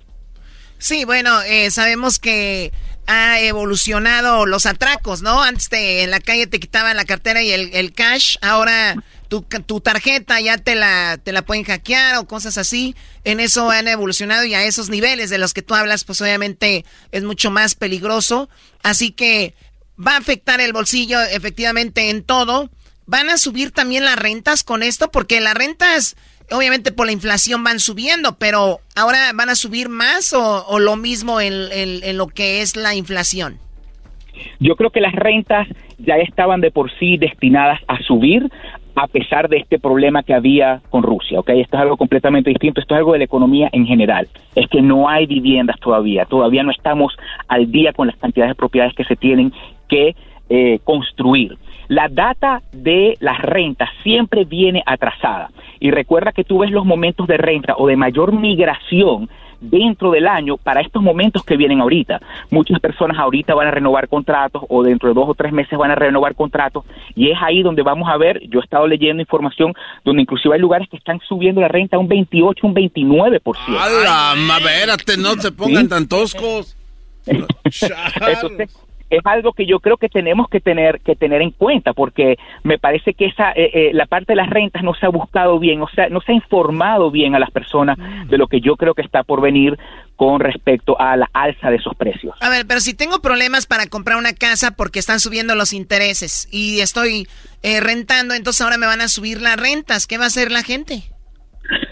Sí, 0.77 1.07
bueno, 1.07 1.31
eh, 1.49 1.71
sabemos 1.71 2.19
que 2.19 2.71
ha 3.07 3.41
evolucionado 3.41 4.45
los 4.45 4.67
atracos, 4.67 5.23
¿no? 5.23 5.43
Antes 5.43 5.71
te, 5.71 6.05
en 6.05 6.11
la 6.11 6.21
calle 6.21 6.49
te 6.49 6.61
quitaban 6.61 6.99
la 6.99 7.07
cartera 7.07 7.43
y 7.43 7.51
el, 7.51 7.71
el 7.73 7.95
cash, 7.95 8.37
ahora 8.43 8.95
tu, 9.29 9.43
tu 9.43 9.81
tarjeta 9.81 10.41
ya 10.41 10.59
te 10.59 10.75
la, 10.75 11.19
te 11.23 11.33
la 11.33 11.43
pueden 11.43 11.65
hackear 11.65 12.17
o 12.19 12.27
cosas 12.27 12.59
así. 12.59 12.95
En 13.25 13.41
eso 13.41 13.71
han 13.71 13.89
evolucionado 13.89 14.45
y 14.45 14.55
a 14.55 14.65
esos 14.65 14.89
niveles 14.91 15.31
de 15.31 15.39
los 15.39 15.55
que 15.55 15.63
tú 15.63 15.75
hablas, 15.75 16.05
pues 16.05 16.21
obviamente 16.23 16.85
es 17.13 17.25
mucho 17.25 17.51
más 17.51 17.75
peligroso. 17.75 18.49
Así 18.83 19.13
que 19.13 19.55
va 19.99 20.15
a 20.15 20.19
afectar 20.19 20.61
el 20.61 20.73
bolsillo 20.73 21.21
efectivamente 21.23 22.11
en 22.11 22.23
todo. 22.23 22.71
¿Van 23.07 23.31
a 23.31 23.39
subir 23.39 23.71
también 23.71 24.05
las 24.05 24.17
rentas 24.17 24.63
con 24.65 24.83
esto? 24.83 25.11
Porque 25.11 25.41
las 25.41 25.55
rentas, 25.55 26.17
obviamente 26.51 26.93
por 26.93 27.07
la 27.07 27.13
inflación 27.13 27.65
van 27.65 27.81
subiendo, 27.81 28.37
pero 28.39 28.81
ahora 28.95 29.31
van 29.35 29.49
a 29.49 29.55
subir 29.55 29.89
más 29.89 30.33
o, 30.33 30.79
lo 30.79 30.97
mismo 30.97 31.41
en- 31.41 31.69
en 31.73 32.17
lo 32.19 32.27
que 32.29 32.61
es 32.63 32.77
la 32.77 32.95
inflación. 32.95 33.59
Yo 34.61 34.77
creo 34.77 34.91
que 34.91 35.01
las 35.01 35.15
rentas 35.15 35.67
ya 35.99 36.15
estaban 36.17 36.61
de 36.61 36.71
por 36.71 36.91
sí 36.99 37.17
destinadas 37.17 37.81
a 37.89 37.99
subir 38.03 38.49
a 38.99 39.07
pesar 39.07 39.49
de 39.49 39.59
este 39.59 39.79
problema 39.79 40.23
que 40.23 40.35
había 40.35 40.81
con 40.91 41.03
Rusia, 41.03 41.39
¿ok? 41.39 41.51
Esto 41.51 41.77
es 41.77 41.83
algo 41.83 41.97
completamente 41.97 42.51
distinto, 42.51 42.81
esto 42.81 42.95
es 42.95 42.99
algo 42.99 43.13
de 43.13 43.19
la 43.19 43.25
economía 43.25 43.69
en 43.73 43.87
general. 43.87 44.27
Es 44.55 44.67
que 44.69 44.83
no 44.83 45.09
hay 45.09 45.27
viviendas 45.27 45.79
todavía, 45.79 46.25
todavía 46.25 46.65
no 46.65 46.73
estamos 46.73 47.17
al 47.47 47.71
día 47.71 47.93
con 47.93 48.09
las 48.09 48.17
cantidades 48.17 48.51
de 48.51 48.57
propiedades 48.57 48.95
que 48.95 49.05
se 49.05 49.15
tienen 49.15 49.53
que 49.89 50.17
eh, 50.51 50.81
construir. 50.83 51.57
La 51.87 52.09
data 52.09 52.63
de 52.73 53.17
las 53.21 53.41
rentas 53.41 53.89
siempre 54.03 54.45
viene 54.45 54.83
atrasada. 54.85 55.51
Y 55.81 55.91
recuerda 55.91 56.33
que 56.33 56.45
tú 56.45 56.59
ves 56.59 56.71
los 56.71 56.85
momentos 56.85 57.27
de 57.29 57.37
renta 57.37 57.75
o 57.77 57.87
de 57.87 57.97
mayor 57.97 58.33
migración 58.33 59.29
dentro 59.61 60.11
del 60.11 60.27
año 60.27 60.57
para 60.57 60.81
estos 60.81 61.03
momentos 61.03 61.43
que 61.45 61.57
vienen 61.57 61.81
ahorita. 61.81 62.21
Muchas 62.51 62.81
personas 62.81 63.19
ahorita 63.19 63.55
van 63.55 63.69
a 63.69 63.71
renovar 63.71 64.09
contratos 64.09 64.63
o 64.69 64.83
dentro 64.83 65.09
de 65.09 65.15
dos 65.15 65.29
o 65.29 65.35
tres 65.35 65.53
meses 65.53 65.79
van 65.79 65.91
a 65.91 65.95
renovar 65.95 66.35
contratos 66.35 66.85
y 67.15 67.31
es 67.31 67.39
ahí 67.41 67.63
donde 67.63 67.83
vamos 67.83 68.09
a 68.09 68.17
ver, 68.17 68.41
yo 68.49 68.61
he 68.61 68.63
estado 68.63 68.87
leyendo 68.87 69.23
información 69.23 69.75
donde 70.05 70.23
inclusive 70.23 70.55
hay 70.55 70.61
lugares 70.61 70.89
que 70.89 70.97
están 70.97 71.21
subiendo 71.29 71.61
la 71.61 71.69
renta 71.69 71.97
a 71.97 72.01
un 72.01 72.09
28, 72.09 72.67
un 72.67 72.75
29%. 72.75 73.41
¡Hala! 73.79 74.35
Espérate, 74.59 75.17
no 75.17 75.35
se 75.35 75.53
pongan 75.53 75.89
tan 75.89 76.09
toscos. 76.09 76.77
Entonces, 77.27 78.88
es 79.11 79.21
algo 79.25 79.53
que 79.53 79.67
yo 79.67 79.81
creo 79.81 79.97
que 79.97 80.09
tenemos 80.09 80.49
que 80.49 80.61
tener 80.61 81.01
que 81.01 81.17
tener 81.17 81.43
en 81.43 81.51
cuenta 81.51 81.93
porque 81.93 82.39
me 82.63 82.79
parece 82.79 83.15
que 83.15 83.27
esa 83.27 83.53
eh, 83.53 83.71
eh, 83.73 83.91
la 83.93 84.07
parte 84.07 84.33
de 84.33 84.37
las 84.37 84.51
rentas 84.51 84.83
no 84.83 84.95
se 84.95 85.07
ha 85.07 85.11
buscado 85.11 85.59
bien, 85.59 85.83
o 85.83 85.89
sea, 85.89 86.09
no 86.09 86.21
se 86.21 86.33
ha 86.33 86.35
informado 86.35 87.11
bien 87.11 87.35
a 87.35 87.39
las 87.39 87.51
personas 87.51 87.99
de 88.29 88.39
lo 88.39 88.47
que 88.47 88.61
yo 88.61 88.77
creo 88.77 88.95
que 88.95 89.03
está 89.03 89.23
por 89.23 89.41
venir 89.41 89.79
con 90.17 90.41
respecto 90.41 91.01
a 91.01 91.17
la 91.17 91.31
alza 91.33 91.71
de 91.71 91.77
esos 91.77 91.95
precios. 91.95 92.35
A 92.41 92.51
ver, 92.51 92.67
pero 92.67 92.81
si 92.81 92.95
tengo 92.95 93.21
problemas 93.21 93.67
para 93.67 93.87
comprar 93.87 94.19
una 94.19 94.33
casa 94.33 94.73
porque 94.73 94.99
están 94.99 95.21
subiendo 95.21 95.55
los 95.55 95.73
intereses 95.73 96.49
y 96.51 96.81
estoy 96.81 97.29
eh, 97.63 97.81
rentando, 97.81 98.35
entonces 98.35 98.61
ahora 98.63 98.79
me 98.79 98.87
van 98.87 99.01
a 99.01 99.09
subir 99.09 99.41
las 99.41 99.57
rentas. 99.57 100.07
¿Qué 100.07 100.19
va 100.19 100.25
a 100.25 100.27
hacer 100.27 100.51
la 100.51 100.63
gente? 100.63 101.05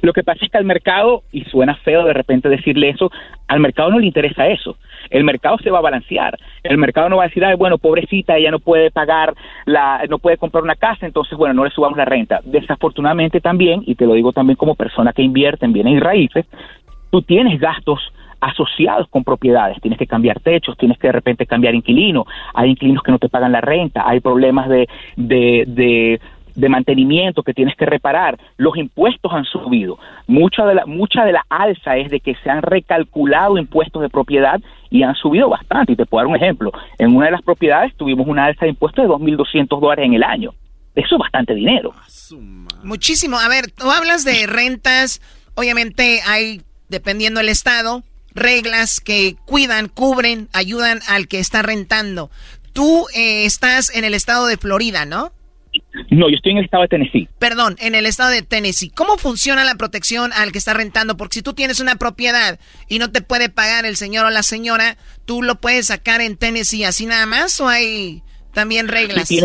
Lo 0.03 0.12
que 0.12 0.23
pasa 0.23 0.44
es 0.44 0.51
que 0.51 0.59
al 0.59 0.65
mercado, 0.65 1.23
y 1.32 1.44
suena 1.44 1.74
feo 1.77 2.05
de 2.05 2.12
repente 2.12 2.48
decirle 2.48 2.90
eso, 2.90 3.11
al 3.48 3.61
mercado 3.61 3.90
no 3.90 3.98
le 3.98 4.07
interesa 4.07 4.47
eso. 4.48 4.77
El 5.11 5.24
mercado 5.24 5.59
se 5.59 5.70
va 5.70 5.78
a 5.78 5.82
balancear. 5.82 6.39
El 6.62 6.78
mercado 6.78 7.09
no 7.09 7.16
va 7.19 7.24
a 7.24 7.28
decir, 7.28 7.44
Ay, 7.44 7.57
bueno, 7.57 7.78
pobrecita, 7.78 8.36
ella 8.36 8.51
no 8.51 8.59
puede 8.59 8.90
pagar, 8.90 9.35
la, 9.65 10.03
no 10.09 10.19
puede 10.19 10.36
comprar 10.36 10.65
una 10.65 10.74
casa, 10.74 11.07
entonces, 11.07 11.36
bueno, 11.36 11.55
no 11.55 11.65
le 11.65 11.70
subamos 11.70 11.97
la 11.97 12.05
renta. 12.05 12.40
Desafortunadamente 12.44 13.40
también, 13.40 13.82
y 13.86 13.94
te 13.94 14.07
lo 14.07 14.15
digo 14.15 14.32
también 14.32 14.57
como 14.57 14.74
persona 14.74 15.12
que 15.12 15.23
invierte 15.23 15.65
en 15.65 15.73
bienes 15.73 15.94
y 15.94 16.01
raíces, 16.01 16.47
tú 17.11 17.23
tienes 17.23 17.61
gastos 17.61 18.12
asociados 18.40 19.09
con 19.09 19.24
propiedades, 19.24 19.81
tienes 19.81 19.98
que 19.98 20.07
cambiar 20.07 20.40
techos, 20.40 20.77
tienes 20.77 20.98
que 20.98 21.09
de 21.09 21.12
repente 21.12 21.47
cambiar 21.47 21.74
inquilino, 21.74 22.27
hay 22.55 22.70
inquilinos 22.70 23.03
que 23.03 23.12
no 23.12 23.19
te 23.19 23.28
pagan 23.28 23.53
la 23.53 23.61
renta, 23.61 24.05
hay 24.07 24.20
problemas 24.20 24.69
de, 24.69 24.89
de, 25.16 25.65
de, 25.66 26.20
de 26.57 26.69
mantenimiento 26.69 27.43
que 27.43 27.55
tienes 27.55 27.77
que 27.77 27.87
reparar, 27.87 28.39
los 28.57 28.77
impuestos 28.77 29.33
han 29.33 29.45
subido, 29.45 29.99
mucha 30.27 30.65
de 30.66 30.74
la, 30.74 30.87
mucha 30.87 31.24
de 31.24 31.33
la 31.33 31.45
alza 31.49 31.97
es 31.97 32.11
de 32.11 32.20
que 32.20 32.35
se 32.43 32.51
han 32.51 32.62
recalculado 32.62 33.59
impuestos 33.59 34.03
de 34.03 34.09
propiedad 34.09 34.61
y 34.91 35.03
han 35.03 35.15
subido 35.15 35.49
bastante, 35.49 35.93
y 35.93 35.97
te 35.97 36.07
puedo 36.07 36.24
dar 36.24 36.31
un 36.31 36.37
ejemplo, 36.37 36.73
en 36.99 37.15
una 37.15 37.27
de 37.27 37.33
las 37.33 37.43
propiedades 37.43 37.95
tuvimos 37.97 38.27
una 38.27 38.47
alza 38.47 38.65
de 38.65 38.70
impuestos 38.70 39.05
de 39.05 39.12
2.200 39.12 39.81
dólares 39.81 40.07
en 40.07 40.15
el 40.15 40.23
año, 40.23 40.53
eso 40.97 41.16
es 41.16 41.19
bastante 41.19 41.55
dinero. 41.55 41.95
Muchísimo. 42.83 43.39
A 43.39 43.49
ver, 43.49 43.70
tú 43.70 43.91
hablas 43.91 44.24
de 44.24 44.47
rentas. 44.47 45.20
Obviamente 45.55 46.20
hay, 46.27 46.62
dependiendo 46.89 47.39
del 47.39 47.51
estado, 47.51 48.03
reglas 48.35 49.01
que 49.01 49.37
cuidan, 49.45 49.89
cubren, 49.89 50.49
ayudan 50.55 51.01
al 51.09 51.28
que 51.28 51.39
está 51.39 51.61
rentando. 51.61 52.31
Tú 52.73 53.07
eh, 53.15 53.45
estás 53.45 53.95
en 53.95 54.05
el 54.05 54.15
estado 54.15 54.47
de 54.47 54.57
Florida, 54.57 55.05
¿no? 55.05 55.33
No, 56.11 56.28
yo 56.28 56.36
estoy 56.36 56.53
en 56.53 56.59
el 56.59 56.65
estado 56.65 56.82
de 56.82 56.89
Tennessee. 56.89 57.28
Perdón, 57.39 57.77
en 57.78 57.94
el 57.94 58.07
estado 58.07 58.31
de 58.31 58.43
Tennessee. 58.43 58.90
¿Cómo 58.90 59.16
funciona 59.16 59.65
la 59.65 59.74
protección 59.74 60.32
al 60.32 60.53
que 60.53 60.59
está 60.59 60.74
rentando? 60.74 61.16
Porque 61.16 61.35
si 61.35 61.43
tú 61.43 61.55
tienes 61.55 61.81
una 61.81 61.97
propiedad 61.97 62.59
y 62.89 62.98
no 62.98 63.11
te 63.11 63.23
puede 63.23 63.48
pagar 63.48 63.85
el 63.85 63.97
señor 63.97 64.27
o 64.27 64.31
la 64.31 64.43
señora, 64.43 64.97
¿tú 65.24 65.43
lo 65.43 65.57
puedes 65.57 65.86
sacar 65.86 66.20
en 66.20 66.36
Tennessee 66.36 66.85
así 66.85 67.07
nada 67.07 67.27
más 67.27 67.61
o 67.61 67.69
hay 67.69 68.23
también 68.53 68.89
reglas? 68.89 69.28
Sí, 69.28 69.40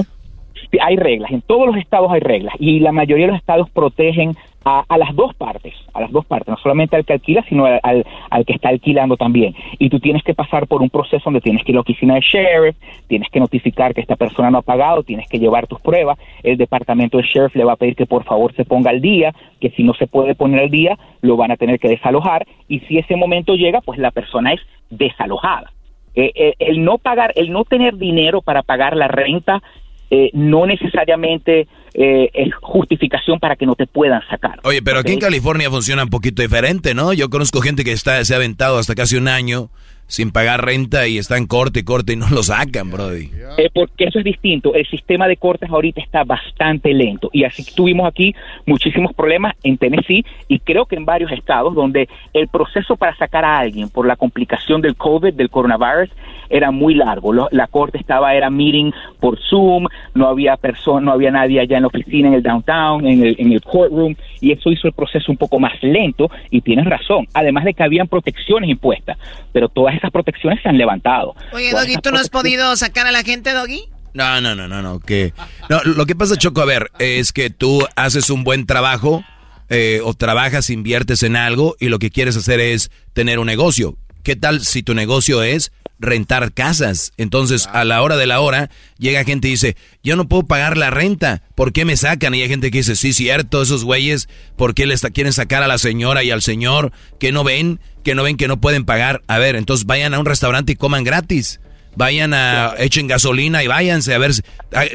hay 0.81 0.95
reglas, 0.95 1.31
en 1.31 1.41
todos 1.41 1.67
los 1.67 1.75
estados 1.77 2.11
hay 2.11 2.21
reglas 2.21 2.53
y 2.59 2.79
la 2.79 2.91
mayoría 2.91 3.25
de 3.25 3.31
los 3.33 3.41
estados 3.41 3.69
protegen 3.71 4.37
a, 4.63 4.83
a 4.87 4.97
las 4.97 5.15
dos 5.15 5.33
partes, 5.35 5.73
a 5.93 6.01
las 6.01 6.11
dos 6.11 6.25
partes, 6.25 6.49
no 6.49 6.57
solamente 6.57 6.95
al 6.95 7.05
que 7.05 7.13
alquila, 7.13 7.43
sino 7.47 7.65
al, 7.65 8.05
al, 8.29 8.45
que 8.45 8.53
está 8.53 8.69
alquilando 8.69 9.17
también. 9.17 9.55
Y 9.79 9.89
tú 9.89 9.99
tienes 9.99 10.23
que 10.23 10.33
pasar 10.33 10.67
por 10.67 10.81
un 10.81 10.89
proceso 10.89 11.23
donde 11.25 11.41
tienes 11.41 11.63
que 11.63 11.71
ir 11.71 11.75
a 11.75 11.79
la 11.79 11.81
oficina 11.81 12.13
del 12.13 12.23
sheriff, 12.23 12.75
tienes 13.07 13.29
que 13.29 13.39
notificar 13.39 13.93
que 13.93 14.01
esta 14.01 14.15
persona 14.15 14.51
no 14.51 14.59
ha 14.59 14.61
pagado, 14.61 15.03
tienes 15.03 15.27
que 15.27 15.39
llevar 15.39 15.67
tus 15.67 15.79
pruebas, 15.81 16.19
el 16.43 16.57
departamento 16.57 17.17
del 17.17 17.27
sheriff 17.27 17.55
le 17.55 17.63
va 17.63 17.73
a 17.73 17.77
pedir 17.77 17.95
que 17.95 18.05
por 18.05 18.23
favor 18.23 18.53
se 18.55 18.65
ponga 18.65 18.91
al 18.91 19.01
día, 19.01 19.33
que 19.59 19.71
si 19.71 19.83
no 19.83 19.93
se 19.93 20.07
puede 20.07 20.35
poner 20.35 20.61
al 20.61 20.69
día, 20.69 20.97
lo 21.21 21.37
van 21.37 21.51
a 21.51 21.57
tener 21.57 21.79
que 21.79 21.89
desalojar, 21.89 22.45
y 22.67 22.79
si 22.81 22.97
ese 22.97 23.15
momento 23.15 23.55
llega, 23.55 23.81
pues 23.81 23.99
la 23.99 24.11
persona 24.11 24.53
es 24.53 24.61
desalojada. 24.89 25.71
Eh, 26.13 26.31
eh, 26.35 26.53
el 26.59 26.83
no 26.83 26.97
pagar, 26.97 27.31
el 27.35 27.51
no 27.51 27.63
tener 27.63 27.95
dinero 27.97 28.41
para 28.41 28.63
pagar 28.63 28.97
la 28.97 29.07
renta, 29.07 29.61
eh, 30.09 30.29
no 30.33 30.65
necesariamente 30.65 31.67
eh, 31.93 32.29
es 32.33 32.53
justificación 32.55 33.39
para 33.39 33.55
que 33.55 33.65
no 33.65 33.75
te 33.75 33.87
puedan 33.87 34.21
sacar. 34.29 34.59
Oye, 34.63 34.81
pero 34.81 34.99
aquí 34.99 35.13
en. 35.13 35.19
California 35.19 35.69
funciona 35.69 36.03
un 36.03 36.09
poquito 36.09 36.41
diferente, 36.41 36.93
¿no? 36.93 37.13
Yo 37.13 37.29
conozco 37.29 37.61
gente 37.61 37.83
que 37.83 37.91
está, 37.91 38.23
se 38.25 38.33
ha 38.33 38.37
aventado 38.37 38.77
hasta 38.77 38.95
casi 38.95 39.17
un 39.17 39.27
año 39.27 39.69
sin 40.11 40.31
pagar 40.31 40.65
renta 40.65 41.07
y 41.07 41.17
está 41.17 41.37
en 41.37 41.47
corte 41.47 41.79
y 41.79 41.83
corte 41.83 42.11
y 42.11 42.15
no 42.17 42.27
lo 42.29 42.43
sacan, 42.43 42.91
brody. 42.91 43.31
Eh, 43.57 43.69
porque 43.73 44.03
eso 44.03 44.19
es 44.19 44.25
distinto. 44.25 44.75
El 44.75 44.85
sistema 44.87 45.25
de 45.25 45.37
cortes 45.37 45.69
ahorita 45.69 46.01
está 46.01 46.25
bastante 46.25 46.93
lento 46.93 47.29
y 47.31 47.45
así 47.45 47.63
tuvimos 47.73 48.07
aquí 48.07 48.35
muchísimos 48.65 49.13
problemas 49.13 49.55
en 49.63 49.77
Tennessee 49.77 50.25
y 50.49 50.59
creo 50.59 50.85
que 50.85 50.97
en 50.97 51.05
varios 51.05 51.31
estados 51.31 51.73
donde 51.73 52.09
el 52.33 52.49
proceso 52.49 52.97
para 52.97 53.15
sacar 53.15 53.45
a 53.45 53.59
alguien 53.59 53.87
por 53.87 54.05
la 54.05 54.17
complicación 54.17 54.81
del 54.81 54.97
COVID, 54.97 55.33
del 55.33 55.49
coronavirus, 55.49 56.09
era 56.51 56.71
muy 56.71 56.93
largo. 56.95 57.33
Lo- 57.33 57.47
la 57.51 57.67
corte 57.67 57.97
estaba, 57.97 58.33
era 58.35 58.49
meeting 58.49 58.91
por 59.19 59.39
Zoom, 59.49 59.85
no 60.13 60.27
había 60.27 60.57
persona, 60.57 61.01
no 61.05 61.11
había 61.11 61.31
nadie 61.31 61.59
allá 61.59 61.77
en 61.77 61.83
la 61.83 61.87
oficina, 61.87 62.27
en 62.27 62.33
el 62.35 62.43
downtown, 62.43 63.05
en 63.07 63.23
el, 63.25 63.35
en 63.39 63.51
el 63.51 63.61
courtroom 63.61 64.15
y 64.39 64.51
eso 64.51 64.71
hizo 64.71 64.87
el 64.87 64.93
proceso 64.93 65.31
un 65.31 65.37
poco 65.37 65.59
más 65.59 65.73
lento 65.81 66.29
y 66.49 66.61
tienes 66.61 66.85
razón. 66.85 67.27
Además 67.33 67.65
de 67.65 67.73
que 67.73 67.83
habían 67.83 68.07
protecciones 68.07 68.69
impuestas, 68.69 69.17
pero 69.51 69.69
todas 69.69 69.95
esas 69.95 70.11
protecciones 70.11 70.61
se 70.61 70.69
han 70.69 70.77
levantado. 70.77 71.35
Oye, 71.53 71.71
Todas 71.71 71.85
Doggy, 71.87 71.97
¿tú 72.01 72.11
no 72.11 72.17
has 72.17 72.29
podido 72.29 72.75
sacar 72.75 73.07
a 73.07 73.11
la 73.11 73.23
gente, 73.23 73.53
Doggy? 73.53 73.83
No, 74.13 74.41
no, 74.41 74.55
no, 74.55 74.67
no, 74.67 74.81
no, 74.81 74.99
que... 74.99 75.33
No, 75.69 75.79
lo 75.83 76.05
que 76.05 76.15
pasa, 76.15 76.35
Choco, 76.35 76.61
a 76.61 76.65
ver, 76.65 76.91
es 76.99 77.31
que 77.31 77.49
tú 77.49 77.85
haces 77.95 78.29
un 78.29 78.43
buen 78.43 78.65
trabajo 78.65 79.23
eh, 79.69 80.01
o 80.03 80.13
trabajas, 80.13 80.69
inviertes 80.69 81.23
en 81.23 81.37
algo 81.37 81.77
y 81.79 81.87
lo 81.87 81.97
que 81.97 82.09
quieres 82.09 82.35
hacer 82.35 82.59
es 82.59 82.91
tener 83.13 83.39
un 83.39 83.45
negocio. 83.47 83.95
¿Qué 84.23 84.35
tal 84.35 84.63
si 84.63 84.83
tu 84.83 84.93
negocio 84.93 85.43
es 85.43 85.71
rentar 85.99 86.53
casas? 86.53 87.13
Entonces, 87.17 87.67
a 87.71 87.83
la 87.85 88.01
hora 88.01 88.17
de 88.17 88.27
la 88.27 88.39
hora, 88.39 88.69
llega 88.97 89.23
gente 89.23 89.47
y 89.47 89.51
dice, 89.51 89.75
yo 90.03 90.15
no 90.15 90.27
puedo 90.27 90.43
pagar 90.43 90.77
la 90.77 90.89
renta, 90.89 91.43
¿por 91.55 91.73
qué 91.73 91.85
me 91.85 91.97
sacan? 91.97 92.35
Y 92.35 92.41
hay 92.41 92.49
gente 92.49 92.71
que 92.71 92.79
dice, 92.79 92.95
sí, 92.95 93.13
cierto, 93.13 93.61
esos 93.61 93.83
güeyes, 93.83 94.29
¿por 94.55 94.73
qué 94.73 94.85
les 94.85 95.01
quieren 95.01 95.33
sacar 95.33 95.63
a 95.63 95.67
la 95.67 95.77
señora 95.77 96.23
y 96.23 96.31
al 96.31 96.41
señor 96.41 96.91
que 97.19 97.31
no 97.31 97.43
ven, 97.43 97.79
que 98.03 98.15
no 98.15 98.23
ven 98.23 98.37
que 98.37 98.47
no 98.47 98.61
pueden 98.61 98.85
pagar? 98.85 99.21
A 99.27 99.37
ver, 99.37 99.55
entonces 99.55 99.85
vayan 99.85 100.13
a 100.13 100.19
un 100.19 100.25
restaurante 100.25 100.73
y 100.73 100.75
coman 100.75 101.03
gratis. 101.03 101.59
Vayan 101.93 102.33
a, 102.33 102.73
echen 102.77 103.07
gasolina 103.07 103.65
y 103.65 103.67
váyanse 103.67 104.13
a 104.13 104.17
ver, 104.17 104.31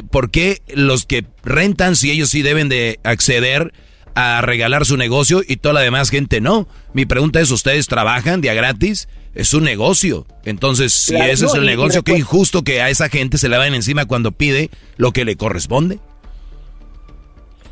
¿por 0.09 0.31
qué 0.31 0.63
los 0.73 1.05
que 1.05 1.25
rentan 1.43 1.95
si 1.95 2.09
ellos 2.09 2.29
sí 2.29 2.41
deben 2.41 2.69
de 2.69 2.99
acceder 3.03 3.71
a 4.19 4.41
regalar 4.41 4.83
su 4.83 4.97
negocio 4.97 5.41
y 5.47 5.57
toda 5.57 5.75
la 5.75 5.81
demás 5.81 6.09
gente 6.09 6.41
no? 6.41 6.67
Mi 6.91 7.05
pregunta 7.05 7.39
es, 7.39 7.51
¿ustedes 7.51 7.85
trabajan 7.85 8.41
día 8.41 8.55
gratis? 8.55 9.07
Es 9.35 9.53
un 9.53 9.63
negocio. 9.63 10.25
Entonces, 10.43 10.91
si 10.91 11.13
Claro, 11.13 11.31
ese 11.31 11.43
no, 11.45 11.51
es 11.51 11.55
el 11.55 11.65
negocio, 11.67 12.01
qué 12.01 12.17
injusto 12.17 12.63
que 12.63 12.81
a 12.81 12.89
esa 12.89 13.09
gente 13.09 13.37
se 13.37 13.47
le 13.47 13.59
vayan 13.59 13.75
encima 13.75 14.05
cuando 14.05 14.31
pide 14.31 14.71
lo 14.97 15.11
que 15.11 15.23
le 15.23 15.35
corresponde. 15.35 15.99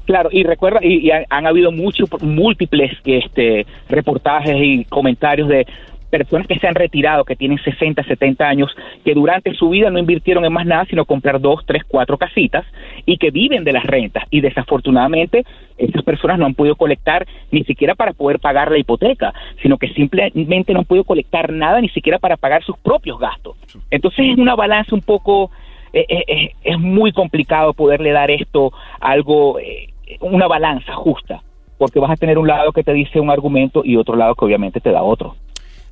Claro, 0.06 0.30
y 0.32 0.44
recuerda, 0.44 0.82
y, 0.84 1.08
y 1.08 1.10
han, 1.10 1.26
han 1.32 1.48
habido 1.48 1.72
muchos, 1.72 2.08
múltiples 2.22 2.92
este, 3.06 3.66
reportajes 3.90 4.56
y 4.60 4.86
comentarios 4.86 5.50
de 5.50 5.66
personas 6.24 6.48
que 6.48 6.60
se 6.60 6.68
han 6.68 6.76
retirado, 6.76 7.24
que 7.24 7.36
tienen 7.36 7.58
60, 7.60 8.04
70 8.04 8.48
años, 8.48 8.76
que 9.04 9.14
durante 9.14 9.54
su 9.54 9.70
vida 9.70 9.90
no 9.90 10.00
invirtieron 10.00 10.46
en 10.46 10.54
más 10.54 10.66
nada, 10.66 10.86
sino 10.86 11.06
comprar 11.06 11.40
dos, 11.40 11.62
tres, 11.66 11.84
cuatro 11.88 12.18
casitas 12.18 12.66
y 13.06 13.18
que 13.18 13.32
viven 13.32 13.64
de 13.64 13.74
las 13.74 13.84
rentas. 13.84 14.24
Y 14.30 14.42
desafortunadamente, 14.42 15.44
esas 15.78 16.04
personas 16.04 16.40
no 16.40 16.46
han 16.46 16.56
podido 16.56 16.76
colectar 16.76 17.26
ni 17.52 17.64
siquiera 17.64 17.96
para 17.96 18.14
poder 18.14 18.40
pagar 18.40 18.72
la 18.72 18.78
hipoteca, 18.78 19.34
sino 19.62 19.78
que 19.78 19.90
simplemente 19.90 20.74
no 20.74 20.80
han 20.80 20.86
podido 20.86 21.04
colectar 21.04 21.52
nada 21.52 21.82
ni 21.82 21.90
siquiera 21.90 22.20
para 22.20 22.38
pagar 22.38 22.64
sus 22.64 22.78
propios 22.78 23.20
gastos. 23.20 23.58
Entonces 23.92 24.26
es 24.32 24.38
una 24.38 24.56
balanza 24.56 24.96
un 24.96 25.02
poco 25.02 25.52
eh, 25.96 26.06
eh, 26.10 26.24
eh, 26.28 26.52
es 26.62 26.78
muy 26.78 27.14
complicado 27.14 27.74
poderle 27.74 28.12
dar 28.12 28.30
esto 28.30 28.74
algo, 29.00 29.60
eh, 29.60 29.88
una 30.20 30.46
balanza 30.46 30.94
justa, 30.94 31.42
porque 31.78 32.02
vas 32.02 32.12
a 32.12 32.18
tener 32.18 32.38
un 32.38 32.48
lado 32.48 32.74
que 32.74 32.84
te 32.84 32.92
dice 32.92 33.22
un 33.22 33.30
argumento 33.30 33.82
y 33.86 33.96
otro 33.96 34.18
lado 34.18 34.36
que 34.36 34.44
obviamente 34.44 34.82
te 34.82 34.92
da 34.92 35.02
otro. 35.02 35.38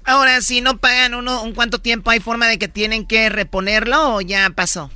Ahora, 0.05 0.41
si 0.41 0.61
no 0.61 0.77
pagan 0.77 1.13
uno, 1.15 1.43
¿un 1.43 1.53
cuánto 1.53 1.79
tiempo 1.79 2.09
hay 2.09 2.19
forma 2.19 2.47
de 2.47 2.59
que 2.59 2.67
tienen 2.67 3.05
que 3.07 3.29
reponerlo 3.29 4.15
o 4.15 4.21
ya 4.21 4.49
pasó? 4.55 4.89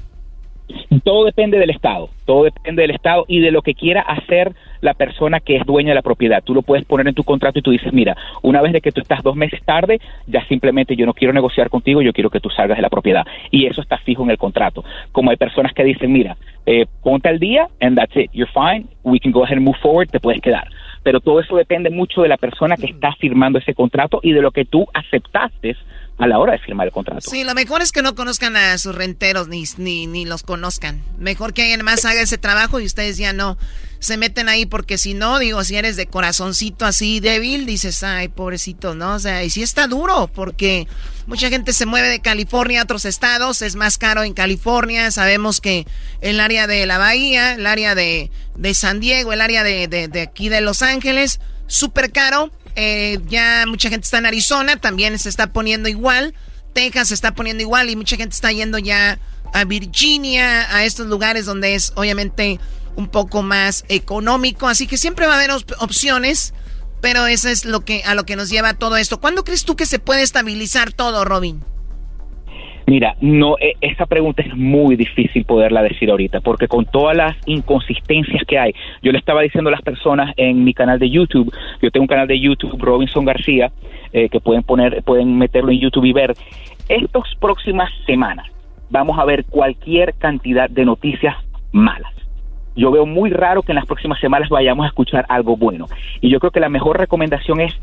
Todo 1.03 1.25
depende 1.25 1.57
del 1.57 1.69
Estado, 1.69 2.09
todo 2.25 2.43
depende 2.43 2.81
del 2.81 2.91
Estado 2.91 3.23
y 3.29 3.39
de 3.39 3.51
lo 3.51 3.61
que 3.61 3.73
quiera 3.73 4.01
hacer 4.01 4.53
la 4.81 4.93
persona 4.93 5.39
que 5.39 5.55
es 5.55 5.65
dueña 5.65 5.89
de 5.89 5.95
la 5.95 6.01
propiedad. 6.01 6.43
Tú 6.43 6.53
lo 6.53 6.61
puedes 6.61 6.83
poner 6.85 7.07
en 7.07 7.13
tu 7.13 7.23
contrato 7.23 7.59
y 7.59 7.61
tú 7.61 7.71
dices, 7.71 7.93
mira, 7.93 8.17
una 8.41 8.61
vez 8.61 8.73
de 8.73 8.81
que 8.81 8.91
tú 8.91 8.99
estás 8.99 9.23
dos 9.23 9.35
meses 9.35 9.61
tarde, 9.63 10.01
ya 10.27 10.45
simplemente 10.47 10.97
yo 10.97 11.05
no 11.05 11.13
quiero 11.13 11.33
negociar 11.33 11.69
contigo, 11.69 12.01
yo 12.01 12.11
quiero 12.11 12.29
que 12.29 12.41
tú 12.41 12.49
salgas 12.49 12.77
de 12.77 12.81
la 12.81 12.89
propiedad. 12.89 13.25
Y 13.49 13.65
eso 13.65 13.81
está 13.81 13.97
fijo 13.99 14.23
en 14.23 14.31
el 14.31 14.37
contrato. 14.37 14.83
Como 15.13 15.31
hay 15.31 15.37
personas 15.37 15.73
que 15.73 15.85
dicen, 15.85 16.11
mira, 16.11 16.35
eh, 16.65 16.85
ponte 17.01 17.29
al 17.29 17.39
día 17.39 17.69
and 17.79 17.97
that's 17.97 18.15
it, 18.17 18.29
you're 18.33 18.51
fine, 18.51 18.87
we 19.03 19.19
can 19.19 19.31
go 19.31 19.45
ahead 19.45 19.57
and 19.57 19.65
move 19.65 19.77
forward, 19.81 20.09
te 20.09 20.19
puedes 20.19 20.41
quedar. 20.41 20.67
Pero 21.07 21.21
todo 21.21 21.39
eso 21.39 21.55
depende 21.55 21.89
mucho 21.89 22.21
de 22.21 22.27
la 22.27 22.35
persona 22.35 22.75
que 22.75 22.87
está 22.87 23.13
firmando 23.13 23.59
ese 23.59 23.73
contrato 23.73 24.19
y 24.21 24.33
de 24.33 24.41
lo 24.41 24.51
que 24.51 24.65
tú 24.65 24.85
aceptaste 24.93 25.77
a 26.19 26.27
la 26.27 26.39
hora 26.39 26.53
de 26.53 26.59
firmar 26.59 26.87
el 26.87 26.93
contrato. 26.93 27.29
Sí, 27.29 27.43
lo 27.43 27.53
mejor 27.53 27.81
es 27.81 27.91
que 27.91 28.01
no 28.01 28.15
conozcan 28.15 28.55
a 28.55 28.77
sus 28.77 28.95
renteros 28.95 29.47
ni, 29.47 29.65
ni, 29.77 30.07
ni 30.07 30.25
los 30.25 30.43
conozcan. 30.43 31.03
Mejor 31.19 31.53
que 31.53 31.61
alguien 31.61 31.83
más 31.85 32.05
haga 32.05 32.21
ese 32.21 32.37
trabajo 32.37 32.79
y 32.79 32.85
ustedes 32.85 33.17
ya 33.17 33.33
no 33.33 33.57
se 33.99 34.17
meten 34.17 34.49
ahí 34.49 34.65
porque 34.65 34.97
si 34.97 35.13
no, 35.13 35.39
digo, 35.39 35.63
si 35.63 35.75
eres 35.75 35.95
de 35.95 36.07
corazoncito 36.07 36.85
así 36.85 37.19
débil, 37.19 37.65
dices, 37.65 38.03
ay, 38.03 38.27
pobrecito, 38.27 38.95
¿no? 38.95 39.15
O 39.15 39.19
sea, 39.19 39.43
y 39.43 39.49
sí 39.49 39.61
está 39.63 39.87
duro 39.87 40.29
porque 40.33 40.87
mucha 41.25 41.49
gente 41.49 41.73
se 41.73 41.85
mueve 41.85 42.07
de 42.07 42.19
California 42.19 42.81
a 42.81 42.83
otros 42.83 43.05
estados, 43.05 43.61
es 43.61 43.75
más 43.75 43.97
caro 43.97 44.23
en 44.23 44.33
California, 44.33 45.11
sabemos 45.11 45.61
que 45.61 45.85
el 46.21 46.39
área 46.39 46.67
de 46.67 46.85
la 46.85 46.97
Bahía, 46.97 47.53
el 47.53 47.65
área 47.65 47.95
de, 47.95 48.31
de 48.55 48.73
San 48.73 48.99
Diego, 48.99 49.33
el 49.33 49.41
área 49.41 49.63
de, 49.63 49.87
de, 49.87 50.07
de 50.07 50.21
aquí 50.21 50.49
de 50.49 50.61
Los 50.61 50.81
Ángeles, 50.81 51.39
súper 51.67 52.11
caro. 52.11 52.51
Eh, 52.79 53.17
ya 53.27 53.65
mucha 53.67 53.89
gente 53.89 54.05
está 54.05 54.19
en 54.19 54.27
Arizona, 54.27 54.77
también 54.77 55.17
se 55.17 55.29
está 55.29 55.51
poniendo 55.51 55.89
igual. 55.89 56.35
Texas 56.73 57.07
se 57.07 57.15
está 57.15 57.33
poniendo 57.33 57.63
igual 57.63 57.89
y 57.89 57.95
mucha 57.95 58.17
gente 58.17 58.35
está 58.35 58.51
yendo 58.51 58.77
ya 58.77 59.17
a 59.51 59.63
Virginia, 59.65 60.73
a 60.75 60.85
estos 60.85 61.07
lugares 61.07 61.45
donde 61.47 61.73
es 61.73 61.91
obviamente 61.95 62.59
un 62.95 63.07
poco 63.07 63.41
más 63.41 63.83
económico. 63.89 64.67
Así 64.67 64.85
que 64.85 64.97
siempre 64.97 65.25
va 65.25 65.33
a 65.33 65.37
haber 65.37 65.49
op- 65.51 65.73
opciones, 65.79 66.53
pero 67.01 67.25
eso 67.25 67.49
es 67.49 67.65
lo 67.65 67.83
que 67.83 68.03
a 68.03 68.13
lo 68.13 68.25
que 68.27 68.35
nos 68.35 68.49
lleva 68.49 68.75
todo 68.75 68.95
esto. 68.97 69.19
¿Cuándo 69.19 69.43
crees 69.43 69.65
tú 69.65 69.75
que 69.75 69.87
se 69.87 69.97
puede 69.97 70.21
estabilizar 70.21 70.93
todo, 70.93 71.25
Robin? 71.25 71.63
Mira, 72.89 73.17
no, 73.19 73.57
eh, 73.59 73.73
esa 73.81 74.05
pregunta 74.05 74.41
es 74.41 74.55
muy 74.55 74.95
difícil 74.95 75.43
poderla 75.43 75.83
decir 75.83 76.09
ahorita, 76.09 76.39
porque 76.39 76.69
con 76.69 76.85
todas 76.85 77.17
las 77.17 77.35
inconsistencias 77.45 78.43
que 78.47 78.57
hay, 78.57 78.73
yo 79.03 79.11
le 79.11 79.17
estaba 79.17 79.41
diciendo 79.41 79.67
a 79.67 79.71
las 79.71 79.81
personas 79.81 80.33
en 80.37 80.63
mi 80.63 80.73
canal 80.73 80.97
de 80.97 81.09
YouTube, 81.09 81.53
yo 81.81 81.91
tengo 81.91 82.05
un 82.05 82.07
canal 82.07 82.29
de 82.29 82.39
YouTube, 82.39 82.81
Robinson 82.81 83.25
García, 83.25 83.73
eh, 84.13 84.29
que 84.29 84.39
pueden 84.39 84.63
poner, 84.63 85.03
pueden 85.03 85.37
meterlo 85.37 85.71
en 85.71 85.81
YouTube 85.81 86.05
y 86.05 86.13
ver, 86.13 86.33
estas 86.87 87.35
próximas 87.41 87.91
semanas 88.05 88.47
vamos 88.89 89.19
a 89.19 89.25
ver 89.25 89.43
cualquier 89.43 90.13
cantidad 90.13 90.69
de 90.69 90.85
noticias 90.85 91.35
malas. 91.73 92.13
Yo 92.77 92.89
veo 92.89 93.05
muy 93.05 93.31
raro 93.31 93.63
que 93.63 93.73
en 93.73 93.77
las 93.77 93.85
próximas 93.85 94.17
semanas 94.21 94.47
vayamos 94.47 94.85
a 94.85 94.87
escuchar 94.87 95.25
algo 95.27 95.57
bueno. 95.57 95.87
Y 96.21 96.29
yo 96.29 96.39
creo 96.39 96.51
que 96.51 96.61
la 96.61 96.69
mejor 96.69 96.97
recomendación 96.97 97.59
es 97.59 97.73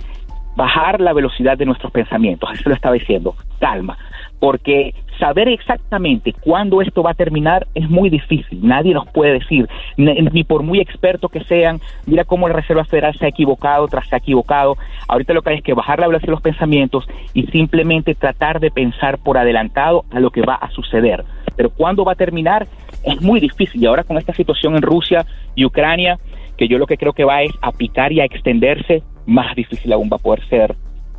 bajar 0.57 1.01
la 1.01 1.13
velocidad 1.13 1.59
de 1.59 1.67
nuestros 1.67 1.93
pensamientos. 1.93 2.49
Eso 2.53 2.69
lo 2.69 2.75
estaba 2.75 2.95
diciendo. 2.95 3.35
Calma. 3.59 3.99
Porque 4.41 4.95
saber 5.19 5.49
exactamente 5.49 6.33
cuándo 6.33 6.83
esto 6.83 7.03
va 7.03 7.13
a 7.13 7.15
terminar 7.15 7.67
es 7.75 7.89
muy 7.89 8.11
difícil. 8.11 8.61
Nadie 8.63 8.95
nos 8.95 9.07
puede 9.09 9.35
decir, 9.35 9.69
ni, 9.97 10.45
por 10.45 10.63
muy 10.63 10.81
experto 10.81 11.29
que 11.29 11.45
sean, 11.45 11.81
mira 12.07 12.25
cómo 12.25 12.49
la 12.49 12.55
Reserva 12.55 12.85
Federal 12.85 13.17
se 13.17 13.27
ha 13.27 13.29
equivocado 13.29 13.87
tras 13.89 14.09
se 14.09 14.15
ha 14.15 14.19
equivocado. 14.19 14.77
Ahorita 15.09 15.33
lo 15.33 15.43
que 15.43 15.51
hay 15.51 15.57
es 15.57 15.63
que 15.63 15.75
bajar 15.75 16.01
la 16.01 16.09
velocidad 16.09 16.29
de 16.29 16.33
los 16.33 16.43
pensamientos 16.43 17.07
y 17.33 17.47
simplemente 17.47 18.15
tratar 18.15 18.61
de 18.61 18.71
pensar 18.71 19.19
por 19.19 19.39
adelantado 19.39 20.05
a 20.11 20.21
lo 20.21 20.31
que 20.31 20.43
va 20.43 20.55
a 20.55 20.71
suceder. 20.71 21.25
Pero 21.57 21.71
cuándo 21.71 22.05
va 22.05 22.13
a 22.13 22.17
terminar 22.17 22.67
es 23.05 23.21
muy 23.21 23.41
difícil. 23.41 23.83
Y 23.83 23.87
ahora 23.87 24.05
con 24.05 24.19
esta 24.19 24.35
situación 24.35 24.77
en 24.77 24.83
Rusia 24.83 25.25
y 25.55 25.65
Ucrania, 25.65 26.19
que 26.57 26.69
yo 26.69 26.79
lo 26.79 26.87
que 26.87 26.97
creo 26.97 27.13
que 27.13 27.25
va 27.25 27.43
es 27.43 27.53
a 27.63 27.73
picar 27.73 28.13
y 28.13 28.21
a 28.21 28.25
extenderse, 28.25 29.03
más 29.27 29.55
difícil 29.55 29.93
aún 29.93 30.11
va 30.13 30.17
a 30.17 30.21
poder 30.21 30.47
ser 30.49 30.77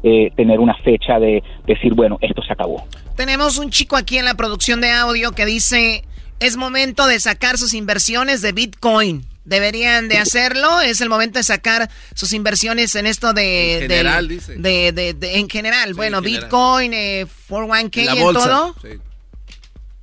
eh, 0.08 0.32
tener 0.38 0.60
una 0.60 0.76
fecha 0.84 1.20
de 1.20 1.44
decir, 1.66 1.94
bueno, 1.96 2.18
esto 2.22 2.42
se 2.44 2.54
acabó. 2.54 2.86
Tenemos 3.18 3.58
un 3.58 3.72
chico 3.72 3.98
aquí 3.98 4.18
en 4.20 4.26
la 4.26 4.36
producción 4.36 4.80
de 4.80 4.92
audio 4.92 5.32
que 5.32 5.46
dice, 5.46 6.04
es 6.40 6.56
momento 6.58 7.08
de 7.08 7.20
sacar 7.20 7.58
sus 7.58 7.74
inversiones 7.74 8.42
de 8.42 8.52
Bitcoin. 8.52 9.26
Deberían 9.46 10.08
de 10.08 10.18
hacerlo. 10.20 10.82
Es 10.82 11.02
el 11.02 11.10
momento 11.10 11.40
de 11.40 11.44
sacar 11.44 11.90
sus 12.14 12.34
inversiones 12.34 12.96
en 12.96 13.06
esto 13.08 13.34
de... 13.34 13.76
En 13.76 13.82
general, 13.90 14.28
del- 14.28 14.38
dice. 14.38 14.56
De, 14.58 14.92
de- 14.92 15.14
de- 15.14 15.40
en 15.40 15.50
general. 15.50 15.94
bueno, 15.96 16.20
en 16.20 16.24
general. 16.24 16.44
Bitcoin, 16.46 16.94
eh, 16.94 17.26
401k 17.50 17.98
En 18.00 18.06
la 18.06 18.16
y 18.16 18.22
bolsa. 18.22 18.50
todo. 18.50 18.76
Sí. 18.82 18.90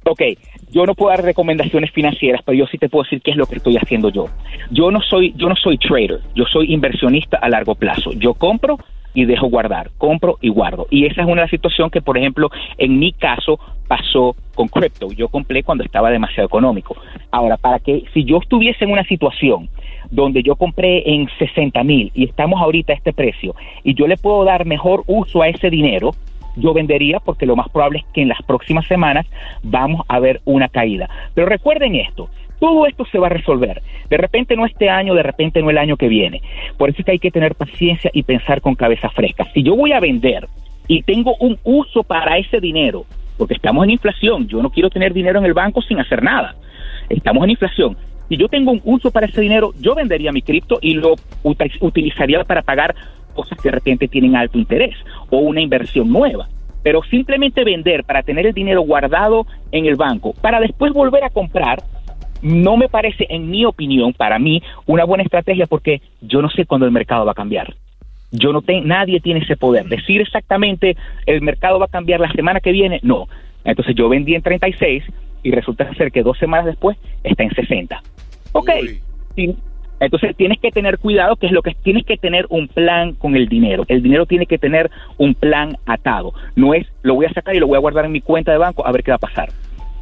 Ok, 0.05 0.21
yo 0.73 0.85
no 0.85 0.95
puedo 0.97 1.11
dar 1.15 1.23
recomendaciones 1.25 1.93
financieras, 1.93 2.41
pero 2.45 2.59
yo 2.59 2.67
sí 2.67 2.77
te 2.79 2.89
puedo 2.89 3.05
decir 3.05 3.23
qué 3.23 3.31
es 3.31 3.37
lo 3.37 3.47
que 3.47 3.57
estoy 3.57 3.77
haciendo 3.77 4.09
yo. 4.11 4.29
Yo 4.73 4.91
no 4.91 5.01
soy, 5.01 5.33
yo 5.37 5.49
no 5.49 5.55
soy 5.55 5.79
trader, 5.79 6.21
yo 6.35 6.45
soy 6.53 6.73
inversionista 6.73 7.37
a 7.41 7.49
largo 7.49 7.77
plazo. 7.77 8.11
Yo 8.15 8.35
compro 8.35 8.79
y 9.15 9.25
dejo 9.25 9.49
guardar, 9.49 9.91
compro 9.99 10.39
y 10.41 10.49
guardo. 10.49 10.87
Y 10.91 11.07
esa 11.07 11.23
es 11.23 11.29
una 11.29 11.49
situación 11.49 11.91
que, 11.91 12.03
por 12.03 12.19
ejemplo, 12.19 12.51
en 12.79 12.99
mi 12.99 13.13
caso 13.13 13.59
pasó 13.89 14.35
con 14.55 14.69
crypto. 14.69 15.09
Yo 15.13 15.29
compré 15.29 15.63
cuando 15.63 15.85
estaba 15.85 16.11
demasiado 16.11 16.47
económico. 16.47 16.97
Ahora, 17.31 17.57
para 17.57 17.79
que 17.79 18.05
si 18.15 18.25
yo 18.25 18.39
estuviese 18.39 18.85
en 18.85 18.93
una 18.93 19.05
situación 19.05 19.69
donde 20.11 20.43
yo 20.43 20.57
compré 20.57 21.15
en 21.15 21.29
60 21.39 21.83
mil 21.85 22.11
y 22.15 22.25
estamos 22.25 22.61
ahorita 22.61 22.93
a 22.93 22.97
este 22.97 23.13
precio 23.13 23.55
y 23.83 23.95
yo 23.95 24.07
le 24.07 24.17
puedo 24.17 24.45
dar 24.45 24.67
mejor 24.67 25.05
uso 25.07 25.43
a 25.43 25.49
ese 25.49 25.71
dinero, 25.71 26.13
yo 26.57 26.75
vendería 26.75 27.19
porque 27.21 27.47
lo 27.47 27.57
más 27.57 27.69
probable 27.71 28.01
es 28.01 28.05
que 28.13 28.23
en 28.23 28.29
las 28.29 28.43
próximas 28.43 28.87
semanas 28.87 29.27
vamos 29.63 30.03
a 30.09 30.19
ver 30.19 30.41
una 30.45 30.69
caída. 30.69 31.09
Pero 31.35 31.47
recuerden 31.47 31.97
esto, 31.97 32.29
todo 32.63 32.87
esto 32.87 33.05
se 33.11 33.19
va 33.19 33.27
a 33.27 33.31
resolver. 33.31 33.83
De 34.09 34.17
repente 34.17 34.55
no 34.55 34.65
este 34.65 34.89
año, 34.89 35.15
de 35.15 35.25
repente 35.25 35.61
no 35.61 35.71
el 35.71 35.79
año 35.79 35.97
que 35.97 36.07
viene. 36.07 36.41
Por 36.79 36.91
eso 36.91 37.01
es 37.01 37.05
que 37.05 37.11
hay 37.11 37.19
que 37.19 37.33
tener 37.33 37.57
paciencia 37.57 38.09
y 38.15 38.23
pensar 38.23 38.61
con 38.61 38.77
cabeza 38.77 39.11
fresca. 39.11 39.45
Si 39.53 39.65
yo 39.65 39.75
voy 39.75 39.91
a 39.91 39.99
vender 39.99 40.47
y 40.87 41.03
tengo 41.03 41.35
un 41.41 41.59
uso 41.65 42.05
para 42.05 42.39
ese 42.39 42.61
dinero, 42.61 43.05
porque 43.37 43.55
estamos 43.55 43.83
en 43.83 43.91
inflación, 43.91 44.47
yo 44.47 44.63
no 44.63 44.71
quiero 44.71 44.91
tener 44.91 45.13
dinero 45.13 45.41
en 45.41 45.45
el 45.45 45.55
banco 45.55 45.83
sin 45.83 45.99
hacer 45.99 46.23
nada. 46.23 46.55
Estamos 47.09 47.43
en 47.43 47.51
inflación. 47.51 47.97
Si 48.29 48.37
yo 48.37 48.47
tengo 48.47 48.71
un 48.71 48.81
uso 48.85 49.11
para 49.11 49.27
ese 49.27 49.41
dinero, 49.41 49.73
yo 49.81 49.97
vendería 49.97 50.31
mi 50.31 50.43
cripto 50.43 50.79
y 50.81 50.95
lo 50.95 51.17
uti- 51.43 51.79
utilizaría 51.81 52.45
para 52.45 52.63
pagar 52.63 52.95
cosas 53.35 53.59
que 53.61 53.71
de 53.71 53.75
repente 53.75 54.07
tienen 54.07 54.37
alto 54.37 54.57
interés 54.57 54.95
o 55.31 55.39
una 55.39 55.61
inversión 55.61 56.13
nueva. 56.13 56.47
Pero 56.85 57.03
simplemente 57.03 57.65
vender 57.65 58.05
para 58.05 58.23
tener 58.23 58.47
el 58.47 58.53
dinero 58.53 58.83
guardado 58.83 59.47
en 59.73 59.87
el 59.87 59.97
banco, 59.97 60.33
para 60.41 60.61
después 60.61 60.93
volver 60.93 61.25
a 61.25 61.31
comprar, 61.31 61.83
no 62.43 62.77
me 62.77 62.89
parece, 62.89 63.27
en 63.29 63.49
mi 63.51 63.65
opinión, 63.65 64.13
para 64.13 64.39
mí, 64.39 64.63
una 64.87 65.05
buena 65.05 65.25
estrategia 65.25 65.67
porque 65.67 66.03
yo 66.21 66.43
no 66.43 66.51
sé 66.51 66.67
cuándo 66.67 66.87
el 66.87 66.93
mercado 66.93 67.25
va 67.25 67.33
a 67.33 67.37
cambiar. 67.37 67.75
Yo 68.33 68.53
no 68.53 68.63
tengo, 68.63 68.87
nadie 68.87 69.21
tiene 69.21 69.41
ese 69.41 69.57
poder. 69.57 69.87
Decir 69.87 70.21
exactamente 70.21 70.97
el 71.27 71.43
mercado 71.43 71.79
va 71.79 71.87
a 71.87 71.89
cambiar 71.89 72.21
la 72.21 72.33
semana 72.33 72.61
que 72.61 72.73
viene, 72.73 72.99
no. 73.03 73.29
Entonces 73.65 73.95
yo 73.95 74.09
vendí 74.09 74.35
en 74.35 74.43
36 74.43 75.05
y 75.43 75.51
resulta 75.51 75.93
ser 75.95 76.11
que 76.11 76.23
dos 76.23 76.39
semanas 76.39 76.67
después 76.67 76.97
está 77.23 77.43
en 77.43 77.51
60. 77.51 78.03
Ok. 78.53 78.71
Sí. 79.37 79.57
Entonces 80.01 80.35
tienes 80.35 80.59
que 80.59 80.73
tener 80.73 80.99
cuidado, 80.99 81.37
que 81.37 81.47
es 81.47 81.53
lo 81.53 81.63
que 81.63 81.77
tienes 81.81 82.05
que 82.05 82.17
tener 82.17 82.47
un 82.49 82.67
plan 82.67 83.15
con 83.15 83.37
el 83.37 83.49
dinero. 83.49 83.85
El 83.87 84.03
dinero 84.03 84.27
tiene 84.27 84.47
que 84.47 84.59
tener 84.59 84.91
un 85.17 85.35
plan 85.35 85.77
atado. 85.87 86.33
No 86.57 86.75
es 86.75 86.89
lo 87.03 87.15
voy 87.15 87.27
a 87.27 87.33
sacar 87.33 87.55
y 87.55 87.61
lo 87.61 87.69
voy 87.69 87.77
a 87.77 87.81
guardar 87.81 88.07
en 88.07 88.13
mi 88.13 88.21
cuenta 88.21 88.51
de 88.51 88.59
banco 88.59 88.85
a 88.85 88.91
ver 88.91 89.05
qué 89.05 89.13
va 89.13 89.17
a 89.17 89.19
pasar. 89.19 89.51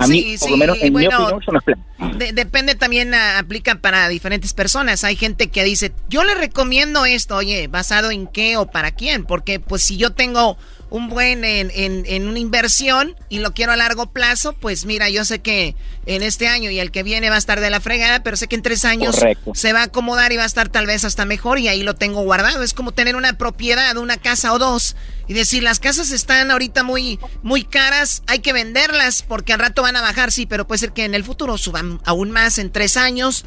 A 0.01 0.07
mí, 0.07 0.23
Sí, 0.23 0.39
por 0.39 0.47
sí, 0.47 0.51
lo 0.53 0.57
menos 0.57 0.77
en 0.79 0.83
mi 0.85 0.91
bueno, 0.91 1.09
opinión, 1.17 1.43
eso 1.43 1.53
no 1.53 1.59
es 1.59 1.65
plan. 1.65 2.19
De- 2.19 2.33
depende 2.33 2.75
también, 2.75 3.13
ah, 3.15 3.39
aplica 3.39 3.75
para 3.77 4.09
diferentes 4.09 4.53
personas. 4.55 5.05
Hay 5.05 5.15
gente 5.17 5.49
que 5.49 5.63
dice, 5.63 5.93
yo 6.09 6.25
le 6.25 6.35
recomiendo 6.35 7.05
esto, 7.05 7.37
oye, 7.37 7.69
¿basado 7.69 8.11
en 8.11 8.27
qué 8.27 8.57
o 8.57 8.67
para 8.67 8.93
quién? 8.93 9.25
Porque 9.25 9.61
pues 9.61 9.83
si 9.85 9.97
yo 9.99 10.13
tengo 10.13 10.57
un 10.91 11.09
buen 11.09 11.45
en, 11.45 11.71
en- 11.75 12.05
en 12.07 12.29
una 12.29 12.39
inversión 12.41 13.17
y 13.29 13.39
lo 13.39 13.55
quiero 13.55 13.73
a 13.73 13.77
largo 13.77 14.11
plazo, 14.13 14.53
pues 14.55 14.85
mira, 14.87 15.09
yo 15.09 15.25
sé 15.25 15.39
que 15.39 15.77
en 16.07 16.23
este 16.23 16.49
año 16.49 16.71
y 16.71 16.81
el 16.81 16.91
que 16.91 17.03
viene 17.03 17.31
va 17.31 17.37
a 17.37 17.39
estar 17.39 17.61
de 17.61 17.71
la 17.71 17.81
fregada, 17.81 18.23
pero 18.23 18.37
sé 18.37 18.49
que 18.49 18.57
en 18.57 18.63
tres 18.63 18.85
años 18.85 19.15
Correcto. 19.17 19.53
se 19.55 19.73
va 19.73 19.81
a 19.81 19.85
acomodar 19.85 20.33
y 20.33 20.37
va 20.37 20.43
a 20.43 20.47
estar 20.47 20.69
tal 20.69 20.87
vez 20.87 21.05
hasta 21.05 21.25
mejor 21.25 21.59
y 21.61 21.69
ahí 21.69 21.83
lo 21.85 21.95
tengo 21.95 22.23
guardado. 22.23 22.63
Es 22.63 22.75
como 22.75 22.93
tener 22.93 23.15
una 23.17 23.35
propiedad, 23.39 23.97
una 23.97 24.17
casa 24.17 24.53
o 24.53 24.59
dos 24.59 24.97
y 25.29 25.33
decir, 25.35 25.63
las 25.63 25.79
casas 25.79 26.11
están 26.11 26.51
ahorita 26.51 26.83
muy, 26.83 27.21
muy 27.43 27.63
caras, 27.65 28.23
hay 28.27 28.41
que 28.41 28.53
venderlas 28.53 29.23
porque 29.23 29.53
al 29.53 29.61
rato 29.61 29.83
van 29.83 29.95
a 29.97 30.01
bajar, 30.01 30.33
sí, 30.33 30.47
pero 30.47 30.67
puede 30.67 30.81
ser 30.81 30.93
que 30.93 31.05
en 31.05 31.15
el 31.15 31.23
futuro 31.25 31.57
suban 31.57 32.01
aún 32.05 32.31
más 32.33 32.59
en 32.59 32.73
tres 32.73 32.97
años 32.97 33.45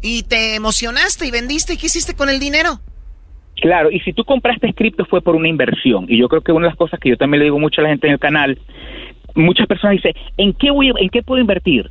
y 0.00 0.22
te 0.22 0.54
emocionaste 0.54 1.26
y 1.26 1.30
vendiste 1.32 1.72
y 1.72 1.76
qué 1.76 1.86
hiciste 1.86 2.14
con 2.14 2.28
el 2.28 2.38
dinero. 2.38 2.80
Claro, 3.60 3.90
y 3.90 4.00
si 4.00 4.12
tú 4.12 4.24
compraste 4.24 4.72
cripto 4.74 5.04
fue 5.04 5.22
por 5.22 5.36
una 5.36 5.48
inversión. 5.48 6.06
Y 6.08 6.18
yo 6.18 6.28
creo 6.28 6.42
que 6.42 6.52
una 6.52 6.66
de 6.66 6.70
las 6.70 6.76
cosas 6.78 6.98
que 7.00 7.08
yo 7.10 7.16
también 7.16 7.38
le 7.40 7.44
digo 7.44 7.58
mucho 7.58 7.80
a 7.80 7.84
la 7.84 7.90
gente 7.90 8.06
en 8.06 8.14
el 8.14 8.18
canal, 8.18 8.58
muchas 9.34 9.66
personas 9.66 9.96
dicen, 9.96 10.12
¿en 10.36 10.52
qué, 10.52 10.70
voy, 10.70 10.88
a- 10.90 10.94
¿en 10.98 11.08
qué 11.08 11.22
puedo 11.22 11.40
invertir? 11.40 11.90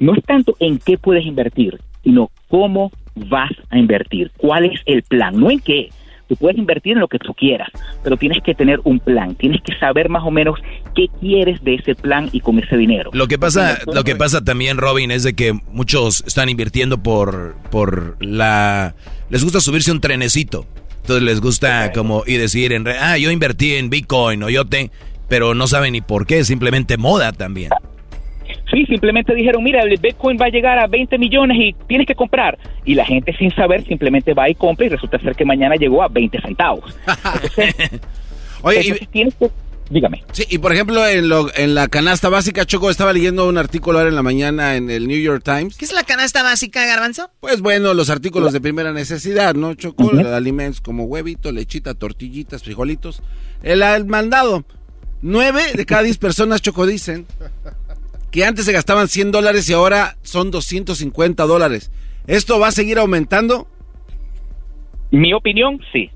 No 0.00 0.14
es 0.14 0.22
tanto 0.24 0.54
en 0.60 0.78
qué 0.78 0.98
puedes 0.98 1.24
invertir, 1.24 1.78
sino 2.02 2.30
cómo 2.48 2.90
vas 3.14 3.52
a 3.70 3.78
invertir, 3.78 4.30
cuál 4.36 4.64
es 4.66 4.80
el 4.86 5.02
plan, 5.02 5.38
no 5.38 5.50
en 5.50 5.60
qué. 5.60 5.88
Tú 6.26 6.36
puedes 6.36 6.56
invertir 6.58 6.94
en 6.94 7.00
lo 7.00 7.08
que 7.08 7.18
tú 7.18 7.34
quieras, 7.34 7.68
pero 8.02 8.16
tienes 8.16 8.42
que 8.42 8.54
tener 8.54 8.80
un 8.84 8.98
plan, 8.98 9.34
tienes 9.34 9.60
que 9.62 9.74
saber 9.78 10.08
más 10.08 10.22
o 10.24 10.30
menos 10.30 10.58
qué 10.94 11.06
quieres 11.20 11.62
de 11.62 11.74
ese 11.74 11.94
plan 11.94 12.30
y 12.32 12.40
con 12.40 12.58
ese 12.58 12.76
dinero. 12.78 13.10
Lo 13.12 13.28
que 13.28 13.38
pasa, 13.38 13.78
lo 13.94 14.04
que 14.04 14.16
pasa 14.16 14.42
también, 14.42 14.78
Robin, 14.78 15.10
es 15.10 15.22
de 15.22 15.34
que 15.34 15.52
muchos 15.70 16.24
están 16.26 16.48
invirtiendo 16.48 17.02
por, 17.02 17.56
por 17.70 18.16
la, 18.24 18.94
les 19.28 19.44
gusta 19.44 19.60
subirse 19.60 19.90
a 19.90 19.94
un 19.94 20.00
trenecito. 20.00 20.64
Entonces 21.04 21.22
les 21.22 21.42
gusta 21.42 21.92
como 21.92 22.22
y 22.26 22.38
decir, 22.38 22.72
en, 22.72 22.86
re- 22.86 22.96
ah, 22.98 23.18
yo 23.18 23.30
invertí 23.30 23.74
en 23.74 23.90
Bitcoin 23.90 24.42
o 24.42 24.48
yo 24.48 24.64
te, 24.64 24.90
pero 25.28 25.54
no 25.54 25.66
saben 25.66 25.92
ni 25.92 26.00
por 26.00 26.26
qué, 26.26 26.44
simplemente 26.44 26.96
moda 26.96 27.32
también. 27.32 27.70
Sí, 28.70 28.86
simplemente 28.86 29.34
dijeron, 29.34 29.62
mira, 29.62 29.82
el 29.82 29.98
Bitcoin 29.98 30.38
va 30.40 30.46
a 30.46 30.48
llegar 30.48 30.78
a 30.78 30.86
20 30.86 31.18
millones 31.18 31.58
y 31.60 31.74
tienes 31.86 32.06
que 32.06 32.14
comprar. 32.14 32.58
Y 32.86 32.94
la 32.94 33.04
gente 33.04 33.36
sin 33.36 33.54
saber 33.54 33.84
simplemente 33.84 34.32
va 34.32 34.48
y 34.48 34.54
compra 34.54 34.86
y 34.86 34.88
resulta 34.88 35.18
ser 35.18 35.36
que 35.36 35.44
mañana 35.44 35.74
llegó 35.76 36.02
a 36.02 36.08
20 36.08 36.40
centavos. 36.40 36.96
Oye, 38.62 38.80
Entonces, 38.80 39.08
tienes 39.10 39.34
que... 39.34 39.50
Dígame. 39.94 40.24
Sí, 40.32 40.44
y 40.50 40.58
por 40.58 40.72
ejemplo, 40.72 41.06
en, 41.06 41.28
lo- 41.28 41.54
en 41.54 41.76
la 41.76 41.86
canasta 41.86 42.28
básica, 42.28 42.64
Choco, 42.66 42.90
estaba 42.90 43.12
leyendo 43.12 43.48
un 43.48 43.56
artículo 43.58 43.98
ahora 43.98 44.10
en 44.10 44.16
la 44.16 44.24
mañana 44.24 44.74
en 44.74 44.90
el 44.90 45.06
New 45.06 45.20
York 45.20 45.42
Times. 45.44 45.76
¿Qué 45.76 45.84
es 45.84 45.92
la 45.92 46.02
canasta 46.02 46.42
básica, 46.42 46.84
Garbanzo? 46.84 47.30
Pues 47.38 47.60
bueno, 47.60 47.94
los 47.94 48.10
artículos 48.10 48.52
de 48.52 48.60
primera 48.60 48.92
necesidad, 48.92 49.54
¿no, 49.54 49.72
Choco? 49.74 50.10
Alimentos 50.10 50.80
como 50.80 51.04
huevito, 51.04 51.52
lechita, 51.52 51.94
tortillitas, 51.94 52.64
frijolitos. 52.64 53.22
El, 53.62 53.82
el 53.82 54.04
mandado. 54.06 54.64
Nueve 55.22 55.62
de 55.74 55.86
cada 55.86 56.02
diez 56.02 56.18
personas, 56.18 56.60
Choco, 56.60 56.86
dicen 56.86 57.24
que 58.32 58.44
antes 58.44 58.64
se 58.64 58.72
gastaban 58.72 59.06
100 59.06 59.30
dólares 59.30 59.70
y 59.70 59.74
ahora 59.74 60.16
son 60.22 60.50
250 60.50 61.44
dólares. 61.44 61.92
¿Esto 62.26 62.58
va 62.58 62.66
a 62.68 62.72
seguir 62.72 62.98
aumentando? 62.98 63.68
Mi 65.12 65.32
opinión, 65.32 65.78
sí. 65.92 66.10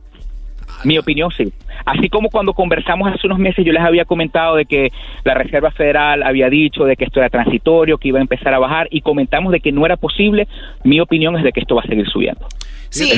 Mi 0.85 0.99
opinión, 0.99 1.31
sí. 1.37 1.53
Así 1.85 2.09
como 2.09 2.29
cuando 2.29 2.53
conversamos 2.53 3.13
hace 3.13 3.27
unos 3.27 3.39
meses, 3.39 3.65
yo 3.65 3.73
les 3.73 3.83
había 3.83 4.05
comentado 4.05 4.57
de 4.57 4.65
que 4.65 4.91
la 5.25 5.35
Reserva 5.35 5.71
Federal 5.71 6.23
había 6.23 6.49
dicho 6.49 6.85
de 6.85 6.97
que 6.97 7.05
esto 7.05 7.21
era 7.21 7.31
transitorio, 7.31 7.99
que 7.99 8.09
iba 8.09 8.19
a 8.19 8.23
empezar 8.23 8.55
a 8.55 8.59
bajar, 8.59 8.89
y 8.91 9.01
comentamos 9.01 9.53
de 9.53 9.61
que 9.61 9.73
no 9.73 9.85
era 9.87 9.97
posible. 9.97 10.49
Mi 10.85 11.01
opinión 11.01 11.37
es 11.37 11.45
de 11.45 11.53
que 11.53 11.61
esto 11.61 11.75
va 11.75 11.83
a 11.83 11.87
seguir 11.87 12.09
subiendo. 12.09 12.47
Sí, 12.91 13.13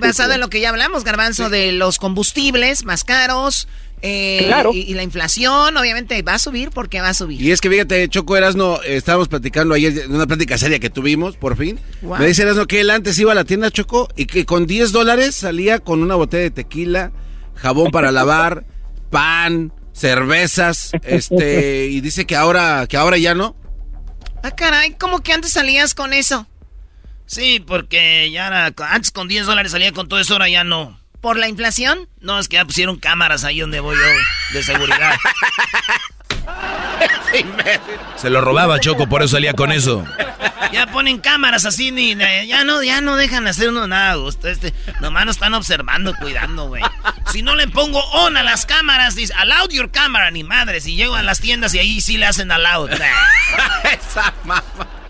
basado 0.00 0.34
en 0.34 0.40
lo 0.40 0.48
que 0.48 0.60
ya 0.60 0.68
hablamos, 0.68 1.04
Garbanzo, 1.04 1.50
de 1.50 1.72
los 1.72 1.98
combustibles 1.98 2.84
más 2.84 3.02
caros 3.02 3.68
eh, 4.06 4.44
Claro. 4.46 4.72
y, 4.72 4.78
y 4.80 4.94
la 4.94 5.02
inflación, 5.02 5.76
obviamente 5.76 6.20
va 6.22 6.34
a 6.34 6.38
subir 6.38 6.70
porque 6.70 7.00
va 7.00 7.08
a 7.10 7.14
subir. 7.14 7.40
Y 7.40 7.50
es 7.52 7.60
que 7.60 7.68
fíjate, 7.70 8.08
Choco 8.08 8.36
Erasno, 8.36 8.80
estábamos 8.82 9.28
platicando 9.28 9.74
ayer 9.74 9.98
en 10.04 10.14
una 10.14 10.26
plática 10.26 10.56
seria 10.58 10.78
que 10.78 10.90
tuvimos, 10.90 11.36
por 11.36 11.56
fin. 11.56 11.78
Wow. 12.02 12.18
Me 12.18 12.26
dice 12.26 12.42
Erasno 12.42 12.66
que 12.66 12.80
él 12.80 12.90
antes 12.90 13.18
iba 13.18 13.32
a 13.32 13.34
la 13.34 13.44
tienda 13.44 13.70
Choco 13.70 14.08
y 14.16 14.26
que 14.26 14.44
con 14.46 14.66
10 14.66 14.92
dólares 14.92 15.34
salía 15.34 15.78
con 15.78 16.02
una 16.02 16.14
botella 16.14 16.44
de 16.44 16.50
tequila, 16.50 17.12
jabón 17.54 17.90
para 17.90 18.12
lavar, 18.12 18.64
pan, 19.10 19.72
cervezas, 19.92 20.90
este, 21.02 21.86
y 21.86 22.00
dice 22.00 22.26
que 22.26 22.36
ahora, 22.36 22.86
que 22.88 22.96
ahora 22.96 23.18
ya 23.18 23.34
no. 23.34 23.56
Ah, 24.42 24.50
caray, 24.54 24.94
¿cómo 24.98 25.20
que 25.22 25.32
antes 25.32 25.52
salías 25.52 25.94
con 25.94 26.12
eso? 26.12 26.46
Sí, 27.26 27.60
porque 27.66 28.30
ya 28.30 28.46
era- 28.46 28.72
antes 28.90 29.10
con 29.10 29.26
10 29.26 29.46
dólares 29.46 29.72
salía 29.72 29.90
con 29.92 30.06
todo 30.08 30.20
eso, 30.20 30.34
ahora 30.34 30.48
ya 30.48 30.62
no. 30.64 31.00
¿Por 31.26 31.38
la 31.38 31.48
inflación? 31.48 32.08
No, 32.20 32.38
es 32.38 32.46
que 32.46 32.54
ya 32.54 32.64
pusieron 32.64 33.00
cámaras 33.00 33.42
ahí 33.42 33.58
donde 33.58 33.80
voy 33.80 33.96
yo 33.96 34.56
de 34.56 34.62
seguridad. 34.62 35.16
Se 38.16 38.30
lo 38.30 38.40
robaba 38.40 38.78
Choco, 38.78 39.08
por 39.08 39.24
eso 39.24 39.34
salía 39.34 39.52
con 39.52 39.72
eso. 39.72 40.04
Ya 40.72 40.86
ponen 40.86 41.18
cámaras 41.18 41.64
así, 41.64 41.90
ni, 41.90 42.14
ya 42.14 42.62
no, 42.62 42.80
ya 42.80 43.00
no 43.00 43.16
dejan 43.16 43.48
hacer 43.48 43.70
uno 43.70 43.88
nada. 43.88 44.14
Este, 44.44 44.72
nomás 45.00 45.26
nos 45.26 45.34
están 45.34 45.54
observando, 45.54 46.14
cuidando, 46.14 46.68
güey. 46.68 46.84
Si 47.32 47.42
no 47.42 47.56
le 47.56 47.66
pongo 47.66 47.98
on 48.12 48.36
a 48.36 48.44
las 48.44 48.64
cámaras, 48.64 49.16
dice, 49.16 49.34
allowed 49.34 49.70
your 49.70 49.90
camera, 49.90 50.30
ni 50.30 50.44
madre. 50.44 50.80
Si 50.80 50.94
llego 50.94 51.16
a 51.16 51.24
las 51.24 51.40
tiendas 51.40 51.74
y 51.74 51.80
ahí 51.80 52.00
sí 52.00 52.18
le 52.18 52.26
hacen 52.26 52.52
allowed. 52.52 52.92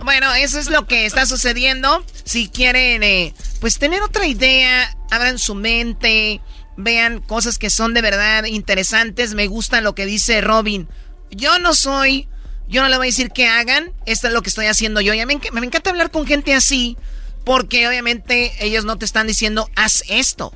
Bueno, 0.06 0.32
eso 0.34 0.60
es 0.60 0.70
lo 0.70 0.86
que 0.86 1.04
está 1.04 1.26
sucediendo. 1.26 2.06
Si 2.22 2.46
quieren, 2.48 3.02
eh, 3.02 3.34
pues 3.60 3.80
tener 3.80 4.02
otra 4.02 4.24
idea, 4.24 4.96
abran 5.10 5.36
su 5.36 5.56
mente, 5.56 6.40
vean 6.76 7.20
cosas 7.20 7.58
que 7.58 7.70
son 7.70 7.92
de 7.92 8.02
verdad 8.02 8.44
interesantes. 8.44 9.34
Me 9.34 9.48
gusta 9.48 9.80
lo 9.80 9.96
que 9.96 10.06
dice 10.06 10.40
Robin. 10.42 10.86
Yo 11.32 11.58
no 11.58 11.74
soy, 11.74 12.28
yo 12.68 12.82
no 12.82 12.88
le 12.88 12.98
voy 12.98 13.08
a 13.08 13.10
decir 13.10 13.32
que 13.32 13.48
hagan. 13.48 13.92
Esto 14.06 14.28
es 14.28 14.32
lo 14.32 14.42
que 14.42 14.48
estoy 14.50 14.66
haciendo 14.66 15.00
yo. 15.00 15.12
Y 15.12 15.18
a 15.18 15.26
mí 15.26 15.40
me 15.52 15.60
me 15.60 15.66
encanta 15.66 15.90
hablar 15.90 16.12
con 16.12 16.24
gente 16.24 16.54
así. 16.54 16.96
Porque 17.44 17.88
obviamente 17.88 18.52
ellos 18.60 18.84
no 18.84 18.98
te 18.98 19.06
están 19.06 19.26
diciendo, 19.26 19.68
haz 19.74 20.04
esto. 20.08 20.54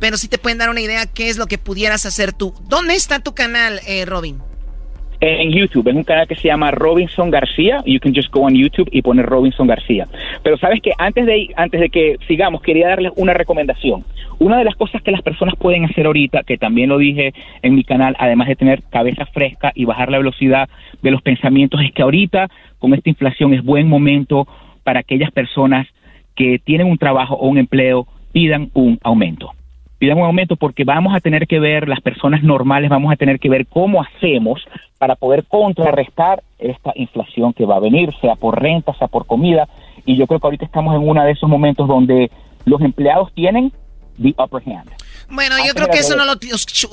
Pero 0.00 0.18
sí 0.18 0.26
te 0.26 0.38
pueden 0.38 0.58
dar 0.58 0.70
una 0.70 0.80
idea 0.80 1.06
qué 1.06 1.28
es 1.28 1.36
lo 1.36 1.46
que 1.46 1.58
pudieras 1.58 2.04
hacer 2.04 2.32
tú. 2.32 2.52
¿Dónde 2.62 2.96
está 2.96 3.20
tu 3.20 3.32
canal, 3.32 3.80
eh, 3.86 4.06
Robin? 4.06 4.42
En 5.20 5.50
YouTube, 5.50 5.88
es 5.88 5.96
un 5.96 6.04
canal 6.04 6.28
que 6.28 6.36
se 6.36 6.48
llama 6.48 6.70
Robinson 6.70 7.30
García. 7.30 7.82
You 7.84 7.98
can 7.98 8.14
just 8.14 8.30
go 8.30 8.42
on 8.42 8.54
YouTube 8.54 8.88
y 8.92 9.02
poner 9.02 9.26
Robinson 9.26 9.66
García. 9.66 10.06
Pero 10.42 10.56
sabes 10.58 10.80
que 10.80 10.92
antes 10.96 11.26
de 11.26 11.48
antes 11.56 11.80
de 11.80 11.90
que 11.90 12.16
sigamos, 12.28 12.62
quería 12.62 12.88
darles 12.88 13.12
una 13.16 13.34
recomendación. 13.34 14.04
Una 14.38 14.58
de 14.58 14.64
las 14.64 14.76
cosas 14.76 15.02
que 15.02 15.10
las 15.10 15.22
personas 15.22 15.56
pueden 15.56 15.84
hacer 15.84 16.06
ahorita, 16.06 16.44
que 16.44 16.58
también 16.58 16.88
lo 16.88 16.98
dije 16.98 17.32
en 17.62 17.74
mi 17.74 17.82
canal, 17.82 18.14
además 18.18 18.46
de 18.46 18.56
tener 18.56 18.82
cabeza 18.84 19.26
fresca 19.26 19.72
y 19.74 19.84
bajar 19.84 20.10
la 20.10 20.18
velocidad 20.18 20.68
de 21.02 21.10
los 21.10 21.22
pensamientos, 21.22 21.80
es 21.82 21.92
que 21.92 22.02
ahorita 22.02 22.48
con 22.78 22.94
esta 22.94 23.08
inflación 23.08 23.54
es 23.54 23.64
buen 23.64 23.88
momento 23.88 24.46
para 24.84 25.00
aquellas 25.00 25.32
personas 25.32 25.88
que 26.36 26.60
tienen 26.60 26.86
un 26.86 26.98
trabajo 26.98 27.34
o 27.34 27.48
un 27.48 27.58
empleo 27.58 28.06
pidan 28.32 28.70
un 28.74 28.98
aumento 29.02 29.52
pidan 29.98 30.18
un 30.18 30.24
aumento 30.24 30.56
porque 30.56 30.84
vamos 30.84 31.14
a 31.14 31.20
tener 31.20 31.46
que 31.46 31.58
ver, 31.58 31.88
las 31.88 32.00
personas 32.00 32.42
normales 32.42 32.90
vamos 32.90 33.12
a 33.12 33.16
tener 33.16 33.38
que 33.38 33.48
ver 33.48 33.66
cómo 33.66 34.02
hacemos 34.02 34.64
para 34.98 35.16
poder 35.16 35.44
contrarrestar 35.44 36.42
esta 36.58 36.92
inflación 36.94 37.52
que 37.52 37.66
va 37.66 37.76
a 37.76 37.80
venir, 37.80 38.14
sea 38.20 38.36
por 38.36 38.60
renta, 38.60 38.94
sea 38.94 39.08
por 39.08 39.26
comida. 39.26 39.68
Y 40.06 40.16
yo 40.16 40.26
creo 40.26 40.40
que 40.40 40.46
ahorita 40.46 40.64
estamos 40.64 40.94
en 40.94 41.06
uno 41.06 41.22
de 41.22 41.32
esos 41.32 41.48
momentos 41.48 41.88
donde 41.88 42.30
los 42.64 42.80
empleados 42.80 43.32
tienen 43.34 43.72
the 44.20 44.34
upper 44.38 44.62
hand. 44.66 44.90
Bueno, 45.30 45.56
yo 45.66 45.74
creo 45.74 45.88
que 45.88 45.98
eso 45.98 46.16
no 46.16 46.24
lo 46.24 46.32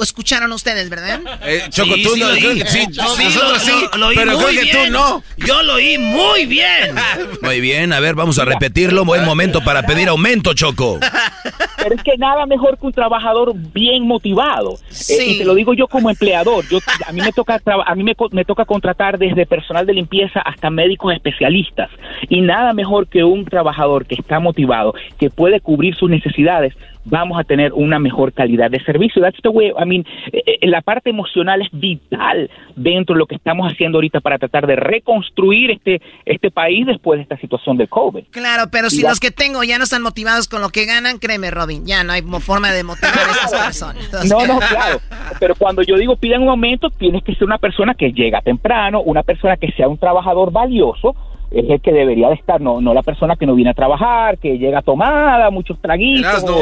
escucharon 0.03 0.51
ustedes, 0.51 0.89
¿verdad? 0.89 1.21
Eh, 1.43 1.63
Choco, 1.69 1.93
tú 2.03 2.09
sí, 2.15 2.19
no, 2.19 2.29
lo 2.29 2.35
sí, 2.35 2.47
nosotros 2.49 3.61
sí, 3.61 3.71
sí, 3.71 3.87
lo- 3.93 3.97
lo 3.97 4.07
oí 4.07 4.15
pero 4.15 4.27
creo 4.35 4.39
muy 4.47 4.55
que 4.57 4.63
bien. 4.63 4.85
tú 4.87 4.91
no. 4.91 5.23
Yo 5.37 5.63
lo 5.63 5.73
oí 5.75 5.97
muy 5.97 6.45
bien. 6.45 6.95
Muy 7.41 7.61
bien, 7.61 7.93
a 7.93 7.99
ver, 7.99 8.15
vamos 8.15 8.39
a 8.39 8.45
repetirlo. 8.45 9.05
Buen 9.05 9.23
momento 9.23 9.63
para 9.63 9.83
pedir 9.83 10.07
aumento, 10.09 10.53
Choco. 10.53 10.99
Pero 11.77 11.95
es 11.95 12.01
que 12.03 12.17
nada 12.17 12.45
mejor 12.47 12.79
que 12.79 12.87
un 12.87 12.93
trabajador 12.93 13.53
bien 13.55 14.07
motivado. 14.07 14.79
Eh, 15.09 15.25
y 15.27 15.37
te 15.37 15.45
lo 15.45 15.53
digo 15.53 15.73
yo 15.75 15.87
como 15.87 16.09
empleador. 16.09 16.67
Yo, 16.69 16.79
a 17.07 17.11
mí 17.11 17.21
me 17.21 17.31
toca 17.31 17.61
a 17.85 17.95
mí 17.95 18.03
me, 18.03 18.15
co- 18.15 18.29
me 18.31 18.43
toca 18.45 18.65
contratar 18.65 19.19
desde 19.19 19.45
personal 19.45 19.85
de 19.85 19.93
limpieza 19.93 20.39
hasta 20.41 20.69
médicos 20.71 21.13
especialistas. 21.13 21.89
Y 22.29 22.41
nada 22.41 22.73
mejor 22.73 23.07
que 23.07 23.23
un 23.23 23.45
trabajador 23.45 24.05
que 24.07 24.15
está 24.15 24.39
motivado, 24.39 24.95
que 25.19 25.29
puede 25.29 25.59
cubrir 25.61 25.95
sus 25.95 26.09
necesidades. 26.09 26.73
Vamos 27.05 27.39
a 27.39 27.43
tener 27.43 27.73
una 27.73 27.99
mejor 27.99 28.33
calidad 28.33 28.69
de 28.69 28.83
servicio. 28.83 29.21
That's 29.21 29.41
the 29.41 29.49
way, 29.49 29.69
I 29.69 29.85
mean, 29.85 30.05
eh, 30.31 30.43
eh, 30.61 30.67
la 30.67 30.81
parte 30.81 31.09
emocional 31.09 31.61
es 31.61 31.69
vital 31.71 32.49
dentro 32.75 33.15
de 33.15 33.19
lo 33.19 33.27
que 33.27 33.35
estamos 33.35 33.71
haciendo 33.71 33.97
ahorita 33.97 34.19
para 34.21 34.37
tratar 34.37 34.67
de 34.67 34.75
reconstruir 34.75 35.71
este, 35.71 36.01
este 36.25 36.51
país 36.51 36.85
después 36.85 37.17
de 37.19 37.23
esta 37.23 37.37
situación 37.37 37.77
del 37.77 37.89
COVID. 37.89 38.25
Claro, 38.31 38.63
pero 38.71 38.89
si 38.89 39.01
los 39.01 39.19
que 39.19 39.31
tengo 39.31 39.63
ya 39.63 39.77
no 39.77 39.83
están 39.83 40.01
motivados 40.01 40.47
con 40.47 40.61
lo 40.61 40.69
que 40.69 40.85
ganan, 40.85 41.19
créeme, 41.19 41.51
Robin, 41.51 41.85
ya 41.85 42.03
no 42.03 42.13
hay 42.13 42.21
forma 42.39 42.71
de 42.71 42.83
motivar 42.83 43.13
a 43.13 43.31
esas 43.31 43.53
personas. 43.53 44.13
O 44.13 44.23
No, 44.25 44.45
no, 44.45 44.59
claro. 44.59 44.99
Pero 45.39 45.55
cuando 45.55 45.81
yo 45.83 45.95
digo 45.97 46.15
pidan 46.15 46.41
un 46.41 46.49
aumento, 46.49 46.89
tienes 46.89 47.23
que 47.23 47.33
ser 47.35 47.45
una 47.45 47.57
persona 47.57 47.93
que 47.93 48.11
llega 48.11 48.41
temprano, 48.41 49.01
una 49.01 49.23
persona 49.23 49.57
que 49.57 49.71
sea 49.71 49.87
un 49.87 49.97
trabajador 49.97 50.51
valioso, 50.51 51.15
es 51.51 51.69
el 51.69 51.81
que 51.81 51.91
debería 51.91 52.27
de 52.29 52.35
estar, 52.35 52.59
no, 52.59 52.81
no 52.81 52.93
la 52.93 53.03
persona 53.03 53.35
que 53.35 53.45
no 53.45 53.55
viene 53.55 53.71
a 53.71 53.73
trabajar, 53.73 54.37
que 54.37 54.57
llega 54.57 54.81
tomada, 54.81 55.49
muchos 55.51 55.79
traguitos. 55.81 56.29
Erasno, 56.29 56.57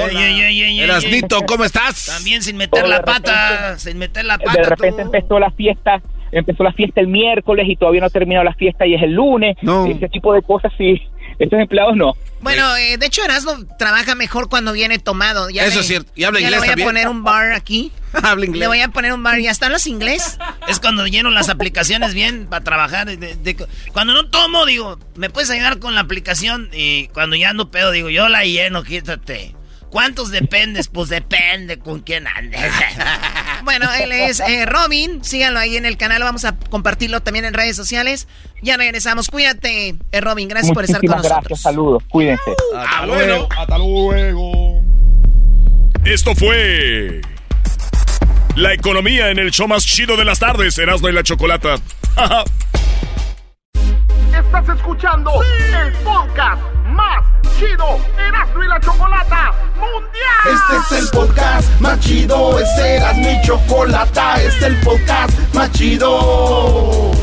Erasnito. 0.81 1.41
¿cómo 1.47 1.63
estás? 1.63 2.05
También 2.17 2.41
sin 2.41 2.57
meter 2.57 2.87
la 2.87 2.97
repente- 2.97 3.31
pata, 3.31 3.77
sin 3.79 3.97
meter 3.97 4.25
la 4.25 4.37
pata. 4.37 4.61
de 4.61 4.69
repente 4.69 5.01
empezó 5.01 5.39
la 5.39 5.51
fiesta, 5.51 6.01
empezó 6.31 6.63
la 6.63 6.73
fiesta 6.73 7.01
el 7.01 7.07
miércoles 7.07 7.67
y 7.69 7.75
todavía 7.75 8.01
no 8.01 8.07
ha 8.07 8.11
terminado 8.11 8.43
la 8.43 8.53
fiesta 8.53 8.85
y 8.85 8.95
es 8.95 9.01
el 9.03 9.11
lunes. 9.13 9.55
No. 9.61 9.85
Ese 9.85 10.09
tipo 10.09 10.33
de 10.33 10.41
cosas 10.41 10.71
sí, 10.77 11.01
estos 11.39 11.59
empleados 11.59 11.95
no. 11.95 12.13
Bueno, 12.41 12.75
eh, 12.75 12.97
de 12.97 13.05
hecho 13.05 13.23
Erasmo 13.23 13.53
trabaja 13.79 14.15
mejor 14.15 14.49
cuando 14.49 14.73
viene 14.73 14.99
tomado. 14.99 15.49
Ya 15.49 15.63
Eso 15.65 15.75
le- 15.75 15.81
es 15.81 15.87
cierto. 15.87 16.11
Y 16.13 16.25
habla 16.25 16.39
ya 16.41 16.47
inglés 16.47 16.51
le 16.51 16.59
voy 16.59 16.67
también. 16.67 16.87
a 16.87 16.89
poner 16.89 17.07
un 17.07 17.23
bar 17.23 17.53
aquí. 17.53 17.91
Habla 18.21 18.45
inglés. 18.45 18.59
Le 18.59 18.67
voy 18.67 18.79
a 18.81 18.89
poner 18.89 19.13
un 19.13 19.23
bar. 19.23 19.39
¿Ya 19.39 19.49
están 19.49 19.71
los 19.71 19.87
inglés? 19.87 20.37
Es 20.67 20.79
cuando 20.81 21.07
lleno 21.07 21.31
las 21.31 21.47
aplicaciones 21.49 22.13
bien 22.13 22.45
para 22.47 22.63
trabajar. 22.63 23.07
de- 23.07 23.35
de- 23.35 23.67
cuando 23.93 24.13
no 24.13 24.27
tomo, 24.29 24.65
digo, 24.65 24.99
¿me 25.15 25.29
puedes 25.29 25.49
ayudar 25.49 25.79
con 25.79 25.95
la 25.95 26.01
aplicación? 26.01 26.69
Y 26.73 27.07
cuando 27.07 27.35
ya 27.37 27.49
ando 27.51 27.71
pedo, 27.71 27.91
digo, 27.91 28.09
yo 28.09 28.27
la 28.29 28.43
lleno, 28.43 28.83
quítate. 28.83 29.55
¿Cuántos 29.93 30.31
dependes? 30.31 30.87
Pues 30.87 31.09
depende 31.09 31.77
con 31.77 31.99
quién 31.99 32.25
andes. 32.25 32.59
Bueno, 33.63 33.87
él 33.93 34.11
es 34.11 34.41
eh, 34.41 34.65
Robin. 34.65 35.23
Síganlo 35.23 35.57
ahí 35.57 35.77
en 35.77 35.85
el 35.85 35.95
canal. 35.95 36.21
Vamos 36.21 36.43
a 36.43 36.57
compartirlo 36.57 37.21
también 37.21 37.45
en 37.45 37.53
redes 37.53 37.77
sociales. 37.77 38.27
Ya 38.61 38.75
regresamos. 38.75 39.29
Cuídate, 39.29 39.95
eh, 40.11 40.21
Robin. 40.21 40.49
Gracias 40.49 40.73
por 40.73 40.83
estar 40.83 40.99
con 40.99 41.09
Muchísimas 41.11 41.31
nosotros. 41.31 41.47
gracias, 41.47 41.61
saludos, 41.61 42.03
cuídense. 42.09 42.51
Hasta 42.75 43.05
luego. 43.05 43.47
Hasta 43.55 43.77
luego. 43.77 44.81
Esto 46.03 46.35
fue 46.35 47.21
la 48.55 48.73
economía 48.73 49.29
en 49.29 49.39
el 49.39 49.51
show 49.51 49.67
más 49.67 49.85
chido 49.85 50.17
de 50.17 50.25
las 50.25 50.39
tardes, 50.39 50.77
Erasmo 50.77 51.07
y 51.07 51.13
la 51.13 51.23
Chocolata. 51.23 51.75
Estás 54.33 54.75
escuchando 54.75 55.31
el 55.43 55.93
podcast 56.03 56.61
más 56.87 57.42
chido 57.63 57.99
Erasmo 58.17 58.63
y 58.63 58.67
la 58.67 58.79
Chocolata 58.79 59.53
Mundial. 59.75 60.53
Este 60.53 60.95
es 60.95 61.03
el 61.03 61.09
podcast 61.09 61.79
más 61.79 61.99
chido, 61.99 62.59
este 62.59 62.95
era 62.95 63.13
mi 63.13 63.41
chocolata, 63.41 64.35
este 64.35 64.47
es 64.47 64.63
el 64.63 64.81
podcast 64.81 65.53
más 65.53 65.71
chido. 65.71 67.22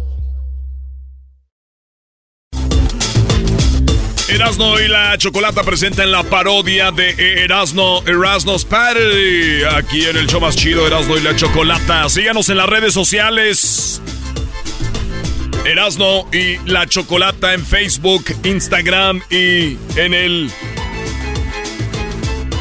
Erasno 4.31 4.79
y 4.79 4.87
la 4.87 5.17
Chocolata 5.17 5.61
presentan 5.61 6.09
la 6.09 6.23
parodia 6.23 6.91
de 6.91 7.43
Erasno, 7.43 8.01
Erasno's 8.05 8.63
Party. 8.63 9.63
Aquí 9.75 10.05
en 10.05 10.15
el 10.15 10.27
show 10.27 10.39
más 10.39 10.55
chido, 10.55 10.87
Erasno 10.87 11.17
y 11.17 11.21
la 11.21 11.35
Chocolata. 11.35 12.07
Síganos 12.07 12.47
en 12.47 12.55
las 12.55 12.69
redes 12.69 12.93
sociales. 12.93 14.01
Erasno 15.65 16.29
y 16.31 16.57
la 16.65 16.87
Chocolata 16.87 17.53
en 17.53 17.65
Facebook, 17.65 18.23
Instagram 18.45 19.21
y 19.29 19.77
en 19.97 20.13
el 20.13 20.49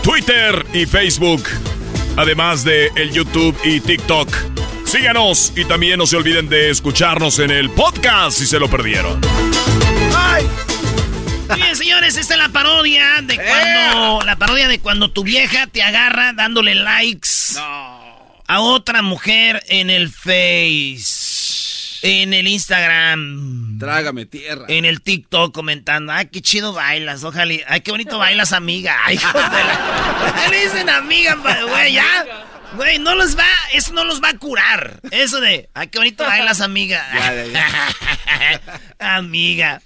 Twitter 0.03 0.67
y 0.75 0.87
Facebook. 0.87 1.45
Además 2.17 2.65
de 2.65 2.91
el 2.97 3.13
YouTube 3.13 3.57
y 3.63 3.79
TikTok. 3.79 4.29
Síganos 4.85 5.53
y 5.55 5.65
también 5.65 5.99
no 5.99 6.07
se 6.07 6.17
olviden 6.17 6.49
de 6.49 6.71
escucharnos 6.71 7.39
en 7.39 7.53
el 7.53 7.71
podcast 7.71 8.39
si 8.39 8.47
se 8.47 8.59
lo 8.59 8.69
perdieron. 8.69 9.21
Bien, 11.57 11.77
señores, 11.77 12.17
esta 12.17 12.35
es 12.35 12.39
la 12.41 12.49
parodia 12.49 13.21
de 13.23 13.37
cuando. 13.37 14.23
La 14.25 14.37
parodia 14.37 14.69
de 14.69 14.79
cuando 14.81 15.11
tu 15.11 15.23
vieja 15.25 15.67
te 15.67 15.83
agarra 15.83 16.33
dándole 16.33 16.75
likes 16.75 17.29
a 17.59 18.61
otra 18.61 19.03
mujer 19.03 19.63
en 19.69 19.91
el 19.91 20.11
Face. 20.11 21.99
En 22.03 22.33
el 22.33 22.49
Instagram. 22.49 23.79
Trágame 23.79 24.25
tierra. 24.25 24.65
En 24.69 24.85
el 24.87 25.03
TikTok 25.03 25.53
comentando. 25.55 26.13
Ay, 26.13 26.27
qué 26.33 26.41
chido 26.41 26.73
bailas. 26.73 27.25
Ojalá. 27.25 27.55
Ay, 27.67 27.83
qué 27.83 27.91
bonito 27.91 28.17
bailas, 28.19 28.53
amiga. 28.53 28.97
Ay, 29.05 29.17
hijos 29.17 29.35
de 29.35 29.41
la. 29.65 30.35
¿Qué 30.45 30.51
le 30.51 30.65
dicen 30.65 30.89
amiga, 30.89 31.37
pa- 31.43 31.63
güey? 31.63 31.93
Ya. 31.93 32.07
Güey, 32.75 32.99
no 33.01 33.15
los 33.17 33.37
va. 33.37 33.45
Eso 33.73 33.93
no 33.93 34.05
los 34.05 34.23
va 34.23 34.31
a 34.31 34.39
curar. 34.39 35.01
Eso 35.11 35.41
de. 35.41 35.69
Ay, 35.75 35.89
qué 35.89 35.99
bonito 35.99 36.25
bailas, 36.25 36.61
amiga. 36.63 37.05
amiga. 38.99 39.83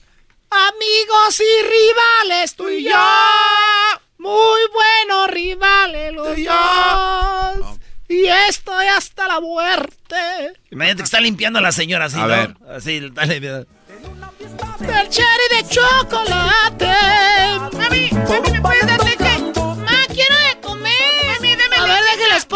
Amigos 0.68 1.40
y 1.40 1.62
rivales, 1.62 2.55
tú 2.55 2.68
y 2.68 2.85
yo. 2.85 2.90
Muy 4.18 4.60
buenos 4.72 5.28
rivales 5.31 6.12
los 6.12 6.28
dos. 6.36 7.78
Y 8.09 8.26
estoy 8.48 8.86
hasta 8.86 9.26
la 9.28 9.40
muerte. 9.40 10.52
Imagínate 10.70 10.98
que 10.98 11.05
está 11.05 11.20
limpiando 11.20 11.59
a 11.59 11.62
la 11.62 11.72
señora 11.72 12.05
así, 12.06 12.18
A 12.18 12.22
¿no? 12.22 12.28
ver. 12.28 12.55
Así, 12.68 12.97
está 12.97 13.24
limpiando. 13.26 13.66
Del 14.81 15.09
cherry 15.09 15.48
de 15.51 15.68
chocolate. 15.68 16.94
Mami, 17.72 18.10
mami, 18.12 18.51
¿me 18.52 18.60
puedes 18.60 18.86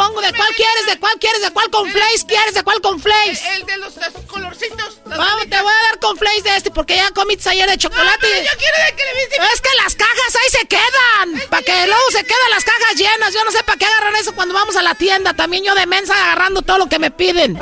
pongo. 0.07 0.21
¿De 0.21 0.33
cuál 0.33 0.49
quieres? 0.55 0.87
¿De 0.87 0.99
cuál 0.99 1.19
quieres? 1.19 1.43
¿De 1.43 1.51
cuál 1.51 1.71
con 1.71 1.91
flakes 1.91 2.25
quieres? 2.27 2.55
¿De 2.55 2.63
cuál 2.63 2.81
con 2.81 3.01
flakes? 3.01 3.41
El 3.57 3.67
de 3.67 3.77
los, 3.79 3.97
los 3.97 4.25
colorcitos. 4.27 4.99
los 5.05 5.19
Vamos, 5.19 5.43
te 5.49 5.61
voy 5.61 5.73
a 5.73 5.83
dar 5.91 5.99
conflays 6.01 6.45
de 6.45 6.57
este 6.57 6.71
porque 6.71 6.97
ya 6.97 7.11
comí 7.13 7.37
ayer 7.45 7.69
de 7.69 7.79
chocolate. 7.79 8.27
yo 8.27 8.59
quiero 8.59 8.77
de 8.87 8.97
que 8.97 9.05
le 9.05 9.15
viste. 9.15 9.37
Es 9.55 9.61
que 9.61 9.69
las 9.83 9.95
cajas 9.95 10.37
ahí 10.37 10.51
se 10.61 10.67
quedan. 10.67 11.49
Para 11.51 11.63
que 11.63 11.87
luego 11.87 12.11
se 12.13 12.25
quedan 12.25 12.51
las 12.51 12.65
cajas 12.65 12.95
llenas. 12.97 13.35
Yo 13.35 13.45
no 13.45 13.51
sé 13.51 13.63
para 13.65 13.79
qué 13.79 13.87
agarran 13.87 14.17
eso 14.17 14.33
cuando 14.35 14.55
vamos 14.55 14.77
a 14.77 14.83
la 14.83 14.95
tienda. 14.95 15.35
También 15.35 15.65
yo 15.65 15.75
de 15.75 15.87
mensa 15.87 16.15
agarrando 16.15 16.63
todo 16.63 16.79
lo 16.79 16.89
que 16.89 16.99
me 16.99 17.11
piden. 17.11 17.59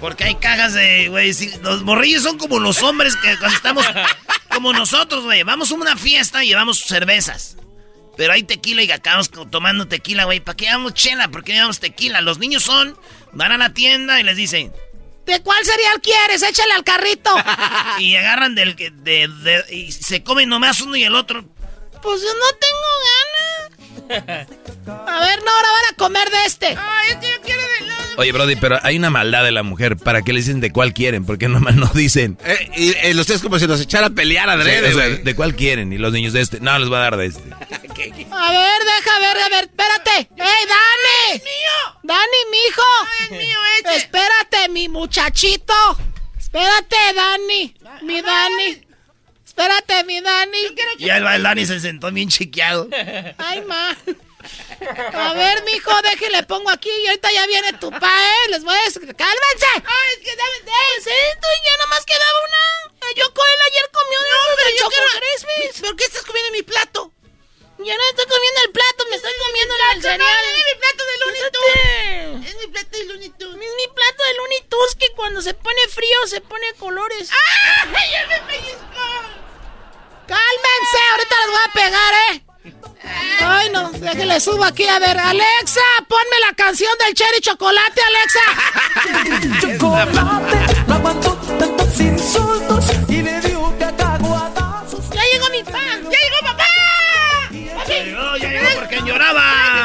Porque 0.00 0.24
hay 0.24 0.34
cajas 0.34 0.74
de, 0.74 1.08
güey, 1.08 1.32
si- 1.32 1.56
los 1.62 1.82
morrillos 1.82 2.22
son 2.22 2.36
como 2.36 2.58
los 2.60 2.82
hombres 2.82 3.16
que 3.16 3.38
cuando 3.38 3.56
estamos 3.56 3.86
como 4.54 4.72
nosotros, 4.72 5.24
güey. 5.24 5.42
Vamos 5.44 5.70
a 5.70 5.74
una 5.74 5.96
fiesta 5.96 6.44
y 6.44 6.48
llevamos 6.48 6.80
cervezas. 6.84 7.56
Pero 8.16 8.32
hay 8.32 8.42
tequila 8.44 8.82
y 8.82 8.90
acabamos 8.92 9.30
tomando 9.50 9.88
tequila, 9.88 10.24
güey. 10.24 10.40
¿Para 10.40 10.56
qué 10.56 10.66
llevamos 10.66 10.94
chela? 10.94 11.28
¿Por 11.28 11.42
qué 11.44 11.52
llevamos 11.52 11.80
tequila? 11.80 12.20
Los 12.20 12.38
niños 12.38 12.62
son, 12.62 12.96
van 13.32 13.52
a 13.52 13.58
la 13.58 13.74
tienda 13.74 14.20
y 14.20 14.22
les 14.22 14.36
dicen, 14.36 14.72
¿De 15.26 15.40
cuál 15.42 15.64
cereal 15.64 16.00
quieres? 16.02 16.42
Échale 16.42 16.72
al 16.74 16.84
carrito. 16.84 17.34
y 17.98 18.14
agarran 18.16 18.54
del 18.54 18.76
que, 18.76 18.90
de, 18.90 19.26
de- 19.28 19.74
y 19.74 19.90
se 19.90 20.22
comen 20.22 20.48
nomás 20.50 20.80
uno 20.82 20.96
y 20.96 21.04
el 21.04 21.14
otro. 21.14 21.44
Pues 22.02 22.20
yo 22.20 22.28
no 22.28 22.56
tengo 22.60 22.90
ganas. 23.08 23.73
A 24.10 25.20
ver, 25.20 25.42
no, 25.42 25.50
ahora 25.50 25.68
van 25.70 25.92
a 25.92 25.96
comer 25.96 26.30
de 26.30 26.44
este. 26.44 26.66
Ay, 26.66 27.10
es 27.10 27.16
que 27.16 27.26
yo 27.32 27.40
quiero 27.42 27.60
de 27.60 27.86
los. 27.86 28.18
Oye, 28.18 28.32
Brody, 28.32 28.56
pero 28.56 28.78
hay 28.82 28.96
una 28.96 29.10
maldad 29.10 29.44
de 29.44 29.52
la 29.52 29.62
mujer. 29.62 29.96
¿Para 29.96 30.22
qué 30.22 30.32
le 30.32 30.40
dicen 30.40 30.60
de 30.60 30.70
cuál 30.72 30.92
quieren? 30.92 31.24
Porque 31.24 31.48
nomás 31.48 31.74
no 31.74 31.86
dicen. 31.94 32.38
Eh, 32.44 32.70
y 32.76 32.90
eh, 33.06 33.14
los 33.14 33.26
tres 33.26 33.40
como 33.40 33.58
si 33.58 33.66
nos 33.66 33.80
echara 33.80 34.08
a 34.08 34.10
pelear 34.10 34.48
adrede, 34.50 34.88
Sí, 34.88 34.94
o 34.94 34.98
sea, 34.98 35.08
güey. 35.08 35.22
¿De 35.22 35.34
cuál 35.34 35.54
quieren? 35.56 35.92
Y 35.92 35.98
los 35.98 36.12
niños 36.12 36.32
de 36.32 36.42
este. 36.42 36.60
No, 36.60 36.78
les 36.78 36.92
va 36.92 36.98
a 36.98 37.02
dar 37.02 37.16
de 37.16 37.26
este. 37.26 37.42
A 37.50 38.52
ver, 38.52 38.82
deja 38.84 39.18
ver, 39.20 39.38
a 39.38 39.48
ver, 39.48 39.64
espérate. 39.64 40.16
¡Ey, 40.16 40.66
Dani! 40.68 41.34
¡Es 41.34 41.42
mío! 41.42 42.00
¡Dani, 42.02 42.38
mijo! 42.50 42.82
¡Ay, 43.02 43.24
es 43.24 43.30
mío 43.30 43.58
ese! 43.80 43.96
Espérate, 43.96 44.68
mi 44.70 44.88
muchachito. 44.88 45.74
Espérate, 46.38 46.96
Dani. 47.16 47.74
Mi 48.02 48.20
Dani. 48.22 48.84
Espérate, 49.56 50.02
mi 50.04 50.20
Dani. 50.20 50.58
Y 50.98 51.10
ahí 51.10 51.22
va 51.22 51.36
el 51.36 51.42
Dani 51.44 51.64
se 51.64 51.78
sentó 51.78 52.10
bien 52.10 52.28
chiqueado. 52.28 52.88
Ay, 53.38 53.60
ma. 53.62 53.96
A 55.14 55.32
ver, 55.32 55.62
mijo, 55.64 55.90
deje, 56.02 56.28
le 56.30 56.42
pongo 56.42 56.68
aquí 56.70 56.90
y 56.90 57.06
ahorita 57.06 57.30
ya 57.32 57.46
viene 57.46 57.72
tu 57.74 57.88
pa, 57.90 58.10
¿eh? 58.12 58.50
Les 58.50 58.62
voy 58.64 58.74
a... 58.74 58.82
decir- 58.82 59.00
¡Cálmense! 59.16 59.66
Ay, 59.76 60.10
es 60.18 60.24
que 60.28 60.36
dame. 60.36 60.58
Pues 60.64 61.06
esto 61.06 61.46
y 61.46 61.64
ya 61.64 61.84
nomás 61.84 62.04
quedaba 62.04 62.38
una. 62.44 63.12
Yo 63.14 63.32
con 63.32 63.46
él 63.48 63.60
ayer 63.70 63.90
comió 63.92 64.18
de 64.18 64.26
No, 64.26 64.56
pero 64.56 64.68
de 64.70 64.76
yo 64.76 64.88
quiero- 64.88 65.10
Crispies. 65.20 65.80
¿Por 65.82 65.96
qué 65.96 66.04
estás 66.04 66.22
comiendo 66.24 66.50
mi 66.52 66.62
plato? 66.62 67.12
Yo 67.78 67.94
no 67.96 68.04
estoy 68.10 68.26
comiendo 68.26 68.60
el 68.66 68.72
plato, 68.72 69.04
me 69.10 69.16
estoy 69.16 69.32
comiendo 69.46 69.74
el 69.94 70.02
cereal. 70.02 70.18
No, 70.18 70.58
es 70.58 70.64
mi 70.66 70.80
plato 70.80 71.04
de 71.04 71.16
Looney 71.20 71.42
Tunes. 71.54 72.50
Es 72.50 72.56
mi 72.60 72.66
plato 72.72 72.90
de 72.98 73.04
Looney 73.04 73.28
Tunes. 73.30 73.68
Es 73.70 73.76
mi 73.76 73.88
plato 73.94 74.24
de 74.24 74.34
Looney 74.34 74.60
Tunes 74.68 74.94
que 74.98 75.12
cuando 75.14 75.42
se 75.42 75.54
pone 75.54 75.80
frío 75.90 76.18
se 76.26 76.40
pone 76.40 76.74
colores. 76.74 77.30
¡Ay, 77.32 78.10
ya 78.12 78.26
me 78.26 78.40
pellizcó! 78.52 79.43
¡Cálmense! 80.26 80.98
Ahorita 81.10 81.34
les 81.40 81.48
voy 81.50 81.64
a 81.64 81.72
pegar, 81.72 82.14
¿eh? 82.30 82.44
Ay, 83.40 83.70
no, 83.70 83.90
déjenle 83.90 84.40
subo 84.40 84.64
aquí. 84.64 84.86
A 84.86 84.98
ver, 84.98 85.18
Alexa, 85.18 85.80
ponme 86.08 86.40
la 86.46 86.54
canción 86.54 86.90
del 86.98 87.14
Cherry 87.14 87.40
Chocolate, 87.40 88.00
Alexa. 88.02 88.40
Chocolate, 89.60 90.84
no 90.86 90.94
aguantó 90.94 91.34
tantos 91.58 92.00
insultos 92.00 92.84
y 93.08 93.22
le 93.22 93.40
dio 93.40 93.78
cacahuatazos. 93.78 95.10
Ya 95.10 95.22
llegó 95.32 95.50
mi 95.50 95.62
pan. 95.62 96.02
¡Ya 96.04 96.18
llegó 96.18 96.40
papá! 96.42 96.64
Ya 97.50 97.84
llegó, 98.02 98.36
ya 98.38 98.48
llegó 98.48 98.80
porque 98.80 99.02
lloraba. 99.02 99.42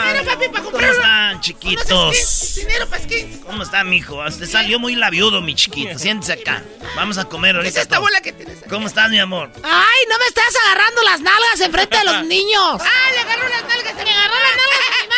Dinero, 0.07 0.25
papi, 0.25 0.47
para 0.47 0.63
¿Cómo 0.63 0.71
comprar 0.71 0.95
están, 1.41 1.97
unos 1.97 2.15
chiquitos? 2.15 2.15
skins. 2.15 2.55
Dinero 2.55 2.87
para 2.89 3.03
skins. 3.03 3.45
¿Cómo 3.45 3.63
está, 3.63 3.83
mijo? 3.83 4.23
Usted 4.25 4.47
salió 4.49 4.79
muy 4.79 4.95
labiudo, 4.95 5.41
mi 5.41 5.55
chiquito. 5.55 5.97
Siéntese 5.99 6.33
acá. 6.33 6.63
Vamos 6.95 7.17
a 7.17 7.25
comer 7.25 7.55
¿Qué 7.55 7.59
es 7.59 7.65
ahorita. 7.65 7.81
esta 7.81 7.95
todo. 7.95 8.01
bola 8.05 8.21
que 8.21 8.33
tienes? 8.33 8.63
¿Cómo 8.69 8.87
estás, 8.87 9.09
mi 9.09 9.19
amor? 9.19 9.51
Ay, 9.63 9.99
no 10.09 10.17
me 10.17 10.25
estás 10.25 10.53
agarrando 10.65 11.01
las 11.03 11.21
nalgas 11.21 11.59
enfrente 11.61 11.97
de 11.97 12.03
los 12.03 12.25
niños. 12.25 12.81
¡Ah, 12.81 13.11
le 13.13 13.19
agarró 13.19 13.47
las 13.49 13.63
nalgas! 13.63 13.95
Me 13.95 14.11
agarró 14.11 14.35
las 14.35 14.57
nalgas 14.57 14.79
a 14.89 15.01
mi 15.01 15.07
ma. 15.07 15.15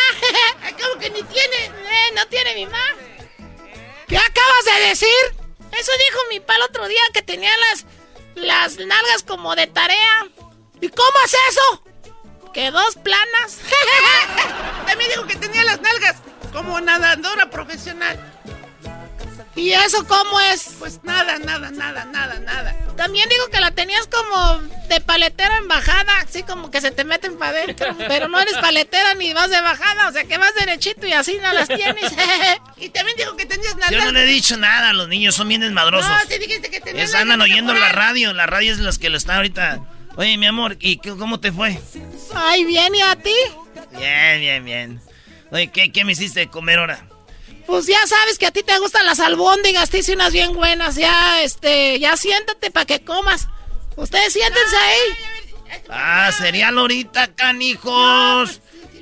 Ay, 0.66 0.74
¿Cómo 0.80 1.00
que 1.00 1.10
ni 1.10 1.22
tiene? 1.24 1.56
Eh, 1.66 2.12
no 2.14 2.26
tiene 2.26 2.54
mi 2.54 2.66
ma. 2.66 2.84
¿Qué 4.08 4.16
acabas 4.16 4.64
de 4.80 4.88
decir? 4.88 5.08
Eso 5.78 5.90
dijo 6.06 6.18
mi 6.30 6.40
pa 6.40 6.56
el 6.56 6.62
otro 6.62 6.86
día 6.86 7.00
que 7.14 7.22
tenía 7.22 7.50
las, 7.70 7.86
las 8.34 8.76
nalgas 8.78 9.22
como 9.26 9.54
de 9.56 9.66
tarea. 9.66 10.26
¿Y 10.80 10.88
cómo 10.90 11.12
es 11.24 11.34
eso? 11.50 11.84
Que 12.52 12.70
dos 12.70 12.96
planas. 12.96 13.58
También 14.86 15.10
dijo 15.10 15.26
que 15.26 15.36
tenía 15.36 15.64
las 15.64 15.80
nalgas 15.80 16.16
como 16.52 16.80
nadadora 16.80 17.48
profesional. 17.50 18.18
¿Y 19.54 19.72
eso 19.72 20.06
cómo 20.06 20.40
es? 20.40 20.70
Pues 20.78 21.00
nada, 21.02 21.38
nada, 21.38 21.70
nada, 21.70 22.04
nada, 22.06 22.38
nada. 22.40 22.74
También 22.96 23.28
digo 23.28 23.48
que 23.48 23.60
la 23.60 23.70
tenías 23.70 24.06
como 24.06 24.62
de 24.88 25.00
paletera 25.00 25.58
en 25.58 25.68
bajada, 25.68 26.20
así 26.20 26.42
como 26.42 26.70
que 26.70 26.80
se 26.80 26.90
te 26.90 27.04
meten 27.04 27.36
para 27.38 27.58
adentro. 27.58 27.94
Pero 28.08 28.28
no 28.28 28.40
eres 28.40 28.54
paletera 28.58 29.14
ni 29.14 29.32
vas 29.34 29.50
de 29.50 29.60
bajada, 29.60 30.08
o 30.08 30.12
sea 30.12 30.24
que 30.24 30.38
vas 30.38 30.54
derechito 30.54 31.06
y 31.06 31.12
así 31.12 31.38
no 31.42 31.52
las 31.52 31.68
tienes. 31.68 32.12
Y 32.78 32.88
también 32.88 33.16
dijo 33.16 33.36
que 33.36 33.46
tenías 33.46 33.74
Yo 33.74 33.78
nalgas. 33.78 34.04
no 34.06 34.12
le 34.12 34.22
he 34.22 34.26
dicho 34.26 34.56
nada. 34.56 34.92
Los 34.92 35.06
niños 35.08 35.36
son 35.36 35.46
bien 35.46 35.60
desmadrosos. 35.60 36.10
No, 36.10 36.18
sí 36.28 36.38
dijiste 36.38 36.68
que 36.68 36.80
tenías 36.80 37.10
Es, 37.10 37.14
andan 37.14 37.40
oyendo 37.40 37.72
la 37.74 37.90
radio. 37.90 38.32
La 38.32 38.46
radio 38.46 38.72
es 38.72 38.78
las 38.80 38.98
que 38.98 39.08
lo 39.08 39.16
están 39.16 39.36
ahorita. 39.36 39.80
Oye, 40.16 40.36
mi 40.36 40.46
amor, 40.46 40.76
¿y 40.80 40.98
qué- 40.98 41.16
cómo 41.16 41.40
te 41.40 41.50
fue? 41.52 41.80
Ay, 42.34 42.64
bien, 42.64 42.94
¿y 42.94 43.00
a 43.00 43.16
ti? 43.16 43.34
Bien, 43.96 44.40
bien, 44.40 44.64
bien. 44.64 45.00
Oye, 45.50 45.70
¿qué, 45.70 45.90
qué 45.90 46.04
me 46.04 46.12
hiciste 46.12 46.40
de 46.40 46.48
comer 46.48 46.78
ahora? 46.78 47.06
Pues 47.66 47.86
ya 47.86 48.06
sabes 48.06 48.38
que 48.38 48.46
a 48.46 48.50
ti 48.50 48.62
te 48.62 48.76
gustan 48.78 49.06
las 49.06 49.20
albóndigas, 49.20 49.88
te 49.90 49.98
hice 49.98 50.12
unas 50.14 50.32
bien 50.32 50.52
buenas. 50.54 50.96
Ya, 50.96 51.42
este, 51.42 51.98
ya 51.98 52.16
siéntate 52.16 52.70
para 52.70 52.84
que 52.86 53.04
comas. 53.04 53.48
Ustedes 53.96 54.32
siéntense 54.32 54.76
ahí. 54.76 55.80
Ah, 55.88 56.30
cereal 56.36 56.76
ahorita, 56.78 57.34
canijos. 57.34 58.60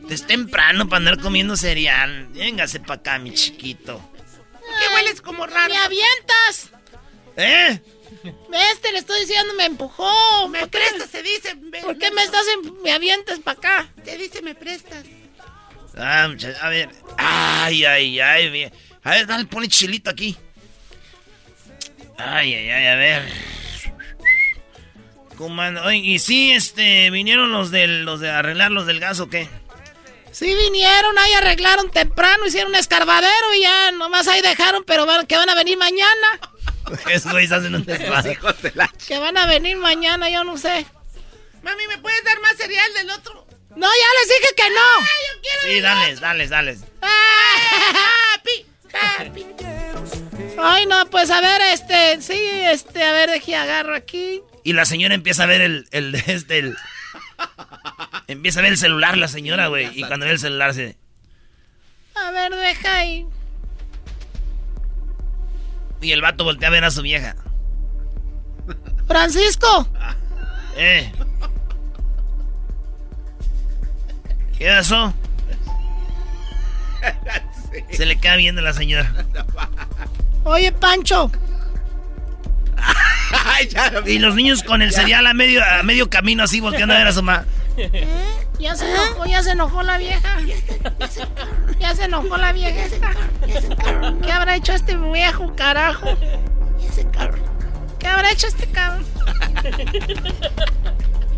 Es 0.09 0.27
temprano 0.27 0.89
para 0.89 0.99
andar 0.99 1.21
comiendo 1.21 1.57
cereal. 1.57 2.29
Véngase 2.33 2.81
para 2.81 2.95
acá, 2.95 3.19
mi 3.19 3.33
chiquito. 3.33 4.01
¿Qué 4.79 4.95
hueles 4.95 5.21
como 5.23 5.47
raro? 5.47 5.73
Me 5.73 5.79
avientas. 5.79 6.71
¿Eh? 7.37 7.81
Ves, 8.51 8.81
te 8.81 8.93
le 8.93 8.99
estoy 8.99 9.21
diciendo, 9.21 9.55
me 9.55 9.67
empujó. 9.67 10.49
Me 10.49 10.61
¿Por 10.61 10.71
qué, 10.71 10.79
prestas, 10.79 11.11
se 11.11 11.23
dice. 11.23 11.55
Ve- 11.57 11.81
¿por 11.83 11.97
qué 11.99 12.11
me 12.11 12.23
estás, 12.23 12.45
en- 12.49 12.83
me 12.83 12.93
avientas 12.93 13.39
para 13.41 13.59
acá? 13.59 13.89
Te 14.05 14.17
dice, 14.19 14.43
me 14.43 14.55
prestas. 14.55 15.05
Ah, 15.97 16.29
a 16.63 16.69
ver. 16.69 16.89
Ay, 17.17 17.85
ay, 17.85 18.21
ay. 18.21 18.51
bien. 18.51 18.73
A 19.03 19.11
ver, 19.11 19.27
dale, 19.27 19.45
pone 19.47 19.69
chilito 19.69 20.11
aquí. 20.11 20.37
Ay, 22.19 22.55
ay, 22.55 22.71
ay, 22.71 22.87
a 22.87 22.95
ver. 22.97 23.51
Y 25.95 26.19
sí, 26.19 26.53
este, 26.53 27.11
vinieron 27.11 27.51
los 27.51 27.71
del, 27.71 28.05
los 28.05 28.21
de 28.21 28.31
arreglar 28.31 28.71
los 28.71 28.87
del 28.87 29.01
gas 29.01 29.21
o 29.21 29.31
qué? 29.31 29.49
Sí 30.33 30.55
vinieron, 30.55 31.19
ahí 31.19 31.33
arreglaron 31.33 31.91
temprano, 31.91 32.47
hicieron 32.47 32.71
un 32.73 32.77
escarbadero 32.79 33.55
y 33.57 33.63
ya 33.63 33.91
nomás 33.93 34.29
ahí 34.29 34.43
dejaron, 34.43 34.85
pero 34.85 35.07
van, 35.07 35.27
que 35.27 35.37
van 35.37 35.49
a 35.49 35.55
venir 35.55 35.79
mañana. 35.79 36.41
Esos 37.11 37.33
güeyes 37.33 37.53
hacen 37.53 37.75
un 37.75 37.85
desmadre. 37.85 38.39
Que 39.07 39.19
van 39.19 39.37
a 39.37 39.47
venir 39.47 39.77
mañana, 39.77 40.29
yo 40.31 40.45
no 40.45 40.57
sé. 40.57 40.87
Mami, 41.63 41.87
¿me 41.89 41.99
puedes 41.99 42.25
dar 42.25 42.41
más 42.41 42.57
cereal 42.57 42.93
del 42.95 43.11
otro? 43.11 43.47
No, 43.77 43.87
ya 43.87 44.21
les 44.21 44.29
dije 44.29 44.55
que 44.57 44.71
no. 44.71 44.81
¡Ay, 44.99 45.25
yo 45.29 45.41
quiero 45.43 45.61
Sí, 45.63 45.75
del 45.75 45.83
dales, 45.83 46.21
dales, 46.21 46.51
dales. 46.51 46.81
Papi, 47.01 48.67
papi. 48.91 49.47
Ay, 50.59 50.87
no, 50.87 51.09
pues 51.09 51.31
a 51.31 51.41
ver, 51.41 51.61
este, 51.73 52.21
sí, 52.21 52.39
este, 52.43 53.05
a 53.05 53.13
ver, 53.13 53.31
dejé 53.31 53.57
agarro 53.57 53.95
aquí. 53.95 54.43
Y 54.65 54.73
la 54.73 54.85
señora 54.85 55.15
empieza 55.15 55.45
a 55.45 55.47
ver 55.47 55.61
el, 55.61 55.87
el, 55.91 56.15
este, 56.15 56.59
el... 56.59 56.77
Empieza 58.27 58.61
a 58.61 58.63
ver 58.63 58.73
el 58.73 58.79
celular 58.79 59.17
la 59.17 59.29
señora, 59.29 59.69
güey. 59.69 59.99
Y 59.99 60.05
cuando 60.05 60.27
ve 60.27 60.33
el 60.33 60.39
celular 60.39 60.75
se... 60.75 60.97
A 62.15 62.31
ver, 62.31 62.55
deja 62.55 62.97
ahí. 62.97 63.27
Y 66.01 66.13
el 66.13 66.23
vato 66.23 66.45
voltea 66.45 66.69
a 66.69 66.71
ver 66.71 66.85
a 66.85 66.91
su 66.91 67.03
vieja. 67.03 67.37
Francisco, 69.07 69.89
Eh. 70.77 71.13
¿Qué 74.57 74.67
pasó? 74.69 75.13
Se 77.91 78.05
le 78.07 78.17
queda 78.19 78.37
viendo 78.37 78.61
a 78.61 78.65
la 78.65 78.73
señora. 78.73 79.13
oye, 80.45 80.71
Pancho. 80.73 81.31
Y 84.07 84.19
los 84.19 84.35
niños 84.35 84.63
con 84.63 84.81
el 84.83 84.93
cereal 84.93 85.27
a 85.27 85.35
medio, 85.35 85.63
a 85.65 85.83
medio 85.83 86.09
camino 86.09 86.43
así 86.43 86.61
volteando 86.61 86.95
a 86.95 86.99
ver 86.99 87.07
a 87.09 87.13
su 87.13 87.23
mamá. 87.23 87.45
Ya 88.59 88.75
se 88.77 88.91
enojó, 88.91 89.27
ya 89.27 89.43
se 89.43 89.51
enojó 89.53 89.83
la 89.83 89.99
vieja. 89.99 90.39
Ya 91.79 91.95
se 91.95 92.05
enojó 92.05 92.37
la 92.37 92.53
vieja 92.53 92.85
esta. 92.85 93.13
¿Qué 94.23 94.33
habrá 94.33 94.57
hecho 94.57 94.73
este 94.73 94.97
viejo, 94.97 95.55
carajo? 95.57 96.07
¿Qué 97.99 98.07
habrá 98.07 98.31
hecho 98.33 98.47
este 98.49 98.67
cabrón? 98.67 99.05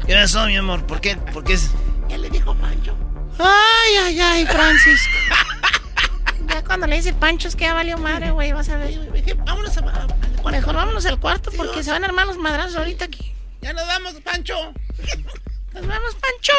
¿Qué 0.07 0.15
pasó, 0.15 0.47
mi 0.47 0.57
amor? 0.57 0.85
¿Por 0.87 1.01
qué? 1.01 1.17
¿Por 1.17 1.45
qué? 1.45 1.55
es- 1.55 1.71
Ya 2.09 2.19
le 2.19 2.29
dijo 2.31 2.55
Pancho. 2.55 2.97
Ay, 3.39 3.97
ay, 4.05 4.21
ay, 4.21 4.47
Francisco. 4.47 5.11
Ya 6.49 6.63
cuando 6.65 6.87
le 6.87 6.97
dice 6.97 7.13
Pancho 7.15 7.49
es 7.49 7.57
que 7.57 7.65
ya 7.65 7.75
valió 7.75 7.99
madre, 7.99 8.31
güey, 8.31 8.53
vas 8.53 8.69
a 8.69 8.77
ver. 8.77 8.99
Vámonos 9.47 9.77
a, 9.79 9.81
a- 9.81 10.43
conejo, 10.43 10.73
vámonos 10.73 11.07
al 11.07 11.19
cuarto 11.21 11.51
porque 11.57 11.83
se 11.83 11.91
van 11.93 12.03
a 12.03 12.07
armar 12.09 12.27
los 12.27 12.37
madrazos 12.37 12.77
ahorita 12.77 13.05
aquí. 13.07 13.33
Ya 13.61 13.73
nos 13.73 13.87
vamos, 13.87 14.15
Pancho. 14.25 14.55
Nos 15.75 15.87
vamos, 15.87 16.15
Pancho. 16.17 16.53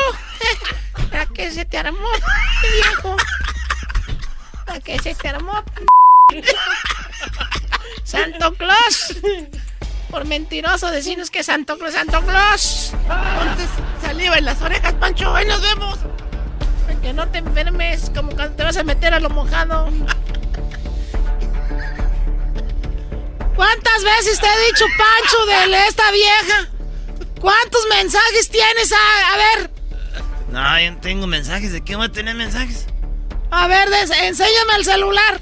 ¿Para 1.12 1.26
qué 1.28 1.52
se 1.52 1.66
te 1.66 1.78
armó, 1.78 2.08
viejo? 2.74 3.16
¿Para 4.66 4.80
qué 4.80 4.98
se 5.00 5.14
te 5.14 5.30
armó? 5.30 5.64
Santo 8.04 8.54
Claus. 8.56 9.16
Por 10.10 10.26
mentiroso 10.26 10.90
decirnos 10.90 11.30
que 11.30 11.44
Santo 11.44 11.78
Claus, 11.78 11.94
Santo 11.94 12.22
Claus. 12.22 12.94
Ponte 13.08 13.68
saliva 14.02 14.38
en 14.38 14.46
las 14.46 14.62
orejas, 14.62 14.94
Pancho. 14.94 15.36
Ahí 15.36 15.46
nos 15.46 15.62
vemos. 15.62 16.00
Para 16.88 17.00
que 17.02 17.14
no 17.14 17.28
te 17.30 17.38
enfermes 17.40 18.12
como 18.16 18.32
cuando 18.32 18.56
te 18.56 18.64
vas 18.64 18.78
a 18.78 18.84
meter 18.84 19.14
a 19.14 19.20
lo 19.20 19.30
mojado. 19.30 19.90
¿Cuántas 23.56 24.04
veces 24.04 24.40
te 24.40 24.48
he 24.48 24.66
dicho, 24.66 24.86
Pancho, 24.98 25.46
de 25.46 25.88
esta 25.88 26.10
vieja? 26.12 26.73
¿Cuántos 27.44 27.82
mensajes 27.90 28.50
tienes? 28.50 28.94
A, 28.94 29.34
a 29.34 29.36
ver, 29.38 29.72
No, 30.50 30.80
yo 30.80 30.92
no 30.94 30.98
tengo 31.02 31.28
mensajes. 31.28 31.74
¿De 31.74 31.84
qué 31.84 31.98
voy 31.98 32.06
a 32.08 32.12
tener 32.12 32.36
mensajes? 32.36 32.88
a 33.52 33.68
ver, 33.68 33.90
des- 33.90 34.10
enséñame 34.12 34.76
el 34.78 34.86
celular. 34.86 35.42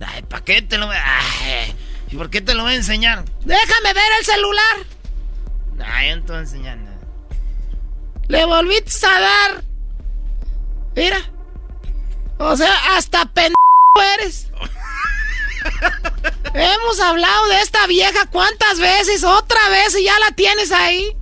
Ay, 0.00 0.22
¿para 0.22 0.44
qué 0.44 0.62
te 0.62 0.78
lo 0.78 0.86
voy 0.86 0.94
a... 0.96 1.18
Ay, 1.18 1.74
¿Y 2.10 2.16
por 2.16 2.30
qué 2.30 2.40
te 2.40 2.54
lo 2.54 2.62
voy 2.62 2.74
a 2.74 2.76
enseñar? 2.76 3.24
Déjame 3.44 3.92
ver 3.92 4.04
el 4.20 4.24
celular. 4.24 4.76
Ay, 5.84 6.10
yo 6.10 6.16
no 6.16 6.22
te 6.22 6.28
voy 6.28 6.36
a 6.36 6.40
enseñar 6.42 6.76
nada. 6.78 6.96
Le 8.28 8.44
volviste 8.44 9.04
a 9.06 9.20
dar. 9.20 9.64
Mira. 10.94 11.18
O 12.38 12.56
sea, 12.56 12.72
hasta 12.96 13.24
pendejo 13.26 13.56
eres. 14.20 14.45
Hemos 16.54 17.00
hablado 17.00 17.48
de 17.48 17.60
esta 17.60 17.86
vieja 17.86 18.26
cuántas 18.30 18.78
veces, 18.78 19.24
otra 19.24 19.68
vez 19.68 19.96
y 19.98 20.04
ya 20.04 20.18
la 20.18 20.34
tienes 20.34 20.72
ahí. 20.72 21.16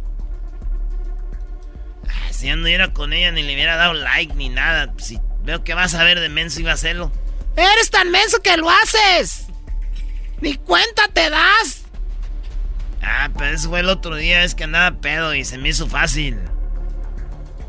Ay, 2.09 2.33
Si 2.33 2.47
yo 2.49 2.57
no 2.57 2.63
hubiera 2.65 2.93
con 2.93 3.13
ella, 3.13 3.33
ni 3.33 3.43
le 3.43 3.55
hubiera 3.55 3.77
dado 3.77 3.95
like, 3.95 4.35
ni 4.35 4.49
nada. 4.49 4.93
Si 4.99 5.19
veo 5.43 5.65
que 5.65 5.75
vas 5.75 5.95
a 5.95 6.05
ver 6.05 6.21
de 6.21 6.29
menso, 6.29 6.61
iba 6.61 6.71
a 6.71 6.75
hacerlo. 6.75 7.11
Eres 7.57 7.91
tan 7.91 8.11
menso 8.11 8.43
que 8.43 8.57
lo 8.57 8.71
haces. 8.71 9.47
Ni 10.41 10.55
cuenta 10.57 11.09
te 11.13 11.31
das. 11.31 11.83
Ah, 13.03 13.31
pero 13.37 13.55
eso 13.55 13.69
fue 13.69 13.81
el 13.81 13.89
otro 13.89 14.17
día. 14.17 14.45
Es 14.45 14.55
que 14.55 14.65
andaba 14.65 14.97
pedo 14.99 15.35
y 15.35 15.45
se 15.45 15.59
me 15.59 15.69
hizo 15.71 15.89
fácil. 15.89 16.39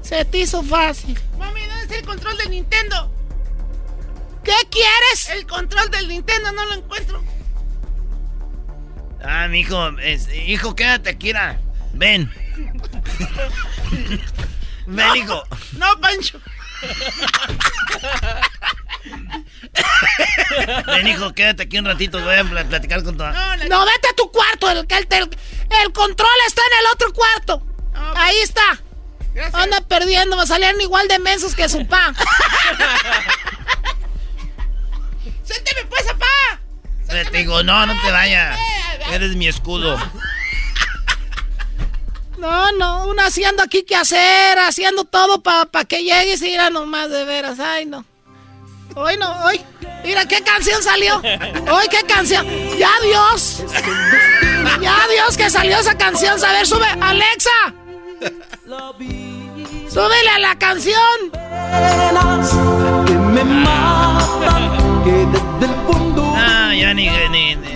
Se 0.02 0.24
te 0.26 0.40
hizo 0.40 0.62
fácil. 0.64 1.20
Mami, 1.38 1.62
¿dónde 1.62 1.84
está 1.84 1.96
el 1.96 2.06
control 2.06 2.38
del 2.38 2.52
Nintendo? 2.52 3.12
¿Qué 4.46 4.54
quieres? 4.70 5.30
El 5.32 5.46
control 5.48 5.90
del 5.92 6.08
Nintendo 6.08 6.52
no 6.52 6.66
lo 6.66 6.76
encuentro. 6.76 7.24
Ah, 9.24 9.48
mi 9.48 9.62
hijo, 9.62 9.90
hijo, 10.46 10.76
quédate 10.76 11.10
aquí. 11.10 11.34
Ven. 11.94 12.32
Ven, 14.88 15.16
hijo. 15.16 15.44
No, 15.74 16.00
Pancho. 16.00 16.40
Ven, 20.86 21.08
hijo, 21.08 21.34
quédate 21.34 21.64
aquí 21.64 21.80
un 21.80 21.86
ratito. 21.86 22.22
Voy 22.22 22.36
a 22.36 22.44
pl- 22.44 22.66
platicar 22.66 23.04
con 23.04 23.18
tu. 23.18 23.24
No, 23.24 23.86
vete 23.86 24.10
a 24.12 24.16
tu 24.16 24.32
cuarto. 24.32 24.70
El, 24.70 24.78
el, 24.78 24.86
el- 25.82 25.92
control 25.94 26.30
está 26.48 26.62
en 26.62 26.78
el 26.86 26.92
otro 26.94 27.12
cuarto. 27.14 27.66
Ahí 28.16 28.38
está. 28.44 28.80
Anda 29.54 29.82
perdiendo. 29.82 30.46
Salieron 30.46 30.80
igual 30.82 31.08
de 31.08 31.18
mensos 31.20 31.56
que 31.56 31.68
su 31.68 31.86
pa. 31.88 32.14
¡Sénteme 35.46 35.86
pues, 35.90 36.04
papá! 36.04 36.26
Te 37.08 37.38
digo, 37.38 37.64
no, 37.64 37.86
no 37.86 37.94
te 38.02 38.12
vayas. 38.12 38.60
Eres 39.12 39.36
mi 39.36 39.48
escudo. 39.48 39.98
No, 42.38 42.72
no, 42.74 43.08
uno 43.08 43.24
haciendo 43.24 43.64
aquí 43.64 43.84
que 43.84 43.96
hacer, 43.96 44.60
haciendo 44.60 45.06
todo 45.06 45.42
para 45.42 45.86
que 45.86 46.04
llegues 46.04 46.42
y 46.42 46.54
ir 46.54 46.72
nomás 46.72 47.10
de 47.10 47.24
veras. 47.26 47.60
Ay, 47.60 47.86
no. 47.86 48.04
Hoy 48.96 49.18
no, 49.18 49.46
hoy. 49.46 49.62
Mira 50.04 50.26
qué 50.26 50.42
canción 50.42 50.82
salió. 50.84 51.18
Hoy 51.18 51.88
qué 51.90 52.04
canción. 52.08 52.46
Ya 52.78 52.92
Dios. 53.02 53.64
Ya 54.82 55.08
Dios 55.12 55.38
que 55.38 55.50
salió 55.50 55.78
esa 55.78 55.98
canción. 55.98 56.44
A 56.44 56.52
ver, 56.54 56.68
sube. 56.68 56.88
Alexa. 57.02 57.74
Súbele 59.90 60.30
a 60.30 60.40
la 60.40 60.56
canción. 60.58 61.32
Ah, 66.38 66.74
ya 66.74 66.94
ni, 66.94 67.08
ni, 67.10 67.56
ni, 67.56 67.72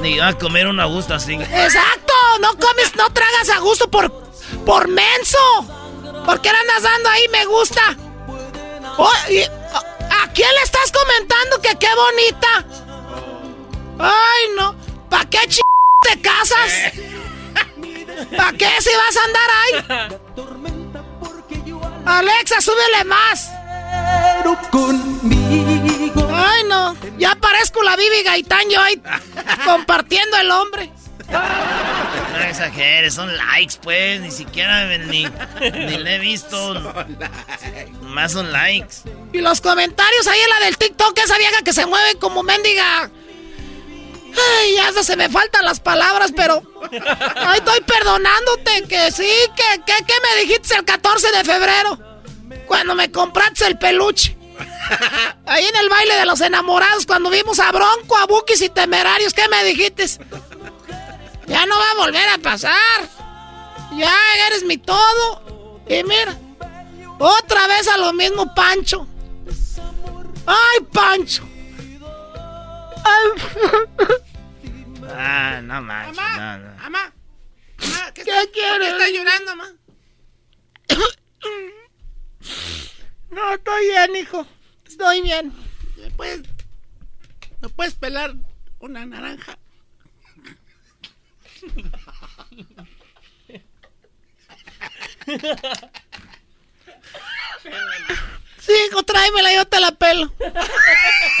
ni 0.00 0.18
va 0.18 0.28
a 0.28 0.38
comer 0.38 0.66
un 0.66 0.80
a 0.80 0.86
gusto 0.86 1.14
así. 1.14 1.34
Exacto. 1.34 2.12
No 2.40 2.50
comes, 2.58 2.94
no 2.96 3.10
tragas 3.10 3.48
a 3.50 3.58
gusto 3.60 3.88
por, 3.90 4.10
por 4.66 4.88
menso. 4.88 5.38
¿Por 6.26 6.40
qué 6.40 6.50
le 6.50 6.58
andas 6.58 6.82
dando 6.82 7.08
ahí 7.10 7.26
me 7.30 7.44
gusta? 7.46 7.96
Oh, 8.98 9.12
y- 9.30 9.42
¿A 9.42 10.28
quién 10.32 10.48
le 10.54 10.62
estás 10.62 10.90
comentando 10.92 11.60
que 11.62 11.76
qué 11.78 11.88
bonita? 11.94 12.64
Ay, 13.98 14.42
no. 14.56 14.74
¿Para 15.08 15.24
qué 15.26 15.38
ch 15.48 15.60
te 16.02 16.20
casas? 16.20 16.72
¿Para 18.36 18.52
qué 18.52 18.68
si 18.80 18.90
vas 18.90 19.16
a 19.16 19.24
andar 19.24 19.50
ahí? 19.62 19.74
Alexa, 22.06 22.60
súbele 22.60 23.04
más. 23.04 23.50
Ay, 26.44 26.64
no. 26.64 26.96
Ya 27.18 27.34
parezco 27.36 27.82
la 27.82 27.96
Bibi 27.96 28.22
Gaitán 28.22 28.68
yo 28.68 28.80
ahí 28.80 29.00
compartiendo 29.64 30.36
el 30.36 30.50
hombre. 30.50 30.90
No 31.30 32.40
exageres, 32.40 33.14
son 33.14 33.34
likes, 33.36 33.76
pues. 33.82 34.20
Ni 34.20 34.30
siquiera 34.30 34.86
ni, 34.98 35.24
ni 35.24 35.96
le 35.98 36.16
he 36.16 36.18
visto. 36.18 36.74
Más 38.02 38.32
son 38.32 38.52
likes. 38.52 38.96
Y 39.32 39.38
los 39.40 39.60
comentarios 39.60 40.26
ahí 40.26 40.40
en 40.40 40.50
la 40.50 40.60
del 40.66 40.76
TikTok, 40.76 41.18
esa 41.18 41.38
vieja 41.38 41.62
que 41.62 41.72
se 41.72 41.86
mueve 41.86 42.16
como 42.18 42.42
mendiga. 42.42 43.10
Ay, 44.36 44.74
ya 44.74 45.02
se 45.02 45.16
me 45.16 45.28
faltan 45.28 45.64
las 45.64 45.80
palabras, 45.80 46.32
pero. 46.34 46.62
Ay, 47.36 47.58
estoy 47.58 47.80
perdonándote 47.82 48.82
que 48.88 49.10
sí, 49.12 49.30
que, 49.56 49.80
que, 49.84 50.04
que 50.04 50.14
me 50.20 50.42
dijiste 50.42 50.74
el 50.74 50.84
14 50.84 51.30
de 51.32 51.44
febrero. 51.44 51.98
Cuando 52.66 52.94
me 52.94 53.10
compraste 53.10 53.66
el 53.66 53.78
peluche. 53.78 54.33
Ahí 55.46 55.64
en 55.64 55.76
el 55.76 55.88
baile 55.88 56.14
de 56.14 56.26
los 56.26 56.40
enamorados, 56.40 57.06
cuando 57.06 57.30
vimos 57.30 57.58
a 57.58 57.72
Bronco, 57.72 58.16
a 58.16 58.26
Bukis 58.26 58.62
y 58.62 58.68
Temerarios, 58.68 59.34
¿qué 59.34 59.48
me 59.48 59.64
dijiste? 59.64 60.06
Ya 61.46 61.66
no 61.66 61.76
va 61.78 61.90
a 61.90 61.94
volver 61.94 62.28
a 62.28 62.38
pasar. 62.38 63.08
Ya 63.96 64.14
eres 64.46 64.64
mi 64.64 64.78
todo. 64.78 65.82
Y 65.88 66.02
mira, 66.04 66.36
otra 67.18 67.66
vez 67.66 67.88
a 67.88 67.98
lo 67.98 68.12
mismo, 68.12 68.54
Pancho. 68.54 69.06
¡Ay, 70.46 70.80
Pancho! 70.92 71.46
Ah, 75.16 75.60
no 75.62 75.80
manches. 75.82 76.16
No, 76.16 76.58
no. 76.58 76.76
Mamá, 76.76 77.12
¿qué, 78.14 78.24
quieres? 78.52 78.92
está 78.92 79.08
llorando, 79.10 79.56
mamá? 79.56 79.72
No, 83.34 83.54
estoy 83.54 83.86
bien, 83.86 84.16
hijo. 84.16 84.46
Estoy 84.86 85.22
bien. 85.22 85.52
¿Me 85.96 86.10
puedes, 86.10 86.42
¿me 87.60 87.68
puedes 87.68 87.94
pelar 87.94 88.34
una 88.78 89.04
naranja? 89.04 89.58
Sí, 98.60 98.72
hijo, 98.88 99.02
tráemela, 99.02 99.52
yo 99.52 99.66
te 99.66 99.80
la 99.80 99.90
pelo. 99.92 100.32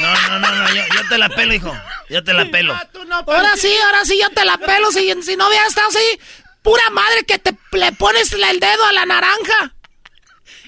No, 0.00 0.28
no, 0.28 0.38
no, 0.40 0.50
no, 0.50 0.74
yo, 0.74 0.82
yo 0.94 1.08
te 1.08 1.16
la 1.16 1.28
pelo, 1.28 1.54
hijo. 1.54 1.72
Yo 2.10 2.24
te 2.24 2.34
la 2.34 2.50
pelo. 2.50 2.74
Ahora 3.26 3.56
sí, 3.56 3.72
ahora 3.86 4.04
sí, 4.04 4.18
yo 4.20 4.30
te 4.30 4.44
la 4.44 4.58
pelo. 4.58 4.90
Si, 4.90 5.22
si 5.22 5.36
no 5.36 5.46
hubiera 5.46 5.66
estado 5.66 5.88
así, 5.88 6.20
pura 6.62 6.90
madre 6.90 7.24
que 7.24 7.38
te 7.38 7.56
le 7.72 7.92
pones 7.92 8.32
el 8.32 8.60
dedo 8.60 8.84
a 8.84 8.92
la 8.92 9.06
naranja. 9.06 9.73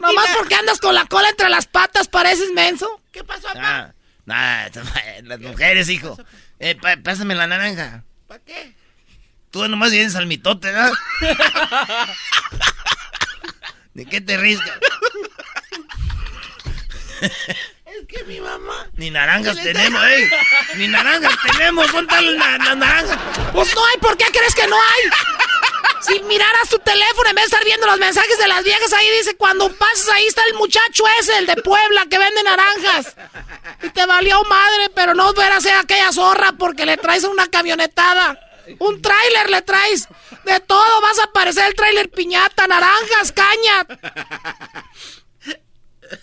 Nomás 0.00 0.28
porque 0.36 0.54
andas 0.54 0.78
con 0.80 0.94
la 0.94 1.06
cola 1.06 1.28
entre 1.30 1.48
las 1.48 1.66
patas, 1.66 2.08
pareces 2.08 2.50
menso. 2.52 3.00
¿Qué 3.12 3.24
pasó, 3.24 3.48
Ah, 3.56 3.92
nah, 4.26 4.68
las 5.24 5.40
mujeres, 5.40 5.88
hijo. 5.88 6.16
Eh, 6.58 6.74
pa- 6.74 6.96
pásame 7.02 7.34
la 7.34 7.46
naranja. 7.46 8.04
¿Para 8.26 8.42
qué? 8.44 8.72
Tú 9.50 9.66
nomás 9.68 9.90
vienes 9.90 10.14
al 10.16 10.26
mitote, 10.26 10.70
¿verdad? 10.70 10.92
¿De 13.94 14.04
qué 14.04 14.20
te 14.20 14.36
ríes? 14.36 14.60
cabrón? 14.60 14.80
Es 17.86 18.06
que 18.08 18.24
mi 18.24 18.40
mamá. 18.40 18.86
Ni 18.96 19.10
naranjas 19.10 19.56
¿Qué 19.56 19.64
le 19.64 19.72
tenemos, 19.72 20.02
está- 20.06 20.14
ey. 20.14 20.78
Ni 20.78 20.88
naranjas 20.88 21.34
tenemos. 21.50 21.90
¿Dónde 21.92 22.14
están 22.14 22.36
las 22.36 22.76
naranjas? 22.76 23.18
Pues 23.54 23.74
no 23.74 23.86
hay, 23.86 23.96
¿por 23.98 24.16
qué 24.18 24.26
crees 24.30 24.54
que 24.54 24.66
no 24.66 24.76
hay? 24.76 25.10
Si 26.02 26.20
miraras 26.20 26.68
tu 26.68 26.78
teléfono 26.78 27.28
en 27.30 27.34
vez 27.34 27.44
de 27.44 27.46
estar 27.46 27.64
viendo 27.64 27.86
los 27.86 27.98
mensajes 27.98 28.38
de 28.38 28.46
las 28.48 28.62
viejas, 28.62 28.92
ahí 28.92 29.08
dice, 29.18 29.36
cuando 29.36 29.72
pases 29.76 30.08
ahí 30.10 30.26
está 30.26 30.42
el 30.44 30.54
muchacho 30.54 31.04
ese, 31.20 31.38
el 31.38 31.46
de 31.46 31.56
Puebla, 31.56 32.06
que 32.08 32.18
vende 32.18 32.42
naranjas. 32.42 33.16
Y 33.82 33.90
te 33.90 34.06
valió 34.06 34.42
madre, 34.44 34.90
pero 34.94 35.14
no 35.14 35.32
verás 35.32 35.66
a 35.66 35.80
aquella 35.80 36.12
zorra 36.12 36.52
porque 36.58 36.86
le 36.86 36.96
traes 36.96 37.24
una 37.24 37.48
camionetada. 37.48 38.38
Un 38.78 39.00
tráiler 39.00 39.50
le 39.50 39.62
traes. 39.62 40.08
De 40.44 40.60
todo 40.60 41.00
vas 41.00 41.18
a 41.18 41.24
aparecer 41.24 41.66
el 41.66 41.74
tráiler 41.74 42.10
piñata, 42.10 42.66
naranjas, 42.66 43.32
caña. 43.32 43.86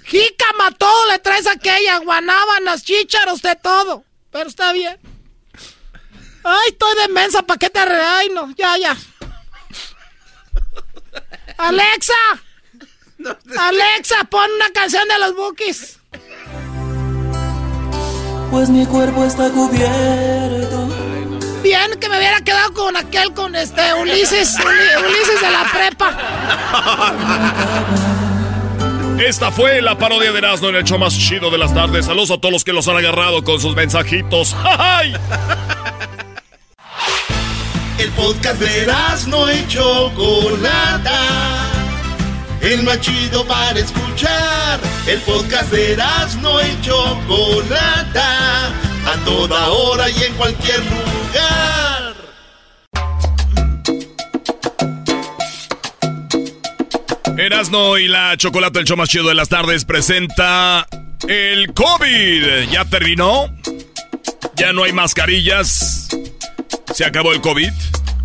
Jícama, 0.06 0.72
todo 0.72 1.07
le 1.07 1.19
traes 1.19 1.48
aquella, 1.48 1.98
guanábanas, 1.98 2.84
chícharos, 2.84 3.41
de 3.41 3.56
todo. 3.56 4.03
Pero 4.31 4.49
está 4.49 4.72
bien. 4.72 4.98
Ay, 6.45 6.69
estoy 6.72 6.95
de 6.98 7.07
mensa, 7.10 7.41
¿para 7.44 7.57
qué 7.57 7.69
te 7.69 7.80
arre- 7.80 8.02
Ay, 8.03 8.30
no, 8.30 8.49
ya, 8.57 8.77
ya. 8.77 8.98
Alexa. 11.57 12.13
Alexa, 13.57 14.23
pon 14.30 14.49
una 14.55 14.69
canción 14.71 15.07
de 15.07 15.19
los 15.19 15.35
Bookies. 15.35 15.99
Pues 18.51 18.69
mi 18.69 18.85
cuerpo 18.85 19.23
está 19.25 19.49
cubierto. 19.49 20.88
Bien 21.63 21.91
que 21.99 22.09
me 22.09 22.17
hubiera 22.17 22.41
quedado 22.41 22.73
con 22.73 22.95
aquel, 22.97 23.34
con 23.34 23.55
este 23.55 23.93
Ulises, 23.93 24.55
Uli- 24.59 25.05
Ulises 25.07 25.41
de 25.41 25.49
la 25.49 25.63
prepa. 25.71 26.17
Esta 29.25 29.51
fue 29.51 29.81
la 29.81 29.97
parodia 29.97 30.31
de 30.34 30.38
Erasmo 30.39 30.69
en 30.69 30.75
el 30.75 30.84
show 30.84 30.99
más 30.99 31.17
chido 31.17 31.49
de 31.49 31.57
las 31.57 31.73
tardes. 31.73 32.05
Saludos 32.05 32.31
a 32.31 32.38
todos 32.38 32.51
los 32.51 32.63
que 32.65 32.73
los 32.73 32.88
han 32.89 32.97
agarrado 32.97 33.43
con 33.43 33.61
sus 33.61 33.75
mensajitos. 33.75 34.53
¡Ay! 34.63 35.15
El 37.98 38.10
podcast 38.11 38.60
de 38.60 38.88
no 39.28 39.52
y 39.52 39.68
Chocolata. 39.68 41.20
El 42.61 42.84
más 42.84 42.99
chido 43.02 43.45
para 43.45 43.80
escuchar. 43.80 44.80
El 45.06 45.20
podcast 45.22 45.72
de 45.72 45.98
no 46.41 46.61
y 46.61 46.82
Chocolata. 46.82 48.68
A 49.06 49.15
toda 49.26 49.68
hora 49.70 50.10
y 50.10 50.24
en 50.24 50.34
cualquier 50.34 50.80
lugar. 50.80 52.14
Erasno 57.38 57.98
y 57.98 58.07
la 58.07 58.38
Chocolata, 58.38 58.80
el 58.80 58.86
show 58.86 58.95
más 58.95 59.10
chido 59.10 59.28
de 59.28 59.36
las 59.36 59.49
tardes, 59.49 59.86
presenta 59.86 60.88
el 61.28 61.74
COVID. 61.74 62.70
¿Ya 62.72 62.86
terminó? 62.86 63.53
¿Ya 64.56 64.72
no 64.72 64.84
hay 64.84 64.94
mascarillas? 64.94 66.10
¿Se 66.91 67.05
acabó 67.05 67.34
el 67.34 67.41
COVID? 67.41 67.72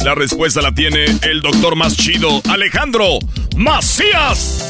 La 0.05 0.15
respuesta 0.15 0.61
la 0.61 0.73
tiene 0.75 1.07
el 1.23 1.41
doctor 1.41 1.77
más 1.77 1.97
chido, 1.97 2.43
Alejandro 2.49 3.19
Macías. 3.57 4.65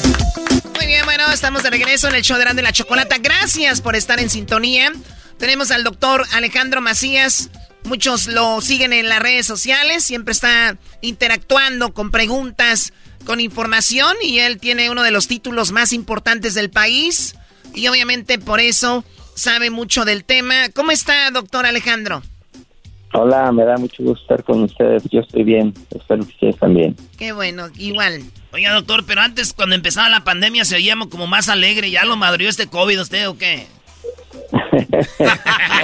Muy 0.77 0.87
bien, 0.87 1.05
bueno, 1.05 1.31
estamos 1.33 1.63
de 1.63 1.71
regreso 1.71 2.09
en 2.09 2.15
el 2.15 2.23
show 2.23 2.39
de 2.39 2.45
y 2.45 2.63
la 2.63 2.73
Chocolata. 2.73 3.19
Gracias 3.19 3.81
por 3.81 3.97
estar 3.97 4.21
en 4.21 4.31
sintonía. 4.31 4.93
Tenemos 5.39 5.71
al 5.71 5.85
doctor 5.85 6.25
Alejandro 6.33 6.81
Macías. 6.81 7.51
Muchos 7.85 8.27
lo 8.27 8.61
siguen 8.61 8.93
en 8.93 9.09
las 9.09 9.21
redes 9.21 9.47
sociales. 9.47 10.05
Siempre 10.05 10.33
está 10.33 10.77
interactuando 11.01 11.93
con 11.93 12.11
preguntas, 12.11 12.93
con 13.25 13.41
información. 13.41 14.17
Y 14.23 14.39
él 14.39 14.59
tiene 14.59 14.91
uno 14.91 15.03
de 15.03 15.11
los 15.11 15.29
títulos 15.29 15.73
más 15.73 15.93
importantes 15.93 16.55
del 16.55 16.71
país. 16.71 17.35
Y 17.75 17.89
obviamente 17.89 18.39
por 18.39 18.61
eso 18.61 19.05
sabe 19.35 19.71
mucho 19.71 20.05
del 20.05 20.25
tema. 20.25 20.69
¿Cómo 20.75 20.91
está, 20.91 21.31
doctor 21.31 21.67
Alejandro? 21.67 22.23
Hola, 23.15 23.51
me 23.53 23.65
da 23.65 23.77
mucho 23.79 24.03
gusto 24.03 24.21
estar 24.23 24.45
con 24.45 24.63
ustedes. 24.65 25.03
Yo 25.11 25.21
estoy 25.21 25.43
bien. 25.43 25.73
Espero 25.95 26.23
que 26.25 26.33
ustedes 26.33 26.57
también. 26.59 26.95
Qué 27.19 27.33
bueno, 27.33 27.69
igual. 27.77 28.23
Oiga, 28.53 28.73
doctor, 28.73 29.05
pero 29.07 29.21
antes 29.23 29.53
cuando 29.53 29.75
empezaba 29.75 30.09
la 30.09 30.25
pandemia 30.25 30.65
se 30.65 30.77
oíamos 30.77 31.09
como 31.09 31.27
más 31.27 31.49
alegre. 31.49 31.91
¿Ya 31.91 32.05
lo 32.05 32.17
madrió 32.17 32.49
este 32.49 32.67
COVID 32.67 33.01
usted 33.01 33.29
o 33.29 33.39
qué? 33.39 33.67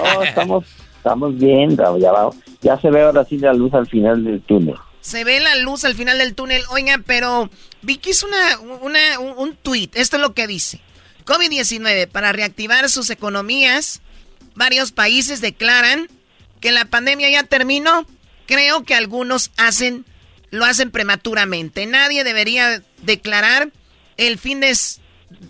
No, 0.05 0.23
estamos, 0.23 0.65
estamos 0.99 1.39
bien. 1.39 1.77
Ya, 1.77 2.13
va- 2.13 2.31
ya 2.63 2.79
se 2.81 2.91
ve 2.91 3.03
ahora 3.03 3.25
sí 3.25 3.39
la 3.39 3.53
luz 3.55 3.73
al 3.75 3.87
final 3.87 4.23
del 4.25 4.41
túnel. 4.43 4.77
Se 5.01 5.25
ve 5.25 5.41
la 5.41 5.57
luz 5.57 5.85
al 5.85 5.95
final 5.95 6.19
del 6.19 6.35
túnel. 6.35 6.63
Oiga, 6.71 7.01
pero 7.07 7.51
vi 7.83 7.97
que 7.99 8.11
hizo 8.11 8.27
una, 8.27 8.59
una, 8.81 9.19
un, 9.19 9.33
un 9.39 9.57
tweet. 9.57 9.91
Esto 9.95 10.17
es 10.17 10.23
lo 10.23 10.35
que 10.35 10.47
dice. 10.47 10.81
COVID-19, 11.25 12.09
para 12.09 12.33
reactivar 12.33 12.89
sus 12.91 13.09
economías, 13.11 14.03
varios 14.55 14.93
países 14.93 15.41
declaran 15.41 16.09
que 16.65 16.73
la 16.73 16.87
pandemia 16.87 17.29
ya 17.29 17.43
terminó. 17.43 18.07
Creo 18.47 18.85
que 18.85 18.95
algunos 18.95 19.51
hacen, 19.59 20.07
lo 20.49 20.65
hacen 20.65 20.91
prematuramente. 20.91 21.85
Nadie 21.85 22.25
debería 22.25 22.83
declarar 23.03 23.71
el 24.17 24.39
fin 24.39 24.61
de... 24.61 24.75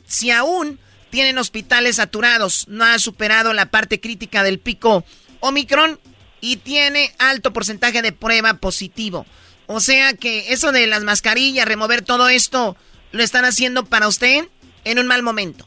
Si 0.07 0.33
aún 0.33 0.81
tienen 1.11 1.39
hospitales 1.39 1.97
saturados, 1.97 2.67
no 2.67 2.85
ha 2.85 2.99
superado 2.99 3.53
la 3.53 3.67
parte 3.67 4.01
crítica 4.01 4.43
del 4.43 4.59
pico 4.59 5.05
Omicron 5.39 6.01
y 6.41 6.57
tiene 6.57 7.13
alto 7.21 7.53
porcentaje 7.53 8.03
de 8.03 8.11
prueba 8.11 8.55
positivo. 8.55 9.25
O 9.67 9.79
sea 9.79 10.15
que 10.15 10.53
eso 10.53 10.73
de 10.73 10.89
las 10.89 11.05
mascarillas, 11.05 11.69
remover 11.69 12.03
todo 12.03 12.29
esto, 12.29 12.77
lo 13.13 13.23
están 13.23 13.45
haciendo 13.45 13.85
para 13.85 14.09
usted 14.09 14.49
en 14.83 14.99
un 14.99 15.07
mal 15.07 15.23
momento. 15.23 15.65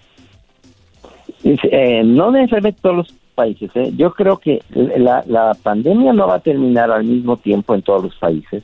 Eh, 1.45 2.02
no 2.03 2.32
necesariamente 2.32 2.82
todos 2.82 2.98
los 2.98 3.14
países. 3.38 3.69
¿eh? 3.76 3.93
Yo 3.95 4.11
creo 4.14 4.38
que 4.38 4.64
la, 4.72 5.55
pandemia 5.61 6.11
no 6.11 6.27
va 6.27 6.35
a 6.35 6.39
terminar 6.39 6.89
al 6.89 7.03
mismo 7.03 7.38
tiempo 7.38 7.76
en 7.76 7.84
todos 7.84 8.03
los 8.05 8.15
países, 8.15 8.64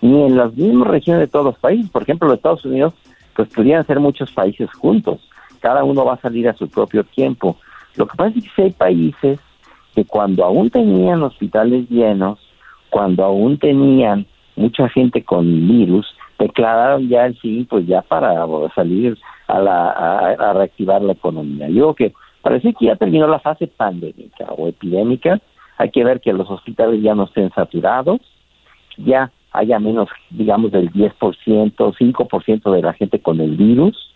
ni 0.00 0.22
en 0.22 0.38
las 0.38 0.54
mismas 0.56 0.88
regiones 0.88 1.20
de 1.20 1.28
todos 1.28 1.44
los 1.44 1.58
países. 1.58 1.90
Por 1.90 2.02
ejemplo, 2.02 2.26
los 2.26 2.38
Estados 2.38 2.64
Unidos, 2.64 2.94
pues 3.36 3.50
podrían 3.50 3.86
ser 3.86 4.00
muchos 4.00 4.32
países 4.32 4.72
juntos. 4.72 5.20
Cada 5.60 5.84
uno 5.84 6.06
va 6.06 6.14
a 6.14 6.20
salir 6.20 6.48
a 6.48 6.54
su 6.54 6.66
propio 6.68 7.04
tiempo. 7.04 7.58
Lo 7.96 8.06
que 8.06 8.16
pasa 8.16 8.38
es 8.38 8.50
que 8.50 8.62
hay 8.62 8.70
países 8.70 9.38
que 9.94 10.06
cuando 10.06 10.44
aún 10.46 10.70
tenían 10.70 11.22
hospitales 11.22 11.86
llenos, 11.90 12.38
cuando 12.88 13.22
aún 13.24 13.58
tenían 13.58 14.26
mucha 14.56 14.88
gente 14.88 15.22
con 15.22 15.44
virus, 15.68 16.06
declararon 16.38 17.06
ya 17.06 17.26
el 17.26 17.38
sí, 17.40 17.66
pues 17.68 17.86
ya 17.86 18.00
para 18.00 18.46
salir 18.74 19.18
a, 19.46 19.58
la, 19.58 19.90
a, 19.90 20.30
a 20.32 20.52
reactivar 20.54 21.02
la 21.02 21.12
economía. 21.12 21.68
Yo 21.68 21.94
creo 21.94 21.94
que 21.94 22.19
parece 22.42 22.74
que 22.74 22.86
ya 22.86 22.96
terminó 22.96 23.26
la 23.26 23.40
fase 23.40 23.66
pandémica 23.66 24.46
o 24.56 24.68
epidémica. 24.68 25.40
Hay 25.78 25.90
que 25.90 26.04
ver 26.04 26.20
que 26.20 26.32
los 26.32 26.50
hospitales 26.50 27.02
ya 27.02 27.14
no 27.14 27.24
estén 27.24 27.50
saturados, 27.52 28.20
ya 28.96 29.30
haya 29.52 29.78
menos, 29.78 30.08
digamos, 30.30 30.72
del 30.72 30.92
10%, 30.92 31.14
5% 31.16 32.72
de 32.72 32.82
la 32.82 32.92
gente 32.92 33.20
con 33.20 33.40
el 33.40 33.56
virus 33.56 34.10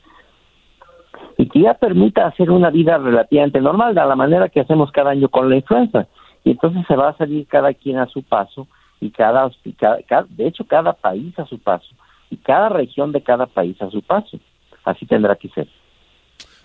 y 1.37 1.49
que 1.49 1.61
ya 1.61 1.75
permita 1.75 2.27
hacer 2.27 2.51
una 2.51 2.71
vida 2.71 2.99
relativamente 2.99 3.61
normal, 3.61 3.95
de 3.95 4.01
la 4.05 4.17
manera 4.17 4.49
que 4.49 4.61
hacemos 4.61 4.93
cada 4.93 5.11
año 5.11 5.29
con 5.29 5.49
la 5.49 5.57
influenza. 5.57 6.07
Y 6.45 6.51
entonces 6.51 6.85
se 6.87 6.97
va 6.97 7.11
a 7.11 7.17
salir 7.17 7.47
cada 7.47 7.73
quien 7.75 7.99
a 7.99 8.07
su 8.07 8.23
paso 8.23 8.69
y 9.01 9.11
cada, 9.11 9.51
cada 10.07 10.27
de 10.29 10.47
hecho, 10.47 10.65
cada 10.65 10.93
país 10.93 11.37
a 11.39 11.47
su 11.47 11.59
paso 11.59 11.95
y 12.31 12.37
cada 12.37 12.69
región 12.69 13.13
de 13.13 13.23
cada 13.23 13.47
país 13.47 13.81
a 13.83 13.91
su 13.91 14.03
paso. 14.03 14.39
Así 14.85 15.07
tendrá 15.07 15.35
que 15.37 15.49
ser. 15.49 15.69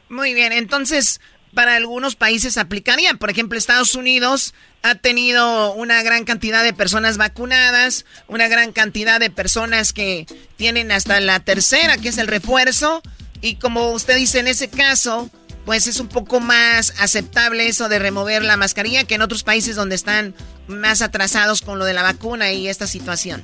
Muy 0.10 0.34
bien, 0.34 0.52
entonces 0.52 1.22
para 1.54 1.76
algunos 1.76 2.16
países 2.16 2.58
aplicarían. 2.58 3.18
Por 3.18 3.30
ejemplo, 3.30 3.58
Estados 3.58 3.96
Unidos 3.96 4.54
ha 4.84 4.96
tenido 4.96 5.74
una 5.74 6.02
gran 6.04 6.24
cantidad 6.24 6.64
de 6.64 6.74
personas 6.74 7.18
vacunadas, 7.18 8.06
una 8.28 8.48
gran 8.48 8.72
cantidad 8.72 9.20
de 9.20 9.30
personas 9.30 9.94
que 9.94 10.26
tienen 10.58 10.92
hasta 10.92 11.20
la 11.20 11.40
tercera, 11.40 11.98
que 11.98 12.10
es 12.10 12.18
el 12.18 12.28
refuerzo. 12.28 13.02
Y 13.42 13.56
como 13.56 13.92
usted 13.92 14.18
dice, 14.18 14.40
en 14.40 14.48
ese 14.48 14.70
caso, 14.70 15.30
pues 15.66 15.88
es 15.88 16.00
un 16.00 16.08
poco 16.08 16.40
más 16.40 16.94
aceptable 17.00 17.68
eso 17.68 17.90
de 17.90 18.00
remover 18.00 18.44
la 18.44 18.58
mascarilla 18.58 19.04
que 19.04 19.16
en 19.16 19.22
otros 19.22 19.44
países 19.44 19.76
donde 19.76 19.96
están 19.96 20.34
más 20.68 21.02
atrasados 21.02 21.62
con 21.62 21.80
lo 21.80 21.86
de 21.86 21.94
la 21.94 22.04
vacuna 22.04 22.52
y 22.52 22.68
esta 22.68 22.88
situación. 22.88 23.42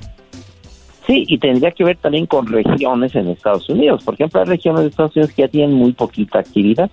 Sí, 1.06 1.24
y 1.28 1.38
tendría 1.38 1.70
que 1.70 1.84
ver 1.84 1.96
también 1.98 2.26
con 2.26 2.46
regiones 2.48 3.14
en 3.14 3.28
Estados 3.28 3.68
Unidos. 3.68 4.02
Por 4.02 4.14
ejemplo, 4.14 4.40
hay 4.40 4.46
regiones 4.46 4.82
de 4.82 4.88
Estados 4.88 5.14
Unidos 5.14 5.32
que 5.34 5.42
ya 5.42 5.48
tienen 5.48 5.72
muy 5.72 5.92
poquita 5.92 6.40
actividad, 6.40 6.90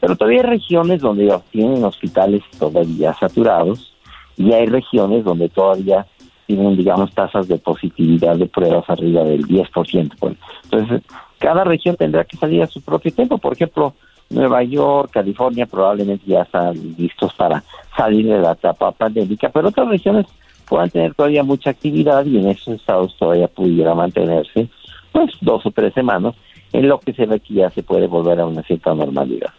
pero 0.00 0.16
todavía 0.16 0.42
hay 0.42 0.46
regiones 0.46 1.00
donde 1.00 1.32
tienen 1.50 1.84
hospitales 1.84 2.42
todavía 2.58 3.14
saturados 3.14 3.92
y 4.36 4.52
hay 4.52 4.66
regiones 4.66 5.24
donde 5.24 5.48
todavía 5.48 6.06
tienen, 6.46 6.76
digamos, 6.76 7.12
tasas 7.12 7.48
de 7.48 7.58
positividad 7.58 8.36
de 8.36 8.46
pruebas 8.46 8.88
arriba 8.88 9.24
del 9.24 9.46
10%. 9.46 10.12
Pues. 10.18 10.36
Entonces, 10.64 11.02
cada 11.38 11.64
región 11.64 11.96
tendrá 11.96 12.24
que 12.24 12.36
salir 12.36 12.62
a 12.62 12.66
su 12.66 12.80
propio 12.80 13.12
tiempo. 13.12 13.38
Por 13.38 13.54
ejemplo, 13.54 13.94
Nueva 14.30 14.62
York, 14.62 15.10
California 15.12 15.66
probablemente 15.66 16.24
ya 16.26 16.42
están 16.42 16.74
listos 16.96 17.32
para 17.34 17.62
salir 17.96 18.26
de 18.26 18.38
la 18.38 18.52
etapa 18.52 18.92
pandémica, 18.92 19.48
pero 19.48 19.68
otras 19.68 19.88
regiones 19.88 20.26
puedan 20.68 20.90
tener 20.90 21.14
todavía 21.14 21.42
mucha 21.42 21.70
actividad 21.70 22.24
y 22.26 22.38
en 22.38 22.48
esos 22.48 22.74
estados 22.74 23.16
todavía 23.18 23.48
pudiera 23.48 23.94
mantenerse 23.94 24.68
pues 25.12 25.30
dos 25.40 25.64
o 25.64 25.70
tres 25.70 25.94
semanas 25.94 26.34
en 26.72 26.88
lo 26.88 26.98
que 26.98 27.12
se 27.12 27.26
ve 27.26 27.40
que 27.40 27.54
ya 27.54 27.70
se 27.70 27.82
puede 27.82 28.06
volver 28.06 28.40
a 28.40 28.46
una 28.46 28.62
cierta 28.62 28.92
normalidad. 28.94 29.52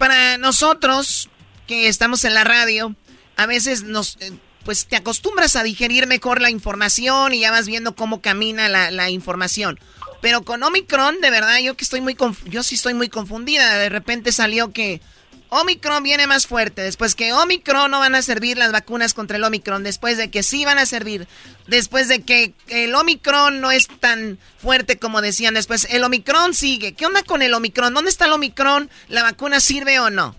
Para 0.00 0.38
nosotros 0.38 1.28
que 1.66 1.86
estamos 1.86 2.24
en 2.24 2.32
la 2.32 2.42
radio, 2.42 2.96
a 3.36 3.44
veces 3.44 3.82
nos 3.82 4.16
eh, 4.20 4.32
pues 4.64 4.86
te 4.86 4.96
acostumbras 4.96 5.56
a 5.56 5.62
digerir 5.62 6.06
mejor 6.06 6.40
la 6.40 6.48
información 6.48 7.34
y 7.34 7.40
ya 7.40 7.50
vas 7.50 7.66
viendo 7.66 7.94
cómo 7.94 8.22
camina 8.22 8.70
la, 8.70 8.90
la 8.90 9.10
información. 9.10 9.78
Pero 10.22 10.42
con 10.42 10.62
Omicron, 10.62 11.20
de 11.20 11.28
verdad, 11.28 11.58
yo 11.58 11.76
que 11.76 11.84
estoy 11.84 12.00
muy 12.00 12.16
yo 12.46 12.62
sí 12.62 12.76
estoy 12.76 12.94
muy 12.94 13.10
confundida. 13.10 13.76
De 13.76 13.90
repente 13.90 14.32
salió 14.32 14.72
que 14.72 15.02
Omicron 15.50 16.02
viene 16.02 16.26
más 16.26 16.46
fuerte. 16.46 16.82
Después 16.82 17.14
que 17.14 17.32
Omicron 17.32 17.90
no 17.90 17.98
van 17.98 18.14
a 18.14 18.22
servir 18.22 18.56
las 18.56 18.72
vacunas 18.72 19.14
contra 19.14 19.36
el 19.36 19.44
Omicron. 19.44 19.82
Después 19.82 20.16
de 20.16 20.30
que 20.30 20.42
sí 20.42 20.64
van 20.64 20.78
a 20.78 20.86
servir. 20.86 21.26
Después 21.66 22.08
de 22.08 22.22
que 22.22 22.54
el 22.68 22.94
Omicron 22.94 23.60
no 23.60 23.70
es 23.70 23.88
tan 23.88 24.38
fuerte 24.58 24.98
como 24.98 25.20
decían. 25.20 25.54
Después 25.54 25.92
el 25.92 26.04
Omicron 26.04 26.54
sigue. 26.54 26.94
¿Qué 26.94 27.06
onda 27.06 27.22
con 27.24 27.42
el 27.42 27.54
Omicron? 27.54 27.92
¿Dónde 27.94 28.10
está 28.10 28.26
el 28.26 28.32
Omicron? 28.32 28.88
¿La 29.08 29.22
vacuna 29.22 29.60
sirve 29.60 29.98
o 30.00 30.10
no? 30.10 30.34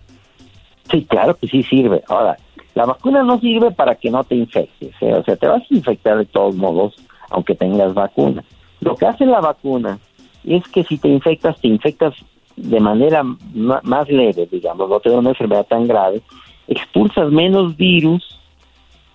Sí, 0.89 1.05
claro 1.09 1.37
que 1.37 1.47
sí 1.47 1.63
sirve. 1.63 2.03
Ahora, 2.07 2.37
la 2.73 2.85
vacuna 2.85 3.23
no 3.23 3.39
sirve 3.39 3.71
para 3.71 3.95
que 3.95 4.09
no 4.09 4.23
te 4.23 4.35
infectes. 4.35 4.93
¿eh? 5.01 5.13
O 5.13 5.23
sea, 5.23 5.35
te 5.35 5.47
vas 5.47 5.61
a 5.61 5.73
infectar 5.73 6.17
de 6.17 6.25
todos 6.25 6.55
modos, 6.55 6.95
aunque 7.29 7.55
tengas 7.55 7.93
vacuna. 7.93 8.43
Lo 8.79 8.95
que 8.95 9.05
hace 9.05 9.25
la 9.25 9.41
vacuna 9.41 9.99
es 10.43 10.63
que 10.69 10.83
si 10.83 10.97
te 10.97 11.07
infectas, 11.07 11.59
te 11.61 11.67
infectas 11.67 12.15
de 12.61 12.79
manera 12.79 13.23
más 13.23 14.09
leve, 14.09 14.47
digamos, 14.51 14.89
no 14.89 14.99
tener 14.99 15.17
una 15.17 15.29
enfermedad 15.29 15.65
tan 15.67 15.87
grave, 15.87 16.21
expulsas 16.67 17.31
menos 17.31 17.75
virus, 17.75 18.39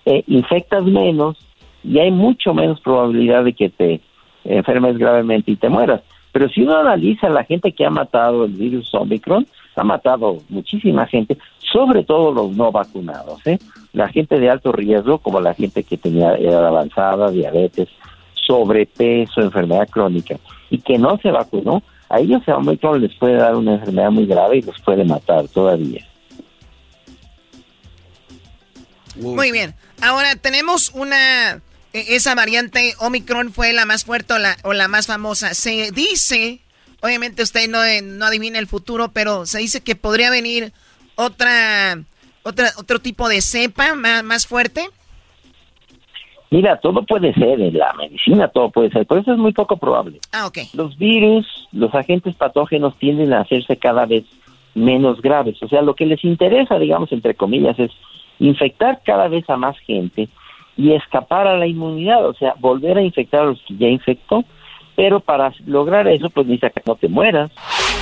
eh, 0.05 0.23
infectas 0.27 0.83
menos 0.83 1.37
y 1.83 1.99
hay 1.99 2.11
mucho 2.11 2.53
menos 2.53 2.79
probabilidad 2.81 3.43
de 3.43 3.53
que 3.53 3.69
te 3.69 4.01
enfermes 4.43 4.97
gravemente 4.97 5.51
y 5.51 5.55
te 5.55 5.69
mueras. 5.69 6.01
Pero 6.31 6.49
si 6.49 6.61
uno 6.61 6.77
analiza 6.77 7.29
la 7.29 7.43
gente 7.43 7.71
que 7.71 7.85
ha 7.85 7.89
matado 7.89 8.45
el 8.45 8.51
virus 8.51 8.93
Omicron, 8.93 9.47
ha 9.75 9.83
matado 9.83 10.37
muchísima 10.49 11.07
gente, 11.07 11.37
sobre 11.59 12.03
todo 12.03 12.31
los 12.31 12.55
no 12.55 12.71
vacunados, 12.71 13.45
¿eh? 13.47 13.57
la 13.93 14.07
gente 14.09 14.39
de 14.39 14.49
alto 14.49 14.71
riesgo, 14.71 15.19
como 15.19 15.39
la 15.39 15.53
gente 15.53 15.83
que 15.83 15.97
tenía 15.97 16.35
edad 16.35 16.65
avanzada, 16.67 17.31
diabetes, 17.31 17.87
sobrepeso, 18.33 19.41
enfermedad 19.41 19.87
crónica, 19.89 20.37
y 20.69 20.79
que 20.79 20.97
no 20.97 21.17
se 21.17 21.31
vacunó, 21.31 21.81
a 22.09 22.19
ellos 22.19 22.41
a 22.47 22.55
Omicron 22.55 23.01
les 23.01 23.13
puede 23.15 23.35
dar 23.35 23.55
una 23.55 23.75
enfermedad 23.75 24.11
muy 24.11 24.25
grave 24.25 24.57
y 24.57 24.61
los 24.61 24.79
puede 24.81 25.03
matar 25.03 25.47
todavía. 25.47 26.07
Muy 29.15 29.51
bien. 29.51 29.75
Ahora 30.01 30.35
tenemos 30.35 30.91
una... 30.93 31.61
e, 31.93 32.15
Esa 32.15 32.35
variante 32.35 32.93
Omicron 32.99 33.51
fue 33.51 33.73
la 33.73 33.85
más 33.85 34.05
fuerte 34.05 34.33
o 34.33 34.37
la, 34.37 34.57
o 34.63 34.73
la 34.73 34.87
más 34.87 35.07
famosa. 35.07 35.53
Se 35.53 35.91
dice, 35.91 36.61
obviamente 37.01 37.43
usted 37.43 37.67
no, 37.67 37.79
no 38.03 38.25
adivina 38.25 38.59
el 38.59 38.67
futuro, 38.67 39.11
pero 39.11 39.45
se 39.45 39.59
dice 39.59 39.81
que 39.81 39.95
podría 39.95 40.29
venir 40.29 40.71
otra, 41.15 41.99
otra 42.43 42.71
otro 42.77 42.99
tipo 42.99 43.27
de 43.27 43.41
cepa 43.41 43.95
más, 43.95 44.23
más 44.23 44.45
fuerte. 44.45 44.87
Mira, 46.49 46.77
todo 46.77 47.03
puede 47.03 47.33
ser, 47.33 47.59
en 47.59 47.77
la 47.77 47.93
medicina 47.93 48.47
todo 48.47 48.69
puede 48.69 48.89
ser, 48.89 49.05
pero 49.05 49.21
eso 49.21 49.33
es 49.33 49.37
muy 49.37 49.51
poco 49.51 49.77
probable. 49.77 50.19
Ah, 50.31 50.47
ok. 50.47 50.59
Los 50.73 50.97
virus, 50.97 51.45
los 51.73 51.93
agentes 51.93 52.35
patógenos 52.35 52.95
tienden 52.97 53.33
a 53.33 53.41
hacerse 53.41 53.75
cada 53.77 54.05
vez 54.05 54.23
menos 54.73 55.21
graves. 55.21 55.61
O 55.61 55.67
sea, 55.67 55.81
lo 55.81 55.95
que 55.95 56.05
les 56.05 56.23
interesa, 56.23 56.79
digamos, 56.79 57.11
entre 57.11 57.35
comillas, 57.35 57.77
es 57.79 57.91
infectar 58.39 59.01
cada 59.03 59.27
vez 59.27 59.49
a 59.49 59.57
más 59.57 59.77
gente 59.79 60.29
y 60.77 60.93
escapar 60.93 61.47
a 61.47 61.57
la 61.57 61.67
inmunidad, 61.67 62.25
o 62.25 62.33
sea, 62.35 62.53
volver 62.59 62.97
a 62.97 63.01
infectar 63.01 63.41
a 63.41 63.45
los 63.45 63.61
que 63.63 63.75
ya 63.75 63.87
infectó, 63.87 64.43
pero 64.95 65.19
para 65.19 65.51
lograr 65.65 66.07
eso, 66.07 66.29
pues 66.29 66.47
necesita 66.47 66.69
que 66.69 66.81
no 66.85 66.95
te 66.95 67.09
mueras. 67.09 67.51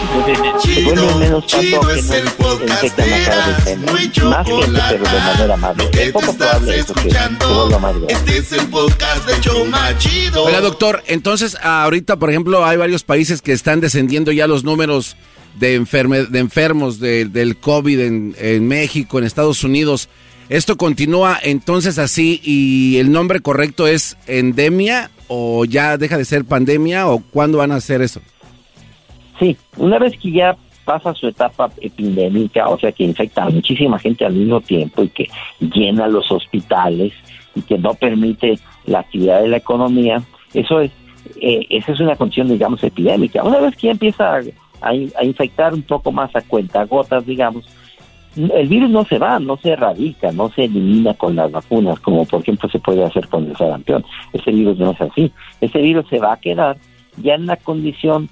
Entonces, 0.02 0.86
vuelven 0.86 1.20
menos 1.20 1.46
patógenos, 1.46 1.82
te 1.86 1.98
infectan 1.98 2.70
a 2.70 3.26
cada 3.26 3.58
vez 3.64 3.78
menos, 3.78 4.24
más 4.26 4.48
gente, 4.48 4.68
pero 4.90 5.04
de 5.06 5.20
manera 5.20 5.58
más 5.58 5.78
leve. 5.78 6.04
Es 6.04 6.12
poco 6.12 6.34
probable 6.36 6.80
eso 6.80 6.94
que 6.94 7.02
se 7.12 7.18
vuelva 7.48 7.80
más. 7.80 7.96
Este 8.10 8.38
es 8.38 8.52
el 8.52 8.68
podcast 8.68 9.28
de 9.28 9.42
Choma 9.42 9.98
Chido. 9.98 10.44
Hola, 10.44 10.62
doctor. 10.62 11.04
Entonces, 11.08 11.58
ahorita, 11.62 12.18
por 12.18 12.30
ejemplo, 12.30 12.66
hay 12.66 12.78
varios 12.78 13.04
países 13.04 13.42
que 13.42 13.54
están 13.54 13.80
descendiendo 13.80 14.32
ya 14.32 14.48
los 14.48 14.64
números 14.64 15.16
de, 15.60 15.80
enferme- 15.80 16.28
de 16.28 16.40
enfermos 16.40 17.00
de- 17.00 17.26
del 17.26 17.58
COVID 17.58 18.00
en, 18.02 18.36
en 18.40 18.68
México, 18.68 19.18
en 19.20 19.26
Estados 19.26 19.64
Unidos. 19.64 20.10
¿Esto 20.50 20.78
continúa 20.78 21.40
entonces 21.42 21.98
así 21.98 22.40
y 22.44 22.98
el 22.98 23.12
nombre 23.12 23.40
correcto 23.40 23.88
es 23.88 24.16
endemia 24.28 25.10
o 25.28 25.66
ya 25.66 25.98
deja 25.98 26.18
de 26.20 26.26
ser 26.26 26.46
pandemia 26.46 27.08
o 27.08 27.20
cuándo 27.20 27.58
van 27.60 27.72
a 27.72 27.76
hacer 27.78 28.04
eso? 28.04 28.22
Sí, 29.40 29.58
una 29.78 30.00
vez 30.00 30.18
que 30.18 30.32
ya 30.32 30.56
pasa 30.86 31.14
su 31.14 31.28
etapa 31.28 31.70
epidémica, 31.82 32.70
o 32.70 32.78
sea 32.78 32.92
que 32.92 33.04
infecta 33.04 33.44
a 33.44 33.50
muchísima 33.50 33.98
gente 34.00 34.24
al 34.26 34.34
mismo 34.34 34.62
tiempo 34.62 35.04
y 35.04 35.10
que 35.10 35.28
llena 35.60 36.08
los 36.08 36.32
hospitales 36.32 37.12
y 37.56 37.62
que 37.62 37.78
no 37.78 37.94
permite 37.96 38.60
la 38.86 39.00
actividad 39.00 39.42
de 39.42 39.48
la 39.48 39.58
economía, 39.58 40.22
eso 40.54 40.82
es, 40.82 40.92
eh, 41.42 41.66
esa 41.70 41.92
es 41.94 42.00
una 42.00 42.16
condición, 42.16 42.50
digamos, 42.50 42.84
epidémica. 42.84 43.44
Una 43.44 43.60
vez 43.60 43.76
que 43.76 43.88
ya 43.88 43.92
empieza 43.92 44.36
a, 44.36 44.42
a 44.82 44.94
in- 44.94 45.12
a 45.20 45.26
infectar 45.26 45.74
un 45.74 45.82
poco 45.82 46.12
más 46.12 46.36
a 46.36 46.42
cuentagotas, 46.42 47.26
digamos, 47.26 47.66
el 48.36 48.68
virus 48.68 48.90
no 48.90 49.06
se 49.06 49.18
va, 49.18 49.40
no 49.40 49.56
se 49.58 49.70
erradica, 49.72 50.32
no 50.34 50.50
se 50.50 50.66
elimina 50.66 51.14
con 51.14 51.36
las 51.38 51.50
vacunas, 51.52 52.00
como 52.02 52.26
por 52.26 52.42
ejemplo 52.42 52.70
se 52.70 52.80
puede 52.80 53.04
hacer 53.04 53.28
con 53.30 53.46
el 53.50 53.56
sarampión. 53.56 54.04
Ese 54.34 54.52
virus 54.52 54.78
no 54.78 54.92
es 54.92 55.00
así. 55.02 55.32
Ese 55.62 55.80
virus 55.80 56.06
se 56.10 56.20
va 56.20 56.34
a 56.34 56.38
quedar 56.40 56.78
ya 57.18 57.36
en 57.36 57.46
la 57.46 57.56
condición 57.56 58.28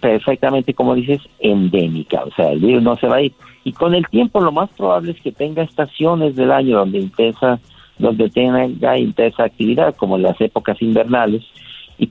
perfectamente, 0.00 0.74
como 0.74 0.94
dices, 0.94 1.20
endémica. 1.38 2.24
O 2.24 2.34
sea, 2.34 2.52
el 2.52 2.60
virus 2.60 2.82
no 2.82 2.96
se 2.96 3.06
va 3.06 3.16
a 3.16 3.22
ir. 3.22 3.32
Y 3.64 3.72
con 3.72 3.94
el 3.94 4.06
tiempo 4.08 4.40
lo 4.40 4.52
más 4.52 4.70
probable 4.70 5.12
es 5.12 5.20
que 5.20 5.32
tenga 5.32 5.62
estaciones 5.62 6.34
del 6.36 6.50
año 6.50 6.78
donde 6.78 6.98
intensa, 6.98 7.60
donde 7.98 8.30
tenga 8.30 8.98
intensa 8.98 9.44
actividad, 9.44 9.94
como 9.96 10.16
en 10.16 10.22
las 10.22 10.40
épocas 10.40 10.80
invernales, 10.80 11.42
y 11.98 12.10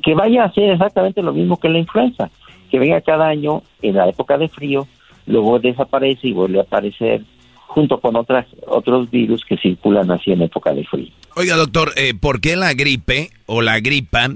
que 0.00 0.14
vaya 0.14 0.42
a 0.42 0.46
hacer 0.46 0.70
exactamente 0.70 1.22
lo 1.22 1.32
mismo 1.32 1.58
que 1.58 1.68
la 1.68 1.78
influenza, 1.78 2.30
que 2.70 2.78
venga 2.78 3.00
cada 3.00 3.28
año 3.28 3.62
en 3.82 3.96
la 3.96 4.08
época 4.08 4.38
de 4.38 4.48
frío, 4.48 4.86
luego 5.26 5.58
desaparece 5.58 6.28
y 6.28 6.32
vuelve 6.32 6.58
a 6.58 6.62
aparecer 6.62 7.22
junto 7.66 8.00
con 8.00 8.16
otras 8.16 8.46
otros 8.66 9.10
virus 9.10 9.44
que 9.44 9.56
circulan 9.58 10.10
así 10.10 10.32
en 10.32 10.42
época 10.42 10.72
de 10.72 10.84
frío. 10.84 11.10
Oiga, 11.34 11.56
doctor, 11.56 11.92
eh, 11.96 12.14
¿por 12.14 12.40
qué 12.40 12.56
la 12.56 12.72
gripe 12.72 13.30
o 13.44 13.60
la 13.60 13.80
gripa 13.80 14.30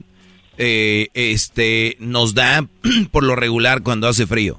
eh, 0.58 1.08
este, 1.14 1.96
nos 2.00 2.34
da 2.34 2.66
por 3.10 3.24
lo 3.24 3.36
regular 3.36 3.82
cuando 3.82 4.08
hace 4.08 4.26
frío? 4.26 4.58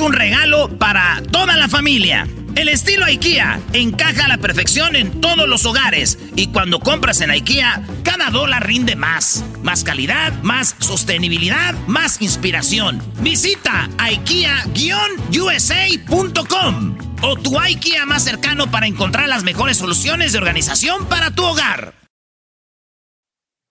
un 0.00 0.12
regalo 0.12 0.68
para 0.78 1.22
toda 1.30 1.56
la 1.56 1.68
familia. 1.68 2.26
El 2.54 2.68
estilo 2.68 3.04
IKEA 3.04 3.60
encaja 3.72 4.24
a 4.24 4.28
la 4.28 4.38
perfección 4.38 4.96
en 4.96 5.20
todos 5.20 5.48
los 5.48 5.64
hogares 5.66 6.18
y 6.34 6.48
cuando 6.48 6.80
compras 6.80 7.20
en 7.20 7.30
IKEA, 7.30 7.84
cada 8.02 8.30
dólar 8.30 8.66
rinde 8.66 8.96
más. 8.96 9.44
Más 9.62 9.84
calidad, 9.84 10.32
más 10.42 10.74
sostenibilidad, 10.78 11.74
más 11.86 12.20
inspiración. 12.22 13.02
Visita 13.20 13.90
IKEA-USA.com 13.98 16.98
o 17.22 17.36
tu 17.36 17.58
IKEA 17.58 18.06
más 18.06 18.24
cercano 18.24 18.70
para 18.70 18.86
encontrar 18.86 19.28
las 19.28 19.44
mejores 19.44 19.76
soluciones 19.76 20.32
de 20.32 20.38
organización 20.38 21.04
para 21.06 21.30
tu 21.30 21.44
hogar. 21.44 21.92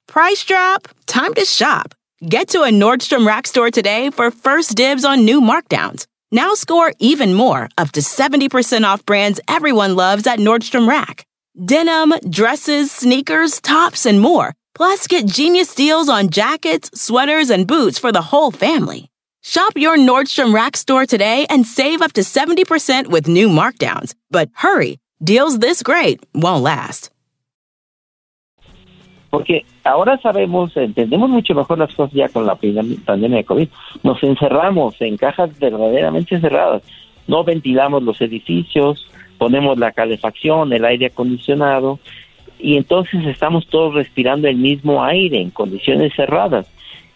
Price 0.08 0.46
drop? 0.48 0.88
Time 1.06 1.34
to 1.36 1.44
shop. 1.44 1.94
Get 2.22 2.48
to 2.50 2.64
a 2.64 2.70
Nordstrom 2.70 3.28
Rack 3.28 3.48
store 3.48 3.70
today 3.70 4.10
for 4.10 4.32
first 4.32 4.76
dibs 4.76 5.04
on 5.04 5.26
new 5.26 5.42
markdowns. 5.42 6.06
Now 6.36 6.53
score 6.53 6.91
even 6.99 7.34
more, 7.34 7.70
up 7.78 7.94
to 7.94 8.02
70% 8.02 8.84
off 8.84 9.06
brands 9.06 9.40
everyone 9.48 9.95
loves 9.95 10.28
at 10.28 10.38
Nordstrom 10.38 10.86
Rack. 10.86 11.26
Denim, 11.64 12.14
dresses, 12.30 12.91
sneakers, 12.91 13.62
tops, 13.62 14.06
and 14.06 14.20
more. 14.20 14.53
Plus, 14.74 15.07
get 15.07 15.28
genius 15.28 15.74
deals 15.74 16.10
on 16.10 16.32
jackets, 16.32 16.91
sweaters, 16.94 17.49
and 17.49 17.66
boots 17.66 17.98
for 17.98 18.12
the 18.12 18.22
whole 18.22 18.52
family. 18.52 19.10
Shop 19.44 19.78
your 19.78 19.98
Nordstrom 19.98 20.53
Rack 20.53 20.76
store 20.76 21.06
today 21.06 21.48
and 21.49 21.66
save 21.66 22.02
up 22.02 22.12
to 22.12 22.22
70% 22.22 23.07
with 23.07 23.30
new 23.30 23.48
markdowns. 23.48 24.14
But 24.30 24.49
hurry, 24.56 24.98
deals 25.24 25.60
this 25.60 25.82
great 25.84 26.20
won't 26.34 26.64
last. 26.64 27.12
Porque 29.38 29.66
ahora 29.84 30.18
sabemos, 30.18 30.76
entendemos 30.78 31.30
mucho 31.30 31.53
mejor 31.53 31.78
las 31.80 31.94
cosas 31.94 32.14
ya 32.14 32.30
con 32.30 32.45
la 32.45 32.56
pandem- 32.57 33.03
pandemia 33.03 33.38
de 33.38 33.44
COVID. 33.44 33.68
Nos 34.03 34.22
encerramos 34.24 34.99
en 35.02 35.18
cajas 35.18 35.57
verdaderamente 35.60 36.40
cerradas. 36.40 36.84
No 37.28 37.44
ventilamos 37.44 38.03
los 38.03 38.22
edificios, 38.22 39.07
ponemos 39.38 39.78
la 39.78 39.91
calefacción, 39.91 40.72
el 40.74 40.86
aire 40.86 41.07
acondicionado 41.07 41.99
y 42.60 42.78
entonces 42.78 43.26
estamos 43.26 43.68
todos 43.68 43.94
respirando 43.95 44.48
el 44.48 44.56
mismo 44.57 45.03
aire 45.03 45.41
en 45.41 45.49
condiciones 45.49 46.14
cerradas 46.16 46.68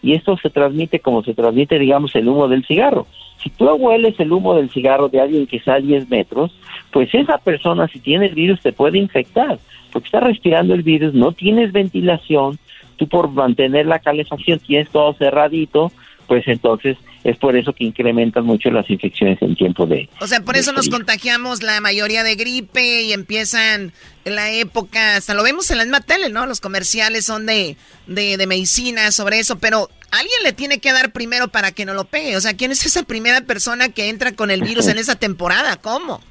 y 0.02 0.14
esto 0.14 0.38
se 0.38 0.50
transmite 0.50 1.00
como 1.00 1.24
se 1.24 1.34
transmite, 1.34 1.78
digamos, 1.80 2.16
el 2.16 2.28
humo 2.28 2.48
del 2.48 2.66
cigarro. 2.66 3.06
Si 3.44 3.50
tú 3.50 3.66
hueles 3.70 4.20
el 4.20 4.32
humo 4.34 4.54
del 4.56 4.70
cigarro 4.70 5.08
de 5.10 5.22
alguien 5.22 5.48
que 5.48 5.58
está 5.58 5.76
a 5.76 5.80
10 5.80 6.10
metros, 6.10 6.52
pues 6.92 7.14
esa 7.14 7.38
persona 7.38 7.88
si 7.88 8.00
tiene 8.00 8.26
el 8.28 8.36
virus 8.36 8.60
te 8.62 8.74
puede 8.74 8.98
infectar, 8.98 9.60
porque 9.92 10.08
está 10.08 10.20
respirando 10.20 10.74
el 10.74 10.84
virus, 10.84 11.14
no 11.14 11.32
tienes 11.32 11.72
ventilación, 11.72 12.60
tú 12.98 13.08
por 13.08 13.30
mantener 13.30 13.86
la 13.86 14.00
calefacción 14.00 14.60
tienes 14.60 14.90
todo 14.90 15.14
cerradito, 15.14 15.92
pues 16.28 16.48
entonces 16.48 16.98
es 17.24 17.38
por 17.38 17.56
eso 17.58 17.74
que 17.74 17.84
incrementan 17.84 18.46
mucho 18.46 18.70
las 18.70 18.90
infecciones 18.90 19.42
en 19.42 19.56
tiempo 19.56 19.86
de... 19.86 20.08
O 20.22 20.28
sea, 20.28 20.42
por 20.42 20.56
eso 20.56 20.72
nos 20.72 20.90
contagiamos 20.90 21.64
la 21.64 21.82
mayoría 21.82 22.24
de 22.24 22.36
gripe 22.36 23.02
y 23.02 23.14
empiezan 23.14 23.92
la 24.24 24.52
época, 24.52 25.18
hasta 25.18 25.34
lo 25.34 25.44
vemos 25.44 25.70
en 25.72 25.80
la 25.80 25.84
misma 25.84 26.02
tele, 26.02 26.30
¿no? 26.30 26.46
Los 26.46 26.62
comerciales 26.62 27.26
son 27.26 27.46
de, 27.46 27.76
de, 28.08 28.38
de 28.38 28.48
medicina 28.48 29.12
sobre 29.12 29.40
eso, 29.40 29.60
pero 29.60 29.90
alguien 30.12 30.44
le 30.44 30.54
tiene 30.54 30.80
que 30.80 30.94
dar 30.94 31.12
primero 31.12 31.48
para 31.50 31.72
que 31.72 31.86
no 31.86 31.94
lo 31.94 32.06
pegue. 32.06 32.38
O 32.38 32.42
sea, 32.42 32.56
¿quién 32.56 32.72
es 32.72 32.86
esa 32.86 33.04
primera 33.04 33.42
persona 33.42 33.90
que 33.90 34.10
entra 34.10 34.32
con 34.34 34.52
el 34.52 34.62
virus 34.62 34.88
en 34.88 34.98
esa 35.00 35.16
temporada? 35.16 35.78
¿Cómo? 35.78 36.22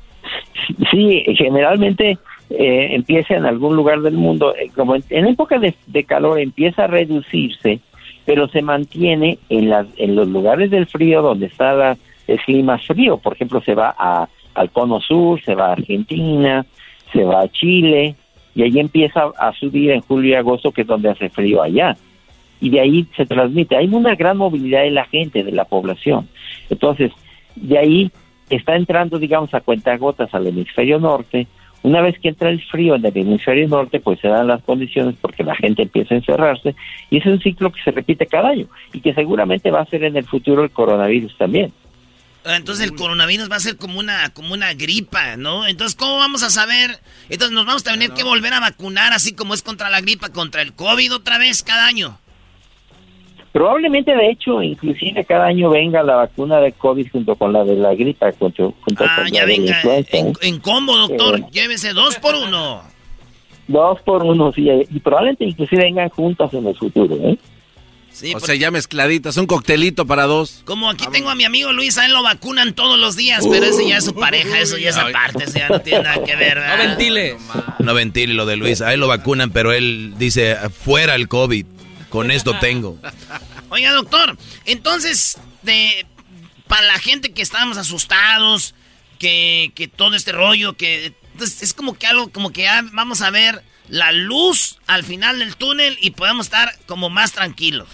Sí, 0.90 1.24
generalmente 1.36 2.18
eh, 2.50 2.88
empieza 2.94 3.34
en 3.34 3.44
algún 3.46 3.76
lugar 3.76 4.00
del 4.00 4.14
mundo, 4.14 4.54
eh, 4.56 4.70
como 4.74 4.94
en, 4.96 5.02
en 5.10 5.26
época 5.26 5.58
de, 5.58 6.04
calor 6.04 6.38
empieza 6.40 6.84
a 6.84 6.86
reducirse, 6.86 7.80
pero 8.24 8.48
se 8.48 8.62
mantiene 8.62 9.38
en, 9.48 9.68
las, 9.70 9.86
en 9.96 10.16
los 10.16 10.28
lugares 10.28 10.70
del 10.70 10.86
frío 10.86 11.22
donde 11.22 11.46
está 11.46 11.72
la- 11.74 11.96
el 12.26 12.38
clima 12.40 12.78
frío. 12.78 13.16
Por 13.18 13.32
ejemplo, 13.34 13.60
se 13.62 13.74
va 13.74 13.94
a, 13.98 14.28
al 14.54 14.70
cono 14.70 15.00
sur, 15.00 15.40
se 15.42 15.54
va 15.54 15.68
a 15.68 15.72
Argentina, 15.72 16.66
se 17.12 17.24
va 17.24 17.40
a 17.40 17.48
Chile, 17.48 18.14
y 18.54 18.62
ahí 18.62 18.78
empieza 18.78 19.30
a 19.38 19.52
subir 19.54 19.92
en 19.92 20.00
julio 20.02 20.32
y 20.32 20.34
agosto, 20.34 20.72
que 20.72 20.82
es 20.82 20.86
donde 20.86 21.08
hace 21.10 21.28
frío 21.30 21.62
allá. 21.62 21.96
Y 22.60 22.70
de 22.70 22.80
ahí 22.80 23.06
se 23.16 23.24
transmite. 23.24 23.76
Hay 23.76 23.86
una 23.86 24.14
gran 24.14 24.36
movilidad 24.36 24.82
de 24.82 24.90
la 24.90 25.04
gente, 25.04 25.44
de 25.44 25.52
la 25.52 25.64
población. 25.64 26.28
Entonces, 26.68 27.12
de 27.56 27.78
ahí 27.78 28.10
está 28.50 28.74
entrando, 28.76 29.18
digamos, 29.18 29.54
a 29.54 29.60
cuentagotas 29.60 30.34
al 30.34 30.46
hemisferio 30.48 30.98
norte. 30.98 31.46
Una 31.88 32.02
vez 32.02 32.18
que 32.20 32.28
entra 32.28 32.50
el 32.50 32.62
frío 32.62 32.96
en 32.96 33.06
el 33.06 33.16
hemisferio 33.16 33.66
norte, 33.66 33.98
pues 33.98 34.20
se 34.20 34.28
dan 34.28 34.46
las 34.46 34.62
condiciones 34.62 35.14
porque 35.22 35.42
la 35.42 35.56
gente 35.56 35.84
empieza 35.84 36.12
a 36.12 36.18
encerrarse 36.18 36.74
y 37.08 37.16
es 37.16 37.24
un 37.24 37.40
ciclo 37.40 37.72
que 37.72 37.82
se 37.82 37.92
repite 37.92 38.26
cada 38.26 38.50
año 38.50 38.66
y 38.92 39.00
que 39.00 39.14
seguramente 39.14 39.70
va 39.70 39.80
a 39.80 39.86
ser 39.86 40.04
en 40.04 40.14
el 40.14 40.26
futuro 40.26 40.62
el 40.62 40.70
coronavirus 40.70 41.38
también. 41.38 41.72
Ah, 42.44 42.56
Entonces 42.56 42.84
el 42.84 42.94
coronavirus 42.94 43.50
va 43.50 43.56
a 43.56 43.60
ser 43.60 43.78
como 43.78 43.98
una, 43.98 44.28
como 44.34 44.52
una 44.52 44.74
gripa, 44.74 45.38
¿no? 45.38 45.66
Entonces, 45.66 45.96
¿cómo 45.96 46.18
vamos 46.18 46.42
a 46.42 46.50
saber? 46.50 47.00
Entonces 47.30 47.54
nos 47.54 47.64
vamos 47.64 47.86
a 47.86 47.92
tener 47.92 48.10
que 48.10 48.22
volver 48.22 48.52
a 48.52 48.60
vacunar 48.60 49.14
así 49.14 49.32
como 49.32 49.54
es 49.54 49.62
contra 49.62 49.88
la 49.88 50.02
gripa, 50.02 50.28
contra 50.28 50.60
el 50.60 50.74
COVID 50.74 51.14
otra 51.14 51.38
vez 51.38 51.62
cada 51.62 51.86
año. 51.86 52.18
Probablemente, 53.58 54.14
de 54.14 54.30
hecho, 54.30 54.62
inclusive 54.62 55.24
cada 55.24 55.46
año 55.46 55.68
venga 55.70 56.00
la 56.04 56.14
vacuna 56.14 56.60
de 56.60 56.70
COVID 56.70 57.08
junto 57.10 57.34
con 57.34 57.52
la 57.52 57.64
de 57.64 57.74
la 57.74 57.92
gripa, 57.92 58.30
junto, 58.38 58.72
junto 58.84 59.02
Ah, 59.04 59.16
con 59.24 59.32
ya 59.32 59.40
la 59.40 59.46
venga, 59.46 59.82
en, 59.82 60.28
¿eh? 60.28 60.32
en 60.42 60.60
combo, 60.60 60.96
doctor, 60.96 61.40
Eh. 61.40 61.44
llévese 61.50 61.92
dos 61.92 62.14
por 62.18 62.36
uno. 62.36 62.82
Dos 63.66 64.00
por 64.02 64.22
uno, 64.22 64.52
sí, 64.52 64.68
y 64.88 65.00
probablemente 65.00 65.44
inclusive 65.44 65.82
vengan 65.82 66.08
juntas 66.08 66.54
en 66.54 66.68
el 66.68 66.76
futuro, 66.76 67.16
¿eh? 67.16 67.36
o 68.36 68.40
sea, 68.40 68.54
ya 68.54 68.70
mezcladitas, 68.70 69.36
un 69.36 69.46
coctelito 69.46 70.06
para 70.06 70.26
dos. 70.26 70.62
Como 70.64 70.88
aquí 70.88 71.06
tengo 71.10 71.28
a 71.28 71.34
mi 71.34 71.42
amigo 71.44 71.72
Luis, 71.72 71.98
a 71.98 72.06
él 72.06 72.12
lo 72.12 72.22
vacunan 72.22 72.74
todos 72.74 72.96
los 72.96 73.16
días, 73.16 73.44
pero 73.50 73.66
ese 73.66 73.88
ya 73.88 73.96
es 73.96 74.04
su 74.04 74.14
pareja, 74.14 74.60
eso 74.60 74.78
ya 74.78 74.90
es 74.90 74.96
aparte, 74.96 75.44
eso 75.44 75.58
ya 75.58 75.68
no 75.68 75.80
tiene 75.80 76.04
nada 76.04 76.22
que 76.24 76.36
ver, 76.36 76.58
¿verdad? 76.58 76.78
No 76.78 76.84
ventile. 76.90 77.36
No 77.80 77.94
ventile 77.94 78.34
lo 78.34 78.46
de 78.46 78.56
Luis. 78.56 78.82
A 78.82 78.94
él 78.94 79.00
lo 79.00 79.08
vacunan, 79.08 79.50
pero 79.50 79.72
él 79.72 80.14
dice, 80.16 80.54
fuera 80.70 81.16
el 81.16 81.26
COVID. 81.26 81.66
Con 82.08 82.30
esto 82.30 82.58
tengo. 82.58 82.96
Oiga, 83.70 83.92
doctor, 83.92 84.36
entonces, 84.64 85.38
de, 85.62 86.06
para 86.66 86.86
la 86.86 86.98
gente 86.98 87.32
que 87.32 87.42
estábamos 87.42 87.76
asustados, 87.76 88.74
que, 89.18 89.72
que 89.74 89.88
todo 89.88 90.14
este 90.14 90.32
rollo, 90.32 90.74
que 90.74 91.12
entonces, 91.32 91.62
es 91.62 91.74
como 91.74 91.94
que 91.94 92.06
algo, 92.06 92.30
como 92.30 92.50
que 92.50 92.62
ya 92.62 92.82
vamos 92.92 93.20
a 93.22 93.30
ver 93.30 93.62
la 93.88 94.12
luz 94.12 94.78
al 94.86 95.02
final 95.04 95.38
del 95.38 95.56
túnel 95.56 95.96
y 96.00 96.10
podemos 96.12 96.46
estar 96.46 96.70
como 96.86 97.10
más 97.10 97.32
tranquilos. 97.32 97.88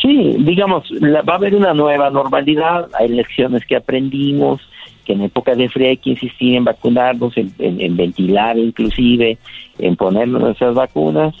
Sí, 0.00 0.36
digamos, 0.38 0.88
la- 0.90 1.22
va 1.22 1.34
a 1.34 1.36
haber 1.36 1.54
una 1.54 1.74
nueva 1.74 2.10
normalidad, 2.10 2.88
hay 2.98 3.08
lecciones 3.08 3.64
que 3.66 3.76
aprendimos, 3.76 4.60
que 5.04 5.14
en 5.14 5.22
época 5.22 5.54
de 5.54 5.68
frío 5.68 5.88
hay 5.88 5.96
que 5.96 6.10
insistir 6.10 6.54
en 6.54 6.64
vacunarnos, 6.64 7.36
en, 7.36 7.52
en- 7.58 7.80
en 7.80 7.96
ventilar 7.96 8.56
inclusive, 8.58 9.38
en 9.78 9.96
ponernos 9.96 10.40
nuestras 10.40 10.74
vacunas, 10.74 11.34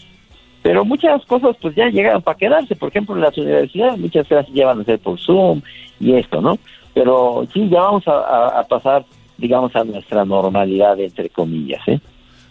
pero 0.62 0.84
muchas 0.84 1.24
cosas 1.26 1.56
pues 1.60 1.74
ya 1.74 1.86
llegaron 1.88 2.22
para 2.22 2.36
quedarse, 2.38 2.74
por 2.76 2.88
ejemplo 2.90 3.14
en 3.14 3.22
las 3.22 3.36
universidades 3.38 3.98
muchas 3.98 4.26
clases 4.26 4.52
ya 4.54 4.66
van 4.66 4.80
a 4.80 4.84
ser 4.84 4.98
por 4.98 5.18
Zoom 5.20 5.62
y 6.00 6.14
esto, 6.14 6.40
¿no? 6.40 6.58
Pero 6.94 7.46
sí, 7.52 7.68
ya 7.70 7.80
vamos 7.80 8.06
a, 8.08 8.12
a- 8.12 8.60
a 8.60 8.64
pasar, 8.64 9.04
digamos, 9.36 9.74
a 9.76 9.84
nuestra 9.84 10.24
normalidad, 10.24 10.98
entre 11.00 11.30
comillas, 11.30 11.80
¿eh? 11.86 12.00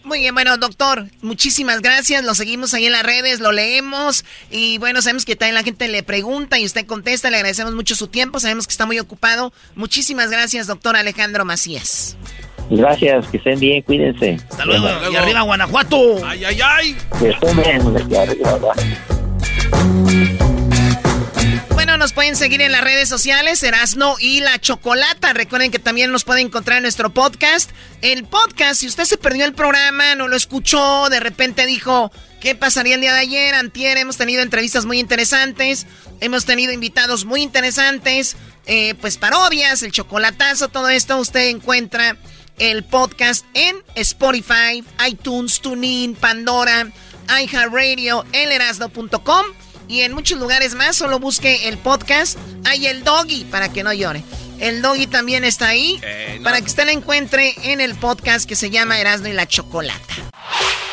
Muy 0.04 0.20
bien, 0.20 0.34
bueno, 0.34 0.56
doctor, 0.58 1.04
muchísimas 1.22 1.82
gracias. 1.82 2.24
Lo 2.24 2.34
seguimos 2.34 2.74
ahí 2.74 2.86
en 2.86 2.94
las 2.94 3.04
redes, 3.04 3.42
lo 3.42 3.52
leemos. 3.52 4.24
Y 4.50 4.78
bueno, 4.78 5.02
sabemos 5.02 5.26
que 5.26 5.36
también 5.36 5.56
la 5.56 5.64
gente 5.64 5.90
le 5.90 6.02
pregunta 6.02 6.58
y 6.58 6.64
usted 6.66 6.86
contesta. 6.86 7.30
Le 7.30 7.36
agradecemos 7.36 7.76
mucho 7.76 7.94
su 7.94 8.08
tiempo. 8.08 8.40
Sabemos 8.40 8.68
que 8.68 8.72
está 8.72 8.86
muy 8.86 9.00
ocupado. 9.00 9.52
Muchísimas 9.76 10.32
gracias, 10.32 10.66
doctor 10.68 10.96
Alejandro 10.96 11.44
Macías. 11.44 12.16
Gracias, 12.70 13.28
que 13.28 13.38
estén 13.38 13.60
bien, 13.60 13.82
cuídense. 13.82 14.38
Hasta 14.50 14.66
luego. 14.66 14.88
Y 15.12 15.16
arriba 15.16 15.42
Guanajuato. 15.42 16.26
Ay, 16.26 16.44
ay, 16.46 16.60
ay. 16.62 16.98
Que 17.20 17.30
estén 17.30 17.56
bien, 17.58 18.10
que 18.10 18.18
arriba, 18.18 18.58
va. 18.58 18.74
Bueno, 21.74 21.98
nos 21.98 22.12
pueden 22.12 22.36
seguir 22.36 22.62
en 22.62 22.72
las 22.72 22.84
redes 22.84 23.08
sociales, 23.08 23.64
Erasno 23.64 24.16
y 24.20 24.42
La 24.42 24.60
Chocolata. 24.60 25.32
Recuerden 25.34 25.72
que 25.72 25.80
también 25.80 26.12
nos 26.12 26.26
pueden 26.26 26.48
encontrar 26.48 26.78
en 26.78 26.84
nuestro 26.84 27.12
podcast. 27.12 27.72
El 28.02 28.26
podcast, 28.26 28.82
si 28.82 28.88
usted 28.88 29.06
se 29.06 29.18
perdió 29.18 29.46
el 29.46 29.54
programa, 29.54 30.16
no 30.16 30.28
lo 30.28 30.36
escuchó, 30.36 31.10
de 31.10 31.20
repente 31.20 31.66
dijo, 31.66 32.12
¿qué 32.42 32.56
pasaría 32.56 32.96
el 32.96 33.02
día 33.02 33.14
de 33.14 33.20
ayer? 33.20 33.56
Antier, 33.56 33.98
hemos 33.98 34.18
tenido 34.18 34.42
entrevistas 34.42 34.86
muy 34.86 35.00
interesantes, 35.00 35.88
hemos 36.20 36.46
tenido 36.46 36.74
invitados 36.74 37.26
muy 37.26 37.42
interesantes, 37.42 38.36
eh, 38.66 38.96
pues 39.00 39.18
parodias, 39.18 39.82
el 39.84 39.92
chocolatazo, 39.92 40.68
todo 40.68 40.90
esto 40.90 41.18
usted 41.18 41.48
encuentra 41.48 42.18
el 42.60 42.84
podcast 42.84 43.46
en 43.54 43.78
Spotify, 43.96 44.84
iTunes, 45.08 45.62
TuneIn, 45.62 46.16
Pandora, 46.16 46.92
iHeartRadio, 47.42 48.26
elerasno.com 48.34 49.46
y 49.88 50.02
en 50.02 50.14
muchos 50.14 50.40
lugares 50.40 50.76
más. 50.76 50.96
Solo 50.96 51.20
busque 51.20 51.68
el 51.68 51.78
podcast. 51.78 52.38
Hay 52.66 52.88
el 52.88 53.04
doggy 53.04 53.46
para 53.46 53.72
que 53.72 53.84
no 53.84 53.94
llore. 53.94 54.24
El 54.60 54.82
doggy 54.82 55.08
también 55.08 55.44
está 55.44 55.68
ahí 55.68 56.02
para 56.44 56.60
que 56.62 56.68
usted 56.68 56.86
lo 56.86 56.92
encuentre 56.92 57.54
en 57.64 57.80
el 57.80 57.96
podcast 57.96 58.48
que 58.48 58.56
se 58.56 58.70
llama 58.70 59.00
Erasno 59.00 59.28
y 59.30 59.34
la 59.34 59.48
Chocolata. 59.48 60.16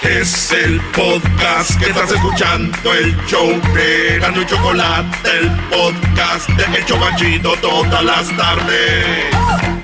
Es 0.02 0.52
el 0.52 0.82
podcast 0.92 1.80
que 1.80 1.86
estás 1.86 2.10
escuchando, 2.12 2.92
el 2.92 3.16
show 3.26 3.48
de 3.74 4.16
Erasmo 4.16 4.42
y 4.42 4.46
Chocolate, 4.46 5.38
el 5.38 5.50
podcast 5.70 6.48
de 6.50 6.78
El 6.78 6.84
Chobachito 6.84 7.56
todas 7.62 8.04
las 8.04 8.36
tardes. 8.36 9.84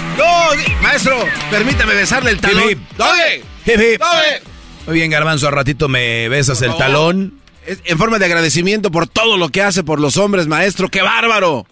¡Doggy! 0.17 0.71
Maestro, 0.81 1.17
permítame 1.49 1.93
besarle 1.93 2.31
el 2.31 2.39
talón. 2.39 2.63
Hip, 2.69 2.77
hip. 2.77 2.97
¡Doggy! 2.97 3.41
Hip, 3.65 3.93
hip. 3.93 4.01
¡Doggy! 4.01 4.51
Muy 4.87 4.95
bien, 4.95 5.11
Garbanzo, 5.11 5.47
al 5.47 5.53
ratito 5.53 5.87
me 5.87 6.27
besas 6.29 6.61
el 6.61 6.75
talón. 6.75 7.33
Es 7.65 7.81
en 7.85 7.97
forma 7.97 8.17
de 8.17 8.25
agradecimiento 8.25 8.91
por 8.91 9.07
todo 9.07 9.37
lo 9.37 9.49
que 9.49 9.61
hace 9.61 9.83
por 9.83 9.99
los 9.99 10.17
hombres, 10.17 10.47
maestro. 10.47 10.89
¡Qué 10.89 11.01
bárbaro! 11.01 11.65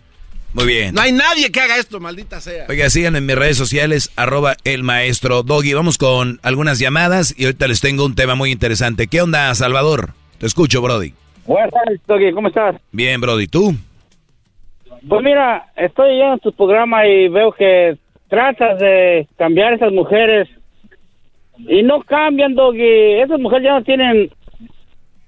Muy 0.54 0.66
bien. 0.66 0.96
No 0.96 1.02
hay 1.02 1.12
nadie 1.12 1.52
que 1.52 1.60
haga 1.60 1.78
esto, 1.78 2.00
maldita 2.00 2.42
sea. 2.42 2.66
Oiga, 2.70 2.90
sigan 2.90 3.16
en 3.16 3.26
mis 3.26 3.36
redes 3.36 3.58
sociales, 3.58 4.12
arroba 4.16 4.56
el 4.64 4.84
maestro 4.84 5.44
Doggy. 5.44 5.74
Vamos 5.74 5.98
con 5.98 6.40
algunas 6.42 6.80
llamadas 6.80 7.36
y 7.38 7.46
ahorita 7.46 7.68
les 7.68 7.82
tengo 7.82 8.06
un 8.06 8.16
tema 8.16 8.36
muy 8.36 8.52
interesante. 8.52 9.08
¿Qué 9.08 9.22
onda, 9.22 9.54
Salvador? 9.54 10.14
Te 10.40 10.48
escucho, 10.48 10.82
Brody. 10.82 11.14
Buenas 11.46 11.72
tardes, 11.72 12.00
Doggy, 12.08 12.32
¿cómo 12.34 12.48
estás? 12.48 12.76
Bien, 12.92 13.20
Brody, 13.22 13.48
¿tú? 13.48 13.76
Pues 15.08 15.24
mira, 15.24 15.72
estoy 15.76 16.16
oyendo 16.16 16.38
tu 16.38 16.52
programa 16.54 17.08
y 17.08 17.28
veo 17.30 17.52
que 17.52 17.98
tratas 18.30 18.80
de 18.80 19.28
cambiar 19.38 19.74
a 19.74 19.76
esas 19.76 19.92
mujeres 19.92 20.48
y 21.58 21.84
no 21.84 22.02
cambian, 22.04 22.56
Doggy. 22.56 23.22
Esas 23.22 23.40
mujeres 23.40 23.66
ya 23.66 23.74
no 23.74 23.84
tienen 23.84 24.30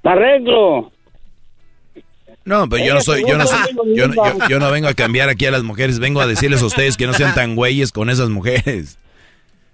arreglo. 0.03 0.91
No, 2.43 2.67
pero 2.69 2.83
yo 2.83 2.93
no 2.95 3.01
soy, 3.01 3.23
yo 3.27 3.37
no 3.37 3.45
soy, 3.45 3.59
yo, 3.95 4.07
no- 4.07 4.13
yo- 4.15 4.47
yo 4.49 4.59
no 4.59 4.71
vengo 4.71 4.87
a 4.87 4.93
cambiar 4.95 5.29
aquí 5.29 5.45
a 5.45 5.51
las 5.51 5.63
mujeres, 5.63 5.99
vengo 5.99 6.21
a 6.21 6.27
decirles 6.27 6.61
a 6.63 6.65
ustedes 6.65 6.97
que 6.97 7.05
no 7.05 7.13
sean 7.13 7.35
tan 7.35 7.55
güeyes 7.55 7.91
con 7.91 8.09
esas 8.09 8.29
mujeres. 8.29 8.97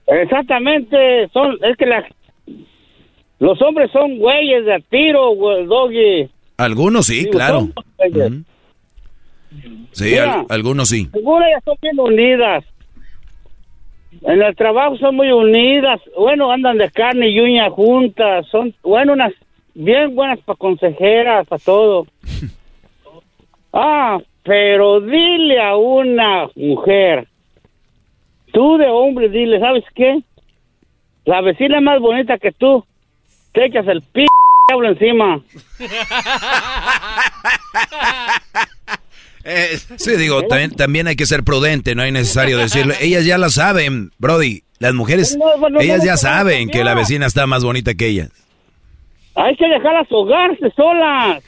Exactamente, 0.06 1.28
son, 1.34 1.58
es 1.64 1.78
que 1.78 1.86
los 3.40 3.62
hombres 3.62 3.90
son 3.92 4.18
güeyes 4.18 4.66
de 4.66 4.74
a 4.76 4.80
tiro, 4.80 5.34
Doggy. 5.66 6.30
Algunos 6.58 7.06
sí, 7.06 7.20
Digo, 7.20 7.32
claro. 7.32 7.70
Sí, 9.92 10.06
Mira. 10.12 10.34
al- 10.42 10.46
algunos 10.50 10.90
sí. 10.90 11.08
Seguro 11.14 11.46
ellas 11.46 11.64
son 11.64 11.76
bien 11.82 12.00
unidas. 12.00 12.66
En 14.22 14.42
el 14.42 14.56
trabajo 14.56 14.98
son 14.98 15.16
muy 15.16 15.32
unidas. 15.32 16.02
Bueno, 16.18 16.52
andan 16.52 16.78
de 16.78 16.92
carne 16.92 17.30
y 17.30 17.40
uña 17.40 17.70
juntas. 17.70 18.46
Son, 18.48 18.74
bueno, 18.84 19.14
unas 19.14 19.34
bien 19.74 20.16
buenas 20.16 20.40
para 20.40 20.58
consejeras, 20.58 21.48
para 21.48 21.64
todo. 21.64 22.08
Ah, 23.80 24.18
pero 24.44 25.02
dile 25.02 25.62
a 25.62 25.76
una 25.76 26.48
mujer, 26.56 27.28
tú 28.54 28.78
de 28.78 28.88
hombre, 28.88 29.30
dile, 29.30 29.60
¿sabes 29.60 29.84
qué? 29.94 30.24
La 31.26 31.42
vecina 31.42 31.80
más 31.82 32.00
bonita 32.00 32.40
que 32.40 32.54
tú, 32.54 32.84
te 33.52 33.66
echas 33.66 33.86
el 33.88 34.02
p 34.02 34.26
diablo 34.70 34.96
Sí, 39.98 40.16
digo, 40.18 40.44
también, 40.44 40.72
también 40.72 41.08
hay 41.08 41.16
que 41.16 41.26
ser 41.26 41.44
prudente, 41.44 41.96
no 41.96 42.02
hay 42.02 42.12
necesario 42.12 42.58
decirlo. 42.58 42.94
Ellas 43.02 43.26
ya 43.26 43.38
la 43.38 43.50
saben, 43.50 44.12
Brody. 44.18 44.64
Las 44.80 44.94
mujeres, 44.94 45.36
No, 45.36 45.58
no, 45.58 45.70
no, 45.70 45.80
ellas 45.80 46.04
ya 46.04 46.18
saben 46.18 46.70
que 46.70 46.84
la 46.84 46.94
vecina 46.94 47.26
está 47.26 47.48
más 47.48 47.64
bonita 47.64 47.96
que 47.96 48.10
ellas. 48.10 48.30
Hay 49.34 49.56
que 49.56 49.68
dejarlas 49.68 50.06
ahogarse 50.12 50.72
solas. 50.76 51.44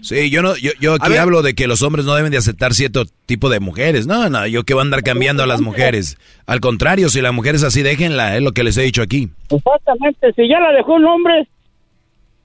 Sí, 0.00 0.30
yo 0.30 0.40
no, 0.40 0.56
yo, 0.56 0.70
yo 0.80 0.94
aquí 0.94 1.16
hablo 1.16 1.42
de 1.42 1.54
que 1.54 1.66
los 1.66 1.82
hombres 1.82 2.06
no 2.06 2.14
deben 2.14 2.30
de 2.30 2.38
aceptar 2.38 2.72
cierto 2.72 3.04
tipo 3.26 3.50
de 3.50 3.60
mujeres. 3.60 4.06
No, 4.06 4.30
no, 4.30 4.46
yo 4.46 4.64
que 4.64 4.72
voy 4.72 4.80
a 4.80 4.84
andar 4.84 5.02
cambiando 5.02 5.42
a 5.42 5.46
las 5.46 5.60
mujeres. 5.60 6.16
Al 6.46 6.60
contrario, 6.60 7.10
si 7.10 7.20
la 7.20 7.32
mujer 7.32 7.56
es 7.56 7.62
así, 7.62 7.82
déjenla, 7.82 8.36
es 8.36 8.42
lo 8.42 8.52
que 8.52 8.64
les 8.64 8.76
he 8.78 8.82
dicho 8.82 9.02
aquí. 9.02 9.28
Exactamente, 9.50 10.32
si 10.34 10.48
ya 10.48 10.60
la 10.60 10.72
dejó 10.72 10.94
un 10.94 11.04
hombre, 11.04 11.46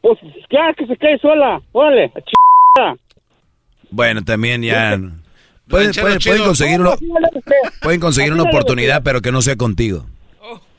pues 0.02 0.20
ya 0.50 0.74
que 0.78 0.88
se 0.88 0.98
quede 0.98 1.20
sola, 1.20 1.62
órale, 1.72 2.12
a. 2.80 2.96
Bueno, 3.92 4.24
también 4.24 4.62
ya 4.64 4.98
pueden, 5.68 5.92
pueden, 5.94 6.20
pueden 6.20 6.44
conseguir 6.44 6.80
uno- 6.82 6.96
pueden 7.82 8.00
conseguir 8.00 8.34
una 8.34 8.44
oportunidad, 8.44 9.04
pero 9.04 9.22
que 9.22 9.32
no 9.32 9.42
sea 9.42 9.56
contigo. 9.56 10.06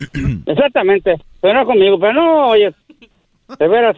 Exactamente, 0.47 1.15
pero 1.41 1.55
no 1.55 1.67
conmigo, 1.67 1.99
pero 1.99 2.13
no, 2.15 2.49
oye, 2.49 2.73
de 3.59 3.69
veras, 3.69 3.97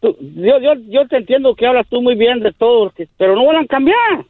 tú- 0.00 0.16
yo, 0.36 0.60
yo, 0.60 0.72
yo 0.88 1.06
te 1.08 1.16
entiendo 1.16 1.54
que 1.54 1.66
hablas 1.66 1.86
tú 1.88 2.02
muy 2.02 2.14
bien 2.16 2.40
de 2.40 2.52
todo, 2.52 2.92
pero 3.16 3.34
no 3.34 3.46
van 3.46 3.64
a 3.64 3.66
cambiar. 3.66 4.24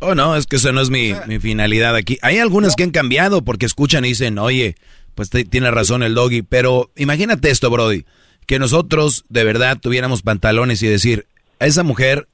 Oh, 0.00 0.14
no, 0.14 0.34
es 0.36 0.46
que 0.46 0.56
eso 0.56 0.72
no 0.72 0.80
es 0.80 0.88
mi, 0.90 1.12
mi 1.26 1.38
finalidad 1.38 1.94
aquí. 1.94 2.18
Hay 2.22 2.38
algunas 2.38 2.74
que 2.74 2.84
han 2.84 2.90
cambiado 2.90 3.42
porque 3.42 3.66
escuchan 3.66 4.04
y 4.04 4.08
dicen, 4.08 4.38
oye, 4.38 4.74
pues 5.14 5.28
te- 5.28 5.44
tiene 5.44 5.70
razón 5.70 6.02
el 6.02 6.14
doggy. 6.14 6.40
Pero 6.42 6.90
imagínate 6.96 7.50
esto, 7.50 7.68
Brody, 7.70 8.06
que 8.46 8.58
nosotros 8.58 9.24
de 9.28 9.44
verdad 9.44 9.78
tuviéramos 9.78 10.22
pantalones 10.22 10.82
y 10.82 10.86
decir, 10.86 11.26
a 11.58 11.66
esa 11.66 11.82
mujer, 11.82 12.28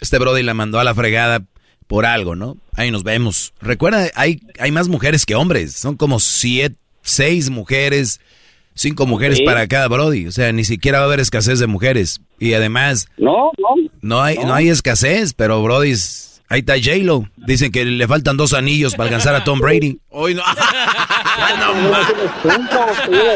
este 0.00 0.18
Brody 0.18 0.42
la 0.42 0.54
mandó 0.54 0.80
a 0.80 0.84
la 0.84 0.94
fregada 0.94 1.42
por 1.86 2.06
algo, 2.06 2.36
¿no? 2.36 2.56
Ahí 2.76 2.90
nos 2.90 3.02
vemos. 3.02 3.52
Recuerda, 3.60 4.08
hay, 4.14 4.40
hay 4.58 4.70
más 4.70 4.88
mujeres 4.88 5.26
que 5.26 5.34
hombres. 5.34 5.74
Son 5.74 5.96
como 5.96 6.20
siete, 6.20 6.76
seis 7.02 7.50
mujeres, 7.50 8.20
cinco 8.74 9.06
mujeres 9.06 9.38
Sí. 9.38 9.44
para 9.44 9.66
cada 9.66 9.88
Brody. 9.88 10.26
O 10.26 10.32
sea, 10.32 10.52
ni 10.52 10.64
siquiera 10.64 10.98
va 10.98 11.04
a 11.04 11.08
haber 11.08 11.20
escasez 11.20 11.58
de 11.58 11.66
mujeres. 11.66 12.20
Y 12.38 12.54
además, 12.54 13.08
No, 13.18 13.50
no. 13.58 13.68
no 14.02 14.22
hay, 14.22 14.36
no. 14.38 14.54
hay 14.54 14.68
escasez, 14.68 15.34
pero 15.34 15.62
Brody, 15.62 15.94
ahí 16.48 16.60
está 16.60 16.74
J-Lo. 16.74 17.28
Dicen 17.36 17.72
que 17.72 17.84
le 17.84 18.06
faltan 18.06 18.36
dos 18.36 18.52
anillos 18.54 18.94
para 18.94 19.08
alcanzar 19.08 19.34
a 19.34 19.44
Tom 19.44 19.58
Brady. 19.58 19.98
Hoy 20.10 20.34
no. 20.34 20.42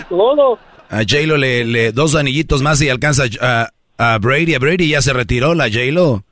todo. 0.08 0.58
A 0.90 0.98
J-Lo 0.98 1.36
le, 1.36 1.64
le 1.64 1.92
dos 1.92 2.14
anillitos 2.14 2.62
más 2.62 2.80
y 2.80 2.88
alcanza 2.88 3.24
a, 3.40 3.70
a 3.98 4.18
Brady. 4.18 4.54
A 4.54 4.58
Brady 4.58 4.88
ya 4.88 5.02
se 5.02 5.12
retiró 5.12 5.54
la 5.54 5.64
J-Lo. 5.64 6.24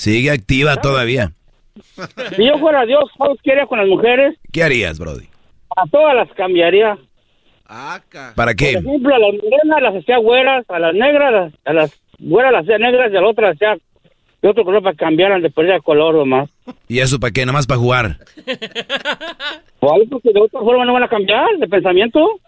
Sigue 0.00 0.30
activa 0.30 0.76
todavía. 0.76 1.32
Si 2.34 2.46
yo 2.46 2.56
fuera 2.58 2.86
Dios, 2.86 3.04
¿sabes 3.18 3.38
qué 3.44 3.52
haría 3.52 3.66
con 3.66 3.78
las 3.78 3.86
mujeres? 3.86 4.34
¿Qué 4.50 4.62
harías, 4.62 4.98
Brody? 4.98 5.26
A 5.76 5.86
todas 5.90 6.14
las 6.16 6.32
cambiaría. 6.32 6.96
¿Para 8.34 8.54
qué? 8.54 8.72
Por 8.72 8.82
ejemplo, 8.86 9.14
a 9.14 9.18
las 9.18 9.32
morenas 9.34 9.82
las 9.82 9.94
hacía 9.96 10.16
güeras, 10.16 10.64
a 10.70 10.78
las 10.78 10.94
negras, 10.94 11.32
las- 11.32 11.52
a 11.66 11.72
las 11.74 12.00
güeras 12.18 12.52
las 12.52 12.62
hacía 12.62 12.78
negras 12.78 13.12
y 13.12 13.16
a 13.16 13.20
las 13.20 13.30
otras 13.30 13.48
las 13.50 13.56
hacía 13.56 13.84
de 14.40 14.48
otro 14.48 14.64
color 14.64 14.82
para 14.82 14.94
que 14.94 15.04
cambiaran 15.04 15.42
de 15.42 15.50
pérdida 15.50 15.74
de 15.74 15.80
color 15.82 16.14
nomás. 16.14 16.48
¿Y 16.88 17.00
eso 17.00 17.20
para 17.20 17.30
qué? 17.32 17.42
Nada 17.44 17.52
más 17.58 17.66
para 17.66 17.78
jugar. 17.80 18.16
O 19.82 19.94
algo 19.94 20.06
porque 20.10 20.32
de 20.32 20.40
otra 20.40 20.60
forma 20.60 20.84
no 20.84 20.92
van 20.92 21.04
a 21.04 21.08
cambiar 21.08 21.46
de 21.58 21.66
pensamiento. 21.68 22.40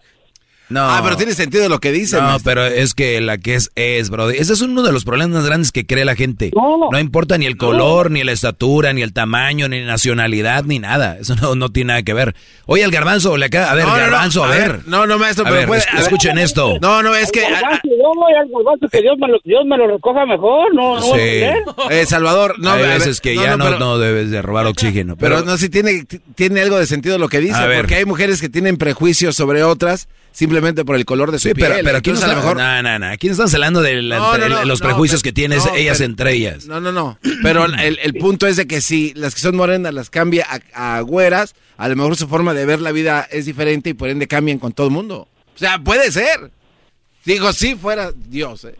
No. 0.73 0.81
Ah, 0.83 1.01
pero 1.05 1.17
tiene 1.17 1.35
sentido 1.35 1.69
lo 1.69 1.79
que 1.81 1.93
dice. 1.93 2.17
No, 2.17 2.23
maestro. 2.23 2.43
pero 2.51 2.67
es 2.67 2.95
que 2.95 3.21
la 3.21 3.39
que 3.39 3.55
es, 3.55 3.71
es, 3.75 4.11
Brody. 4.11 4.37
Ese 4.39 4.53
es 4.55 4.61
uno 4.63 4.83
de 4.83 4.91
los 4.93 5.05
problemas 5.05 5.37
más 5.37 5.47
grandes 5.47 5.71
que 5.73 5.87
cree 5.87 6.05
la 6.05 6.15
gente. 6.17 6.51
No, 6.91 6.99
importa 6.99 7.39
ni 7.39 7.47
el 7.47 7.57
color, 7.57 8.11
ni 8.11 8.25
la 8.25 8.33
estatura, 8.33 8.93
ni 8.93 9.03
el 9.03 9.13
tamaño, 9.13 9.69
ni 9.69 9.81
nacionalidad, 9.85 10.65
ni 10.65 10.79
nada. 10.79 11.19
Eso 11.21 11.35
no, 11.37 11.55
no 11.55 11.69
tiene 11.71 11.89
nada 11.89 12.03
que 12.03 12.15
ver. 12.15 12.35
Oye, 12.67 12.85
al 12.85 12.91
garbanzo, 12.91 13.37
le 13.37 13.47
acaba... 13.47 13.71
A 13.71 13.75
ver, 13.75 13.85
No, 13.85 13.91
no, 13.91 13.97
no. 13.97 14.03
garbanzo, 14.03 14.45
a, 14.45 14.49
ver. 14.49 14.81
No, 14.87 15.07
no, 15.07 15.19
maestro, 15.19 15.45
A 15.45 15.49
pero 15.49 15.59
ver, 15.61 15.69
puede- 15.69 15.81
es- 15.83 15.89
a 15.89 15.95
ver. 15.97 16.03
escuchen 16.03 16.39
esto. 16.39 16.79
No, 16.81 17.03
no, 17.03 17.15
es 17.15 17.31
que. 17.31 17.45
Al 17.45 17.53
garbanzo, 17.53 17.81
yo 17.85 18.13
voy 18.15 18.33
al 18.41 18.49
garbanzo, 18.49 18.89
que 18.91 19.01
Dios 19.03 19.17
me, 19.19 19.29
lo, 19.29 19.39
Dios 19.45 19.63
me 19.67 19.77
lo 19.77 19.87
recoja 19.89 20.25
mejor, 20.27 20.75
no, 20.75 20.97
no 20.97 21.03
Sí. 21.03 21.11
entender. 21.21 21.65
Eh, 21.91 22.07
Salvador, 22.07 22.55
no. 22.59 22.71
Hay 22.73 22.83
a 22.83 22.87
ver, 22.87 22.99
veces 22.99 23.21
que 23.21 23.35
ya 23.35 23.57
no, 23.57 23.65
pero- 23.67 23.79
no 23.79 23.99
debes 23.99 24.31
de 24.31 24.41
robar 24.43 24.67
oxígeno. 24.67 25.17
Pero, 25.17 25.37
Pero, 25.37 25.47
no, 25.47 25.57
si 25.59 25.69
tiene, 25.69 26.05
tiene 26.35 26.61
algo 26.63 26.79
de 26.79 26.87
sentido 26.87 27.19
lo 27.19 27.29
que 27.29 27.41
dice, 27.41 27.55
A 27.57 27.67
ver. 27.67 27.79
porque 27.81 27.97
hay 27.97 28.05
mujeres 28.05 28.41
que 28.41 28.49
tienen 28.49 28.77
prejuicios 28.77 29.35
sobre 29.37 29.63
otras 29.65 30.09
simplemente 30.33 30.62
por 30.85 30.97
el 30.97 31.05
color 31.05 31.33
de 31.33 31.39
su 31.39 31.49
Sí, 31.49 31.55
piel. 31.55 31.69
pero, 31.71 31.85
pero 31.85 31.99
aquí 31.99 32.13
no 32.13 32.19
a 32.23 32.27
lo 32.29 32.37
mejor... 32.37 32.57
No, 32.57 32.83
no, 32.83 32.99
no. 32.99 33.07
Aquí 33.07 33.27
no 33.27 33.33
estamos 33.33 33.53
hablando 33.55 33.83
de 33.83 34.01
la- 34.03 34.17
No, 34.19 34.39
no, 34.39 34.49
no, 34.49 34.65
los 34.65 34.81
prejuicios 34.81 35.23
que 35.23 35.33
tienen 35.33 35.59
no, 35.59 35.75
ellas 35.75 35.99
pero- 35.99 36.11
entre 36.11 36.33
ellas. 36.33 36.67
No, 36.67 36.81
no, 36.81 36.93
no. 36.93 37.19
Pero 37.43 37.65
el, 37.67 37.99
el 38.03 38.15
punto 38.15 38.47
es 38.47 38.57
de 38.57 38.67
que 38.67 38.81
si 38.81 39.13
las 39.15 39.35
que 39.35 39.41
son 39.41 39.57
morenas 39.57 39.93
las 39.93 40.09
cambia 40.11 40.47
a, 40.75 40.97
a 40.97 41.01
güeras, 41.01 41.55
a 41.77 41.89
lo 41.89 41.97
mejor 41.97 42.17
su 42.17 42.29
forma 42.29 42.55
de 42.55 42.65
ver 42.67 42.81
la 42.81 42.93
vida 42.93 43.27
es 43.31 43.45
diferente 43.47 43.91
y 43.91 43.95
por 43.95 44.09
ende 44.09 44.27
cambian 44.29 44.59
con 44.59 44.73
todo 44.73 44.87
el 44.87 44.93
mundo. 44.93 45.27
O 45.55 45.59
sea, 45.59 45.79
puede 45.79 46.11
ser. 46.13 46.51
Digo, 47.25 47.53
si 47.53 47.75
fuera 47.77 48.11
Dios, 48.15 48.65
¿eh? 48.65 48.75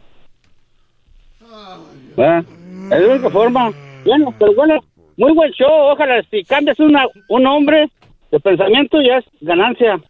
¿verdad? 2.17 2.45
Es 2.91 3.01
la 3.01 3.09
única 3.15 3.31
forma. 3.31 3.73
Bueno, 4.05 4.35
pero 4.39 4.55
bueno, 4.55 4.81
muy 5.17 5.33
buen 5.33 5.51
show. 5.53 5.69
Ojalá 5.93 6.23
si 6.31 6.43
cambias 6.45 6.79
una, 6.81 7.05
un 7.29 7.47
hombre 7.47 7.89
de 8.31 8.41
pensamiento 8.41 8.99
ya 9.03 9.19
es 9.19 9.25
ganancia. 9.41 10.01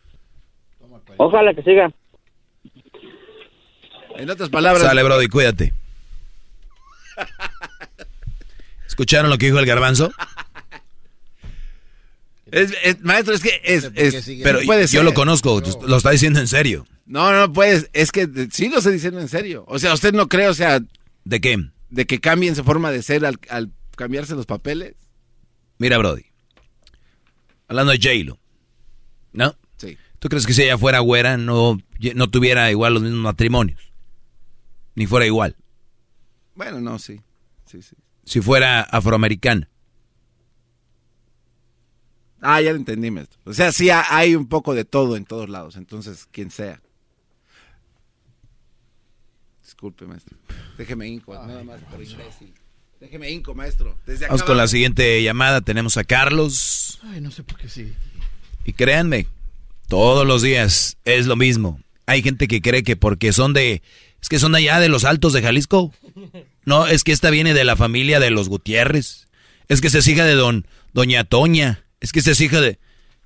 Ojalá 1.18 1.54
que 1.54 1.62
siga. 1.62 1.92
En 4.16 4.28
otras 4.30 4.50
palabras... 4.50 4.82
Sale, 4.82 5.02
Brody, 5.02 5.28
cuídate. 5.28 5.72
¿Escucharon 8.86 9.30
lo 9.30 9.38
que 9.38 9.46
dijo 9.46 9.58
el 9.58 9.66
garbanzo? 9.66 10.12
Es- 12.50 12.74
es- 12.84 13.00
maestro, 13.00 13.32
es 13.34 13.40
que 13.42 13.60
es, 13.64 13.90
es- 13.94 14.30
Pero 14.42 14.60
puede 14.66 14.82
yo 14.82 14.86
ser. 14.88 15.04
lo 15.04 15.14
conozco, 15.14 15.62
lo 15.86 15.96
está 15.96 16.10
diciendo 16.10 16.38
en 16.40 16.48
serio. 16.48 16.86
No, 17.06 17.32
no 17.32 17.50
puedes. 17.52 17.88
Es 17.94 18.12
que 18.12 18.28
sí 18.50 18.68
lo 18.68 18.78
estoy 18.78 18.92
diciendo 18.94 19.20
en 19.20 19.28
serio. 19.28 19.64
O 19.66 19.78
sea, 19.78 19.94
¿usted 19.94 20.12
no 20.12 20.28
cree, 20.28 20.48
o 20.48 20.54
sea... 20.54 20.80
¿De 21.24 21.40
qué? 21.40 21.56
De 21.88 22.06
que 22.06 22.20
cambien 22.20 22.54
su 22.54 22.64
forma 22.64 22.90
de 22.90 23.02
ser 23.02 23.24
al, 23.24 23.38
al 23.48 23.70
cambiarse 23.96 24.34
los 24.34 24.46
papeles. 24.46 24.94
Mira, 25.78 25.96
Brody. 25.98 26.24
Hablando 27.68 27.92
de 27.92 27.98
J-Lo. 27.98 28.38
¿No? 29.32 29.56
¿Tú 30.22 30.28
crees 30.28 30.46
que 30.46 30.54
si 30.54 30.62
ella 30.62 30.78
fuera 30.78 31.00
güera 31.00 31.36
no, 31.36 31.80
no 32.14 32.30
tuviera 32.30 32.70
igual 32.70 32.94
los 32.94 33.02
mismos 33.02 33.22
matrimonios? 33.22 33.80
Ni 34.94 35.08
fuera 35.08 35.26
igual. 35.26 35.56
Bueno, 36.54 36.80
no, 36.80 37.00
sí. 37.00 37.20
Sí, 37.66 37.82
sí. 37.82 37.96
Si 38.24 38.40
fuera 38.40 38.82
afroamericana. 38.82 39.68
Ah, 42.40 42.60
ya 42.60 42.70
lo 42.70 42.76
entendí, 42.76 43.10
maestro. 43.10 43.40
O 43.44 43.52
sea, 43.52 43.72
sí 43.72 43.90
ha- 43.90 44.16
hay 44.16 44.36
un 44.36 44.46
poco 44.46 44.74
de 44.74 44.84
todo 44.84 45.16
en 45.16 45.24
todos 45.24 45.48
lados. 45.48 45.74
Entonces, 45.74 46.28
quien 46.30 46.52
sea. 46.52 46.80
Disculpe, 49.64 50.06
maestro. 50.06 50.36
Déjeme 50.78 51.08
inco, 51.08 51.34
nada 51.34 51.64
más 51.64 51.80
por 51.82 52.00
imbécil. 52.00 52.54
Déjeme 53.00 53.28
inco, 53.30 53.54
maestro. 53.56 53.98
Desde 54.06 54.26
acá 54.26 54.34
Vamos 54.34 54.44
con 54.46 54.56
la 54.56 54.68
siguiente 54.68 55.20
llamada. 55.24 55.62
Tenemos 55.62 55.96
a 55.96 56.04
Carlos. 56.04 57.00
Ay, 57.02 57.20
no 57.20 57.32
sé 57.32 57.42
por 57.42 57.58
qué 57.58 57.68
sí. 57.68 57.92
Y 58.64 58.72
créanme, 58.72 59.26
todos 59.88 60.26
los 60.26 60.42
días 60.42 60.96
es 61.04 61.26
lo 61.26 61.36
mismo. 61.36 61.80
Hay 62.06 62.22
gente 62.22 62.48
que 62.48 62.60
cree 62.60 62.82
que 62.82 62.96
porque 62.96 63.32
son 63.32 63.52
de... 63.52 63.82
Es 64.20 64.28
que 64.28 64.38
son 64.38 64.54
allá 64.54 64.78
de 64.78 64.88
los 64.88 65.04
altos 65.04 65.32
de 65.32 65.42
Jalisco. 65.42 65.92
No, 66.64 66.86
es 66.86 67.04
que 67.04 67.12
esta 67.12 67.30
viene 67.30 67.54
de 67.54 67.64
la 67.64 67.76
familia 67.76 68.20
de 68.20 68.30
los 68.30 68.48
Gutiérrez. 68.48 69.26
Es 69.68 69.80
que 69.80 69.88
esta 69.88 69.98
es 69.98 70.08
hija 70.08 70.24
de 70.24 70.34
don, 70.34 70.66
doña 70.92 71.24
Toña. 71.24 71.84
Es 72.00 72.12
que 72.12 72.20
esta 72.20 72.30
es 72.30 72.40
hija 72.40 72.60
de... 72.60 72.78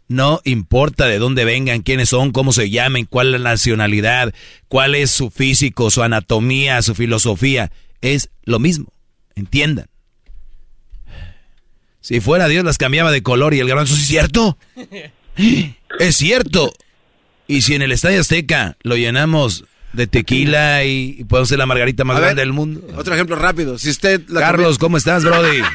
No 0.09 0.41
importa 0.45 1.07
de 1.07 1.19
dónde 1.19 1.45
vengan, 1.45 1.83
quiénes 1.83 2.11
son, 2.11 2.31
cómo 2.31 2.53
se 2.53 2.71
llamen, 2.71 3.07
cuál 3.07 3.35
es 3.35 3.41
la 3.41 3.51
nacionalidad, 3.51 4.33
cuál 4.69 4.95
es 4.95 5.11
su 5.11 5.31
físico, 5.31 5.91
su 5.91 6.03
anatomía, 6.03 6.81
su 6.83 6.95
filosofía. 6.95 7.73
Es 8.01 8.31
lo 8.45 8.61
mismo. 8.61 8.93
Entiendan. 9.35 9.87
Si 12.01 12.21
fuera 12.21 12.47
Dios 12.47 12.65
las 12.65 12.79
cambiaba 12.79 13.11
de 13.11 13.25
color 13.25 13.53
y 13.53 13.59
el 13.59 13.67
garbanzo 13.67 13.95
es 13.95 14.07
cierto. 14.07 14.57
Es 15.99 16.17
cierto. 16.17 16.73
Y 17.47 17.63
si 17.63 17.75
en 17.75 17.83
el 17.83 17.93
Estadio 17.93 18.21
Azteca 18.21 18.77
lo 18.83 18.97
llenamos 18.97 19.65
de 19.93 20.07
tequila 20.07 20.85
y, 20.85 21.17
y 21.19 21.25
podemos 21.25 21.49
ser 21.49 21.59
la 21.59 21.67
margarita 21.67 22.05
más 22.05 22.17
A 22.17 22.21
ver, 22.21 22.27
grande 22.29 22.43
del 22.43 22.53
mundo. 22.53 22.81
Otro 22.97 23.15
ejemplo 23.15 23.37
rápido. 23.37 23.79
Si 23.79 23.89
usted... 23.91 24.23
la 24.29 24.41
Carlos, 24.41 24.79
¿cómo 24.79 24.97
estás, 24.97 25.25
Brody? 25.25 25.63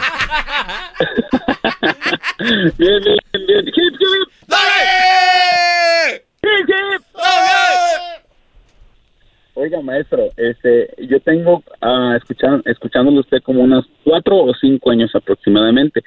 Bien, 2.42 3.04
bien, 3.04 3.18
bien. 3.48 3.68
Hip, 3.68 3.94
hip. 4.00 4.30
Hip, 6.42 6.70
hip. 6.70 7.02
Oiga, 9.54 9.82
maestro, 9.82 10.30
este, 10.38 10.90
yo 11.08 11.20
tengo 11.20 11.64
ah, 11.82 12.16
escuchando, 12.18 12.64
escuchándolo 12.66 13.20
usted 13.20 13.44
como 13.44 13.62
unos 13.62 13.86
cuatro 14.04 14.38
o 14.38 14.54
cinco 14.56 14.90
años 14.90 15.14
aproximadamente. 15.14 16.02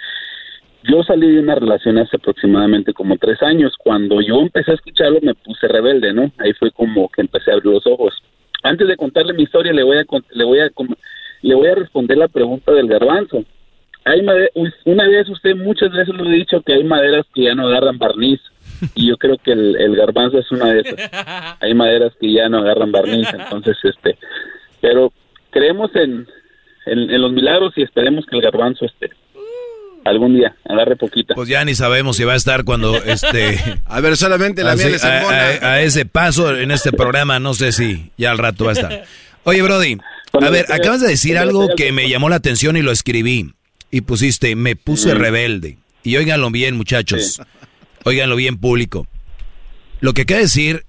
Yo 0.86 1.02
salí 1.02 1.30
de 1.30 1.40
una 1.40 1.54
relación 1.54 1.96
hace 1.96 2.16
aproximadamente 2.16 2.92
como 2.92 3.16
tres 3.16 3.42
años. 3.42 3.74
Cuando 3.78 4.20
yo 4.20 4.40
empecé 4.40 4.72
a 4.72 4.74
escucharlo 4.74 5.18
me 5.22 5.34
puse 5.34 5.66
rebelde, 5.66 6.12
¿no? 6.12 6.30
Ahí 6.38 6.52
fue 6.52 6.70
como 6.72 7.08
que 7.08 7.22
empecé 7.22 7.50
a 7.50 7.54
abrir 7.54 7.72
los 7.72 7.86
ojos. 7.86 8.14
Antes 8.62 8.88
de 8.88 8.96
contarle 8.96 9.32
mi 9.32 9.44
historia, 9.44 9.72
le 9.72 9.82
voy 9.82 9.96
a 9.96 10.04
le 10.32 10.44
voy 10.44 10.60
a 10.60 10.70
le 11.40 11.54
voy 11.54 11.68
a 11.68 11.74
responder 11.74 12.18
la 12.18 12.28
pregunta 12.28 12.72
del 12.72 12.86
garbanzo. 12.86 13.44
Hay 14.04 14.20
una 14.84 15.08
vez 15.08 15.28
usted 15.30 15.56
muchas 15.56 15.90
veces 15.90 16.14
lo 16.14 16.28
he 16.28 16.34
dicho 16.34 16.60
que 16.60 16.74
hay 16.74 16.84
maderas 16.84 17.24
que 17.34 17.44
ya 17.44 17.54
no 17.54 17.66
agarran 17.68 17.98
barniz 17.98 18.40
y 18.94 19.08
yo 19.08 19.16
creo 19.16 19.38
que 19.38 19.52
el, 19.52 19.76
el 19.76 19.96
garbanzo 19.96 20.38
es 20.38 20.50
una 20.52 20.66
de 20.74 20.80
esas. 20.80 21.56
Hay 21.60 21.72
maderas 21.72 22.12
que 22.20 22.30
ya 22.30 22.48
no 22.50 22.58
agarran 22.58 22.92
barniz, 22.92 23.28
entonces 23.32 23.78
este, 23.82 24.18
pero 24.82 25.12
creemos 25.50 25.94
en, 25.96 26.26
en, 26.84 27.10
en 27.10 27.20
los 27.22 27.32
milagros 27.32 27.72
y 27.76 27.82
esperemos 27.82 28.26
que 28.26 28.36
el 28.36 28.42
garbanzo 28.42 28.84
este 28.84 29.10
algún 30.05 30.36
día 30.36 30.55
agarre 30.68 30.97
poquita. 30.97 31.34
Pues 31.34 31.49
ya 31.49 31.65
ni 31.65 31.74
sabemos 31.74 32.16
si 32.16 32.24
va 32.24 32.34
a 32.34 32.36
estar 32.36 32.65
cuando 32.65 32.97
este. 33.02 33.58
A 33.86 34.00
ver, 34.00 34.16
solamente 34.16 34.62
la 34.62 34.73
así, 34.73 34.83
miel 34.84 34.94
es 34.94 35.05
a, 35.05 35.18
embona. 35.18 35.36
a- 35.39 35.73
a 35.74 35.83
ese 35.83 36.05
paso 36.07 36.57
en 36.57 36.70
este 36.70 36.92
programa, 36.92 37.39
no 37.41 37.55
sé 37.55 37.73
si 37.73 38.10
ya 38.16 38.31
al 38.31 38.39
rato 38.39 38.65
va 38.65 38.70
a 38.70 38.74
estar. 38.74 39.05
Oye, 39.44 39.62
Brody, 39.62 39.99
a 40.41 40.50
ver, 40.50 40.66
acabas 40.73 41.00
de 41.00 41.08
decir 41.08 41.36
algo 41.39 41.68
que 41.76 41.92
me 41.92 42.08
llamó 42.08 42.28
la 42.28 42.36
atención 42.36 42.76
y 42.76 42.83
lo 42.83 42.91
escribí. 42.92 43.52
Y 43.91 44.00
pusiste, 44.00 44.57
me 44.57 44.74
puse 44.74 45.15
rebelde. 45.15 45.78
Y 46.02 46.16
óiganlo 46.16 46.50
bien, 46.50 46.76
muchachos. 46.76 47.41
Óiganlo 48.05 48.34
bien, 48.36 48.58
público. 48.58 49.07
Lo 50.00 50.12
que 50.15 50.24
de 50.24 50.36
decir 50.36 50.84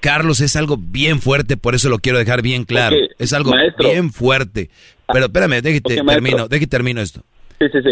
Carlos 0.00 0.40
es 0.40 0.56
algo 0.56 0.76
bien 0.78 1.20
fuerte, 1.20 1.56
por 1.56 1.74
eso 1.74 1.88
lo 1.88 1.98
quiero 1.98 2.18
dejar 2.18 2.40
bien 2.42 2.64
claro. 2.64 2.96
Es 3.18 3.32
algo 3.32 3.50
maestro. 3.50 3.90
bien 3.90 4.12
fuerte. 4.12 4.70
Pero 5.12 5.26
espérame, 5.26 5.60
déjate, 5.60 6.00
Ok, 6.00 6.04
maestro. 6.04 6.06
termino, 6.14 6.48
déjate, 6.48 6.66
termino 6.68 7.00
esto. 7.00 7.22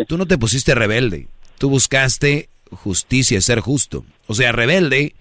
Tú 0.06 0.18
no 0.18 0.26
te 0.26 0.38
pusiste 0.38 0.74
rebelde. 0.74 1.28
Tú 1.58 1.70
buscaste 1.70 2.48
justicia, 2.70 3.40
ser 3.40 3.60
justo. 3.60 4.04
O 4.26 4.34
sea, 4.34 4.52
rebelde 4.52 5.14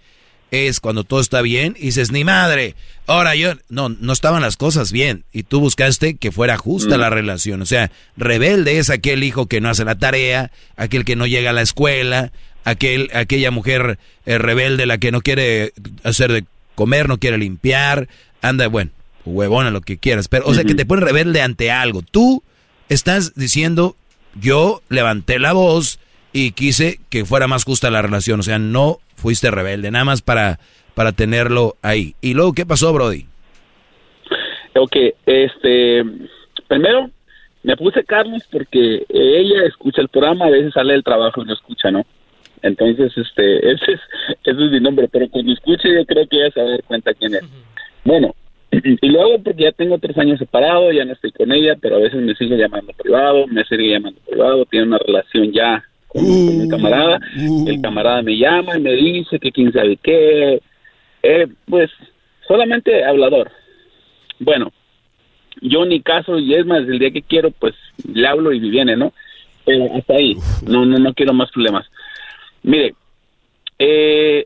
es 0.52 0.80
cuando 0.80 1.04
todo 1.04 1.20
está 1.20 1.42
bien 1.42 1.76
y 1.78 1.88
dices, 1.88 2.12
ni 2.12 2.24
madre. 2.24 2.76
Ahora 3.08 3.36
yo, 3.36 3.54
no, 3.70 3.90
no 3.90 4.14
estaban 4.14 4.42
las 4.42 4.58
cosas 4.58 4.92
bien. 4.92 5.24
Y 5.34 5.44
tú 5.44 5.60
buscaste 5.60 6.16
que 6.16 6.32
fuera 6.32 6.58
justa 6.58 6.98
Mm. 6.98 7.00
la 7.00 7.10
relación. 7.10 7.62
O 7.62 7.66
sea, 7.66 7.92
rebelde 8.18 8.78
es 8.80 8.90
aquel 8.90 9.24
hijo 9.24 9.48
que 9.48 9.62
no 9.62 9.70
hace 9.70 9.86
la 9.86 9.96
tarea, 9.96 10.52
aquel 10.76 11.06
que 11.06 11.16
no 11.16 11.26
llega 11.28 11.50
a 11.50 11.54
la 11.54 11.62
escuela, 11.62 12.32
aquel, 12.64 13.10
aquella 13.14 13.52
mujer 13.52 14.00
eh, 14.26 14.38
rebelde, 14.38 14.86
la 14.86 14.98
que 14.98 15.12
no 15.12 15.22
quiere 15.22 15.74
hacer 16.04 16.32
de 16.32 16.46
comer, 16.76 17.08
no 17.08 17.18
quiere 17.20 17.38
limpiar, 17.38 18.08
anda, 18.42 18.68
bueno, 18.68 18.92
huevona, 19.26 19.72
lo 19.72 19.82
que 19.82 19.98
quieras. 19.98 20.28
Pero, 20.28 20.46
o 20.46 20.54
sea, 20.54 20.64
que 20.64 20.76
te 20.76 20.86
pone 20.86 21.02
rebelde 21.04 21.42
ante 21.42 21.72
algo. 21.72 22.02
Tú 22.02 22.44
estás 22.90 23.34
diciendo, 23.36 23.96
yo 24.40 24.82
levanté 24.90 25.40
la 25.40 25.54
voz 25.54 26.00
y 26.34 26.52
quise 26.52 27.00
que 27.10 27.26
fuera 27.26 27.48
más 27.48 27.64
justa 27.64 27.92
la 27.92 28.02
relación. 28.02 28.40
O 28.40 28.44
sea, 28.44 28.60
no 28.60 28.98
fuiste 29.16 29.52
rebelde, 29.52 29.92
nada 29.92 30.06
más 30.06 30.22
para, 30.22 30.60
para 30.94 31.12
tenerlo 31.12 31.76
ahí. 31.82 32.16
Y 32.22 32.34
luego, 32.34 32.54
¿qué 32.54 32.66
pasó, 32.66 32.94
Brody? 32.94 33.26
Ok, 34.76 34.96
este, 35.26 36.04
primero 36.68 37.10
me 37.64 37.78
puse 37.78 38.04
Carlos 38.04 38.44
porque 38.52 39.06
ella 39.10 39.66
escucha 39.66 40.02
el 40.02 40.10
programa, 40.10 40.46
a 40.46 40.50
veces 40.50 40.74
sale 40.74 40.94
del 40.94 41.04
trabajo 41.04 41.42
y 41.42 41.46
no 41.46 41.54
escucha, 41.54 41.90
¿no? 41.90 42.06
Entonces, 42.62 43.12
este, 43.16 43.58
ese 43.72 43.94
es, 43.94 44.00
ese 44.44 44.66
es 44.66 44.72
mi 44.72 44.80
nombre, 44.80 45.08
pero 45.08 45.30
cuando 45.30 45.54
escuche 45.54 45.94
yo 45.94 46.06
creo 46.06 46.28
que 46.28 46.38
ella 46.38 46.52
se 46.52 46.62
va 46.62 46.68
a 46.68 46.72
dar 46.72 46.84
cuenta 46.84 47.14
quién 47.14 47.36
es. 47.36 47.44
Bueno, 48.04 48.36
y 48.84 49.10
luego 49.10 49.42
porque 49.44 49.64
ya 49.64 49.72
tengo 49.72 49.98
tres 49.98 50.18
años 50.18 50.40
separado, 50.40 50.92
ya 50.92 51.06
no 51.06 51.14
estoy 51.14 51.32
con 51.32 51.52
ella, 51.52 51.76
pero 51.80 51.98
a 51.98 52.00
veces 52.00 52.22
me 52.22 52.36
sigue 52.36 52.58
llamando 52.58 52.94
privado, 52.94 53.48
me 53.48 53.64
sigue 53.66 53.92
llamando 53.92 54.20
privado, 54.28 54.66
tiene 54.66 54.88
una 54.88 54.98
relación 54.98 55.52
ya 55.52 55.84
con, 56.08 56.24
con 56.24 56.58
mi 56.62 56.68
camarada, 56.68 57.20
el 57.68 57.82
camarada 57.82 58.22
me 58.22 58.38
llama 58.38 58.78
y 58.78 58.82
me 58.82 58.94
dice 58.94 59.40
que 59.40 59.52
quién 59.52 59.72
sabe 59.72 59.98
qué, 59.98 60.62
eh, 61.24 61.48
pues 61.68 61.90
solamente 62.48 63.04
hablador. 63.04 63.52
Bueno, 64.40 64.72
yo 65.62 65.86
ni 65.86 66.02
caso 66.02 66.40
y 66.40 66.54
es 66.54 66.66
más, 66.66 66.82
el 66.82 67.00
día 67.00 67.12
que 67.12 67.22
quiero, 67.22 67.52
pues 67.52 67.74
le 68.08 68.28
hablo 68.28 68.52
y 68.52 68.60
viene, 68.60 68.96
¿no? 68.96 69.14
Pero 69.66 69.94
hasta 69.96 70.14
ahí, 70.14 70.36
no, 70.68 70.86
no, 70.86 70.98
no 70.98 71.14
quiero 71.14 71.34
más 71.34 71.52
problemas. 71.52 71.86
Mire, 72.64 72.94
eh, 73.80 74.46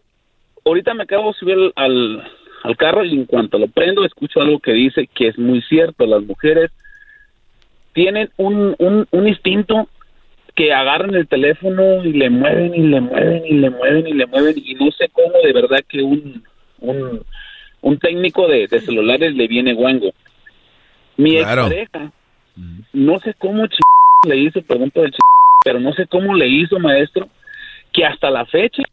ahorita 0.66 0.94
me 0.94 1.04
acabo 1.04 1.32
de 1.32 1.40
subir 1.40 1.74
al, 1.76 2.24
al, 2.64 2.78
carro 2.78 3.04
y 3.06 3.14
en 3.14 3.26
cuanto 3.26 3.58
lo 3.58 3.68
prendo 3.68 4.06
escucho 4.06 4.42
algo 4.42 4.60
que 4.60 4.74
dice 4.74 5.08
que 5.14 5.28
es 5.28 5.38
muy 5.38 5.62
cierto, 5.64 6.06
las 6.06 6.24
mujeres 6.24 6.72
tienen 7.94 8.30
un, 8.38 8.76
un, 8.80 9.08
un 9.12 9.28
instinto 9.28 9.88
que 10.56 10.74
agarran 10.74 11.16
el 11.16 11.28
teléfono 11.28 12.04
y 12.04 12.14
le 12.14 12.30
mueven 12.30 12.76
y 12.76 12.80
le 12.88 13.02
mueven 13.02 13.46
y 13.46 13.54
le 13.54 13.70
mueven 13.70 14.08
y 14.08 14.14
le 14.14 14.26
mueven 14.26 14.56
y 14.58 14.76
no 14.76 14.92
sé 14.92 15.10
cómo 15.10 15.34
de 15.44 15.54
verdad 15.54 15.80
que 15.88 16.02
un, 16.02 16.44
un, 16.80 17.24
un 17.82 17.98
técnico 18.00 18.48
de, 18.48 18.68
de 18.68 18.80
celulares 18.82 19.34
le 19.36 19.48
viene 19.48 19.74
guango. 19.74 20.12
Mi 21.18 21.38
Claro. 21.38 21.68
expareja, 21.68 22.12
no 22.94 23.20
sé 23.20 23.34
cómo 23.38 23.68
ch 23.68 23.78
le 24.28 24.38
hizo, 24.38 24.62
perdón 24.62 24.92
por 24.92 25.06
el 25.06 25.12
ch 25.12 25.18
pero 25.64 25.80
no 25.80 25.94
sé 25.94 26.08
cómo 26.08 26.36
le 26.36 26.48
hizo, 26.48 26.80
maestro, 26.80 27.30
que 27.92 28.06
hasta 28.06 28.30
la 28.30 28.46
fecha 28.46 28.84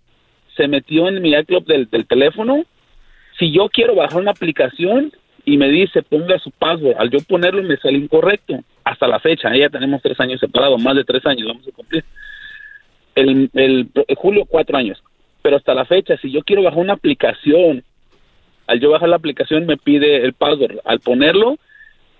se 0.56 0.66
metió 0.68 1.08
en 1.08 1.22
mi 1.22 1.32
iClub 1.32 1.64
del, 1.64 1.88
del 1.88 2.06
teléfono. 2.06 2.64
Si 3.38 3.52
yo 3.52 3.68
quiero 3.68 3.94
bajar 3.94 4.20
una 4.20 4.30
aplicación 4.30 5.12
y 5.44 5.56
me 5.56 5.68
dice 5.68 6.02
ponga 6.02 6.38
su 6.38 6.50
password, 6.50 6.96
al 6.98 7.10
yo 7.10 7.18
ponerlo 7.28 7.62
me 7.62 7.76
sale 7.76 7.98
incorrecto. 7.98 8.58
Hasta 8.84 9.08
la 9.08 9.18
fecha, 9.20 9.54
ya 9.56 9.68
tenemos 9.68 10.02
tres 10.02 10.18
años 10.20 10.40
separados, 10.40 10.80
más 10.80 10.96
de 10.96 11.04
tres 11.04 11.24
años 11.26 11.46
vamos 11.46 11.66
a 11.66 11.72
cumplir. 11.72 12.04
El, 13.14 13.50
el, 13.54 13.88
el 14.08 14.16
julio 14.16 14.44
cuatro 14.46 14.76
años. 14.76 15.02
Pero 15.42 15.56
hasta 15.56 15.74
la 15.74 15.84
fecha, 15.84 16.16
si 16.18 16.30
yo 16.30 16.42
quiero 16.42 16.62
bajar 16.62 16.80
una 16.80 16.94
aplicación, 16.94 17.84
al 18.66 18.80
yo 18.80 18.90
bajar 18.90 19.08
la 19.08 19.16
aplicación 19.16 19.66
me 19.66 19.76
pide 19.76 20.24
el 20.24 20.32
password. 20.32 20.78
Al 20.84 21.00
ponerlo, 21.00 21.56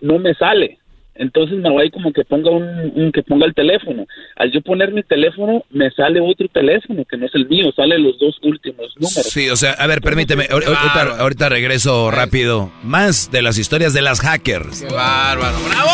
no 0.00 0.18
me 0.18 0.34
sale. 0.34 0.78
Entonces 1.18 1.58
me 1.58 1.70
voy 1.70 1.90
como 1.90 2.12
que 2.12 2.24
ponga 2.24 2.50
un, 2.50 2.92
un- 2.94 3.12
que 3.12 3.22
ponga 3.22 3.46
el 3.46 3.54
teléfono. 3.54 4.06
Al 4.36 4.50
yo 4.52 4.60
poner 4.60 4.92
mi 4.92 5.02
teléfono, 5.02 5.64
me 5.70 5.90
sale 5.90 6.20
otro 6.20 6.46
teléfono 6.48 7.04
que 7.08 7.16
no 7.16 7.26
es 7.26 7.34
el 7.34 7.48
mío, 7.48 7.70
sale 7.74 7.98
los 7.98 8.18
dos 8.18 8.36
últimos 8.42 8.94
números. 8.96 9.26
Sí, 9.30 9.48
o 9.48 9.56
sea, 9.56 9.72
a 9.72 9.86
ver, 9.86 10.00
permíteme, 10.00 10.44
ahor- 10.48 10.64
ahorita, 10.66 11.18
ahorita 11.20 11.48
regreso 11.48 12.10
rápido. 12.10 12.70
Más 12.82 13.30
de 13.30 13.42
las 13.42 13.58
historias 13.58 13.92
de 13.94 14.02
las 14.02 14.20
hackers. 14.20 14.82
bárbaro! 14.92 15.56
¡Bravo! 15.68 15.90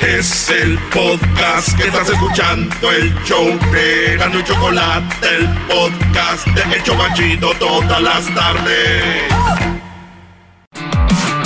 Es 0.00 0.48
el 0.50 0.78
podcast 0.92 1.76
que 1.76 1.88
estás 1.88 2.08
escuchando, 2.08 2.74
el 2.92 3.12
show 3.24 3.44
de 3.72 4.16
Gano 4.16 4.38
y 4.40 4.44
Chocolate, 4.44 5.26
el 5.36 5.46
podcast 5.68 6.46
de 6.46 6.76
El 6.76 6.82
Chocachito 6.84 7.50
todas 7.58 8.00
las 8.00 8.34
tardes. 8.34 9.77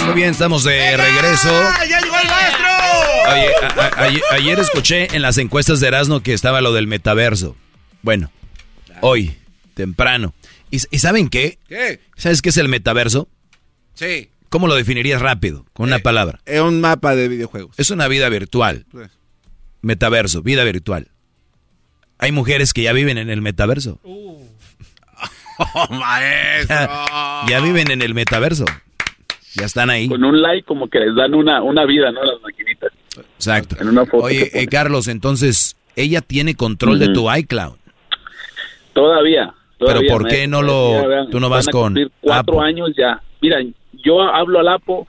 Muy 0.04 0.14
bien, 0.14 0.30
estamos 0.30 0.64
de 0.64 0.96
regreso. 0.96 1.48
¡Ya 1.88 2.00
llegó 2.00 2.16
el 2.18 2.28
maestro! 2.28 2.66
Oye, 3.32 3.50
a- 3.62 3.80
a- 4.00 4.02
ayer, 4.04 4.22
ayer 4.32 4.58
escuché 4.58 5.14
en 5.14 5.22
las 5.22 5.38
encuestas 5.38 5.80
de 5.80 5.88
Erasmo 5.88 6.20
que 6.22 6.32
estaba 6.34 6.60
lo 6.60 6.72
del 6.72 6.86
metaverso. 6.86 7.56
Bueno, 8.02 8.30
hoy, 9.00 9.36
temprano. 9.74 10.34
¿Y, 10.70 10.78
y 10.90 10.98
saben 10.98 11.28
qué? 11.28 11.58
¿Qué? 11.68 12.00
¿Sabes 12.16 12.42
qué 12.42 12.48
es 12.50 12.56
el 12.56 12.68
metaverso? 12.68 13.28
Sí. 13.94 14.30
¿Cómo 14.48 14.66
lo 14.66 14.74
definirías 14.74 15.22
rápido? 15.22 15.64
Con 15.72 15.86
una 15.88 15.98
palabra. 16.00 16.40
Es 16.46 16.60
un 16.60 16.80
mapa 16.80 17.14
de 17.14 17.28
videojuegos. 17.28 17.74
Es 17.78 17.90
una 17.90 18.08
vida 18.08 18.28
virtual. 18.28 18.84
Pues. 18.90 19.10
Metaverso, 19.82 20.42
vida 20.42 20.64
virtual. 20.64 21.08
Hay 22.18 22.32
mujeres 22.32 22.72
que 22.72 22.82
ya 22.82 22.92
viven 22.92 23.18
en 23.18 23.30
el 23.30 23.40
metaverso. 23.40 23.98
¡Oh, 24.04 24.38
maestro! 25.90 26.76
Ya 27.48 27.60
viven 27.60 27.90
en 27.90 28.02
el 28.02 28.14
metaverso. 28.14 28.64
Ya 29.54 29.66
están 29.66 29.90
ahí. 29.90 30.08
Con 30.08 30.24
un 30.24 30.40
like 30.40 30.64
como 30.64 30.88
que 30.88 30.98
les 31.00 31.14
dan 31.14 31.34
una, 31.34 31.62
una 31.62 31.84
vida, 31.84 32.10
¿no? 32.10 32.22
Las 32.24 32.40
maquinitas. 32.42 32.92
Exacto. 33.36 33.76
En 33.80 33.88
una 33.88 34.06
foto 34.06 34.24
Oye, 34.24 34.50
eh, 34.54 34.66
Carlos, 34.66 35.08
entonces, 35.08 35.76
ella 35.96 36.20
tiene 36.22 36.54
control 36.54 36.98
de 36.98 37.08
tu 37.08 37.30
iCloud. 37.32 37.74
Todavía. 38.92 39.52
Pero 39.78 39.90
todavía, 39.94 40.12
¿por 40.12 40.28
qué 40.28 40.46
no 40.46 40.62
lo- 40.62 41.26
tú 41.30 41.40
no 41.40 41.48
vas 41.48 41.66
con 41.68 41.94
Cuatro 42.20 42.60
Apple? 42.60 42.68
años 42.68 42.90
ya. 42.96 43.20
Mira, 43.40 43.58
yo 44.04 44.20
hablo 44.22 44.60
al 44.60 44.68
Apo, 44.68 45.06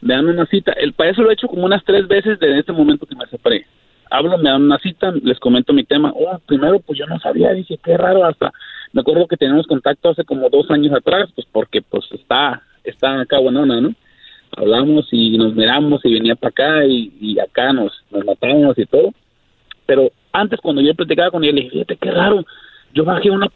me 0.00 0.14
dan 0.14 0.26
una 0.26 0.46
cita. 0.46 0.72
El 0.72 0.92
para 0.94 1.10
eso 1.10 1.22
lo 1.22 1.30
he 1.30 1.34
hecho 1.34 1.46
como 1.48 1.64
unas 1.64 1.84
tres 1.84 2.08
veces 2.08 2.38
desde 2.40 2.58
este 2.58 2.72
momento 2.72 3.06
que 3.06 3.14
me 3.14 3.26
separé. 3.26 3.66
Hablo, 4.10 4.38
me 4.38 4.50
dan 4.50 4.62
una 4.62 4.78
cita, 4.78 5.12
les 5.22 5.38
comento 5.38 5.72
mi 5.72 5.84
tema. 5.84 6.12
Oh, 6.14 6.38
primero, 6.46 6.80
pues 6.80 6.98
yo 6.98 7.06
no 7.06 7.18
sabía, 7.20 7.52
dije, 7.52 7.78
qué 7.82 7.96
raro, 7.96 8.24
hasta 8.24 8.52
me 8.92 9.00
acuerdo 9.00 9.26
que 9.26 9.36
teníamos 9.36 9.66
contacto 9.66 10.10
hace 10.10 10.24
como 10.24 10.48
dos 10.48 10.70
años 10.70 10.92
atrás, 10.94 11.28
pues 11.34 11.46
porque 11.52 11.82
pues 11.82 12.04
está, 12.12 12.62
está 12.90 13.20
acá 13.20 13.38
buenona, 13.38 13.80
¿no? 13.80 13.94
Hablamos 14.56 15.08
y 15.10 15.36
nos 15.36 15.54
miramos 15.54 16.04
y 16.04 16.14
venía 16.14 16.34
para 16.34 16.50
acá 16.50 16.86
y, 16.86 17.38
acá 17.38 17.72
nos, 17.72 17.92
nos 18.10 18.24
matamos 18.24 18.78
y 18.78 18.86
todo. 18.86 19.12
Pero 19.84 20.10
antes 20.32 20.60
cuando 20.60 20.82
yo 20.82 20.94
platicaba 20.94 21.30
con 21.30 21.44
ella, 21.44 21.52
le 21.52 21.60
dije, 21.62 21.72
fíjate 21.72 21.96
qué 21.96 22.10
raro, 22.10 22.44
yo 22.94 23.04
bajé 23.04 23.30
una, 23.30 23.48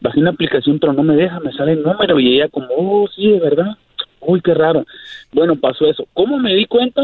bajé 0.00 0.20
una 0.20 0.30
aplicación 0.30 0.78
pero 0.78 0.92
no 0.92 1.02
me 1.02 1.16
deja, 1.16 1.40
me 1.40 1.52
sale 1.52 1.72
el 1.72 1.82
número 1.82 2.18
y 2.18 2.36
ella 2.36 2.48
como, 2.48 2.68
oh, 2.76 3.08
sí, 3.14 3.30
de 3.30 3.40
verdad, 3.40 3.76
uy, 4.20 4.40
qué 4.40 4.54
raro. 4.54 4.84
Bueno, 5.32 5.56
pasó 5.56 5.86
eso. 5.86 6.06
¿Cómo 6.14 6.38
me 6.38 6.54
di 6.54 6.66
cuenta? 6.66 7.02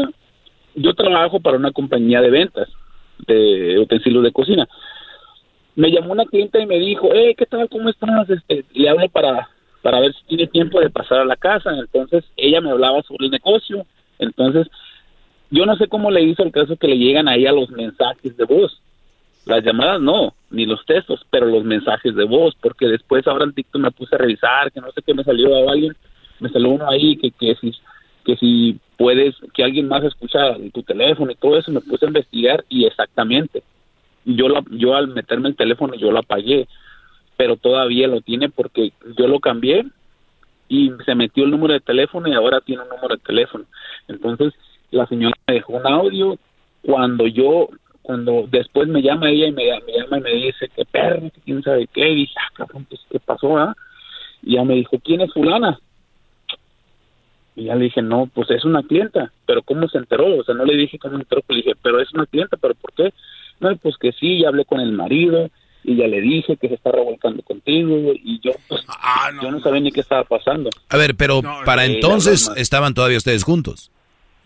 Yo 0.75 0.93
trabajo 0.93 1.39
para 1.39 1.57
una 1.57 1.71
compañía 1.71 2.21
de 2.21 2.31
ventas 2.31 2.69
de 3.27 3.79
utensilios 3.79 4.23
de 4.23 4.31
cocina. 4.31 4.67
Me 5.75 5.91
llamó 5.91 6.11
una 6.11 6.25
clienta 6.25 6.59
y 6.59 6.65
me 6.65 6.79
dijo, 6.79 7.13
eh, 7.13 7.35
¿qué 7.37 7.45
tal? 7.45 7.69
¿Cómo 7.69 7.89
estás? 7.89 8.29
Este, 8.29 8.65
le 8.73 8.89
hablo 8.89 9.07
para, 9.09 9.49
para 9.83 9.99
ver 9.99 10.13
si 10.13 10.23
tiene 10.25 10.47
tiempo 10.47 10.79
de 10.79 10.89
pasar 10.89 11.19
a 11.19 11.25
la 11.25 11.35
casa. 11.35 11.69
Entonces 11.77 12.23
ella 12.35 12.61
me 12.61 12.71
hablaba 12.71 13.03
sobre 13.03 13.25
el 13.25 13.31
negocio. 13.31 13.85
Entonces 14.17 14.67
yo 15.51 15.67
no 15.67 15.75
sé 15.75 15.87
cómo 15.87 16.09
le 16.09 16.23
hizo 16.23 16.41
el 16.41 16.51
caso 16.51 16.77
que 16.77 16.87
le 16.87 16.97
llegan 16.97 17.27
ahí 17.27 17.45
a 17.45 17.51
los 17.51 17.69
mensajes 17.69 18.35
de 18.35 18.45
voz. 18.45 18.81
Las 19.45 19.63
llamadas 19.63 20.01
no, 20.01 20.33
ni 20.49 20.65
los 20.65 20.83
textos, 20.85 21.23
pero 21.29 21.45
los 21.45 21.63
mensajes 21.63 22.15
de 22.15 22.23
voz, 22.23 22.55
porque 22.61 22.87
después 22.87 23.27
ahora 23.27 23.43
en 23.43 23.53
TikTok 23.53 23.81
me 23.81 23.91
puse 23.91 24.15
a 24.15 24.19
revisar, 24.19 24.71
que 24.71 24.79
no 24.79 24.91
sé 24.93 25.01
qué 25.05 25.13
me 25.13 25.23
salió 25.23 25.69
a 25.69 25.71
alguien, 25.71 25.95
me 26.39 26.49
salió 26.49 26.69
uno 26.69 26.89
ahí 26.89 27.17
que, 27.17 27.29
que 27.31 27.55
si 27.55 27.73
que 28.23 28.37
si 28.37 28.79
puedes, 28.97 29.35
que 29.53 29.63
alguien 29.63 29.87
más 29.87 30.03
escucha 30.03 30.55
tu 30.73 30.81
teléfono 30.83 31.31
y 31.31 31.35
todo 31.35 31.57
eso, 31.57 31.71
me 31.71 31.81
puse 31.81 32.05
a 32.05 32.07
investigar 32.07 32.63
y 32.69 32.85
exactamente. 32.85 33.63
Yo 34.25 34.47
la, 34.47 34.63
yo 34.71 34.95
al 34.95 35.09
meterme 35.09 35.49
el 35.49 35.55
teléfono 35.55 35.93
yo 35.95 36.11
lo 36.11 36.19
apagué, 36.19 36.67
pero 37.37 37.57
todavía 37.57 38.07
lo 38.07 38.21
tiene 38.21 38.49
porque 38.49 38.93
yo 39.17 39.27
lo 39.27 39.39
cambié 39.39 39.85
y 40.67 40.91
se 41.05 41.15
metió 41.15 41.43
el 41.43 41.51
número 41.51 41.73
de 41.73 41.79
teléfono 41.79 42.27
y 42.27 42.33
ahora 42.33 42.61
tiene 42.61 42.83
un 42.83 42.89
número 42.89 43.15
de 43.15 43.21
teléfono. 43.21 43.65
Entonces 44.07 44.53
la 44.91 45.05
señora 45.07 45.35
me 45.47 45.55
dejó 45.55 45.73
un 45.73 45.87
audio 45.87 46.37
cuando 46.81 47.27
yo 47.27 47.69
cuando 48.01 48.45
después 48.49 48.89
me 48.89 49.01
llama 49.01 49.29
ella 49.29 49.47
y 49.47 49.51
me, 49.53 49.65
llama 49.65 50.17
y 50.17 50.21
me 50.21 50.33
dice 50.33 50.67
que 50.75 50.83
perro, 50.83 51.31
quién 51.45 51.63
sabe 51.63 51.87
qué, 51.87 52.03
dije, 52.03 52.33
ah, 52.37 52.51
cabrón, 52.53 52.85
pues, 52.89 52.99
¿qué 53.09 53.17
pasó? 53.17 53.57
ah? 53.57 53.73
Y 54.41 54.55
ya 54.55 54.65
me 54.65 54.75
dijo, 54.75 54.99
¿quién 55.01 55.21
es 55.21 55.31
fulana? 55.31 55.79
Y 57.55 57.65
ya 57.65 57.75
le 57.75 57.85
dije, 57.85 58.01
no, 58.01 58.29
pues 58.33 58.49
es 58.51 58.65
una 58.65 58.83
clienta, 58.83 59.31
pero 59.45 59.61
¿cómo 59.61 59.87
se 59.87 59.99
enteró? 59.99 60.37
O 60.37 60.43
sea, 60.43 60.53
no 60.53 60.65
le 60.65 60.75
dije 60.75 60.99
cómo 60.99 61.15
se 61.15 61.21
enteró, 61.21 61.41
pues 61.47 61.57
le 61.57 61.63
dije, 61.63 61.79
pero 61.81 62.01
es 62.01 62.13
una 62.13 62.25
clienta, 62.25 62.57
¿pero 62.57 62.75
por 62.75 62.91
qué? 62.91 63.13
No, 63.61 63.73
pues 63.77 63.95
que 63.97 64.11
sí, 64.11 64.41
ya 64.41 64.49
hablé 64.49 64.65
con 64.65 64.81
el 64.81 64.91
marido 64.91 65.49
y 65.83 65.95
ya 65.97 66.07
le 66.07 66.21
dije 66.21 66.55
que 66.57 66.67
se 66.69 66.75
está 66.75 66.91
revolcando 66.91 67.41
contigo 67.43 68.13
y 68.13 68.39
yo, 68.43 68.51
pues, 68.67 68.81
yo 69.41 69.51
no 69.51 69.59
sabía 69.61 69.81
ni 69.81 69.91
qué 69.91 69.99
estaba 70.01 70.23
pasando. 70.23 70.69
A 70.89 70.97
ver, 70.97 71.15
pero 71.15 71.41
para 71.65 71.85
Eh, 71.85 71.95
entonces 71.95 72.49
estaban 72.55 72.93
todavía 72.93 73.17
ustedes 73.17 73.43
juntos. 73.43 73.91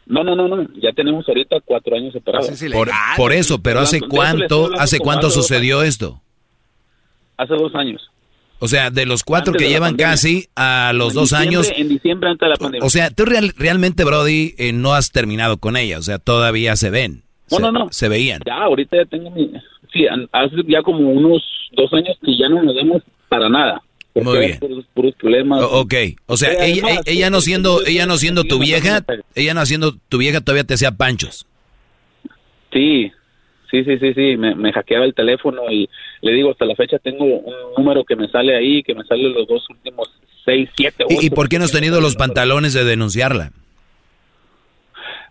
No, 0.05 0.23
no, 0.23 0.35
no, 0.35 0.47
no, 0.47 0.65
ya 0.81 0.93
tenemos 0.93 1.27
ahorita 1.27 1.57
cuatro 1.65 1.95
años 1.95 2.13
separados. 2.13 2.49
Por, 2.71 2.89
por 3.17 3.33
eso, 3.33 3.59
pero 3.61 3.81
¿hace 3.81 3.99
cuánto, 3.99 4.69
hace 4.77 4.99
cuánto 4.99 5.29
sucedió 5.29 5.83
esto? 5.83 6.21
Hace 7.37 7.53
dos 7.53 7.75
años. 7.75 8.01
O 8.59 8.67
sea, 8.67 8.89
de 8.89 9.05
los 9.05 9.23
cuatro 9.23 9.51
Antes 9.51 9.67
que 9.67 9.71
llevan 9.71 9.91
pandemia. 9.91 10.11
casi 10.13 10.47
a 10.55 10.91
los 10.95 11.09
En 11.09 11.13
dos 11.15 11.33
años. 11.33 11.71
En 11.75 11.89
diciembre 11.89 12.29
antes 12.31 12.45
de 12.45 12.49
la 12.49 12.55
pandemia. 12.55 12.85
O 12.85 12.89
sea, 12.89 13.11
tú 13.11 13.25
real- 13.25 13.53
realmente, 13.55 14.03
Brody, 14.03 14.55
eh, 14.57 14.73
no 14.73 14.95
has 14.95 15.11
terminado 15.11 15.57
con 15.57 15.77
ella. 15.77 15.99
O 15.99 16.01
sea, 16.01 16.17
todavía 16.17 16.75
se 16.75 16.89
ven. 16.89 17.23
No, 17.51 17.57
se, 17.57 17.61
no, 17.61 17.71
no. 17.71 17.87
Se 17.91 18.09
veían. 18.09 18.41
Ya, 18.47 18.55
ahorita 18.63 18.97
ya 18.97 19.05
tengo 19.05 19.29
mi... 19.29 19.51
Sí, 19.97 20.05
hace 20.31 20.55
ya 20.67 20.81
como 20.81 20.99
unos 21.09 21.41
dos 21.73 21.91
años 21.93 22.17
que 22.23 22.37
ya 22.37 22.47
no 22.49 22.61
nos 22.63 22.75
vemos 22.75 23.01
para 23.29 23.49
nada. 23.49 23.81
Muy 24.15 24.39
bien. 24.39 24.59
Puros, 24.59 24.85
puros 24.93 25.15
problemas. 25.15 25.61
O- 25.63 25.81
ok. 25.81 25.93
O 26.25 26.37
sea, 26.37 26.51
ella, 26.65 26.81
además, 26.85 27.03
ella 27.05 27.29
no 27.29 27.41
siendo, 27.41 27.85
ella 27.85 28.05
no 28.07 28.17
siendo 28.17 28.43
tu 28.45 28.57
vieja, 28.59 29.03
ella 29.35 29.53
no 29.53 29.65
siendo 29.65 29.95
tu 30.09 30.17
vieja 30.17 30.41
todavía 30.41 30.63
te 30.63 30.73
hacía 30.73 30.91
panchos. 30.91 31.45
Sí, 32.73 33.11
sí, 33.71 33.83
sí, 33.83 33.97
sí, 33.99 34.13
sí, 34.13 34.37
me, 34.37 34.55
me 34.55 34.71
hackeaba 34.73 35.05
el 35.05 35.13
teléfono 35.13 35.61
y 35.71 35.87
le 36.21 36.31
digo, 36.33 36.51
hasta 36.51 36.65
la 36.65 36.75
fecha 36.75 36.97
tengo 36.99 37.25
un 37.25 37.53
número 37.77 38.03
que 38.03 38.15
me 38.15 38.27
sale 38.29 38.55
ahí, 38.55 38.81
que 38.83 38.95
me 38.95 39.03
sale 39.03 39.29
los 39.29 39.47
dos 39.47 39.69
últimos 39.69 40.09
seis, 40.43 40.69
siete, 40.75 41.03
ocho. 41.05 41.17
¿Y, 41.21 41.27
y 41.27 41.29
por 41.29 41.47
qué 41.49 41.59
no 41.59 41.65
has 41.65 41.71
tenido 41.71 42.01
los 42.01 42.15
pantalones 42.15 42.73
de 42.73 42.83
denunciarla? 42.85 43.51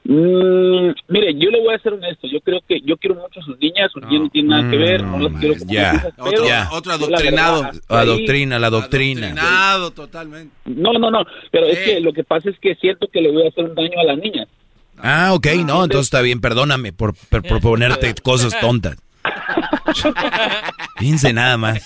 Mm, 0.09 0.93
mire, 1.09 1.35
yo 1.35 1.51
le 1.51 1.61
voy 1.63 1.75
a 1.75 1.79
ser 1.81 1.95
honesto, 1.95 2.29
yo 2.29 2.41
creo 2.41 2.61
que 2.69 2.81
yo 2.83 2.97
quiero 2.97 3.17
mucho 3.17 3.41
a 3.41 3.43
sus 3.43 3.59
niñas, 3.59 3.91
sus 3.93 4.03
niñas 4.05 4.23
no 4.23 4.29
tienen 4.31 4.51
nada 4.51 4.71
que 4.71 4.77
ver, 4.77 5.03
no 5.03 5.19
las 5.19 5.33
quiero 5.41 5.59
como 5.59 5.73
ya. 5.73 5.95
hijas, 5.95 6.13
Otro- 6.19 6.47
ya. 6.47 6.69
Otro 6.71 6.93
yo 6.93 6.99
la 6.99 7.07
adoctrinado. 7.19 7.63
verdad, 7.63 7.81
Adoctrina, 7.89 8.59
la 8.61 8.71
doctrina. 8.71 9.27
Adoctrinado 9.29 9.91
totalmente. 9.91 10.55
No, 10.67 10.93
no, 10.93 11.11
no, 11.11 11.25
pero 11.51 11.67
es 11.67 11.79
que 11.81 12.01
lo 12.01 12.13
que 12.13 12.23
pasa 12.23 12.51
es 12.51 12.59
que 12.61 12.77
siento 12.77 13.09
que 13.13 13.21
le 13.21 13.33
voy 13.33 13.47
a 13.47 13.49
hacer 13.49 13.65
un 13.65 13.75
daño 13.75 13.99
a 13.99 14.05
las 14.05 14.19
niñas. 14.19 14.47
Ah, 14.99 15.33
ok, 15.35 15.47
no, 15.67 15.83
entonces 15.85 16.07
está 16.07 16.21
bien, 16.23 16.41
perdóname 16.41 16.93
por, 16.93 17.15
por 17.29 17.43
proponerte 17.43 18.15
cosas 18.23 18.59
tontas. 18.61 18.97
Fíjense 20.99 21.33
nada 21.33 21.57
más. 21.57 21.85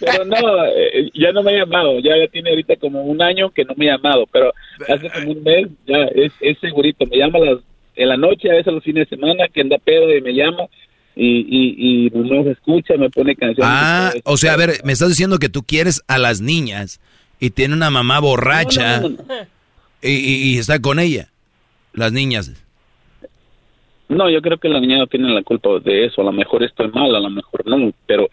Pero 0.00 0.24
no, 0.24 0.36
eh, 0.66 1.10
ya 1.14 1.32
no 1.32 1.42
me 1.42 1.52
ha 1.54 1.58
llamado, 1.64 1.98
ya, 2.00 2.12
tiene 2.30 2.50
ahorita 2.50 2.76
como 2.76 3.02
un 3.02 3.20
año 3.22 3.50
que 3.50 3.64
no 3.64 3.74
me 3.76 3.90
ha 3.90 3.96
llamado, 3.96 4.26
pero 4.32 4.52
hace 4.88 5.10
como 5.10 5.32
un 5.32 5.42
mes 5.42 5.68
ya 5.86 6.04
es, 6.14 6.32
es 6.40 6.58
segurito, 6.60 7.04
me 7.06 7.18
llama 7.18 7.38
las, 7.40 7.58
en 7.96 8.08
la 8.08 8.16
noche, 8.16 8.50
a 8.50 8.54
veces 8.54 8.72
los 8.72 8.82
fines 8.82 9.08
de 9.08 9.16
semana, 9.16 9.48
que 9.52 9.60
anda 9.60 9.76
pedo 9.78 10.14
y 10.16 10.20
me 10.22 10.32
llama 10.34 10.64
y, 11.14 11.26
y, 11.40 12.06
y 12.06 12.10
no 12.10 12.42
se 12.44 12.50
escucha, 12.52 12.94
me 12.96 13.10
pone 13.10 13.36
canciones. 13.36 13.70
Ah, 13.70 14.12
o 14.24 14.36
sea, 14.38 14.54
a 14.54 14.56
ver, 14.56 14.80
me 14.84 14.92
estás 14.92 15.10
diciendo 15.10 15.38
que 15.38 15.50
tú 15.50 15.62
quieres 15.62 16.02
a 16.08 16.16
las 16.18 16.40
niñas 16.40 17.00
y 17.38 17.50
tiene 17.50 17.74
una 17.74 17.90
mamá 17.90 18.20
borracha 18.20 19.00
No, 19.00 19.08
no, 19.10 19.16
no, 19.28 19.34
Y, 20.02 20.10
y- 20.12 20.54
y 20.54 20.58
está 20.58 20.80
con 20.80 20.98
ella, 20.98 21.28
las 21.92 22.12
niñas. 22.12 22.50
No, 24.08 24.28
yo 24.28 24.42
creo 24.42 24.58
que 24.58 24.68
la 24.68 24.80
niña 24.80 24.98
no 24.98 25.06
tiene 25.06 25.30
la 25.32 25.42
culpa 25.42 25.70
de 25.82 26.04
eso. 26.06 26.20
A 26.20 26.24
lo 26.24 26.32
mejor 26.32 26.62
estoy 26.62 26.88
mal, 26.88 27.14
a 27.14 27.20
lo 27.20 27.30
mejor 27.30 27.66
no. 27.66 27.92
Pero 28.06 28.28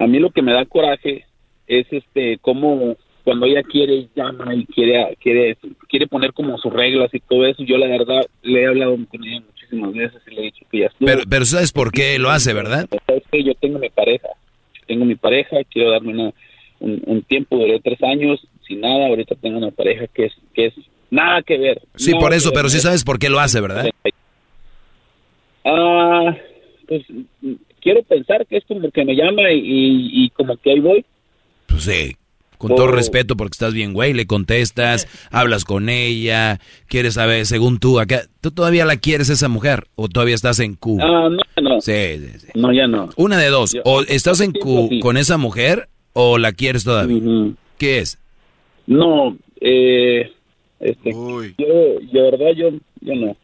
a 0.00 0.06
mí 0.06 0.18
lo 0.18 0.30
que 0.30 0.42
me 0.42 0.52
da 0.52 0.64
coraje 0.64 1.26
es 1.66 1.86
este 1.92 2.38
cómo 2.40 2.96
cuando 3.22 3.46
ella 3.46 3.62
quiere 3.62 4.08
llama 4.16 4.54
y 4.54 4.64
quiere 4.64 5.16
quiere 5.20 5.56
quiere 5.88 6.06
poner 6.08 6.32
como 6.32 6.58
sus 6.58 6.72
reglas 6.72 7.10
y 7.12 7.20
todo 7.20 7.46
eso. 7.46 7.62
Yo 7.62 7.76
la 7.76 7.86
verdad 7.86 8.22
le 8.42 8.62
he 8.62 8.66
hablado 8.66 8.96
con 9.08 9.22
ella 9.22 9.42
muchísimas 9.46 9.92
veces 9.92 10.22
y 10.26 10.34
le 10.34 10.40
he 10.40 10.44
dicho 10.44 10.66
que 10.70 10.78
ya 10.78 10.86
estuvo. 10.86 11.06
Pero, 11.06 11.22
pero 11.28 11.44
sabes 11.44 11.70
por 11.70 11.92
qué 11.92 12.18
lo 12.18 12.30
hace, 12.30 12.54
¿verdad? 12.54 12.88
¿Sabes 13.06 13.22
qué? 13.30 13.44
Yo 13.44 13.54
tengo 13.54 13.78
mi 13.78 13.90
pareja. 13.90 14.28
Tengo 14.86 15.04
mi 15.04 15.14
pareja, 15.14 15.58
quiero 15.70 15.90
darme 15.90 16.12
una, 16.14 16.32
un, 16.80 17.02
un 17.06 17.22
tiempo, 17.22 17.58
duré 17.58 17.78
tres 17.78 18.02
años 18.02 18.40
sin 18.66 18.80
nada. 18.80 19.06
Ahorita 19.06 19.34
tengo 19.36 19.58
una 19.58 19.70
pareja 19.70 20.06
que 20.08 20.24
es 20.24 20.32
que 20.54 20.66
es 20.66 20.74
nada 21.10 21.42
que 21.42 21.58
ver. 21.58 21.82
Sí, 21.96 22.14
por 22.14 22.30
que 22.30 22.36
eso, 22.36 22.48
ver. 22.48 22.56
pero 22.56 22.68
sí 22.70 22.80
sabes 22.80 23.04
por 23.04 23.18
qué 23.18 23.28
lo 23.28 23.38
hace, 23.38 23.60
¿verdad? 23.60 23.90
Ah, 25.64 26.34
pues 26.88 27.04
quiero 27.80 28.02
pensar 28.02 28.46
que 28.46 28.58
es 28.58 28.64
como 28.66 28.90
que 28.90 29.04
me 29.04 29.14
llama 29.16 29.50
y, 29.52 29.58
y- 29.58 30.24
y 30.24 30.30
como 30.30 30.56
que 30.56 30.70
ahí 30.72 30.80
voy. 30.80 31.04
Pues 31.66 31.82
sí, 31.84 32.16
con 32.58 32.74
todo 32.74 32.88
respeto 32.88 33.36
porque 33.36 33.54
estás 33.54 33.72
bien, 33.72 33.92
güey, 33.94 34.12
le 34.12 34.26
contestas, 34.26 35.08
hablas 35.30 35.64
con 35.64 35.88
ella, 35.88 36.60
quieres 36.88 37.14
saber, 37.14 37.46
según 37.46 37.78
tú, 37.78 37.98
acá, 38.00 38.22
¿tú 38.40 38.50
todavía 38.50 38.84
la 38.84 38.96
quieres 38.96 39.30
esa 39.30 39.48
mujer 39.48 39.86
o 39.94 40.08
todavía 40.08 40.34
estás 40.34 40.60
en 40.60 40.74
Q? 40.74 40.98
Ah, 41.00 41.28
no, 41.30 41.62
no. 41.62 41.80
Sí, 41.80 41.92
sí, 42.18 42.38
sí. 42.40 42.46
No, 42.54 42.72
ya 42.72 42.86
no. 42.86 43.08
Una 43.16 43.38
de 43.38 43.48
dos, 43.48 43.72
Yo- 43.72 43.82
o 43.84 44.02
estás 44.02 44.40
en 44.40 44.52
Q 44.52 44.88
sí. 44.90 45.00
con 45.00 45.16
esa 45.16 45.36
mujer 45.38 45.88
o 46.12 46.38
la 46.38 46.52
quieres 46.52 46.84
todavía. 46.84 47.20
¿Qué 47.78 47.98
es? 48.00 48.18
No, 48.86 49.36
eh, 49.60 50.30
este, 50.80 51.10
yo, 51.12 51.66
de 52.12 52.20
verdad, 52.30 52.50
yo, 52.56 52.70
yo 53.00 53.14
no. 53.14 53.36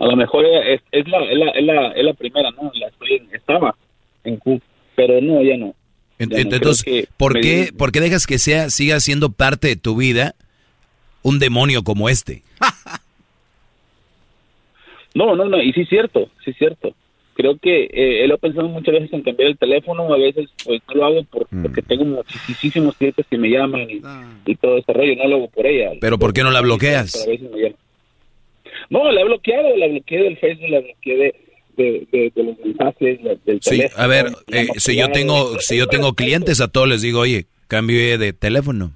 A 0.00 0.06
lo 0.06 0.16
mejor 0.16 0.44
es, 0.46 0.80
es, 0.90 1.06
la, 1.08 1.18
es, 1.24 1.38
la, 1.38 1.50
es, 1.50 1.64
la, 1.64 1.88
es 1.92 2.04
la 2.04 2.14
primera, 2.14 2.50
¿no? 2.50 2.72
La 2.74 2.88
estoy 2.88 3.12
en- 3.14 3.28
estaba 3.34 3.76
en 4.24 4.36
Q, 4.38 4.60
pero 4.96 5.20
no, 5.20 5.42
ya 5.42 5.56
no. 5.56 5.74
Ya 6.18 6.26
no, 6.26 6.36
Entonces, 6.36 6.82
que 6.82 7.06
¿por 7.16 7.34
me- 7.34 7.40
qué, 7.40 7.72
¿por 7.76 7.92
qué 7.92 8.00
dejas 8.00 8.26
que 8.26 8.38
sea, 8.38 8.70
siga 8.70 8.98
siendo 9.00 9.30
parte 9.30 9.68
de 9.68 9.76
tu 9.76 9.96
vida 9.96 10.34
un 11.22 11.38
demonio 11.38 11.82
como 11.84 12.08
este? 12.08 12.42
No, 15.14 15.34
no, 15.34 15.44
no, 15.46 15.60
y 15.60 15.72
sí 15.72 15.80
es 15.82 15.88
cierto, 15.88 16.30
sí 16.44 16.50
es 16.52 16.56
cierto. 16.56 16.94
Creo 17.34 17.58
que 17.58 17.84
eh, 17.84 18.24
él 18.24 18.32
ha 18.32 18.36
pensado 18.36 18.68
muchas 18.68 18.94
veces 18.94 19.12
en 19.12 19.22
cambiar 19.22 19.48
el 19.50 19.58
teléfono, 19.58 20.12
a 20.12 20.16
veces 20.18 20.48
pues 20.64 20.80
no 20.88 20.94
lo 20.94 21.04
hago 21.06 21.24
por- 21.24 21.46
Mm. 21.50 21.62
porque 21.62 21.82
tengo 21.82 22.04
muchísimos 22.04 22.94
clientes 22.96 23.26
que 23.28 23.36
me 23.38 23.48
llaman 23.50 23.88
y, 23.90 24.00
y 24.46 24.54
todo 24.56 24.78
este 24.78 24.92
rollo, 24.92 25.16
no 25.16 25.26
lo 25.28 25.36
hago 25.36 25.48
por 25.48 25.66
ella. 25.66 25.90
Pero 26.00 26.18
¿por 26.18 26.32
qué 26.32 26.42
no 26.44 26.50
la 26.52 26.60
bloqueas? 26.60 27.26
A 27.26 27.28
veces 27.28 27.50
me 27.50 27.58
llama. 27.60 27.74
No, 28.90 29.10
la 29.10 29.20
he 29.20 29.24
bloqueado, 29.24 29.76
la 29.76 29.86
bloqueé 29.88 30.22
del 30.22 30.36
Facebook, 30.38 30.68
la 30.68 30.80
bloqueé 30.80 31.16
de, 31.16 31.34
de, 31.76 32.06
de- 32.12 32.32
de 32.34 32.42
los 32.42 32.58
mensajes, 32.58 33.22
de- 33.22 33.38
del 33.46 33.60
Sí, 33.62 33.70
teléfono. 33.70 34.02
a 34.02 34.06
ver, 34.06 34.26
eh, 34.52 34.66
si 34.76 34.96
yo 34.96 35.10
tengo, 35.10 35.58
si 35.60 35.76
yo 35.76 35.86
tengo 35.86 36.14
clientes 36.14 36.60
a 36.60 36.68
todos 36.68 36.88
les 36.88 37.02
digo, 37.02 37.20
oye, 37.20 37.46
cambie 37.68 38.18
de 38.18 38.32
teléfono. 38.32 38.92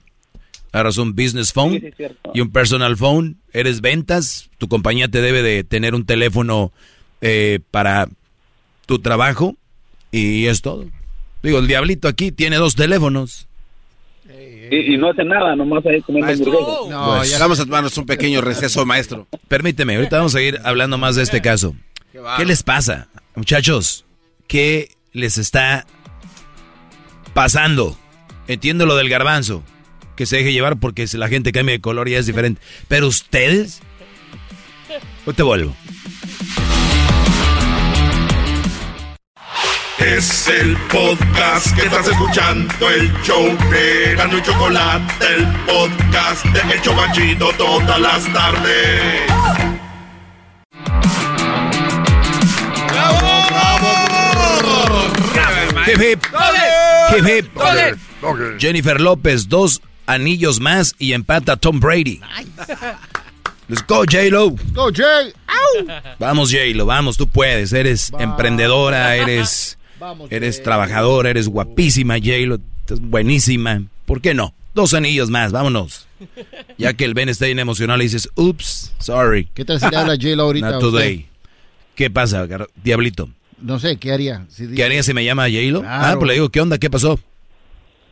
Agarras 0.72 0.98
un 0.98 1.14
business 1.14 1.52
phone 1.52 1.80
sí, 1.80 2.04
y 2.34 2.40
un 2.40 2.50
personal 2.50 2.96
phone. 2.96 3.36
Eres 3.52 3.80
ventas, 3.80 4.50
tu 4.58 4.66
compañía 4.66 5.06
te 5.06 5.20
debe 5.20 5.40
de 5.42 5.62
tener 5.62 5.94
un 5.94 6.04
teléfono 6.04 6.72
eh, 7.20 7.60
para 7.70 8.08
tu 8.86 8.98
trabajo 8.98 9.54
y 10.10 10.46
es 10.46 10.62
todo. 10.62 10.84
Digo, 11.44 11.58
el 11.60 11.68
diablito 11.68 12.08
aquí 12.08 12.32
tiene 12.32 12.56
dos 12.56 12.74
teléfonos. 12.74 13.46
Y, 14.70 14.94
y 14.94 14.96
no 14.98 15.10
hace 15.10 15.24
nada, 15.24 15.54
nomás 15.56 15.84
ahí 15.86 16.00
comiendo 16.02 16.32
hamburguesas. 16.32 16.90
No, 16.90 17.16
Pues- 17.18 17.30
ya 17.30 17.38
vamos 17.38 17.60
a 17.60 17.64
tomarnos 17.64 17.96
un 17.98 18.06
pequeño 18.06 18.40
receso, 18.40 18.84
maestro. 18.86 19.26
Permíteme, 19.48 19.96
ahorita 19.96 20.16
vamos 20.18 20.34
a 20.34 20.38
seguir 20.38 20.60
hablando 20.64 20.98
más 20.98 21.16
de 21.16 21.22
este 21.22 21.40
caso. 21.42 21.74
¿Qué 22.36 22.44
les 22.44 22.62
pasa? 22.62 23.08
Muchachos, 23.34 24.04
¿qué 24.46 24.90
les 25.12 25.38
está 25.38 25.84
pasando? 27.34 27.98
Entiendo 28.46 28.86
lo 28.86 28.96
del 28.96 29.08
garbanzo, 29.08 29.62
que 30.16 30.26
se 30.26 30.36
deje 30.36 30.52
llevar 30.52 30.78
porque 30.78 31.06
si 31.06 31.18
la 31.18 31.28
gente 31.28 31.50
cambia 31.52 31.74
de 31.74 31.80
color 31.80 32.08
ya 32.08 32.18
es 32.18 32.26
diferente. 32.26 32.60
Pero 32.88 33.08
ustedes, 33.08 33.80
yo 35.26 35.32
te 35.32 35.42
vuelvo. 35.42 35.74
Es 40.06 40.48
el 40.48 40.76
podcast 40.92 41.74
que 41.74 41.86
estás 41.86 42.06
escuchando, 42.06 42.90
el 42.90 43.10
show 43.22 43.44
de 43.70 44.14
Gano 44.14 44.36
y 44.36 44.42
Chocolate, 44.42 45.26
el 45.34 45.46
podcast 45.64 46.44
de 46.44 46.74
El 46.74 46.82
Chocachito 46.82 47.50
todas 47.56 47.98
las 47.98 48.32
tardes. 48.32 49.22
Hip, 55.86 56.00
hip. 56.02 56.26
Hip, 57.16 57.26
hip. 57.26 58.58
Jennifer 58.58 59.00
López, 59.00 59.48
dos 59.48 59.80
anillos 60.06 60.60
más 60.60 60.94
y 60.98 61.14
empata 61.14 61.56
Tom 61.56 61.80
Brady. 61.80 62.20
Let's 63.68 63.82
go, 63.86 64.04
J-Lo. 64.04 64.50
Go, 64.74 64.90
Jay. 64.92 65.32
Vamos, 66.18 66.52
J-Lo, 66.52 66.84
vamos, 66.84 67.16
tú 67.16 67.26
puedes. 67.26 67.72
Eres 67.72 68.12
emprendedora, 68.18 69.16
eres, 69.16 69.78
eres 70.30 70.62
trabajadora, 70.62 71.30
eres 71.30 71.48
guapísima, 71.48 72.14
J-Lo. 72.18 72.58
estás 72.80 73.00
buenísima. 73.00 73.82
¿Por 74.06 74.20
qué 74.20 74.34
no? 74.34 74.54
Dos 74.74 74.92
anillos 74.94 75.30
más, 75.30 75.52
vámonos. 75.52 76.06
Ya 76.78 76.92
que 76.94 77.04
el 77.04 77.14
Ben 77.14 77.28
está 77.28 77.46
bien 77.46 77.58
emocional 77.60 78.00
y 78.00 78.04
dices, 78.04 78.28
ups, 78.34 78.92
sorry. 78.98 79.48
¿Qué 79.54 79.64
tal 79.64 79.78
si 79.78 79.88
le 79.88 79.96
habla 79.96 80.14
J-Lo 80.16 80.42
ahorita 80.42 80.66
Not 80.72 80.74
a 80.76 80.78
today. 80.80 81.26
¿Qué 81.94 82.10
pasa, 82.10 82.44
gar- 82.46 82.66
Diablito? 82.82 83.28
No 83.60 83.78
sé, 83.78 83.96
¿qué 83.98 84.12
haría? 84.12 84.44
Si 84.48 84.64
dice- 84.64 84.74
¿Qué 84.74 84.82
haría 84.84 85.02
si 85.04 85.14
me 85.14 85.24
llama 85.24 85.44
J-Lo? 85.44 85.80
Ah, 85.86 85.98
Claro. 86.00 86.18
pues 86.18 86.28
le 86.28 86.34
digo, 86.34 86.48
¿qué 86.50 86.60
onda? 86.60 86.78
¿Qué 86.78 86.90
pasó? 86.90 87.20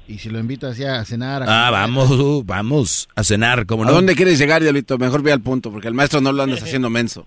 Y 0.07 0.19
si 0.19 0.29
lo 0.31 0.39
invito 0.39 0.67
así 0.69 0.85
a 0.85 1.05
cenar. 1.05 1.43
a 1.43 1.67
Ah, 1.67 1.71
vamos, 1.71 2.45
vamos 2.47 3.09
a 3.17 3.25
cenar, 3.25 3.67
¿cómo 3.67 3.83
¿A 3.83 3.87
no? 3.87 3.93
dónde 3.93 4.15
quieres 4.15 4.39
llegar, 4.39 4.63
Diablito? 4.63 4.99
Mejor 4.99 5.23
ve 5.23 5.33
al 5.33 5.41
punto, 5.41 5.73
porque 5.73 5.89
el 5.89 5.95
maestro 5.95 6.21
no 6.21 6.31
lo 6.33 6.43
andas 6.45 6.63
haciendo 6.63 6.89
menso. 6.91 7.27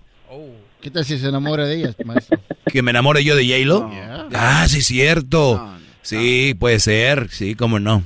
¿Qué 0.80 0.90
tal 0.90 1.04
si 1.04 1.18
se 1.18 1.28
enamora 1.28 1.66
de 1.66 1.76
ella, 1.76 1.94
maestro? 2.04 2.40
¿Que 2.72 2.82
me 2.82 2.90
enamore 2.90 3.24
yo 3.24 3.34
de 3.34 3.44
J-Lo? 3.46 3.90
Ah, 4.32 4.66
sí, 4.68 4.82
cierto. 4.82 5.74
sí, 6.02 6.54
puede 6.58 6.78
ser, 6.80 7.28
sí, 7.30 7.54
cómo 7.54 7.78
no. 7.80 8.04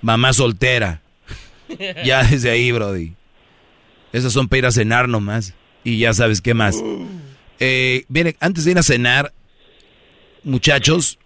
Mamá 0.00 0.32
soltera. 0.32 1.00
ya 2.04 2.22
desde 2.24 2.50
ahí, 2.50 2.70
Brody. 2.72 3.14
Esas 4.12 4.32
son 4.32 4.48
para 4.48 4.58
ir 4.58 4.66
a 4.66 4.70
cenar 4.72 5.08
nomás. 5.08 5.54
Y 5.82 5.98
ya 5.98 6.12
sabes 6.14 6.40
qué 6.40 6.54
más. 6.54 6.76
Eh, 7.58 8.04
antes 8.40 8.64
de 8.64 8.70
ir 8.72 8.78
a 8.78 8.82
cenar, 8.82 9.32
muchachos, 10.44 11.18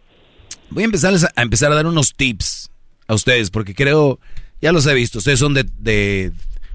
voy 0.70 0.82
a 0.84 0.86
empezarles 0.86 1.24
a, 1.24 1.32
a 1.36 1.42
empezar 1.42 1.70
a 1.73 1.74
dar 1.74 1.86
unos 1.86 2.15
tips 2.15 2.70
a 3.07 3.15
ustedes, 3.15 3.50
porque 3.50 3.74
creo, 3.74 4.18
ya 4.60 4.73
los 4.73 4.86
he 4.86 4.94
visto, 4.94 5.18
ustedes 5.18 5.39
son 5.39 5.55
de, 5.55 5.65
de 5.78 6.32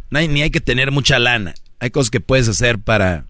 no 0.10 0.20
hay- 0.20 0.28
ni 0.28 0.42
hay 0.42 0.50
que 0.50 0.62
tener 0.62 0.92
mucha 0.92 1.20
lana. 1.20 1.54
Hay 1.80 1.90
cosas 1.92 2.10
que 2.12 2.20
puedes 2.22 2.48
hacer 2.48 2.80
para... 2.80 3.26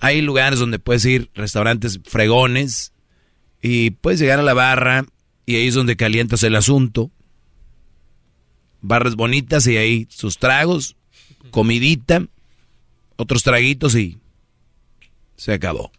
Hay 0.00 0.20
lugares 0.22 0.58
donde 0.58 0.78
puedes 0.78 1.04
ir, 1.04 1.30
restaurantes 1.34 2.00
fregones, 2.04 2.92
y 3.60 3.90
puedes 3.90 4.20
llegar 4.20 4.38
a 4.38 4.42
la 4.44 4.54
barra, 4.54 5.04
y 5.46 5.56
ahí 5.56 5.66
es 5.68 5.74
donde 5.74 5.96
calientas 5.96 6.42
el 6.44 6.54
asunto. 6.56 7.10
Barras 8.80 9.16
bonitas 9.16 9.66
y 9.66 9.76
ahí 9.76 10.06
sus 10.10 10.38
tragos, 10.38 10.96
comidita, 11.50 12.24
otros 13.16 13.42
traguitos 13.42 13.96
y 13.96 14.18
se 15.36 15.52
acabó. 15.52 15.90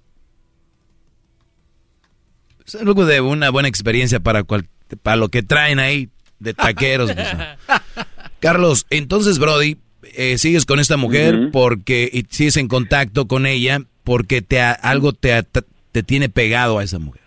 Es 2.66 2.76
algo 2.76 3.06
de 3.06 3.20
una 3.22 3.50
buena 3.50 3.68
experiencia 3.68 4.20
para, 4.20 4.44
cual- 4.44 4.70
para 5.02 5.18
lo 5.18 5.30
que 5.30 5.44
traen 5.44 5.80
ahí 5.80 6.10
de 6.40 6.54
taqueros. 6.54 7.12
pues. 7.14 7.28
Carlos, 8.40 8.86
entonces, 8.90 9.40
Brody, 9.40 9.78
eh, 10.16 10.38
sigues 10.38 10.66
con 10.66 10.80
esta 10.80 10.98
mujer 10.98 11.50
porque 11.52 12.10
y 12.12 12.24
sigues 12.30 12.58
en 12.58 12.68
contacto 12.68 13.28
con 13.28 13.46
ella 13.46 13.80
porque 14.04 14.42
te 14.42 14.60
ha- 14.62 14.72
algo 14.72 15.14
te, 15.14 15.34
ha- 15.34 15.44
te 15.44 16.04
tiene 16.04 16.30
pegado 16.30 16.80
a 16.80 16.84
esa 16.84 17.00
mujer. 17.00 17.22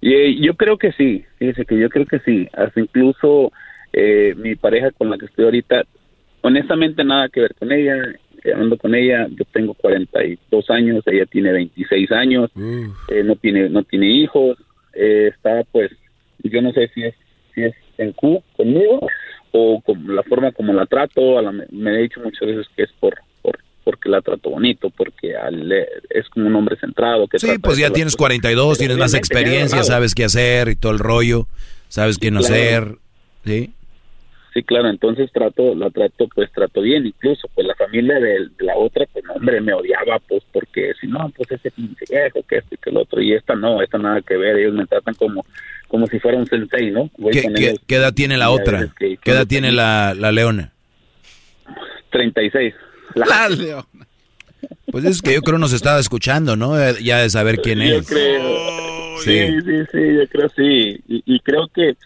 Y 0.00 0.12
eh, 0.14 0.36
yo 0.40 0.54
creo 0.54 0.78
que 0.78 0.92
sí, 0.92 1.24
fíjese 1.38 1.64
que 1.64 1.78
yo 1.78 1.88
creo 1.90 2.06
que 2.06 2.20
sí, 2.20 2.48
hasta 2.52 2.80
incluso 2.80 3.52
eh, 3.92 4.34
mi 4.36 4.54
pareja 4.54 4.90
con 4.92 5.10
la 5.10 5.18
que 5.18 5.26
estoy 5.26 5.44
ahorita, 5.46 5.82
honestamente 6.40 7.04
nada 7.04 7.28
que 7.28 7.40
ver 7.40 7.54
con 7.54 7.72
ella, 7.72 7.96
eh, 8.44 8.52
ando 8.54 8.76
con 8.76 8.94
ella, 8.94 9.26
yo 9.30 9.44
tengo 9.52 9.74
42 9.74 10.70
años, 10.70 11.02
ella 11.06 11.26
tiene 11.26 11.52
26 11.52 12.12
años, 12.12 12.50
eh, 13.08 13.22
no 13.24 13.34
tiene 13.36 13.68
no 13.68 13.82
tiene 13.82 14.08
hijos, 14.08 14.56
eh, 14.94 15.30
está 15.34 15.62
pues, 15.72 15.90
yo 16.44 16.62
no 16.62 16.72
sé 16.72 16.88
si 16.94 17.02
es 17.04 17.14
si 17.54 17.62
es 17.64 17.74
en 17.98 18.12
Q 18.12 18.42
conmigo 18.56 19.00
o 19.52 19.80
con 19.80 20.14
la 20.14 20.22
forma 20.22 20.52
como 20.52 20.72
la 20.72 20.86
trato, 20.86 21.38
a 21.38 21.42
la- 21.42 21.52
me 21.52 21.94
he 21.94 22.02
dicho 22.02 22.20
muchas 22.20 22.46
veces 22.48 22.66
que 22.76 22.82
es 22.84 22.90
por, 23.00 23.14
por 23.42 23.58
porque 23.84 24.08
la 24.10 24.20
trato 24.20 24.50
bonito, 24.50 24.90
porque 24.90 25.34
al- 25.36 25.72
es 26.10 26.28
como 26.28 26.46
un 26.46 26.54
hombre 26.56 26.76
centrado. 26.78 27.26
Que 27.26 27.38
Sí, 27.38 27.58
pues 27.62 27.78
ya 27.78 27.90
tienes 27.90 28.14
cosas. 28.14 28.40
42, 28.40 28.76
Pero 28.76 28.78
tienes 28.78 28.98
más 28.98 29.14
experiencia, 29.14 29.82
sabes 29.82 30.14
qué 30.14 30.24
hacer 30.24 30.68
y 30.68 30.76
todo 30.76 30.92
el 30.92 30.98
rollo, 30.98 31.46
sabes 31.88 32.18
qué 32.18 32.30
no 32.30 32.40
claro. 32.40 32.54
hacer. 32.54 32.94
¿Sí? 33.46 33.72
Sí, 34.54 34.62
claro, 34.64 34.88
entonces 34.88 35.30
trato, 35.32 35.74
la 35.74 35.88
trato, 35.90 36.26
pues 36.34 36.50
trato 36.52 36.80
bien, 36.80 37.06
incluso 37.06 37.48
pues 37.54 37.66
la 37.66 37.74
familia 37.76 38.18
de, 38.18 38.48
de 38.58 38.64
la 38.64 38.76
otra, 38.76 39.06
pues 39.12 39.24
no, 39.24 39.34
hombre, 39.34 39.60
me 39.60 39.72
odiaba, 39.72 40.18
pues 40.28 40.42
porque 40.52 40.92
si 41.00 41.06
no, 41.06 41.30
pues 41.36 41.52
ese 41.52 41.70
pinche 41.70 42.04
viejo, 42.10 42.42
que 42.48 42.56
esto 42.56 42.74
y 42.74 42.78
que 42.78 42.90
el 42.90 42.96
otro, 42.96 43.20
y 43.22 43.34
esta 43.34 43.54
no, 43.54 43.80
esta 43.80 43.98
nada 43.98 44.20
que 44.22 44.36
ver, 44.36 44.56
ellos 44.56 44.74
me 44.74 44.86
tratan 44.86 45.14
como, 45.14 45.44
como 45.88 46.06
si 46.06 46.18
fuera 46.20 46.38
un 46.38 46.46
sensei, 46.46 46.90
¿no? 46.90 47.10
Voy 47.18 47.32
¿Qué, 47.32 47.42
qué- 47.54 47.76
qué 47.86 47.96
edad 47.96 48.12
tiene 48.14 48.36
la 48.36 48.50
otra? 48.50 48.88
que- 48.98 49.16
¿Qué 49.22 49.30
edad 49.30 49.46
tiene 49.46 49.72
la, 49.72 50.14
la 50.14 50.30
leona? 50.32 50.72
36. 52.10 52.74
La 53.14 53.48
León. 53.48 53.84
Pues 54.90 55.04
es 55.04 55.22
que 55.22 55.34
yo 55.34 55.42
creo 55.42 55.58
nos 55.58 55.72
estaba 55.72 55.98
escuchando, 56.00 56.56
¿no? 56.56 56.78
Eh, 56.80 56.94
Ya 57.02 57.18
de 57.18 57.30
saber 57.30 57.60
quién 57.60 57.78
Yo 57.80 57.96
es. 57.96 58.06
creo, 58.08 59.18
Sí. 59.18 59.46
sí, 59.48 59.60
sí, 59.64 59.84
sí, 59.92 59.98
yo 60.16 60.28
creo 60.28 60.48
sí, 60.56 61.00
y, 61.08 61.22
y 61.26 61.40
creo 61.40 61.68
que, 61.74 61.96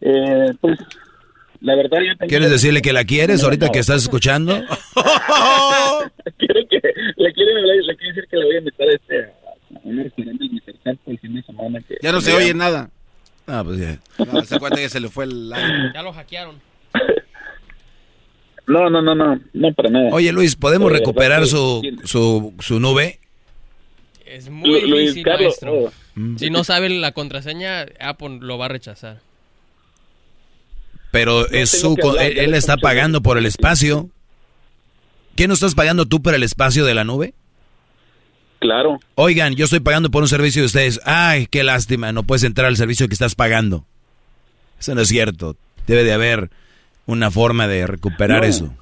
eh, 0.00 0.52
pues, 0.60 0.78
la 1.60 1.74
verdad 1.76 1.98
yo 2.06 2.16
tengo... 2.16 2.28
¿Quieres 2.28 2.50
decirle 2.50 2.82
que 2.82 2.92
la 2.92 3.04
quieres 3.04 3.42
ahorita 3.44 3.70
que 3.70 3.78
estás 3.78 4.02
escuchando? 4.02 4.54
quiero 6.38 6.60
que 6.68 6.80
le 7.16 7.32
quiero 7.32 7.56
hablar, 7.58 7.76
le 7.76 7.96
quiero 7.96 8.14
decir 8.14 8.28
que 8.30 8.36
le 8.36 8.44
voy 8.44 8.54
a 8.54 8.58
invitar 8.58 8.88
a 8.88 8.92
este 8.94 9.22
a 9.24 9.80
un 9.84 9.96
restaurante 10.02 10.44
en 10.44 10.52
mi 10.54 10.60
cercano 10.60 10.98
el 11.06 11.18
fin 11.18 11.34
de 11.34 11.42
semana 11.42 11.80
que 11.86 11.96
Ya 12.02 12.12
no 12.12 12.20
se 12.20 12.34
oye 12.34 12.54
nada. 12.54 12.90
Ah, 13.46 13.62
pues 13.64 13.78
ya. 13.78 13.98
No, 14.32 14.44
se 14.44 14.58
cuenta 14.58 14.78
que 14.78 14.88
se 14.88 15.00
le 15.00 15.08
fue 15.08 15.24
el 15.24 15.52
aire. 15.52 15.90
Ya 15.94 16.02
lo 16.02 16.12
hackearon. 16.12 16.56
No, 18.66 18.90
no, 18.90 19.00
no, 19.00 19.14
no, 19.14 19.40
no 19.52 19.72
para 19.74 19.90
nada. 19.90 20.08
Oye, 20.10 20.32
Luis, 20.32 20.56
¿podemos 20.56 20.90
De 20.92 20.98
recuperar 20.98 21.46
su, 21.46 21.82
su, 22.04 22.52
su 22.58 22.80
nube? 22.80 23.20
Es 24.24 24.50
muy 24.50 24.68
Lu- 24.82 24.88
Luis 24.88 25.00
difícil, 25.14 25.22
Carlos, 25.24 25.42
maestro. 25.62 25.72
oh. 25.74 25.92
Mm. 26.16 26.36
Si 26.38 26.50
no 26.50 26.64
sabe 26.64 26.88
la 26.88 27.12
contraseña, 27.12 27.86
Apple 28.00 28.38
lo 28.40 28.58
va 28.58 28.64
a 28.64 28.68
rechazar. 28.68 29.20
Pero 31.12 31.46
es 31.50 31.70
tengo 31.80 31.94
su... 32.02 32.08
hablar, 32.08 32.26
él, 32.26 32.38
él 32.38 32.54
está 32.54 32.76
pagando 32.76 33.22
por 33.22 33.38
el 33.38 33.46
espacio. 33.46 34.10
¿Qué 35.36 35.46
no 35.46 35.54
estás 35.54 35.74
pagando 35.74 36.06
tú 36.06 36.20
por 36.20 36.34
el 36.34 36.42
espacio 36.42 36.84
de 36.84 36.94
la 36.94 37.04
nube? 37.04 37.34
Claro. 38.58 38.98
Oigan, 39.16 39.54
yo 39.54 39.64
estoy 39.64 39.80
pagando 39.80 40.10
por 40.10 40.22
un 40.22 40.28
servicio 40.28 40.62
de 40.62 40.66
ustedes. 40.66 41.00
Ay, 41.04 41.46
qué 41.46 41.62
lástima, 41.62 42.12
no 42.12 42.22
puedes 42.22 42.42
entrar 42.44 42.66
al 42.68 42.76
servicio 42.76 43.06
que 43.08 43.14
estás 43.14 43.34
pagando. 43.34 43.84
Eso 44.80 44.94
no 44.94 45.02
es 45.02 45.08
cierto. 45.08 45.56
Debe 45.86 46.04
de 46.04 46.12
haber 46.12 46.50
una 47.06 47.30
forma 47.30 47.68
de 47.68 47.86
recuperar 47.86 48.40
No. 48.42 48.46
eso. 48.48 48.74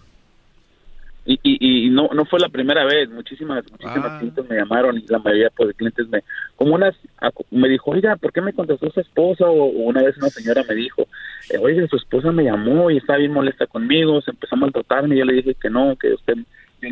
Y, 1.26 1.40
y, 1.42 1.86
y 1.86 1.88
no 1.88 2.10
no 2.14 2.26
fue 2.26 2.38
la 2.38 2.50
primera 2.50 2.84
vez, 2.84 3.08
muchísimas 3.08 3.64
muchísimas 3.70 4.18
clientes 4.18 4.44
me 4.46 4.56
llamaron 4.56 4.98
y 4.98 5.06
la 5.08 5.18
mayoría 5.20 5.48
pues, 5.56 5.68
de 5.68 5.74
clientes 5.74 6.06
me 6.08 6.22
como 6.54 6.74
unas 6.74 6.94
acu- 7.18 7.46
me 7.50 7.66
dijo, 7.70 7.92
"Oiga, 7.92 8.14
¿por 8.16 8.30
qué 8.30 8.42
me 8.42 8.52
contestó 8.52 8.90
su 8.90 9.00
esposa?" 9.00 9.46
o, 9.46 9.54
o 9.64 9.68
una 9.88 10.02
vez 10.02 10.18
una 10.18 10.28
señora 10.28 10.62
me 10.68 10.74
dijo, 10.74 11.06
eh, 11.48 11.56
oye, 11.56 11.88
su 11.88 11.96
esposa 11.96 12.30
me 12.30 12.44
llamó 12.44 12.90
y 12.90 12.98
estaba 12.98 13.18
bien 13.20 13.32
molesta 13.32 13.66
conmigo, 13.66 14.20
se 14.20 14.32
empezó 14.32 14.54
a 14.54 14.58
maltratarme 14.58 15.14
y 15.14 15.18
yo 15.20 15.24
le 15.24 15.32
dije 15.36 15.54
que 15.54 15.70
no, 15.70 15.96
que 15.96 16.12
usted 16.12 16.34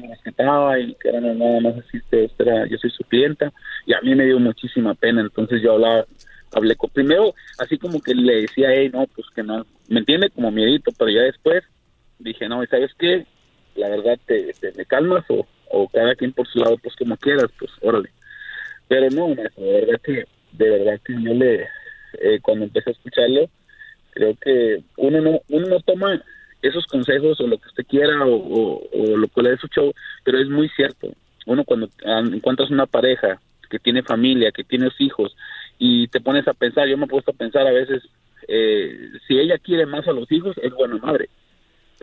yo 0.00 0.06
lo 0.44 0.78
y 0.78 0.94
que 0.94 1.08
era 1.08 1.20
nada 1.20 1.60
más 1.60 1.74
así, 1.78 1.98
usted, 1.98 2.24
usted 2.24 2.46
era- 2.46 2.66
yo 2.66 2.78
soy 2.78 2.90
su 2.90 3.04
clienta 3.04 3.52
y 3.86 3.92
a 3.94 4.00
mí 4.00 4.14
me 4.14 4.24
dio 4.26 4.38
muchísima 4.38 4.94
pena, 4.94 5.20
entonces 5.20 5.60
yo 5.62 5.72
hablaba, 5.74 6.06
hablé 6.52 6.76
con, 6.76 6.90
primero 6.90 7.34
así 7.58 7.78
como 7.78 8.00
que 8.00 8.14
le 8.14 8.42
decía, 8.42 8.68
hey, 8.72 8.90
no, 8.92 9.06
pues 9.14 9.26
que 9.34 9.42
no, 9.42 9.66
me 9.88 10.00
entiende 10.00 10.30
como 10.30 10.50
miedito, 10.50 10.90
pero 10.98 11.10
ya 11.10 11.22
después 11.22 11.62
dije, 12.18 12.48
no, 12.48 12.62
¿y 12.62 12.66
¿sabes 12.66 12.90
qué? 12.98 13.26
La 13.74 13.88
verdad, 13.88 14.18
te, 14.26 14.52
te- 14.60 14.84
calmas 14.86 15.24
o, 15.28 15.46
o 15.70 15.88
cada 15.88 16.14
quien 16.14 16.32
por 16.32 16.46
su 16.46 16.58
lado, 16.58 16.76
pues 16.82 16.94
como 16.96 17.16
quieras, 17.16 17.46
pues 17.58 17.70
órale. 17.80 18.10
Pero 18.88 19.08
no, 19.10 19.28
de 19.34 19.50
verdad 19.56 20.00
que, 20.04 20.24
de 20.52 20.70
verdad 20.70 21.00
que 21.04 21.14
yo 21.22 21.32
le, 21.32 21.62
eh, 22.20 22.38
cuando 22.42 22.64
empecé 22.66 22.90
a 22.90 22.92
escucharlo, 22.92 23.48
creo 24.10 24.36
que 24.40 24.82
uno 24.98 25.20
no, 25.22 25.40
uno 25.48 25.66
no 25.68 25.80
toma 25.80 26.22
esos 26.62 26.86
consejos 26.86 27.41
o 27.41 27.47
lo 27.47 27.58
que 27.58 27.68
usted 27.68 27.86
quiera 27.86 28.24
o, 28.24 28.81
lo 29.16 29.28
que 29.28 29.42
le 29.42 29.50
dé 29.50 29.57
su 29.58 29.68
pero 30.24 30.39
es 30.39 30.49
muy 30.49 30.68
cierto. 30.70 31.08
Uno 31.47 31.65
cuando 31.65 31.89
encuentras 32.05 32.70
una 32.70 32.86
pareja 32.86 33.41
que 33.68 33.78
tiene 33.78 34.02
familia, 34.02 34.52
que 34.52 34.65
tiene 34.65 34.89
hijos, 34.99 35.36
y 35.78 36.07
te 36.08 36.20
pones 36.20 36.47
a 36.47 36.55
pensar, 36.55 36.86
yo 36.86 36.97
me 36.97 37.07
he 37.07 37.08
puesto 37.08 37.32
a 37.32 37.34
pensar 37.34 37.66
a 37.66 37.73
veces, 37.73 38.02
eh, 38.47 39.10
si 39.26 39.39
ella 39.39 39.58
quiere 39.58 39.86
más 39.86 40.07
a 40.07 40.12
los 40.12 40.31
hijos, 40.31 40.57
es 40.62 40.73
buena 40.73 40.97
madre 40.99 41.28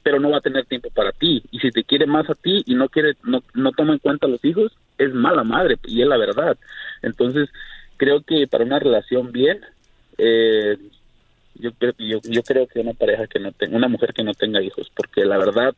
pero 0.03 0.19
no 0.19 0.29
va 0.29 0.37
a 0.37 0.41
tener 0.41 0.65
tiempo 0.65 0.89
para 0.89 1.11
ti. 1.11 1.43
Y 1.51 1.59
si 1.59 1.71
te 1.71 1.83
quiere 1.83 2.05
más 2.05 2.29
a 2.29 2.35
ti 2.35 2.63
y 2.65 2.75
no 2.75 2.89
quiere, 2.89 3.15
no, 3.23 3.43
no 3.53 3.71
toma 3.71 3.93
en 3.93 3.99
cuenta 3.99 4.27
a 4.27 4.29
los 4.29 4.43
hijos, 4.43 4.71
es 4.97 5.13
mala 5.13 5.43
madre, 5.43 5.77
y 5.85 6.01
es 6.01 6.07
la 6.07 6.17
verdad. 6.17 6.57
Entonces, 7.01 7.49
creo 7.97 8.21
que 8.21 8.47
para 8.47 8.63
una 8.63 8.79
relación 8.79 9.31
bien, 9.31 9.59
eh, 10.17 10.77
yo, 11.59 11.71
creo- 11.73 11.93
yo, 11.97 12.19
yo 12.23 12.41
creo 12.43 12.67
que 12.67 12.79
una 12.79 12.93
pareja 12.93 13.27
que 13.27 13.39
no 13.39 13.51
tenga, 13.51 13.75
una 13.77 13.87
mujer 13.87 14.13
que 14.13 14.23
no 14.23 14.33
tenga 14.33 14.61
hijos, 14.63 14.91
porque 14.95 15.23
la 15.25 15.37
verdad, 15.37 15.73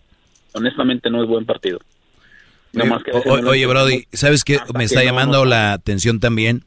honestamente, 0.53 1.09
no 1.09 1.21
es 1.21 1.27
buen 1.27 1.45
partido. 1.45 1.79
No 2.73 2.85
más 2.85 3.03
que 3.03 3.11
O- 3.11 3.49
oye, 3.49 3.65
Brody, 3.65 4.07
¿sabes 4.13 4.43
qué? 4.45 4.59
Me 4.73 4.79
que 4.79 4.85
está 4.85 4.99
no 5.01 5.05
llamando 5.05 5.43
la 5.45 5.73
atención 5.73 6.19
también. 6.21 6.63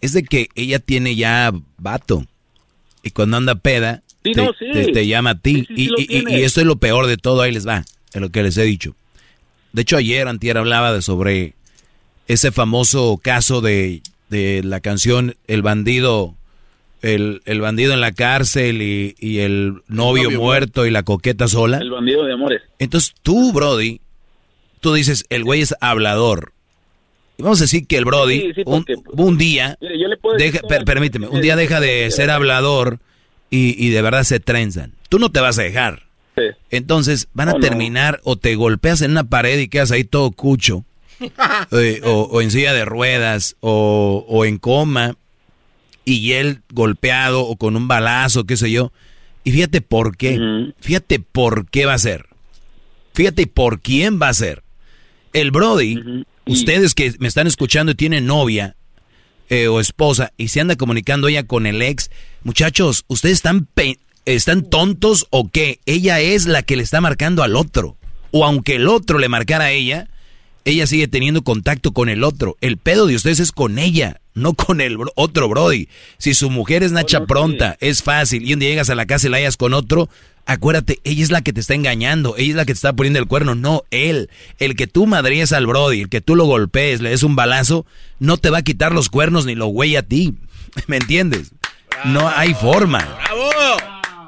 Es 0.00 0.12
de 0.12 0.24
que 0.24 0.48
ella 0.56 0.80
tiene 0.80 1.14
ya 1.14 1.52
vato. 1.78 2.26
Y 3.04 3.10
cuando 3.10 3.36
anda 3.36 3.54
peda, 3.54 4.02
Sí, 4.24 4.32
te, 4.32 4.42
no, 4.42 4.52
sí. 4.58 4.66
te- 4.72 4.92
te 4.92 5.06
llama 5.06 5.30
a 5.30 5.38
ti. 5.38 5.64
Sí, 5.68 5.90
y, 5.96 6.02
y- 6.18 6.24
y 6.38 6.42
eso 6.42 6.60
es 6.60 6.66
lo 6.66 6.76
peor 6.76 7.06
de 7.06 7.16
todo, 7.18 7.42
ahí 7.42 7.52
les 7.52 7.66
va, 7.68 7.84
es 8.12 8.20
lo 8.20 8.30
que 8.30 8.42
les 8.42 8.56
he 8.56 8.62
dicho. 8.62 8.96
De 9.72 9.82
hecho, 9.82 9.96
ayer 9.96 10.26
Antier 10.26 10.56
hablaba 10.58 10.92
de 10.92 11.02
sobre 11.02 11.54
ese 12.26 12.50
famoso 12.50 13.18
caso 13.22 13.60
de, 13.60 14.00
de 14.30 14.62
la 14.64 14.80
canción 14.80 15.36
El 15.46 15.62
bandido, 15.62 16.34
el, 17.04 17.42
el 17.44 17.60
bandido 17.60 17.92
en 17.92 18.00
la 18.00 18.12
cárcel 18.12 18.80
y, 18.82 19.14
y 19.18 19.38
el 19.40 19.82
novio, 19.88 20.24
novio 20.24 20.40
muerto 20.40 20.86
y 20.86 20.90
la 20.90 21.02
coqueta 21.02 21.46
sola. 21.48 21.78
El 21.78 21.90
bandido 21.90 22.24
de 22.24 22.32
amores. 22.32 22.62
Entonces 22.78 23.14
tú, 23.22 23.52
Brody, 23.52 24.00
tú 24.80 24.94
dices, 24.94 25.24
el 25.30 25.44
güey 25.44 25.60
es 25.62 25.74
hablador. 25.80 26.52
Y 27.36 27.42
vamos 27.42 27.60
a 27.60 27.64
decir 27.64 27.86
que 27.86 27.96
el 27.96 28.04
Brody, 28.04 28.40
Sí, 28.40 28.52
sí, 28.54 28.62
un, 28.66 28.84
porque- 28.84 28.94
un 29.22 29.38
día, 29.38 29.76
Mire, 29.80 29.98
yo 30.00 30.08
le 30.08 30.16
puedo 30.16 30.36
decir 30.36 30.52
deja- 30.52 30.60
todo 30.60 30.68
per- 30.68 30.78
lo- 30.80 30.84
permíteme, 30.84 31.26
un 31.28 31.40
día 31.40 31.56
deja 31.56 31.80
de 31.80 32.10
ser 32.10 32.30
hablador 32.30 33.00
y, 33.50 33.74
y 33.84 33.90
de 33.90 34.02
verdad 34.02 34.22
se 34.24 34.40
trenzan. 34.40 34.92
Tú 35.08 35.18
no 35.18 35.30
te 35.30 35.40
vas 35.40 35.58
a 35.58 35.62
dejar. 35.62 36.04
Entonces 36.70 37.28
van 37.32 37.48
a 37.48 37.52
Oh, 37.52 37.58
no. 37.58 37.60
terminar 37.60 38.20
o 38.24 38.36
te 38.36 38.54
golpeas 38.56 39.02
en 39.02 39.12
una 39.12 39.24
pared 39.24 39.58
y 39.58 39.68
quedas 39.68 39.92
ahí 39.92 40.02
todo 40.04 40.32
cucho, 40.32 40.84
eh, 41.70 42.00
o, 42.04 42.22
o 42.22 42.40
en 42.40 42.50
silla 42.50 42.72
de 42.72 42.84
ruedas, 42.84 43.56
o, 43.60 44.24
o 44.28 44.44
en 44.44 44.58
coma, 44.58 45.16
y 46.04 46.32
él 46.32 46.62
golpeado 46.72 47.42
o 47.46 47.56
con 47.56 47.76
un 47.76 47.88
balazo, 47.88 48.44
qué 48.44 48.56
sé 48.56 48.70
yo. 48.70 48.92
Y 49.44 49.52
fíjate 49.52 49.80
por 49.80 50.16
qué, 50.16 50.38
fíjate 50.80 51.18
por 51.20 51.68
qué 51.70 51.86
va 51.86 51.94
a 51.94 51.98
ser. 51.98 52.26
Fíjate 53.12 53.46
por 53.46 53.80
quién 53.80 54.20
va 54.20 54.28
a 54.28 54.34
ser. 54.34 54.62
El 55.32 55.50
Brody, 55.50 56.24
ustedes 56.46 56.94
que 56.94 57.14
me 57.18 57.28
están 57.28 57.46
escuchando 57.46 57.92
y 57.92 57.94
tienen 57.94 58.26
novia 58.26 58.76
eh, 59.50 59.68
o 59.68 59.80
esposa 59.80 60.32
y 60.36 60.48
se 60.48 60.60
anda 60.60 60.76
comunicando 60.76 61.28
ella 61.28 61.42
con 61.44 61.66
el 61.66 61.82
ex, 61.82 62.10
muchachos, 62.42 63.04
ustedes 63.08 63.34
están, 63.34 63.66
pe- 63.66 63.98
están 64.24 64.62
tontos 64.62 65.26
o 65.30 65.48
qué? 65.48 65.80
Ella 65.86 66.20
es 66.20 66.46
la 66.46 66.62
que 66.62 66.76
le 66.76 66.82
está 66.82 67.00
marcando 67.00 67.42
al 67.42 67.56
otro. 67.56 67.96
O 68.30 68.44
aunque 68.44 68.76
el 68.76 68.88
otro 68.88 69.18
le 69.18 69.28
marcara 69.28 69.64
a 69.66 69.70
ella, 69.72 70.08
ella 70.64 70.86
sigue 70.86 71.08
teniendo 71.08 71.42
contacto 71.42 71.92
con 71.92 72.08
el 72.08 72.24
otro. 72.24 72.56
El 72.60 72.76
pedo 72.78 73.06
de 73.06 73.16
ustedes 73.16 73.40
es 73.40 73.52
con 73.52 73.78
ella, 73.78 74.20
no 74.34 74.54
con 74.54 74.80
el 74.80 74.96
bro- 74.98 75.12
otro 75.14 75.48
Brody. 75.48 75.88
Si 76.18 76.34
su 76.34 76.50
mujer 76.50 76.82
es 76.82 76.92
Nacha 76.92 77.26
pronta, 77.26 77.76
es 77.80 78.02
fácil, 78.02 78.46
y 78.48 78.54
un 78.54 78.60
día 78.60 78.70
llegas 78.70 78.90
a 78.90 78.94
la 78.94 79.06
casa 79.06 79.26
y 79.26 79.30
la 79.30 79.36
hayas 79.38 79.56
con 79.56 79.74
otro, 79.74 80.08
acuérdate, 80.46 81.00
ella 81.04 81.22
es 81.22 81.30
la 81.30 81.42
que 81.42 81.52
te 81.52 81.60
está 81.60 81.74
engañando, 81.74 82.34
ella 82.36 82.50
es 82.50 82.56
la 82.56 82.64
que 82.64 82.72
te 82.72 82.78
está 82.78 82.92
poniendo 82.94 83.18
el 83.18 83.26
cuerno, 83.26 83.54
no 83.54 83.82
él. 83.90 84.30
El 84.58 84.74
que 84.76 84.86
tú 84.86 85.06
madríes 85.06 85.52
al 85.52 85.66
Brody, 85.66 86.02
el 86.02 86.08
que 86.08 86.20
tú 86.20 86.34
lo 86.36 86.44
golpees, 86.46 87.00
le 87.00 87.10
des 87.10 87.22
un 87.22 87.36
balazo, 87.36 87.86
no 88.18 88.36
te 88.38 88.50
va 88.50 88.58
a 88.58 88.62
quitar 88.62 88.92
los 88.92 89.08
cuernos 89.10 89.46
ni 89.46 89.54
lo 89.54 89.66
güey 89.66 89.96
a 89.96 90.02
ti. 90.02 90.34
¿Me 90.86 90.96
entiendes? 90.96 91.52
No 92.06 92.28
hay 92.28 92.54
forma. 92.54 92.98
¡Bravo! 93.00 93.50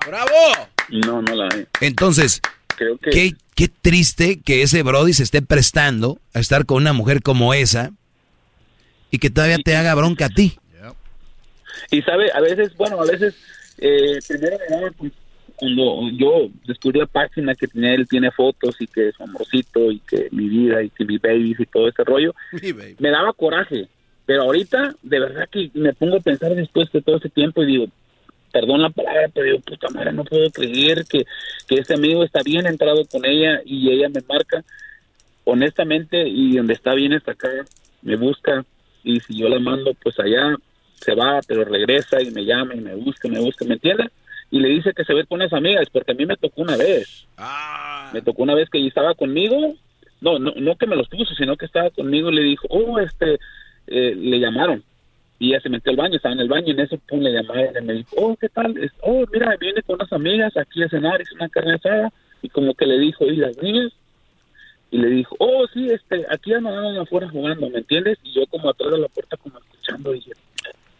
¡Bravo! 0.06 0.68
No, 0.90 1.20
no 1.22 1.34
la 1.34 1.48
hay. 1.52 1.66
Entonces, 1.80 2.40
Creo 2.76 2.96
que... 2.98 3.10
qué, 3.10 3.34
qué 3.56 3.68
triste 3.68 4.40
que 4.42 4.62
ese 4.62 4.82
Brody 4.84 5.14
se 5.14 5.24
esté 5.24 5.42
prestando 5.42 6.20
a 6.34 6.38
estar 6.38 6.66
con 6.66 6.76
una 6.76 6.92
mujer 6.92 7.22
como 7.22 7.54
esa 7.54 7.90
y 9.10 9.18
que 9.18 9.30
todavía 9.30 9.56
te 9.58 9.74
haga 9.74 9.94
bronca 9.94 10.26
a 10.26 10.28
ti. 10.28 10.58
Y 11.90 12.02
sabe, 12.02 12.30
a 12.32 12.40
veces, 12.40 12.76
bueno, 12.76 13.00
a 13.00 13.06
veces, 13.06 13.34
eh, 13.78 14.18
primero 14.28 14.58
pues, 14.98 15.12
cuando 15.56 16.10
yo 16.10 16.48
descubrí 16.66 17.00
la 17.00 17.06
página 17.06 17.54
que 17.54 17.66
tenía, 17.66 17.94
él 17.94 18.06
tiene 18.08 18.30
fotos 18.30 18.76
y 18.80 18.86
que 18.86 19.08
es 19.08 19.14
su 19.14 19.22
amorcito 19.22 19.90
y 19.90 20.00
que 20.00 20.28
mi 20.32 20.48
vida 20.48 20.82
y 20.82 20.90
que 20.90 21.04
mi 21.04 21.18
babies 21.18 21.60
y 21.60 21.66
todo 21.66 21.88
ese 21.88 22.04
rollo, 22.04 22.34
me 22.98 23.10
daba 23.10 23.32
coraje. 23.32 23.88
Pero 24.26 24.42
ahorita, 24.42 24.96
de 25.02 25.20
verdad 25.20 25.48
que 25.50 25.70
me 25.72 25.94
pongo 25.94 26.16
a 26.16 26.20
pensar 26.20 26.54
después 26.54 26.90
de 26.92 27.00
todo 27.00 27.16
ese 27.16 27.30
tiempo 27.30 27.62
y 27.62 27.66
digo, 27.66 27.86
perdón 28.56 28.80
la 28.80 28.88
palabra, 28.88 29.28
pero 29.34 29.44
digo, 29.44 29.60
puta 29.60 29.88
madre, 29.90 30.12
no 30.14 30.24
puedo 30.24 30.50
creer 30.50 31.04
que, 31.04 31.26
que 31.68 31.74
este 31.74 31.92
amigo 31.92 32.24
está 32.24 32.40
bien 32.42 32.66
entrado 32.66 33.04
con 33.04 33.26
ella 33.26 33.60
y 33.66 33.90
ella 33.90 34.08
me 34.08 34.22
marca 34.26 34.64
honestamente 35.44 36.26
y 36.26 36.56
donde 36.56 36.72
está 36.72 36.94
bien 36.94 37.12
está 37.12 37.32
acá, 37.32 37.50
me 38.00 38.16
busca 38.16 38.64
y 39.04 39.20
si 39.20 39.36
yo 39.36 39.50
la 39.50 39.58
mando 39.58 39.92
pues 40.02 40.18
allá 40.20 40.56
se 40.94 41.14
va, 41.14 41.40
pero 41.46 41.66
regresa 41.66 42.22
y 42.22 42.30
me 42.30 42.46
llama 42.46 42.74
y 42.74 42.80
me 42.80 42.94
busca, 42.94 43.28
me 43.28 43.40
busca, 43.40 43.66
¿me 43.66 43.74
entiendes? 43.74 44.06
Y 44.50 44.58
le 44.58 44.70
dice 44.70 44.94
que 44.94 45.04
se 45.04 45.12
ve 45.12 45.26
con 45.26 45.40
unas 45.40 45.52
amigas, 45.52 45.90
porque 45.92 46.12
a 46.12 46.14
mí 46.14 46.24
me 46.24 46.38
tocó 46.38 46.62
una 46.62 46.78
vez. 46.78 47.26
Me 48.14 48.22
tocó 48.22 48.42
una 48.42 48.54
vez 48.54 48.70
que 48.70 48.78
ella 48.78 48.88
estaba 48.88 49.14
conmigo, 49.14 49.74
no, 50.22 50.38
no, 50.38 50.52
no 50.56 50.76
que 50.76 50.86
me 50.86 50.96
los 50.96 51.08
puso, 51.10 51.34
sino 51.34 51.56
que 51.56 51.66
estaba 51.66 51.90
conmigo 51.90 52.30
y 52.30 52.36
le 52.36 52.42
dijo, 52.42 52.66
oh, 52.70 52.98
este, 53.00 53.38
eh, 53.86 54.14
le 54.16 54.40
llamaron. 54.40 54.82
Y 55.38 55.50
ella 55.50 55.60
se 55.60 55.68
metió 55.68 55.90
al 55.90 55.96
baño, 55.96 56.16
estaba 56.16 56.34
en 56.34 56.40
el 56.40 56.48
baño 56.48 56.68
y 56.68 56.70
en 56.70 56.80
eso 56.80 56.98
pum, 57.08 57.20
le 57.20 57.32
llamaron 57.32 57.74
y 57.78 57.84
me 57.84 57.92
dijo, 57.94 58.08
oh, 58.16 58.36
¿qué 58.36 58.48
tal? 58.48 58.74
Oh, 59.02 59.24
mira, 59.32 59.54
viene 59.60 59.82
con 59.82 59.96
unas 59.96 60.12
amigas 60.12 60.56
aquí 60.56 60.82
a 60.82 60.88
cenar, 60.88 61.20
es 61.20 61.30
una 61.32 61.48
carne 61.48 61.74
asada. 61.74 62.12
Y 62.42 62.48
como 62.48 62.74
que 62.74 62.86
le 62.86 62.98
dijo, 62.98 63.24
¿y 63.26 63.36
las 63.36 63.56
niñas? 63.62 63.92
y 64.90 64.98
le 64.98 65.08
dijo, 65.08 65.34
oh, 65.38 65.66
sí, 65.72 65.90
este, 65.90 66.24
aquí 66.30 66.54
andaban 66.54 66.96
afuera 66.96 67.28
jugando, 67.28 67.68
¿me 67.68 67.78
entiendes? 67.78 68.18
Y 68.22 68.32
yo 68.32 68.46
como 68.46 68.70
atrás 68.70 68.92
de 68.92 68.98
la 68.98 69.08
puerta 69.08 69.36
como 69.36 69.58
escuchando, 69.58 70.12
dije, 70.12 70.32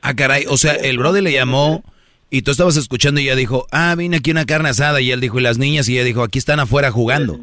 Ah, 0.02 0.14
caray, 0.14 0.44
o 0.48 0.56
sea, 0.56 0.74
el 0.74 0.98
Brody 0.98 1.20
le 1.20 1.32
llamó 1.32 1.82
y 2.30 2.42
tú 2.42 2.50
estabas 2.50 2.76
escuchando 2.76 3.20
y 3.20 3.24
ella 3.24 3.34
dijo, 3.36 3.66
ah, 3.72 3.94
vine 3.96 4.18
aquí 4.18 4.30
una 4.30 4.44
carne 4.44 4.68
asada 4.68 5.00
y 5.00 5.10
él 5.10 5.20
dijo, 5.20 5.38
y 5.38 5.42
las 5.42 5.58
niñas 5.58 5.88
y 5.88 5.94
ella 5.94 6.04
dijo, 6.04 6.22
aquí 6.22 6.38
están 6.38 6.60
afuera 6.60 6.90
jugando. 6.90 7.38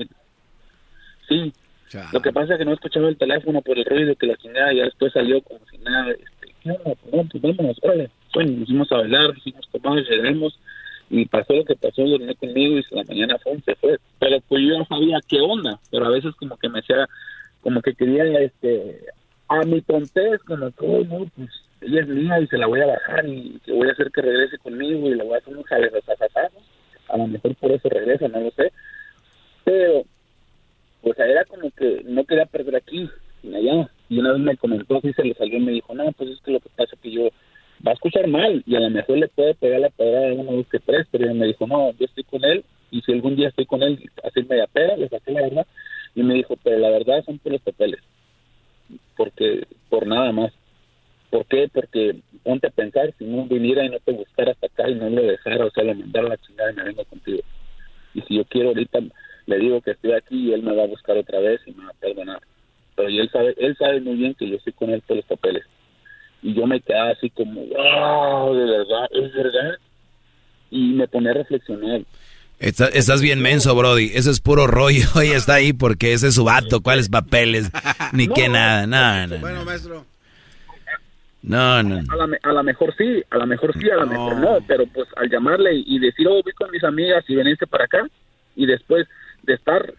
sí. 1.27 1.53
Lo 2.11 2.21
que 2.23 2.31
pasa 2.31 2.53
es 2.53 2.59
que 2.59 2.65
no 2.65 2.73
escuchaba 2.73 3.07
el 3.07 3.17
teléfono 3.17 3.61
por 3.61 3.77
el 3.77 3.85
ruido 3.85 4.15
que 4.15 4.25
la 4.25 4.35
chingada 4.37 4.73
y 4.73 4.77
después 4.77 5.13
salió 5.13 5.39
como 5.43 5.59
si 5.69 5.77
nada, 5.77 6.11
¿qué 6.63 6.71
onda? 6.71 6.95
Pues, 7.11 7.77
pues. 7.81 8.09
Bueno, 8.33 8.51
nos 8.57 8.67
fuimos 8.67 8.91
a 8.91 8.97
bailar, 8.97 9.37
hicimos 9.37 9.69
tomar, 9.69 9.99
llegamos 10.03 10.59
y 11.09 11.25
pasó 11.25 11.53
lo 11.53 11.65
que 11.65 11.75
pasó, 11.75 12.03
dormí 12.03 12.33
conmigo 12.35 12.77
y 12.79 12.95
la 12.95 13.03
mañana 13.03 13.37
fue, 13.43 13.59
se 13.65 13.75
fue. 13.75 13.97
Pero 14.19 14.39
pues 14.47 14.63
yo 14.63 14.79
ya 14.79 14.85
sabía 14.85 15.19
qué 15.27 15.39
onda, 15.41 15.79
pero 15.91 16.05
a 16.05 16.09
veces 16.09 16.33
como 16.35 16.57
que 16.57 16.69
me 16.69 16.79
hacía, 16.79 17.07
como 17.61 17.81
que 17.81 17.93
quería, 17.93 18.23
este, 18.39 19.05
a 19.47 19.61
mi 19.61 19.81
tontez, 19.81 20.41
como 20.47 20.71
que, 20.71 20.85
"Oh, 20.85 21.03
no, 21.03 21.29
pues 21.35 21.49
ella 21.81 22.01
es 22.01 22.07
mía 22.07 22.39
y 22.39 22.47
se 22.47 22.57
la 22.57 22.65
voy 22.67 22.81
a 22.81 22.87
bajar 22.87 23.27
y 23.27 23.59
que 23.65 23.73
voy 23.73 23.89
a 23.89 23.91
hacer 23.91 24.09
que 24.11 24.21
regrese 24.21 24.57
conmigo 24.57 25.07
y 25.09 25.15
le 25.15 25.23
voy 25.23 25.35
a 25.35 25.37
hacer 25.37 25.55
un 25.55 25.63
jalezazazazazos. 25.63 26.63
A 27.09 27.17
lo 27.17 27.27
mejor 27.27 27.55
por 27.55 27.71
eso 27.71 27.89
regresa, 27.89 28.27
no 28.29 28.39
lo 28.39 28.51
sé. 28.51 28.71
Pero, 29.65 30.03
pues 31.01 31.19
era 31.19 31.43
como 31.45 31.69
que 31.71 32.01
no 32.05 32.23
quería 32.23 32.45
perder 32.45 32.77
aquí, 32.77 33.09
ni 33.43 33.55
allá. 33.55 33.89
Y 34.13 34.19
una 34.19 34.33
vez 34.33 34.41
me 34.41 34.57
comentó, 34.57 34.97
así 34.97 35.11
se 35.13 35.23
le 35.23 35.33
salió 35.33 35.57
y 35.57 35.61
me 35.61 35.71
dijo, 35.71 35.93
no, 35.93 36.11
pues 36.11 36.29
es 36.29 36.41
que 36.41 36.51
lo 36.51 36.59
que 36.59 36.69
pasa 36.69 36.95
es 36.95 37.01
que 37.01 37.11
yo 37.11 37.29
va 37.85 37.91
a 37.91 37.93
escuchar 37.95 38.27
mal 38.27 38.63
y 38.65 38.75
a 38.75 38.79
lo 38.79 38.89
mejor 38.89 39.17
le 39.17 39.27
puede 39.27 39.55
pegar 39.55 39.79
la 39.79 39.89
pedrada 39.89 40.27
de 40.27 40.33
uno, 40.33 40.51
dos, 40.51 40.67
que 40.67 40.79
tres, 40.79 41.07
pero 41.11 41.25
ella 41.25 41.33
me 41.33 41.47
dijo, 41.47 41.65
no, 41.65 41.91
yo 41.93 42.05
estoy 42.05 42.23
con 42.23 42.43
él 42.45 42.63
y 42.91 43.01
si 43.01 43.11
algún 43.11 43.35
día 43.35 43.49
estoy 43.49 43.65
con 43.65 43.81
él, 43.81 43.99
así 44.23 44.43
media 44.43 44.67
pera, 44.67 44.95
le 44.95 45.09
saqué 45.09 45.31
la 45.31 45.41
verdad 45.41 45.67
y 46.13 46.21
me 46.21 46.35
dijo, 46.35 46.55
pero 46.63 46.77
la 46.77 46.89
verdad 46.91 47.23
son 47.25 47.39
por 47.39 47.53
los 47.53 47.61
papeles, 47.61 47.99
porque 49.17 49.65
por 49.89 50.05
nada 50.05 50.31
más, 50.31 50.53
¿Por 51.33 51.47
qué? 51.47 51.67
Porque 51.73 52.21
ponte 52.43 52.67
a 52.67 52.69
pensar, 52.69 53.11
si 53.17 53.25
no 53.25 53.47
viniera 53.47 53.83
y 53.83 53.89
no 53.89 53.97
te 53.99 54.11
buscara 54.11 54.51
hasta 54.51 54.67
acá 54.67 54.87
y 54.87 54.93
no 54.93 55.09
lo 55.09 55.23
dejara, 55.23 55.65
o 55.65 55.71
sea, 55.71 55.83
lo 55.83 55.95
mandara 55.95 56.29
la 56.29 56.37
chingada 56.37 56.71
y 56.71 56.75
me 56.75 56.83
vengo 56.83 57.03
contigo. 57.05 57.39
Y 58.13 58.21
si 58.21 58.35
yo 58.35 58.45
quiero 58.45 58.67
ahorita, 58.67 58.99
le 59.47 59.57
digo 59.57 59.81
que 59.81 59.91
estoy 59.91 60.11
aquí 60.11 60.49
y 60.49 60.53
él 60.53 60.61
me 60.61 60.75
va 60.75 60.83
a 60.83 60.87
buscar 60.87 61.17
otra 61.17 61.39
vez 61.39 61.59
y 61.65 61.71
me 61.71 61.85
va 61.85 61.89
a 61.89 61.93
perdonar. 61.93 62.39
Pero 62.95 63.07
él 63.09 63.29
sabe, 63.31 63.55
él 63.57 63.75
sabe 63.77 64.01
muy 64.01 64.15
bien 64.15 64.33
que 64.35 64.49
yo 64.49 64.55
estoy 64.57 64.73
con 64.73 64.89
él 64.91 65.01
por 65.07 65.17
los 65.17 65.25
papeles. 65.25 65.63
Y 66.41 66.53
yo 66.53 66.67
me 66.67 66.79
quedaba 66.81 67.11
así 67.11 67.29
como, 67.29 67.61
wow, 67.65 68.53
de 68.53 68.65
verdad, 68.65 69.07
es 69.11 69.33
verdad. 69.33 69.77
Y 70.71 70.93
me 70.93 71.07
pone 71.07 71.29
a 71.29 71.33
reflexionar. 71.33 72.01
Está- 72.59 72.87
estás 72.89 73.21
bien 73.21 73.41
menso, 73.41 73.75
Brody. 73.75 74.11
Ese 74.13 74.29
es 74.31 74.39
puro 74.39 74.67
rollo. 74.67 75.05
Y 75.23 75.31
está 75.31 75.55
ahí 75.55 75.73
porque 75.73 76.13
ese 76.13 76.27
es 76.27 76.35
su 76.35 76.43
vato. 76.43 76.81
¿Cuáles 76.81 77.09
papeles? 77.09 77.71
Ni 78.13 78.27
que 78.27 78.49
nada. 78.49 78.85
No, 78.87 79.27
no. 79.27 79.37
Bueno, 79.41 79.65
maestro. 79.65 80.05
No, 81.41 81.83
no. 81.83 82.01
A 82.09 82.15
la, 82.15 82.27
me- 82.27 82.39
a 82.41 82.53
la 82.53 82.63
mejor 82.63 82.95
sí, 82.97 83.21
a 83.29 83.37
la 83.37 83.45
mejor 83.45 83.73
sí, 83.77 83.89
a 83.89 83.97
la 83.97 84.05
mejor 84.05 84.37
no, 84.37 84.59
pero 84.65 84.85
pues 84.87 85.09
al 85.17 85.29
llamarle 85.29 85.75
y, 85.75 85.83
y 85.95 85.99
decir, 85.99 86.25
oh, 86.27 86.41
voy 86.41 86.53
con 86.53 86.71
mis 86.71 86.83
amigas 86.85 87.25
y 87.27 87.35
venirse 87.35 87.67
para 87.67 87.83
acá, 87.83 88.07
y 88.55 88.65
después 88.65 89.05
de 89.41 89.53
estar, 89.55 89.93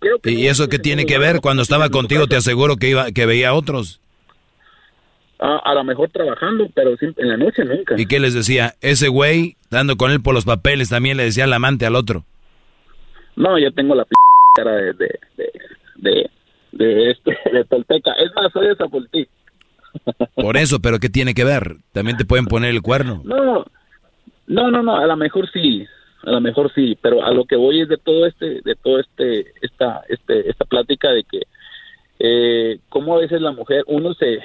creo 0.00 0.18
que 0.18 0.30
¿Y 0.30 0.46
eso 0.46 0.68
qué 0.68 0.78
tiene 0.78 1.06
que 1.06 1.18
ver? 1.18 1.40
Cuando 1.40 1.62
estaba 1.62 1.88
contigo 1.90 2.26
te 2.26 2.36
aseguro 2.36 2.76
que 2.76 2.88
iba 2.90 3.10
que 3.12 3.26
veía 3.26 3.50
a 3.50 3.54
otros. 3.54 4.00
a, 5.38 5.56
a 5.58 5.74
lo 5.74 5.84
mejor 5.84 6.10
trabajando, 6.10 6.68
pero 6.74 6.94
en 7.00 7.28
la 7.28 7.36
noche 7.36 7.64
nunca. 7.64 7.94
¿Y 7.96 8.06
qué 8.06 8.18
les 8.18 8.34
decía? 8.34 8.74
Ese 8.80 9.08
güey, 9.08 9.56
dando 9.70 9.96
con 9.96 10.10
él 10.10 10.20
por 10.20 10.34
los 10.34 10.44
papeles, 10.44 10.88
también 10.88 11.16
le 11.16 11.24
decía 11.24 11.44
al 11.44 11.52
amante 11.52 11.86
al 11.86 11.94
otro. 11.96 12.24
No, 13.36 13.58
yo 13.58 13.72
tengo 13.72 13.94
la 13.94 14.04
p 14.04 14.10
cara 14.56 14.72
de, 14.72 14.92
de, 14.94 15.20
de, 15.36 15.50
de, 15.96 16.30
de 16.72 17.10
este, 17.12 17.38
de 17.52 17.64
Tolteca. 17.64 18.12
Es 18.12 18.32
más, 18.34 18.52
soy 18.52 18.66
de 18.68 18.76
Zapoltí. 18.76 19.28
Por 20.34 20.56
eso, 20.56 20.80
pero 20.80 20.98
¿qué 20.98 21.08
tiene 21.08 21.34
que 21.34 21.44
ver? 21.44 21.76
También 21.92 22.16
te 22.16 22.24
pueden 22.24 22.46
poner 22.46 22.70
el 22.70 22.82
cuerno. 22.82 23.22
No, 23.24 23.64
no, 24.48 24.70
no, 24.70 24.82
no, 24.82 24.96
a 24.96 25.06
lo 25.06 25.16
mejor 25.16 25.48
sí, 25.52 25.86
a 26.24 26.30
lo 26.30 26.40
mejor 26.40 26.72
sí, 26.74 26.96
pero 27.00 27.24
a 27.24 27.32
lo 27.32 27.44
que 27.44 27.56
voy 27.56 27.80
es 27.80 27.88
de 27.88 27.96
todo 27.96 28.26
este, 28.26 28.60
de 28.62 28.74
todo 28.74 28.98
este, 28.98 29.52
esta, 29.62 30.02
este, 30.08 30.50
esta 30.50 30.64
plática 30.64 31.10
de 31.10 31.24
que, 31.24 31.42
eh, 32.18 32.78
cómo 32.88 33.16
a 33.16 33.20
veces 33.20 33.40
la 33.40 33.52
mujer, 33.52 33.84
uno 33.86 34.14
se, 34.14 34.38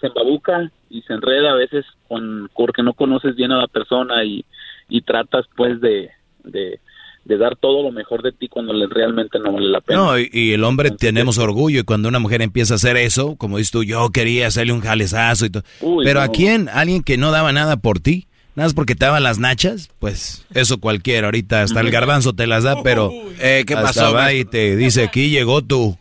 se 0.00 0.06
embabuca 0.06 0.70
y 0.88 1.02
se 1.02 1.12
enreda 1.12 1.52
a 1.52 1.56
veces 1.56 1.84
con, 2.08 2.50
porque 2.54 2.82
no 2.82 2.94
conoces 2.94 3.36
bien 3.36 3.52
a 3.52 3.58
la 3.58 3.66
persona 3.66 4.24
y, 4.24 4.44
y 4.88 5.02
tratas 5.02 5.44
pues 5.54 5.80
de, 5.80 6.10
de, 6.44 6.80
de 7.24 7.36
dar 7.36 7.56
todo 7.56 7.82
lo 7.82 7.92
mejor 7.92 8.22
de 8.22 8.32
ti 8.32 8.48
cuando 8.48 8.72
le, 8.72 8.86
realmente 8.86 9.38
no 9.38 9.52
vale 9.52 9.68
la 9.68 9.82
pena. 9.82 10.00
No, 10.00 10.18
y, 10.18 10.30
y 10.32 10.52
el 10.52 10.64
hombre 10.64 10.90
tenemos 10.90 11.36
orgullo 11.36 11.80
y 11.80 11.84
cuando 11.84 12.08
una 12.08 12.18
mujer 12.18 12.40
empieza 12.40 12.74
a 12.74 12.76
hacer 12.76 12.96
eso, 12.96 13.36
como 13.36 13.58
dices 13.58 13.70
tú, 13.70 13.84
yo 13.84 14.08
quería 14.10 14.46
hacerle 14.46 14.72
un 14.72 14.80
jalezazo 14.80 15.44
y 15.44 15.50
todo. 15.50 15.62
Pero 16.02 16.22
¿a 16.22 16.28
quién? 16.28 16.70
¿Alguien 16.70 17.02
que 17.02 17.18
no 17.18 17.30
daba 17.30 17.52
nada 17.52 17.76
por 17.76 18.00
ti? 18.00 18.28
Nada 18.58 18.66
más 18.66 18.74
porque 18.74 18.96
te 18.96 19.04
daban 19.04 19.22
las 19.22 19.38
nachas, 19.38 19.88
pues 20.00 20.44
eso 20.52 20.78
cualquiera. 20.78 21.28
Ahorita 21.28 21.62
hasta 21.62 21.78
el 21.80 21.92
garbanzo 21.92 22.32
te 22.32 22.48
las 22.48 22.64
da, 22.64 22.82
pero 22.82 23.12
Eh, 23.38 23.62
¿qué 23.64 23.74
hasta 23.74 23.86
pasó, 23.86 24.12
va 24.12 24.32
y 24.32 24.44
te 24.44 24.74
dice 24.74 25.04
aquí 25.04 25.30
llegó 25.30 25.62
tu, 25.62 25.96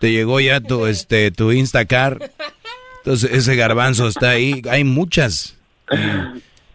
te 0.00 0.10
llegó 0.10 0.40
ya 0.40 0.60
tu, 0.60 0.86
este, 0.86 1.30
tu 1.30 1.52
Instacar. 1.52 2.32
Entonces 2.98 3.30
ese 3.30 3.54
garbanzo 3.54 4.08
está 4.08 4.30
ahí. 4.30 4.60
Hay 4.68 4.82
muchas 4.82 5.56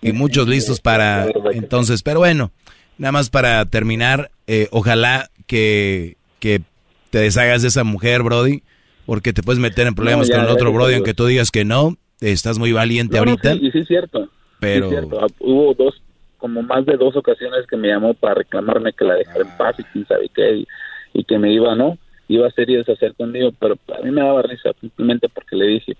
y, 0.02 0.08
y 0.08 0.14
muchos 0.14 0.48
listos 0.48 0.80
para 0.80 1.28
entonces. 1.52 2.02
Pero 2.02 2.20
bueno, 2.20 2.54
nada 2.98 3.12
más 3.12 3.30
para 3.30 3.66
terminar, 3.66 4.32
eh, 4.48 4.70
ojalá 4.72 5.30
que, 5.48 6.16
que 6.40 6.62
te 7.10 7.18
deshagas 7.20 7.62
de 7.62 7.68
esa 7.68 7.84
mujer, 7.84 8.24
Brody, 8.24 8.64
porque 9.06 9.34
te 9.34 9.44
puedes 9.44 9.60
meter 9.60 9.86
en 9.86 9.96
problemas 9.96 10.30
No, 10.30 10.34
ya, 10.34 10.40
con 10.40 10.46
el 10.46 10.52
otro 10.56 10.72
Brody, 10.72 10.94
aunque 10.94 11.14
tú 11.14 11.26
digas 11.26 11.52
que 11.52 11.66
no. 11.66 11.98
Estás 12.22 12.58
muy 12.58 12.72
valiente 12.72 13.18
No, 13.18 13.26
no, 13.26 13.32
ahorita. 13.32 13.56
sí, 13.56 13.70
sí 13.74 13.80
es 13.80 13.88
cierto. 13.90 14.30
Pero- 14.60 14.90
Sí. 14.90 14.96
Ah, 15.20 15.28
Hubo 15.40 15.74
dos, 15.74 16.02
como 16.38 16.62
más 16.64 16.86
de 16.86 16.98
dos 16.98 17.16
ocasiones 17.16 17.66
que 17.68 17.78
me 17.78 17.88
llamó 17.90 18.14
para 18.14 18.36
reclamarme 18.36 18.94
que 18.94 19.06
la 19.06 19.16
dejara 19.16 19.42
en 19.42 19.58
paz 19.58 19.76
y 19.80 19.84
quién 19.84 20.06
sabe 20.08 20.30
qué, 20.34 20.58
y, 20.58 20.68
y 21.14 21.24
que 21.24 21.38
me 21.38 21.52
iba, 21.52 21.76
¿no? 21.76 21.98
Iba 22.28 22.46
a 22.46 22.50
hacer 22.50 22.70
y 22.70 22.76
deshacer 22.76 23.14
conmigo, 23.16 23.52
pero 23.60 23.76
a 23.98 24.02
mí 24.04 24.12
me 24.12 24.22
daba 24.22 24.42
risa 24.44 24.72
simplemente 24.80 25.28
porque 25.30 25.56
le 25.56 25.66
dije, 25.66 25.98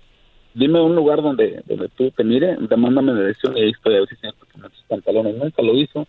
dime 0.54 0.80
un 0.80 0.94
lugar 0.94 1.22
donde 1.22 1.62
donde 1.66 1.88
tú 1.88 2.10
te 2.12 2.22
mire, 2.24 2.56
mándame 2.76 3.12
la 3.12 3.20
dirección 3.20 3.56
y 3.56 3.62
ahí 3.62 3.70
estoy, 3.70 3.96
a 3.96 4.00
ver 4.00 4.08
si 4.08 4.16
siento 4.16 4.46
tus 4.46 4.82
pantalones. 4.88 5.36
Nunca 5.36 5.62
lo 5.62 5.74
hizo, 5.74 6.06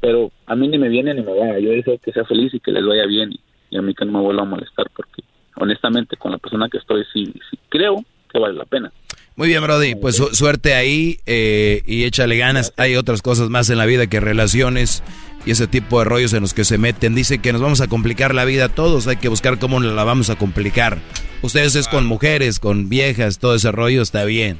pero 0.00 0.30
a 0.46 0.54
mí 0.54 0.68
ni 0.68 0.78
me 0.78 0.88
viene 0.88 1.14
ni 1.14 1.22
me 1.22 1.32
va. 1.32 1.58
Yo 1.58 1.70
deseo 1.70 1.98
que 1.98 2.12
sea 2.12 2.24
feliz 2.24 2.52
y 2.54 2.60
que 2.60 2.70
les 2.72 2.84
vaya 2.84 3.06
bien 3.06 3.32
y, 3.32 3.40
y 3.70 3.78
a 3.78 3.82
mí 3.82 3.94
que 3.94 4.04
no 4.04 4.12
me 4.12 4.20
vuelva 4.20 4.42
a 4.42 4.46
molestar 4.46 4.86
porque 4.94 5.22
honestamente 5.56 6.16
con 6.16 6.32
la 6.32 6.38
persona 6.38 6.68
que 6.68 6.78
estoy 6.78 7.04
sí, 7.12 7.32
sí 7.50 7.58
creo 7.70 7.96
que 8.30 8.38
vale 8.38 8.54
la 8.54 8.64
pena. 8.66 8.92
Muy 9.36 9.48
bien, 9.48 9.62
Brody. 9.62 9.94
Pues 9.94 10.16
su- 10.16 10.34
suerte 10.34 10.74
ahí 10.74 11.20
eh, 11.26 11.82
y 11.86 12.04
échale 12.04 12.38
ganas. 12.38 12.72
Hay 12.76 12.96
otras 12.96 13.20
cosas 13.22 13.50
más 13.50 13.68
en 13.70 13.78
la 13.78 13.84
vida 13.86 14.06
que 14.06 14.18
relaciones 14.20 15.02
y 15.44 15.50
ese 15.50 15.66
tipo 15.66 15.98
de 15.98 16.06
rollos 16.06 16.32
en 16.32 16.40
los 16.40 16.54
que 16.54 16.64
se 16.64 16.78
meten. 16.78 17.14
Dicen 17.14 17.42
que 17.42 17.52
nos 17.52 17.60
vamos 17.60 17.80
a 17.82 17.86
complicar 17.86 18.34
la 18.34 18.44
vida 18.46 18.66
a 18.66 18.68
todos. 18.70 19.06
Hay 19.06 19.16
que 19.16 19.28
buscar 19.28 19.58
cómo 19.58 19.78
la 19.80 20.04
vamos 20.04 20.30
a 20.30 20.36
complicar. 20.36 20.98
Ustedes 21.42 21.74
es 21.76 21.86
con 21.86 22.06
mujeres, 22.06 22.58
con 22.58 22.88
viejas, 22.88 23.38
todo 23.38 23.54
ese 23.54 23.70
rollo 23.72 24.00
está 24.00 24.24
bien. 24.24 24.58